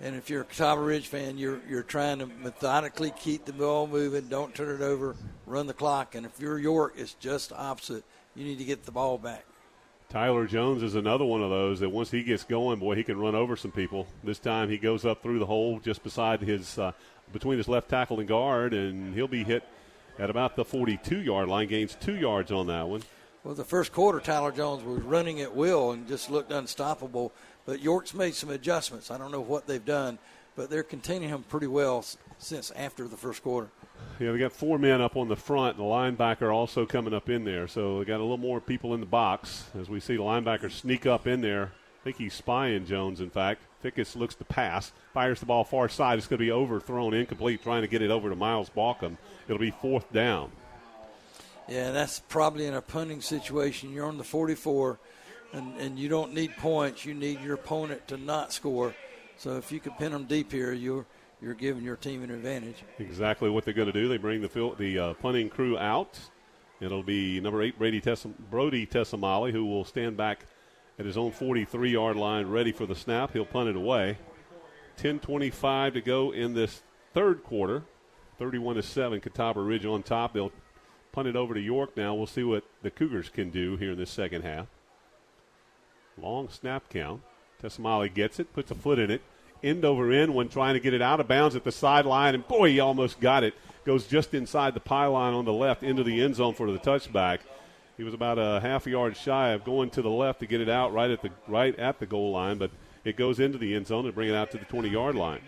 And 0.00 0.14
if 0.14 0.30
you're 0.30 0.42
a 0.42 0.44
Catawba 0.44 0.80
Ridge 0.80 1.08
fan, 1.08 1.38
you're 1.38 1.60
you're 1.68 1.82
trying 1.82 2.20
to 2.20 2.26
methodically 2.26 3.10
keep 3.18 3.44
the 3.44 3.52
ball 3.52 3.88
moving. 3.88 4.28
Don't 4.28 4.54
turn 4.54 4.80
it 4.80 4.84
over. 4.84 5.16
Run 5.44 5.66
the 5.66 5.74
clock. 5.74 6.14
And 6.14 6.24
if 6.24 6.38
you're 6.38 6.58
York, 6.58 6.94
it's 6.96 7.14
just 7.14 7.52
opposite. 7.52 8.04
You 8.36 8.44
need 8.44 8.58
to 8.58 8.64
get 8.64 8.84
the 8.84 8.92
ball 8.92 9.18
back. 9.18 9.44
Tyler 10.08 10.46
Jones 10.46 10.82
is 10.82 10.94
another 10.94 11.26
one 11.26 11.42
of 11.42 11.50
those 11.50 11.80
that 11.80 11.90
once 11.90 12.10
he 12.10 12.22
gets 12.22 12.42
going, 12.42 12.78
boy, 12.78 12.94
he 12.94 13.04
can 13.04 13.18
run 13.18 13.34
over 13.34 13.56
some 13.56 13.70
people. 13.70 14.06
This 14.24 14.38
time 14.38 14.70
he 14.70 14.78
goes 14.78 15.04
up 15.04 15.22
through 15.22 15.38
the 15.38 15.44
hole 15.44 15.80
just 15.80 16.02
beside 16.02 16.40
his, 16.40 16.78
uh, 16.78 16.92
between 17.30 17.58
his 17.58 17.68
left 17.68 17.90
tackle 17.90 18.18
and 18.18 18.26
guard, 18.26 18.72
and 18.72 19.14
he'll 19.14 19.28
be 19.28 19.44
hit 19.44 19.64
at 20.18 20.30
about 20.30 20.56
the 20.56 20.64
42 20.64 21.18
yard 21.20 21.48
line, 21.48 21.68
gains 21.68 21.94
two 21.94 22.16
yards 22.16 22.50
on 22.50 22.68
that 22.68 22.88
one. 22.88 23.02
Well, 23.44 23.54
the 23.54 23.64
first 23.64 23.92
quarter, 23.92 24.18
Tyler 24.18 24.50
Jones 24.50 24.82
was 24.82 25.02
running 25.02 25.42
at 25.42 25.54
will 25.54 25.92
and 25.92 26.08
just 26.08 26.30
looked 26.30 26.52
unstoppable. 26.52 27.30
But 27.66 27.82
York's 27.82 28.14
made 28.14 28.34
some 28.34 28.48
adjustments. 28.48 29.10
I 29.10 29.18
don't 29.18 29.30
know 29.30 29.42
what 29.42 29.66
they've 29.66 29.84
done, 29.84 30.18
but 30.56 30.70
they're 30.70 30.82
containing 30.82 31.28
him 31.28 31.42
pretty 31.42 31.66
well 31.66 32.02
since 32.38 32.70
after 32.72 33.06
the 33.06 33.16
first 33.16 33.42
quarter. 33.42 33.68
Yeah, 34.18 34.32
they 34.32 34.38
got 34.38 34.52
four 34.52 34.78
men 34.78 35.00
up 35.00 35.16
on 35.16 35.28
the 35.28 35.36
front, 35.36 35.76
and 35.76 35.84
the 35.84 35.90
linebacker 35.90 36.52
also 36.52 36.86
coming 36.86 37.14
up 37.14 37.28
in 37.28 37.44
there. 37.44 37.68
So 37.68 37.98
they 37.98 38.04
got 38.04 38.18
a 38.18 38.22
little 38.22 38.36
more 38.36 38.60
people 38.60 38.94
in 38.94 39.00
the 39.00 39.06
box 39.06 39.64
as 39.78 39.88
we 39.88 40.00
see 40.00 40.16
the 40.16 40.22
linebacker 40.22 40.70
sneak 40.70 41.06
up 41.06 41.26
in 41.26 41.40
there. 41.40 41.72
I 42.00 42.04
think 42.04 42.16
he's 42.16 42.34
spying 42.34 42.86
Jones, 42.86 43.20
in 43.20 43.30
fact. 43.30 43.62
Fickus 43.84 44.16
looks 44.16 44.34
to 44.36 44.44
pass, 44.44 44.92
fires 45.12 45.40
the 45.40 45.46
ball 45.46 45.64
far 45.64 45.88
side. 45.88 46.18
It's 46.18 46.26
going 46.26 46.38
to 46.38 46.44
be 46.44 46.50
overthrown, 46.50 47.14
incomplete, 47.14 47.62
trying 47.62 47.82
to 47.82 47.88
get 47.88 48.02
it 48.02 48.10
over 48.10 48.28
to 48.28 48.36
Miles 48.36 48.70
Balkum. 48.70 49.16
It'll 49.46 49.58
be 49.58 49.70
fourth 49.70 50.12
down. 50.12 50.50
Yeah, 51.68 51.92
that's 51.92 52.20
probably 52.28 52.66
in 52.66 52.74
a 52.74 52.80
punting 52.80 53.20
situation. 53.20 53.92
You're 53.92 54.06
on 54.06 54.16
the 54.16 54.24
44, 54.24 54.98
and, 55.52 55.76
and 55.78 55.98
you 55.98 56.08
don't 56.08 56.34
need 56.34 56.56
points. 56.56 57.04
You 57.04 57.14
need 57.14 57.40
your 57.40 57.54
opponent 57.54 58.08
to 58.08 58.16
not 58.16 58.52
score. 58.52 58.94
So 59.36 59.56
if 59.56 59.70
you 59.70 59.78
can 59.78 59.92
pin 59.92 60.12
them 60.12 60.24
deep 60.24 60.50
here, 60.50 60.72
you're 60.72 61.06
you're 61.40 61.54
giving 61.54 61.82
your 61.82 61.96
team 61.96 62.22
an 62.22 62.30
advantage. 62.30 62.82
Exactly 62.98 63.50
what 63.50 63.64
they're 63.64 63.74
going 63.74 63.86
to 63.86 63.92
do. 63.92 64.08
They 64.08 64.16
bring 64.16 64.40
the 64.40 64.48
fil- 64.48 64.74
the 64.74 64.98
uh, 64.98 65.14
punting 65.14 65.48
crew 65.48 65.78
out. 65.78 66.18
It'll 66.80 67.02
be 67.02 67.40
number 67.40 67.62
eight, 67.62 67.78
Brady 67.78 68.00
Tessam- 68.00 68.34
Brody 68.50 68.86
Tessamali, 68.86 69.50
who 69.50 69.66
will 69.66 69.84
stand 69.84 70.16
back 70.16 70.46
at 70.98 71.06
his 71.06 71.16
own 71.16 71.32
43 71.32 71.90
yard 71.90 72.16
line, 72.16 72.46
ready 72.46 72.72
for 72.72 72.86
the 72.86 72.94
snap. 72.94 73.32
He'll 73.32 73.44
punt 73.44 73.68
it 73.68 73.76
away. 73.76 74.18
10:25 74.98 75.94
to 75.94 76.00
go 76.00 76.32
in 76.32 76.54
this 76.54 76.82
third 77.14 77.44
quarter. 77.44 77.84
31 78.38 78.76
to 78.76 78.82
seven. 78.82 79.20
Catawba 79.20 79.60
Ridge 79.60 79.84
on 79.84 80.02
top. 80.02 80.32
They'll 80.32 80.52
punt 81.12 81.26
it 81.28 81.34
over 81.36 81.54
to 81.54 81.60
York 81.60 81.96
now. 81.96 82.14
We'll 82.14 82.26
see 82.26 82.44
what 82.44 82.64
the 82.82 82.90
Cougars 82.90 83.28
can 83.28 83.50
do 83.50 83.76
here 83.76 83.92
in 83.92 83.98
this 83.98 84.10
second 84.10 84.42
half. 84.42 84.66
Long 86.16 86.48
snap 86.48 86.88
count. 86.88 87.22
Tessamali 87.62 88.12
gets 88.12 88.38
it, 88.38 88.52
puts 88.52 88.70
a 88.70 88.74
foot 88.74 88.98
in 89.00 89.10
it, 89.10 89.22
end 89.62 89.84
over 89.84 90.10
end 90.12 90.34
when 90.34 90.48
trying 90.48 90.74
to 90.74 90.80
get 90.80 90.94
it 90.94 91.02
out 91.02 91.20
of 91.20 91.28
bounds 91.28 91.56
at 91.56 91.64
the 91.64 91.72
sideline, 91.72 92.34
and 92.34 92.46
boy, 92.46 92.70
he 92.70 92.80
almost 92.80 93.20
got 93.20 93.44
it. 93.44 93.54
Goes 93.84 94.06
just 94.06 94.34
inside 94.34 94.74
the 94.74 94.80
pylon 94.80 95.34
on 95.34 95.44
the 95.44 95.52
left 95.52 95.82
into 95.82 96.02
the 96.02 96.22
end 96.22 96.36
zone 96.36 96.54
for 96.54 96.70
the 96.70 96.78
touchback. 96.78 97.40
He 97.96 98.04
was 98.04 98.14
about 98.14 98.38
a 98.38 98.60
half 98.60 98.86
a 98.86 98.90
yard 98.90 99.16
shy 99.16 99.50
of 99.50 99.64
going 99.64 99.90
to 99.90 100.02
the 100.02 100.10
left 100.10 100.40
to 100.40 100.46
get 100.46 100.60
it 100.60 100.68
out 100.68 100.92
right 100.92 101.10
at 101.10 101.22
the 101.22 101.30
right 101.46 101.76
at 101.78 101.98
the 101.98 102.06
goal 102.06 102.30
line, 102.32 102.58
but 102.58 102.70
it 103.04 103.16
goes 103.16 103.40
into 103.40 103.58
the 103.58 103.74
end 103.74 103.86
zone 103.86 104.04
and 104.04 104.14
bring 104.14 104.28
it 104.28 104.34
out 104.34 104.50
to 104.52 104.58
the 104.58 104.64
20 104.66 104.88
yard 104.88 105.14
line. 105.14 105.40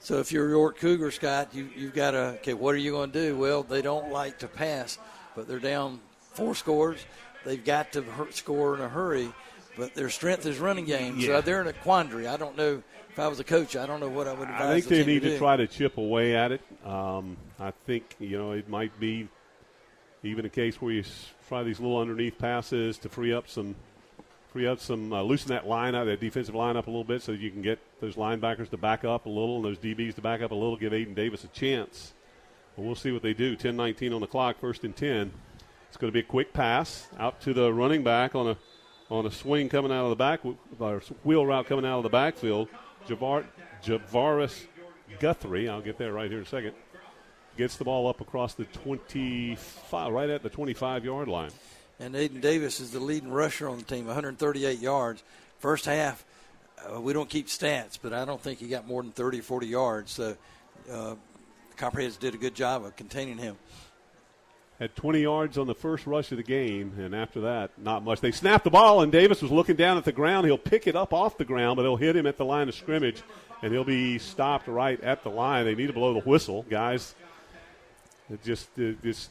So 0.00 0.18
if 0.18 0.32
you're 0.32 0.48
York 0.48 0.78
Cougar, 0.78 1.12
Scott, 1.12 1.50
you, 1.52 1.68
you've 1.76 1.94
got 1.94 2.10
to, 2.10 2.38
okay, 2.40 2.54
what 2.54 2.74
are 2.74 2.78
you 2.78 2.90
going 2.90 3.12
to 3.12 3.26
do? 3.28 3.36
Well, 3.36 3.62
they 3.62 3.82
don't 3.82 4.10
like 4.10 4.40
to 4.40 4.48
pass, 4.48 4.98
but 5.36 5.46
they're 5.46 5.60
down 5.60 6.00
four 6.32 6.56
scores. 6.56 6.98
They've 7.44 7.64
got 7.64 7.92
to 7.92 8.04
score 8.30 8.74
in 8.74 8.80
a 8.80 8.88
hurry, 8.88 9.32
but 9.76 9.94
their 9.94 10.10
strength 10.10 10.44
is 10.44 10.58
running 10.58 10.86
game. 10.86 11.18
Yeah. 11.18 11.26
So 11.26 11.40
they're 11.42 11.60
in 11.60 11.68
a 11.68 11.72
quandary. 11.72 12.26
I 12.26 12.36
don't 12.36 12.56
know 12.56 12.82
if 13.12 13.18
I 13.18 13.28
was 13.28 13.40
a 13.40 13.44
coach, 13.44 13.76
I 13.76 13.84
don't 13.84 14.00
know 14.00 14.08
what 14.08 14.26
I 14.26 14.32
would 14.32 14.48
advise 14.48 14.60
I 14.62 14.72
think 14.72 14.86
the 14.86 15.02
they 15.02 15.04
need 15.04 15.22
to, 15.22 15.30
to 15.30 15.38
try 15.38 15.56
to 15.56 15.66
chip 15.66 15.98
away 15.98 16.34
at 16.34 16.50
it. 16.50 16.62
Um, 16.82 17.36
I 17.60 17.70
think 17.70 18.16
you 18.18 18.38
know 18.38 18.52
it 18.52 18.70
might 18.70 18.98
be 18.98 19.28
even 20.22 20.46
a 20.46 20.48
case 20.48 20.80
where 20.80 20.92
you 20.92 21.04
try 21.46 21.62
these 21.62 21.78
little 21.78 21.98
underneath 21.98 22.38
passes 22.38 22.96
to 22.98 23.10
free 23.10 23.34
up 23.34 23.48
some, 23.48 23.74
free 24.50 24.66
up 24.66 24.80
some, 24.80 25.12
uh, 25.12 25.20
loosen 25.20 25.50
that 25.50 25.66
line 25.66 25.94
out, 25.94 26.04
that 26.04 26.20
defensive 26.20 26.54
line 26.54 26.76
up 26.76 26.86
a 26.86 26.90
little 26.90 27.04
bit, 27.04 27.20
so 27.20 27.32
you 27.32 27.50
can 27.50 27.60
get 27.60 27.78
those 28.00 28.14
linebackers 28.14 28.70
to 28.70 28.78
back 28.78 29.04
up 29.04 29.26
a 29.26 29.28
little 29.28 29.56
and 29.56 29.64
those 29.64 29.78
DBs 29.78 30.14
to 30.14 30.22
back 30.22 30.40
up 30.40 30.50
a 30.50 30.54
little, 30.54 30.76
give 30.76 30.92
Aiden 30.92 31.14
Davis 31.14 31.44
a 31.44 31.48
chance. 31.48 32.14
But 32.76 32.84
we'll 32.84 32.94
see 32.94 33.12
what 33.12 33.22
they 33.22 33.34
do. 33.34 33.56
10-19 33.56 34.14
on 34.14 34.22
the 34.22 34.26
clock, 34.26 34.58
first 34.58 34.84
and 34.84 34.96
ten 34.96 35.32
It's 35.88 35.98
going 35.98 36.10
to 36.10 36.14
be 36.14 36.20
a 36.20 36.30
quick 36.30 36.54
pass 36.54 37.08
out 37.18 37.42
to 37.42 37.52
the 37.52 37.70
running 37.72 38.02
back 38.02 38.34
on 38.34 38.48
a 38.48 38.56
on 39.10 39.26
a 39.26 39.30
swing 39.30 39.68
coming 39.68 39.92
out 39.92 40.04
of 40.04 40.10
the 40.10 40.16
back, 40.16 40.40
or 40.78 41.02
wheel 41.22 41.44
route 41.44 41.66
coming 41.66 41.84
out 41.84 41.98
of 41.98 42.02
the 42.02 42.08
backfield. 42.08 42.70
Javar, 43.06 43.44
Javaris 43.82 44.66
Guthrie, 45.18 45.68
I'll 45.68 45.80
get 45.80 45.98
there 45.98 46.12
right 46.12 46.30
here 46.30 46.38
in 46.38 46.44
a 46.44 46.48
second, 46.48 46.74
gets 47.56 47.76
the 47.76 47.84
ball 47.84 48.08
up 48.08 48.20
across 48.20 48.54
the 48.54 48.64
25, 48.64 50.12
right 50.12 50.30
at 50.30 50.42
the 50.42 50.50
25 50.50 51.04
yard 51.04 51.28
line. 51.28 51.50
And 52.00 52.14
Aiden 52.14 52.40
Davis 52.40 52.80
is 52.80 52.90
the 52.90 53.00
leading 53.00 53.30
rusher 53.30 53.68
on 53.68 53.78
the 53.78 53.84
team, 53.84 54.06
138 54.06 54.78
yards. 54.78 55.22
First 55.58 55.84
half, 55.84 56.24
uh, 56.78 57.00
we 57.00 57.12
don't 57.12 57.28
keep 57.28 57.46
stats, 57.46 57.98
but 58.00 58.12
I 58.12 58.24
don't 58.24 58.40
think 58.40 58.58
he 58.58 58.68
got 58.68 58.86
more 58.86 59.02
than 59.02 59.12
30 59.12 59.40
or 59.40 59.42
40 59.42 59.66
yards. 59.66 60.10
So 60.12 60.36
uh, 60.90 61.14
Copperheads 61.76 62.18
did 62.18 62.34
a 62.34 62.38
good 62.38 62.54
job 62.54 62.84
of 62.84 62.96
containing 62.96 63.38
him. 63.38 63.56
Had 64.78 64.96
20 64.96 65.20
yards 65.20 65.58
on 65.58 65.66
the 65.66 65.74
first 65.74 66.06
rush 66.06 66.32
of 66.32 66.38
the 66.38 66.42
game, 66.42 66.94
and 66.98 67.14
after 67.14 67.42
that, 67.42 67.70
not 67.78 68.02
much. 68.02 68.20
They 68.20 68.32
snapped 68.32 68.64
the 68.64 68.70
ball, 68.70 69.02
and 69.02 69.12
Davis 69.12 69.40
was 69.40 69.52
looking 69.52 69.76
down 69.76 69.96
at 69.96 70.04
the 70.04 70.12
ground. 70.12 70.46
He'll 70.46 70.58
pick 70.58 70.86
it 70.86 70.96
up 70.96 71.12
off 71.12 71.38
the 71.38 71.44
ground, 71.44 71.76
but 71.76 71.82
he'll 71.82 71.96
hit 71.96 72.16
him 72.16 72.26
at 72.26 72.36
the 72.36 72.44
line 72.44 72.68
of 72.68 72.74
scrimmage, 72.74 73.22
and 73.62 73.72
he'll 73.72 73.84
be 73.84 74.18
stopped 74.18 74.66
right 74.66 75.00
at 75.02 75.22
the 75.22 75.28
line. 75.28 75.66
They 75.66 75.76
need 75.76 75.86
to 75.86 75.92
blow 75.92 76.14
the 76.14 76.28
whistle, 76.28 76.64
guys. 76.68 77.14
It 78.28 78.42
just, 78.42 78.76
it 78.78 79.00
just 79.02 79.30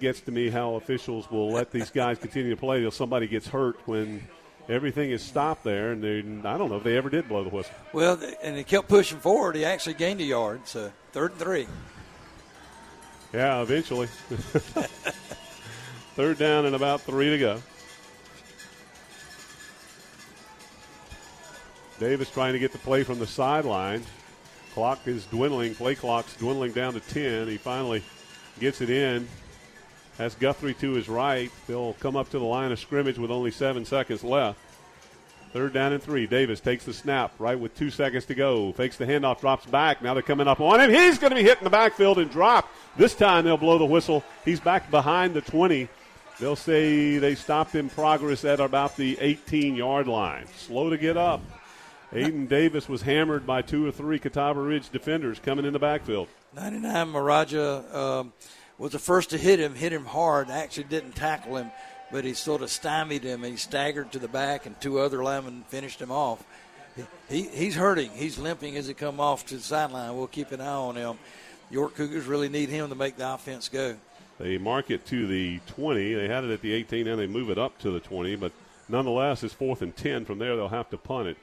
gets 0.00 0.20
to 0.22 0.32
me 0.32 0.50
how 0.50 0.74
officials 0.74 1.30
will 1.30 1.50
let 1.50 1.70
these 1.70 1.90
guys 1.90 2.18
continue 2.18 2.50
to 2.50 2.56
play 2.56 2.76
until 2.76 2.90
somebody 2.90 3.26
gets 3.26 3.46
hurt 3.46 3.78
when 3.86 4.26
everything 4.68 5.10
is 5.10 5.22
stopped 5.22 5.64
there. 5.64 5.92
And 5.92 6.02
they, 6.02 6.18
I 6.18 6.58
don't 6.58 6.70
know 6.70 6.76
if 6.76 6.84
they 6.84 6.96
ever 6.96 7.08
did 7.08 7.28
blow 7.28 7.44
the 7.44 7.50
whistle. 7.50 7.74
Well, 7.92 8.20
and 8.42 8.56
he 8.56 8.64
kept 8.64 8.88
pushing 8.88 9.18
forward. 9.18 9.56
He 9.56 9.64
actually 9.64 9.94
gained 9.94 10.20
a 10.20 10.24
yard. 10.24 10.66
So 10.66 10.92
third 11.12 11.32
and 11.32 11.40
three. 11.40 11.66
Yeah, 13.32 13.62
eventually. 13.62 14.06
Third 16.16 16.38
down 16.38 16.66
and 16.66 16.74
about 16.74 17.02
three 17.02 17.30
to 17.30 17.38
go. 17.38 17.62
Davis 22.00 22.30
trying 22.30 22.52
to 22.52 22.58
get 22.58 22.72
the 22.72 22.78
play 22.78 23.02
from 23.02 23.18
the 23.18 23.26
sideline. 23.26 24.02
Clock 24.72 25.06
is 25.06 25.26
dwindling. 25.26 25.74
Play 25.74 25.94
clock's 25.94 26.36
dwindling 26.36 26.72
down 26.72 26.94
to 26.94 27.00
10. 27.00 27.48
He 27.48 27.56
finally 27.56 28.02
gets 28.60 28.80
it 28.80 28.90
in. 28.90 29.28
Has 30.16 30.34
Guthrie 30.34 30.74
to 30.74 30.92
his 30.92 31.08
right. 31.08 31.50
They'll 31.66 31.94
come 31.94 32.16
up 32.16 32.30
to 32.30 32.38
the 32.38 32.44
line 32.44 32.72
of 32.72 32.78
scrimmage 32.78 33.18
with 33.18 33.30
only 33.30 33.50
seven 33.50 33.84
seconds 33.84 34.24
left. 34.24 34.58
Third 35.52 35.72
down 35.72 35.92
and 35.92 36.02
three. 36.02 36.26
Davis 36.26 36.60
takes 36.60 36.84
the 36.84 36.92
snap 36.92 37.32
right 37.38 37.58
with 37.58 37.76
two 37.76 37.90
seconds 37.90 38.26
to 38.26 38.34
go. 38.34 38.72
Fakes 38.72 38.96
the 38.96 39.06
handoff, 39.06 39.40
drops 39.40 39.64
back. 39.66 40.02
Now 40.02 40.14
they're 40.14 40.22
coming 40.22 40.46
up 40.46 40.60
on 40.60 40.80
him. 40.80 40.90
He's 40.90 41.18
going 41.18 41.30
to 41.30 41.36
be 41.36 41.42
hit 41.42 41.58
in 41.58 41.64
the 41.64 41.70
backfield 41.70 42.18
and 42.18 42.30
drop. 42.30 42.68
This 42.96 43.14
time 43.14 43.44
they'll 43.44 43.56
blow 43.56 43.78
the 43.78 43.86
whistle. 43.86 44.22
He's 44.44 44.60
back 44.60 44.90
behind 44.90 45.34
the 45.34 45.40
20. 45.40 45.88
They'll 46.38 46.56
say 46.56 47.18
they 47.18 47.34
stopped 47.34 47.74
in 47.74 47.88
progress 47.88 48.44
at 48.44 48.60
about 48.60 48.96
the 48.96 49.18
18 49.20 49.74
yard 49.74 50.06
line. 50.06 50.46
Slow 50.56 50.90
to 50.90 50.98
get 50.98 51.16
up. 51.16 51.40
Aiden 52.12 52.48
Davis 52.48 52.88
was 52.88 53.02
hammered 53.02 53.46
by 53.46 53.62
two 53.62 53.86
or 53.86 53.92
three 53.92 54.18
Catawba 54.18 54.60
Ridge 54.60 54.88
defenders 54.90 55.38
coming 55.38 55.64
in 55.64 55.72
the 55.72 55.78
backfield. 55.78 56.28
99 56.54 57.12
Maraja 57.12 57.94
um, 57.94 58.32
was 58.78 58.92
the 58.92 58.98
first 58.98 59.30
to 59.30 59.38
hit 59.38 59.60
him, 59.60 59.74
hit 59.74 59.92
him 59.92 60.06
hard, 60.06 60.48
actually 60.48 60.84
didn't 60.84 61.12
tackle 61.12 61.56
him, 61.56 61.70
but 62.10 62.24
he 62.24 62.34
sort 62.34 62.62
of 62.62 62.70
stymied 62.70 63.22
him. 63.22 63.42
He 63.42 63.56
staggered 63.56 64.12
to 64.12 64.18
the 64.18 64.28
back, 64.28 64.66
and 64.66 64.80
two 64.80 64.98
other 64.98 65.22
linemen 65.22 65.64
finished 65.68 66.00
him 66.00 66.10
off. 66.10 66.42
He, 67.28 67.42
he's 67.42 67.76
hurting. 67.76 68.10
He's 68.10 68.38
limping 68.38 68.76
as 68.76 68.86
he 68.88 68.94
come 68.94 69.20
off 69.20 69.46
to 69.46 69.56
the 69.56 69.62
sideline. 69.62 70.16
We'll 70.16 70.26
keep 70.26 70.50
an 70.52 70.60
eye 70.60 70.66
on 70.66 70.96
him. 70.96 71.18
York 71.70 71.94
Cougars 71.94 72.26
really 72.26 72.48
need 72.48 72.70
him 72.70 72.88
to 72.88 72.94
make 72.94 73.16
the 73.16 73.32
offense 73.32 73.68
go. 73.68 73.96
They 74.38 74.58
mark 74.58 74.90
it 74.90 75.04
to 75.06 75.26
the 75.26 75.60
20. 75.66 76.14
They 76.14 76.28
had 76.28 76.44
it 76.44 76.50
at 76.50 76.62
the 76.62 76.72
18, 76.72 77.06
and 77.06 77.20
they 77.20 77.26
move 77.26 77.50
it 77.50 77.58
up 77.58 77.78
to 77.80 77.90
the 77.90 78.00
20. 78.00 78.36
But 78.36 78.52
nonetheless, 78.88 79.42
it's 79.42 79.54
fourth 79.54 79.82
and 79.82 79.94
10. 79.94 80.24
From 80.24 80.38
there, 80.38 80.56
they'll 80.56 80.68
have 80.68 80.90
to 80.90 80.98
punt 80.98 81.28
it. 81.28 81.36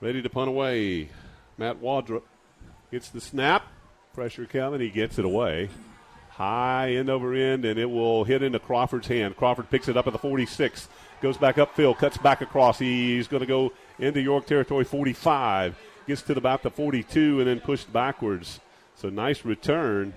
Ready 0.00 0.22
to 0.22 0.30
punt 0.30 0.48
away. 0.48 1.08
Matt 1.58 1.80
Waldrop 1.80 2.22
gets 2.90 3.08
the 3.08 3.20
snap. 3.20 3.66
Pressure 4.14 4.46
coming. 4.46 4.80
He 4.80 4.90
gets 4.90 5.18
it 5.18 5.24
away. 5.24 5.68
High 6.36 6.96
end 6.96 7.08
over 7.08 7.32
end, 7.32 7.64
and 7.64 7.78
it 7.78 7.90
will 7.90 8.24
hit 8.24 8.42
into 8.42 8.58
Crawford's 8.58 9.06
hand. 9.06 9.36
Crawford 9.36 9.70
picks 9.70 9.88
it 9.88 9.96
up 9.96 10.06
at 10.06 10.12
the 10.12 10.18
46. 10.18 10.88
Goes 11.22 11.38
back 11.38 11.56
upfield, 11.56 11.96
cuts 11.96 12.18
back 12.18 12.42
across. 12.42 12.78
He's 12.78 13.26
going 13.26 13.40
to 13.40 13.46
go 13.46 13.72
into 13.98 14.20
York 14.20 14.46
territory 14.46 14.84
45. 14.84 15.78
Gets 16.06 16.22
to 16.22 16.36
about 16.36 16.62
the 16.62 16.70
42 16.70 17.40
and 17.40 17.48
then 17.48 17.60
pushed 17.60 17.90
backwards. 17.90 18.60
So 18.96 19.08
nice 19.08 19.46
return 19.46 20.12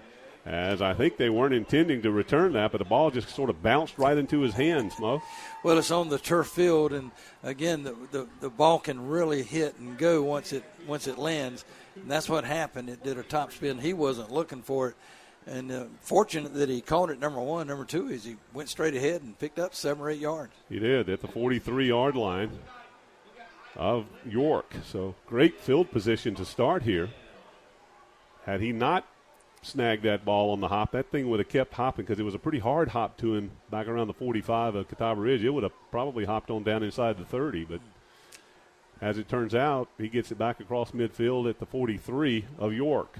as 0.45 0.81
I 0.81 0.93
think 0.93 1.17
they 1.17 1.29
weren't 1.29 1.53
intending 1.53 2.01
to 2.01 2.11
return 2.11 2.53
that, 2.53 2.71
but 2.71 2.79
the 2.79 2.85
ball 2.85 3.11
just 3.11 3.29
sort 3.29 3.49
of 3.49 3.61
bounced 3.61 3.97
right 3.97 4.17
into 4.17 4.39
his 4.39 4.53
hands, 4.53 4.93
Moe. 4.99 5.21
Well, 5.63 5.77
it's 5.77 5.91
on 5.91 6.09
the 6.09 6.17
turf 6.17 6.47
field, 6.47 6.91
and 6.91 7.11
again, 7.43 7.83
the, 7.83 7.95
the, 8.11 8.27
the 8.39 8.49
ball 8.49 8.79
can 8.79 9.07
really 9.07 9.43
hit 9.43 9.77
and 9.77 9.97
go 9.97 10.23
once 10.23 10.51
it 10.51 10.63
once 10.87 11.07
it 11.07 11.17
lands, 11.17 11.65
and 11.95 12.09
that's 12.09 12.27
what 12.27 12.45
happened. 12.45 12.89
It 12.89 13.03
did 13.03 13.17
a 13.17 13.23
top 13.23 13.51
spin. 13.51 13.77
He 13.77 13.93
wasn't 13.93 14.31
looking 14.31 14.61
for 14.61 14.89
it, 14.89 14.95
and 15.47 15.71
uh, 15.71 15.85
fortunate 16.01 16.53
that 16.53 16.69
he 16.69 16.81
caught 16.81 17.09
it. 17.09 17.19
Number 17.19 17.41
one, 17.41 17.67
number 17.67 17.85
two 17.85 18.07
is 18.07 18.23
he 18.23 18.35
went 18.53 18.69
straight 18.69 18.95
ahead 18.95 19.21
and 19.21 19.37
picked 19.37 19.59
up 19.59 19.73
seven 19.73 20.03
or 20.03 20.09
eight 20.09 20.19
yards. 20.19 20.53
He 20.69 20.79
did 20.79 21.09
at 21.09 21.21
the 21.21 21.27
43 21.27 21.87
yard 21.87 22.15
line 22.15 22.51
of 23.75 24.05
York. 24.27 24.73
So 24.85 25.15
great 25.25 25.59
field 25.59 25.91
position 25.91 26.35
to 26.35 26.45
start 26.45 26.83
here. 26.83 27.09
Had 28.45 28.61
he 28.61 28.71
not 28.71 29.05
snagged 29.61 30.03
that 30.03 30.25
ball 30.25 30.51
on 30.51 30.59
the 30.59 30.67
hop, 30.67 30.91
that 30.91 31.11
thing 31.11 31.29
would 31.29 31.39
have 31.39 31.49
kept 31.49 31.73
hopping 31.73 32.05
because 32.05 32.19
it 32.19 32.23
was 32.23 32.35
a 32.35 32.39
pretty 32.39 32.59
hard 32.59 32.89
hop 32.89 33.17
to 33.17 33.35
him 33.35 33.51
back 33.69 33.87
around 33.87 34.07
the 34.07 34.13
45 34.13 34.75
of 34.75 34.87
Catawba 34.87 35.19
Ridge. 35.19 35.43
It 35.43 35.49
would 35.49 35.63
have 35.63 35.73
probably 35.91 36.25
hopped 36.25 36.49
on 36.49 36.63
down 36.63 36.83
inside 36.83 37.17
the 37.17 37.25
30, 37.25 37.65
but 37.65 37.81
as 39.01 39.17
it 39.17 39.29
turns 39.29 39.55
out, 39.55 39.89
he 39.97 40.09
gets 40.09 40.31
it 40.31 40.37
back 40.37 40.59
across 40.59 40.91
midfield 40.91 41.49
at 41.49 41.59
the 41.59 41.65
43 41.65 42.45
of 42.57 42.73
York. 42.73 43.17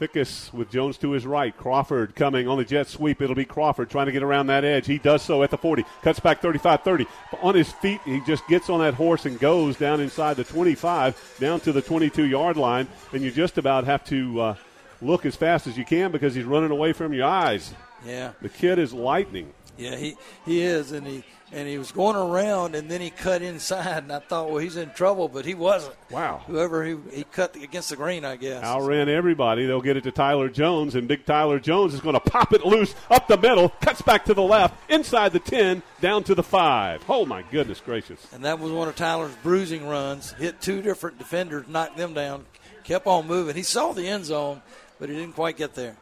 Fickus 0.00 0.50
with 0.54 0.70
Jones 0.70 0.96
to 0.98 1.10
his 1.10 1.26
right. 1.26 1.54
Crawford 1.54 2.14
coming 2.14 2.48
on 2.48 2.56
the 2.56 2.64
jet 2.64 2.88
sweep. 2.88 3.20
It'll 3.20 3.36
be 3.36 3.44
Crawford 3.44 3.90
trying 3.90 4.06
to 4.06 4.12
get 4.12 4.22
around 4.22 4.46
that 4.46 4.64
edge. 4.64 4.86
He 4.86 4.96
does 4.96 5.20
so 5.20 5.42
at 5.42 5.50
the 5.50 5.58
40. 5.58 5.84
Cuts 6.02 6.18
back 6.20 6.40
35 6.40 6.82
30. 6.82 7.06
On 7.42 7.54
his 7.54 7.70
feet, 7.70 8.00
he 8.06 8.20
just 8.26 8.46
gets 8.48 8.70
on 8.70 8.80
that 8.80 8.94
horse 8.94 9.26
and 9.26 9.38
goes 9.38 9.76
down 9.76 10.00
inside 10.00 10.36
the 10.38 10.44
25, 10.44 11.36
down 11.38 11.60
to 11.60 11.72
the 11.72 11.82
22 11.82 12.24
yard 12.24 12.56
line. 12.56 12.88
And 13.12 13.22
you 13.22 13.30
just 13.30 13.58
about 13.58 13.84
have 13.84 14.02
to 14.04 14.40
uh, 14.40 14.54
look 15.02 15.26
as 15.26 15.36
fast 15.36 15.66
as 15.66 15.76
you 15.76 15.84
can 15.84 16.10
because 16.10 16.34
he's 16.34 16.46
running 16.46 16.70
away 16.70 16.94
from 16.94 17.12
your 17.12 17.26
eyes. 17.26 17.74
Yeah. 18.04 18.32
The 18.40 18.48
kid 18.48 18.78
is 18.78 18.94
lightning. 18.94 19.52
Yeah, 19.80 19.96
he, 19.96 20.16
he 20.44 20.62
is, 20.62 20.92
and 20.92 21.06
he 21.06 21.24
and 21.52 21.66
he 21.66 21.78
was 21.78 21.90
going 21.90 22.16
around, 22.16 22.74
and 22.74 22.88
then 22.88 23.00
he 23.00 23.10
cut 23.10 23.42
inside, 23.42 24.04
and 24.04 24.12
I 24.12 24.20
thought, 24.20 24.48
well, 24.48 24.58
he's 24.58 24.76
in 24.76 24.90
trouble, 24.90 25.28
but 25.28 25.44
he 25.44 25.54
wasn't. 25.54 25.96
Wow. 26.10 26.42
Whoever 26.46 26.84
he, 26.84 26.96
he 27.12 27.24
cut 27.24 27.56
against 27.56 27.90
the 27.90 27.96
green, 27.96 28.24
I 28.24 28.36
guess. 28.36 28.62
Outran 28.62 29.08
everybody. 29.08 29.66
They'll 29.66 29.80
get 29.80 29.96
it 29.96 30.04
to 30.04 30.12
Tyler 30.12 30.48
Jones, 30.48 30.94
and 30.94 31.08
big 31.08 31.26
Tyler 31.26 31.58
Jones 31.58 31.94
is 31.94 32.00
going 32.00 32.14
to 32.14 32.20
pop 32.20 32.52
it 32.52 32.64
loose 32.64 32.94
up 33.10 33.26
the 33.26 33.36
middle, 33.36 33.68
cuts 33.68 34.02
back 34.02 34.24
to 34.26 34.34
the 34.34 34.42
left, 34.42 34.74
inside 34.90 35.32
the 35.32 35.40
10, 35.40 35.82
down 36.00 36.22
to 36.24 36.34
the 36.34 36.42
5. 36.42 37.04
Oh, 37.08 37.26
my 37.26 37.42
goodness 37.42 37.80
gracious. 37.80 38.24
And 38.32 38.44
that 38.44 38.60
was 38.60 38.70
one 38.70 38.88
of 38.88 38.96
Tyler's 38.96 39.34
bruising 39.42 39.86
runs. 39.88 40.32
Hit 40.32 40.60
two 40.60 40.82
different 40.82 41.18
defenders, 41.18 41.66
knocked 41.66 41.96
them 41.96 42.14
down, 42.14 42.46
kept 42.84 43.06
on 43.06 43.26
moving. 43.26 43.56
He 43.56 43.62
saw 43.62 43.92
the 43.92 44.06
end 44.06 44.24
zone, 44.24 44.62
but 45.00 45.08
he 45.08 45.16
didn't 45.16 45.34
quite 45.34 45.56
get 45.56 45.74
there. 45.74 45.96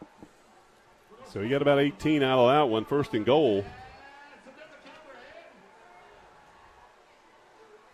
So 1.31 1.41
he 1.41 1.49
got 1.49 1.61
about 1.61 1.79
18 1.79 2.23
out 2.23 2.39
of 2.39 2.49
that 2.49 2.71
one, 2.71 2.85
first 2.85 3.13
and 3.13 3.23
goal. 3.23 3.63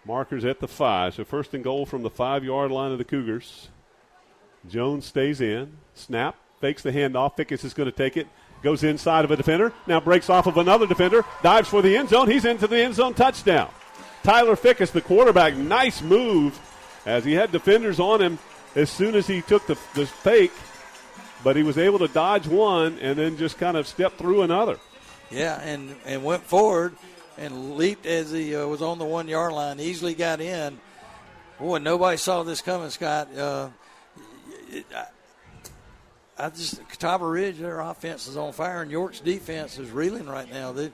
Markers 0.06 0.46
at 0.46 0.60
the 0.60 0.68
five. 0.68 1.16
So 1.16 1.26
first 1.26 1.54
and 1.54 1.64
goal 1.64 1.86
from 1.86 2.04
the 2.04 2.10
five 2.10 2.46
yard 2.46 2.72
line 2.72 2.92
of 2.92 2.98
the 2.98 3.04
Cougars. 3.04 3.70
Jones 4.70 5.06
stays 5.06 5.42
in. 5.42 5.78
Snap. 5.94 6.36
Fakes 6.62 6.84
the 6.84 6.92
handoff. 6.92 7.36
Fickus 7.36 7.66
is 7.66 7.74
going 7.74 7.90
to 7.90 7.96
take 7.96 8.16
it. 8.16 8.28
Goes 8.64 8.84
inside 8.84 9.26
of 9.26 9.32
a 9.32 9.36
defender. 9.36 9.74
Now 9.86 10.00
breaks 10.00 10.30
off 10.30 10.48
of 10.48 10.58
another 10.58 10.88
defender. 10.88 11.26
Dives 11.44 11.68
for 11.68 11.82
the 11.82 11.98
end 11.98 12.10
zone. 12.10 12.30
He's 12.30 12.46
into 12.46 12.68
the 12.68 12.78
end 12.78 12.96
zone 12.96 13.14
touchdown. 13.14 13.70
Tyler 14.24 14.56
Fickus, 14.56 14.92
the 14.92 15.02
quarterback. 15.02 15.56
Nice 15.56 16.02
move 16.02 16.60
as 17.06 17.26
he 17.26 17.34
had 17.34 17.52
defenders 17.52 18.00
on 18.00 18.22
him 18.22 18.40
as 18.76 18.90
soon 18.90 19.14
as 19.14 19.28
he 19.28 19.42
took 19.42 19.68
the, 19.68 19.78
the 19.94 20.06
fake. 20.06 20.54
But 21.46 21.56
he 21.56 21.62
was 21.62 21.78
able 21.78 22.00
to 22.00 22.08
dodge 22.08 22.48
one 22.48 22.98
and 22.98 23.20
then 23.20 23.38
just 23.38 23.60
kind 23.60 23.78
of 23.78 23.88
step 23.88 24.18
through 24.18 24.42
another. 24.42 24.80
Yeah, 25.30 25.62
and, 25.62 25.96
and 26.04 26.24
went 26.24 26.42
forward 26.42 26.96
and 27.38 27.76
leaped 27.76 28.08
as 28.08 28.32
he 28.32 28.56
uh, 28.56 28.66
was 28.66 28.82
on 28.82 28.98
the 28.98 29.06
one 29.06 29.28
yard 29.28 29.54
line. 29.54 29.80
Easily 29.80 30.16
got 30.16 30.42
in. 30.42 30.80
Boy, 31.60 31.78
nobody 31.78 32.18
saw 32.18 32.42
this 32.42 32.62
coming, 32.62 32.90
Scott. 32.90 33.32
Uh, 33.38 33.70
it, 34.72 34.88
I, 34.96 35.06
I 36.46 36.50
just 36.50 36.80
Catawba 36.90 37.28
Ridge, 37.28 37.60
their 37.60 37.80
offense 37.80 38.28
is 38.28 38.38
on 38.38 38.52
fire, 38.52 38.82
and 38.82 38.90
York's 38.90 39.20
defense 39.20 39.78
is 39.78 39.92
reeling 39.92 40.26
right 40.26 40.52
now. 40.52 40.72
They 40.72 40.92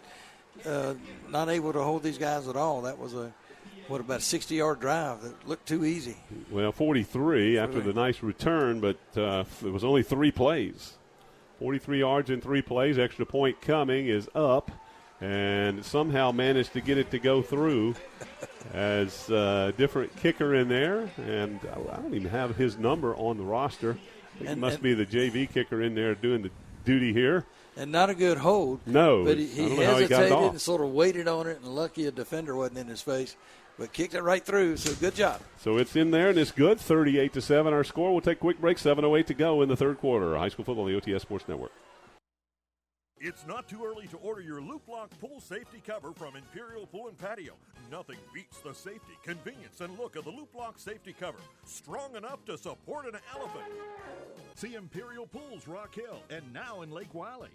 uh, 0.65 0.95
not 1.29 1.47
able 1.47 1.71
to 1.71 1.81
hold 1.81 2.03
these 2.03 2.17
guys 2.17 2.49
at 2.49 2.57
all. 2.57 2.81
That 2.81 2.99
was 2.99 3.13
a 3.13 3.31
what 3.91 4.01
about 4.01 4.19
a 4.19 4.23
60 4.23 4.55
yard 4.55 4.79
drive 4.79 5.21
that 5.21 5.47
looked 5.47 5.67
too 5.67 5.83
easy. 5.85 6.15
Well, 6.49 6.71
43 6.71 7.57
after 7.57 7.81
the 7.81 7.93
nice 7.93 8.23
return, 8.23 8.79
but 8.79 8.97
uh, 9.17 9.43
it 9.63 9.71
was 9.71 9.83
only 9.83 10.01
three 10.03 10.31
plays. 10.31 10.93
43 11.59 11.99
yards 11.99 12.29
in 12.29 12.41
three 12.41 12.61
plays. 12.61 12.97
Extra 12.97 13.25
point 13.25 13.61
coming 13.61 14.07
is 14.07 14.29
up, 14.33 14.71
and 15.19 15.83
somehow 15.85 16.31
managed 16.31 16.73
to 16.73 16.81
get 16.81 16.97
it 16.97 17.11
to 17.11 17.19
go 17.19 17.41
through 17.41 17.93
as 18.73 19.29
a 19.29 19.73
different 19.77 20.15
kicker 20.15 20.55
in 20.55 20.69
there. 20.69 21.09
And 21.17 21.59
I 21.91 21.97
don't 21.97 22.15
even 22.15 22.29
have 22.29 22.55
his 22.55 22.77
number 22.77 23.15
on 23.15 23.37
the 23.37 23.43
roster. 23.43 23.97
I 24.39 24.43
it 24.43 24.47
And- 24.47 24.61
must 24.61 24.75
and- 24.75 24.83
be 24.83 24.93
the 24.93 25.05
JV 25.05 25.51
kicker 25.51 25.81
in 25.81 25.93
there 25.95 26.15
doing 26.15 26.41
the 26.41 26.51
duty 26.85 27.13
here. 27.13 27.45
And 27.77 27.91
not 27.91 28.09
a 28.09 28.15
good 28.15 28.37
hold. 28.37 28.81
No, 28.85 29.23
But 29.23 29.37
he, 29.37 29.45
he 29.45 29.61
how 29.83 29.95
he 29.97 30.05
got 30.07 30.23
hesitated 30.23 30.51
and 30.51 30.61
sort 30.61 30.81
of 30.81 30.91
waited 30.91 31.27
on 31.27 31.47
it, 31.47 31.57
and 31.61 31.67
lucky 31.67 32.05
a 32.05 32.11
defender 32.11 32.53
wasn't 32.55 32.79
in 32.79 32.87
his 32.87 33.01
face, 33.01 33.35
but 33.81 33.93
kicked 33.93 34.13
it 34.13 34.21
right 34.21 34.45
through. 34.45 34.77
So 34.77 34.93
good 34.93 35.15
job. 35.15 35.41
So 35.57 35.77
it's 35.77 35.95
in 35.95 36.11
there 36.11 36.29
and 36.29 36.37
it's 36.37 36.51
good. 36.51 36.79
38 36.79 37.33
to 37.33 37.41
7 37.41 37.73
our 37.73 37.83
score. 37.83 38.11
We'll 38.11 38.21
take 38.21 38.37
a 38.37 38.39
quick 38.39 38.61
break. 38.61 38.77
708 38.77 39.25
to 39.25 39.33
go 39.33 39.63
in 39.63 39.69
the 39.69 39.75
third 39.75 39.97
quarter. 39.97 40.37
High 40.37 40.49
school 40.49 40.63
football 40.63 40.85
on 40.85 40.93
the 40.93 41.01
OTS 41.01 41.21
Sports 41.21 41.45
Network. 41.47 41.71
It's 43.19 43.45
not 43.47 43.67
too 43.67 43.83
early 43.83 44.05
to 44.07 44.17
order 44.17 44.41
your 44.41 44.61
Loop 44.61 44.87
Lock 44.87 45.09
pool 45.19 45.39
safety 45.39 45.81
cover 45.85 46.11
from 46.13 46.35
Imperial 46.35 46.85
Pool 46.85 47.07
and 47.07 47.17
Patio. 47.17 47.53
Nothing 47.91 48.17
beats 48.33 48.59
the 48.59 48.73
safety, 48.73 49.13
convenience, 49.23 49.81
and 49.81 49.97
look 49.97 50.15
of 50.15 50.25
the 50.25 50.31
Loop 50.31 50.53
Lock 50.55 50.77
safety 50.77 51.15
cover. 51.19 51.37
Strong 51.65 52.15
enough 52.15 52.45
to 52.45 52.59
support 52.59 53.05
an 53.07 53.19
elephant. 53.35 53.65
See 54.55 54.75
Imperial 54.75 55.25
Pools 55.25 55.67
Rock 55.67 55.95
Hill 55.95 56.21
and 56.29 56.43
now 56.53 56.81
in 56.81 56.91
Lake 56.91 57.13
Wylie. 57.13 57.49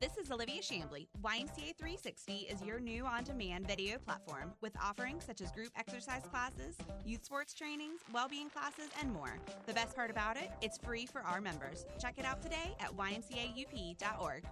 This 0.00 0.16
is 0.16 0.30
Olivia 0.30 0.62
Shambly. 0.62 1.08
YMCA 1.24 1.76
360 1.76 2.32
is 2.48 2.62
your 2.62 2.78
new 2.78 3.04
on 3.04 3.24
demand 3.24 3.66
video 3.66 3.98
platform 3.98 4.52
with 4.60 4.72
offerings 4.80 5.24
such 5.24 5.40
as 5.40 5.50
group 5.50 5.72
exercise 5.76 6.22
classes, 6.30 6.76
youth 7.04 7.24
sports 7.24 7.52
trainings, 7.52 7.98
well 8.14 8.28
being 8.28 8.48
classes, 8.48 8.90
and 9.00 9.12
more. 9.12 9.36
The 9.66 9.72
best 9.72 9.96
part 9.96 10.12
about 10.12 10.36
it, 10.36 10.52
it's 10.62 10.78
free 10.78 11.04
for 11.04 11.22
our 11.22 11.40
members. 11.40 11.84
Check 12.00 12.14
it 12.16 12.24
out 12.24 12.40
today 12.40 12.76
at 12.78 12.96
ymcaup.org. 12.96 14.44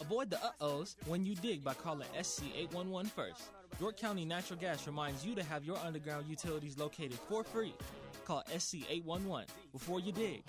Avoid 0.00 0.30
the 0.30 0.42
uh-ohs 0.42 0.96
when 1.04 1.26
you 1.26 1.34
dig 1.34 1.62
by 1.62 1.74
calling 1.74 2.08
SC 2.22 2.44
811 2.56 3.10
first. 3.10 3.42
York 3.78 3.98
County 3.98 4.24
Natural 4.24 4.58
Gas 4.58 4.86
reminds 4.86 5.26
you 5.26 5.34
to 5.34 5.42
have 5.42 5.62
your 5.62 5.76
underground 5.84 6.24
utilities 6.26 6.78
located 6.78 7.18
for 7.28 7.44
free. 7.44 7.74
Call 8.24 8.42
SC 8.56 8.76
811 8.88 9.46
before 9.72 10.00
you 10.00 10.10
dig. 10.10 10.42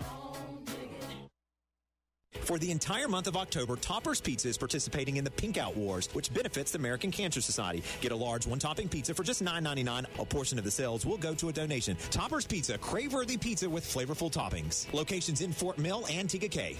For 2.46 2.60
the 2.60 2.70
entire 2.70 3.08
month 3.08 3.26
of 3.26 3.36
October, 3.36 3.74
Toppers 3.74 4.20
Pizza 4.20 4.46
is 4.46 4.56
participating 4.56 5.16
in 5.16 5.24
the 5.24 5.32
Pink 5.32 5.58
Out 5.58 5.76
Wars, 5.76 6.08
which 6.12 6.32
benefits 6.32 6.70
the 6.70 6.78
American 6.78 7.10
Cancer 7.10 7.40
Society. 7.40 7.82
Get 8.00 8.12
a 8.12 8.16
large 8.16 8.46
one-topping 8.46 8.88
pizza 8.88 9.14
for 9.14 9.24
just 9.24 9.42
$9.99. 9.42 10.06
A 10.20 10.24
portion 10.24 10.56
of 10.56 10.62
the 10.62 10.70
sales 10.70 11.04
will 11.04 11.16
go 11.16 11.34
to 11.34 11.48
a 11.48 11.52
donation. 11.52 11.96
Toppers 12.12 12.46
Pizza, 12.46 12.78
crave-worthy 12.78 13.36
pizza 13.36 13.68
with 13.68 13.84
flavorful 13.84 14.32
toppings. 14.32 14.86
Locations 14.94 15.40
in 15.40 15.52
Fort 15.52 15.76
Mill 15.76 16.06
and 16.08 16.30
Tega 16.30 16.46
Cay. 16.46 16.76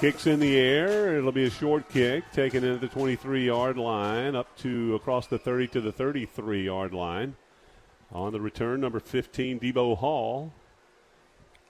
Kicks 0.00 0.26
in 0.26 0.40
the 0.40 0.58
air. 0.58 1.16
It'll 1.16 1.32
be 1.32 1.46
a 1.46 1.50
short 1.50 1.88
kick, 1.88 2.30
taken 2.30 2.62
into 2.62 2.78
the 2.78 2.88
23 2.88 3.46
yard 3.46 3.78
line, 3.78 4.36
up 4.36 4.54
to 4.58 4.94
across 4.94 5.26
the 5.26 5.38
30 5.38 5.68
to 5.68 5.80
the 5.80 5.90
33 5.90 6.64
yard 6.64 6.92
line. 6.92 7.34
On 8.12 8.30
the 8.30 8.40
return, 8.40 8.82
number 8.82 9.00
15, 9.00 9.58
Debo 9.58 9.96
Hall. 9.96 10.52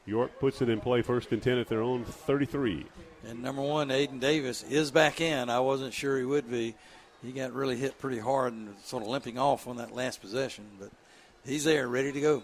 York 0.07 0.41
puts 0.41 0.61
it 0.61 0.69
in 0.69 0.81
play 0.81 1.03
first 1.03 1.31
and 1.31 1.41
10 1.41 1.59
at 1.59 1.69
their 1.69 1.83
own 1.83 2.05
33. 2.05 2.87
And 3.29 3.43
number 3.43 3.63
one, 3.63 3.91
Aiden 3.91 4.19
Davis 4.19 4.65
is 4.65 4.91
back 4.91 5.21
in. 5.21 5.49
I 5.49 5.61
wasn't 5.61 5.95
sure 5.95 6.19
he 6.19 6.25
would 6.25 6.51
be. 6.51 6.75
He 7.23 7.31
got 7.31 7.53
really 7.53 7.77
hit 7.77 7.97
pretty 7.99 8.19
hard 8.19 8.53
and 8.53 8.75
sort 8.85 9.05
of 9.05 9.09
limping 9.09 9.39
off 9.39 9.69
on 9.69 9.77
that 9.77 9.95
last 9.95 10.21
possession, 10.21 10.65
but 10.81 10.91
he's 11.45 11.63
there, 11.63 11.87
ready 11.87 12.11
to 12.11 12.21
go. 12.21 12.43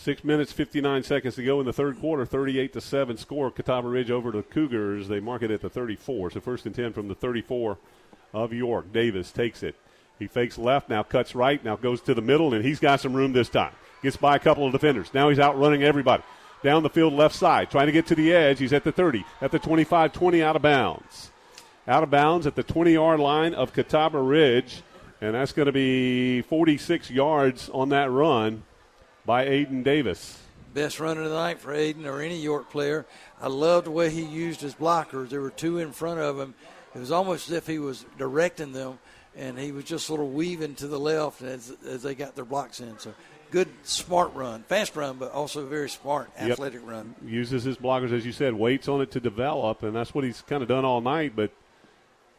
Six 0.00 0.22
minutes, 0.22 0.52
59 0.52 1.02
seconds 1.02 1.34
to 1.34 1.44
go 1.44 1.58
in 1.58 1.66
the 1.66 1.72
third 1.72 1.98
quarter. 1.98 2.24
38 2.24 2.72
to 2.74 2.80
7 2.80 3.16
score. 3.16 3.50
Catawba 3.50 3.88
Ridge 3.88 4.12
over 4.12 4.30
to 4.30 4.44
Cougars. 4.44 5.08
They 5.08 5.18
mark 5.18 5.42
it 5.42 5.50
at 5.50 5.60
the 5.60 5.68
34. 5.68 6.30
So 6.30 6.40
first 6.40 6.66
and 6.66 6.74
10 6.74 6.92
from 6.92 7.08
the 7.08 7.16
34 7.16 7.78
of 8.32 8.52
York. 8.52 8.92
Davis 8.92 9.32
takes 9.32 9.64
it. 9.64 9.74
He 10.20 10.28
fakes 10.28 10.56
left, 10.56 10.88
now 10.88 11.02
cuts 11.02 11.34
right, 11.34 11.64
now 11.64 11.76
goes 11.76 12.00
to 12.02 12.14
the 12.14 12.22
middle, 12.22 12.54
and 12.54 12.64
he's 12.64 12.80
got 12.80 13.00
some 13.00 13.12
room 13.12 13.32
this 13.32 13.48
time. 13.48 13.72
Gets 14.02 14.16
by 14.16 14.36
a 14.36 14.38
couple 14.38 14.66
of 14.66 14.72
defenders. 14.72 15.12
Now 15.14 15.30
he's 15.30 15.40
outrunning 15.40 15.82
everybody. 15.82 16.22
Down 16.62 16.84
the 16.84 16.90
field, 16.90 17.12
left 17.12 17.34
side, 17.34 17.70
trying 17.70 17.86
to 17.86 17.92
get 17.92 18.06
to 18.08 18.14
the 18.14 18.32
edge. 18.32 18.60
He's 18.60 18.72
at 18.72 18.84
the 18.84 18.92
30, 18.92 19.24
at 19.40 19.50
the 19.50 19.58
25 19.58 20.12
20 20.12 20.42
out 20.42 20.56
of 20.56 20.62
bounds. 20.62 21.30
Out 21.86 22.04
of 22.04 22.10
bounds 22.10 22.46
at 22.46 22.54
the 22.54 22.62
20 22.62 22.92
yard 22.92 23.18
line 23.18 23.54
of 23.54 23.72
Catawba 23.72 24.20
Ridge, 24.20 24.82
and 25.20 25.34
that's 25.34 25.52
going 25.52 25.66
to 25.66 25.72
be 25.72 26.42
46 26.42 27.10
yards 27.10 27.68
on 27.70 27.88
that 27.88 28.10
run 28.10 28.62
by 29.28 29.44
Aiden 29.44 29.84
Davis. 29.84 30.38
Best 30.72 30.98
run 30.98 31.18
of 31.18 31.24
the 31.28 31.34
night 31.36 31.60
for 31.60 31.74
Aiden 31.74 32.06
or 32.06 32.22
any 32.22 32.38
York 32.38 32.70
player. 32.70 33.04
I 33.42 33.48
loved 33.48 33.84
the 33.86 33.90
way 33.90 34.08
he 34.08 34.22
used 34.22 34.62
his 34.62 34.74
blockers. 34.74 35.28
There 35.28 35.42
were 35.42 35.50
two 35.50 35.78
in 35.80 35.92
front 35.92 36.18
of 36.18 36.38
him. 36.40 36.54
It 36.94 36.98
was 36.98 37.12
almost 37.12 37.50
as 37.50 37.54
if 37.54 37.66
he 37.66 37.78
was 37.78 38.06
directing 38.16 38.72
them, 38.72 38.98
and 39.36 39.58
he 39.58 39.70
was 39.70 39.84
just 39.84 40.06
sort 40.06 40.22
of 40.22 40.32
weaving 40.32 40.76
to 40.76 40.86
the 40.86 40.98
left 40.98 41.42
as, 41.42 41.76
as 41.86 42.02
they 42.02 42.14
got 42.14 42.36
their 42.36 42.46
blocks 42.46 42.80
in. 42.80 42.98
So 42.98 43.12
good, 43.50 43.68
smart 43.82 44.34
run. 44.34 44.62
Fast 44.62 44.96
run, 44.96 45.18
but 45.18 45.30
also 45.32 45.66
very 45.66 45.90
smart, 45.90 46.30
Yep. 46.40 46.52
athletic 46.52 46.80
run. 46.86 47.14
Uses 47.22 47.64
his 47.64 47.76
blockers, 47.76 48.12
as 48.12 48.24
you 48.24 48.32
said, 48.32 48.54
waits 48.54 48.88
on 48.88 49.02
it 49.02 49.10
to 49.10 49.20
develop, 49.20 49.82
and 49.82 49.94
that's 49.94 50.14
what 50.14 50.24
he's 50.24 50.40
kind 50.40 50.62
of 50.62 50.70
done 50.70 50.86
all 50.86 51.02
night. 51.02 51.34
But 51.36 51.50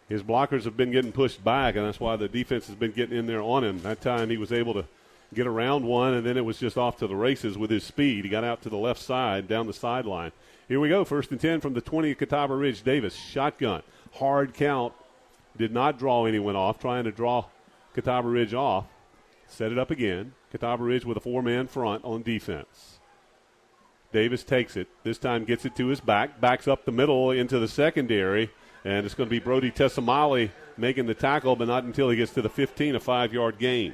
his 0.07 0.24
blockers 0.24 0.64
have 0.64 0.76
been 0.76 0.90
getting 0.90 1.11
pushed 1.11 1.44
back, 1.44 1.76
and 1.76 1.86
that's 1.86 1.99
why 1.99 2.16
the 2.16 2.28
defense 2.28 2.66
has 2.66 2.76
been 2.76 2.94
getting 2.94 3.16
in 3.16 3.28
there 3.28 3.44
on 3.44 3.64
him. 3.64 3.80
That 3.84 4.02
time 4.02 4.32
he 4.32 4.38
was 4.38 4.52
able 4.52 4.74
to 4.74 4.86
get 5.34 5.47
around 5.47 5.85
one, 5.85 6.14
and 6.14 6.26
then 6.26 6.38
it 6.38 6.45
was 6.45 6.60
just 6.60 6.77
off 6.77 6.97
to 6.97 7.07
the 7.07 7.15
races 7.15 7.57
with 7.57 7.69
his 7.69 7.84
speed. 7.84 8.26
He 8.26 8.30
got 8.30 8.43
out 8.43 8.61
to 8.64 8.69
the 8.69 8.77
left 8.77 9.01
side, 9.01 9.47
down 9.47 9.68
the 9.68 9.73
sideline. 9.73 10.31
Here 10.68 10.80
we 10.80 10.89
go, 10.89 11.03
first 11.03 11.31
and 11.31 11.39
10 11.39 11.61
from 11.61 11.73
the 11.73 11.81
20 11.81 12.11
of 12.11 12.18
Catawba 12.18 12.56
Ridge. 12.56 12.84
Davis, 12.84 13.15
shotgun, 13.15 13.81
hard 14.14 14.53
count, 14.53 14.93
did 15.57 15.72
not 15.72 15.99
draw 15.99 16.26
anyone 16.26 16.56
off, 16.56 16.80
trying 16.80 17.03
to 17.03 17.11
draw 17.11 17.45
Catawba 17.93 18.27
Ridge 18.27 18.53
off. 18.53 18.85
Set 19.47 19.72
it 19.72 19.80
up 19.80 19.91
again. 19.91 20.34
Catawba 20.51 20.84
Ridge 20.84 21.06
with 21.06 21.18
a 21.18 21.22
four 21.22 21.41
man 21.41 21.68
front 21.68 22.03
on 22.06 22.22
defense. 22.22 22.99
Davis 24.11 24.43
takes 24.43 24.76
it. 24.76 24.88
This 25.03 25.19
time 25.19 25.45
gets 25.45 25.65
it 25.65 25.76
to 25.76 25.88
his 25.88 25.99
back, 25.99 26.41
backs 26.41 26.68
up 26.68 26.85
the 26.85 26.91
middle 26.91 27.30
into 27.31 27.60
the 27.60 27.68
secondary, 27.68 28.49
and 28.84 29.06
it's 29.06 29.14
going 29.14 29.27
to 29.27 29.31
be 29.31 29.39
Brody 29.39 29.72
Tessamali 29.72 30.49
making 30.77 31.06
the 31.06 31.14
tackle, 31.14 31.56
but 31.56 31.68
not 31.68 31.84
until 31.84 32.10
he 32.10 32.18
gets 32.18 32.34
to 32.34 32.41
the 32.41 32.49
15, 32.49 32.95
a 32.95 32.99
five 32.99 33.34
yard 33.34 33.60
gain. 33.60 33.93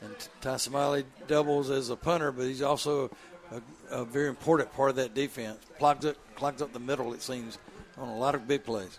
And 0.00 0.14
Tessamali 0.40 1.04
doubles 1.26 1.70
as 1.70 1.90
a 1.90 1.96
punter, 1.96 2.30
but 2.30 2.46
he's 2.46 2.62
also 2.62 3.10
a, 3.50 3.60
a 3.90 4.04
very 4.04 4.28
important 4.28 4.72
part 4.72 4.90
of 4.90 4.96
that 4.96 5.14
defense. 5.14 5.58
Clogs 5.78 6.06
up, 6.06 6.16
clogs 6.36 6.62
up 6.62 6.72
the 6.72 6.78
middle, 6.78 7.12
it 7.14 7.22
seems, 7.22 7.58
on 7.96 8.08
a 8.08 8.16
lot 8.16 8.34
of 8.34 8.46
big 8.46 8.64
plays. 8.64 8.98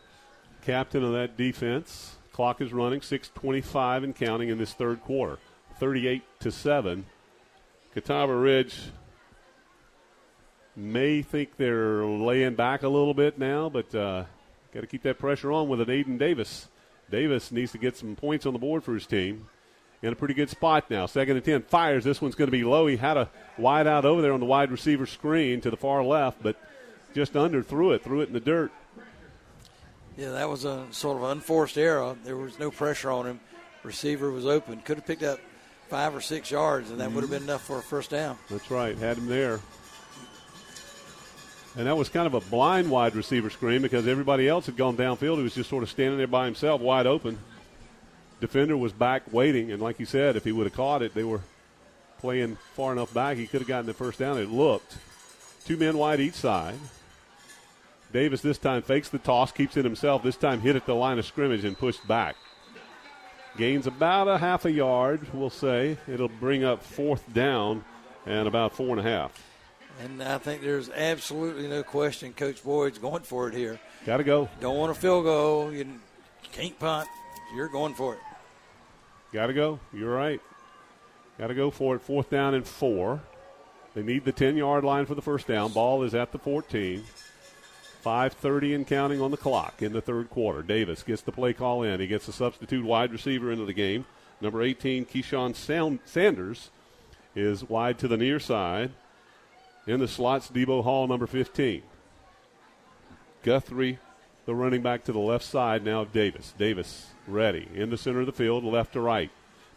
Captain 0.61 1.03
of 1.03 1.13
that 1.13 1.37
defense. 1.37 2.17
Clock 2.33 2.61
is 2.61 2.73
running, 2.73 2.99
6.25 2.99 4.03
and 4.03 4.15
counting 4.15 4.49
in 4.49 4.57
this 4.57 4.73
third 4.73 5.01
quarter. 5.01 5.39
38 5.79 6.21
to 6.41 6.51
7. 6.51 7.05
Catawba 7.93 8.35
Ridge 8.35 8.91
may 10.75 11.21
think 11.21 11.57
they're 11.57 12.05
laying 12.05 12.55
back 12.55 12.83
a 12.83 12.89
little 12.89 13.13
bit 13.13 13.37
now, 13.37 13.69
but 13.69 13.93
uh, 13.95 14.25
got 14.73 14.81
to 14.81 14.87
keep 14.87 15.03
that 15.03 15.19
pressure 15.19 15.51
on 15.51 15.67
with 15.67 15.81
an 15.81 15.87
Aiden 15.87 16.17
Davis. 16.17 16.67
Davis 17.09 17.51
needs 17.51 17.71
to 17.71 17.77
get 17.77 17.97
some 17.97 18.15
points 18.15 18.45
on 18.45 18.53
the 18.53 18.59
board 18.59 18.83
for 18.83 18.93
his 18.93 19.05
team. 19.07 19.47
In 20.01 20.13
a 20.13 20.15
pretty 20.15 20.33
good 20.33 20.49
spot 20.49 20.89
now. 20.89 21.05
Second 21.07 21.35
and 21.35 21.45
10. 21.45 21.63
Fires. 21.63 22.03
This 22.03 22.21
one's 22.21 22.35
going 22.35 22.47
to 22.47 22.51
be 22.51 22.63
low. 22.63 22.87
He 22.87 22.95
had 22.95 23.17
a 23.17 23.29
wide 23.57 23.85
out 23.85 24.05
over 24.05 24.21
there 24.21 24.31
on 24.31 24.39
the 24.39 24.45
wide 24.45 24.71
receiver 24.71 25.05
screen 25.05 25.59
to 25.61 25.69
the 25.69 25.77
far 25.77 26.03
left, 26.03 26.41
but 26.41 26.55
just 27.13 27.35
under 27.35 27.61
threw 27.61 27.91
it, 27.91 28.03
threw 28.03 28.21
it 28.21 28.27
in 28.27 28.33
the 28.33 28.39
dirt. 28.39 28.71
Yeah, 30.17 30.31
that 30.31 30.49
was 30.49 30.65
a 30.65 30.85
sort 30.91 31.17
of 31.17 31.23
unforced 31.23 31.77
error. 31.77 32.15
There 32.23 32.37
was 32.37 32.59
no 32.59 32.71
pressure 32.71 33.11
on 33.11 33.25
him. 33.25 33.39
Receiver 33.83 34.31
was 34.31 34.45
open. 34.45 34.79
Could 34.81 34.97
have 34.97 35.05
picked 35.05 35.23
up 35.23 35.39
five 35.89 36.15
or 36.15 36.21
six 36.21 36.51
yards, 36.51 36.91
and 36.91 36.99
that 36.99 37.11
would 37.11 37.21
have 37.21 37.31
been 37.31 37.43
enough 37.43 37.65
for 37.65 37.79
a 37.79 37.81
first 37.81 38.09
down. 38.09 38.37
That's 38.49 38.69
right. 38.69 38.97
Had 38.97 39.17
him 39.17 39.27
there. 39.27 39.59
And 41.77 41.87
that 41.87 41.95
was 41.95 42.09
kind 42.09 42.27
of 42.27 42.33
a 42.33 42.41
blind 42.41 42.89
wide 42.89 43.15
receiver 43.15 43.49
screen 43.49 43.81
because 43.81 44.07
everybody 44.07 44.47
else 44.47 44.65
had 44.65 44.75
gone 44.75 44.97
downfield. 44.97 45.37
He 45.37 45.43
was 45.43 45.55
just 45.55 45.69
sort 45.69 45.83
of 45.83 45.89
standing 45.89 46.17
there 46.17 46.27
by 46.27 46.45
himself, 46.45 46.81
wide 46.81 47.07
open. 47.07 47.37
Defender 48.39 48.77
was 48.77 48.93
back 48.93 49.23
waiting, 49.31 49.71
and 49.71 49.81
like 49.81 49.99
you 49.99 50.05
said, 50.05 50.35
if 50.35 50.43
he 50.43 50.51
would 50.51 50.65
have 50.65 50.73
caught 50.73 51.01
it, 51.01 51.13
they 51.13 51.23
were 51.23 51.41
playing 52.19 52.57
far 52.73 52.91
enough 52.91 53.13
back. 53.13 53.37
He 53.37 53.47
could 53.47 53.61
have 53.61 53.67
gotten 53.67 53.85
the 53.85 53.93
first 53.93 54.19
down. 54.19 54.37
It 54.37 54.49
looked 54.49 54.97
two 55.65 55.77
men 55.77 55.97
wide 55.97 56.19
each 56.19 56.35
side. 56.35 56.75
Davis 58.11 58.41
this 58.41 58.57
time 58.57 58.81
fakes 58.81 59.09
the 59.09 59.19
toss, 59.19 59.51
keeps 59.51 59.77
it 59.77 59.85
himself. 59.85 60.23
This 60.23 60.35
time 60.35 60.61
hit 60.61 60.75
at 60.75 60.85
the 60.85 60.95
line 60.95 61.19
of 61.19 61.25
scrimmage 61.25 61.63
and 61.63 61.77
pushed 61.77 62.07
back. 62.07 62.35
Gains 63.57 63.87
about 63.87 64.27
a 64.27 64.37
half 64.37 64.65
a 64.65 64.71
yard, 64.71 65.21
we'll 65.33 65.49
say. 65.49 65.97
It'll 66.07 66.29
bring 66.29 66.63
up 66.63 66.81
fourth 66.81 67.23
down 67.33 67.83
and 68.25 68.47
about 68.47 68.73
four 68.73 68.89
and 68.89 68.99
a 68.99 69.03
half. 69.03 69.31
And 70.01 70.23
I 70.23 70.37
think 70.37 70.61
there's 70.61 70.89
absolutely 70.89 71.67
no 71.67 71.83
question 71.83 72.31
Coach 72.33 72.63
Boyd's 72.63 72.97
going 72.97 73.23
for 73.23 73.49
it 73.49 73.53
here. 73.53 73.79
Got 74.05 74.17
to 74.17 74.23
go. 74.23 74.49
Don't 74.61 74.77
want 74.77 74.91
a 74.91 74.95
field 74.95 75.25
goal. 75.25 75.73
You 75.73 75.99
can't 76.51 76.77
punt. 76.79 77.07
You're 77.53 77.67
going 77.67 77.95
for 77.95 78.13
it. 78.13 78.19
Got 79.31 79.47
to 79.47 79.53
go. 79.53 79.79
You're 79.93 80.13
right. 80.13 80.41
Got 81.37 81.47
to 81.47 81.55
go 81.55 81.71
for 81.71 81.95
it. 81.95 82.01
Fourth 82.01 82.29
down 82.29 82.53
and 82.53 82.65
four. 82.65 83.21
They 83.93 84.03
need 84.03 84.25
the 84.25 84.31
10 84.31 84.57
yard 84.57 84.83
line 84.83 85.05
for 85.05 85.15
the 85.15 85.21
first 85.21 85.47
down. 85.47 85.71
Ball 85.71 86.03
is 86.03 86.15
at 86.15 86.31
the 86.31 86.39
14. 86.39 87.03
5.30 88.03 88.75
and 88.75 88.87
counting 88.87 89.21
on 89.21 89.31
the 89.31 89.37
clock 89.37 89.81
in 89.81 89.91
the 89.91 90.01
third 90.01 90.29
quarter. 90.29 90.61
Davis 90.61 91.03
gets 91.03 91.21
the 91.21 91.31
play 91.31 91.53
call 91.53 91.83
in. 91.83 91.99
He 91.99 92.07
gets 92.07 92.27
a 92.27 92.31
substitute 92.31 92.85
wide 92.85 93.11
receiver 93.11 93.51
into 93.51 93.65
the 93.65 93.73
game. 93.73 94.05
Number 94.41 94.61
18, 94.61 95.05
Keyshawn 95.05 95.53
Sanders, 96.05 96.69
is 97.35 97.67
wide 97.67 97.99
to 97.99 98.07
the 98.07 98.15
near 98.15 98.39
side. 98.39 98.91
In 99.85 99.99
the 99.99 100.07
slots, 100.07 100.49
Debo 100.49 100.83
Hall, 100.83 101.07
number 101.07 101.27
15. 101.27 101.83
Guthrie, 103.43 103.99
the 104.49 104.55
running 104.55 104.81
back 104.81 105.03
to 105.03 105.11
the 105.11 105.19
left 105.19 105.45
side 105.45 105.85
now 105.85 106.01
of 106.01 106.11
Davis. 106.11 106.55
Davis 106.57 107.11
ready 107.27 107.67
in 107.75 107.91
the 107.91 107.97
center 107.97 108.21
of 108.21 108.25
the 108.25 108.31
field, 108.31 108.63
left 108.63 108.93
to 108.93 108.99
right. 108.99 109.29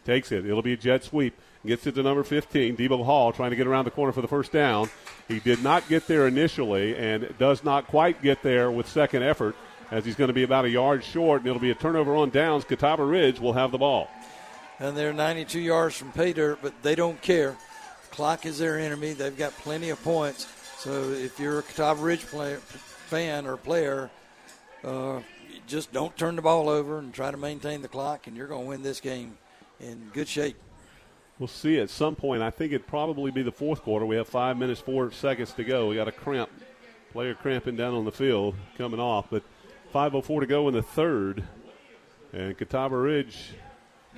Takes 0.03 0.31
it. 0.31 0.47
It'll 0.47 0.63
be 0.63 0.73
a 0.73 0.77
jet 0.77 1.03
sweep. 1.03 1.35
Gets 1.63 1.85
it 1.85 1.93
to 1.93 2.01
number 2.01 2.23
15, 2.23 2.75
Debo 2.75 3.05
Hall, 3.05 3.31
trying 3.31 3.51
to 3.51 3.55
get 3.55 3.67
around 3.67 3.85
the 3.85 3.91
corner 3.91 4.11
for 4.11 4.23
the 4.23 4.27
first 4.27 4.51
down. 4.51 4.89
He 5.27 5.39
did 5.39 5.61
not 5.61 5.87
get 5.87 6.07
there 6.07 6.27
initially 6.27 6.97
and 6.97 7.31
does 7.37 7.63
not 7.63 7.85
quite 7.85 8.23
get 8.23 8.41
there 8.41 8.71
with 8.71 8.89
second 8.89 9.21
effort 9.21 9.55
as 9.91 10.05
he's 10.05 10.15
going 10.15 10.29
to 10.29 10.33
be 10.33 10.41
about 10.41 10.65
a 10.65 10.69
yard 10.71 11.03
short, 11.03 11.41
and 11.41 11.47
it'll 11.47 11.61
be 11.61 11.69
a 11.69 11.75
turnover 11.75 12.15
on 12.15 12.31
downs. 12.31 12.65
Catawba 12.65 13.05
Ridge 13.05 13.39
will 13.39 13.53
have 13.53 13.71
the 13.71 13.77
ball. 13.77 14.09
And 14.79 14.97
they're 14.97 15.13
92 15.13 15.59
yards 15.59 15.95
from 15.95 16.11
pay 16.13 16.33
dirt, 16.33 16.57
but 16.63 16.73
they 16.81 16.95
don't 16.95 17.21
care. 17.21 17.55
clock 18.09 18.47
is 18.47 18.57
their 18.57 18.79
enemy. 18.79 19.13
They've 19.13 19.37
got 19.37 19.51
plenty 19.57 19.91
of 19.91 20.03
points. 20.03 20.47
So 20.79 21.11
if 21.11 21.39
you're 21.39 21.59
a 21.59 21.63
Catawba 21.63 22.01
Ridge 22.01 22.25
player, 22.25 22.57
fan 22.57 23.45
or 23.45 23.57
player, 23.57 24.09
uh, 24.83 25.21
just 25.67 25.91
don't 25.91 26.15
turn 26.17 26.35
the 26.35 26.41
ball 26.41 26.69
over 26.69 26.99
and 26.99 27.13
try 27.13 27.31
to 27.31 27.37
maintain 27.37 27.81
the 27.81 27.87
clock, 27.87 28.27
and 28.27 28.35
you're 28.35 28.47
going 28.47 28.63
to 28.63 28.69
win 28.69 28.83
this 28.83 28.99
game 28.99 29.37
in 29.79 30.09
good 30.13 30.27
shape. 30.27 30.57
We'll 31.39 31.47
see 31.47 31.79
at 31.79 31.89
some 31.89 32.15
point. 32.15 32.41
I 32.41 32.51
think 32.51 32.73
it'd 32.73 32.87
probably 32.87 33.31
be 33.31 33.41
the 33.41 33.51
fourth 33.51 33.81
quarter. 33.81 34.05
We 34.05 34.15
have 34.17 34.27
five 34.27 34.57
minutes, 34.57 34.79
four 34.79 35.11
seconds 35.11 35.53
to 35.53 35.63
go. 35.63 35.87
We 35.87 35.95
got 35.95 36.07
a 36.07 36.11
cramp, 36.11 36.49
player 37.11 37.33
cramping 37.33 37.75
down 37.75 37.93
on 37.93 38.05
the 38.05 38.11
field 38.11 38.55
coming 38.77 38.99
off, 38.99 39.27
but 39.29 39.43
5.04 39.93 40.41
to 40.41 40.45
go 40.45 40.67
in 40.67 40.73
the 40.73 40.83
third. 40.83 41.43
And 42.31 42.57
Catawba 42.57 42.97
Ridge 42.97 43.53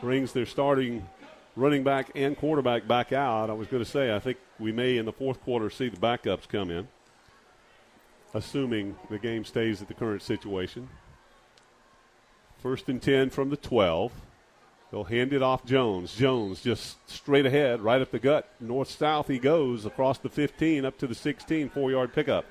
brings 0.01 0.33
their 0.33 0.45
starting 0.45 1.07
running 1.55 1.83
back 1.83 2.11
and 2.15 2.37
quarterback 2.37 2.87
back 2.87 3.13
out. 3.13 3.49
I 3.49 3.53
was 3.53 3.67
going 3.67 3.83
to 3.83 3.89
say, 3.89 4.13
I 4.13 4.19
think 4.19 4.37
we 4.59 4.71
may 4.71 4.97
in 4.97 5.05
the 5.05 5.13
fourth 5.13 5.41
quarter 5.41 5.69
see 5.69 5.89
the 5.89 5.97
backups 5.97 6.47
come 6.47 6.69
in, 6.69 6.87
assuming 8.35 8.95
the 9.09 9.17
game 9.17 9.45
stays 9.45 9.81
at 9.81 9.87
the 9.87 9.93
current 9.93 10.21
situation. 10.21 10.89
First 12.59 12.89
and 12.89 13.01
10 13.01 13.29
from 13.29 13.49
the 13.49 13.57
12. 13.57 14.11
They'll 14.91 15.05
hand 15.05 15.33
it 15.33 15.41
off 15.41 15.65
Jones. 15.65 16.13
Jones 16.15 16.61
just 16.61 16.97
straight 17.09 17.45
ahead, 17.45 17.81
right 17.81 18.01
up 18.01 18.11
the 18.11 18.19
gut. 18.19 18.47
North 18.59 18.91
south 18.91 19.27
he 19.27 19.39
goes 19.39 19.85
across 19.85 20.19
the 20.19 20.29
15 20.29 20.85
up 20.85 20.97
to 20.99 21.07
the 21.07 21.15
16, 21.15 21.69
four 21.69 21.91
yard 21.91 22.13
pickup. 22.13 22.45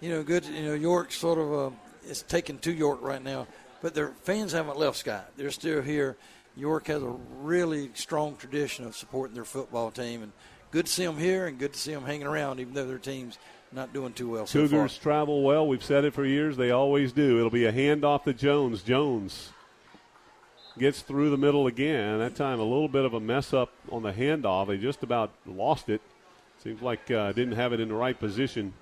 You 0.00 0.10
know, 0.10 0.22
good. 0.22 0.44
You 0.44 0.66
know, 0.66 0.74
York 0.74 1.12
sort 1.12 1.38
of 1.38 1.52
uh, 1.52 1.76
is 2.04 2.22
taking 2.22 2.58
to 2.58 2.72
York 2.72 3.00
right 3.00 3.22
now, 3.22 3.46
but 3.80 3.94
their 3.94 4.08
fans 4.22 4.52
haven't 4.52 4.76
left 4.76 4.98
Scott. 4.98 5.30
They're 5.36 5.50
still 5.50 5.80
here. 5.80 6.16
York 6.56 6.88
has 6.88 7.02
a 7.02 7.14
really 7.40 7.90
strong 7.94 8.36
tradition 8.36 8.84
of 8.84 8.96
supporting 8.96 9.34
their 9.34 9.44
football 9.44 9.90
team, 9.90 10.22
and 10.22 10.32
good 10.72 10.86
to 10.86 10.92
see 10.92 11.06
them 11.06 11.16
here, 11.16 11.46
and 11.46 11.58
good 11.58 11.72
to 11.72 11.78
see 11.78 11.94
them 11.94 12.04
hanging 12.04 12.26
around, 12.26 12.58
even 12.60 12.74
though 12.74 12.86
their 12.86 12.98
team's 12.98 13.38
not 13.72 13.92
doing 13.92 14.12
too 14.12 14.28
well. 14.28 14.46
So 14.46 14.60
Cougars 14.60 14.96
far. 14.96 15.02
travel 15.02 15.42
well. 15.42 15.66
We've 15.66 15.82
said 15.82 16.04
it 16.04 16.14
for 16.14 16.24
years. 16.24 16.56
They 16.56 16.70
always 16.70 17.12
do. 17.12 17.38
It'll 17.38 17.50
be 17.50 17.64
a 17.64 17.72
handoff 17.72 18.24
to 18.24 18.32
Jones. 18.32 18.82
Jones 18.82 19.50
gets 20.78 21.02
through 21.02 21.30
the 21.30 21.38
middle 21.38 21.66
again. 21.66 22.18
That 22.18 22.34
time, 22.34 22.60
a 22.60 22.64
little 22.64 22.88
bit 22.88 23.04
of 23.04 23.14
a 23.14 23.20
mess 23.20 23.52
up 23.52 23.72
on 23.90 24.02
the 24.02 24.12
handoff. 24.12 24.68
They 24.68 24.78
just 24.78 25.02
about 25.02 25.32
lost 25.46 25.88
it. 25.88 26.00
Seems 26.62 26.82
like 26.82 27.10
uh, 27.10 27.32
didn't 27.32 27.54
have 27.54 27.72
it 27.72 27.80
in 27.80 27.88
the 27.88 27.94
right 27.94 28.18
position. 28.18 28.72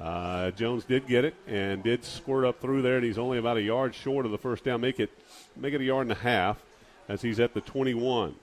Uh, 0.00 0.50
Jones 0.50 0.84
did 0.84 1.06
get 1.06 1.24
it 1.24 1.34
and 1.46 1.82
did 1.82 2.04
squirt 2.04 2.44
up 2.44 2.60
through 2.60 2.82
there, 2.82 2.96
and 2.96 3.04
he's 3.04 3.18
only 3.18 3.38
about 3.38 3.56
a 3.56 3.62
yard 3.62 3.94
short 3.94 4.26
of 4.26 4.32
the 4.32 4.38
first 4.38 4.64
down. 4.64 4.80
Make 4.80 4.98
it 5.00 5.10
make 5.56 5.72
it 5.72 5.80
a 5.80 5.84
yard 5.84 6.02
and 6.02 6.12
a 6.12 6.20
half 6.20 6.58
as 7.08 7.22
he's 7.22 7.38
at 7.38 7.54
the 7.54 7.60
21. 7.60 8.34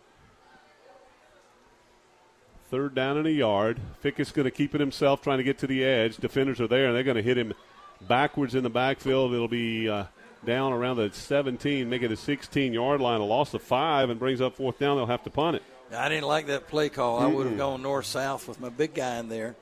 Third 2.71 2.95
down 2.95 3.17
and 3.17 3.27
a 3.27 3.31
yard. 3.31 3.81
Fickus 4.01 4.33
going 4.33 4.45
to 4.45 4.51
keep 4.51 4.73
it 4.73 4.79
himself, 4.79 5.21
trying 5.21 5.39
to 5.39 5.43
get 5.43 5.57
to 5.57 5.67
the 5.67 5.83
edge. 5.83 6.15
Defenders 6.15 6.61
are 6.61 6.67
there, 6.67 6.87
and 6.87 6.95
they're 6.95 7.03
going 7.03 7.17
to 7.17 7.21
hit 7.21 7.37
him 7.37 7.53
backwards 8.07 8.55
in 8.55 8.63
the 8.63 8.69
backfield. 8.69 9.33
It'll 9.33 9.49
be 9.49 9.89
uh, 9.89 10.05
down 10.45 10.71
around 10.71 10.95
the 10.95 11.11
17, 11.11 11.89
make 11.89 12.01
it 12.01 12.13
a 12.13 12.15
16 12.15 12.71
yard 12.71 13.01
line. 13.01 13.19
A 13.19 13.25
loss 13.25 13.53
of 13.53 13.61
five 13.61 14.09
and 14.09 14.17
brings 14.17 14.39
up 14.39 14.55
fourth 14.55 14.79
down. 14.79 14.95
They'll 14.95 15.05
have 15.05 15.23
to 15.23 15.29
punt 15.29 15.57
it. 15.57 15.63
I 15.93 16.07
didn't 16.07 16.27
like 16.27 16.47
that 16.47 16.69
play 16.69 16.87
call. 16.87 17.19
Mm-hmm. 17.19 17.25
I 17.25 17.35
would 17.35 17.47
have 17.47 17.57
gone 17.57 17.81
north 17.81 18.05
south 18.05 18.47
with 18.47 18.61
my 18.61 18.69
big 18.69 18.93
guy 18.93 19.17
in 19.17 19.27
there. 19.27 19.57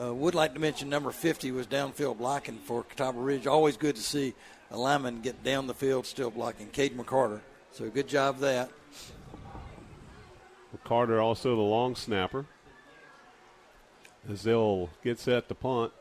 Uh, 0.00 0.14
would 0.14 0.34
like 0.34 0.54
to 0.54 0.60
mention 0.60 0.88
number 0.88 1.10
50 1.10 1.52
was 1.52 1.66
downfield 1.66 2.16
blocking 2.16 2.56
for 2.56 2.84
Catawba 2.84 3.20
Ridge. 3.20 3.46
Always 3.46 3.76
good 3.76 3.96
to 3.96 4.02
see 4.02 4.32
a 4.70 4.78
lineman 4.78 5.20
get 5.20 5.44
down 5.44 5.66
the 5.66 5.74
field 5.74 6.06
still 6.06 6.30
blocking. 6.30 6.68
Cade 6.68 6.96
McCarter. 6.96 7.40
So 7.72 7.90
good 7.90 8.08
job 8.08 8.36
of 8.36 8.40
that. 8.40 8.70
Carter 10.84 11.20
also 11.20 11.56
the 11.56 11.62
long 11.62 11.94
snapper. 11.94 12.46
As 14.28 14.42
they'll 14.42 14.90
get 15.02 15.18
set 15.18 15.48
to 15.48 15.54
punt. 15.54 15.92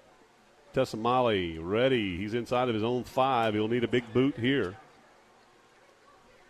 Tessamali 0.73 1.57
ready. 1.59 2.17
He's 2.17 2.33
inside 2.33 2.69
of 2.69 2.75
his 2.75 2.83
own 2.83 3.03
five. 3.03 3.53
He'll 3.53 3.67
need 3.67 3.83
a 3.83 3.87
big 3.87 4.11
boot 4.13 4.37
here. 4.37 4.75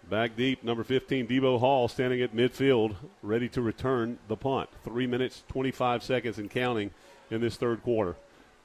Back 0.10 0.36
deep, 0.36 0.64
number 0.64 0.84
15, 0.84 1.28
Debo 1.28 1.60
Hall 1.60 1.88
standing 1.88 2.20
at 2.24 2.36
midfield, 2.36 2.96
ready 3.22 3.48
to 3.50 3.62
return 3.62 4.18
the 4.28 4.36
punt. 4.36 4.68
Three 4.84 5.06
minutes, 5.06 5.44
25 5.50 6.02
seconds 6.02 6.40
and 6.40 6.50
counting 6.50 6.90
in 7.30 7.42
this 7.42 7.58
third 7.58 7.84
quarter. 7.84 8.16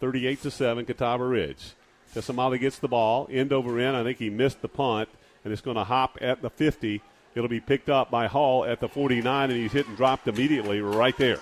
38 0.00 0.40
to 0.40 0.50
7, 0.50 0.86
Catawba 0.86 1.28
Ridge. 1.28 1.74
Tessamali 2.14 2.58
gets 2.58 2.78
the 2.78 2.88
ball, 2.88 3.28
end 3.30 3.52
over 3.52 3.78
end. 3.78 3.94
I 3.94 4.02
think 4.02 4.18
he 4.18 4.30
missed 4.30 4.62
the 4.62 4.68
punt, 4.68 5.10
and 5.44 5.52
it's 5.52 5.60
going 5.60 5.76
to 5.76 5.84
hop 5.84 6.16
at 6.22 6.40
the 6.40 6.48
50 6.48 7.02
It'll 7.34 7.48
be 7.48 7.60
picked 7.60 7.88
up 7.88 8.10
by 8.10 8.26
Hall 8.26 8.64
at 8.64 8.80
the 8.80 8.88
49, 8.88 9.50
and 9.50 9.58
he's 9.58 9.72
hit 9.72 9.88
and 9.88 9.96
dropped 9.96 10.28
immediately 10.28 10.80
right 10.80 11.16
there. 11.16 11.40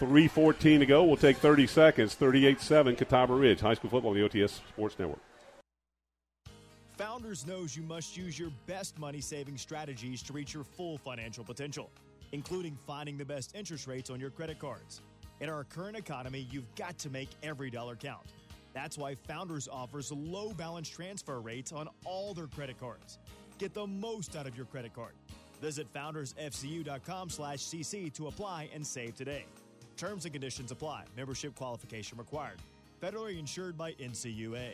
3.14 0.00 0.78
to 0.78 0.86
go. 0.86 1.04
We'll 1.04 1.16
take 1.16 1.38
30 1.38 1.66
seconds. 1.66 2.14
38 2.14 2.60
7, 2.60 2.96
Catawba 2.96 3.34
Ridge. 3.34 3.60
High 3.60 3.74
school 3.74 3.90
football, 3.90 4.10
on 4.10 4.16
the 4.16 4.28
OTS 4.28 4.60
Sports 4.68 4.98
Network. 4.98 5.20
Founders 6.96 7.44
knows 7.44 7.76
you 7.76 7.82
must 7.82 8.16
use 8.16 8.38
your 8.38 8.50
best 8.66 8.98
money 9.00 9.20
saving 9.20 9.56
strategies 9.56 10.22
to 10.22 10.32
reach 10.32 10.54
your 10.54 10.62
full 10.62 10.96
financial 10.98 11.42
potential, 11.42 11.90
including 12.30 12.78
finding 12.86 13.18
the 13.18 13.24
best 13.24 13.56
interest 13.56 13.88
rates 13.88 14.10
on 14.10 14.20
your 14.20 14.30
credit 14.30 14.60
cards. 14.60 15.00
In 15.40 15.48
our 15.48 15.64
current 15.64 15.96
economy, 15.96 16.46
you've 16.52 16.72
got 16.76 16.96
to 16.98 17.10
make 17.10 17.30
every 17.42 17.68
dollar 17.68 17.96
count. 17.96 18.26
That's 18.74 18.96
why 18.96 19.16
Founders 19.26 19.68
offers 19.70 20.12
low 20.12 20.52
balance 20.52 20.88
transfer 20.88 21.40
rates 21.40 21.72
on 21.72 21.88
all 22.04 22.34
their 22.34 22.46
credit 22.46 22.78
cards. 22.78 23.18
Get 23.58 23.74
the 23.74 23.86
most 23.86 24.36
out 24.36 24.46
of 24.46 24.56
your 24.56 24.66
credit 24.66 24.94
card. 24.94 25.12
Visit 25.60 25.92
foundersfcu.com 25.92 27.30
slash 27.30 27.58
cc 27.58 28.12
to 28.14 28.26
apply 28.26 28.68
and 28.74 28.86
save 28.86 29.14
today. 29.16 29.46
Terms 29.96 30.24
and 30.24 30.32
conditions 30.32 30.72
apply. 30.72 31.04
Membership 31.16 31.54
qualification 31.54 32.18
required. 32.18 32.58
Federally 33.02 33.38
insured 33.38 33.78
by 33.78 33.92
NCUA. 33.92 34.72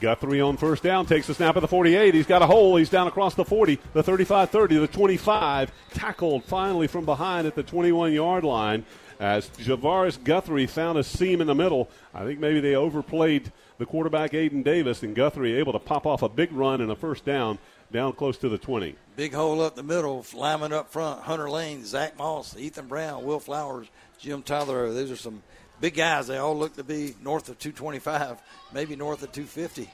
Guthrie 0.00 0.40
on 0.40 0.56
first 0.56 0.82
down, 0.82 1.06
takes 1.06 1.26
the 1.26 1.34
snap 1.34 1.56
at 1.56 1.60
the 1.60 1.68
48. 1.68 2.14
He's 2.14 2.26
got 2.26 2.40
a 2.40 2.46
hole. 2.46 2.76
He's 2.76 2.88
down 2.88 3.08
across 3.08 3.34
the 3.34 3.44
40, 3.44 3.80
the 3.94 4.02
35 4.02 4.50
30, 4.50 4.78
the 4.78 4.86
25. 4.86 5.72
Tackled 5.92 6.44
finally 6.44 6.86
from 6.86 7.04
behind 7.04 7.46
at 7.46 7.54
the 7.54 7.62
21 7.62 8.12
yard 8.12 8.44
line 8.44 8.84
as 9.18 9.48
Javaris 9.50 10.22
Guthrie 10.22 10.66
found 10.66 10.98
a 10.98 11.04
seam 11.04 11.40
in 11.40 11.46
the 11.46 11.54
middle. 11.54 11.90
I 12.14 12.24
think 12.24 12.38
maybe 12.38 12.60
they 12.60 12.76
overplayed 12.76 13.52
the 13.78 13.86
quarterback 13.86 14.32
Aiden 14.32 14.62
Davis, 14.62 15.02
and 15.02 15.14
Guthrie 15.14 15.54
able 15.54 15.72
to 15.72 15.78
pop 15.78 16.06
off 16.06 16.22
a 16.22 16.28
big 16.28 16.52
run 16.52 16.80
and 16.80 16.90
a 16.90 16.96
first 16.96 17.24
down 17.24 17.58
down 17.90 18.12
close 18.12 18.36
to 18.38 18.48
the 18.48 18.58
20. 18.58 18.94
Big 19.16 19.32
hole 19.32 19.62
up 19.62 19.74
the 19.74 19.82
middle, 19.82 20.24
lineman 20.34 20.72
up 20.72 20.90
front, 20.90 21.22
Hunter 21.22 21.48
Lane, 21.48 21.84
Zach 21.84 22.18
Moss, 22.18 22.56
Ethan 22.56 22.86
Brown, 22.86 23.24
Will 23.24 23.40
Flowers, 23.40 23.86
Jim 24.18 24.42
Tyler. 24.42 24.92
Those 24.92 25.10
are 25.10 25.16
some 25.16 25.42
big 25.80 25.94
guys. 25.94 26.26
They 26.26 26.36
all 26.36 26.56
look 26.56 26.76
to 26.76 26.84
be 26.84 27.14
north 27.22 27.48
of 27.48 27.58
225, 27.58 28.38
maybe 28.72 28.94
north 28.96 29.22
of 29.22 29.32
250. 29.32 29.90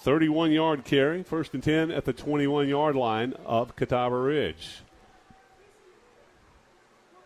31 0.00 0.52
yard 0.52 0.84
carry, 0.84 1.22
first 1.22 1.54
and 1.54 1.62
10 1.62 1.90
at 1.90 2.04
the 2.04 2.12
21 2.12 2.68
yard 2.68 2.96
line 2.96 3.34
of 3.44 3.76
Catawba 3.76 4.16
Ridge. 4.16 4.82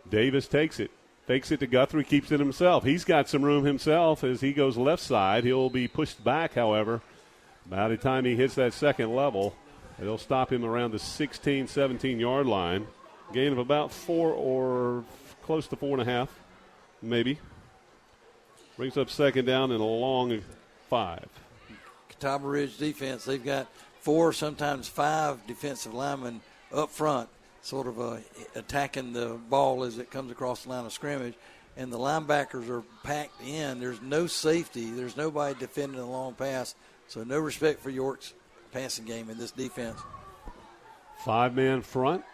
Davis 0.08 0.46
takes 0.48 0.80
it. 0.80 0.90
Fakes 1.32 1.50
it 1.50 1.60
to 1.60 1.66
Guthrie, 1.66 2.04
keeps 2.04 2.30
it 2.30 2.40
himself. 2.40 2.84
He's 2.84 3.06
got 3.06 3.26
some 3.26 3.42
room 3.42 3.64
himself 3.64 4.22
as 4.22 4.42
he 4.42 4.52
goes 4.52 4.76
left 4.76 5.02
side. 5.02 5.44
He'll 5.44 5.70
be 5.70 5.88
pushed 5.88 6.22
back, 6.22 6.52
however. 6.52 7.00
By 7.64 7.88
the 7.88 7.96
time 7.96 8.26
he 8.26 8.36
hits 8.36 8.54
that 8.56 8.74
second 8.74 9.16
level, 9.16 9.56
they'll 9.98 10.18
stop 10.18 10.52
him 10.52 10.62
around 10.62 10.90
the 10.90 10.98
16, 10.98 11.68
17 11.68 12.20
yard 12.20 12.46
line. 12.46 12.86
Gain 13.32 13.50
of 13.52 13.56
about 13.56 13.92
four 13.92 14.34
or 14.34 15.04
close 15.42 15.66
to 15.68 15.76
four 15.76 15.98
and 15.98 16.02
a 16.02 16.04
half, 16.04 16.28
maybe. 17.00 17.38
Brings 18.76 18.98
up 18.98 19.08
second 19.08 19.46
down 19.46 19.72
and 19.72 19.80
a 19.80 19.84
long 19.84 20.42
five. 20.90 21.30
Catawba 22.10 22.46
Ridge 22.46 22.76
defense, 22.76 23.24
they've 23.24 23.42
got 23.42 23.68
four, 24.00 24.34
sometimes 24.34 24.86
five 24.86 25.46
defensive 25.46 25.94
linemen 25.94 26.42
up 26.70 26.90
front, 26.90 27.30
sort 27.62 27.86
of 27.86 28.00
uh, 28.00 28.16
attacking 28.54 29.12
the 29.12 29.38
ball 29.48 29.84
as 29.84 29.98
it 29.98 30.10
comes 30.10 30.30
across 30.30 30.64
the 30.64 30.68
line 30.68 30.84
of 30.84 30.92
scrimmage. 30.92 31.34
And 31.76 31.90
the 31.90 31.98
linebackers 31.98 32.68
are 32.68 32.82
packed 33.02 33.40
in. 33.40 33.80
There's 33.80 34.02
no 34.02 34.26
safety. 34.26 34.90
There's 34.90 35.16
nobody 35.16 35.58
defending 35.58 35.98
the 35.98 36.04
long 36.04 36.34
pass. 36.34 36.74
So 37.08 37.24
no 37.24 37.38
respect 37.38 37.80
for 37.80 37.88
York's 37.88 38.34
passing 38.72 39.06
game 39.06 39.30
in 39.30 39.38
this 39.38 39.52
defense. 39.52 39.98
Five 41.24 41.54
man 41.54 41.80
front. 41.82 42.24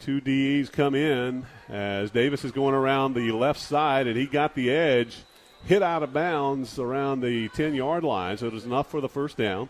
Two 0.00 0.20
DEs 0.20 0.70
come 0.70 0.94
in 0.94 1.44
as 1.68 2.10
Davis 2.10 2.44
is 2.44 2.52
going 2.52 2.74
around 2.74 3.14
the 3.14 3.32
left 3.32 3.60
side, 3.60 4.06
and 4.06 4.16
he 4.16 4.26
got 4.26 4.54
the 4.54 4.70
edge, 4.70 5.16
hit 5.64 5.82
out 5.82 6.04
of 6.04 6.12
bounds 6.12 6.78
around 6.78 7.20
the 7.20 7.48
10 7.50 7.74
yard 7.74 8.04
line, 8.04 8.38
so 8.38 8.46
it 8.46 8.52
was 8.52 8.64
enough 8.64 8.88
for 8.90 9.00
the 9.00 9.08
first 9.08 9.36
down. 9.36 9.68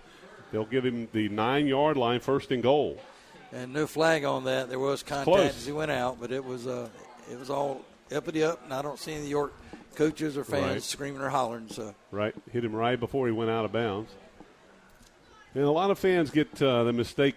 They'll 0.53 0.67
give 0.67 0.85
him 0.85 1.09
the 1.13 1.31
nine 1.31 1.67
yard 1.67 1.97
line, 1.97 2.21
first 2.21 2.53
and 2.53 2.63
goal. 2.63 3.01
And 3.53 3.73
no 3.73 3.87
flag 3.87 4.25
on 4.25 4.45
that. 4.45 4.69
There 4.69 4.79
was 4.79 5.03
contact 5.03 5.57
as 5.57 5.65
he 5.67 5.73
went 5.73 5.91
out, 5.91 6.21
but 6.21 6.33
it 6.33 6.45
was 6.45 6.67
uh, 6.67 6.89
it 7.31 7.39
was 7.39 7.51
all 7.51 7.83
uppity 8.15 8.43
up, 8.43 8.63
and 8.65 8.73
I 8.75 8.83
don't 8.83 8.99
see 8.99 9.13
any 9.15 9.27
York 9.27 9.55
coaches 9.95 10.37
or 10.37 10.45
fans 10.45 10.63
Right. 10.63 10.83
screaming 10.83 11.21
or 11.21 11.29
hollering. 11.29 11.69
So 11.69 11.95
Right, 12.11 12.35
hit 12.53 12.65
him 12.65 12.75
right 12.75 12.99
before 13.01 13.27
he 13.27 13.33
went 13.33 13.51
out 13.51 13.65
of 13.65 13.73
bounds. 13.73 14.11
And 15.55 15.65
a 15.65 15.71
lot 15.71 15.91
of 15.91 15.99
fans 15.99 16.31
get 16.31 16.61
uh, 16.63 16.85
the 16.85 16.93
mistake 16.93 17.35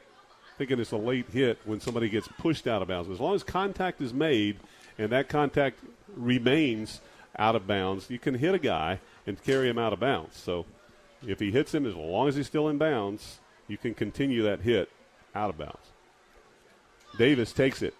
thinking 0.57 0.79
it's 0.79 0.91
a 0.91 0.97
late 0.97 1.29
hit 1.31 1.59
when 1.65 1.79
somebody 1.79 2.09
gets 2.09 2.27
pushed 2.27 2.67
out 2.67 2.81
of 2.81 2.87
bounds. 2.87 3.09
As 3.09 3.19
long 3.19 3.33
as 3.33 3.41
contact 3.43 4.01
is 4.01 4.13
made 4.13 4.57
and 4.99 5.11
that 5.11 5.27
contact 5.29 5.79
remains 6.15 6.99
out 7.39 7.55
of 7.55 7.65
bounds, 7.65 8.09
you 8.09 8.19
can 8.19 8.35
hit 8.35 8.53
a 8.53 8.59
guy 8.59 8.99
and 9.25 9.41
carry 9.41 9.69
him 9.69 9.77
out 9.77 9.93
of 9.93 9.99
bounds. 9.99 10.37
So 10.37 10.65
if 11.25 11.39
he 11.39 11.51
hits 11.51 11.73
him, 11.73 11.85
as 11.85 11.95
long 11.95 12.27
as 12.27 12.35
he's 12.35 12.47
still 12.47 12.67
in 12.67 12.77
bounds, 12.77 13.39
you 13.67 13.77
can 13.77 13.93
continue 13.93 14.43
that 14.43 14.59
hit 14.61 14.89
out 15.33 15.49
of 15.49 15.57
bounds. 15.57 15.90
Davis 17.17 17.53
takes 17.53 17.81
it, 17.81 17.93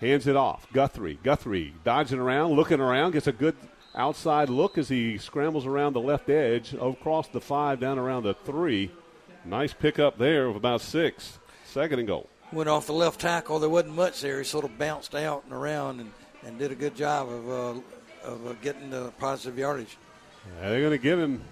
hands 0.00 0.26
it 0.26 0.36
off. 0.36 0.66
Guthrie, 0.72 1.18
Guthrie 1.22 1.74
dodging 1.84 2.18
around, 2.18 2.52
looking 2.52 2.80
around, 2.80 3.12
gets 3.12 3.26
a 3.26 3.32
good 3.32 3.56
outside 3.94 4.50
look 4.50 4.76
as 4.78 4.88
he 4.88 5.18
scrambles 5.18 5.66
around 5.66 5.94
the 5.94 6.00
left 6.00 6.28
edge, 6.28 6.74
across 6.74 7.28
the 7.28 7.40
five, 7.40 7.80
down 7.80 7.98
around 7.98 8.24
the 8.24 8.34
three. 8.34 8.90
Nice 9.44 9.72
pickup 9.72 10.18
there 10.18 10.46
of 10.46 10.56
about 10.56 10.80
six. 10.80 11.38
Second 11.64 11.98
and 12.00 12.08
goal. 12.08 12.28
went 12.52 12.68
off 12.68 12.86
the 12.86 12.92
left 12.92 13.20
tackle. 13.20 13.58
There 13.58 13.68
wasn't 13.68 13.94
much 13.94 14.20
there. 14.20 14.38
He 14.38 14.44
sort 14.44 14.64
of 14.64 14.76
bounced 14.78 15.14
out 15.14 15.44
and 15.44 15.52
around 15.52 16.00
and, 16.00 16.12
and 16.44 16.58
did 16.58 16.72
a 16.72 16.74
good 16.74 16.94
job 16.96 17.28
of 17.28 17.48
uh, 17.48 17.80
of 18.24 18.46
uh, 18.46 18.52
getting 18.62 18.90
the 18.90 19.12
positive 19.18 19.58
yardage. 19.58 19.96
Yeah, 20.60 20.70
they're 20.70 20.80
going 20.80 20.92
to 20.92 20.98
give 20.98 21.18
him. 21.18 21.42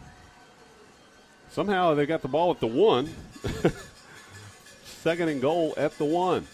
Somehow 1.51 1.95
they 1.95 2.07
got 2.07 2.23
the 2.23 2.29
ball 2.29 2.51
at 2.51 2.61
the 2.61 2.67
one. 2.67 3.09
Second 4.85 5.29
and 5.29 5.41
goal 5.41 5.75
at 5.77 5.97
the 5.99 6.05
one. 6.05 6.47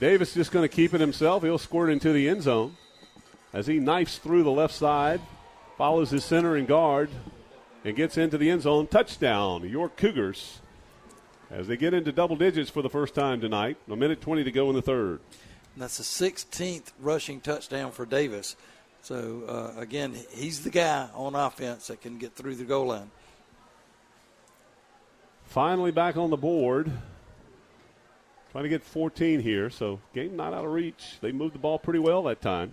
Davis 0.00 0.32
just 0.32 0.50
going 0.50 0.66
to 0.66 0.74
keep 0.74 0.94
it 0.94 1.00
himself. 1.00 1.42
He'll 1.42 1.58
squirt 1.58 1.90
into 1.90 2.12
the 2.12 2.26
end 2.26 2.42
zone 2.42 2.76
as 3.52 3.66
he 3.66 3.78
knifes 3.78 4.18
through 4.18 4.44
the 4.44 4.50
left 4.50 4.74
side, 4.74 5.20
follows 5.76 6.10
his 6.10 6.24
center 6.24 6.56
and 6.56 6.66
guard, 6.66 7.10
and 7.84 7.94
gets 7.94 8.16
into 8.16 8.38
the 8.38 8.48
end 8.48 8.62
zone. 8.62 8.86
Touchdown, 8.86 9.68
York 9.68 9.96
Cougars. 9.96 10.60
As 11.50 11.66
they 11.66 11.76
get 11.76 11.92
into 11.92 12.12
double 12.12 12.36
digits 12.36 12.70
for 12.70 12.80
the 12.80 12.88
first 12.88 13.14
time 13.14 13.40
tonight. 13.40 13.76
A 13.90 13.96
minute 13.96 14.20
20 14.20 14.44
to 14.44 14.52
go 14.52 14.70
in 14.70 14.76
the 14.76 14.82
third. 14.82 15.20
And 15.74 15.82
that's 15.82 15.98
the 15.98 16.04
16th 16.04 16.92
rushing 17.00 17.40
touchdown 17.40 17.92
for 17.92 18.06
Davis. 18.06 18.56
So 19.02 19.42
uh, 19.48 19.80
again, 19.80 20.14
he's 20.30 20.62
the 20.62 20.70
guy 20.70 21.08
on 21.14 21.34
offense 21.34 21.88
that 21.88 22.00
can 22.00 22.18
get 22.18 22.34
through 22.34 22.54
the 22.54 22.64
goal 22.64 22.86
line. 22.86 23.10
Finally 25.44 25.90
back 25.90 26.16
on 26.16 26.30
the 26.30 26.36
board. 26.36 26.90
Trying 28.52 28.64
to 28.64 28.68
get 28.68 28.82
14 28.82 29.40
here, 29.40 29.70
so 29.70 30.00
game 30.12 30.36
not 30.36 30.52
out 30.52 30.64
of 30.64 30.72
reach. 30.72 31.18
They 31.20 31.30
moved 31.30 31.54
the 31.54 31.60
ball 31.60 31.78
pretty 31.78 32.00
well 32.00 32.24
that 32.24 32.40
time. 32.40 32.72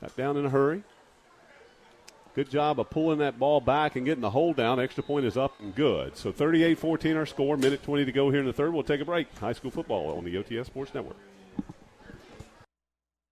Got 0.00 0.16
down 0.16 0.36
in 0.36 0.46
a 0.46 0.50
hurry. 0.50 0.84
Good 2.36 2.48
job 2.48 2.78
of 2.78 2.90
pulling 2.90 3.18
that 3.18 3.40
ball 3.40 3.60
back 3.60 3.96
and 3.96 4.06
getting 4.06 4.22
the 4.22 4.30
hold 4.30 4.56
down. 4.56 4.78
Extra 4.78 5.02
point 5.02 5.26
is 5.26 5.36
up 5.36 5.58
and 5.58 5.74
good. 5.74 6.16
So 6.16 6.30
38 6.30 6.78
14 6.78 7.16
our 7.16 7.26
score. 7.26 7.56
Minute 7.56 7.82
20 7.82 8.04
to 8.04 8.12
go 8.12 8.30
here 8.30 8.38
in 8.38 8.46
the 8.46 8.52
third. 8.52 8.72
We'll 8.72 8.84
take 8.84 9.00
a 9.00 9.04
break. 9.04 9.36
High 9.38 9.52
school 9.52 9.72
football 9.72 10.16
on 10.16 10.24
the 10.24 10.36
OTS 10.36 10.66
Sports 10.66 10.94
Network. 10.94 11.16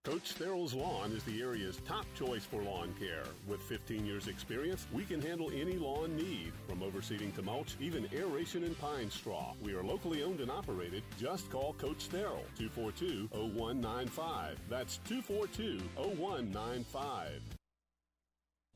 Coach 0.09 0.35
Sterrell's 0.35 0.73
Lawn 0.73 1.13
is 1.13 1.23
the 1.25 1.43
area's 1.43 1.83
top 1.87 2.07
choice 2.15 2.43
for 2.43 2.63
lawn 2.63 2.95
care. 2.99 3.25
With 3.47 3.61
15 3.61 4.07
years' 4.07 4.27
experience, 4.27 4.87
we 4.91 5.05
can 5.05 5.21
handle 5.21 5.51
any 5.51 5.75
lawn 5.75 6.17
need, 6.17 6.55
from 6.67 6.81
overseeding 6.81 7.35
to 7.35 7.43
mulch, 7.43 7.77
even 7.79 8.09
aeration 8.15 8.65
and 8.65 8.81
pine 8.81 9.11
straw. 9.11 9.53
We 9.61 9.75
are 9.75 9.83
locally 9.83 10.23
owned 10.23 10.41
and 10.41 10.51
operated. 10.51 11.03
Just 11.21 11.51
call 11.51 11.75
Coach 11.75 12.09
Sterrell, 12.09 12.41
242-0195. 12.59 14.57
That's 14.71 14.99
242-0195. 15.11 17.58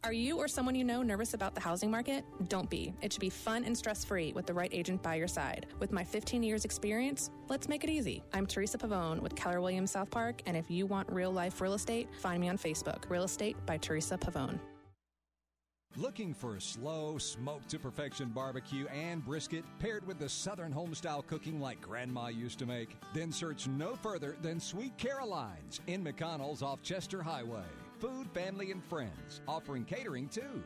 Are 0.05 0.13
you 0.13 0.37
or 0.37 0.49
someone 0.49 0.75
you 0.75 0.83
know 0.83 1.01
nervous 1.01 1.33
about 1.33 1.55
the 1.55 1.61
housing 1.61 1.89
market? 1.89 2.25
Don't 2.49 2.69
be. 2.69 2.93
It 3.03 3.13
should 3.13 3.21
be 3.21 3.31
fun 3.31 3.63
and 3.63 3.79
stress 3.79 4.05
free 4.05 4.33
with 4.33 4.47
the 4.47 4.53
right 4.53 4.71
agent 4.75 5.01
by 5.01 5.15
your 5.15 5.29
side. 5.29 5.67
With 5.79 5.93
my 5.93 6.03
15 6.03 6.43
years 6.43 6.65
experience, 6.65 7.31
let's 7.49 7.69
make 7.69 7.85
it 7.85 7.91
easy. 7.91 8.25
I'm 8.33 8.45
Teresa 8.45 8.79
Pavone 8.79 9.21
with 9.21 9.37
Keller 9.37 9.61
Williams 9.61 9.93
South 9.93 10.11
Park, 10.11 10.43
and 10.47 10.57
if 10.57 10.69
you 10.69 10.87
want 10.87 11.09
real 11.09 11.31
life 11.31 11.61
real 11.61 11.75
estate, 11.75 12.09
find 12.21 12.41
me 12.41 12.49
on 12.49 12.59
Facebook. 12.59 13.09
Real 13.09 13.23
Estate 13.23 13.57
by 13.65 13.77
Teresa 13.77 14.19
Pavone. 14.19 14.59
Looking 15.97 16.35
for 16.35 16.59
slow, 16.59 17.17
smoked 17.19 17.69
to 17.69 17.79
perfection 17.79 18.31
barbecue 18.31 18.87
and 18.89 19.25
brisket 19.25 19.63
paired 19.79 20.05
with 20.05 20.19
the 20.19 20.29
Southern 20.29 20.73
homestyle 20.73 21.25
cooking 21.25 21.61
like 21.61 21.81
Grandma 21.81 22.27
used 22.27 22.59
to 22.59 22.67
make? 22.67 22.97
Then 23.15 23.31
search 23.31 23.69
no 23.69 23.95
further 23.95 24.35
than 24.43 24.59
Sweet 24.59 24.99
Caroline's 24.99 25.81
in 25.87 26.03
McConnell's 26.03 26.61
off 26.61 26.83
Chester 26.83 27.23
Highway. 27.23 27.69
Food, 28.03 28.27
family, 28.35 28.73
and 28.73 28.83
friends, 28.83 29.43
offering 29.47 29.85
catering 29.85 30.29
too. 30.29 30.65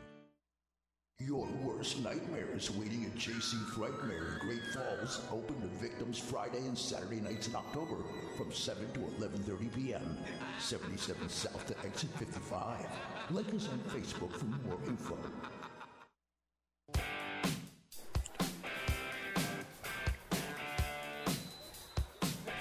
Your 1.18 1.46
worst 1.62 2.02
nightmares 2.02 2.70
waiting 2.70 3.04
at 3.04 3.14
JC 3.14 3.62
Frightmare 3.74 4.32
in 4.32 4.38
Great 4.38 4.62
Falls. 4.72 5.20
Open 5.30 5.60
to 5.60 5.66
victims 5.66 6.18
Friday 6.18 6.60
and 6.60 6.78
Saturday 6.78 7.20
nights 7.20 7.48
in 7.48 7.54
October 7.54 7.96
from 8.38 8.50
7 8.50 8.90
to 8.94 9.00
11.30 9.00 9.74
p.m. 9.74 10.16
77 10.58 11.28
South 11.28 11.66
to 11.66 11.74
Exit 11.84 12.08
55. 12.18 12.86
Like 13.28 13.52
us 13.52 13.68
on 13.68 13.80
Facebook 13.90 14.32
for 14.32 14.46
more 14.66 14.78
info. 14.86 15.18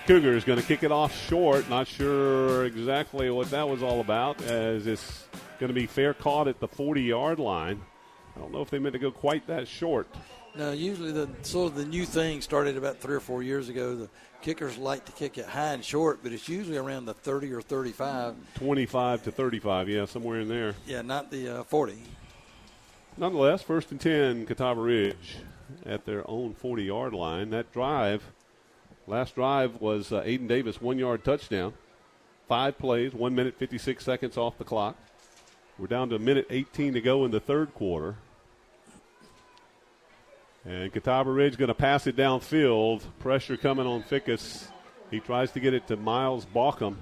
Cougars 0.08 0.44
going 0.44 0.60
to 0.60 0.66
kick 0.66 0.84
it 0.84 0.92
off 0.92 1.16
short. 1.28 1.68
Not 1.68 1.88
sure 1.88 2.66
exactly 2.66 3.32
what 3.32 3.50
that 3.50 3.68
was 3.68 3.82
all 3.82 4.02
about, 4.02 4.40
as 4.44 4.86
it's 4.86 5.28
going 5.60 5.70
to 5.70 5.74
be 5.74 5.88
fair 5.88 6.14
caught 6.14 6.48
at 6.48 6.60
the 6.60 6.68
40 6.68 7.02
yard 7.02 7.40
line. 7.40 7.82
I 8.36 8.40
don't 8.40 8.52
know 8.52 8.62
if 8.62 8.70
they 8.70 8.78
meant 8.78 8.94
to 8.94 9.00
go 9.00 9.10
quite 9.10 9.48
that 9.48 9.68
short. 9.68 10.08
Now, 10.56 10.72
usually 10.72 11.12
the 11.12 11.28
sort 11.42 11.72
of 11.72 11.78
the 11.78 11.86
new 11.86 12.06
thing 12.06 12.42
started 12.42 12.78
about 12.78 13.00
three 13.00 13.16
or 13.16 13.20
four 13.20 13.42
years 13.42 13.68
ago. 13.68 13.96
The 13.96 14.10
kickers 14.42 14.78
like 14.78 15.06
to 15.06 15.12
kick 15.12 15.40
it 15.40 15.48
high 15.48 15.74
and 15.74 15.84
short, 15.84 16.20
but 16.22 16.32
it's 16.32 16.48
usually 16.48 16.78
around 16.78 17.06
the 17.06 17.14
30 17.16 17.52
or 17.52 17.62
35. 17.62 18.36
25 18.56 19.24
to 19.24 19.32
35, 19.32 19.90
yeah, 19.90 20.06
somewhere 20.06 20.40
in 20.40 20.48
there. 20.48 20.76
Yeah, 20.86 21.02
not 21.02 21.32
the 21.32 21.62
uh, 21.62 21.64
40. 21.64 21.98
Nonetheless, 23.18 23.64
first 23.64 23.92
and 23.92 24.00
10, 24.00 24.46
Catawba 24.46 24.80
Ridge 24.80 25.38
at 25.84 26.06
their 26.06 26.30
own 26.30 26.54
40 26.54 26.84
yard 26.84 27.14
line. 27.14 27.50
That 27.50 27.74
drive, 27.74 28.22
last 29.08 29.36
drive 29.36 29.82
was 29.82 30.12
uh, 30.12 30.22
Aiden 30.22 30.48
Davis, 30.48 30.82
one 30.82 30.98
yard 30.98 31.24
touchdown. 31.24 31.74
Five 32.48 32.78
plays, 32.78 33.14
one 33.14 33.34
minute, 33.34 33.56
56 33.58 34.04
seconds 34.04 34.38
off 34.38 34.58
the 34.58 34.64
clock. 34.64 34.96
We're 35.78 35.88
down 35.88 36.10
to 36.10 36.16
a 36.16 36.20
minute 36.20 36.48
18 36.50 36.94
to 36.94 37.02
go 37.02 37.26
in 37.26 37.32
the 37.32 37.40
third 37.40 37.74
quarter. 37.74 38.16
And 40.64 40.92
Catawba 40.92 41.32
Ridge 41.32 41.58
going 41.58 41.68
to 41.68 41.74
pass 41.74 42.08
it 42.08 42.16
downfield. 42.16 43.02
Pressure 43.20 43.58
coming 43.58 43.86
on 43.86 44.04
Fickus. 44.04 44.68
He 45.12 45.20
tries 45.20 45.52
to 45.52 45.60
get 45.60 45.74
it 45.74 45.88
to 45.88 45.98
Miles 45.98 46.46
Balkum. 46.46 46.98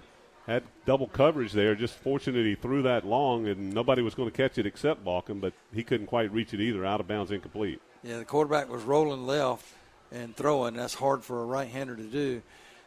Had 0.47 0.63
double 0.85 1.07
coverage 1.07 1.53
there. 1.53 1.73
Just 1.73 1.93
fortunate 1.93 2.45
he 2.45 2.55
threw 2.55 2.81
that 2.81 3.05
long, 3.05 3.47
and 3.47 3.73
nobody 3.73 4.01
was 4.01 4.15
going 4.15 4.30
to 4.30 4.35
catch 4.35 4.57
it 4.57 4.65
except 4.65 5.05
Balkum, 5.05 5.39
but 5.39 5.53
he 5.73 5.84
couldn't 5.84 6.07
quite 6.07 6.31
reach 6.34 6.53
it 6.53 6.59
either. 6.59 6.85
Out 6.85 6.99
of 6.99 7.07
bounds, 7.07 7.31
incomplete. 7.31 7.81
Yeah, 8.03 8.17
the 8.17 8.25
quarterback 8.25 8.69
was 8.69 8.84
rolling 8.84 9.25
left 9.25 9.65
and 10.14 10.35
throwing. 10.35 10.76
That's 10.76 10.94
hard 10.94 11.23
for 11.23 11.41
a 11.41 11.45
right-hander 11.45 11.95
to 11.95 12.03
do. 12.03 12.41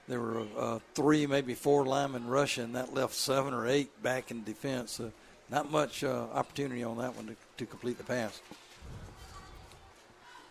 There 0.09 0.21
were 0.21 0.45
uh, 0.57 0.79
three, 0.95 1.27
maybe 1.27 1.55
four 1.55 1.85
linemen 1.85 2.29
rushing. 2.29 2.73
That 2.75 2.95
left 2.95 3.15
seven 3.15 3.53
or 3.53 3.67
eight 3.67 4.03
back 4.03 4.31
in 4.31 4.45
defense. 4.45 4.93
So 4.93 5.13
not 5.51 5.71
much 5.71 6.05
uh, 6.05 6.27
opportunity 6.33 6.85
on 6.85 6.99
that 6.99 7.17
one 7.17 7.27
to, 7.27 7.37
to 7.57 7.67
complete 7.67 7.99
the 7.99 8.05
pass. 8.05 8.41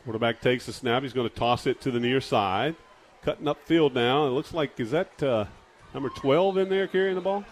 Quarterback 0.03 0.41
takes 0.41 0.65
the 0.65 0.73
snap. 0.73 1.03
He's 1.03 1.13
going 1.13 1.29
to 1.29 1.35
toss 1.35 1.65
it 1.65 1.81
to 1.81 1.91
the 1.91 1.99
near 1.99 2.21
side. 2.21 2.75
cutting 3.23 3.47
up 3.47 3.57
field 3.65 3.95
now. 3.95 4.27
It 4.27 4.31
looks 4.31 4.53
like 4.53 4.79
is 4.79 4.91
that 4.91 5.23
uh, 5.23 5.45
number 5.93 6.09
12 6.09 6.57
in 6.57 6.69
there 6.69 6.87
carrying 6.87 7.15
the 7.15 7.21
ball? 7.21 7.43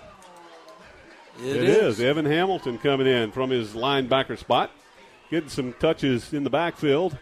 It 1.40 1.56
it 1.56 1.64
is. 1.64 2.00
is. 2.00 2.02
Evan 2.02 2.26
Hamilton 2.26 2.78
coming 2.78 3.08
in 3.08 3.32
from 3.32 3.50
his 3.50 3.70
linebacker 3.70 4.38
spot, 4.38 4.70
getting 5.32 5.50
some 5.50 5.74
touches 5.74 6.32
in 6.32 6.44
the 6.44 6.50
backfield. 6.50 7.18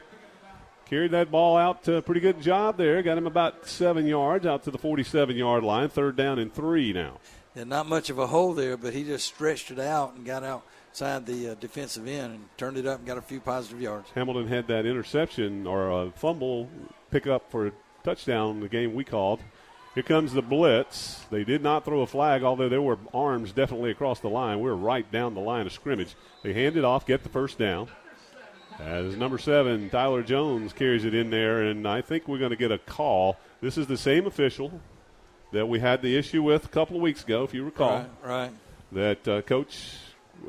Carried 0.91 1.11
that 1.11 1.31
ball 1.31 1.55
out. 1.55 1.87
Uh, 1.87 2.01
pretty 2.01 2.19
good 2.19 2.41
job 2.41 2.75
there. 2.75 3.01
Got 3.01 3.17
him 3.17 3.25
about 3.25 3.65
seven 3.65 4.05
yards 4.05 4.45
out 4.45 4.65
to 4.65 4.71
the 4.71 4.77
47 4.77 5.37
yard 5.37 5.63
line. 5.63 5.87
Third 5.87 6.17
down 6.17 6.37
and 6.37 6.53
three 6.53 6.91
now. 6.91 7.19
Yeah, 7.55 7.63
not 7.63 7.87
much 7.87 8.09
of 8.09 8.19
a 8.19 8.27
hole 8.27 8.53
there, 8.53 8.75
but 8.75 8.93
he 8.93 9.05
just 9.05 9.25
stretched 9.25 9.71
it 9.71 9.79
out 9.79 10.15
and 10.15 10.25
got 10.25 10.43
outside 10.43 11.25
the 11.25 11.51
uh, 11.51 11.55
defensive 11.55 12.05
end 12.09 12.33
and 12.33 12.43
turned 12.57 12.75
it 12.75 12.85
up 12.85 12.97
and 12.97 13.07
got 13.07 13.17
a 13.17 13.21
few 13.21 13.39
positive 13.39 13.79
yards. 13.79 14.09
Hamilton 14.15 14.49
had 14.49 14.67
that 14.67 14.85
interception 14.85 15.65
or 15.65 15.89
a 15.89 16.11
fumble 16.11 16.67
pick 17.09 17.25
up 17.25 17.49
for 17.49 17.67
a 17.67 17.71
touchdown 18.03 18.55
in 18.55 18.59
the 18.59 18.67
game 18.67 18.93
we 18.93 19.05
called. 19.05 19.39
Here 19.93 20.03
comes 20.03 20.33
the 20.33 20.41
blitz. 20.41 21.23
They 21.31 21.45
did 21.45 21.63
not 21.63 21.85
throw 21.85 22.01
a 22.01 22.07
flag, 22.07 22.43
although 22.43 22.67
there 22.67 22.81
were 22.81 22.97
arms 23.13 23.53
definitely 23.53 23.91
across 23.91 24.19
the 24.19 24.27
line. 24.29 24.59
We 24.59 24.69
are 24.69 24.75
right 24.75 25.09
down 25.09 25.35
the 25.35 25.39
line 25.39 25.67
of 25.67 25.71
scrimmage. 25.71 26.15
They 26.43 26.51
hand 26.51 26.75
it 26.75 26.83
off, 26.83 27.05
get 27.05 27.23
the 27.23 27.29
first 27.29 27.57
down. 27.57 27.87
As 28.79 29.15
number 29.15 29.37
seven, 29.37 29.89
Tyler 29.89 30.23
Jones 30.23 30.73
carries 30.73 31.05
it 31.05 31.13
in 31.13 31.29
there, 31.29 31.61
and 31.63 31.87
I 31.87 32.01
think 32.01 32.27
we're 32.27 32.39
going 32.39 32.51
to 32.51 32.55
get 32.55 32.71
a 32.71 32.77
call. 32.77 33.37
This 33.61 33.77
is 33.77 33.87
the 33.87 33.97
same 33.97 34.25
official 34.25 34.81
that 35.51 35.67
we 35.67 35.79
had 35.79 36.01
the 36.01 36.17
issue 36.17 36.41
with 36.41 36.65
a 36.65 36.69
couple 36.69 36.95
of 36.95 37.01
weeks 37.01 37.23
ago, 37.23 37.43
if 37.43 37.53
you 37.53 37.63
recall. 37.63 38.05
Right, 38.23 38.29
right. 38.29 38.51
That 38.91 39.27
uh, 39.27 39.41
coach, 39.41 39.97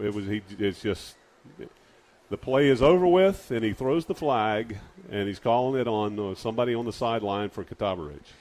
it 0.01 0.15
was 0.15 0.27
he. 0.27 0.43
It's 0.59 0.81
just 0.81 1.17
the 2.31 2.39
play 2.39 2.69
is 2.69 2.81
over 2.81 3.07
with, 3.07 3.51
and 3.51 3.63
he 3.63 3.73
throws 3.73 4.07
the 4.07 4.15
flag, 4.15 4.79
and 5.11 5.29
he's 5.29 5.39
calling 5.39 5.79
it 5.81 5.87
on 5.87 6.19
uh, 6.19 6.35
somebody 6.35 6.75
on 6.75 6.87
the 6.87 6.93
sideline 6.93 7.51
for 7.51 7.63
Catawba 7.63 8.03
Ridge. 8.03 8.33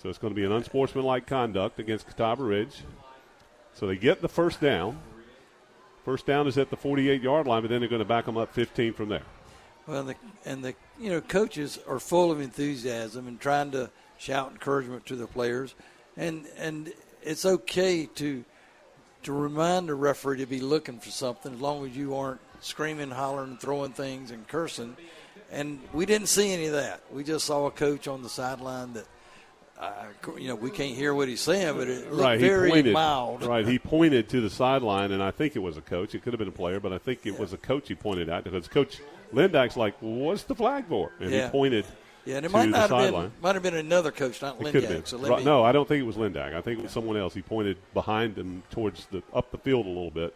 So 0.00 0.08
it's 0.08 0.18
going 0.18 0.32
to 0.32 0.36
be 0.36 0.44
an 0.44 0.52
unsportsmanlike 0.52 1.26
conduct 1.26 1.80
against 1.80 2.06
Catawba 2.06 2.42
Ridge. 2.42 2.82
So 3.74 3.86
they 3.86 3.96
get 3.96 4.22
the 4.22 4.28
first 4.28 4.60
down. 4.60 5.00
First 6.10 6.26
down 6.26 6.48
is 6.48 6.58
at 6.58 6.70
the 6.70 6.76
48 6.76 7.22
yard 7.22 7.46
line, 7.46 7.62
but 7.62 7.70
then 7.70 7.78
they're 7.78 7.88
going 7.88 8.00
to 8.00 8.04
back 8.04 8.24
them 8.24 8.36
up 8.36 8.52
15 8.52 8.94
from 8.94 9.10
there. 9.10 9.22
Well, 9.86 10.00
and 10.00 10.08
the, 10.08 10.14
and 10.44 10.64
the 10.64 10.74
you 10.98 11.08
know 11.08 11.20
coaches 11.20 11.78
are 11.86 12.00
full 12.00 12.32
of 12.32 12.40
enthusiasm 12.40 13.28
and 13.28 13.38
trying 13.38 13.70
to 13.70 13.90
shout 14.18 14.50
encouragement 14.50 15.06
to 15.06 15.14
the 15.14 15.28
players, 15.28 15.76
and 16.16 16.46
and 16.58 16.92
it's 17.22 17.46
okay 17.46 18.06
to 18.06 18.44
to 19.22 19.32
remind 19.32 19.88
the 19.88 19.94
referee 19.94 20.38
to 20.38 20.46
be 20.46 20.58
looking 20.58 20.98
for 20.98 21.10
something 21.10 21.54
as 21.54 21.60
long 21.60 21.86
as 21.86 21.96
you 21.96 22.16
aren't 22.16 22.40
screaming, 22.60 23.12
hollering, 23.12 23.56
throwing 23.58 23.92
things, 23.92 24.32
and 24.32 24.48
cursing. 24.48 24.96
And 25.52 25.78
we 25.92 26.06
didn't 26.06 26.26
see 26.26 26.52
any 26.52 26.66
of 26.66 26.72
that. 26.72 27.02
We 27.12 27.22
just 27.22 27.46
saw 27.46 27.66
a 27.66 27.70
coach 27.70 28.08
on 28.08 28.24
the 28.24 28.28
sideline 28.28 28.94
that. 28.94 29.06
Uh, 29.80 29.92
you 30.38 30.46
know, 30.46 30.54
we 30.54 30.70
can't 30.70 30.94
hear 30.94 31.14
what 31.14 31.26
he's 31.26 31.40
saying, 31.40 31.74
but 31.74 31.88
it 31.88 32.10
looked 32.12 32.22
right, 32.22 32.38
very 32.38 32.68
pointed, 32.70 32.92
mild. 32.92 33.42
Right, 33.42 33.66
he 33.66 33.78
pointed 33.78 34.28
to 34.28 34.42
the 34.42 34.50
sideline, 34.50 35.10
and 35.10 35.22
I 35.22 35.30
think 35.30 35.56
it 35.56 35.60
was 35.60 35.78
a 35.78 35.80
coach. 35.80 36.14
It 36.14 36.22
could 36.22 36.34
have 36.34 36.38
been 36.38 36.48
a 36.48 36.52
player, 36.52 36.80
but 36.80 36.92
I 36.92 36.98
think 36.98 37.24
it 37.24 37.38
was 37.38 37.54
a 37.54 37.56
coach 37.56 37.88
he 37.88 37.94
pointed 37.94 38.28
at 38.28 38.44
because 38.44 38.68
Coach 38.68 39.00
Lindak's 39.32 39.78
like, 39.78 39.94
"What's 40.00 40.42
the 40.42 40.54
flag 40.54 40.84
for?" 40.86 41.12
And 41.18 41.30
Yeah. 41.30 41.46
he 41.46 41.50
pointed. 41.50 41.86
Yeah, 42.26 42.36
and 42.36 42.44
it 42.44 42.50
to 42.50 42.52
might 42.52 42.64
the 42.66 42.70
not 42.72 42.80
have 42.80 42.90
sideline. 42.90 43.22
been 43.30 43.32
might 43.40 43.54
have 43.54 43.62
been 43.62 43.74
another 43.76 44.10
coach, 44.12 44.42
not 44.42 44.60
It 44.60 44.70
could 44.70 44.84
have 44.84 44.92
Lindak. 45.02 45.08
So 45.08 45.16
let 45.16 45.30
Right, 45.30 45.38
me, 45.38 45.44
no, 45.46 45.64
I 45.64 45.72
don't 45.72 45.88
think 45.88 46.00
it 46.02 46.06
was 46.06 46.16
Lindak. 46.16 46.52
I 46.54 46.60
think 46.60 46.78
it 46.78 46.82
was 46.82 46.92
someone 46.92 47.16
else. 47.16 47.32
He 47.32 47.40
pointed 47.40 47.78
behind 47.94 48.36
and 48.36 48.62
towards 48.70 49.06
the 49.06 49.22
up 49.32 49.50
the 49.50 49.56
field 49.58 49.86
a 49.86 49.88
little 49.88 50.10
bit. 50.10 50.34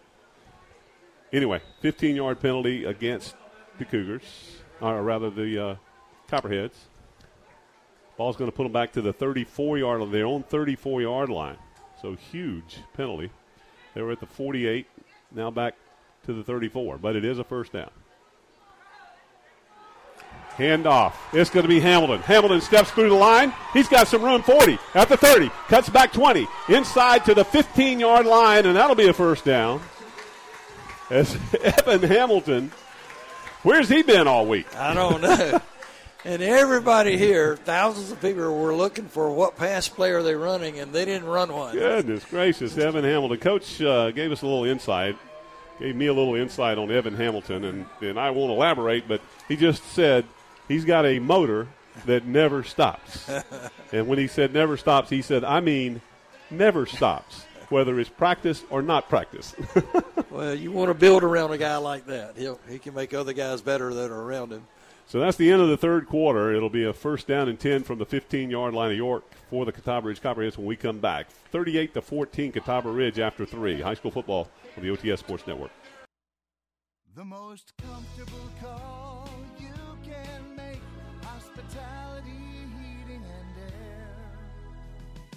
Anyway, 1.34 1.60
15 1.82 2.16
yard 2.16 2.40
penalty 2.40 2.84
against 2.84 3.34
the 3.78 3.84
Cougars, 3.84 4.22
or 4.80 5.02
rather 5.02 5.28
the 5.28 5.62
uh, 5.62 5.74
Copperheads. 6.28 6.76
Ball's 8.16 8.36
going 8.36 8.50
to 8.50 8.56
put 8.56 8.62
them 8.64 8.72
back 8.72 8.92
to 8.92 9.02
the 9.02 9.12
34 9.12 9.78
yard 9.78 10.00
line, 10.00 10.12
their 10.12 10.26
own 10.26 10.42
34 10.44 11.02
yard 11.02 11.28
line. 11.28 11.56
So 12.00 12.14
huge 12.14 12.78
penalty. 12.96 13.30
They 13.94 14.02
were 14.02 14.12
at 14.12 14.20
the 14.20 14.26
48, 14.26 14.86
now 15.32 15.50
back 15.50 15.74
to 16.26 16.32
the 16.32 16.42
34, 16.42 16.98
but 16.98 17.16
it 17.16 17.24
is 17.24 17.38
a 17.38 17.44
first 17.44 17.72
down. 17.72 17.90
Hand 20.56 20.86
off. 20.86 21.34
It's 21.34 21.50
going 21.50 21.64
to 21.64 21.68
be 21.68 21.80
Hamilton. 21.80 22.20
Hamilton 22.20 22.60
steps 22.60 22.92
through 22.92 23.08
the 23.08 23.16
line. 23.16 23.52
He's 23.72 23.88
got 23.88 24.06
some 24.06 24.22
room. 24.22 24.40
40 24.42 24.78
at 24.94 25.08
the 25.08 25.16
30. 25.16 25.50
Cuts 25.66 25.88
back 25.88 26.12
20. 26.12 26.46
Inside 26.68 27.24
to 27.24 27.34
the 27.34 27.44
15 27.44 27.98
yard 27.98 28.24
line, 28.24 28.64
and 28.64 28.76
that'll 28.76 28.94
be 28.94 29.08
a 29.08 29.12
first 29.12 29.44
down. 29.44 29.80
As 31.10 31.36
Evan 31.60 32.02
Hamilton, 32.02 32.70
where's 33.64 33.88
he 33.88 34.02
been 34.02 34.28
all 34.28 34.46
week? 34.46 34.66
I 34.76 34.94
don't 34.94 35.20
know. 35.22 35.60
and 36.24 36.42
everybody 36.42 37.16
here, 37.16 37.56
thousands 37.56 38.10
of 38.10 38.20
people 38.20 38.62
were 38.62 38.74
looking 38.74 39.06
for 39.06 39.30
what 39.30 39.56
pass 39.56 39.88
play 39.88 40.10
are 40.10 40.22
they 40.22 40.34
running, 40.34 40.78
and 40.78 40.92
they 40.92 41.04
didn't 41.04 41.28
run 41.28 41.52
one. 41.52 41.74
Goodness 41.74 42.24
gracious, 42.24 42.76
Evan 42.78 43.04
Hamilton. 43.04 43.38
Coach 43.38 43.80
uh, 43.82 44.10
gave 44.10 44.32
us 44.32 44.42
a 44.42 44.46
little 44.46 44.64
insight, 44.64 45.16
gave 45.78 45.94
me 45.94 46.06
a 46.06 46.14
little 46.14 46.34
insight 46.34 46.78
on 46.78 46.90
Evan 46.90 47.14
Hamilton, 47.14 47.64
and, 47.64 47.86
and 48.00 48.18
I 48.18 48.30
won't 48.30 48.50
elaborate, 48.50 49.06
but 49.06 49.20
he 49.48 49.56
just 49.56 49.84
said 49.92 50.24
he's 50.66 50.84
got 50.84 51.04
a 51.04 51.18
motor 51.18 51.68
that 52.06 52.26
never 52.26 52.64
stops. 52.64 53.30
and 53.92 54.08
when 54.08 54.18
he 54.18 54.26
said 54.26 54.52
never 54.52 54.76
stops, 54.76 55.10
he 55.10 55.22
said, 55.22 55.44
I 55.44 55.60
mean 55.60 56.00
never 56.50 56.86
stops, 56.86 57.44
whether 57.68 58.00
it's 58.00 58.10
practice 58.10 58.62
or 58.70 58.82
not 58.82 59.08
practice. 59.08 59.54
Well, 60.34 60.52
you 60.52 60.72
want 60.72 60.88
to 60.88 60.94
build 60.94 61.22
around 61.22 61.52
a 61.52 61.58
guy 61.58 61.76
like 61.76 62.06
that. 62.06 62.36
He'll, 62.36 62.58
he 62.68 62.80
can 62.80 62.92
make 62.92 63.14
other 63.14 63.32
guys 63.32 63.60
better 63.62 63.94
that 63.94 64.10
are 64.10 64.20
around 64.20 64.50
him. 64.50 64.66
So 65.06 65.20
that's 65.20 65.36
the 65.36 65.50
end 65.52 65.60
of 65.62 65.68
the 65.68 65.76
third 65.76 66.06
quarter. 66.06 66.52
It'll 66.52 66.70
be 66.70 66.84
a 66.84 66.92
first 66.92 67.26
down 67.26 67.48
and 67.48 67.58
10 67.58 67.84
from 67.84 67.98
the 67.98 68.06
15 68.06 68.50
yard 68.50 68.74
line 68.74 68.90
of 68.90 68.96
York 68.96 69.24
for 69.50 69.64
the 69.64 69.72
Catawba 69.72 70.08
Ridge 70.08 70.20
Copperheads 70.20 70.56
when 70.56 70.66
we 70.66 70.76
come 70.76 70.98
back. 70.98 71.28
38 71.52 71.94
to 71.94 72.02
14 72.02 72.52
Catawba 72.52 72.90
Ridge 72.90 73.18
after 73.18 73.44
three. 73.46 73.80
High 73.80 73.94
school 73.94 74.10
football 74.10 74.48
on 74.76 74.82
the 74.82 74.90
OTS 74.90 75.18
Sports 75.18 75.46
Network. 75.46 75.70
The 77.14 77.24
most 77.24 77.72
comfortable 77.80 78.50
call 78.60 78.93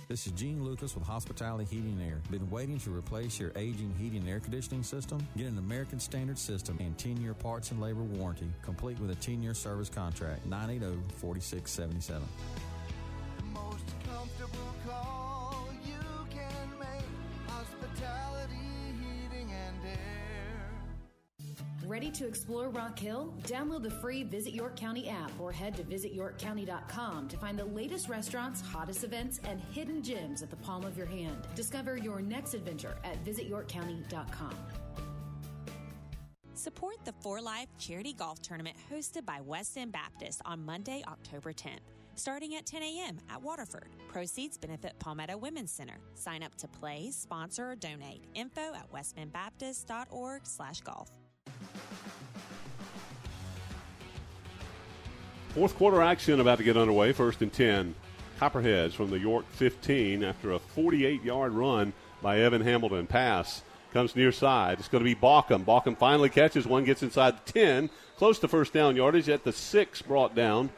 This 0.07 0.25
is 0.25 0.31
Gene 0.31 0.63
Lucas 0.63 0.95
with 0.95 1.03
Hospitality 1.03 1.65
Heating 1.69 1.99
and 1.99 2.09
Air. 2.09 2.21
Been 2.31 2.49
waiting 2.49 2.79
to 2.79 2.95
replace 2.95 3.41
your 3.41 3.51
aging 3.57 3.93
heating 3.99 4.19
and 4.19 4.29
air 4.29 4.39
conditioning 4.39 4.81
system? 4.81 5.19
Get 5.35 5.47
an 5.47 5.57
American 5.57 5.99
Standard 5.99 6.37
system 6.37 6.77
and 6.79 6.97
10 6.97 7.17
year 7.17 7.33
parts 7.33 7.71
and 7.71 7.81
labor 7.81 8.03
warranty, 8.03 8.47
complete 8.61 8.97
with 9.01 9.11
a 9.11 9.15
10 9.15 9.43
year 9.43 9.53
service 9.53 9.89
contract. 9.89 10.43
oh, 10.45 10.49
980 10.49 10.95
4677. 11.17 12.23
Ready 21.87 22.11
to 22.11 22.27
explore 22.27 22.67
Rock 22.67 22.99
Hill? 22.99 23.33
Download 23.43 23.81
the 23.81 23.89
free 23.89 24.23
Visit 24.23 24.53
York 24.53 24.75
County 24.75 25.07
app 25.07 25.31
or 25.39 25.53
head 25.53 25.73
to 25.77 25.83
visityorkcounty.com 25.83 27.29
to 27.29 27.37
find 27.37 27.57
the 27.57 27.63
latest 27.63 28.09
restaurants, 28.09 28.59
hottest 28.59 29.05
events, 29.05 29.39
and 29.45 29.61
hidden 29.71 30.03
gems 30.03 30.41
at 30.41 30.49
the 30.49 30.57
palm 30.57 30.83
of 30.83 30.97
your 30.97 31.05
hand. 31.05 31.47
Discover 31.55 31.95
your 31.95 32.19
next 32.19 32.53
adventure 32.53 32.97
at 33.05 33.23
visityorkcounty.com. 33.23 34.53
Support 36.55 36.97
the 37.05 37.13
For 37.21 37.39
Life 37.39 37.69
Charity 37.79 38.11
Golf 38.11 38.41
Tournament 38.41 38.75
hosted 38.91 39.25
by 39.25 39.39
West 39.39 39.77
End 39.77 39.93
Baptist 39.93 40.41
on 40.43 40.65
Monday, 40.65 41.03
October 41.07 41.53
10th. 41.53 41.79
Starting 42.15 42.55
at 42.55 42.65
10 42.65 42.83
a.m. 42.83 43.17
at 43.29 43.41
Waterford. 43.41 43.91
Proceeds 44.09 44.57
benefit 44.57 44.99
Palmetto 44.99 45.37
Women's 45.37 45.71
Center. 45.71 45.99
Sign 46.15 46.43
up 46.43 46.53
to 46.55 46.67
play, 46.67 47.11
sponsor, 47.11 47.71
or 47.71 47.75
donate. 47.77 48.25
Info 48.33 48.73
at 48.73 48.91
westendbaptist.org 48.91 50.41
slash 50.45 50.81
golf. 50.81 51.16
Fourth 55.49 55.75
quarter 55.75 56.01
action 56.01 56.39
about 56.39 56.59
to 56.59 56.63
get 56.63 56.77
underway. 56.77 57.13
First 57.13 57.41
and 57.41 57.51
10. 57.51 57.95
Copperheads 58.39 58.93
from 58.93 59.09
the 59.09 59.17
York 59.17 59.45
15 59.53 60.23
after 60.23 60.51
a 60.51 60.59
48 60.59 61.23
yard 61.23 61.53
run 61.53 61.93
by 62.21 62.39
Evan 62.39 62.61
Hamilton. 62.61 63.07
Pass 63.07 63.63
comes 63.91 64.15
near 64.15 64.31
side. 64.31 64.77
It's 64.77 64.87
going 64.87 65.03
to 65.03 65.15
be 65.15 65.19
Balkum. 65.19 65.65
Balkum 65.65 65.97
finally 65.97 66.29
catches 66.29 66.67
one, 66.67 66.83
gets 66.83 67.01
inside 67.01 67.35
the 67.37 67.51
10, 67.51 67.89
close 68.17 68.37
to 68.39 68.47
first 68.47 68.73
down 68.73 68.95
yardage 68.95 69.29
at 69.29 69.43
the 69.43 69.51
6, 69.51 70.01
brought 70.03 70.35
down 70.35 70.69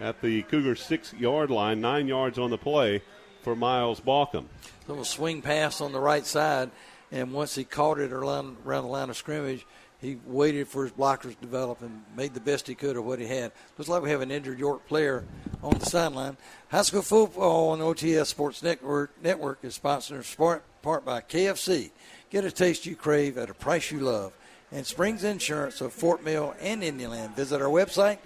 at 0.00 0.20
the 0.20 0.42
Cougar 0.42 0.76
6 0.76 1.14
yard 1.14 1.50
line. 1.50 1.80
Nine 1.80 2.06
yards 2.06 2.38
on 2.38 2.50
the 2.50 2.58
play 2.58 3.00
for 3.40 3.56
Miles 3.56 4.00
Balkum. 4.00 4.44
Little 4.86 5.04
swing 5.04 5.40
pass 5.40 5.80
on 5.80 5.92
the 5.92 6.00
right 6.00 6.26
side, 6.26 6.70
and 7.10 7.32
once 7.32 7.54
he 7.54 7.64
caught 7.64 7.98
it 7.98 8.12
around, 8.12 8.58
around 8.66 8.82
the 8.82 8.90
line 8.90 9.08
of 9.08 9.16
scrimmage, 9.16 9.64
he 10.00 10.18
waited 10.26 10.68
for 10.68 10.84
his 10.84 10.92
blockers 10.92 11.34
to 11.34 11.40
develop 11.40 11.80
and 11.80 12.02
made 12.16 12.34
the 12.34 12.40
best 12.40 12.66
he 12.66 12.74
could 12.74 12.96
of 12.96 13.04
what 13.04 13.18
he 13.18 13.26
had. 13.26 13.52
Looks 13.78 13.88
like 13.88 14.02
we 14.02 14.10
have 14.10 14.20
an 14.20 14.30
injured 14.30 14.58
York 14.58 14.86
player 14.86 15.24
on 15.62 15.78
the 15.78 15.86
sideline. 15.86 16.36
High 16.68 16.82
school 16.82 17.02
football 17.02 17.70
on 17.70 17.80
OTS 17.80 18.26
Sports 18.26 18.62
Network, 18.62 19.10
Network 19.22 19.58
is 19.62 19.74
sponsored 19.74 20.18
in 20.18 20.60
part, 20.82 21.04
by 21.04 21.20
KFC. 21.20 21.90
Get 22.30 22.44
a 22.44 22.50
taste 22.50 22.86
you 22.86 22.94
crave 22.94 23.38
at 23.38 23.50
a 23.50 23.54
price 23.54 23.90
you 23.90 24.00
love. 24.00 24.32
And 24.70 24.84
Springs 24.84 25.24
Insurance 25.24 25.80
of 25.80 25.92
Fort 25.92 26.24
Mill 26.24 26.54
and 26.60 26.82
Indian 26.82 27.10
Land. 27.10 27.36
Visit 27.36 27.62
our 27.62 27.68
website 27.68 28.18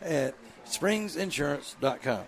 at 0.00 0.34
springsinsurance.com. 0.66 2.24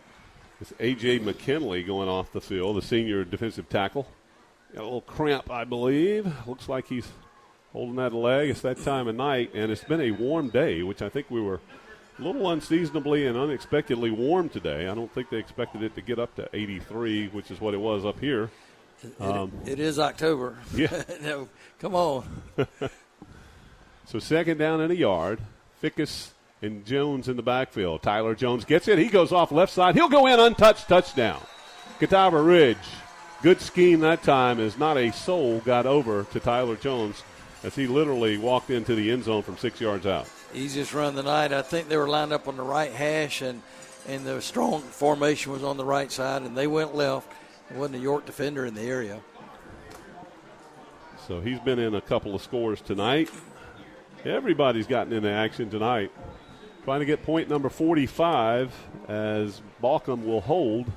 It's 0.60 0.74
A.J. 0.78 1.20
McKinley 1.20 1.82
going 1.82 2.08
off 2.08 2.32
the 2.32 2.40
field, 2.40 2.76
the 2.76 2.82
senior 2.82 3.24
defensive 3.24 3.68
tackle. 3.68 4.06
Got 4.74 4.82
a 4.82 4.84
little 4.84 5.00
cramp, 5.00 5.50
I 5.50 5.64
believe. 5.64 6.30
Looks 6.46 6.68
like 6.68 6.86
he's 6.86 7.08
holding 7.72 7.96
that 7.96 8.12
leg. 8.12 8.50
It's 8.50 8.60
that 8.62 8.82
time 8.82 9.08
of 9.08 9.16
night, 9.16 9.50
and 9.54 9.70
it's 9.70 9.84
been 9.84 10.00
a 10.00 10.10
warm 10.10 10.48
day, 10.50 10.82
which 10.82 11.02
I 11.02 11.08
think 11.08 11.30
we 11.30 11.40
were 11.40 11.60
a 12.18 12.22
little 12.22 12.50
unseasonably 12.50 13.26
and 13.26 13.36
unexpectedly 13.36 14.10
warm 14.10 14.48
today. 14.48 14.88
I 14.88 14.94
don't 14.94 15.12
think 15.12 15.30
they 15.30 15.38
expected 15.38 15.82
it 15.82 15.94
to 15.94 16.00
get 16.00 16.18
up 16.18 16.34
to 16.36 16.48
83, 16.52 17.28
which 17.28 17.50
is 17.50 17.60
what 17.60 17.74
it 17.74 17.80
was 17.80 18.04
up 18.04 18.20
here. 18.20 18.50
It, 19.02 19.20
um, 19.20 19.52
it 19.64 19.80
is 19.80 19.98
October. 19.98 20.58
Yeah. 20.74 21.02
no, 21.22 21.48
come 21.78 21.94
on. 21.94 22.24
so 24.06 24.18
second 24.18 24.58
down 24.58 24.80
in 24.80 24.90
a 24.90 24.94
yard. 24.94 25.40
Fickus 25.82 26.30
and 26.60 26.84
Jones 26.84 27.28
in 27.28 27.36
the 27.36 27.42
backfield. 27.42 28.02
Tyler 28.02 28.34
Jones 28.34 28.66
gets 28.66 28.86
it. 28.88 28.98
He 28.98 29.08
goes 29.08 29.32
off 29.32 29.50
left 29.50 29.72
side. 29.72 29.94
He'll 29.94 30.10
go 30.10 30.26
in 30.26 30.38
untouched 30.38 30.88
touchdown. 30.88 31.40
Catawba 31.98 32.40
Ridge. 32.42 32.76
Good 33.42 33.62
scheme 33.62 34.00
that 34.00 34.22
time 34.22 34.60
as 34.60 34.76
not 34.76 34.98
a 34.98 35.10
soul 35.12 35.60
got 35.60 35.86
over 35.86 36.24
to 36.24 36.40
Tyler 36.40 36.76
Jones 36.76 37.22
as 37.62 37.74
he 37.74 37.86
literally 37.86 38.38
walked 38.38 38.70
into 38.70 38.94
the 38.94 39.10
end 39.10 39.24
zone 39.24 39.42
from 39.42 39.56
six 39.56 39.80
yards 39.80 40.06
out. 40.06 40.28
Easiest 40.54 40.94
run 40.94 41.08
of 41.08 41.14
the 41.14 41.22
night. 41.22 41.52
I 41.52 41.62
think 41.62 41.88
they 41.88 41.96
were 41.96 42.08
lined 42.08 42.32
up 42.32 42.48
on 42.48 42.56
the 42.56 42.62
right 42.62 42.92
hash 42.92 43.42
and 43.42 43.62
and 44.08 44.24
the 44.24 44.40
strong 44.40 44.80
formation 44.80 45.52
was 45.52 45.62
on 45.62 45.76
the 45.76 45.84
right 45.84 46.10
side 46.10 46.42
and 46.42 46.56
they 46.56 46.66
went 46.66 46.94
left. 46.94 47.30
There 47.68 47.78
wasn't 47.78 47.96
a 47.96 48.00
York 48.00 48.26
defender 48.26 48.66
in 48.66 48.74
the 48.74 48.82
area. 48.82 49.20
So 51.28 51.40
he's 51.40 51.60
been 51.60 51.78
in 51.78 51.94
a 51.94 52.00
couple 52.00 52.34
of 52.34 52.42
scores 52.42 52.80
tonight. 52.80 53.30
Everybody's 54.24 54.86
gotten 54.86 55.12
into 55.12 55.30
action 55.30 55.70
tonight. 55.70 56.10
Trying 56.84 57.00
to 57.00 57.06
get 57.06 57.22
point 57.22 57.48
number 57.48 57.68
45 57.68 58.74
as 59.08 59.60
Balkum 59.82 60.24
will 60.24 60.40
hold. 60.40 60.90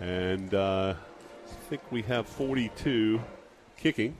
And 0.00 0.54
uh, 0.54 0.94
I 0.96 1.68
think 1.68 1.82
we 1.90 2.02
have 2.02 2.26
42 2.26 3.20
kicking. 3.84 4.16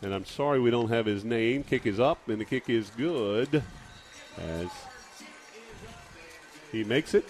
And 0.00 0.14
I'm 0.14 0.24
sorry 0.24 0.58
we 0.58 0.70
don't 0.70 0.88
have 0.88 1.04
his 1.04 1.22
name. 1.22 1.62
Kick 1.62 1.84
is 1.84 2.00
up, 2.00 2.26
and 2.26 2.40
the 2.40 2.44
kick 2.46 2.70
is 2.70 2.88
good 2.96 3.62
as 4.38 4.68
he 6.72 6.84
makes 6.84 7.12
it. 7.12 7.26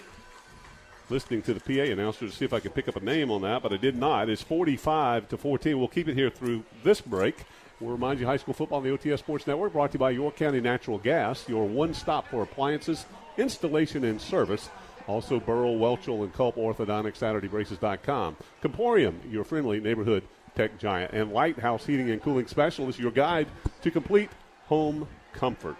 Listening 1.09 1.41
to 1.41 1.53
the 1.53 1.59
PA 1.59 1.91
announcer 1.91 2.27
to 2.27 2.31
see 2.31 2.45
if 2.45 2.53
I 2.53 2.61
could 2.61 2.73
pick 2.73 2.87
up 2.87 2.95
a 2.95 3.01
name 3.01 3.29
on 3.29 3.41
that, 3.41 3.61
but 3.61 3.73
I 3.73 3.77
did 3.77 3.97
not. 3.97 4.29
It's 4.29 4.41
45 4.41 5.27
to 5.29 5.37
14. 5.37 5.77
We'll 5.77 5.89
keep 5.89 6.07
it 6.07 6.13
here 6.13 6.29
through 6.29 6.63
this 6.83 7.01
break. 7.01 7.43
We'll 7.81 7.91
remind 7.91 8.21
you 8.21 8.25
high 8.25 8.37
school 8.37 8.53
football 8.53 8.77
on 8.77 8.85
the 8.85 8.91
OTS 8.97 9.19
Sports 9.19 9.45
Network 9.45 9.73
brought 9.73 9.91
to 9.91 9.95
you 9.95 9.99
by 9.99 10.11
York 10.11 10.37
County 10.37 10.61
Natural 10.61 10.97
Gas, 10.97 11.49
your 11.49 11.65
one 11.65 11.93
stop 11.93 12.29
for 12.29 12.41
appliances, 12.41 13.05
installation, 13.37 14.05
and 14.05 14.21
service. 14.21 14.69
Also, 15.07 15.41
Burrow, 15.41 15.75
Welchel, 15.75 16.23
and 16.23 16.33
Culp 16.33 16.55
Orthodontic, 16.55 17.17
SaturdayBraces.com. 17.17 18.37
Comporium, 18.61 19.19
your 19.29 19.43
friendly 19.43 19.81
neighborhood 19.81 20.23
tech 20.55 20.77
giant. 20.79 21.13
And 21.13 21.31
Lighthouse 21.31 21.85
Heating 21.85 22.09
and 22.09 22.21
Cooling 22.21 22.47
Specialist, 22.47 22.99
your 22.99 23.11
guide 23.11 23.47
to 23.81 23.91
complete 23.91 24.29
home 24.67 25.07
comfort. 25.33 25.77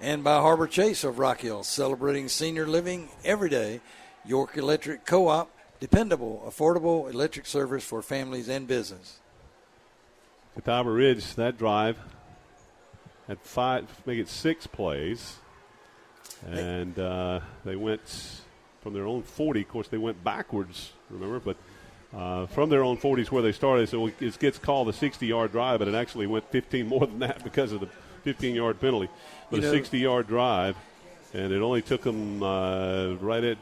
And 0.00 0.22
by 0.22 0.40
Harbor 0.40 0.66
Chase 0.66 1.04
of 1.04 1.18
Rock 1.18 1.40
Hill, 1.40 1.62
celebrating 1.62 2.28
senior 2.28 2.66
living 2.66 3.08
every 3.24 3.48
day. 3.48 3.80
York 4.24 4.56
Electric 4.56 5.06
Co 5.06 5.28
op, 5.28 5.50
dependable, 5.80 6.44
affordable 6.46 7.10
electric 7.10 7.46
service 7.46 7.84
for 7.84 8.02
families 8.02 8.48
and 8.48 8.66
business. 8.66 9.20
Catawba 10.54 10.90
Ridge, 10.90 11.34
that 11.36 11.56
drive 11.56 11.98
had 13.28 13.38
five, 13.42 13.86
make 14.06 14.18
it 14.18 14.28
six 14.28 14.66
plays. 14.66 15.36
And 16.46 16.98
uh, 16.98 17.40
they 17.64 17.76
went 17.76 18.40
from 18.80 18.94
their 18.94 19.06
own 19.06 19.22
40. 19.22 19.60
Of 19.60 19.68
course, 19.68 19.88
they 19.88 19.98
went 19.98 20.22
backwards, 20.24 20.92
remember? 21.10 21.38
But 21.38 21.56
uh, 22.14 22.46
from 22.46 22.70
their 22.70 22.82
own 22.82 22.96
40s 22.96 23.30
where 23.30 23.42
they 23.42 23.52
started, 23.52 23.88
so 23.88 24.06
it 24.06 24.38
gets 24.38 24.58
called 24.58 24.88
a 24.88 24.92
60 24.92 25.26
yard 25.26 25.52
drive, 25.52 25.78
but 25.78 25.88
it 25.88 25.94
actually 25.94 26.26
went 26.26 26.50
15 26.50 26.86
more 26.86 27.06
than 27.06 27.18
that 27.20 27.44
because 27.44 27.72
of 27.72 27.80
the 27.80 27.88
15 28.24 28.54
yard 28.54 28.80
penalty. 28.80 29.08
But 29.50 29.62
you 29.62 29.68
a 29.68 29.70
60 29.70 29.98
yard 29.98 30.26
drive, 30.26 30.76
and 31.34 31.52
it 31.52 31.60
only 31.60 31.82
took 31.82 32.02
them 32.02 32.42
uh, 32.42 33.14
right 33.14 33.44
at 33.44 33.58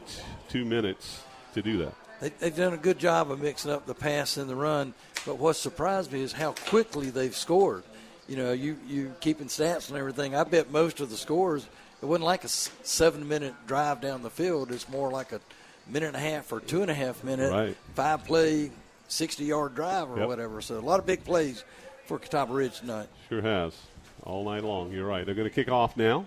two 0.49 0.65
minutes 0.65 1.23
to 1.55 1.63
do 1.63 1.79
that. 1.79 1.95
They, 2.21 2.47
have 2.47 2.57
done 2.57 2.73
a 2.73 2.79
good 2.79 2.99
job 2.99 3.31
of 3.31 3.43
mixing 3.43 3.71
up 3.71 3.87
the 3.87 3.95
pass 3.95 4.37
and 4.37 4.49
the 4.49 4.57
run, 4.57 4.95
but 5.27 5.39
what 5.39 5.55
surprised 5.55 6.13
me 6.13 6.23
is 6.23 6.33
how 6.33 6.53
quickly 6.53 7.11
they've 7.11 7.37
scored. 7.37 7.85
You 8.27 8.37
know, 8.37 8.53
you 8.53 8.77
you 8.87 9.15
keeping 9.21 9.47
stats 9.47 9.89
and 9.89 9.99
everything. 9.99 10.35
I 10.35 10.45
bet 10.45 10.71
most 10.71 11.01
of 11.01 11.11
the 11.11 11.17
scores 11.17 11.67
it 12.03 12.07
wasn't 12.07 12.25
like 12.25 12.45
a 12.45 12.49
seven 12.49 13.27
minute 13.27 13.55
drive 13.67 14.01
down 14.01 14.23
the 14.23 14.31
field. 14.31 14.71
It's 14.71 14.89
more 14.89 15.11
like 15.11 15.33
a 15.33 15.41
minute 15.89 16.09
and 16.09 16.17
a 16.17 16.21
half 16.21 16.53
or 16.53 16.61
two 16.61 16.83
and 16.83 16.91
a 16.91 16.95
half 16.95 17.23
minute 17.25 17.53
right. 17.53 17.77
five 17.95 18.25
play, 18.25 18.71
sixty 19.09 19.45
yard 19.45 19.75
drive 19.75 20.11
or 20.11 20.19
yep. 20.19 20.29
whatever. 20.29 20.61
So 20.61 20.79
a 20.79 20.81
lot 20.81 20.99
of 20.99 21.07
big 21.07 21.25
plays 21.25 21.65
for 22.07 22.19
Catawba 22.19 22.53
Ridge 22.53 22.81
tonight. 22.81 23.09
Sure 23.29 23.43
has 23.43 23.77
all 24.23 24.45
night 24.45 24.65
long. 24.65 24.93
You're 24.93 25.07
right. 25.07 25.25
They're 25.25 25.35
going 25.35 25.49
to 25.49 25.55
kick 25.55 25.71
off 25.71 25.97
now. 25.97 26.27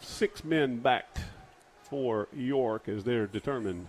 Six 0.00 0.44
men 0.44 0.78
back 0.78 1.16
for 1.88 2.28
York 2.34 2.88
as 2.88 3.04
they're 3.04 3.26
determined 3.26 3.86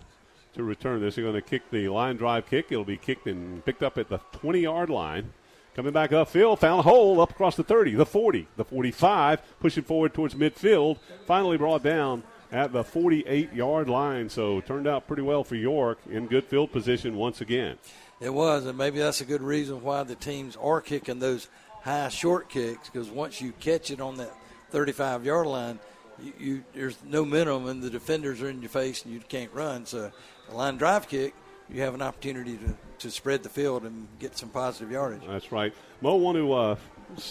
to 0.54 0.62
return 0.62 1.00
this. 1.00 1.16
They're 1.16 1.24
going 1.24 1.34
to 1.34 1.42
kick 1.42 1.70
the 1.70 1.88
line 1.88 2.16
drive 2.16 2.48
kick. 2.48 2.66
It'll 2.70 2.84
be 2.84 2.96
kicked 2.96 3.26
and 3.26 3.64
picked 3.64 3.82
up 3.82 3.98
at 3.98 4.08
the 4.08 4.18
20 4.32 4.60
yard 4.60 4.90
line. 4.90 5.32
Coming 5.76 5.92
back 5.92 6.10
upfield, 6.10 6.58
found 6.58 6.80
a 6.80 6.82
hole 6.82 7.20
up 7.20 7.30
across 7.30 7.54
the 7.54 7.62
30, 7.62 7.94
the 7.94 8.04
40, 8.04 8.48
the 8.56 8.64
45, 8.64 9.40
pushing 9.60 9.84
forward 9.84 10.12
towards 10.12 10.34
midfield. 10.34 10.98
Finally 11.26 11.58
brought 11.58 11.84
down 11.84 12.24
at 12.52 12.72
the 12.72 12.84
48 12.84 13.52
yard 13.52 13.88
line. 13.88 14.28
So 14.28 14.60
turned 14.60 14.86
out 14.86 15.06
pretty 15.06 15.22
well 15.22 15.44
for 15.44 15.54
York 15.54 15.98
in 16.10 16.26
good 16.26 16.44
field 16.44 16.72
position 16.72 17.16
once 17.16 17.40
again. 17.40 17.78
It 18.20 18.32
was, 18.34 18.66
and 18.66 18.76
maybe 18.76 18.98
that's 18.98 19.20
a 19.20 19.24
good 19.24 19.42
reason 19.42 19.82
why 19.82 20.02
the 20.02 20.14
teams 20.14 20.56
are 20.56 20.80
kicking 20.80 21.18
those 21.18 21.48
high 21.82 22.08
short 22.10 22.50
kicks 22.50 22.90
because 22.90 23.08
once 23.08 23.40
you 23.40 23.52
catch 23.52 23.90
it 23.90 24.00
on 24.00 24.16
that 24.16 24.30
35 24.70 25.24
yard 25.24 25.46
line, 25.46 25.78
you, 26.22 26.32
you, 26.38 26.64
there's 26.74 26.98
no 27.04 27.24
minimum, 27.24 27.66
and 27.66 27.82
the 27.82 27.88
defenders 27.88 28.42
are 28.42 28.50
in 28.50 28.60
your 28.60 28.68
face 28.68 29.04
and 29.04 29.14
you 29.14 29.20
can't 29.20 29.52
run. 29.54 29.86
So 29.86 30.12
a 30.50 30.54
line 30.54 30.76
drive 30.76 31.08
kick, 31.08 31.34
you 31.70 31.80
have 31.82 31.94
an 31.94 32.02
opportunity 32.02 32.58
to, 32.58 32.76
to 32.98 33.10
spread 33.10 33.42
the 33.42 33.48
field 33.48 33.84
and 33.84 34.06
get 34.18 34.36
some 34.36 34.50
positive 34.50 34.90
yardage. 34.90 35.22
That's 35.26 35.50
right. 35.50 35.72
Moe, 36.02 36.16
want 36.16 36.36
to 36.36 36.52
uh, 36.52 36.76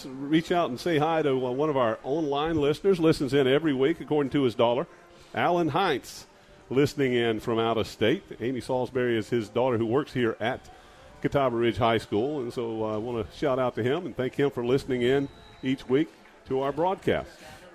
reach 0.06 0.52
out 0.52 0.70
and 0.70 0.80
say 0.80 0.98
hi 0.98 1.22
to 1.22 1.30
uh, 1.30 1.50
one 1.50 1.70
of 1.70 1.76
our 1.76 1.98
online 2.02 2.60
listeners. 2.60 2.98
Listens 2.98 3.34
in 3.34 3.46
every 3.46 3.74
week 3.74 4.00
according 4.00 4.30
to 4.30 4.42
his 4.42 4.54
dollar. 4.54 4.86
Alan 5.34 5.68
Heinz, 5.68 6.26
listening 6.70 7.14
in 7.14 7.38
from 7.38 7.58
out 7.58 7.76
of 7.76 7.86
state. 7.86 8.24
Amy 8.40 8.60
Salisbury 8.60 9.16
is 9.16 9.28
his 9.28 9.48
daughter 9.48 9.78
who 9.78 9.86
works 9.86 10.12
here 10.12 10.36
at 10.40 10.60
Catawba 11.22 11.54
Ridge 11.54 11.76
High 11.76 11.98
School, 11.98 12.40
and 12.40 12.52
so 12.52 12.84
uh, 12.84 12.94
I 12.94 12.96
want 12.96 13.24
to 13.24 13.38
shout 13.38 13.58
out 13.58 13.74
to 13.76 13.82
him 13.82 14.06
and 14.06 14.16
thank 14.16 14.34
him 14.34 14.50
for 14.50 14.64
listening 14.64 15.02
in 15.02 15.28
each 15.62 15.88
week 15.88 16.08
to 16.48 16.62
our 16.62 16.72
broadcast. 16.72 17.30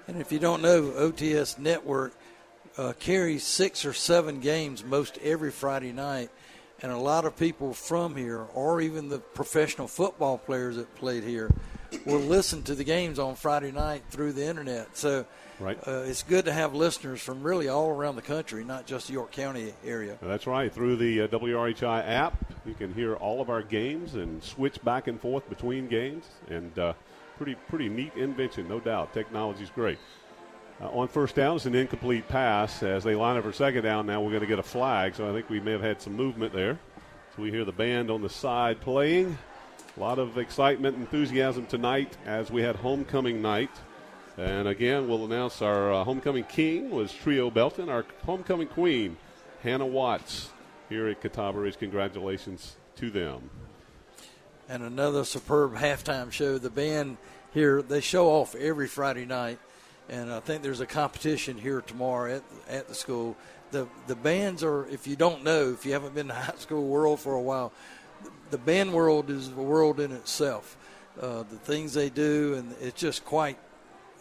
And 0.07 0.19
if 0.19 0.31
you 0.31 0.39
don't 0.39 0.61
know, 0.61 0.91
OTS 0.91 1.57
Network 1.57 2.13
uh, 2.77 2.93
carries 2.99 3.45
six 3.45 3.85
or 3.85 3.93
seven 3.93 4.41
games 4.41 4.83
most 4.83 5.17
every 5.19 5.51
Friday 5.51 5.93
night, 5.93 6.29
and 6.81 6.91
a 6.91 6.97
lot 6.97 7.23
of 7.23 7.37
people 7.37 7.73
from 7.73 8.17
here, 8.17 8.45
or 8.53 8.81
even 8.81 9.07
the 9.07 9.19
professional 9.19 9.87
football 9.87 10.37
players 10.37 10.75
that 10.75 10.93
played 10.95 11.23
here, 11.23 11.49
will 12.05 12.19
listen 12.19 12.63
to 12.63 12.75
the 12.75 12.83
games 12.83 13.17
on 13.17 13.35
Friday 13.35 13.71
night 13.71 14.03
through 14.09 14.33
the 14.33 14.45
internet. 14.45 14.97
So 14.97 15.25
right. 15.59 15.77
Uh, 15.87 16.03
it's 16.05 16.23
good 16.23 16.45
to 16.45 16.53
have 16.53 16.73
listeners 16.73 17.21
from 17.21 17.43
really 17.43 17.67
all 17.67 17.89
around 17.89 18.15
the 18.15 18.21
country, 18.21 18.63
not 18.63 18.85
just 18.85 19.07
the 19.07 19.13
York 19.13 19.31
County 19.31 19.73
area. 19.83 20.17
That's 20.21 20.47
right. 20.47 20.71
Through 20.71 20.97
the 20.97 21.21
uh, 21.21 21.27
WRHI 21.27 22.07
app, 22.07 22.45
you 22.65 22.73
can 22.73 22.93
hear 22.93 23.15
all 23.15 23.41
of 23.41 23.49
our 23.49 23.61
games 23.61 24.15
and 24.15 24.43
switch 24.43 24.83
back 24.83 25.07
and 25.07 25.19
forth 25.19 25.47
between 25.49 25.87
games. 25.87 26.25
And 26.49 26.77
uh, 26.77 26.93
pretty 27.37 27.55
pretty 27.67 27.89
neat 27.89 28.13
invention, 28.15 28.67
no 28.67 28.79
doubt. 28.79 29.13
Technology's 29.13 29.69
great. 29.69 29.97
Uh, 30.81 30.89
on 30.89 31.07
first 31.07 31.35
down, 31.35 31.55
it's 31.55 31.65
an 31.65 31.75
incomplete 31.75 32.27
pass. 32.27 32.83
As 32.83 33.03
they 33.03 33.15
line 33.15 33.37
up 33.37 33.43
for 33.43 33.53
second 33.53 33.83
down, 33.83 34.05
now 34.05 34.21
we're 34.21 34.31
going 34.31 34.41
to 34.41 34.47
get 34.47 34.59
a 34.59 34.63
flag. 34.63 35.15
So 35.15 35.29
I 35.29 35.33
think 35.33 35.49
we 35.49 35.59
may 35.59 35.71
have 35.71 35.81
had 35.81 36.01
some 36.01 36.13
movement 36.13 36.53
there. 36.53 36.77
So 37.35 37.41
we 37.41 37.51
hear 37.51 37.65
the 37.65 37.71
band 37.71 38.11
on 38.11 38.21
the 38.21 38.29
side 38.29 38.81
playing. 38.81 39.37
A 39.95 39.99
lot 39.99 40.19
of 40.19 40.37
excitement, 40.37 40.97
enthusiasm 40.97 41.65
tonight 41.65 42.17
as 42.25 42.51
we 42.51 42.61
had 42.61 42.75
homecoming 42.75 43.41
night. 43.41 43.71
And 44.37 44.67
again, 44.67 45.07
we'll 45.07 45.25
announce 45.25 45.61
our 45.61 45.93
uh, 45.93 46.03
homecoming 46.03 46.43
king 46.43 46.91
was 46.91 47.13
Trio 47.13 47.49
Belton. 47.49 47.89
Our 47.89 48.05
homecoming 48.25 48.67
queen, 48.67 49.17
Hannah 49.63 49.85
Watts, 49.85 50.49
here 50.89 51.07
at 51.07 51.21
Catawba 51.21 51.59
Ridge. 51.59 51.77
Congratulations 51.77 52.75
to 52.97 53.09
them 53.09 53.49
and 54.67 54.83
another 54.83 55.23
superb 55.23 55.75
halftime 55.75 56.31
show. 56.31 56.57
The 56.57 56.69
band 56.69 57.17
here 57.53 57.81
they 57.81 58.01
show 58.01 58.27
off 58.27 58.55
every 58.55 58.87
Friday 58.87 59.25
night, 59.25 59.59
and 60.09 60.31
I 60.31 60.39
think 60.39 60.63
there's 60.63 60.79
a 60.79 60.85
competition 60.85 61.57
here 61.57 61.81
tomorrow 61.81 62.37
at 62.37 62.43
at 62.67 62.87
the 62.87 62.95
school. 62.95 63.35
The 63.71 63.87
the 64.07 64.15
bands 64.15 64.63
are 64.63 64.87
if 64.87 65.07
you 65.07 65.15
don't 65.15 65.43
know 65.43 65.71
if 65.71 65.85
you 65.85 65.93
haven't 65.93 66.15
been 66.15 66.27
to 66.27 66.33
high 66.33 66.57
school 66.57 66.87
world 66.87 67.19
for 67.19 67.33
a 67.33 67.41
while, 67.41 67.71
the 68.49 68.57
band 68.57 68.93
world 68.93 69.29
is 69.29 69.49
a 69.49 69.51
world 69.51 69.99
in 69.99 70.11
itself. 70.11 70.77
Uh, 71.19 71.43
the 71.43 71.57
things 71.57 71.93
they 71.93 72.09
do, 72.09 72.55
and 72.55 72.75
it's 72.81 72.99
just 72.99 73.23
quite 73.23 73.57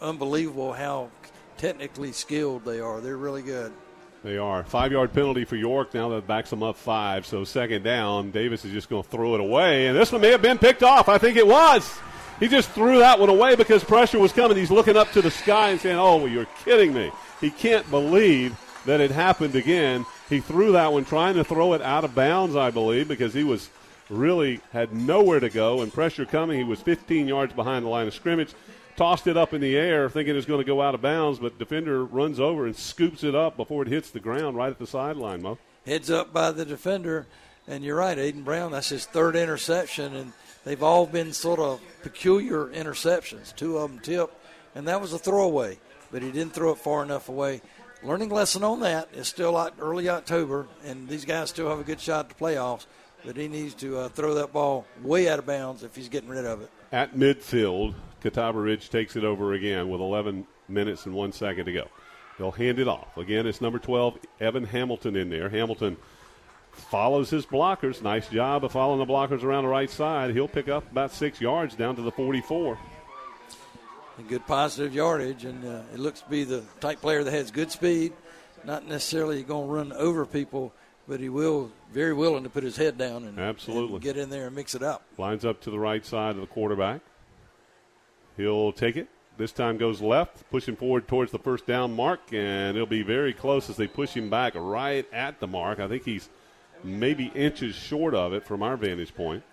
unbelievable 0.01 0.73
how 0.73 1.09
technically 1.57 2.11
skilled 2.11 2.65
they 2.65 2.79
are. 2.79 3.01
They're 3.01 3.17
really 3.17 3.41
good. 3.41 3.73
They 4.23 4.37
are. 4.37 4.63
Five 4.63 4.91
yard 4.91 5.13
penalty 5.13 5.45
for 5.45 5.55
York. 5.55 5.93
Now 5.93 6.09
that 6.09 6.25
backs 6.25 6.49
them 6.49 6.63
up 6.63 6.77
five. 6.77 7.25
So 7.25 7.43
second 7.43 7.83
down. 7.83 8.31
Davis 8.31 8.65
is 8.65 8.71
just 8.71 8.89
going 8.89 9.03
to 9.03 9.09
throw 9.09 9.35
it 9.35 9.41
away. 9.41 9.87
And 9.87 9.95
this 9.95 10.11
one 10.11 10.21
may 10.21 10.31
have 10.31 10.41
been 10.41 10.57
picked 10.57 10.81
off. 10.81 11.09
I 11.09 11.19
think 11.19 11.37
it 11.37 11.45
was. 11.45 11.91
He 12.39 12.47
just 12.47 12.69
threw 12.71 12.99
that 12.99 13.19
one 13.19 13.29
away 13.29 13.55
because 13.55 13.83
pressure 13.83 14.19
was 14.19 14.33
coming. 14.33 14.57
He's 14.57 14.71
looking 14.71 14.97
up 14.97 15.11
to 15.11 15.21
the 15.21 15.31
sky 15.31 15.69
and 15.69 15.79
saying, 15.79 15.97
Oh, 15.97 16.17
well, 16.17 16.27
you're 16.27 16.47
kidding 16.63 16.93
me. 16.93 17.11
He 17.39 17.51
can't 17.51 17.89
believe 17.91 18.59
that 18.85 18.99
it 18.99 19.11
happened 19.11 19.55
again. 19.55 20.05
He 20.27 20.39
threw 20.39 20.71
that 20.71 20.91
one 20.91 21.05
trying 21.05 21.35
to 21.35 21.43
throw 21.43 21.73
it 21.73 21.81
out 21.81 22.03
of 22.03 22.15
bounds, 22.15 22.55
I 22.55 22.71
believe, 22.71 23.07
because 23.07 23.33
he 23.33 23.43
was 23.43 23.69
really 24.09 24.59
had 24.71 24.93
nowhere 24.93 25.39
to 25.39 25.49
go 25.49 25.81
and 25.81 25.93
pressure 25.93 26.25
coming. 26.25 26.57
He 26.57 26.63
was 26.63 26.81
15 26.81 27.27
yards 27.27 27.53
behind 27.53 27.85
the 27.85 27.89
line 27.89 28.07
of 28.07 28.13
scrimmage. 28.13 28.53
Tossed 28.95 29.27
it 29.27 29.35
up 29.35 29.53
in 29.53 29.61
the 29.61 29.75
air 29.75 30.09
thinking 30.09 30.35
it's 30.35 30.45
going 30.45 30.61
to 30.61 30.65
go 30.65 30.81
out 30.81 30.95
of 30.95 31.01
bounds, 31.01 31.39
but 31.39 31.59
defender 31.59 32.05
runs 32.05 32.39
over 32.39 32.65
and 32.65 32.75
scoops 32.75 33.23
it 33.23 33.35
up 33.35 33.57
before 33.57 33.81
it 33.81 33.89
hits 33.89 34.09
the 34.09 34.19
ground 34.19 34.55
right 34.55 34.69
at 34.69 34.79
the 34.79 34.87
sideline, 34.87 35.41
Moe. 35.41 35.57
Heads 35.85 36.09
up 36.09 36.31
by 36.31 36.51
the 36.51 36.65
defender, 36.65 37.27
and 37.67 37.83
you're 37.83 37.97
right, 37.97 38.17
Aiden 38.17 38.43
Brown, 38.43 38.71
that's 38.71 38.89
his 38.89 39.05
third 39.05 39.35
interception, 39.35 40.15
and 40.15 40.33
they've 40.63 40.81
all 40.81 41.05
been 41.05 41.33
sort 41.33 41.59
of 41.59 41.81
peculiar 42.03 42.67
interceptions. 42.67 43.55
Two 43.55 43.77
of 43.77 43.91
them 43.91 43.99
tipped, 43.99 44.35
and 44.73 44.87
that 44.87 45.01
was 45.01 45.13
a 45.13 45.19
throwaway, 45.19 45.77
but 46.11 46.21
he 46.21 46.31
didn't 46.31 46.53
throw 46.53 46.71
it 46.71 46.77
far 46.77 47.03
enough 47.03 47.27
away 47.27 47.61
learning 48.05 48.29
lesson 48.29 48.63
on 48.63 48.81
that 48.81 49.09
is 49.13 49.27
still 49.27 49.71
early 49.79 50.09
October, 50.09 50.67
and 50.85 51.07
these 51.07 51.25
guys 51.25 51.49
still 51.49 51.69
have 51.69 51.79
a 51.79 51.83
good 51.83 51.99
shot 51.99 52.25
at 52.25 52.29
the 52.29 52.43
playoffs. 52.43 52.85
But 53.25 53.37
he 53.37 53.47
needs 53.47 53.73
to 53.75 53.97
uh, 53.97 54.09
throw 54.09 54.35
that 54.35 54.53
ball 54.53 54.85
way 55.01 55.27
out 55.27 55.39
of 55.39 55.47
bounds 55.47 55.81
if 55.81 55.95
he's 55.95 56.09
getting 56.09 56.29
rid 56.29 56.45
of 56.45 56.61
it. 56.61 56.69
At 56.91 57.15
midfield, 57.15 57.95
Catawba 58.25 58.59
Ridge 58.59 58.89
takes 58.89 59.15
it 59.15 59.23
over 59.23 59.53
again 59.53 59.87
with 59.87 60.01
11 60.01 60.47
minutes 60.67 61.05
and 61.05 61.13
one 61.13 61.31
second 61.31 61.65
to 61.65 61.71
go. 61.71 61.87
They'll 62.39 62.51
hand 62.51 62.79
it 62.79 62.87
off. 62.87 63.15
Again, 63.17 63.45
it's 63.45 63.61
number 63.61 63.77
12, 63.77 64.17
Evan 64.39 64.65
Hamilton 64.65 65.15
in 65.15 65.29
there. 65.29 65.47
Hamilton 65.47 65.95
follows 66.71 67.29
his 67.29 67.45
blockers. 67.45 68.01
Nice 68.01 68.27
job 68.27 68.65
of 68.65 68.71
following 68.71 68.97
the 68.99 69.11
blockers 69.11 69.43
around 69.43 69.63
the 69.63 69.69
right 69.69 69.91
side. 69.91 70.31
He'll 70.31 70.47
pick 70.47 70.67
up 70.67 70.89
about 70.91 71.11
six 71.11 71.39
yards 71.39 71.75
down 71.75 71.95
to 71.97 72.01
the 72.01 72.11
44 72.11 72.79
good 74.29 74.47
positive 74.47 74.95
yardage, 74.95 75.43
and 75.43 75.65
uh, 75.65 75.81
it 75.93 75.99
looks 75.99 76.21
to 76.21 76.29
be 76.29 76.45
the 76.45 76.63
type 76.79 77.01
player 77.01 77.21
that 77.23 77.33
has 77.33 77.51
good 77.51 77.69
speed. 77.69 78.13
Not 78.63 78.87
necessarily 78.87 79.43
going 79.43 79.67
to 79.67 79.73
run 79.73 79.93
over 79.93 80.25
people, 80.25 80.73
but 81.05 81.19
he 81.19 81.27
will 81.27 81.69
very 81.91 82.13
willing 82.13 82.43
to 82.43 82.49
put 82.49 82.63
his 82.63 82.77
head 82.77 82.97
down 82.97 83.25
and 83.25 83.37
absolutely 83.37 83.95
and 83.95 84.01
get 84.01 84.17
in 84.17 84.29
there 84.29 84.47
and 84.47 84.55
mix 84.55 84.73
it 84.73 84.81
up. 84.81 85.03
Lines 85.17 85.43
up 85.45 85.61
to 85.61 85.69
the 85.69 85.77
right 85.77 86.03
side 86.05 86.35
of 86.35 86.41
the 86.41 86.47
quarterback. 86.47 87.01
He'll 88.37 88.71
take 88.71 88.97
it. 88.97 89.07
This 89.37 89.51
time 89.51 89.77
goes 89.77 90.01
left, 90.01 90.49
pushing 90.49 90.75
forward 90.75 91.07
towards 91.07 91.31
the 91.31 91.39
first 91.39 91.65
down 91.65 91.93
mark, 91.93 92.21
and 92.31 92.75
it'll 92.75 92.87
be 92.87 93.01
very 93.01 93.33
close 93.33 93.69
as 93.69 93.75
they 93.75 93.87
push 93.87 94.13
him 94.13 94.29
back 94.29 94.53
right 94.55 95.05
at 95.11 95.39
the 95.41 95.47
mark. 95.47 95.79
I 95.79 95.89
think 95.89 96.05
he's 96.05 96.29
maybe 96.83 97.25
inches 97.35 97.75
short 97.75 98.13
of 98.13 98.33
it 98.33 98.45
from 98.45 98.63
our 98.63 98.77
vantage 98.77 99.13
point. 99.13 99.43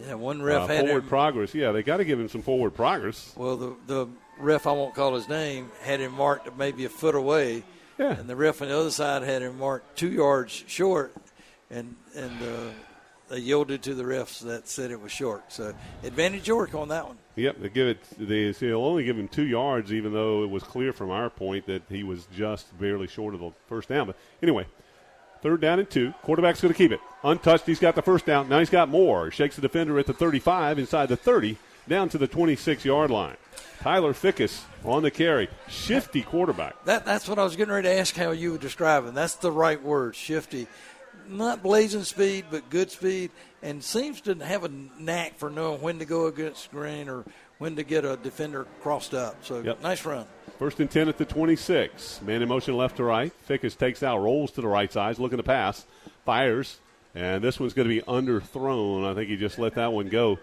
Yeah, 0.00 0.14
one 0.14 0.42
ref 0.42 0.62
uh, 0.62 0.66
had 0.66 0.86
forward 0.86 1.04
him, 1.04 1.08
progress. 1.08 1.54
Yeah, 1.54 1.72
they 1.72 1.82
got 1.82 1.98
to 1.98 2.04
give 2.04 2.18
him 2.18 2.28
some 2.28 2.42
forward 2.42 2.74
progress. 2.74 3.32
Well, 3.36 3.56
the 3.56 3.76
the 3.86 4.08
ref 4.38 4.66
I 4.66 4.72
won't 4.72 4.94
call 4.94 5.14
his 5.14 5.28
name 5.28 5.70
had 5.82 6.00
him 6.00 6.14
marked 6.14 6.56
maybe 6.56 6.84
a 6.84 6.88
foot 6.88 7.14
away, 7.14 7.62
yeah. 7.98 8.18
and 8.18 8.28
the 8.28 8.36
ref 8.36 8.62
on 8.62 8.68
the 8.68 8.78
other 8.78 8.90
side 8.90 9.22
had 9.22 9.42
him 9.42 9.58
marked 9.58 9.96
two 9.96 10.10
yards 10.10 10.64
short, 10.66 11.14
and 11.70 11.96
and 12.14 12.42
uh, 12.42 12.70
they 13.28 13.38
yielded 13.38 13.82
to 13.82 13.94
the 13.94 14.04
refs 14.04 14.40
that 14.40 14.68
said 14.68 14.90
it 14.90 15.00
was 15.00 15.12
short. 15.12 15.52
So 15.52 15.74
advantage 16.02 16.48
York 16.48 16.74
on 16.74 16.88
that 16.88 17.06
one. 17.06 17.18
Yep, 17.36 17.60
they 17.60 17.68
give 17.68 17.88
it. 17.88 17.98
They 18.18 18.50
they'll 18.52 18.84
only 18.84 19.04
give 19.04 19.18
him 19.18 19.28
two 19.28 19.46
yards, 19.46 19.92
even 19.92 20.12
though 20.12 20.42
it 20.42 20.50
was 20.50 20.62
clear 20.62 20.92
from 20.92 21.10
our 21.10 21.30
point 21.30 21.66
that 21.66 21.82
he 21.88 22.02
was 22.02 22.26
just 22.34 22.78
barely 22.78 23.06
short 23.06 23.34
of 23.34 23.40
the 23.40 23.52
first 23.68 23.88
down. 23.88 24.06
But 24.06 24.16
anyway, 24.42 24.66
Third 25.40 25.60
down 25.60 25.78
and 25.78 25.88
two. 25.88 26.12
Quarterback's 26.22 26.60
going 26.60 26.74
to 26.74 26.78
keep 26.78 26.92
it. 26.92 27.00
Untouched. 27.22 27.66
He's 27.66 27.78
got 27.78 27.94
the 27.94 28.02
first 28.02 28.26
down. 28.26 28.48
Now 28.48 28.58
he's 28.58 28.70
got 28.70 28.88
more. 28.88 29.30
Shakes 29.30 29.56
the 29.56 29.62
defender 29.62 29.98
at 29.98 30.06
the 30.06 30.12
35, 30.12 30.78
inside 30.78 31.08
the 31.08 31.16
30, 31.16 31.56
down 31.88 32.08
to 32.08 32.18
the 32.18 32.26
26 32.26 32.84
yard 32.84 33.10
line. 33.10 33.36
Tyler 33.80 34.12
Fickus 34.12 34.62
on 34.84 35.02
the 35.02 35.10
carry. 35.10 35.48
Shifty 35.68 36.22
quarterback. 36.22 36.84
That, 36.84 37.04
that's 37.04 37.28
what 37.28 37.38
I 37.38 37.44
was 37.44 37.54
getting 37.54 37.72
ready 37.72 37.88
to 37.88 37.94
ask 37.94 38.16
how 38.16 38.32
you 38.32 38.52
would 38.52 38.60
describe 38.60 39.06
him. 39.06 39.14
That's 39.14 39.36
the 39.36 39.52
right 39.52 39.80
word, 39.80 40.16
shifty. 40.16 40.66
Not 41.28 41.62
blazing 41.62 42.04
speed, 42.04 42.46
but 42.50 42.70
good 42.70 42.90
speed, 42.90 43.30
and 43.62 43.82
seems 43.82 44.20
to 44.22 44.34
have 44.34 44.64
a 44.64 44.70
knack 44.98 45.38
for 45.38 45.50
knowing 45.50 45.80
when 45.80 45.98
to 45.98 46.04
go 46.04 46.26
against 46.26 46.70
green 46.70 47.08
or 47.08 47.24
when 47.58 47.76
to 47.76 47.82
get 47.82 48.04
a 48.04 48.16
defender 48.16 48.66
crossed 48.80 49.14
up. 49.14 49.44
So 49.44 49.60
yep. 49.60 49.82
nice 49.82 50.04
run. 50.04 50.26
First 50.58 50.80
and 50.80 50.90
10 50.90 51.08
at 51.08 51.18
the 51.18 51.24
26. 51.24 52.22
Man 52.22 52.42
in 52.42 52.48
motion 52.48 52.76
left 52.76 52.96
to 52.96 53.04
right. 53.04 53.32
Fickus 53.48 53.76
takes 53.76 54.02
out, 54.02 54.18
rolls 54.18 54.50
to 54.52 54.60
the 54.60 54.68
right 54.68 54.92
side, 54.92 55.18
looking 55.18 55.36
to 55.36 55.42
pass, 55.42 55.86
fires, 56.24 56.80
and 57.14 57.42
this 57.42 57.60
one's 57.60 57.74
going 57.74 57.88
to 57.88 57.94
be 57.94 58.02
underthrown. 58.02 59.08
I 59.08 59.14
think 59.14 59.28
he 59.28 59.36
just 59.36 59.58
let 59.58 59.74
that 59.74 59.92
one 59.92 60.08
go, 60.08 60.38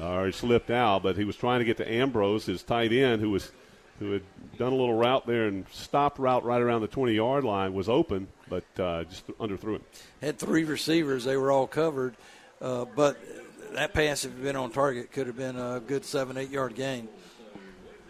or 0.00 0.26
he 0.26 0.32
slipped 0.32 0.70
out, 0.70 1.02
but 1.02 1.16
he 1.16 1.24
was 1.24 1.36
trying 1.36 1.60
to 1.60 1.64
get 1.64 1.76
to 1.78 1.92
Ambrose, 1.92 2.46
his 2.46 2.62
tight 2.62 2.92
end, 2.92 3.20
who 3.20 3.30
was 3.30 3.52
who 3.98 4.12
had 4.12 4.22
done 4.58 4.72
a 4.72 4.76
little 4.76 4.94
route 4.94 5.26
there 5.26 5.46
and 5.46 5.66
stopped 5.70 6.18
route 6.18 6.44
right 6.44 6.60
around 6.60 6.80
the 6.80 6.88
20 6.88 7.12
yard 7.12 7.44
line, 7.44 7.74
was 7.74 7.88
open, 7.88 8.28
but 8.48 8.64
uh, 8.78 9.04
just 9.04 9.26
underthrew 9.38 9.76
it. 9.76 9.82
Had 10.20 10.38
three 10.38 10.64
receivers, 10.64 11.24
they 11.24 11.36
were 11.36 11.52
all 11.52 11.66
covered, 11.66 12.14
uh, 12.60 12.84
but 12.96 13.16
that 13.74 13.92
pass, 13.92 14.24
if 14.24 14.32
it 14.32 14.34
had 14.34 14.42
been 14.42 14.56
on 14.56 14.70
target, 14.70 15.12
could 15.12 15.26
have 15.26 15.36
been 15.36 15.56
a 15.56 15.80
good 15.80 16.04
seven, 16.04 16.36
eight 16.36 16.50
yard 16.50 16.74
gain. 16.74 17.08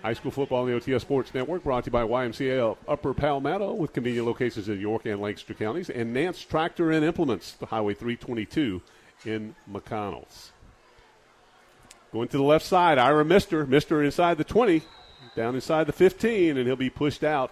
High 0.02 0.12
school 0.12 0.30
football 0.30 0.62
on 0.64 0.70
the 0.70 0.78
OTS 0.78 1.00
Sports 1.00 1.32
Network 1.32 1.64
brought 1.64 1.84
to 1.84 1.88
you 1.88 1.92
by 1.92 2.02
YMCA 2.02 2.76
Upper 2.86 3.14
Palmetto 3.14 3.72
with 3.72 3.94
convenient 3.94 4.26
locations 4.26 4.68
in 4.68 4.78
York 4.78 5.06
and 5.06 5.18
Lancaster 5.18 5.54
counties 5.54 5.88
and 5.88 6.12
Nance 6.12 6.44
Tractor 6.44 6.90
and 6.90 7.02
Implements, 7.02 7.52
the 7.52 7.64
Highway 7.64 7.94
322 7.94 8.82
in 9.24 9.54
McConnells. 9.72 10.50
Going 12.12 12.28
to 12.28 12.36
the 12.36 12.42
left 12.42 12.66
side, 12.66 12.98
Ira 12.98 13.24
Mister. 13.24 13.66
Mister 13.66 14.02
inside 14.02 14.36
the 14.36 14.44
20, 14.44 14.82
down 15.34 15.54
inside 15.54 15.86
the 15.86 15.92
15, 15.92 16.56
and 16.56 16.66
he'll 16.66 16.76
be 16.76 16.90
pushed 16.90 17.24
out 17.24 17.50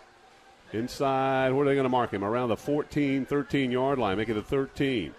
inside. 0.73 1.53
Where 1.53 1.65
are 1.65 1.69
they 1.69 1.75
going 1.75 1.85
to 1.85 1.91
mark 1.91 2.13
him? 2.13 2.25
Around 2.25 2.51
the 2.51 2.57
14, 2.57 3.27
13 3.27 3.71
yard 3.71 3.99
line, 3.99 4.17
make 4.17 4.29
it 4.29 4.37
a 4.37 4.43
13. 4.43 5.15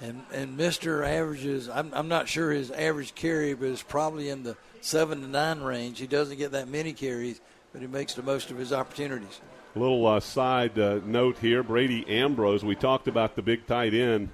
And 0.00 0.22
and 0.32 0.56
Mister 0.56 1.04
averages. 1.04 1.68
I'm, 1.68 1.92
I'm 1.94 2.08
not 2.08 2.28
sure 2.28 2.50
his 2.50 2.70
average 2.72 3.14
carry, 3.14 3.54
but 3.54 3.68
it's 3.68 3.82
probably 3.82 4.28
in 4.28 4.42
the 4.42 4.56
seven 4.80 5.20
to 5.22 5.28
nine 5.28 5.60
range. 5.60 6.00
He 6.00 6.06
doesn't 6.06 6.36
get 6.36 6.50
that 6.52 6.68
many 6.68 6.92
carries, 6.92 7.40
but 7.72 7.80
he 7.80 7.86
makes 7.86 8.14
the 8.14 8.22
most 8.22 8.50
of 8.50 8.58
his 8.58 8.72
opportunities. 8.72 9.40
A 9.76 9.78
little 9.78 10.06
uh, 10.06 10.20
side 10.20 10.78
uh, 10.78 11.00
note 11.04 11.38
here 11.38 11.62
Brady 11.62 12.06
Ambrose, 12.08 12.64
we 12.64 12.74
talked 12.74 13.08
about 13.08 13.34
the 13.36 13.42
big 13.42 13.66
tight 13.66 13.94
end. 13.94 14.30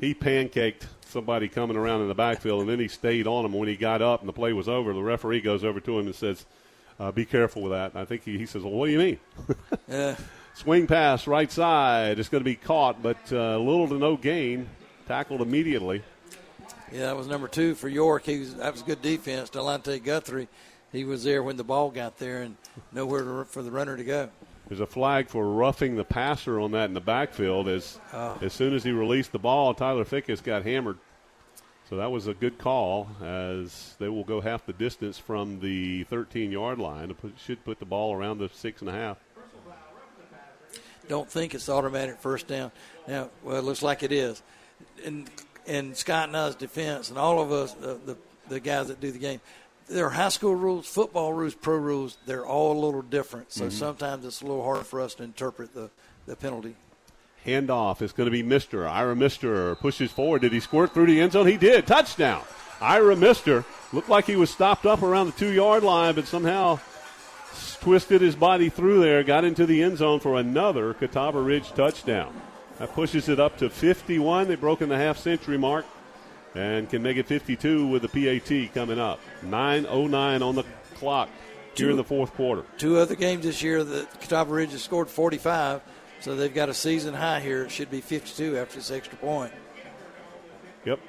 He 0.00 0.14
pancaked 0.14 0.86
somebody 1.06 1.48
coming 1.48 1.76
around 1.76 2.00
in 2.00 2.08
the 2.08 2.14
backfield, 2.14 2.62
and 2.62 2.70
then 2.70 2.80
he 2.80 2.88
stayed 2.88 3.26
on 3.26 3.44
him 3.44 3.52
when 3.52 3.68
he 3.68 3.76
got 3.76 4.02
up 4.02 4.20
and 4.20 4.28
the 4.28 4.32
play 4.32 4.52
was 4.52 4.68
over. 4.68 4.92
The 4.92 5.02
referee 5.02 5.40
goes 5.42 5.62
over 5.62 5.78
to 5.80 5.98
him 5.98 6.06
and 6.06 6.14
says, 6.14 6.46
uh, 7.02 7.12
Be 7.12 7.24
careful 7.24 7.62
with 7.62 7.72
that. 7.72 7.92
And 7.92 8.00
I 8.00 8.04
think 8.04 8.24
he, 8.24 8.38
he 8.38 8.46
says, 8.46 8.62
Well, 8.62 8.72
what 8.72 8.86
do 8.86 8.92
you 8.92 8.98
mean? 8.98 9.18
yeah. 9.88 10.16
Swing 10.54 10.86
pass, 10.86 11.26
right 11.26 11.50
side. 11.50 12.18
It's 12.18 12.28
going 12.28 12.42
to 12.42 12.48
be 12.48 12.56
caught, 12.56 13.02
but 13.02 13.16
uh, 13.32 13.58
little 13.58 13.88
to 13.88 13.98
no 13.98 14.16
gain. 14.16 14.68
Tackled 15.08 15.40
immediately. 15.40 16.02
Yeah, 16.92 17.06
that 17.06 17.16
was 17.16 17.26
number 17.26 17.48
two 17.48 17.74
for 17.74 17.88
York. 17.88 18.24
He 18.24 18.40
was, 18.40 18.54
that 18.56 18.72
was 18.72 18.82
good 18.82 19.00
defense. 19.02 19.50
Delonte 19.50 20.04
Guthrie, 20.04 20.48
he 20.92 21.04
was 21.04 21.24
there 21.24 21.42
when 21.42 21.56
the 21.56 21.64
ball 21.64 21.90
got 21.90 22.18
there 22.18 22.42
and 22.42 22.56
nowhere 22.92 23.22
to, 23.22 23.44
for 23.46 23.62
the 23.62 23.70
runner 23.70 23.96
to 23.96 24.04
go. 24.04 24.28
There's 24.68 24.80
a 24.80 24.86
flag 24.86 25.28
for 25.28 25.46
roughing 25.46 25.96
the 25.96 26.04
passer 26.04 26.60
on 26.60 26.70
that 26.72 26.84
in 26.84 26.94
the 26.94 27.00
backfield. 27.00 27.68
As 27.68 27.98
oh. 28.12 28.38
as 28.40 28.52
soon 28.52 28.74
as 28.74 28.84
he 28.84 28.92
released 28.92 29.32
the 29.32 29.38
ball, 29.38 29.74
Tyler 29.74 30.04
Fickus 30.04 30.42
got 30.42 30.64
hammered. 30.64 30.98
So 31.92 31.98
that 31.98 32.10
was 32.10 32.26
a 32.26 32.32
good 32.32 32.56
call 32.56 33.06
as 33.22 33.96
they 33.98 34.08
will 34.08 34.24
go 34.24 34.40
half 34.40 34.64
the 34.64 34.72
distance 34.72 35.18
from 35.18 35.60
the 35.60 36.04
13 36.04 36.50
yard 36.50 36.78
line. 36.78 37.10
It 37.10 37.16
should 37.36 37.62
put 37.66 37.80
the 37.80 37.84
ball 37.84 38.14
around 38.14 38.38
the 38.38 38.48
six 38.48 38.80
and 38.80 38.88
a 38.88 38.94
half. 38.94 39.18
Don't 41.06 41.30
think 41.30 41.54
it's 41.54 41.68
automatic 41.68 42.18
first 42.18 42.46
down. 42.46 42.72
Now, 43.06 43.28
well, 43.42 43.58
it 43.58 43.64
looks 43.64 43.82
like 43.82 44.02
it 44.02 44.10
is. 44.10 44.42
And 45.04 45.28
in 45.66 45.94
Scott 45.94 46.28
and 46.28 46.36
I's 46.38 46.54
defense, 46.54 47.10
and 47.10 47.18
all 47.18 47.42
of 47.42 47.52
us, 47.52 47.76
uh, 47.76 47.98
the 48.06 48.16
the 48.48 48.58
guys 48.58 48.88
that 48.88 48.98
do 48.98 49.12
the 49.12 49.18
game, 49.18 49.42
there 49.86 50.06
are 50.06 50.10
high 50.10 50.30
school 50.30 50.54
rules, 50.54 50.86
football 50.86 51.34
rules, 51.34 51.54
pro 51.54 51.76
rules. 51.76 52.16
They're 52.24 52.46
all 52.46 52.72
a 52.72 52.80
little 52.82 53.02
different. 53.02 53.52
So 53.52 53.66
mm-hmm. 53.66 53.70
sometimes 53.70 54.24
it's 54.24 54.40
a 54.40 54.46
little 54.46 54.64
hard 54.64 54.86
for 54.86 55.02
us 55.02 55.12
to 55.16 55.24
interpret 55.24 55.74
the, 55.74 55.90
the 56.24 56.36
penalty. 56.36 56.74
Handoff 57.46 58.02
is 58.02 58.12
going 58.12 58.26
to 58.26 58.30
be 58.30 58.42
Mister 58.42 58.86
Ira 58.86 59.16
Mister 59.16 59.74
pushes 59.76 60.10
forward. 60.12 60.42
Did 60.42 60.52
he 60.52 60.60
squirt 60.60 60.94
through 60.94 61.06
the 61.06 61.20
end 61.20 61.32
zone? 61.32 61.46
He 61.46 61.56
did. 61.56 61.86
Touchdown. 61.86 62.42
Ira 62.80 63.16
Mister 63.16 63.64
looked 63.92 64.08
like 64.08 64.26
he 64.26 64.36
was 64.36 64.50
stopped 64.50 64.86
up 64.86 65.02
around 65.02 65.26
the 65.26 65.32
two 65.32 65.52
yard 65.52 65.82
line, 65.82 66.14
but 66.14 66.26
somehow 66.26 66.78
twisted 67.80 68.20
his 68.20 68.36
body 68.36 68.68
through 68.68 69.00
there, 69.00 69.22
got 69.24 69.44
into 69.44 69.66
the 69.66 69.82
end 69.82 69.98
zone 69.98 70.20
for 70.20 70.36
another 70.36 70.94
Catawba 70.94 71.40
Ridge 71.40 71.70
touchdown. 71.72 72.32
That 72.78 72.92
pushes 72.94 73.28
it 73.28 73.38
up 73.38 73.58
to 73.58 73.68
51. 73.68 74.48
They've 74.48 74.60
broken 74.60 74.88
the 74.88 74.96
half 74.96 75.18
century 75.18 75.58
mark 75.58 75.84
and 76.54 76.88
can 76.88 77.02
make 77.02 77.16
it 77.16 77.26
52 77.26 77.86
with 77.86 78.02
the 78.02 78.08
PAT 78.08 78.72
coming 78.74 78.98
up. 78.98 79.20
9.09 79.44 80.42
on 80.42 80.54
the 80.54 80.64
clock. 80.94 81.28
here 81.74 81.90
in 81.90 81.96
the 81.96 82.04
fourth 82.04 82.32
quarter. 82.34 82.62
Two 82.78 82.98
other 82.98 83.14
games 83.14 83.44
this 83.44 83.62
year 83.62 83.82
that 83.84 84.20
Catawba 84.20 84.52
Ridge 84.52 84.72
has 84.72 84.82
scored 84.82 85.08
45, 85.08 85.80
so 86.22 86.36
they've 86.36 86.54
got 86.54 86.68
a 86.68 86.74
season 86.74 87.14
high 87.14 87.40
here. 87.40 87.64
It 87.64 87.70
should 87.70 87.90
be 87.90 88.00
52 88.00 88.56
after 88.56 88.76
this 88.76 88.90
extra 88.90 89.18
point. 89.18 89.52
Yep. 90.84 91.00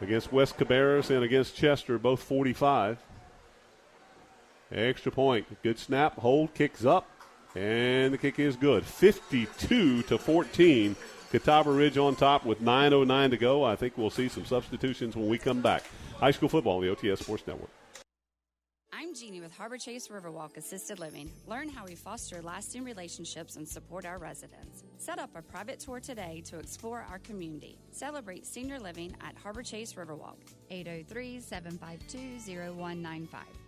Against 0.00 0.32
West 0.32 0.56
Cabarrus 0.56 1.10
and 1.10 1.22
against 1.22 1.54
Chester, 1.54 1.98
both 1.98 2.22
45. 2.22 2.98
Extra 4.72 5.12
point. 5.12 5.46
Good 5.62 5.78
snap. 5.78 6.18
Hold. 6.18 6.54
Kicks 6.54 6.84
up. 6.84 7.08
And 7.54 8.12
the 8.12 8.18
kick 8.18 8.38
is 8.38 8.56
good. 8.56 8.84
52 8.84 10.02
to 10.02 10.18
14. 10.18 10.96
Catawba 11.30 11.70
Ridge 11.70 11.98
on 11.98 12.16
top 12.16 12.44
with 12.44 12.62
9.09 12.62 13.30
to 13.30 13.36
go. 13.36 13.64
I 13.64 13.76
think 13.76 13.98
we'll 13.98 14.10
see 14.10 14.28
some 14.28 14.44
substitutions 14.44 15.16
when 15.16 15.28
we 15.28 15.38
come 15.38 15.60
back. 15.60 15.84
High 16.18 16.30
school 16.30 16.48
football 16.48 16.80
the 16.80 16.88
OTS 16.88 17.22
Sports 17.22 17.46
Network. 17.46 17.70
I'm 18.98 19.12
Jeannie 19.12 19.42
with 19.42 19.54
Harbor 19.54 19.76
Chase 19.76 20.08
Riverwalk 20.08 20.56
Assisted 20.56 20.98
Living. 20.98 21.30
Learn 21.46 21.68
how 21.68 21.84
we 21.84 21.94
foster 21.94 22.40
lasting 22.40 22.82
relationships 22.82 23.56
and 23.56 23.68
support 23.68 24.06
our 24.06 24.16
residents. 24.16 24.84
Set 24.96 25.18
up 25.18 25.28
a 25.36 25.42
private 25.42 25.80
tour 25.80 26.00
today 26.00 26.42
to 26.46 26.58
explore 26.58 27.04
our 27.10 27.18
community. 27.18 27.76
Celebrate 27.90 28.46
senior 28.46 28.78
living 28.78 29.14
at 29.20 29.36
Harbor 29.36 29.62
Chase 29.62 29.92
Riverwalk. 29.92 30.38
803 30.70 31.40
752 31.40 32.72
0195. 32.72 33.65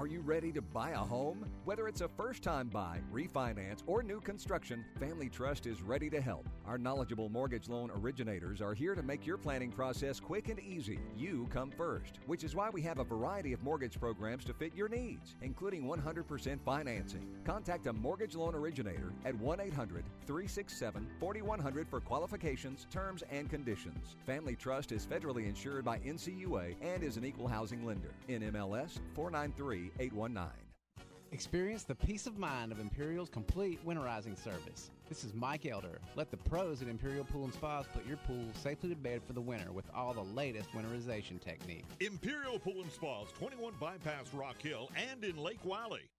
Are 0.00 0.06
you 0.06 0.22
ready 0.22 0.50
to 0.52 0.62
buy 0.62 0.92
a 0.92 0.96
home? 0.96 1.44
Whether 1.66 1.86
it's 1.86 2.00
a 2.00 2.08
first 2.08 2.42
time 2.42 2.68
buy, 2.68 3.00
refinance, 3.12 3.82
or 3.86 4.02
new 4.02 4.18
construction, 4.18 4.82
Family 4.98 5.28
Trust 5.28 5.66
is 5.66 5.82
ready 5.82 6.08
to 6.08 6.22
help. 6.22 6.48
Our 6.66 6.78
knowledgeable 6.78 7.28
mortgage 7.28 7.68
loan 7.68 7.90
originators 7.90 8.62
are 8.62 8.72
here 8.72 8.94
to 8.94 9.02
make 9.02 9.26
your 9.26 9.36
planning 9.36 9.70
process 9.70 10.18
quick 10.18 10.48
and 10.48 10.58
easy. 10.58 11.00
You 11.18 11.48
come 11.52 11.70
first, 11.70 12.14
which 12.26 12.44
is 12.44 12.56
why 12.56 12.70
we 12.70 12.80
have 12.80 12.98
a 12.98 13.04
variety 13.04 13.52
of 13.52 13.62
mortgage 13.62 14.00
programs 14.00 14.46
to 14.46 14.54
fit 14.54 14.74
your 14.74 14.88
needs, 14.88 15.36
including 15.42 15.84
100% 15.84 16.58
financing. 16.64 17.26
Contact 17.44 17.86
a 17.86 17.92
mortgage 17.92 18.34
loan 18.34 18.54
originator 18.54 19.12
at 19.26 19.34
1 19.34 19.60
800 19.60 20.04
367 20.26 21.10
4100 21.20 21.86
for 21.86 22.00
qualifications, 22.00 22.86
terms, 22.90 23.22
and 23.30 23.50
conditions. 23.50 24.16
Family 24.24 24.56
Trust 24.56 24.92
is 24.92 25.04
federally 25.04 25.46
insured 25.46 25.84
by 25.84 25.98
NCUA 25.98 26.76
and 26.80 27.02
is 27.02 27.18
an 27.18 27.26
equal 27.26 27.48
housing 27.48 27.84
lender. 27.84 28.14
NMLS 28.30 28.98
493 29.14 29.89
819. 29.98 30.50
Experience 31.32 31.84
the 31.84 31.94
peace 31.94 32.26
of 32.26 32.38
mind 32.38 32.72
of 32.72 32.80
Imperial's 32.80 33.28
complete 33.28 33.78
winterizing 33.86 34.36
service. 34.36 34.90
This 35.08 35.22
is 35.22 35.32
Mike 35.32 35.64
Elder. 35.64 36.00
Let 36.16 36.32
the 36.32 36.36
pros 36.36 36.82
at 36.82 36.88
Imperial 36.88 37.24
Pool 37.24 37.44
and 37.44 37.54
Spas 37.54 37.86
put 37.94 38.04
your 38.04 38.16
pool 38.18 38.44
safely 38.60 38.88
to 38.88 38.96
bed 38.96 39.22
for 39.24 39.32
the 39.32 39.40
winter 39.40 39.70
with 39.70 39.84
all 39.94 40.12
the 40.12 40.22
latest 40.22 40.70
winterization 40.72 41.40
techniques. 41.40 41.86
Imperial 42.00 42.58
Pool 42.58 42.82
and 42.82 42.90
Spas, 42.90 43.28
21 43.38 43.74
Bypass 43.78 44.34
Rock 44.34 44.60
Hill, 44.60 44.90
and 45.10 45.24
in 45.24 45.36
Lake 45.36 45.60
Wylie. 45.64 46.10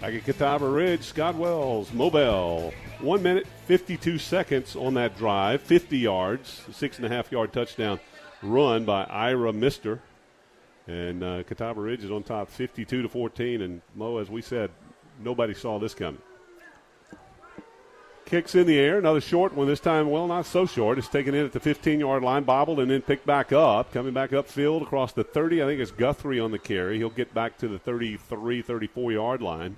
Back 0.00 0.14
at 0.14 0.24
Catawba 0.24 0.68
Ridge, 0.68 1.02
Scott 1.02 1.34
Wells, 1.34 1.92
Moe 1.92 2.10
Bell. 2.10 2.72
One 3.00 3.22
minute, 3.22 3.46
52 3.66 4.18
seconds 4.18 4.76
on 4.76 4.94
that 4.94 5.18
drive, 5.18 5.62
50 5.62 5.98
yards, 5.98 6.62
six 6.72 6.96
and 6.96 7.06
a 7.06 7.08
half 7.08 7.32
yard 7.32 7.52
touchdown 7.52 7.98
run 8.42 8.84
by 8.84 9.04
Ira 9.04 9.52
Mister. 9.52 10.00
And 10.86 11.22
uh, 11.22 11.42
Catawba 11.44 11.80
Ridge 11.80 12.02
is 12.02 12.10
on 12.10 12.22
top 12.22 12.48
52 12.48 13.02
to 13.02 13.08
14. 13.08 13.62
And 13.62 13.80
Moe, 13.94 14.18
as 14.18 14.28
we 14.28 14.42
said, 14.42 14.70
nobody 15.20 15.54
saw 15.54 15.78
this 15.78 15.94
coming. 15.94 16.20
Kicks 18.24 18.54
in 18.54 18.66
the 18.66 18.78
air, 18.78 18.98
another 18.98 19.20
short 19.20 19.54
one 19.54 19.66
this 19.66 19.80
time. 19.80 20.08
Well, 20.08 20.28
not 20.28 20.46
so 20.46 20.64
short. 20.64 20.98
It's 20.98 21.08
taken 21.08 21.34
in 21.34 21.44
at 21.44 21.52
the 21.52 21.60
15 21.60 22.00
yard 22.00 22.22
line, 22.22 22.44
bobbled, 22.44 22.80
and 22.80 22.90
then 22.90 23.02
picked 23.02 23.26
back 23.26 23.52
up. 23.52 23.92
Coming 23.92 24.12
back 24.12 24.30
upfield 24.30 24.82
across 24.82 25.12
the 25.12 25.24
30. 25.24 25.62
I 25.62 25.66
think 25.66 25.80
it's 25.80 25.90
Guthrie 25.90 26.40
on 26.40 26.50
the 26.50 26.58
carry. 26.58 26.98
He'll 26.98 27.10
get 27.10 27.34
back 27.34 27.58
to 27.58 27.68
the 27.68 27.78
33, 27.78 28.62
34 28.62 29.12
yard 29.12 29.42
line 29.42 29.76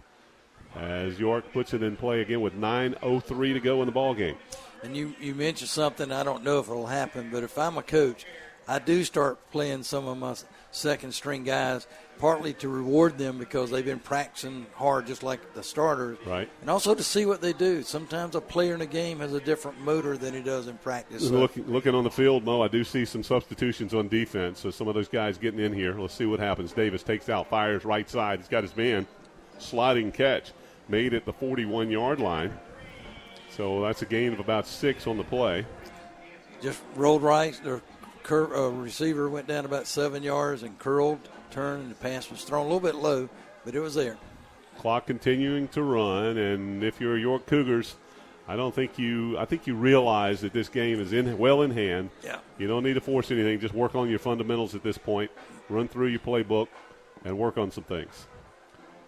as 0.76 1.18
York 1.18 1.52
puts 1.52 1.74
it 1.74 1.82
in 1.82 1.96
play 1.96 2.20
again 2.20 2.40
with 2.40 2.54
9.03 2.54 3.54
to 3.54 3.60
go 3.60 3.82
in 3.82 3.86
the 3.86 3.92
ball 3.92 4.14
game. 4.14 4.36
And 4.82 4.96
you, 4.96 5.14
you 5.20 5.34
mentioned 5.34 5.70
something, 5.70 6.10
I 6.10 6.22
don't 6.22 6.42
know 6.42 6.58
if 6.58 6.68
it'll 6.68 6.86
happen, 6.86 7.28
but 7.30 7.44
if 7.44 7.56
I'm 7.56 7.78
a 7.78 7.82
coach, 7.82 8.26
I 8.68 8.78
do 8.78 9.04
start 9.04 9.50
playing 9.50 9.82
some 9.82 10.06
of 10.06 10.18
my 10.18 10.34
second 10.70 11.12
string 11.12 11.44
guys, 11.44 11.86
partly 12.18 12.54
to 12.54 12.68
reward 12.68 13.18
them 13.18 13.38
because 13.38 13.70
they've 13.70 13.84
been 13.84 13.98
practicing 13.98 14.66
hard, 14.74 15.06
just 15.06 15.22
like 15.22 15.54
the 15.54 15.62
starters. 15.62 16.18
Right. 16.26 16.48
And 16.60 16.70
also 16.70 16.94
to 16.94 17.02
see 17.02 17.26
what 17.26 17.40
they 17.40 17.52
do. 17.52 17.82
Sometimes 17.82 18.34
a 18.34 18.40
player 18.40 18.74
in 18.74 18.80
a 18.80 18.86
game 18.86 19.20
has 19.20 19.32
a 19.32 19.40
different 19.40 19.80
motor 19.80 20.16
than 20.16 20.34
he 20.34 20.40
does 20.40 20.68
in 20.68 20.78
practice. 20.78 21.26
So 21.26 21.34
Looking, 21.34 21.66
looking 21.66 21.94
on 21.94 22.04
the 22.04 22.10
field, 22.10 22.44
Moe, 22.44 22.62
I 22.62 22.68
do 22.68 22.84
see 22.84 23.04
some 23.04 23.22
substitutions 23.22 23.94
on 23.94 24.08
defense. 24.08 24.60
So 24.60 24.70
some 24.70 24.88
of 24.88 24.94
those 24.94 25.08
guys 25.08 25.38
getting 25.38 25.60
in 25.60 25.72
here. 25.72 25.98
Let's 25.98 26.14
see 26.14 26.26
what 26.26 26.40
happens. 26.40 26.72
Davis 26.72 27.02
takes 27.02 27.28
out, 27.28 27.48
fires 27.48 27.84
right 27.84 28.08
side. 28.08 28.38
He's 28.38 28.48
got 28.48 28.62
his 28.62 28.76
man. 28.76 29.06
Sliding 29.58 30.12
catch 30.12 30.52
made 30.88 31.14
at 31.14 31.24
the 31.24 31.32
41 31.32 31.90
yard 31.90 32.20
line. 32.20 32.52
So 33.50 33.82
that's 33.82 34.02
a 34.02 34.06
gain 34.06 34.32
of 34.32 34.40
about 34.40 34.66
six 34.66 35.06
on 35.06 35.18
the 35.18 35.24
play. 35.24 35.66
just 36.62 36.80
rolled 36.94 37.22
right. 37.22 37.58
The 37.62 37.82
cur- 38.22 38.54
uh, 38.54 38.68
receiver 38.70 39.28
went 39.28 39.46
down 39.46 39.64
about 39.64 39.86
seven 39.86 40.22
yards 40.22 40.62
and 40.62 40.78
curled, 40.78 41.18
turned, 41.50 41.82
and 41.82 41.90
the 41.90 41.96
pass 41.96 42.30
was 42.30 42.44
thrown 42.44 42.62
a 42.62 42.68
little 42.68 42.80
bit 42.80 42.94
low, 42.94 43.28
but 43.64 43.74
it 43.74 43.80
was 43.80 43.94
there. 43.94 44.16
Clock 44.78 45.06
continuing 45.06 45.68
to 45.68 45.82
run, 45.82 46.36
and 46.36 46.82
if 46.82 47.00
you're 47.00 47.18
York 47.18 47.46
Cougars, 47.46 47.96
I 48.48 48.56
don't 48.56 48.74
think 48.74 48.98
you. 48.98 49.38
I 49.38 49.44
think 49.44 49.66
you 49.66 49.74
realize 49.74 50.40
that 50.40 50.52
this 50.52 50.68
game 50.68 51.00
is 51.00 51.12
in 51.12 51.38
well 51.38 51.62
in 51.62 51.70
hand. 51.70 52.10
Yeah. 52.24 52.38
You 52.58 52.66
don't 52.66 52.82
need 52.82 52.94
to 52.94 53.00
force 53.00 53.30
anything. 53.30 53.60
Just 53.60 53.74
work 53.74 53.94
on 53.94 54.10
your 54.10 54.18
fundamentals 54.18 54.74
at 54.74 54.82
this 54.82 54.98
point. 54.98 55.30
Run 55.68 55.88
through 55.88 56.08
your 56.08 56.20
playbook, 56.20 56.68
and 57.24 57.38
work 57.38 57.58
on 57.58 57.70
some 57.70 57.84
things. 57.84 58.26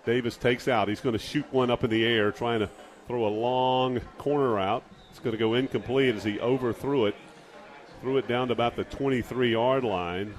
Davis 0.04 0.36
takes 0.36 0.68
out. 0.68 0.88
He's 0.88 1.00
going 1.00 1.14
to 1.14 1.18
shoot 1.18 1.46
one 1.50 1.70
up 1.70 1.82
in 1.82 1.90
the 1.90 2.04
air, 2.04 2.30
trying 2.30 2.60
to 2.60 2.68
throw 3.08 3.26
a 3.26 3.28
long 3.28 4.00
corner 4.18 4.58
out. 4.58 4.84
It's 5.10 5.18
going 5.18 5.32
to 5.32 5.38
go 5.38 5.54
incomplete 5.54 6.14
as 6.14 6.24
he 6.24 6.40
overthrew 6.40 7.06
it. 7.06 7.14
Threw 8.00 8.18
it 8.18 8.28
down 8.28 8.48
to 8.48 8.52
about 8.52 8.76
the 8.76 8.84
23 8.84 9.52
yard 9.52 9.84
line. 9.84 10.34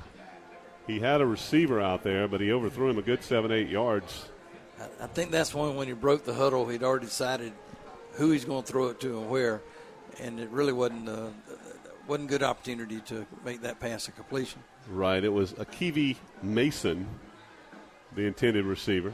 He 0.87 0.99
had 0.99 1.21
a 1.21 1.25
receiver 1.25 1.81
out 1.81 2.03
there, 2.03 2.27
but 2.27 2.41
he 2.41 2.51
overthrew 2.51 2.89
him 2.89 2.99
a 2.99 3.01
good 3.01 3.23
seven, 3.23 3.51
eight 3.51 3.69
yards. 3.69 4.29
I, 5.01 5.07
think 5.07 5.31
that's 5.31 5.53
when 5.55 5.75
when 5.75 5.87
he 5.87 5.93
broke 5.93 6.25
the 6.25 6.33
huddle, 6.33 6.67
he'd 6.67 6.83
already 6.83 7.05
decided 7.05 7.53
who 8.13 8.31
he's 8.31 8.45
going 8.45 8.63
to 8.63 8.71
throw 8.71 8.87
it 8.89 8.99
to 8.99 9.19
and 9.19 9.29
where, 9.29 9.61
and 10.19 10.39
it 10.39 10.49
really 10.49 10.73
wasn't 10.73 11.09
uh, 11.09 11.27
wasn't 12.07 12.29
a 12.29 12.31
good 12.31 12.43
opportunity 12.43 12.99
to 13.01 13.25
make 13.43 13.61
that 13.61 13.79
pass 13.79 14.07
a 14.07 14.11
completion. 14.11 14.61
Right. 14.89 15.23
It 15.23 15.29
was 15.29 15.53
Akivi 15.53 16.17
Mason, 16.43 17.07
the 18.15 18.23
intended 18.23 18.65
receiver. 18.65 19.13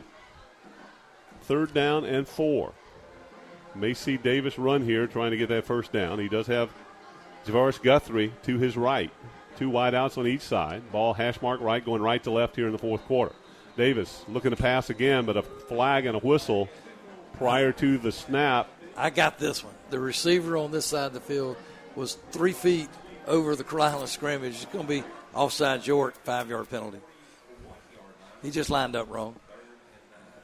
Third 1.43 1.73
down 1.73 2.05
and 2.05 2.27
four. 2.27 2.73
Macy 3.73 4.17
Davis 4.17 4.59
run 4.59 4.83
here 4.83 5.07
trying 5.07 5.31
to 5.31 5.37
get 5.37 5.49
that 5.49 5.65
first 5.65 5.93
down. 5.93 6.19
He 6.19 6.27
does 6.27 6.47
have 6.47 6.69
Javaris 7.45 7.81
Guthrie 7.81 8.33
to 8.43 8.57
his 8.57 8.77
right. 8.77 9.11
Two 9.57 9.69
wideouts 9.69 10.17
on 10.17 10.27
each 10.27 10.41
side. 10.41 10.91
Ball 10.91 11.13
hash 11.13 11.41
mark 11.41 11.61
right, 11.61 11.83
going 11.83 12.01
right 12.01 12.23
to 12.23 12.31
left 12.31 12.55
here 12.55 12.67
in 12.67 12.71
the 12.71 12.77
fourth 12.77 13.03
quarter. 13.05 13.35
Davis 13.77 14.23
looking 14.27 14.51
to 14.51 14.57
pass 14.57 14.89
again, 14.89 15.25
but 15.25 15.37
a 15.37 15.43
flag 15.43 16.05
and 16.05 16.15
a 16.15 16.19
whistle 16.19 16.69
prior 17.33 17.71
to 17.71 17.97
the 17.97 18.11
snap. 18.11 18.67
I 18.95 19.09
got 19.09 19.39
this 19.39 19.63
one. 19.63 19.73
The 19.89 19.99
receiver 19.99 20.57
on 20.57 20.71
this 20.71 20.85
side 20.85 21.07
of 21.07 21.13
the 21.13 21.19
field 21.21 21.57
was 21.95 22.17
three 22.31 22.53
feet 22.53 22.89
over 23.27 23.55
the 23.55 23.63
line 23.75 24.01
of 24.01 24.09
scrimmage. 24.09 24.55
It's 24.55 24.65
going 24.65 24.85
to 24.85 24.89
be 24.89 25.03
offside 25.33 25.85
York, 25.85 26.15
five 26.23 26.49
yard 26.49 26.69
penalty. 26.69 26.99
He 28.41 28.51
just 28.51 28.69
lined 28.69 28.95
up 28.95 29.09
wrong. 29.09 29.35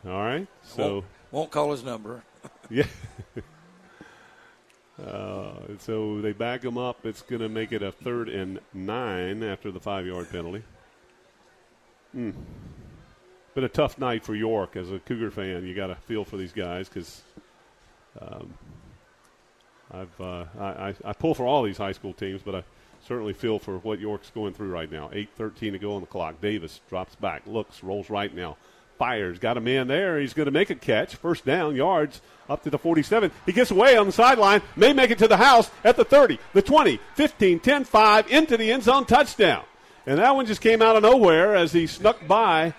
All 0.06 0.24
right. 0.24 0.48
So 0.64 0.94
Won't, 0.94 1.06
won't 1.32 1.52
call 1.52 1.72
his 1.72 1.84
number. 1.84 2.24
Yeah. 2.70 2.86
uh, 5.06 5.52
so 5.80 6.22
they 6.22 6.32
back 6.32 6.64
him 6.64 6.78
up. 6.78 7.06
It's 7.06 7.22
going 7.22 7.42
to 7.42 7.50
make 7.50 7.72
it 7.72 7.84
a 7.84 7.92
third 7.92 8.30
and 8.30 8.60
nine 8.74 9.44
after 9.44 9.72
the 9.72 9.80
five 9.80 10.06
yard 10.06 10.30
penalty. 10.32 10.64
Hmm. 12.14 12.32
Been 13.54 13.64
a 13.64 13.70
tough 13.70 13.98
night 14.00 14.24
for 14.24 14.36
York 14.36 14.76
as 14.76 14.92
a 14.92 15.00
Cougar 15.00 15.32
fan. 15.32 15.66
You 15.66 15.76
got 15.76 15.88
to 15.88 15.96
feel 15.96 16.26
for 16.26 16.38
these 16.38 16.54
guys 16.54 16.90
because 16.90 17.22
um, 18.20 18.54
I've 19.92 20.22
uh, 20.22 20.46
I, 20.60 20.66
I, 20.66 20.96
I 21.06 21.14
pull 21.14 21.36
for 21.36 21.46
all 21.46 21.64
these 21.64 21.78
high 21.78 21.92
school 21.92 22.14
teams, 22.14 22.42
but 22.44 22.56
I 22.56 22.64
certainly 23.08 23.34
feel 23.34 23.60
for 23.60 23.78
what 23.80 24.00
York's 24.00 24.32
going 24.32 24.54
through 24.54 24.70
right 24.70 24.92
now. 24.92 25.10
Eight 25.14 25.30
thirteen 25.36 25.74
to 25.74 25.80
go 25.80 25.96
on 25.96 26.02
the 26.02 26.08
clock. 26.08 26.42
Davis 26.42 26.82
drops 26.90 27.16
back, 27.16 27.44
looks, 27.46 27.84
rolls 27.84 28.10
right 28.10 28.34
now 28.34 28.58
fires. 28.98 29.40
Got 29.40 29.58
a 29.58 29.62
man 29.62 29.88
there. 29.88 30.20
He's 30.20 30.34
going 30.34 30.46
to 30.46 30.52
make 30.52 30.70
a 30.70 30.76
catch. 30.76 31.16
First 31.16 31.46
down, 31.46 31.76
yards 31.76 32.22
up 32.50 32.64
to 32.64 32.70
the 32.70 32.78
47. 32.78 33.32
He 33.46 33.52
gets 33.52 33.72
away 33.72 33.98
on 33.98 34.06
the 34.06 34.12
sideline, 34.12 34.62
may 34.76 34.94
make 34.94 35.12
it 35.12 35.18
to 35.20 35.28
the 35.28 35.38
house 35.38 35.70
at 35.84 35.98
the 35.98 36.06
30, 36.06 36.40
the 36.54 36.62
20, 36.62 37.00
15, 37.16 37.60
10, 37.60 37.84
5, 37.84 38.32
into 38.32 38.58
the 38.58 38.72
end 38.72 38.84
zone 38.84 39.06
touchdown. 39.06 39.64
And 40.06 40.20
that 40.20 40.36
one 40.36 40.46
just 40.46 40.62
came 40.62 40.82
out 40.82 40.96
of 40.96 41.04
nowhere 41.04 41.56
as 41.56 41.74
he 41.74 41.86
snuck 41.88 42.26
by 42.28 42.74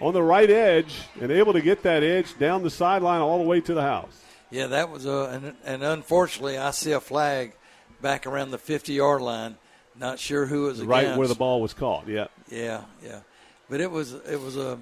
on 0.00 0.14
the 0.14 0.22
right 0.22 0.48
edge 0.50 0.94
and 1.20 1.32
able 1.32 1.52
to 1.52 1.60
get 1.60 1.82
that 1.82 2.02
edge 2.02 2.38
down 2.38 2.62
the 2.62 2.70
sideline 2.70 3.20
all 3.20 3.38
the 3.38 3.44
way 3.44 3.60
to 3.60 3.74
the 3.74 3.82
house. 3.82 4.22
Yeah, 4.50 4.68
that 4.68 4.90
was 4.90 5.04
uh, 5.04 5.10
a, 5.10 5.28
and, 5.30 5.56
and 5.64 5.82
unfortunately, 5.82 6.58
I 6.58 6.70
see 6.70 6.92
a 6.92 7.00
flag 7.00 7.54
back 8.00 8.26
around 8.26 8.52
the 8.52 8.58
50 8.58 8.92
yard 8.92 9.20
line. 9.20 9.56
Not 9.96 10.18
sure 10.18 10.46
who 10.46 10.66
it 10.66 10.70
was 10.70 10.82
right 10.82 11.00
against. 11.04 11.18
where 11.18 11.28
the 11.28 11.34
ball 11.34 11.60
was 11.60 11.74
caught. 11.74 12.06
Yeah. 12.08 12.26
Yeah, 12.48 12.82
yeah. 13.02 13.20
But 13.68 13.80
it 13.80 13.90
was 13.90 14.12
it 14.12 14.40
was 14.40 14.56
a 14.56 14.78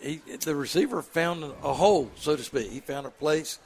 he, 0.00 0.16
the 0.40 0.54
receiver 0.54 1.02
found 1.02 1.44
a 1.44 1.72
hole, 1.74 2.10
so 2.16 2.36
to 2.36 2.42
speak. 2.42 2.70
He 2.70 2.80
found 2.80 3.06
a 3.06 3.10
place 3.10 3.58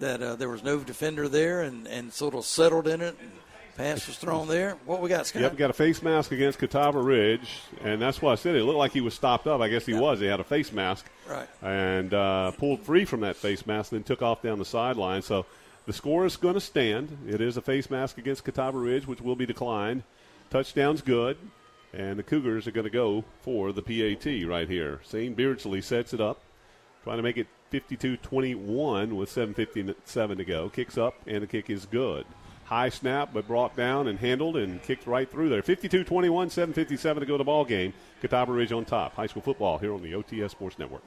that 0.00 0.22
uh, 0.22 0.34
there 0.36 0.48
was 0.48 0.62
no 0.64 0.78
defender 0.78 1.28
there, 1.28 1.62
and, 1.62 1.86
and 1.86 2.12
sort 2.12 2.34
of 2.34 2.44
settled 2.44 2.88
in 2.88 3.00
it. 3.00 3.16
And 3.20 3.30
pass 3.76 4.06
was 4.06 4.16
thrown 4.18 4.46
there. 4.48 4.76
What 4.86 5.00
we 5.00 5.08
got, 5.08 5.26
Scott? 5.26 5.42
Yep, 5.42 5.56
got 5.56 5.70
a 5.70 5.74
face 5.74 6.02
mask 6.02 6.32
against 6.32 6.58
Catawba 6.58 7.00
Ridge, 7.00 7.48
and 7.82 8.00
that's 8.00 8.20
why 8.22 8.32
I 8.32 8.34
said 8.36 8.54
it. 8.54 8.60
It 8.60 8.64
looked 8.64 8.78
like 8.78 8.92
he 8.92 9.00
was 9.00 9.14
stopped 9.14 9.46
up. 9.46 9.60
I 9.60 9.68
guess 9.68 9.84
he 9.86 9.94
was. 9.94 10.20
He 10.20 10.26
had 10.26 10.40
a 10.40 10.44
face 10.44 10.72
mask, 10.72 11.06
Right. 11.28 11.48
and 11.62 12.12
uh, 12.14 12.52
pulled 12.52 12.80
free 12.82 13.04
from 13.04 13.20
that 13.20 13.36
face 13.36 13.66
mask, 13.66 13.90
then 13.90 14.02
took 14.02 14.22
off 14.22 14.42
down 14.42 14.58
the 14.58 14.64
sideline. 14.64 15.22
So 15.22 15.46
the 15.86 15.92
score 15.92 16.24
is 16.26 16.36
going 16.36 16.54
to 16.54 16.60
stand. 16.60 17.16
It 17.28 17.40
is 17.40 17.56
a 17.56 17.62
face 17.62 17.90
mask 17.90 18.18
against 18.18 18.44
Catawba 18.44 18.78
Ridge, 18.78 19.06
which 19.06 19.20
will 19.20 19.36
be 19.36 19.46
declined. 19.46 20.02
Touchdown's 20.50 21.02
good, 21.02 21.36
and 21.96 22.18
the 22.18 22.22
Cougars 22.22 22.66
are 22.66 22.72
going 22.72 22.84
to 22.84 22.90
go 22.90 23.24
for 23.42 23.72
the 23.72 23.82
PAT 23.82 24.48
right 24.48 24.68
here. 24.68 25.00
St. 25.04 25.36
Beardsley 25.36 25.80
sets 25.80 26.12
it 26.12 26.20
up, 26.20 26.40
trying 27.02 27.18
to 27.18 27.22
make 27.22 27.36
it 27.36 27.46
52-21 27.72 29.12
with 29.16 29.30
7:57 29.30 30.36
to 30.36 30.44
go. 30.44 30.68
Kicks 30.68 30.98
up, 30.98 31.14
and 31.26 31.42
the 31.42 31.46
kick 31.46 31.70
is 31.70 31.86
good. 31.86 32.24
High 32.64 32.88
snap, 32.88 33.30
but 33.32 33.46
brought 33.46 33.76
down 33.76 34.08
and 34.08 34.18
handled 34.18 34.56
and 34.56 34.82
kicked 34.82 35.06
right 35.06 35.30
through 35.30 35.50
there. 35.50 35.62
52-21, 35.62 36.50
7:57 36.50 37.20
to 37.20 37.26
go 37.26 37.36
to 37.36 37.44
ball 37.44 37.64
game. 37.64 37.92
Catawba 38.22 38.52
Ridge 38.52 38.72
on 38.72 38.84
top. 38.84 39.14
High 39.14 39.26
school 39.26 39.42
football 39.42 39.78
here 39.78 39.92
on 39.92 40.02
the 40.02 40.14
OTS 40.14 40.50
Sports 40.50 40.78
Network. 40.78 41.02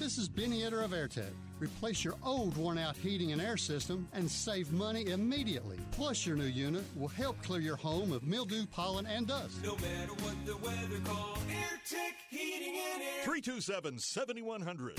This 0.00 0.16
is 0.16 0.30
Benny 0.30 0.62
Etter 0.62 0.82
of 0.82 0.92
AirTech. 0.92 1.28
Replace 1.58 2.02
your 2.02 2.14
old 2.24 2.56
worn 2.56 2.78
out 2.78 2.96
heating 2.96 3.32
and 3.32 3.42
air 3.42 3.58
system 3.58 4.08
and 4.14 4.28
save 4.30 4.72
money 4.72 5.08
immediately. 5.08 5.76
Plus, 5.90 6.24
your 6.24 6.36
new 6.36 6.46
unit 6.46 6.84
will 6.96 7.08
help 7.08 7.40
clear 7.42 7.60
your 7.60 7.76
home 7.76 8.10
of 8.10 8.22
mildew, 8.22 8.64
pollen, 8.64 9.04
and 9.04 9.26
dust. 9.26 9.62
No 9.62 9.76
matter 9.76 10.14
what 10.22 10.46
the 10.46 10.56
weather 10.56 11.00
calls, 11.04 11.38
AirTech 11.40 12.14
Heating 12.30 12.80
and 12.94 13.02
Air. 13.02 13.24
327 13.24 13.98
7100. 13.98 14.98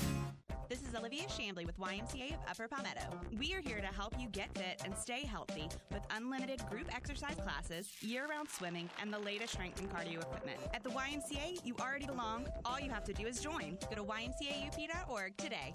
This 0.72 0.88
is 0.88 0.96
Olivia 0.96 1.24
Shambly 1.24 1.66
with 1.66 1.78
YMCA 1.78 2.32
of 2.32 2.40
Upper 2.50 2.70
Palmetto. 2.70 3.02
We 3.38 3.54
are 3.54 3.60
here 3.60 3.82
to 3.82 3.88
help 3.88 4.16
you 4.18 4.30
get 4.30 4.58
fit 4.58 4.82
and 4.86 4.96
stay 4.98 5.26
healthy 5.26 5.68
with 5.92 6.02
unlimited 6.16 6.66
group 6.70 6.88
exercise 6.96 7.36
classes, 7.36 7.90
year 8.00 8.26
round 8.30 8.48
swimming, 8.48 8.90
and 9.02 9.12
the 9.12 9.20
latest 9.20 9.52
strength 9.52 9.82
and 9.82 9.92
cardio 9.92 10.22
equipment. 10.22 10.58
At 10.74 10.82
the 10.82 10.90
YMCA, 10.92 11.66
you 11.66 11.76
already 11.78 12.06
belong. 12.06 12.48
All 12.64 12.80
you 12.80 12.90
have 12.90 13.04
to 13.04 13.12
do 13.12 13.28
is 13.28 13.42
join. 13.42 13.78
Go 13.90 13.98
to 13.98 14.04
ymcaup.org 14.92 15.38
today. 15.38 15.74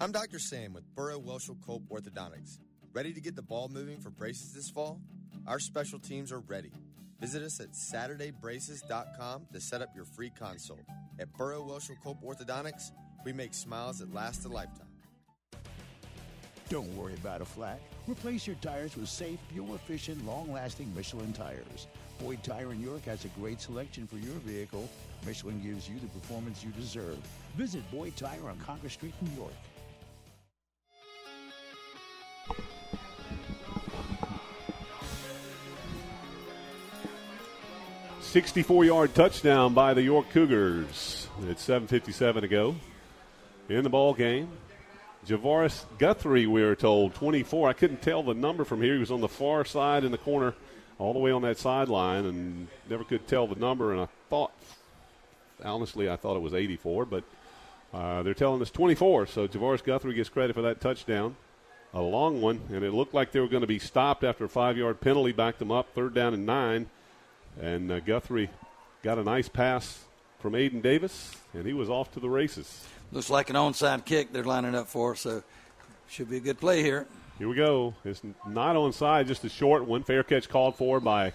I'm 0.00 0.12
Dr. 0.12 0.38
Sam 0.38 0.72
with 0.72 0.84
Burrow 0.94 1.20
Welshel 1.20 1.56
Cope 1.64 1.88
Orthodontics. 1.88 2.58
Ready 2.92 3.12
to 3.12 3.20
get 3.20 3.36
the 3.36 3.42
ball 3.42 3.68
moving 3.68 3.98
for 3.98 4.10
braces 4.10 4.52
this 4.52 4.70
fall? 4.70 5.00
Our 5.46 5.58
special 5.58 5.98
teams 5.98 6.32
are 6.32 6.40
ready. 6.40 6.72
Visit 7.20 7.42
us 7.42 7.60
at 7.60 7.72
SaturdayBraces.com 7.72 9.46
to 9.52 9.60
set 9.60 9.82
up 9.82 9.90
your 9.94 10.04
free 10.04 10.30
consult. 10.30 10.80
At 11.18 11.32
Burrow 11.34 11.62
Welshel 11.62 11.96
Cope 12.02 12.22
Orthodontics, 12.22 12.90
we 13.24 13.32
make 13.32 13.54
smiles 13.54 14.00
that 14.00 14.12
last 14.12 14.44
a 14.44 14.48
lifetime. 14.48 14.86
Don't 16.68 16.94
worry 16.96 17.14
about 17.14 17.40
a 17.40 17.44
flat. 17.44 17.80
Replace 18.06 18.46
your 18.46 18.56
tires 18.56 18.96
with 18.96 19.08
safe, 19.08 19.38
fuel 19.52 19.74
efficient, 19.74 20.26
long 20.26 20.52
lasting 20.52 20.92
Michelin 20.94 21.32
tires. 21.32 21.86
Boyd 22.22 22.42
Tire 22.42 22.72
in 22.72 22.82
York 22.82 23.04
has 23.04 23.24
a 23.24 23.28
great 23.28 23.60
selection 23.60 24.06
for 24.06 24.16
your 24.16 24.34
vehicle. 24.44 24.88
Michelin 25.26 25.60
gives 25.62 25.88
you 25.88 25.98
the 25.98 26.06
performance 26.08 26.64
you 26.64 26.70
deserve. 26.70 27.18
Visit 27.56 27.82
Boyd 27.90 28.16
Tire 28.16 28.48
on 28.48 28.58
Congress 28.58 28.94
Street, 28.94 29.14
New 29.20 29.36
York. 29.36 29.52
Sixty-four 38.20 38.84
yard 38.84 39.14
touchdown 39.14 39.72
by 39.72 39.94
the 39.94 40.02
York 40.02 40.28
Cougars. 40.30 41.28
It's 41.48 41.62
seven 41.62 41.88
fifty-seven 41.88 42.42
to 42.42 42.48
go 42.48 42.74
in 43.68 43.82
the 43.82 43.90
ball 43.90 44.14
game. 44.14 44.48
Javaris 45.26 45.84
Guthrie, 45.98 46.46
we 46.46 46.62
are 46.62 46.76
told, 46.76 47.14
24. 47.14 47.68
I 47.68 47.72
couldn't 47.72 48.00
tell 48.00 48.22
the 48.22 48.34
number 48.34 48.64
from 48.64 48.80
here. 48.80 48.94
He 48.94 49.00
was 49.00 49.10
on 49.10 49.20
the 49.20 49.28
far 49.28 49.64
side 49.64 50.04
in 50.04 50.12
the 50.12 50.18
corner, 50.18 50.54
all 50.98 51.12
the 51.12 51.18
way 51.18 51.30
on 51.30 51.42
that 51.42 51.58
sideline, 51.58 52.24
and 52.24 52.68
never 52.88 53.04
could 53.04 53.26
tell 53.26 53.46
the 53.46 53.56
number. 53.56 53.92
And 53.92 54.00
I 54.00 54.08
thought, 54.30 54.52
honestly, 55.64 56.08
I 56.08 56.16
thought 56.16 56.36
it 56.36 56.42
was 56.42 56.54
84, 56.54 57.04
but 57.06 57.24
uh, 57.92 58.22
they're 58.22 58.34
telling 58.34 58.60
us 58.62 58.70
24. 58.70 59.26
So 59.26 59.48
Javaris 59.48 59.84
Guthrie 59.84 60.14
gets 60.14 60.28
credit 60.28 60.54
for 60.54 60.62
that 60.62 60.80
touchdown. 60.80 61.36
A 61.94 62.00
long 62.00 62.42
one, 62.42 62.60
and 62.70 62.84
it 62.84 62.92
looked 62.92 63.14
like 63.14 63.32
they 63.32 63.40
were 63.40 63.48
going 63.48 63.62
to 63.62 63.66
be 63.66 63.78
stopped 63.78 64.22
after 64.22 64.44
a 64.44 64.48
five 64.48 64.76
yard 64.76 65.00
penalty, 65.00 65.32
backed 65.32 65.58
them 65.58 65.70
up, 65.70 65.94
third 65.94 66.12
down 66.14 66.34
and 66.34 66.44
nine. 66.44 66.90
And 67.60 67.90
uh, 67.90 68.00
Guthrie 68.00 68.50
got 69.02 69.18
a 69.18 69.22
nice 69.22 69.48
pass 69.48 70.04
from 70.38 70.52
Aiden 70.52 70.82
Davis, 70.82 71.34
and 71.54 71.66
he 71.66 71.72
was 71.72 71.88
off 71.88 72.12
to 72.12 72.20
the 72.20 72.28
races. 72.28 72.86
Looks 73.12 73.30
like 73.30 73.48
an 73.48 73.56
onside 73.56 74.04
kick 74.04 74.32
they're 74.32 74.44
lining 74.44 74.74
up 74.74 74.88
for, 74.88 75.14
so 75.16 75.42
should 76.08 76.28
be 76.28 76.36
a 76.36 76.40
good 76.40 76.60
play 76.60 76.82
here. 76.82 77.06
Here 77.38 77.48
we 77.48 77.54
go. 77.54 77.94
It's 78.04 78.22
not 78.46 78.76
onside, 78.76 79.26
just 79.26 79.44
a 79.44 79.50
short 79.50 79.84
one. 79.84 80.02
Fair 80.02 80.22
catch 80.22 80.48
called 80.48 80.76
for 80.76 81.00
by 81.00 81.34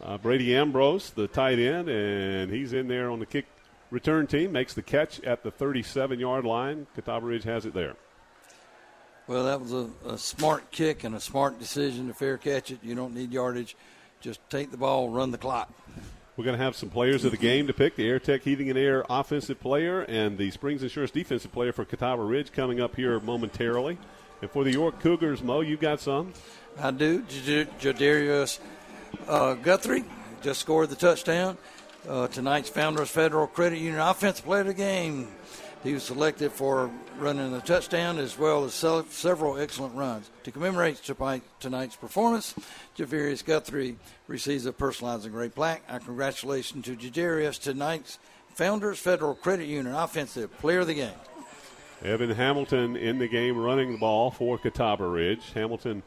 uh, 0.00 0.16
Brady 0.16 0.54
Ambrose, 0.54 1.10
the 1.10 1.26
tight 1.26 1.58
end, 1.58 1.88
and 1.88 2.52
he's 2.52 2.72
in 2.72 2.86
there 2.86 3.10
on 3.10 3.18
the 3.18 3.26
kick 3.26 3.46
return 3.90 4.28
team. 4.28 4.52
Makes 4.52 4.74
the 4.74 4.82
catch 4.82 5.20
at 5.22 5.42
the 5.42 5.50
37 5.50 6.20
yard 6.20 6.44
line. 6.44 6.86
Catawba 6.94 7.26
Ridge 7.26 7.42
has 7.44 7.66
it 7.66 7.74
there. 7.74 7.96
Well, 9.26 9.44
that 9.44 9.60
was 9.60 9.72
a, 9.72 9.90
a 10.06 10.18
smart 10.18 10.70
kick 10.70 11.02
and 11.02 11.16
a 11.16 11.20
smart 11.20 11.58
decision 11.58 12.06
to 12.06 12.14
fair 12.14 12.38
catch 12.38 12.70
it. 12.70 12.78
You 12.82 12.94
don't 12.94 13.14
need 13.14 13.32
yardage. 13.32 13.76
Just 14.20 14.40
take 14.50 14.70
the 14.70 14.76
ball, 14.76 15.08
run 15.08 15.32
the 15.32 15.38
clock. 15.38 15.72
We're 16.36 16.44
going 16.44 16.56
to 16.56 16.64
have 16.64 16.76
some 16.76 16.90
players 16.90 17.24
of 17.24 17.32
the 17.32 17.36
game 17.36 17.66
to 17.66 17.72
pick 17.72 17.96
the 17.96 18.08
Air 18.08 18.20
Tech 18.20 18.42
Heating 18.42 18.70
and 18.70 18.78
Air 18.78 19.04
offensive 19.10 19.60
player 19.60 20.02
and 20.02 20.38
the 20.38 20.50
Springs 20.52 20.82
Insurance 20.82 21.10
defensive 21.10 21.52
player 21.52 21.72
for 21.72 21.84
Catawba 21.84 22.22
Ridge 22.22 22.52
coming 22.52 22.80
up 22.80 22.94
here 22.96 23.18
momentarily. 23.20 23.98
And 24.40 24.50
for 24.50 24.64
the 24.64 24.72
York 24.72 25.00
Cougars, 25.00 25.42
Moe, 25.42 25.60
you 25.60 25.76
got 25.76 26.00
some? 26.00 26.32
I 26.78 26.90
do. 26.90 27.22
Jadarius 27.22 28.58
uh, 29.28 29.54
Guthrie 29.54 30.04
just 30.42 30.60
scored 30.60 30.88
the 30.88 30.96
touchdown. 30.96 31.58
Uh, 32.08 32.28
tonight's 32.28 32.70
Founders 32.70 33.10
Federal 33.10 33.46
Credit 33.46 33.78
Union 33.78 34.00
offensive 34.00 34.44
player 34.44 34.62
of 34.62 34.68
the 34.68 34.74
game. 34.74 35.28
He 35.82 35.94
was 35.94 36.02
selected 36.02 36.52
for 36.52 36.90
running 37.18 37.54
a 37.54 37.60
touchdown 37.60 38.18
as 38.18 38.38
well 38.38 38.64
as 38.64 38.74
several 38.74 39.58
excellent 39.58 39.94
runs. 39.94 40.30
To 40.44 40.50
commemorate 40.50 41.02
tonight's 41.58 41.96
performance, 41.96 42.54
Javarius 42.98 43.44
Guthrie 43.44 43.96
receives 44.26 44.66
a 44.66 44.72
personalized 44.72 45.24
and 45.24 45.32
great 45.32 45.54
plaque. 45.54 45.82
Our 45.88 46.00
congratulations 46.00 46.84
to 46.84 46.96
Javarius, 46.96 47.60
tonight's 47.60 48.18
Founders 48.54 48.98
Federal 48.98 49.34
Credit 49.34 49.66
Union 49.66 49.94
offensive 49.94 50.56
player 50.58 50.80
of 50.80 50.86
the 50.86 50.94
game. 50.94 51.12
Evan 52.02 52.30
Hamilton 52.30 52.96
in 52.96 53.18
the 53.18 53.28
game 53.28 53.58
running 53.58 53.92
the 53.92 53.98
ball 53.98 54.30
for 54.30 54.56
Catawba 54.56 55.06
Ridge. 55.06 55.52
Hamilton 55.52 56.02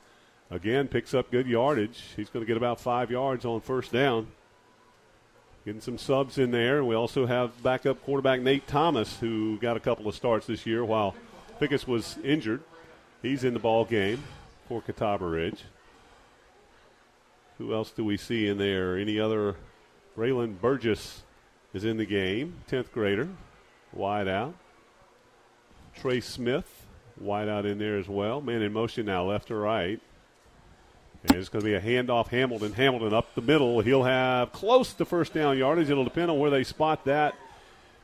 again 0.50 0.88
picks 0.88 1.14
up 1.14 1.30
good 1.30 1.46
yardage. 1.46 2.02
He's 2.16 2.30
going 2.30 2.44
to 2.44 2.48
get 2.48 2.58
about 2.58 2.80
five 2.80 3.12
yards 3.12 3.46
on 3.46 3.62
first 3.62 3.92
down. 3.92 4.28
Getting 5.66 5.82
some 5.82 5.98
subs 5.98 6.40
in 6.40 6.52
there. 6.52 6.84
We 6.84 6.96
also 6.96 7.26
have 7.26 7.62
backup 7.62 8.04
quarterback 8.04 8.42
Nate 8.42 8.68
Thomas, 8.68 9.20
who 9.20 9.58
got 9.60 9.78
a 9.78 9.80
couple 9.80 10.08
of 10.08 10.16
starts 10.16 10.48
this 10.48 10.66
year 10.66 10.84
while 10.84 11.16
Fickus 11.62 11.88
was 11.88 12.18
injured. 12.24 12.62
He's 13.22 13.44
in 13.44 13.54
the 13.54 13.60
ball 13.60 13.86
game 13.86 14.24
for 14.68 14.82
Catawba 14.82 15.26
Ridge. 15.26 15.64
Who 17.60 17.74
else 17.74 17.92
do 17.92 18.04
we 18.04 18.18
see 18.18 18.48
in 18.48 18.58
there? 18.58 18.98
Any 18.98 19.20
other? 19.20 19.56
Raylan 20.18 20.60
Burgess 20.60 21.24
is 21.74 21.86
in 21.86 21.98
the 21.98 22.06
game, 22.06 22.56
10th 22.70 22.92
grader, 22.92 23.30
wide 23.94 24.28
out. 24.28 24.54
Trey 25.96 26.20
Smith, 26.22 26.86
wide 27.20 27.50
out 27.50 27.66
in 27.66 27.78
there 27.78 27.98
as 27.98 28.08
well. 28.08 28.42
Man 28.42 28.62
in 28.62 28.74
motion 28.74 29.06
now, 29.06 29.24
left 29.26 29.48
to 29.48 29.56
right. 29.56 30.00
And 31.26 31.38
it's 31.38 31.48
going 31.48 31.64
to 31.64 31.66
be 31.66 31.76
a 31.76 31.82
handoff 31.82 32.28
Hamilton. 32.28 32.74
Hamilton 32.74 33.14
up 33.14 33.34
the 33.34 33.42
middle. 33.42 33.80
He'll 33.80 34.04
have 34.04 34.52
close 34.52 34.94
to 34.94 35.06
first 35.06 35.34
down 35.34 35.58
yardage. 35.58 35.90
It'll 35.90 36.04
depend 36.04 36.30
on 36.30 36.38
where 36.38 36.52
they 36.52 36.64
spot 36.64 37.06
that. 37.06 37.36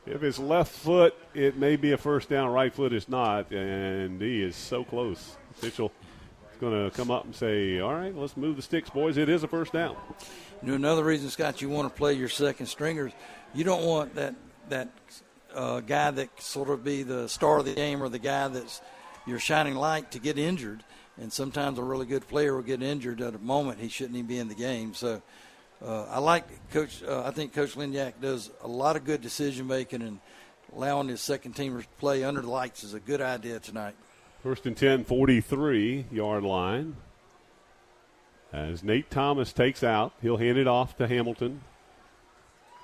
If 0.06 0.22
it's 0.22 0.38
left 0.38 0.72
foot, 0.72 1.14
it 1.34 1.58
may 1.58 1.76
be 1.76 1.92
a 1.92 1.98
first 1.98 2.30
down. 2.30 2.48
Right 2.50 2.72
foot 2.72 2.94
is 2.94 3.08
not. 3.08 3.52
And 3.52 4.22
he 4.22 4.42
is 4.42 4.56
so 4.56 4.84
close. 4.84 5.36
Official 5.50 5.92
is 6.50 6.58
going 6.58 6.90
to 6.90 6.96
come 6.96 7.10
up 7.10 7.26
and 7.26 7.36
say, 7.36 7.78
all 7.80 7.92
right, 7.92 8.16
let's 8.16 8.38
move 8.38 8.56
the 8.56 8.62
sticks, 8.62 8.88
boys. 8.88 9.18
It 9.18 9.28
is 9.28 9.42
a 9.42 9.48
first 9.48 9.74
down. 9.74 9.96
You 10.62 10.68
know, 10.68 10.74
another 10.74 11.04
reason, 11.04 11.28
Scott, 11.28 11.60
you 11.60 11.68
want 11.68 11.92
to 11.92 11.98
play 11.98 12.14
your 12.14 12.30
second 12.30 12.66
stringers. 12.66 13.12
You 13.52 13.64
don't 13.64 13.84
want 13.84 14.14
that 14.14 14.34
that 14.70 14.88
uh, 15.54 15.80
guy 15.80 16.10
that 16.10 16.42
sort 16.42 16.68
of 16.68 16.84
be 16.84 17.02
the 17.02 17.28
star 17.28 17.58
of 17.58 17.64
the 17.64 17.74
game 17.74 18.02
or 18.02 18.08
the 18.08 18.18
guy 18.18 18.48
that's 18.48 18.80
your 19.26 19.38
shining 19.38 19.74
light 19.74 20.10
to 20.12 20.18
get 20.18 20.38
injured. 20.38 20.82
And 21.20 21.32
sometimes 21.32 21.78
a 21.78 21.82
really 21.82 22.06
good 22.06 22.26
player 22.28 22.54
will 22.54 22.62
get 22.62 22.82
injured 22.82 23.20
at 23.20 23.34
a 23.34 23.38
moment 23.38 23.78
he 23.78 23.88
shouldn't 23.88 24.16
even 24.16 24.26
be 24.26 24.38
in 24.38 24.48
the 24.48 24.54
game. 24.54 24.94
So 24.94 25.22
uh, 25.84 26.04
I 26.04 26.18
like 26.18 26.70
Coach. 26.70 27.02
Uh, 27.02 27.22
I 27.24 27.30
think 27.30 27.52
Coach 27.52 27.74
Linyak 27.74 28.14
does 28.20 28.50
a 28.62 28.68
lot 28.68 28.96
of 28.96 29.04
good 29.04 29.20
decision 29.20 29.66
making 29.66 30.02
and 30.02 30.20
allowing 30.74 31.08
his 31.08 31.20
second 31.20 31.54
teamers 31.54 31.82
to 31.82 31.88
play 31.98 32.24
under 32.24 32.40
the 32.40 32.50
lights 32.50 32.84
is 32.84 32.94
a 32.94 33.00
good 33.00 33.20
idea 33.20 33.58
tonight. 33.58 33.94
First 34.42 34.66
and 34.66 34.76
10, 34.76 35.04
43 35.04 36.06
yard 36.10 36.44
line. 36.44 36.96
As 38.52 38.82
Nate 38.82 39.10
Thomas 39.10 39.52
takes 39.52 39.84
out, 39.84 40.12
he'll 40.22 40.38
hand 40.38 40.58
it 40.58 40.66
off 40.66 40.96
to 40.96 41.06
Hamilton. 41.06 41.60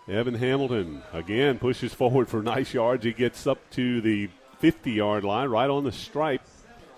Evan 0.08 0.34
Hamilton 0.34 1.02
again 1.12 1.58
pushes 1.58 1.92
forward 1.92 2.28
for 2.28 2.40
nice 2.42 2.72
yards. 2.72 3.04
He 3.04 3.12
gets 3.12 3.46
up 3.46 3.58
to 3.70 4.00
the 4.00 4.28
50 4.60 4.92
yard 4.92 5.24
line, 5.24 5.48
right 5.48 5.68
on 5.68 5.84
the 5.84 5.92
stripe. 5.92 6.42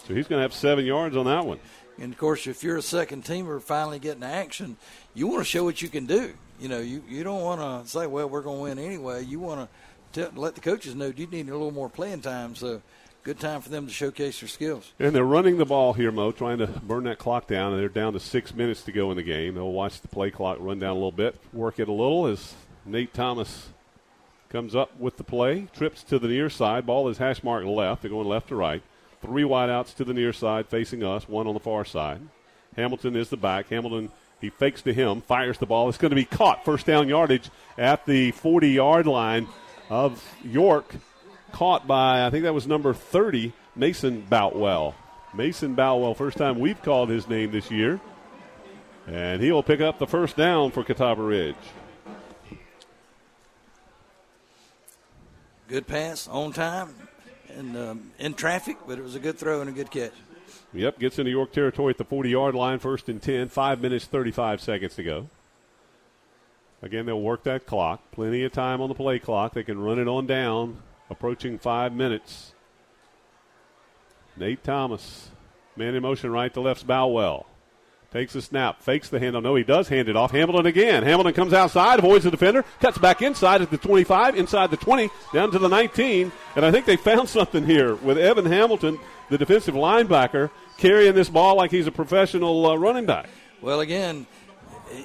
So 0.07 0.15
he's 0.15 0.29
going 0.29 0.39
to 0.39 0.43
have 0.43 0.53
seven 0.53 0.85
yards 0.85 1.17
on 1.17 1.25
that 1.27 1.47
one. 1.47 1.59
And 1.99 2.13
of 2.13 2.19
course, 2.19 2.47
if 2.47 2.63
you're 2.63 2.77
a 2.77 2.83
second 2.83 3.25
teamer 3.25 3.61
finally 3.61 3.99
getting 3.99 4.23
action, 4.23 4.77
you 5.15 5.27
want 5.27 5.41
to 5.41 5.45
show 5.45 5.65
what 5.65 5.83
you 5.83 5.89
can 5.89 6.07
do. 6.07 6.35
You 6.61 6.69
know, 6.69 6.81
you, 6.81 7.03
you 7.09 7.25
don't 7.25 7.43
want 7.43 7.61
to 7.61 7.91
say, 7.91 8.07
well, 8.07 8.29
we're 8.29 8.43
going 8.43 8.59
to 8.59 8.63
win 8.63 8.79
anyway. 8.79 9.25
You 9.25 9.41
want 9.41 9.69
to 10.13 10.31
let 10.35 10.55
the 10.55 10.61
coaches 10.61 10.95
know 10.95 11.13
you 11.15 11.27
need 11.27 11.49
a 11.49 11.53
little 11.53 11.71
more 11.71 11.89
playing 11.89 12.21
time. 12.21 12.55
So 12.55 12.83
good 13.23 13.41
time 13.41 13.63
for 13.63 13.71
them 13.71 13.87
to 13.87 13.93
showcase 13.93 14.41
their 14.41 14.49
skills. 14.49 14.93
And 14.99 15.15
they're 15.15 15.25
running 15.25 15.57
the 15.57 15.65
ball 15.65 15.93
here, 15.95 16.13
Moe, 16.13 16.31
trying 16.31 16.59
to 16.59 16.67
burn 16.67 17.05
that 17.05 17.19
clock 17.19 17.47
down. 17.47 17.73
And 17.73 17.81
they're 17.81 17.89
down 17.89 18.13
to 18.13 18.21
six 18.21 18.55
minutes 18.55 18.83
to 18.83 18.93
go 18.93 19.11
in 19.11 19.17
the 19.17 19.23
game. 19.23 19.55
They'll 19.55 19.73
watch 19.73 20.01
the 20.01 20.09
play 20.09 20.31
clock 20.31 20.59
run 20.61 20.79
down 20.79 20.91
a 20.91 20.95
little 20.95 21.11
bit, 21.11 21.37
work 21.53 21.81
it 21.81 21.89
a 21.89 21.93
little 21.93 22.27
as 22.27 22.55
Nate 22.89 23.13
Thomas 23.13 23.69
comes 24.49 24.75
up 24.75 24.99
with 24.99 25.17
the 25.17 25.25
play, 25.25 25.69
trips 25.77 26.03
to 26.05 26.19
the 26.19 26.29
near 26.29 26.49
side. 26.49 26.87
Ball 26.87 27.09
is 27.09 27.19
hash 27.19 27.43
mark 27.43 27.65
left. 27.65 28.03
They're 28.03 28.11
going 28.11 28.29
left 28.29 28.49
to 28.49 28.57
right. 28.57 28.83
Three 29.21 29.43
wideouts 29.43 29.95
to 29.97 30.05
the 30.05 30.15
near 30.15 30.33
side 30.33 30.69
facing 30.69 31.05
us, 31.05 31.29
one 31.29 31.47
on 31.47 31.55
the 31.55 31.61
far 31.61 31.85
side. 31.85 32.21
Hamilton 32.77 33.17
is 33.17 33.29
the 33.29 33.37
back. 33.37 33.69
Hamilton, 33.69 34.11
he 34.41 34.51
fakes 34.51 34.83
to 34.83 34.95
him, 34.95 35.21
fires 35.21 35.59
the 35.59 35.67
ball. 35.67 35.89
It's 35.89 35.99
going 35.99 36.11
to 36.11 36.17
be 36.17 36.25
caught. 36.25 36.65
First 36.65 36.87
down 36.87 37.09
yardage 37.09 37.51
at 37.77 38.07
the 38.07 38.31
40 38.31 38.71
yard 38.71 39.07
line 39.07 39.49
of 39.91 40.25
York. 40.45 40.95
Caught 41.53 41.87
by, 41.87 42.27
I 42.27 42.31
think 42.31 42.45
that 42.45 42.55
was 42.55 42.67
number 42.67 42.95
30, 42.95 43.53
Mason 43.75 44.21
Boutwell. 44.21 44.95
Mason 45.35 45.75
Boutwell, 45.75 46.15
first 46.15 46.37
time 46.37 46.59
we've 46.59 46.81
called 46.83 47.09
his 47.09 47.29
name 47.29 47.51
this 47.51 47.71
year. 47.71 48.01
And 49.07 49.43
he'll 49.43 49.63
pick 49.63 49.81
up 49.81 49.99
the 49.99 50.07
first 50.07 50.37
down 50.37 50.71
for 50.71 50.85
Catawba 50.85 51.23
Ridge. 51.23 51.57
Good 55.69 55.87
pass 55.87 56.27
on 56.29 56.55
time 56.55 56.95
and 57.55 57.77
um, 57.77 58.11
in 58.19 58.33
traffic, 58.33 58.79
but 58.87 58.99
it 58.99 59.03
was 59.03 59.15
a 59.15 59.21
good 59.21 59.37
throw 59.37 59.61
and 59.61 59.69
a 59.69 59.73
good 59.73 59.91
catch. 59.91 60.15
Yep, 60.73 60.99
gets 60.99 61.19
into 61.19 61.31
York 61.31 61.53
territory 61.53 61.91
at 61.91 61.99
the 61.99 62.05
40 62.05 62.31
yard 62.31 62.55
line, 62.55 62.79
first 62.79 63.09
and 63.11 63.21
10, 63.21 63.51
5 63.51 63.81
minutes, 63.83 64.07
35 64.07 64.63
seconds 64.63 64.95
to 64.95 65.03
go. 65.03 65.29
Again, 66.81 67.05
they'll 67.05 67.21
work 67.21 67.43
that 67.43 67.67
clock. 67.67 68.01
Plenty 68.13 68.45
of 68.45 68.53
time 68.53 68.81
on 68.81 68.89
the 68.89 68.95
play 68.95 69.19
clock. 69.19 69.53
They 69.53 69.63
can 69.63 69.79
run 69.79 69.99
it 69.99 70.09
on 70.09 70.27
down, 70.27 70.83
approaching 71.11 71.59
five 71.59 71.93
minutes. 71.93 72.55
Nate 74.39 74.65
Thomas, 74.65 75.31
man 75.77 75.95
in 75.95 76.03
motion 76.03 76.31
right 76.31 76.53
to 76.55 76.61
left's 76.61 76.85
Boutwell. 76.85 77.47
Takes 78.11 78.35
a 78.35 78.41
snap, 78.41 78.83
fakes 78.83 79.11
the 79.11 79.21
handoff. 79.21 79.43
No, 79.43 79.55
he 79.55 79.65
does 79.65 79.89
hand 79.89 80.09
it 80.09 80.17
off. 80.17 80.31
Hamilton 80.31 80.65
again. 80.65 81.03
Hamilton 81.03 81.35
comes 81.35 81.53
outside, 81.53 81.99
avoids 81.99 82.25
the 82.25 82.31
defender, 82.31 82.65
cuts 82.81 82.97
back 82.97 83.21
inside 83.21 83.61
at 83.61 83.71
the 83.71 83.77
25, 83.77 84.35
inside 84.35 84.71
the 84.71 84.79
20, 84.79 85.11
down 85.35 85.51
to 85.51 85.59
the 85.59 85.69
19. 85.69 86.33
And 86.57 86.65
I 86.65 86.71
think 86.71 86.87
they 86.87 86.97
found 86.97 87.29
something 87.29 87.67
here 87.67 87.97
with 87.97 88.17
Evan 88.17 88.47
Hamilton, 88.47 88.99
the 89.29 89.37
defensive 89.37 89.75
linebacker, 89.75 90.51
carrying 90.79 91.15
this 91.15 91.29
ball 91.29 91.57
like 91.57 91.71
he's 91.71 91.87
a 91.87 91.93
professional 91.93 92.65
uh, 92.65 92.77
running 92.77 93.05
back. 93.05 93.29
Well, 93.61 93.81
again, 93.81 94.27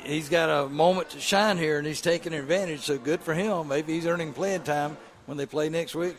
he's 0.06 0.30
got 0.30 0.50
a 0.50 0.70
moment 0.70 1.10
to 1.10 1.20
shine 1.20 1.58
here, 1.58 1.80
and 1.80 1.86
he's 1.86 2.00
taking 2.00 2.34
advantage. 2.34 2.82
So 2.82 2.98
good 2.98 3.20
for 3.20 3.34
him. 3.34 3.68
Maybe 3.68 3.94
he's 3.94 4.06
earning 4.06 4.32
playing 4.32 4.64
time 4.64 4.96
when 5.26 5.38
they 5.38 5.46
play 5.46 5.68
next 5.68 5.94
week. 5.94 6.16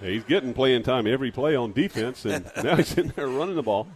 He's 0.00 0.24
getting 0.24 0.52
playing 0.52 0.82
time 0.82 1.06
every 1.06 1.30
play 1.30 1.54
on 1.54 1.72
defense, 1.72 2.24
and 2.24 2.50
now 2.64 2.74
he's 2.74 2.98
in 2.98 3.12
there 3.14 3.28
running 3.28 3.54
the 3.54 3.62
ball. 3.62 3.86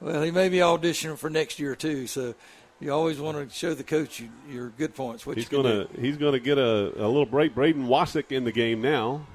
Well, 0.00 0.22
he 0.22 0.30
may 0.30 0.48
be 0.48 0.58
auditioning 0.58 1.18
for 1.18 1.28
next 1.28 1.58
year 1.58 1.74
too. 1.74 2.06
So 2.06 2.34
you 2.80 2.92
always 2.92 3.18
want 3.18 3.48
to 3.48 3.54
show 3.54 3.74
the 3.74 3.84
coach 3.84 4.20
you, 4.20 4.28
your 4.48 4.68
good 4.70 4.94
points. 4.94 5.26
What 5.26 5.36
he's 5.36 5.48
going 5.48 5.64
to 5.64 6.00
he's 6.00 6.16
going 6.16 6.32
to 6.32 6.40
get 6.40 6.58
a, 6.58 6.92
a 6.96 7.08
little 7.08 7.26
break. 7.26 7.54
Braden 7.54 7.86
Wasick 7.86 8.30
in 8.30 8.44
the 8.44 8.52
game 8.52 8.80
now. 8.80 9.26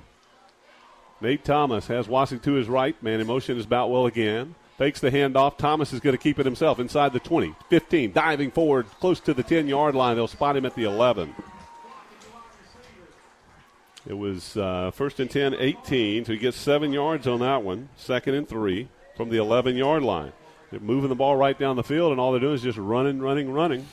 Nate 1.19 1.43
Thomas 1.43 1.87
has 1.87 2.07
Wasick 2.07 2.41
to 2.43 2.53
his 2.53 2.67
right. 2.67 3.01
Man 3.01 3.19
in 3.19 3.27
motion 3.27 3.57
is 3.57 3.65
Boutwell 3.65 4.05
again. 4.05 4.55
Fakes 4.77 4.99
the 4.99 5.11
handoff. 5.11 5.57
Thomas 5.57 5.93
is 5.93 5.99
going 5.99 6.15
to 6.15 6.21
keep 6.21 6.39
it 6.39 6.45
himself 6.45 6.79
inside 6.79 7.13
the 7.13 7.19
20, 7.19 7.53
15, 7.69 8.11
diving 8.11 8.51
forward 8.51 8.87
close 8.99 9.19
to 9.21 9.33
the 9.33 9.43
10 9.43 9.67
yard 9.67 9.95
line. 9.95 10.15
They'll 10.15 10.27
spot 10.27 10.57
him 10.57 10.65
at 10.65 10.75
the 10.75 10.83
11. 10.83 11.33
It 14.05 14.17
was 14.17 14.57
uh, 14.57 14.91
first 14.91 15.19
and 15.19 15.29
10, 15.29 15.55
18. 15.57 16.25
So 16.25 16.33
he 16.33 16.39
gets 16.39 16.57
seven 16.57 16.91
yards 16.91 17.27
on 17.27 17.39
that 17.39 17.63
one. 17.63 17.89
Second 17.95 18.33
and 18.33 18.49
three 18.49 18.89
from 19.15 19.29
the 19.29 19.37
11 19.37 19.77
yard 19.77 20.03
line. 20.03 20.33
They're 20.73 20.79
moving 20.79 21.09
the 21.09 21.15
ball 21.15 21.35
right 21.35 21.57
down 21.57 21.75
the 21.75 21.83
field, 21.83 22.13
and 22.13 22.19
all 22.19 22.31
they're 22.31 22.41
doing 22.41 22.55
is 22.55 22.63
just 22.63 22.79
running, 22.79 23.19
running, 23.19 23.51
running 23.51 23.85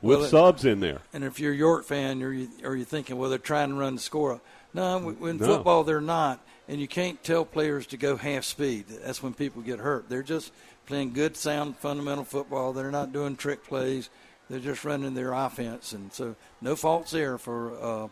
with 0.00 0.20
Well, 0.20 0.28
subs 0.28 0.64
in 0.64 0.80
there. 0.80 1.00
And 1.12 1.22
if 1.22 1.38
you're 1.38 1.52
a 1.52 1.56
York 1.56 1.84
fan, 1.84 2.22
are 2.22 2.32
you 2.32 2.48
are 2.64 2.74
you 2.74 2.86
thinking, 2.86 3.18
well, 3.18 3.28
they're 3.28 3.38
trying 3.38 3.68
to 3.68 3.74
run 3.74 3.96
the 3.96 4.00
score? 4.00 4.40
No, 4.72 5.10
in 5.10 5.36
No. 5.36 5.46
football 5.46 5.84
they're 5.84 6.00
not, 6.00 6.40
and 6.68 6.80
you 6.80 6.88
can't 6.88 7.22
tell 7.22 7.44
players 7.44 7.86
to 7.88 7.98
go 7.98 8.16
half 8.16 8.44
speed. 8.44 8.86
That's 8.88 9.22
when 9.22 9.34
people 9.34 9.60
get 9.60 9.78
hurt. 9.78 10.08
They're 10.08 10.22
just 10.22 10.52
playing 10.86 11.12
good, 11.12 11.36
sound, 11.36 11.76
fundamental 11.76 12.24
football. 12.24 12.72
They're 12.72 12.90
not 12.90 13.12
doing 13.12 13.36
trick 13.36 13.62
plays. 13.62 14.08
They're 14.48 14.58
just 14.58 14.86
running 14.86 15.12
their 15.12 15.34
offense, 15.34 15.92
and 15.92 16.10
so 16.14 16.34
no 16.62 16.76
faults 16.76 17.10
there 17.10 17.36
for 17.36 17.74
uh, 17.78 18.08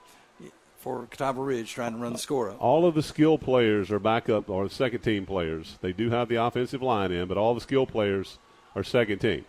for 0.85 1.07
Catawba 1.07 1.41
Ridge 1.41 1.73
trying 1.73 1.93
to 1.93 1.99
run 1.99 2.13
the 2.13 2.19
score 2.19 2.51
up. 2.51 2.63
All 2.63 2.85
of 2.85 2.95
the 2.95 3.03
skill 3.03 3.39
players 3.39 3.91
are 3.91 3.99
backup 3.99 4.51
or 4.51 4.69
second 4.69 5.01
team 5.01 5.25
players. 5.25 5.79
They 5.81 5.95
do 5.95 6.11
have 6.11 6.29
the 6.29 6.37
offensive 6.37 6.83
line 6.83 7.11
in, 7.11 7.27
but 7.27 7.39
all 7.39 7.55
the 7.55 7.63
skill 7.63 7.87
players 7.87 8.37
are 8.77 8.85
second 8.85 9.21
team. 9.21 9.47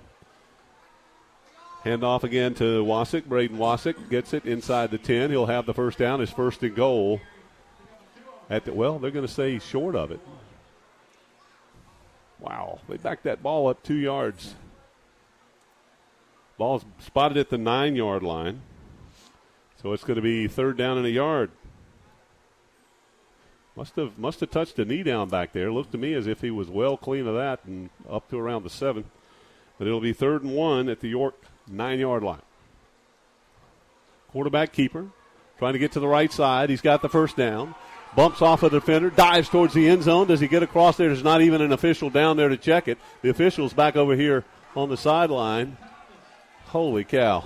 Hand 1.84 2.06
off 2.06 2.24
again 2.24 2.54
to 2.56 2.86
Wasick. 2.86 3.26
Braden 3.26 3.58
Wasick 3.58 4.10
gets 4.10 4.34
it 4.34 4.46
inside 4.46 4.92
the 4.92 4.98
10. 4.98 5.30
He'll 5.30 5.48
have 5.48 5.66
the 5.66 5.74
first 5.74 5.98
down, 5.98 6.22
his 6.22 6.30
first 6.30 6.64
and 6.64 6.74
goal. 6.74 7.20
At 8.50 8.64
the, 8.64 8.74
well, 8.74 8.98
they're 8.98 9.12
going 9.12 9.28
to 9.28 9.32
say 9.32 9.60
short 9.60 9.94
of 9.94 10.12
it. 10.12 10.22
Wow. 12.40 12.80
They 12.88 12.96
backed 12.96 13.24
that 13.24 13.44
ball 13.44 13.68
up 13.68 13.84
two 13.84 13.96
yards. 13.96 14.56
Ball's 16.58 16.86
spotted 17.00 17.36
at 17.36 17.50
the 17.50 17.58
nine 17.58 17.98
yard 17.98 18.24
line. 18.24 18.62
So 19.86 19.94
it's 19.94 20.04
going 20.04 20.16
to 20.16 20.22
be 20.24 20.48
third 20.48 20.78
down 20.78 20.98
and 20.98 21.06
a 21.06 21.12
yard. 21.12 21.52
Must 23.76 23.96
have 23.98 24.18
must 24.18 24.40
have 24.40 24.50
touched 24.50 24.80
a 24.80 24.86
knee 24.86 25.04
down 25.04 25.30
back 25.30 25.54
there. 25.54 25.72
Looked 25.72 25.92
to 25.92 26.00
me 26.00 26.16
as 26.16 26.26
if 26.26 26.42
he 26.42 26.50
was 26.50 26.70
well 26.70 26.98
clean 26.98 27.28
of 27.28 27.36
that 27.36 27.60
and 27.66 27.92
up 28.10 28.28
to 28.32 28.40
around 28.40 28.64
the 28.64 28.72
seven. 28.72 29.04
But 29.78 29.86
it'll 29.86 30.02
be 30.02 30.12
third 30.12 30.42
and 30.42 30.56
one 30.56 30.90
at 30.90 31.02
the 31.02 31.10
York 31.10 31.36
nine 31.68 32.00
yard 32.00 32.24
line. 32.24 32.42
Quarterback 34.32 34.74
keeper 34.74 35.10
trying 35.60 35.74
to 35.74 35.80
get 35.80 35.92
to 35.92 36.00
the 36.00 36.08
right 36.08 36.34
side. 36.34 36.72
He's 36.72 36.82
got 36.82 37.04
the 37.04 37.08
first 37.10 37.38
down. 37.38 37.76
Bumps 38.16 38.42
off 38.42 38.64
a 38.64 38.72
defender, 38.72 39.12
dives 39.12 39.50
towards 39.50 39.76
the 39.76 39.88
end 39.88 40.02
zone. 40.02 40.26
Does 40.26 40.40
he 40.40 40.48
get 40.48 40.64
across 40.64 40.98
there? 40.98 41.10
There's 41.10 41.24
not 41.24 41.44
even 41.44 41.62
an 41.62 41.72
official 41.72 42.10
down 42.10 42.38
there 42.38 42.50
to 42.50 42.58
check 42.58 42.88
it. 42.88 42.98
The 43.22 43.30
official's 43.30 43.74
back 43.74 43.96
over 43.96 44.16
here 44.16 44.46
on 44.76 44.90
the 44.90 44.98
sideline. 44.98 45.78
Holy 46.66 47.04
cow. 47.04 47.44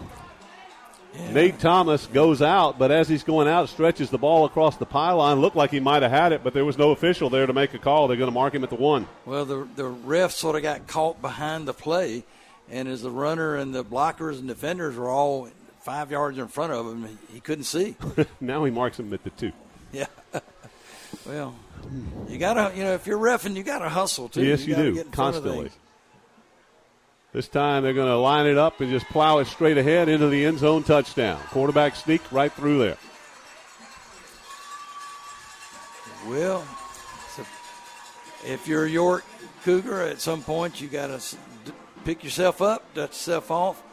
Nate 1.31 1.59
Thomas 1.59 2.07
goes 2.07 2.41
out, 2.41 2.79
but 2.79 2.91
as 2.91 3.07
he's 3.07 3.23
going 3.23 3.47
out, 3.47 3.69
stretches 3.69 4.09
the 4.09 4.17
ball 4.17 4.45
across 4.45 4.77
the 4.77 4.85
pylon. 4.85 5.39
Looked 5.39 5.55
like 5.55 5.71
he 5.71 5.79
might 5.79 6.01
have 6.01 6.11
had 6.11 6.31
it, 6.31 6.43
but 6.43 6.53
there 6.53 6.65
was 6.65 6.77
no 6.77 6.91
official 6.91 7.29
there 7.29 7.45
to 7.45 7.53
make 7.53 7.73
a 7.73 7.79
call. 7.79 8.07
They're 8.07 8.17
going 8.17 8.29
to 8.29 8.33
mark 8.33 8.53
him 8.53 8.63
at 8.63 8.69
the 8.69 8.75
one. 8.75 9.07
Well, 9.25 9.45
the 9.45 9.67
the 9.75 9.85
ref 9.85 10.31
sort 10.31 10.55
of 10.55 10.63
got 10.63 10.87
caught 10.87 11.21
behind 11.21 11.67
the 11.67 11.73
play, 11.73 12.23
and 12.69 12.87
as 12.87 13.01
the 13.01 13.11
runner 13.11 13.55
and 13.55 13.73
the 13.73 13.83
blockers 13.83 14.39
and 14.39 14.47
defenders 14.47 14.95
were 14.95 15.09
all 15.09 15.49
five 15.81 16.11
yards 16.11 16.37
in 16.37 16.47
front 16.47 16.73
of 16.73 16.85
him, 16.85 17.19
he 17.31 17.39
couldn't 17.39 17.65
see. 17.65 17.95
now 18.41 18.63
he 18.63 18.71
marks 18.71 18.99
him 18.99 19.13
at 19.13 19.23
the 19.23 19.31
two. 19.31 19.51
Yeah. 19.91 20.07
well, 21.25 21.55
you 22.27 22.37
gotta, 22.37 22.75
you 22.75 22.83
know, 22.83 22.93
if 22.93 23.07
you're 23.07 23.19
refing, 23.19 23.55
you 23.55 23.63
gotta 23.63 23.89
hustle 23.89 24.29
too. 24.29 24.43
yes, 24.43 24.65
you, 24.65 24.75
gotta 24.75 24.91
do 24.91 25.03
constantly. 25.05 25.71
This 27.31 27.47
time 27.47 27.83
they're 27.83 27.93
going 27.93 28.07
to 28.07 28.17
line 28.17 28.47
it 28.47 28.57
up 28.57 28.81
and 28.81 28.89
just 28.89 29.05
plow 29.07 29.37
it 29.37 29.45
straight 29.45 29.77
ahead 29.77 30.09
into 30.09 30.29
the 30.29 30.45
end 30.45 30.59
zone 30.59 30.83
touchdown. 30.83 31.39
Quarterback 31.51 31.95
sneak 31.95 32.21
right 32.31 32.51
through 32.51 32.79
there. 32.79 32.97
Well, 36.27 36.67
so 37.35 37.45
if 38.45 38.67
you're 38.67 38.85
a 38.85 38.89
York 38.89 39.25
Cougar, 39.63 40.01
at 40.01 40.19
some 40.19 40.41
point 40.41 40.81
you 40.81 40.87
got 40.87 41.07
to 41.07 41.37
pick 42.03 42.23
yourself 42.23 42.61
up, 42.61 42.93
dust 42.95 43.13
yourself 43.13 43.51
off, 43.51 43.83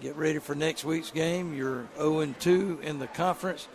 get 0.00 0.14
ready 0.16 0.38
for 0.38 0.54
next 0.54 0.84
week's 0.84 1.10
game. 1.10 1.54
You're 1.54 1.86
0 1.96 2.34
2 2.38 2.80
in 2.82 2.98
the 2.98 3.06
conference, 3.06 3.68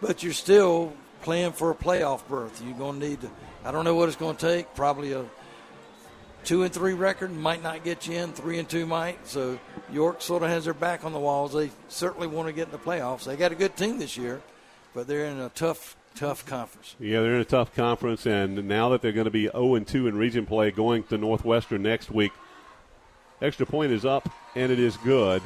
but 0.00 0.22
you're 0.22 0.32
still 0.32 0.94
playing 1.22 1.52
for 1.52 1.70
a 1.70 1.74
playoff 1.74 2.26
berth. 2.28 2.62
You're 2.64 2.78
going 2.78 2.98
to 2.98 3.08
need 3.08 3.20
to. 3.20 3.30
I 3.64 3.72
don't 3.72 3.84
know 3.84 3.94
what 3.94 4.08
it's 4.08 4.16
going 4.16 4.36
to 4.36 4.46
take. 4.46 4.74
Probably 4.74 5.12
a 5.12 5.24
two 6.44 6.62
and 6.62 6.72
three 6.72 6.94
record 6.94 7.32
might 7.32 7.62
not 7.62 7.84
get 7.84 8.06
you 8.06 8.14
in. 8.16 8.32
Three 8.32 8.58
and 8.58 8.68
two 8.68 8.86
might. 8.86 9.26
So 9.26 9.58
York 9.92 10.22
sort 10.22 10.42
of 10.42 10.48
has 10.50 10.64
their 10.64 10.74
back 10.74 11.04
on 11.04 11.12
the 11.12 11.18
walls. 11.18 11.52
They 11.52 11.70
certainly 11.88 12.26
want 12.26 12.48
to 12.48 12.52
get 12.52 12.66
in 12.66 12.72
the 12.72 12.78
playoffs. 12.78 13.24
They 13.24 13.36
got 13.36 13.52
a 13.52 13.54
good 13.56 13.76
team 13.76 13.98
this 13.98 14.16
year, 14.16 14.40
but 14.94 15.06
they're 15.06 15.26
in 15.26 15.40
a 15.40 15.48
tough, 15.50 15.96
tough 16.14 16.44
conference. 16.46 16.94
Yeah, 17.00 17.20
they're 17.22 17.34
in 17.34 17.40
a 17.40 17.44
tough 17.44 17.74
conference, 17.74 18.26
and 18.26 18.68
now 18.68 18.90
that 18.90 19.02
they're 19.02 19.12
going 19.12 19.24
to 19.26 19.30
be 19.30 19.48
0 19.48 19.74
and 19.76 19.86
2 19.86 20.06
in 20.08 20.16
region 20.16 20.46
play 20.46 20.70
going 20.70 21.02
to 21.04 21.18
Northwestern 21.18 21.82
next 21.82 22.10
week, 22.10 22.32
Extra 23.42 23.66
point 23.66 23.92
is 23.92 24.04
up, 24.04 24.28
and 24.54 24.70
it 24.70 24.78
is 24.78 24.96
good. 24.98 25.42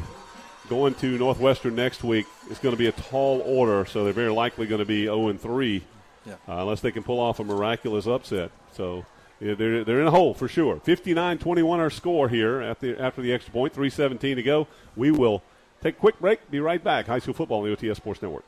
Going 0.69 0.95
to 0.97 1.17
Northwestern 1.19 1.75
next 1.75 2.05
week 2.05 2.27
is 2.51 2.59
going 2.59 2.75
to 2.75 2.79
be 2.79 2.87
a 2.87 2.93
tall 2.93 3.41
order, 3.47 3.87
so 3.87 4.05
they're 4.05 4.13
very 4.13 4.31
likely 4.31 4.67
going 4.67 4.81
to 4.81 4.85
be 4.85 5.05
0 5.05 5.29
and 5.29 5.41
3 5.41 5.83
Yeah. 6.27 6.35
uh, 6.47 6.59
unless 6.59 6.81
they 6.83 6.93
can 6.93 7.03
pull 7.03 7.19
off 7.19 7.41
a 7.41 7.45
miraculous 7.45 8.07
upset. 8.07 8.51
So 8.73 9.07
they're, 9.41 9.85
they're 9.85 10.01
in 10.01 10.07
a 10.07 10.11
hole 10.11 10.35
for 10.35 10.49
sure. 10.49 10.81
59 10.81 11.39
21 11.39 11.81
our 11.81 11.91
score 11.91 12.29
here 12.29 12.61
at 12.61 12.81
the, 12.81 13.01
after 13.01 13.23
the 13.23 13.33
extra 13.33 13.53
point, 13.53 13.73
317 13.73 14.37
to 14.37 14.43
go. 14.43 14.67
We 14.97 15.11
will 15.11 15.43
take 15.83 15.97
a 15.97 15.99
quick 15.99 16.19
break, 16.21 16.51
be 16.51 16.61
right 16.61 16.83
back. 16.83 17.07
High 17.07 17.19
school 17.19 17.35
football 17.35 17.63
on 17.63 17.71
the 17.71 17.77
OTS 17.77 17.97
Sports 17.97 18.23
Network. 18.23 18.45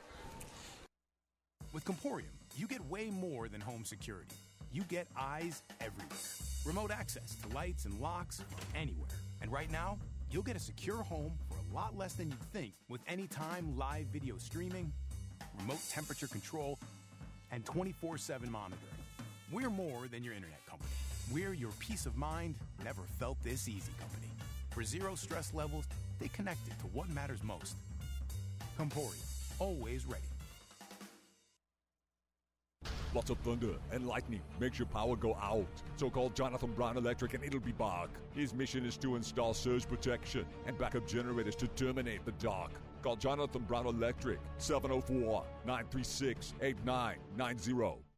With 1.72 1.84
Comporium, 1.84 2.30
you 2.56 2.66
get 2.66 2.84
way 2.86 3.10
more 3.10 3.48
than 3.48 3.60
home 3.60 3.84
security. 3.84 4.34
You 4.72 4.82
get 4.84 5.06
eyes 5.16 5.62
everywhere. 5.80 6.18
Remote 6.64 6.90
access 6.90 7.36
to 7.36 7.54
lights 7.54 7.84
and 7.84 7.98
locks 8.00 8.42
from 8.48 8.60
anywhere. 8.74 9.08
And 9.40 9.50
right 9.50 9.70
now, 9.70 9.98
you'll 10.30 10.42
get 10.42 10.56
a 10.56 10.60
secure 10.60 11.02
home 11.02 11.32
for 11.48 11.56
a 11.56 11.74
lot 11.74 11.96
less 11.96 12.14
than 12.14 12.30
you 12.30 12.36
think 12.52 12.72
with 12.88 13.00
anytime 13.08 13.76
live 13.76 14.06
video 14.12 14.36
streaming, 14.38 14.92
remote 15.58 15.80
temperature 15.90 16.26
control, 16.26 16.78
and 17.50 17.64
24 17.64 18.18
7 18.18 18.50
monitoring. 18.50 18.99
We're 19.52 19.70
more 19.70 20.06
than 20.08 20.22
your 20.22 20.34
internet 20.34 20.64
company. 20.66 20.90
We're 21.32 21.54
your 21.54 21.72
peace 21.80 22.06
of 22.06 22.16
mind, 22.16 22.54
never 22.84 23.02
felt 23.18 23.36
this 23.42 23.68
easy 23.68 23.90
company. 23.98 24.28
For 24.70 24.84
zero 24.84 25.16
stress 25.16 25.52
levels, 25.52 25.86
they 26.20 26.28
connected 26.28 26.78
to 26.78 26.86
what 26.86 27.08
matters 27.10 27.42
most. 27.42 27.74
Comporium, 28.76 29.24
always 29.58 30.06
ready. 30.06 30.22
Lots 33.12 33.30
of 33.30 33.38
thunder 33.38 33.74
and 33.90 34.06
lightning 34.06 34.40
makes 34.60 34.78
your 34.78 34.86
power 34.86 35.16
go 35.16 35.34
out. 35.34 35.66
So 35.96 36.10
call 36.10 36.30
Jonathan 36.30 36.72
Brown 36.72 36.96
Electric 36.96 37.34
and 37.34 37.42
it'll 37.42 37.58
be 37.58 37.72
back. 37.72 38.08
His 38.36 38.54
mission 38.54 38.86
is 38.86 38.96
to 38.98 39.16
install 39.16 39.52
surge 39.52 39.88
protection 39.88 40.46
and 40.66 40.78
backup 40.78 41.08
generators 41.08 41.56
to 41.56 41.66
terminate 41.66 42.24
the 42.24 42.32
dark. 42.32 42.70
Call 43.02 43.16
Jonathan 43.16 43.62
Brown 43.62 43.86
Electric 43.86 44.38
704 44.58 45.44
936 45.66 46.54
8990. 46.62 48.09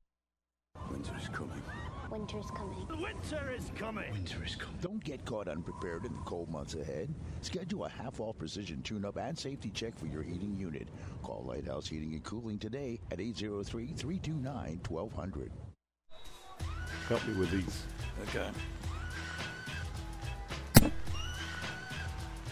Winter's 0.91 1.29
coming. 1.29 1.63
Winter 2.11 2.39
is 2.39 2.51
coming. 2.51 2.87
Winter 2.89 3.53
is 3.57 3.71
coming. 3.75 4.13
Winter 4.13 4.45
is 4.45 4.57
coming. 4.57 4.77
Don't 4.83 5.03
get 5.03 5.25
caught 5.25 5.49
unprepared 5.49 6.05
in 6.05 6.13
the 6.13 6.19
cold 6.27 6.51
months 6.51 6.75
ahead. 6.75 7.09
Schedule 7.41 7.87
a 7.87 7.89
half-off 7.89 8.37
precision 8.37 8.83
tune-up 8.83 9.17
and 9.17 9.39
safety 9.39 9.71
check 9.71 9.99
for 9.99 10.05
your 10.07 10.23
heating 10.23 10.55
unit. 10.59 10.89
Call 11.23 11.43
Lighthouse 11.47 11.89
Heating 11.89 12.13
and 12.13 12.23
Cooling 12.23 12.59
today 12.59 13.01
at 13.11 13.19
803-329-1200. 13.19 15.49
Help 17.09 17.27
me 17.27 17.35
with 17.35 17.51
these. 17.51 17.83
Okay. 18.29 18.47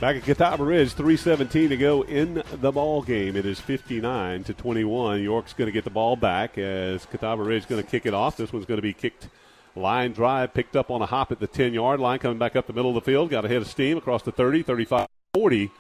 Back 0.01 0.17
at 0.17 0.23
Catawba 0.23 0.65
Ridge, 0.65 0.95
317 0.95 1.69
to 1.69 1.77
go 1.77 2.01
in 2.01 2.43
the 2.51 2.73
ball 2.73 3.03
game. 3.03 3.37
It 3.37 3.45
is 3.45 3.61
59 3.61 4.45
to 4.45 4.55
21. 4.55 5.23
York's 5.23 5.53
going 5.53 5.67
to 5.67 5.73
get 5.73 5.85
the 5.85 5.91
ball 5.91 6.17
back 6.17 6.57
as 6.57 7.05
Catawba 7.05 7.43
Ridge 7.43 7.65
is 7.65 7.67
going 7.67 7.83
to 7.83 7.87
kick 7.87 8.07
it 8.07 8.15
off. 8.15 8.39
This 8.39 8.51
one's 8.51 8.65
going 8.65 8.79
to 8.79 8.83
be 8.83 8.95
kicked 8.95 9.29
line 9.77 10.13
drive, 10.13 10.55
picked 10.55 10.75
up 10.75 10.91
on 10.91 11.03
a 11.03 11.07
hop 11.07 11.33
at 11.33 11.39
the 11.39 11.47
10 11.47 11.75
yard 11.75 12.01
line, 12.01 12.19
coming 12.19 12.39
back 12.39 12.57
up 12.57 12.67
the 12.67 12.73
middle 12.73 12.89
of 12.89 12.95
the 12.95 13.03
field. 13.03 13.29
Got 13.29 13.45
a 13.45 13.49
head 13.49 13.59
of 13.59 13.69
steam 13.69 13.99
across 13.99 14.23
the 14.23 14.33
30, 14.33 14.63
35, 14.63 15.07
40, 15.35 15.71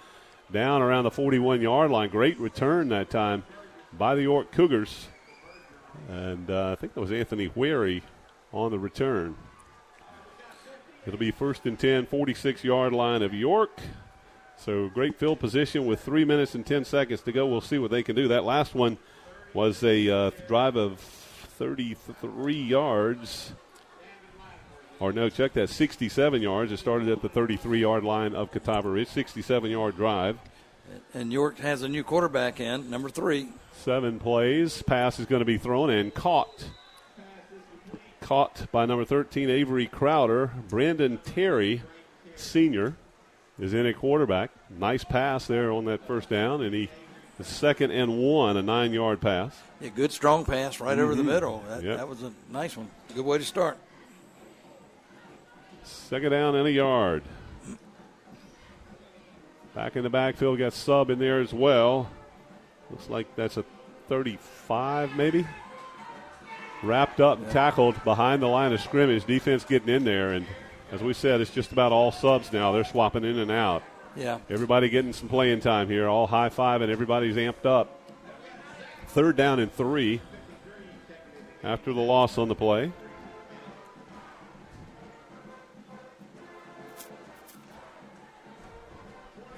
down 0.53 0.83
around 0.83 1.05
the 1.05 1.11
41 1.11 1.63
yard 1.63 1.91
line. 1.91 2.11
Great 2.11 2.39
return 2.39 2.91
that 2.91 3.09
time 3.09 3.43
by 3.95 4.15
the 4.15 4.23
York 4.23 4.53
Cougars. 4.53 5.09
And 6.11 6.51
uh, 6.51 6.73
I 6.73 6.75
think 6.75 6.93
that 6.93 7.01
was 7.01 7.11
Anthony 7.11 7.47
Wherry 7.47 8.03
on 8.53 8.71
the 8.71 8.79
return. 8.79 9.35
It'll 11.07 11.19
be 11.19 11.31
first 11.31 11.65
and 11.65 11.79
10, 11.79 12.05
46 12.05 12.65
yard 12.65 12.93
line 12.93 13.23
of 13.23 13.33
York. 13.33 13.81
So 14.61 14.91
great 14.91 15.19
field 15.19 15.41
position 15.41 15.87
with 15.87 16.03
three 16.03 16.27
minutes 16.27 16.55
and 16.55 16.67
10 16.67 16.85
seconds 16.85 17.23
to 17.23 17.33
go. 17.33 17.47
We'll 17.47 17.63
see 17.63 17.79
what 17.79 17.91
they 17.91 18.03
can 18.03 18.15
do. 18.15 18.29
That 18.29 18.45
last 18.45 18.75
one 18.75 18.99
was 19.55 19.83
a 19.83 20.09
uh, 20.11 20.31
drive 20.49 20.77
of 20.77 21.01
33 21.01 22.55
yards. 22.55 23.53
Or 24.99 25.15
no, 25.15 25.31
check 25.31 25.55
that, 25.55 25.71
67 25.71 26.43
yards. 26.43 26.73
It 26.73 26.77
started 26.77 27.09
at 27.09 27.23
the 27.23 27.29
33 27.31 27.81
yard 27.81 28.05
line 28.05 28.35
of 28.35 28.53
Catawba 28.53 28.91
Ridge, 28.91 29.09
67 29.09 29.71
yard 29.71 29.97
drive. 29.97 30.39
And 31.15 31.33
York 31.33 31.59
has 31.61 31.81
a 31.81 31.89
new 31.89 32.05
quarterback 32.05 32.61
in, 32.61 32.91
number 32.91 33.09
three. 33.09 33.49
Seven 33.73 34.19
plays. 34.21 34.83
Pass 34.83 35.19
is 35.19 35.25
going 35.25 35.41
to 35.41 35.47
be 35.47 35.57
thrown 35.57 35.89
and 35.89 36.13
caught. 36.13 36.67
Caught 38.21 38.71
by 38.71 38.85
number 38.85 39.07
13, 39.07 39.49
Avery 39.49 39.87
Crowder. 39.87 40.51
Brandon 40.69 41.19
Terry, 41.25 41.81
senior, 42.37 42.95
is 43.61 43.75
in 43.75 43.87
a 43.87 43.93
quarterback. 43.95 44.51
Nice 44.71 45.05
pass 45.05 45.47
there 45.47 45.71
on 45.71 45.85
that 45.85 46.07
first 46.07 46.29
down, 46.29 46.63
and 46.63 46.75
he 46.75 46.89
second 47.43 47.91
and 47.91 48.19
one, 48.19 48.57
a 48.59 48.63
nine 48.63 48.93
yard 48.93 49.21
pass. 49.21 49.59
Yeah, 49.81 49.89
good 49.95 50.13
strong 50.13 50.45
pass 50.45 50.79
right 50.79 50.99
over 50.99 51.15
the 51.15 51.23
Mhm. 51.23 51.27
middle. 51.27 51.65
That, 51.69 51.83
Yep. 51.83 51.97
that 51.97 52.09
was 52.09 52.23
a 52.23 52.33
nice 52.51 52.77
one. 52.77 52.89
Good 53.15 53.25
way 53.25 53.39
to 53.39 53.45
start. 53.45 53.79
Second 55.85 56.31
down 56.33 56.55
and 56.55 56.67
a 56.67 56.73
yard. 56.73 57.23
Back 59.75 59.97
in 59.97 60.03
the 60.03 60.11
backfield, 60.11 60.59
got 60.59 60.73
sub 60.73 61.11
in 61.11 61.19
there 61.19 61.41
as 61.41 61.55
well. 61.55 62.11
Looks 62.91 63.09
like 63.09 63.35
that's 63.37 63.57
a 63.57 63.65
35, 64.09 65.17
maybe. 65.17 65.47
Wrapped 66.83 67.21
up 67.21 67.39
and 67.39 67.51
tackled 67.51 68.03
behind 68.05 68.43
the 68.43 68.49
line 68.49 68.73
of 68.73 68.81
scrimmage. 68.81 69.25
Defense 69.25 69.65
getting 69.65 69.89
in 69.89 70.05
there, 70.05 70.33
and 70.33 70.45
as 70.93 71.03
we 71.03 71.13
said, 71.13 71.41
it's 71.41 71.53
just 71.53 71.73
about 71.73 71.93
all 71.93 72.11
subs 72.11 72.53
now. 72.53 72.73
They're 72.73 72.85
swapping 72.85 73.25
in 73.25 73.39
and 73.39 73.51
out. 73.51 73.83
Yeah. 74.17 74.39
Everybody 74.49 74.89
getting 74.89 75.13
some 75.13 75.29
playing 75.29 75.61
time 75.61 75.89
here. 75.89 76.09
All 76.09 76.27
high 76.27 76.49
five, 76.49 76.83
and 76.83 76.91
everybody's 76.91 77.37
amped 77.37 77.65
up. 77.65 78.01
Third 79.09 79.37
down 79.37 79.61
and 79.61 79.73
three 79.73 80.21
after 81.63 81.93
the 81.93 82.01
loss 82.01 82.39
on 82.39 82.49
the 82.49 82.55
play. 82.55 82.93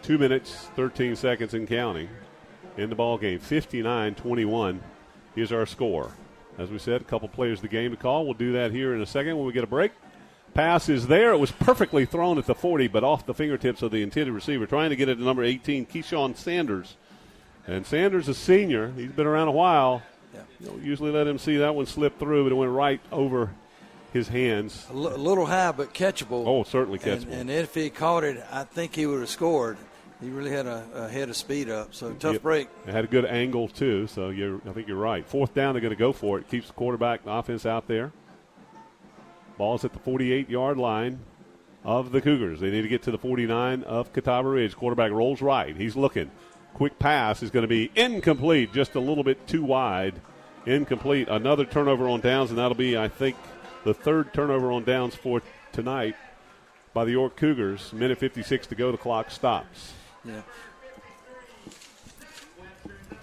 Two 0.02 0.18
minutes, 0.18 0.68
13 0.74 1.14
seconds 1.14 1.54
in 1.54 1.66
counting 1.66 2.08
in 2.76 2.90
the 2.90 2.96
ball 2.96 3.18
game. 3.18 3.38
59-21 3.38 4.80
is 5.36 5.52
our 5.52 5.64
score. 5.64 6.10
As 6.58 6.70
we 6.70 6.78
said, 6.78 7.00
a 7.00 7.04
couple 7.04 7.28
players 7.28 7.58
of 7.58 7.62
the 7.62 7.68
game 7.68 7.92
to 7.92 7.96
call. 7.96 8.24
We'll 8.24 8.34
do 8.34 8.52
that 8.52 8.72
here 8.72 8.94
in 8.94 9.00
a 9.00 9.06
second 9.06 9.36
when 9.36 9.46
we 9.46 9.52
get 9.52 9.62
a 9.62 9.68
break. 9.68 9.92
Pass 10.54 10.88
is 10.88 11.06
there. 11.06 11.32
It 11.32 11.38
was 11.38 11.50
perfectly 11.50 12.04
thrown 12.04 12.36
at 12.38 12.46
the 12.46 12.54
40, 12.54 12.88
but 12.88 13.02
off 13.02 13.24
the 13.24 13.32
fingertips 13.34 13.80
of 13.82 13.90
the 13.90 14.02
intended 14.02 14.32
receiver. 14.32 14.66
Trying 14.66 14.90
to 14.90 14.96
get 14.96 15.08
it 15.08 15.16
to 15.16 15.22
number 15.24 15.42
18, 15.42 15.86
Keyshawn 15.86 16.36
Sanders. 16.36 16.96
And 17.66 17.86
Sanders, 17.86 18.28
is 18.28 18.36
a 18.36 18.40
senior, 18.40 18.92
he's 18.96 19.12
been 19.12 19.26
around 19.26 19.48
a 19.48 19.52
while. 19.52 20.02
You 20.60 20.66
don't 20.66 20.82
usually 20.82 21.10
let 21.10 21.26
him 21.26 21.38
see 21.38 21.56
that 21.58 21.74
one 21.74 21.86
slip 21.86 22.18
through, 22.18 22.44
but 22.44 22.52
it 22.52 22.56
went 22.56 22.72
right 22.72 23.00
over 23.10 23.50
his 24.12 24.28
hands. 24.28 24.86
A 24.90 24.94
little 24.94 25.46
high, 25.46 25.72
but 25.72 25.94
catchable. 25.94 26.44
Oh, 26.46 26.64
certainly 26.64 26.98
And, 27.04 27.22
catchable. 27.24 27.32
and 27.32 27.50
if 27.50 27.74
he 27.74 27.88
caught 27.90 28.24
it, 28.24 28.44
I 28.50 28.64
think 28.64 28.94
he 28.94 29.06
would 29.06 29.20
have 29.20 29.28
scored. 29.28 29.78
He 30.20 30.28
really 30.30 30.50
had 30.50 30.66
a, 30.66 30.84
a 30.94 31.08
head 31.08 31.28
of 31.30 31.36
speed 31.36 31.68
up. 31.70 31.94
So 31.94 32.12
tough 32.12 32.34
Yep. 32.34 32.42
break. 32.42 32.68
It 32.86 32.92
had 32.92 33.04
a 33.04 33.08
good 33.08 33.24
angle 33.24 33.68
too, 33.68 34.06
so 34.06 34.28
you're, 34.30 34.60
I 34.68 34.72
think 34.72 34.86
you're 34.86 34.96
right. 34.96 35.26
Fourth 35.26 35.54
down, 35.54 35.74
they're 35.74 35.80
going 35.80 35.94
to 35.94 35.98
go 35.98 36.12
for 36.12 36.38
it. 36.38 36.48
Keeps 36.48 36.68
the 36.68 36.72
quarterback, 36.74 37.24
the 37.24 37.32
offense 37.32 37.64
out 37.66 37.88
there. 37.88 38.12
Ball's 39.62 39.84
at 39.84 39.92
the 39.92 40.00
48 40.00 40.50
yard 40.50 40.76
line 40.76 41.20
of 41.84 42.10
the 42.10 42.20
Cougars. 42.20 42.58
They 42.58 42.72
need 42.72 42.82
to 42.82 42.88
get 42.88 43.02
to 43.02 43.12
the 43.12 43.16
49 43.16 43.84
of 43.84 44.12
Catawba 44.12 44.48
Ridge. 44.48 44.74
Quarterback 44.74 45.12
rolls 45.12 45.40
right. 45.40 45.76
He's 45.76 45.94
looking. 45.94 46.32
Quick 46.74 46.98
pass 46.98 47.44
is 47.44 47.50
going 47.50 47.62
to 47.62 47.68
be 47.68 47.88
incomplete, 47.94 48.72
just 48.72 48.96
a 48.96 48.98
little 48.98 49.22
bit 49.22 49.46
too 49.46 49.62
wide. 49.62 50.20
Incomplete. 50.66 51.28
Another 51.28 51.64
turnover 51.64 52.08
on 52.08 52.20
downs, 52.20 52.50
and 52.50 52.58
that'll 52.58 52.74
be, 52.74 52.98
I 52.98 53.06
think, 53.06 53.36
the 53.84 53.94
third 53.94 54.34
turnover 54.34 54.72
on 54.72 54.82
downs 54.82 55.14
for 55.14 55.42
tonight 55.70 56.16
by 56.92 57.04
the 57.04 57.12
York 57.12 57.36
Cougars. 57.36 57.92
Minute 57.92 58.18
56 58.18 58.66
to 58.66 58.74
go. 58.74 58.90
The 58.90 58.98
clock 58.98 59.30
stops. 59.30 59.92
Yeah. 60.24 60.42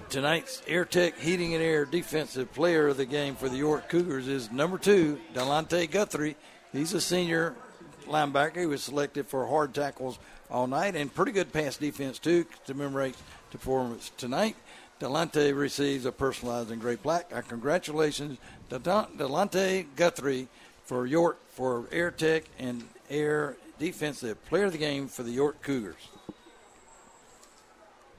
Tonight's 0.09 0.63
Air 0.65 0.85
Tech 0.85 1.19
Heating 1.19 1.53
and 1.53 1.63
Air 1.63 1.85
Defensive 1.85 2.51
Player 2.51 2.87
of 2.87 2.97
the 2.97 3.05
game 3.05 3.35
for 3.35 3.47
the 3.47 3.57
York 3.57 3.89
Cougars 3.89 4.27
is 4.27 4.51
number 4.51 4.79
two, 4.79 5.19
Delante 5.35 5.89
Guthrie. 5.89 6.35
He's 6.71 6.93
a 6.93 7.01
senior 7.01 7.55
linebacker. 8.07 8.61
He 8.61 8.65
was 8.65 8.81
selected 8.81 9.27
for 9.27 9.45
hard 9.45 9.75
tackles 9.75 10.17
all 10.49 10.65
night 10.65 10.95
and 10.95 11.13
pretty 11.13 11.31
good 11.31 11.53
pass 11.53 11.77
defense 11.77 12.17
too. 12.17 12.45
To 12.65 12.73
commemorate 12.73 13.15
the 13.51 13.59
performance 13.59 14.11
tonight, 14.17 14.55
Delante 14.99 15.55
receives 15.55 16.05
a 16.05 16.11
personalized 16.11 16.71
and 16.71 16.81
great 16.81 17.03
plaque. 17.03 17.29
Our 17.31 17.43
congratulations, 17.43 18.39
to 18.71 18.79
Delante 18.79 19.85
Guthrie, 19.95 20.47
for 20.85 21.05
York 21.05 21.37
for 21.49 21.85
Air 21.91 22.09
Tech 22.09 22.45
and 22.57 22.83
Air 23.11 23.57
Defensive 23.77 24.43
Player 24.45 24.65
of 24.65 24.71
the 24.71 24.79
game 24.79 25.07
for 25.07 25.21
the 25.21 25.31
York 25.31 25.61
Cougars. 25.61 26.09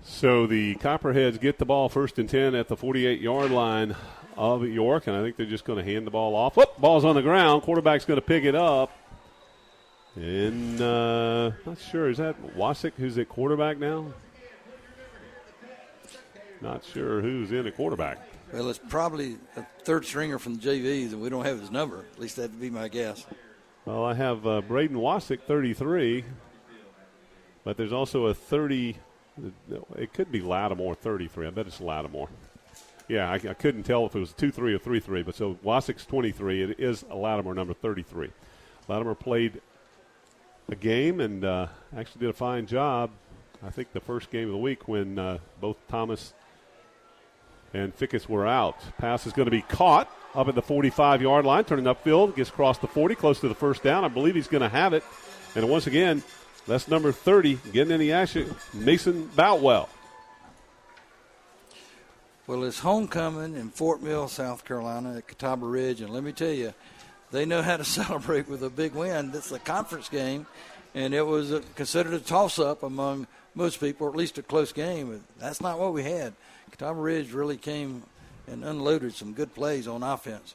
So 0.02 0.46
the 0.46 0.74
Copperheads 0.76 1.40
get 1.40 1.58
the 1.58 1.64
ball 1.64 1.88
first 1.88 2.18
and 2.18 2.28
10 2.28 2.54
at 2.54 2.68
the 2.68 2.76
48 2.76 3.20
yard 3.20 3.50
line 3.50 3.94
of 4.36 4.66
York, 4.66 5.06
and 5.06 5.16
I 5.16 5.22
think 5.22 5.36
they're 5.36 5.46
just 5.46 5.64
going 5.64 5.78
to 5.78 5.84
hand 5.84 6.06
the 6.06 6.10
ball 6.10 6.34
off. 6.34 6.56
Whoop, 6.56 6.78
ball's 6.78 7.04
on 7.04 7.14
the 7.14 7.22
ground. 7.22 7.62
Quarterback's 7.62 8.04
going 8.04 8.20
to 8.20 8.26
pick 8.26 8.44
it 8.44 8.54
up. 8.54 8.96
And 10.16 10.80
uh, 10.80 11.52
not 11.64 11.78
sure 11.78 12.08
is 12.08 12.18
that 12.18 12.56
Wasick 12.56 12.92
who's 12.96 13.16
at 13.18 13.28
quarterback 13.28 13.78
now. 13.78 14.06
Not 16.60 16.84
sure 16.84 17.20
who's 17.20 17.52
in 17.52 17.66
at 17.66 17.76
quarterback. 17.76 18.18
Well, 18.52 18.68
it's 18.68 18.80
probably 18.88 19.38
a 19.56 19.64
third 19.84 20.04
stringer 20.04 20.38
from 20.38 20.56
the 20.56 20.60
JVs, 20.60 21.12
and 21.12 21.20
we 21.22 21.30
don't 21.30 21.44
have 21.44 21.60
his 21.60 21.70
number. 21.70 22.04
At 22.12 22.18
least 22.18 22.36
that'd 22.36 22.60
be 22.60 22.70
my 22.70 22.88
guess. 22.88 23.24
Well, 23.84 24.04
I 24.04 24.14
have 24.14 24.46
uh, 24.46 24.60
Braden 24.62 24.96
Wasick, 24.96 25.42
33, 25.42 26.24
but 27.64 27.76
there's 27.76 27.92
also 27.92 28.26
a 28.26 28.34
30. 28.34 28.96
It 29.96 30.12
could 30.12 30.30
be 30.30 30.40
Lattimore, 30.40 30.94
33. 30.94 31.46
I 31.46 31.50
bet 31.50 31.66
it's 31.66 31.80
Lattimore. 31.80 32.28
Yeah, 33.08 33.28
I, 33.30 33.34
I 33.34 33.54
couldn't 33.54 33.82
tell 33.82 34.06
if 34.06 34.14
it 34.14 34.20
was 34.20 34.32
2 34.32 34.50
3 34.50 34.74
or 34.74 34.78
3 34.78 35.00
3, 35.00 35.22
but 35.22 35.34
so 35.34 35.58
Wasick's 35.64 36.06
23. 36.06 36.62
It 36.62 36.80
is 36.80 37.04
Lattimore 37.04 37.54
number 37.54 37.74
33. 37.74 38.30
Lattimore 38.88 39.14
played 39.14 39.60
a 40.68 40.76
game 40.76 41.20
and 41.20 41.44
uh, 41.44 41.66
actually 41.96 42.20
did 42.20 42.30
a 42.30 42.34
fine 42.34 42.66
job. 42.66 43.10
I 43.62 43.70
think 43.70 43.92
the 43.92 44.00
first 44.00 44.30
game 44.30 44.46
of 44.46 44.52
the 44.52 44.58
week 44.58 44.88
when 44.88 45.18
uh, 45.18 45.38
both 45.60 45.76
Thomas 45.88 46.32
and 47.74 47.96
Fickus 47.96 48.28
were 48.28 48.46
out. 48.46 48.78
Pass 48.98 49.26
is 49.26 49.32
going 49.32 49.46
to 49.46 49.50
be 49.50 49.62
caught 49.62 50.10
up 50.34 50.48
at 50.48 50.54
the 50.54 50.62
45 50.62 51.22
yard 51.22 51.44
line, 51.44 51.64
turning 51.64 51.84
upfield, 51.84 52.36
gets 52.36 52.50
across 52.50 52.78
the 52.78 52.86
40, 52.86 53.14
close 53.14 53.40
to 53.40 53.48
the 53.48 53.54
first 53.54 53.82
down. 53.82 54.04
I 54.04 54.08
believe 54.08 54.34
he's 54.34 54.48
going 54.48 54.62
to 54.62 54.68
have 54.68 54.92
it. 54.92 55.04
And 55.54 55.68
once 55.68 55.86
again, 55.86 56.22
that's 56.66 56.88
number 56.88 57.12
30, 57.12 57.58
getting 57.72 57.92
in 57.92 58.00
the 58.00 58.12
action, 58.12 58.54
Mason 58.72 59.26
Boutwell. 59.34 59.88
Well, 62.46 62.64
it's 62.64 62.80
homecoming 62.80 63.54
in 63.54 63.70
Fort 63.70 64.02
Mill, 64.02 64.26
South 64.28 64.64
Carolina 64.64 65.16
at 65.18 65.28
Catawba 65.28 65.66
Ridge, 65.66 66.00
and 66.00 66.10
let 66.10 66.24
me 66.24 66.32
tell 66.32 66.50
you, 66.50 66.74
they 67.30 67.46
know 67.46 67.62
how 67.62 67.76
to 67.76 67.84
celebrate 68.00 68.48
with 68.48 68.62
a 68.62 68.70
big 68.70 68.94
win. 68.94 69.30
This 69.30 69.46
is 69.46 69.52
a 69.52 69.58
conference 69.60 70.08
game, 70.08 70.46
and 70.94 71.14
it 71.14 71.22
was 71.22 71.52
a, 71.52 71.60
considered 71.76 72.14
a 72.14 72.18
toss-up 72.18 72.82
among 72.82 73.26
most 73.54 73.80
people, 73.80 74.06
or 74.06 74.10
at 74.10 74.16
least 74.16 74.38
a 74.38 74.42
close 74.42 74.72
game. 74.72 75.24
That's 75.38 75.60
not 75.60 75.78
what 75.78 75.92
we 75.92 76.02
had. 76.02 76.34
Catawba 76.72 77.00
Ridge 77.00 77.32
really 77.32 77.56
came 77.56 78.02
and 78.46 78.64
unloaded 78.64 79.14
some 79.14 79.32
good 79.32 79.54
plays 79.54 79.86
on 79.86 80.02
offense. 80.02 80.54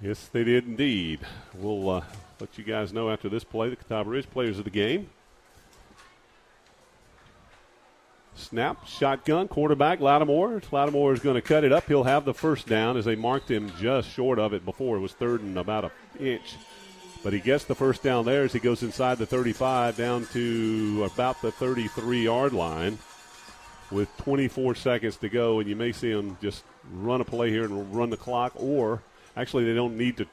Yes, 0.00 0.28
they 0.32 0.44
did 0.44 0.66
indeed. 0.66 1.20
We'll 1.54 1.88
uh, 1.88 2.02
let 2.40 2.58
you 2.58 2.64
guys 2.64 2.92
know 2.92 3.10
after 3.10 3.28
this 3.28 3.44
play 3.44 3.68
the 3.68 3.76
Catawba 3.76 4.10
Ridge 4.10 4.30
players 4.30 4.58
of 4.58 4.64
the 4.64 4.70
game. 4.70 5.08
Snap, 8.36 8.86
shotgun, 8.86 9.46
quarterback, 9.46 10.00
Lattimore. 10.00 10.60
Lattimore 10.72 11.12
is 11.12 11.20
going 11.20 11.36
to 11.36 11.42
cut 11.42 11.62
it 11.62 11.72
up. 11.72 11.86
He'll 11.86 12.04
have 12.04 12.24
the 12.24 12.34
first 12.34 12.66
down 12.66 12.96
as 12.96 13.04
they 13.04 13.14
marked 13.14 13.48
him 13.48 13.72
just 13.78 14.10
short 14.10 14.40
of 14.40 14.52
it 14.52 14.64
before. 14.64 14.96
It 14.96 15.00
was 15.00 15.12
third 15.12 15.42
and 15.42 15.56
about 15.56 15.84
an 15.84 15.90
inch. 16.18 16.56
But 17.22 17.32
he 17.32 17.38
gets 17.38 17.64
the 17.64 17.76
first 17.76 18.02
down 18.02 18.24
there 18.24 18.42
as 18.42 18.52
he 18.52 18.58
goes 18.58 18.82
inside 18.82 19.18
the 19.18 19.26
35 19.26 19.96
down 19.96 20.26
to 20.32 21.08
about 21.10 21.40
the 21.40 21.52
33 21.52 22.24
yard 22.24 22.52
line 22.52 22.98
with 23.90 24.14
24 24.18 24.74
seconds 24.74 25.16
to 25.18 25.28
go. 25.28 25.60
And 25.60 25.68
you 25.68 25.76
may 25.76 25.92
see 25.92 26.10
him 26.10 26.36
just 26.42 26.64
run 26.92 27.20
a 27.20 27.24
play 27.24 27.50
here 27.50 27.64
and 27.64 27.94
run 27.94 28.10
the 28.10 28.16
clock, 28.16 28.52
or 28.56 29.00
actually, 29.36 29.64
they 29.64 29.74
don't 29.74 29.96
need 29.96 30.16
to 30.18 30.26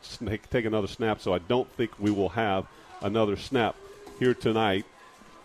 take 0.50 0.66
another 0.66 0.88
snap, 0.88 1.22
so 1.22 1.34
I 1.34 1.40
don't 1.40 1.72
think 1.74 1.92
we 2.00 2.12
will 2.12 2.30
have 2.30 2.66
another 3.02 3.36
snap 3.36 3.76
here 4.20 4.34
tonight. 4.34 4.86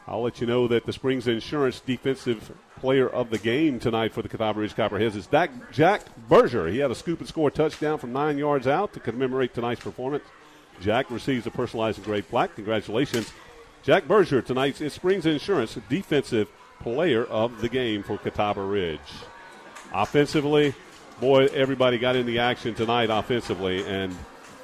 I'll 0.06 0.22
let 0.22 0.40
you 0.40 0.46
know 0.46 0.68
that 0.68 0.86
the 0.86 0.92
Springs 0.92 1.26
Insurance 1.26 1.80
Defensive 1.80 2.52
Player 2.78 3.08
of 3.08 3.30
the 3.30 3.38
Game 3.38 3.80
tonight 3.80 4.12
for 4.12 4.22
the 4.22 4.28
Catawba 4.28 4.60
Ridge 4.60 4.76
Copperheads 4.76 5.16
is 5.16 5.26
Jack 5.72 6.04
Berger. 6.28 6.68
He 6.68 6.78
had 6.78 6.90
a 6.90 6.94
scoop 6.94 7.18
and 7.20 7.28
score 7.28 7.50
touchdown 7.50 7.98
from 7.98 8.12
nine 8.12 8.38
yards 8.38 8.66
out 8.66 8.92
to 8.92 9.00
commemorate 9.00 9.54
tonight's 9.54 9.80
performance. 9.80 10.24
Jack 10.80 11.10
receives 11.10 11.46
a 11.46 11.50
personalized 11.50 11.98
engraved 11.98 12.28
plaque. 12.28 12.54
Congratulations, 12.54 13.32
Jack 13.82 14.06
Berger, 14.06 14.42
tonight's 14.42 14.92
Springs 14.92 15.24
Insurance 15.26 15.78
Defensive 15.88 16.48
Player 16.80 17.24
of 17.24 17.60
the 17.62 17.68
Game 17.68 18.02
for 18.02 18.18
Catawba 18.18 18.62
Ridge. 18.62 19.00
Offensively, 19.92 20.74
boy, 21.20 21.46
everybody 21.46 21.98
got 21.98 22.16
in 22.16 22.26
the 22.26 22.38
action 22.38 22.74
tonight 22.74 23.10
offensively, 23.10 23.84
and 23.84 24.14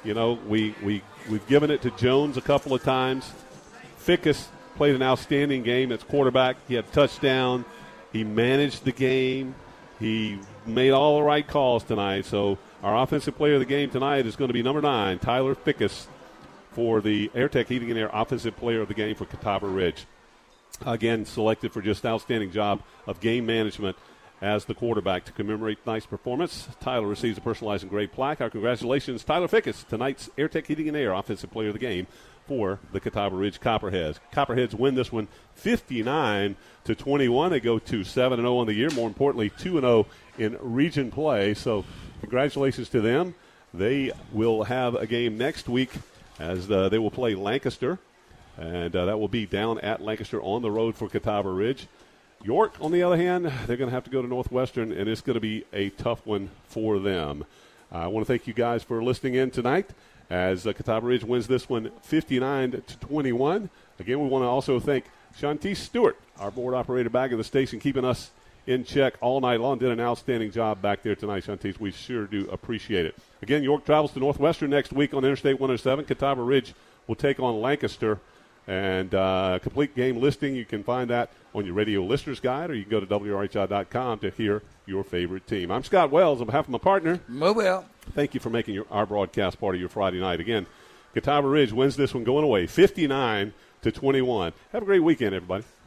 you 0.04 0.14
know 0.14 0.38
we 0.46 0.74
we 0.82 1.02
we've 1.28 1.46
given 1.48 1.70
it 1.70 1.82
to 1.82 1.90
Jones 1.92 2.36
a 2.36 2.40
couple 2.42 2.74
of 2.74 2.82
times. 2.82 3.30
Fickus 3.98 4.46
played 4.76 4.94
an 4.94 5.02
outstanding 5.02 5.62
game 5.62 5.92
as 5.92 6.02
quarterback. 6.02 6.56
He 6.68 6.74
had 6.74 6.84
a 6.84 6.88
touchdown. 6.88 7.64
He 8.12 8.24
managed 8.24 8.84
the 8.84 8.92
game. 8.92 9.54
He 9.98 10.40
made 10.66 10.90
all 10.90 11.18
the 11.18 11.22
right 11.22 11.46
calls 11.46 11.84
tonight. 11.84 12.26
So 12.26 12.58
our 12.82 13.02
offensive 13.02 13.36
player 13.36 13.54
of 13.54 13.60
the 13.60 13.66
game 13.66 13.90
tonight 13.90 14.26
is 14.26 14.34
going 14.34 14.48
to 14.48 14.54
be 14.54 14.62
number 14.62 14.82
nine, 14.82 15.18
Tyler 15.18 15.54
Fickus, 15.54 16.06
for 16.72 17.00
the 17.00 17.28
AirTech 17.28 17.68
Heating 17.68 17.90
and 17.90 17.98
Air 17.98 18.10
Offensive 18.12 18.56
Player 18.56 18.80
of 18.80 18.88
the 18.88 18.94
Game 18.94 19.14
for 19.14 19.24
Catawba 19.24 19.68
Ridge. 19.68 20.06
Again, 20.84 21.24
selected 21.24 21.72
for 21.72 21.80
just 21.80 22.04
outstanding 22.04 22.50
job 22.50 22.82
of 23.06 23.20
game 23.20 23.46
management 23.46 23.96
as 24.42 24.64
the 24.64 24.74
quarterback 24.74 25.24
to 25.24 25.32
commemorate 25.32 25.82
tonight's 25.84 26.04
performance. 26.04 26.68
Tyler 26.80 27.06
receives 27.06 27.38
a 27.38 27.40
personalized 27.40 27.84
engraved 27.84 28.12
plaque. 28.12 28.40
Our 28.40 28.50
congratulations, 28.50 29.22
Tyler 29.22 29.46
Fickus, 29.46 29.86
tonight's 29.86 30.28
AirTech 30.36 30.66
Heating 30.66 30.88
and 30.88 30.96
Air 30.96 31.12
Offensive 31.12 31.52
Player 31.52 31.68
of 31.68 31.74
the 31.74 31.78
Game 31.78 32.08
for 32.48 32.80
the 32.92 32.98
Catawba 32.98 33.36
Ridge 33.36 33.60
Copperheads. 33.60 34.18
Copperheads 34.32 34.74
win 34.74 34.96
this 34.96 35.12
one 35.12 35.28
59 35.54 36.56
to 36.84 36.94
21. 36.94 37.50
They 37.52 37.60
go 37.60 37.78
to 37.78 38.02
7 38.02 38.38
and 38.40 38.44
0 38.44 38.56
on 38.58 38.66
the 38.66 38.74
year. 38.74 38.90
More 38.90 39.06
importantly, 39.06 39.50
2 39.58 39.78
and 39.78 39.84
0 39.84 40.06
in 40.38 40.58
region 40.60 41.12
play. 41.12 41.54
So, 41.54 41.84
congratulations 42.20 42.88
to 42.90 43.00
them. 43.00 43.36
They 43.72 44.10
will 44.32 44.64
have 44.64 44.96
a 44.96 45.06
game 45.06 45.38
next 45.38 45.68
week 45.68 45.90
as 46.40 46.68
uh, 46.68 46.88
they 46.88 46.98
will 46.98 47.12
play 47.12 47.36
Lancaster, 47.36 48.00
and 48.58 48.94
uh, 48.96 49.04
that 49.04 49.18
will 49.20 49.28
be 49.28 49.46
down 49.46 49.78
at 49.80 50.02
Lancaster 50.02 50.42
on 50.42 50.62
the 50.62 50.70
road 50.70 50.96
for 50.96 51.08
Catawba 51.08 51.48
Ridge. 51.48 51.86
York, 52.44 52.74
on 52.80 52.90
the 52.90 53.02
other 53.04 53.16
hand, 53.16 53.46
they're 53.66 53.76
going 53.76 53.88
to 53.88 53.94
have 53.94 54.04
to 54.04 54.10
go 54.10 54.20
to 54.20 54.26
Northwestern, 54.26 54.90
and 54.90 55.08
it's 55.08 55.20
going 55.20 55.34
to 55.34 55.40
be 55.40 55.64
a 55.72 55.90
tough 55.90 56.26
one 56.26 56.50
for 56.66 56.98
them. 56.98 57.44
I 57.92 58.08
want 58.08 58.26
to 58.26 58.32
thank 58.32 58.46
you 58.48 58.52
guys 58.52 58.82
for 58.82 59.02
listening 59.02 59.34
in 59.34 59.50
tonight 59.50 59.90
as 60.28 60.66
uh, 60.66 60.72
Catawba 60.72 61.06
Ridge 61.06 61.22
wins 61.22 61.46
this 61.46 61.68
one 61.68 61.90
59 62.02 62.72
to 62.72 62.98
21. 62.98 63.70
Again, 64.00 64.20
we 64.20 64.28
want 64.28 64.42
to 64.42 64.48
also 64.48 64.80
thank 64.80 65.04
Shantice 65.38 65.76
Stewart, 65.76 66.18
our 66.40 66.50
board 66.50 66.74
operator 66.74 67.10
back 67.10 67.30
at 67.30 67.38
the 67.38 67.44
station, 67.44 67.78
keeping 67.78 68.04
us 68.04 68.30
in 68.66 68.84
check 68.84 69.14
all 69.20 69.40
night 69.40 69.60
long. 69.60 69.78
Did 69.78 69.90
an 69.90 70.00
outstanding 70.00 70.50
job 70.50 70.82
back 70.82 71.02
there 71.02 71.14
tonight, 71.14 71.44
Shantice. 71.44 71.78
We 71.78 71.92
sure 71.92 72.26
do 72.26 72.48
appreciate 72.50 73.06
it. 73.06 73.14
Again, 73.42 73.62
York 73.62 73.84
travels 73.84 74.12
to 74.12 74.18
Northwestern 74.18 74.70
next 74.70 74.92
week 74.92 75.14
on 75.14 75.24
Interstate 75.24 75.60
107. 75.60 76.06
Catawba 76.06 76.42
Ridge 76.42 76.74
will 77.06 77.14
take 77.14 77.38
on 77.38 77.60
Lancaster. 77.60 78.18
And 78.66 79.14
uh, 79.14 79.58
complete 79.60 79.96
game 79.96 80.20
listing, 80.20 80.54
you 80.54 80.64
can 80.64 80.84
find 80.84 81.10
that 81.10 81.30
on 81.54 81.66
your 81.66 81.74
radio 81.74 82.02
listeners 82.02 82.38
guide, 82.38 82.70
or 82.70 82.74
you 82.74 82.82
can 82.82 82.90
go 82.90 83.00
to 83.00 83.06
WRHI.com 83.06 84.20
to 84.20 84.30
hear 84.30 84.62
your 84.86 85.02
favorite 85.04 85.46
team. 85.46 85.70
I'm 85.70 85.82
Scott 85.82 86.10
Wells 86.10 86.40
on 86.40 86.46
behalf 86.46 86.66
of 86.66 86.70
my 86.70 86.78
partner, 86.78 87.20
Moe 87.28 87.54
Bell. 87.54 87.84
Thank 88.14 88.34
you 88.34 88.40
for 88.40 88.50
making 88.50 88.74
your, 88.74 88.86
our 88.90 89.06
broadcast 89.06 89.58
part 89.60 89.74
of 89.74 89.80
your 89.80 89.90
Friday 89.90 90.20
night. 90.20 90.40
Again, 90.40 90.66
Catawba 91.14 91.48
Ridge 91.48 91.72
wins 91.72 91.96
this 91.96 92.14
one 92.14 92.24
going 92.24 92.44
away, 92.44 92.66
59 92.66 93.52
to 93.82 93.92
21. 93.92 94.52
Have 94.72 94.82
a 94.82 94.86
great 94.86 95.02
weekend, 95.02 95.34
everybody. 95.34 95.64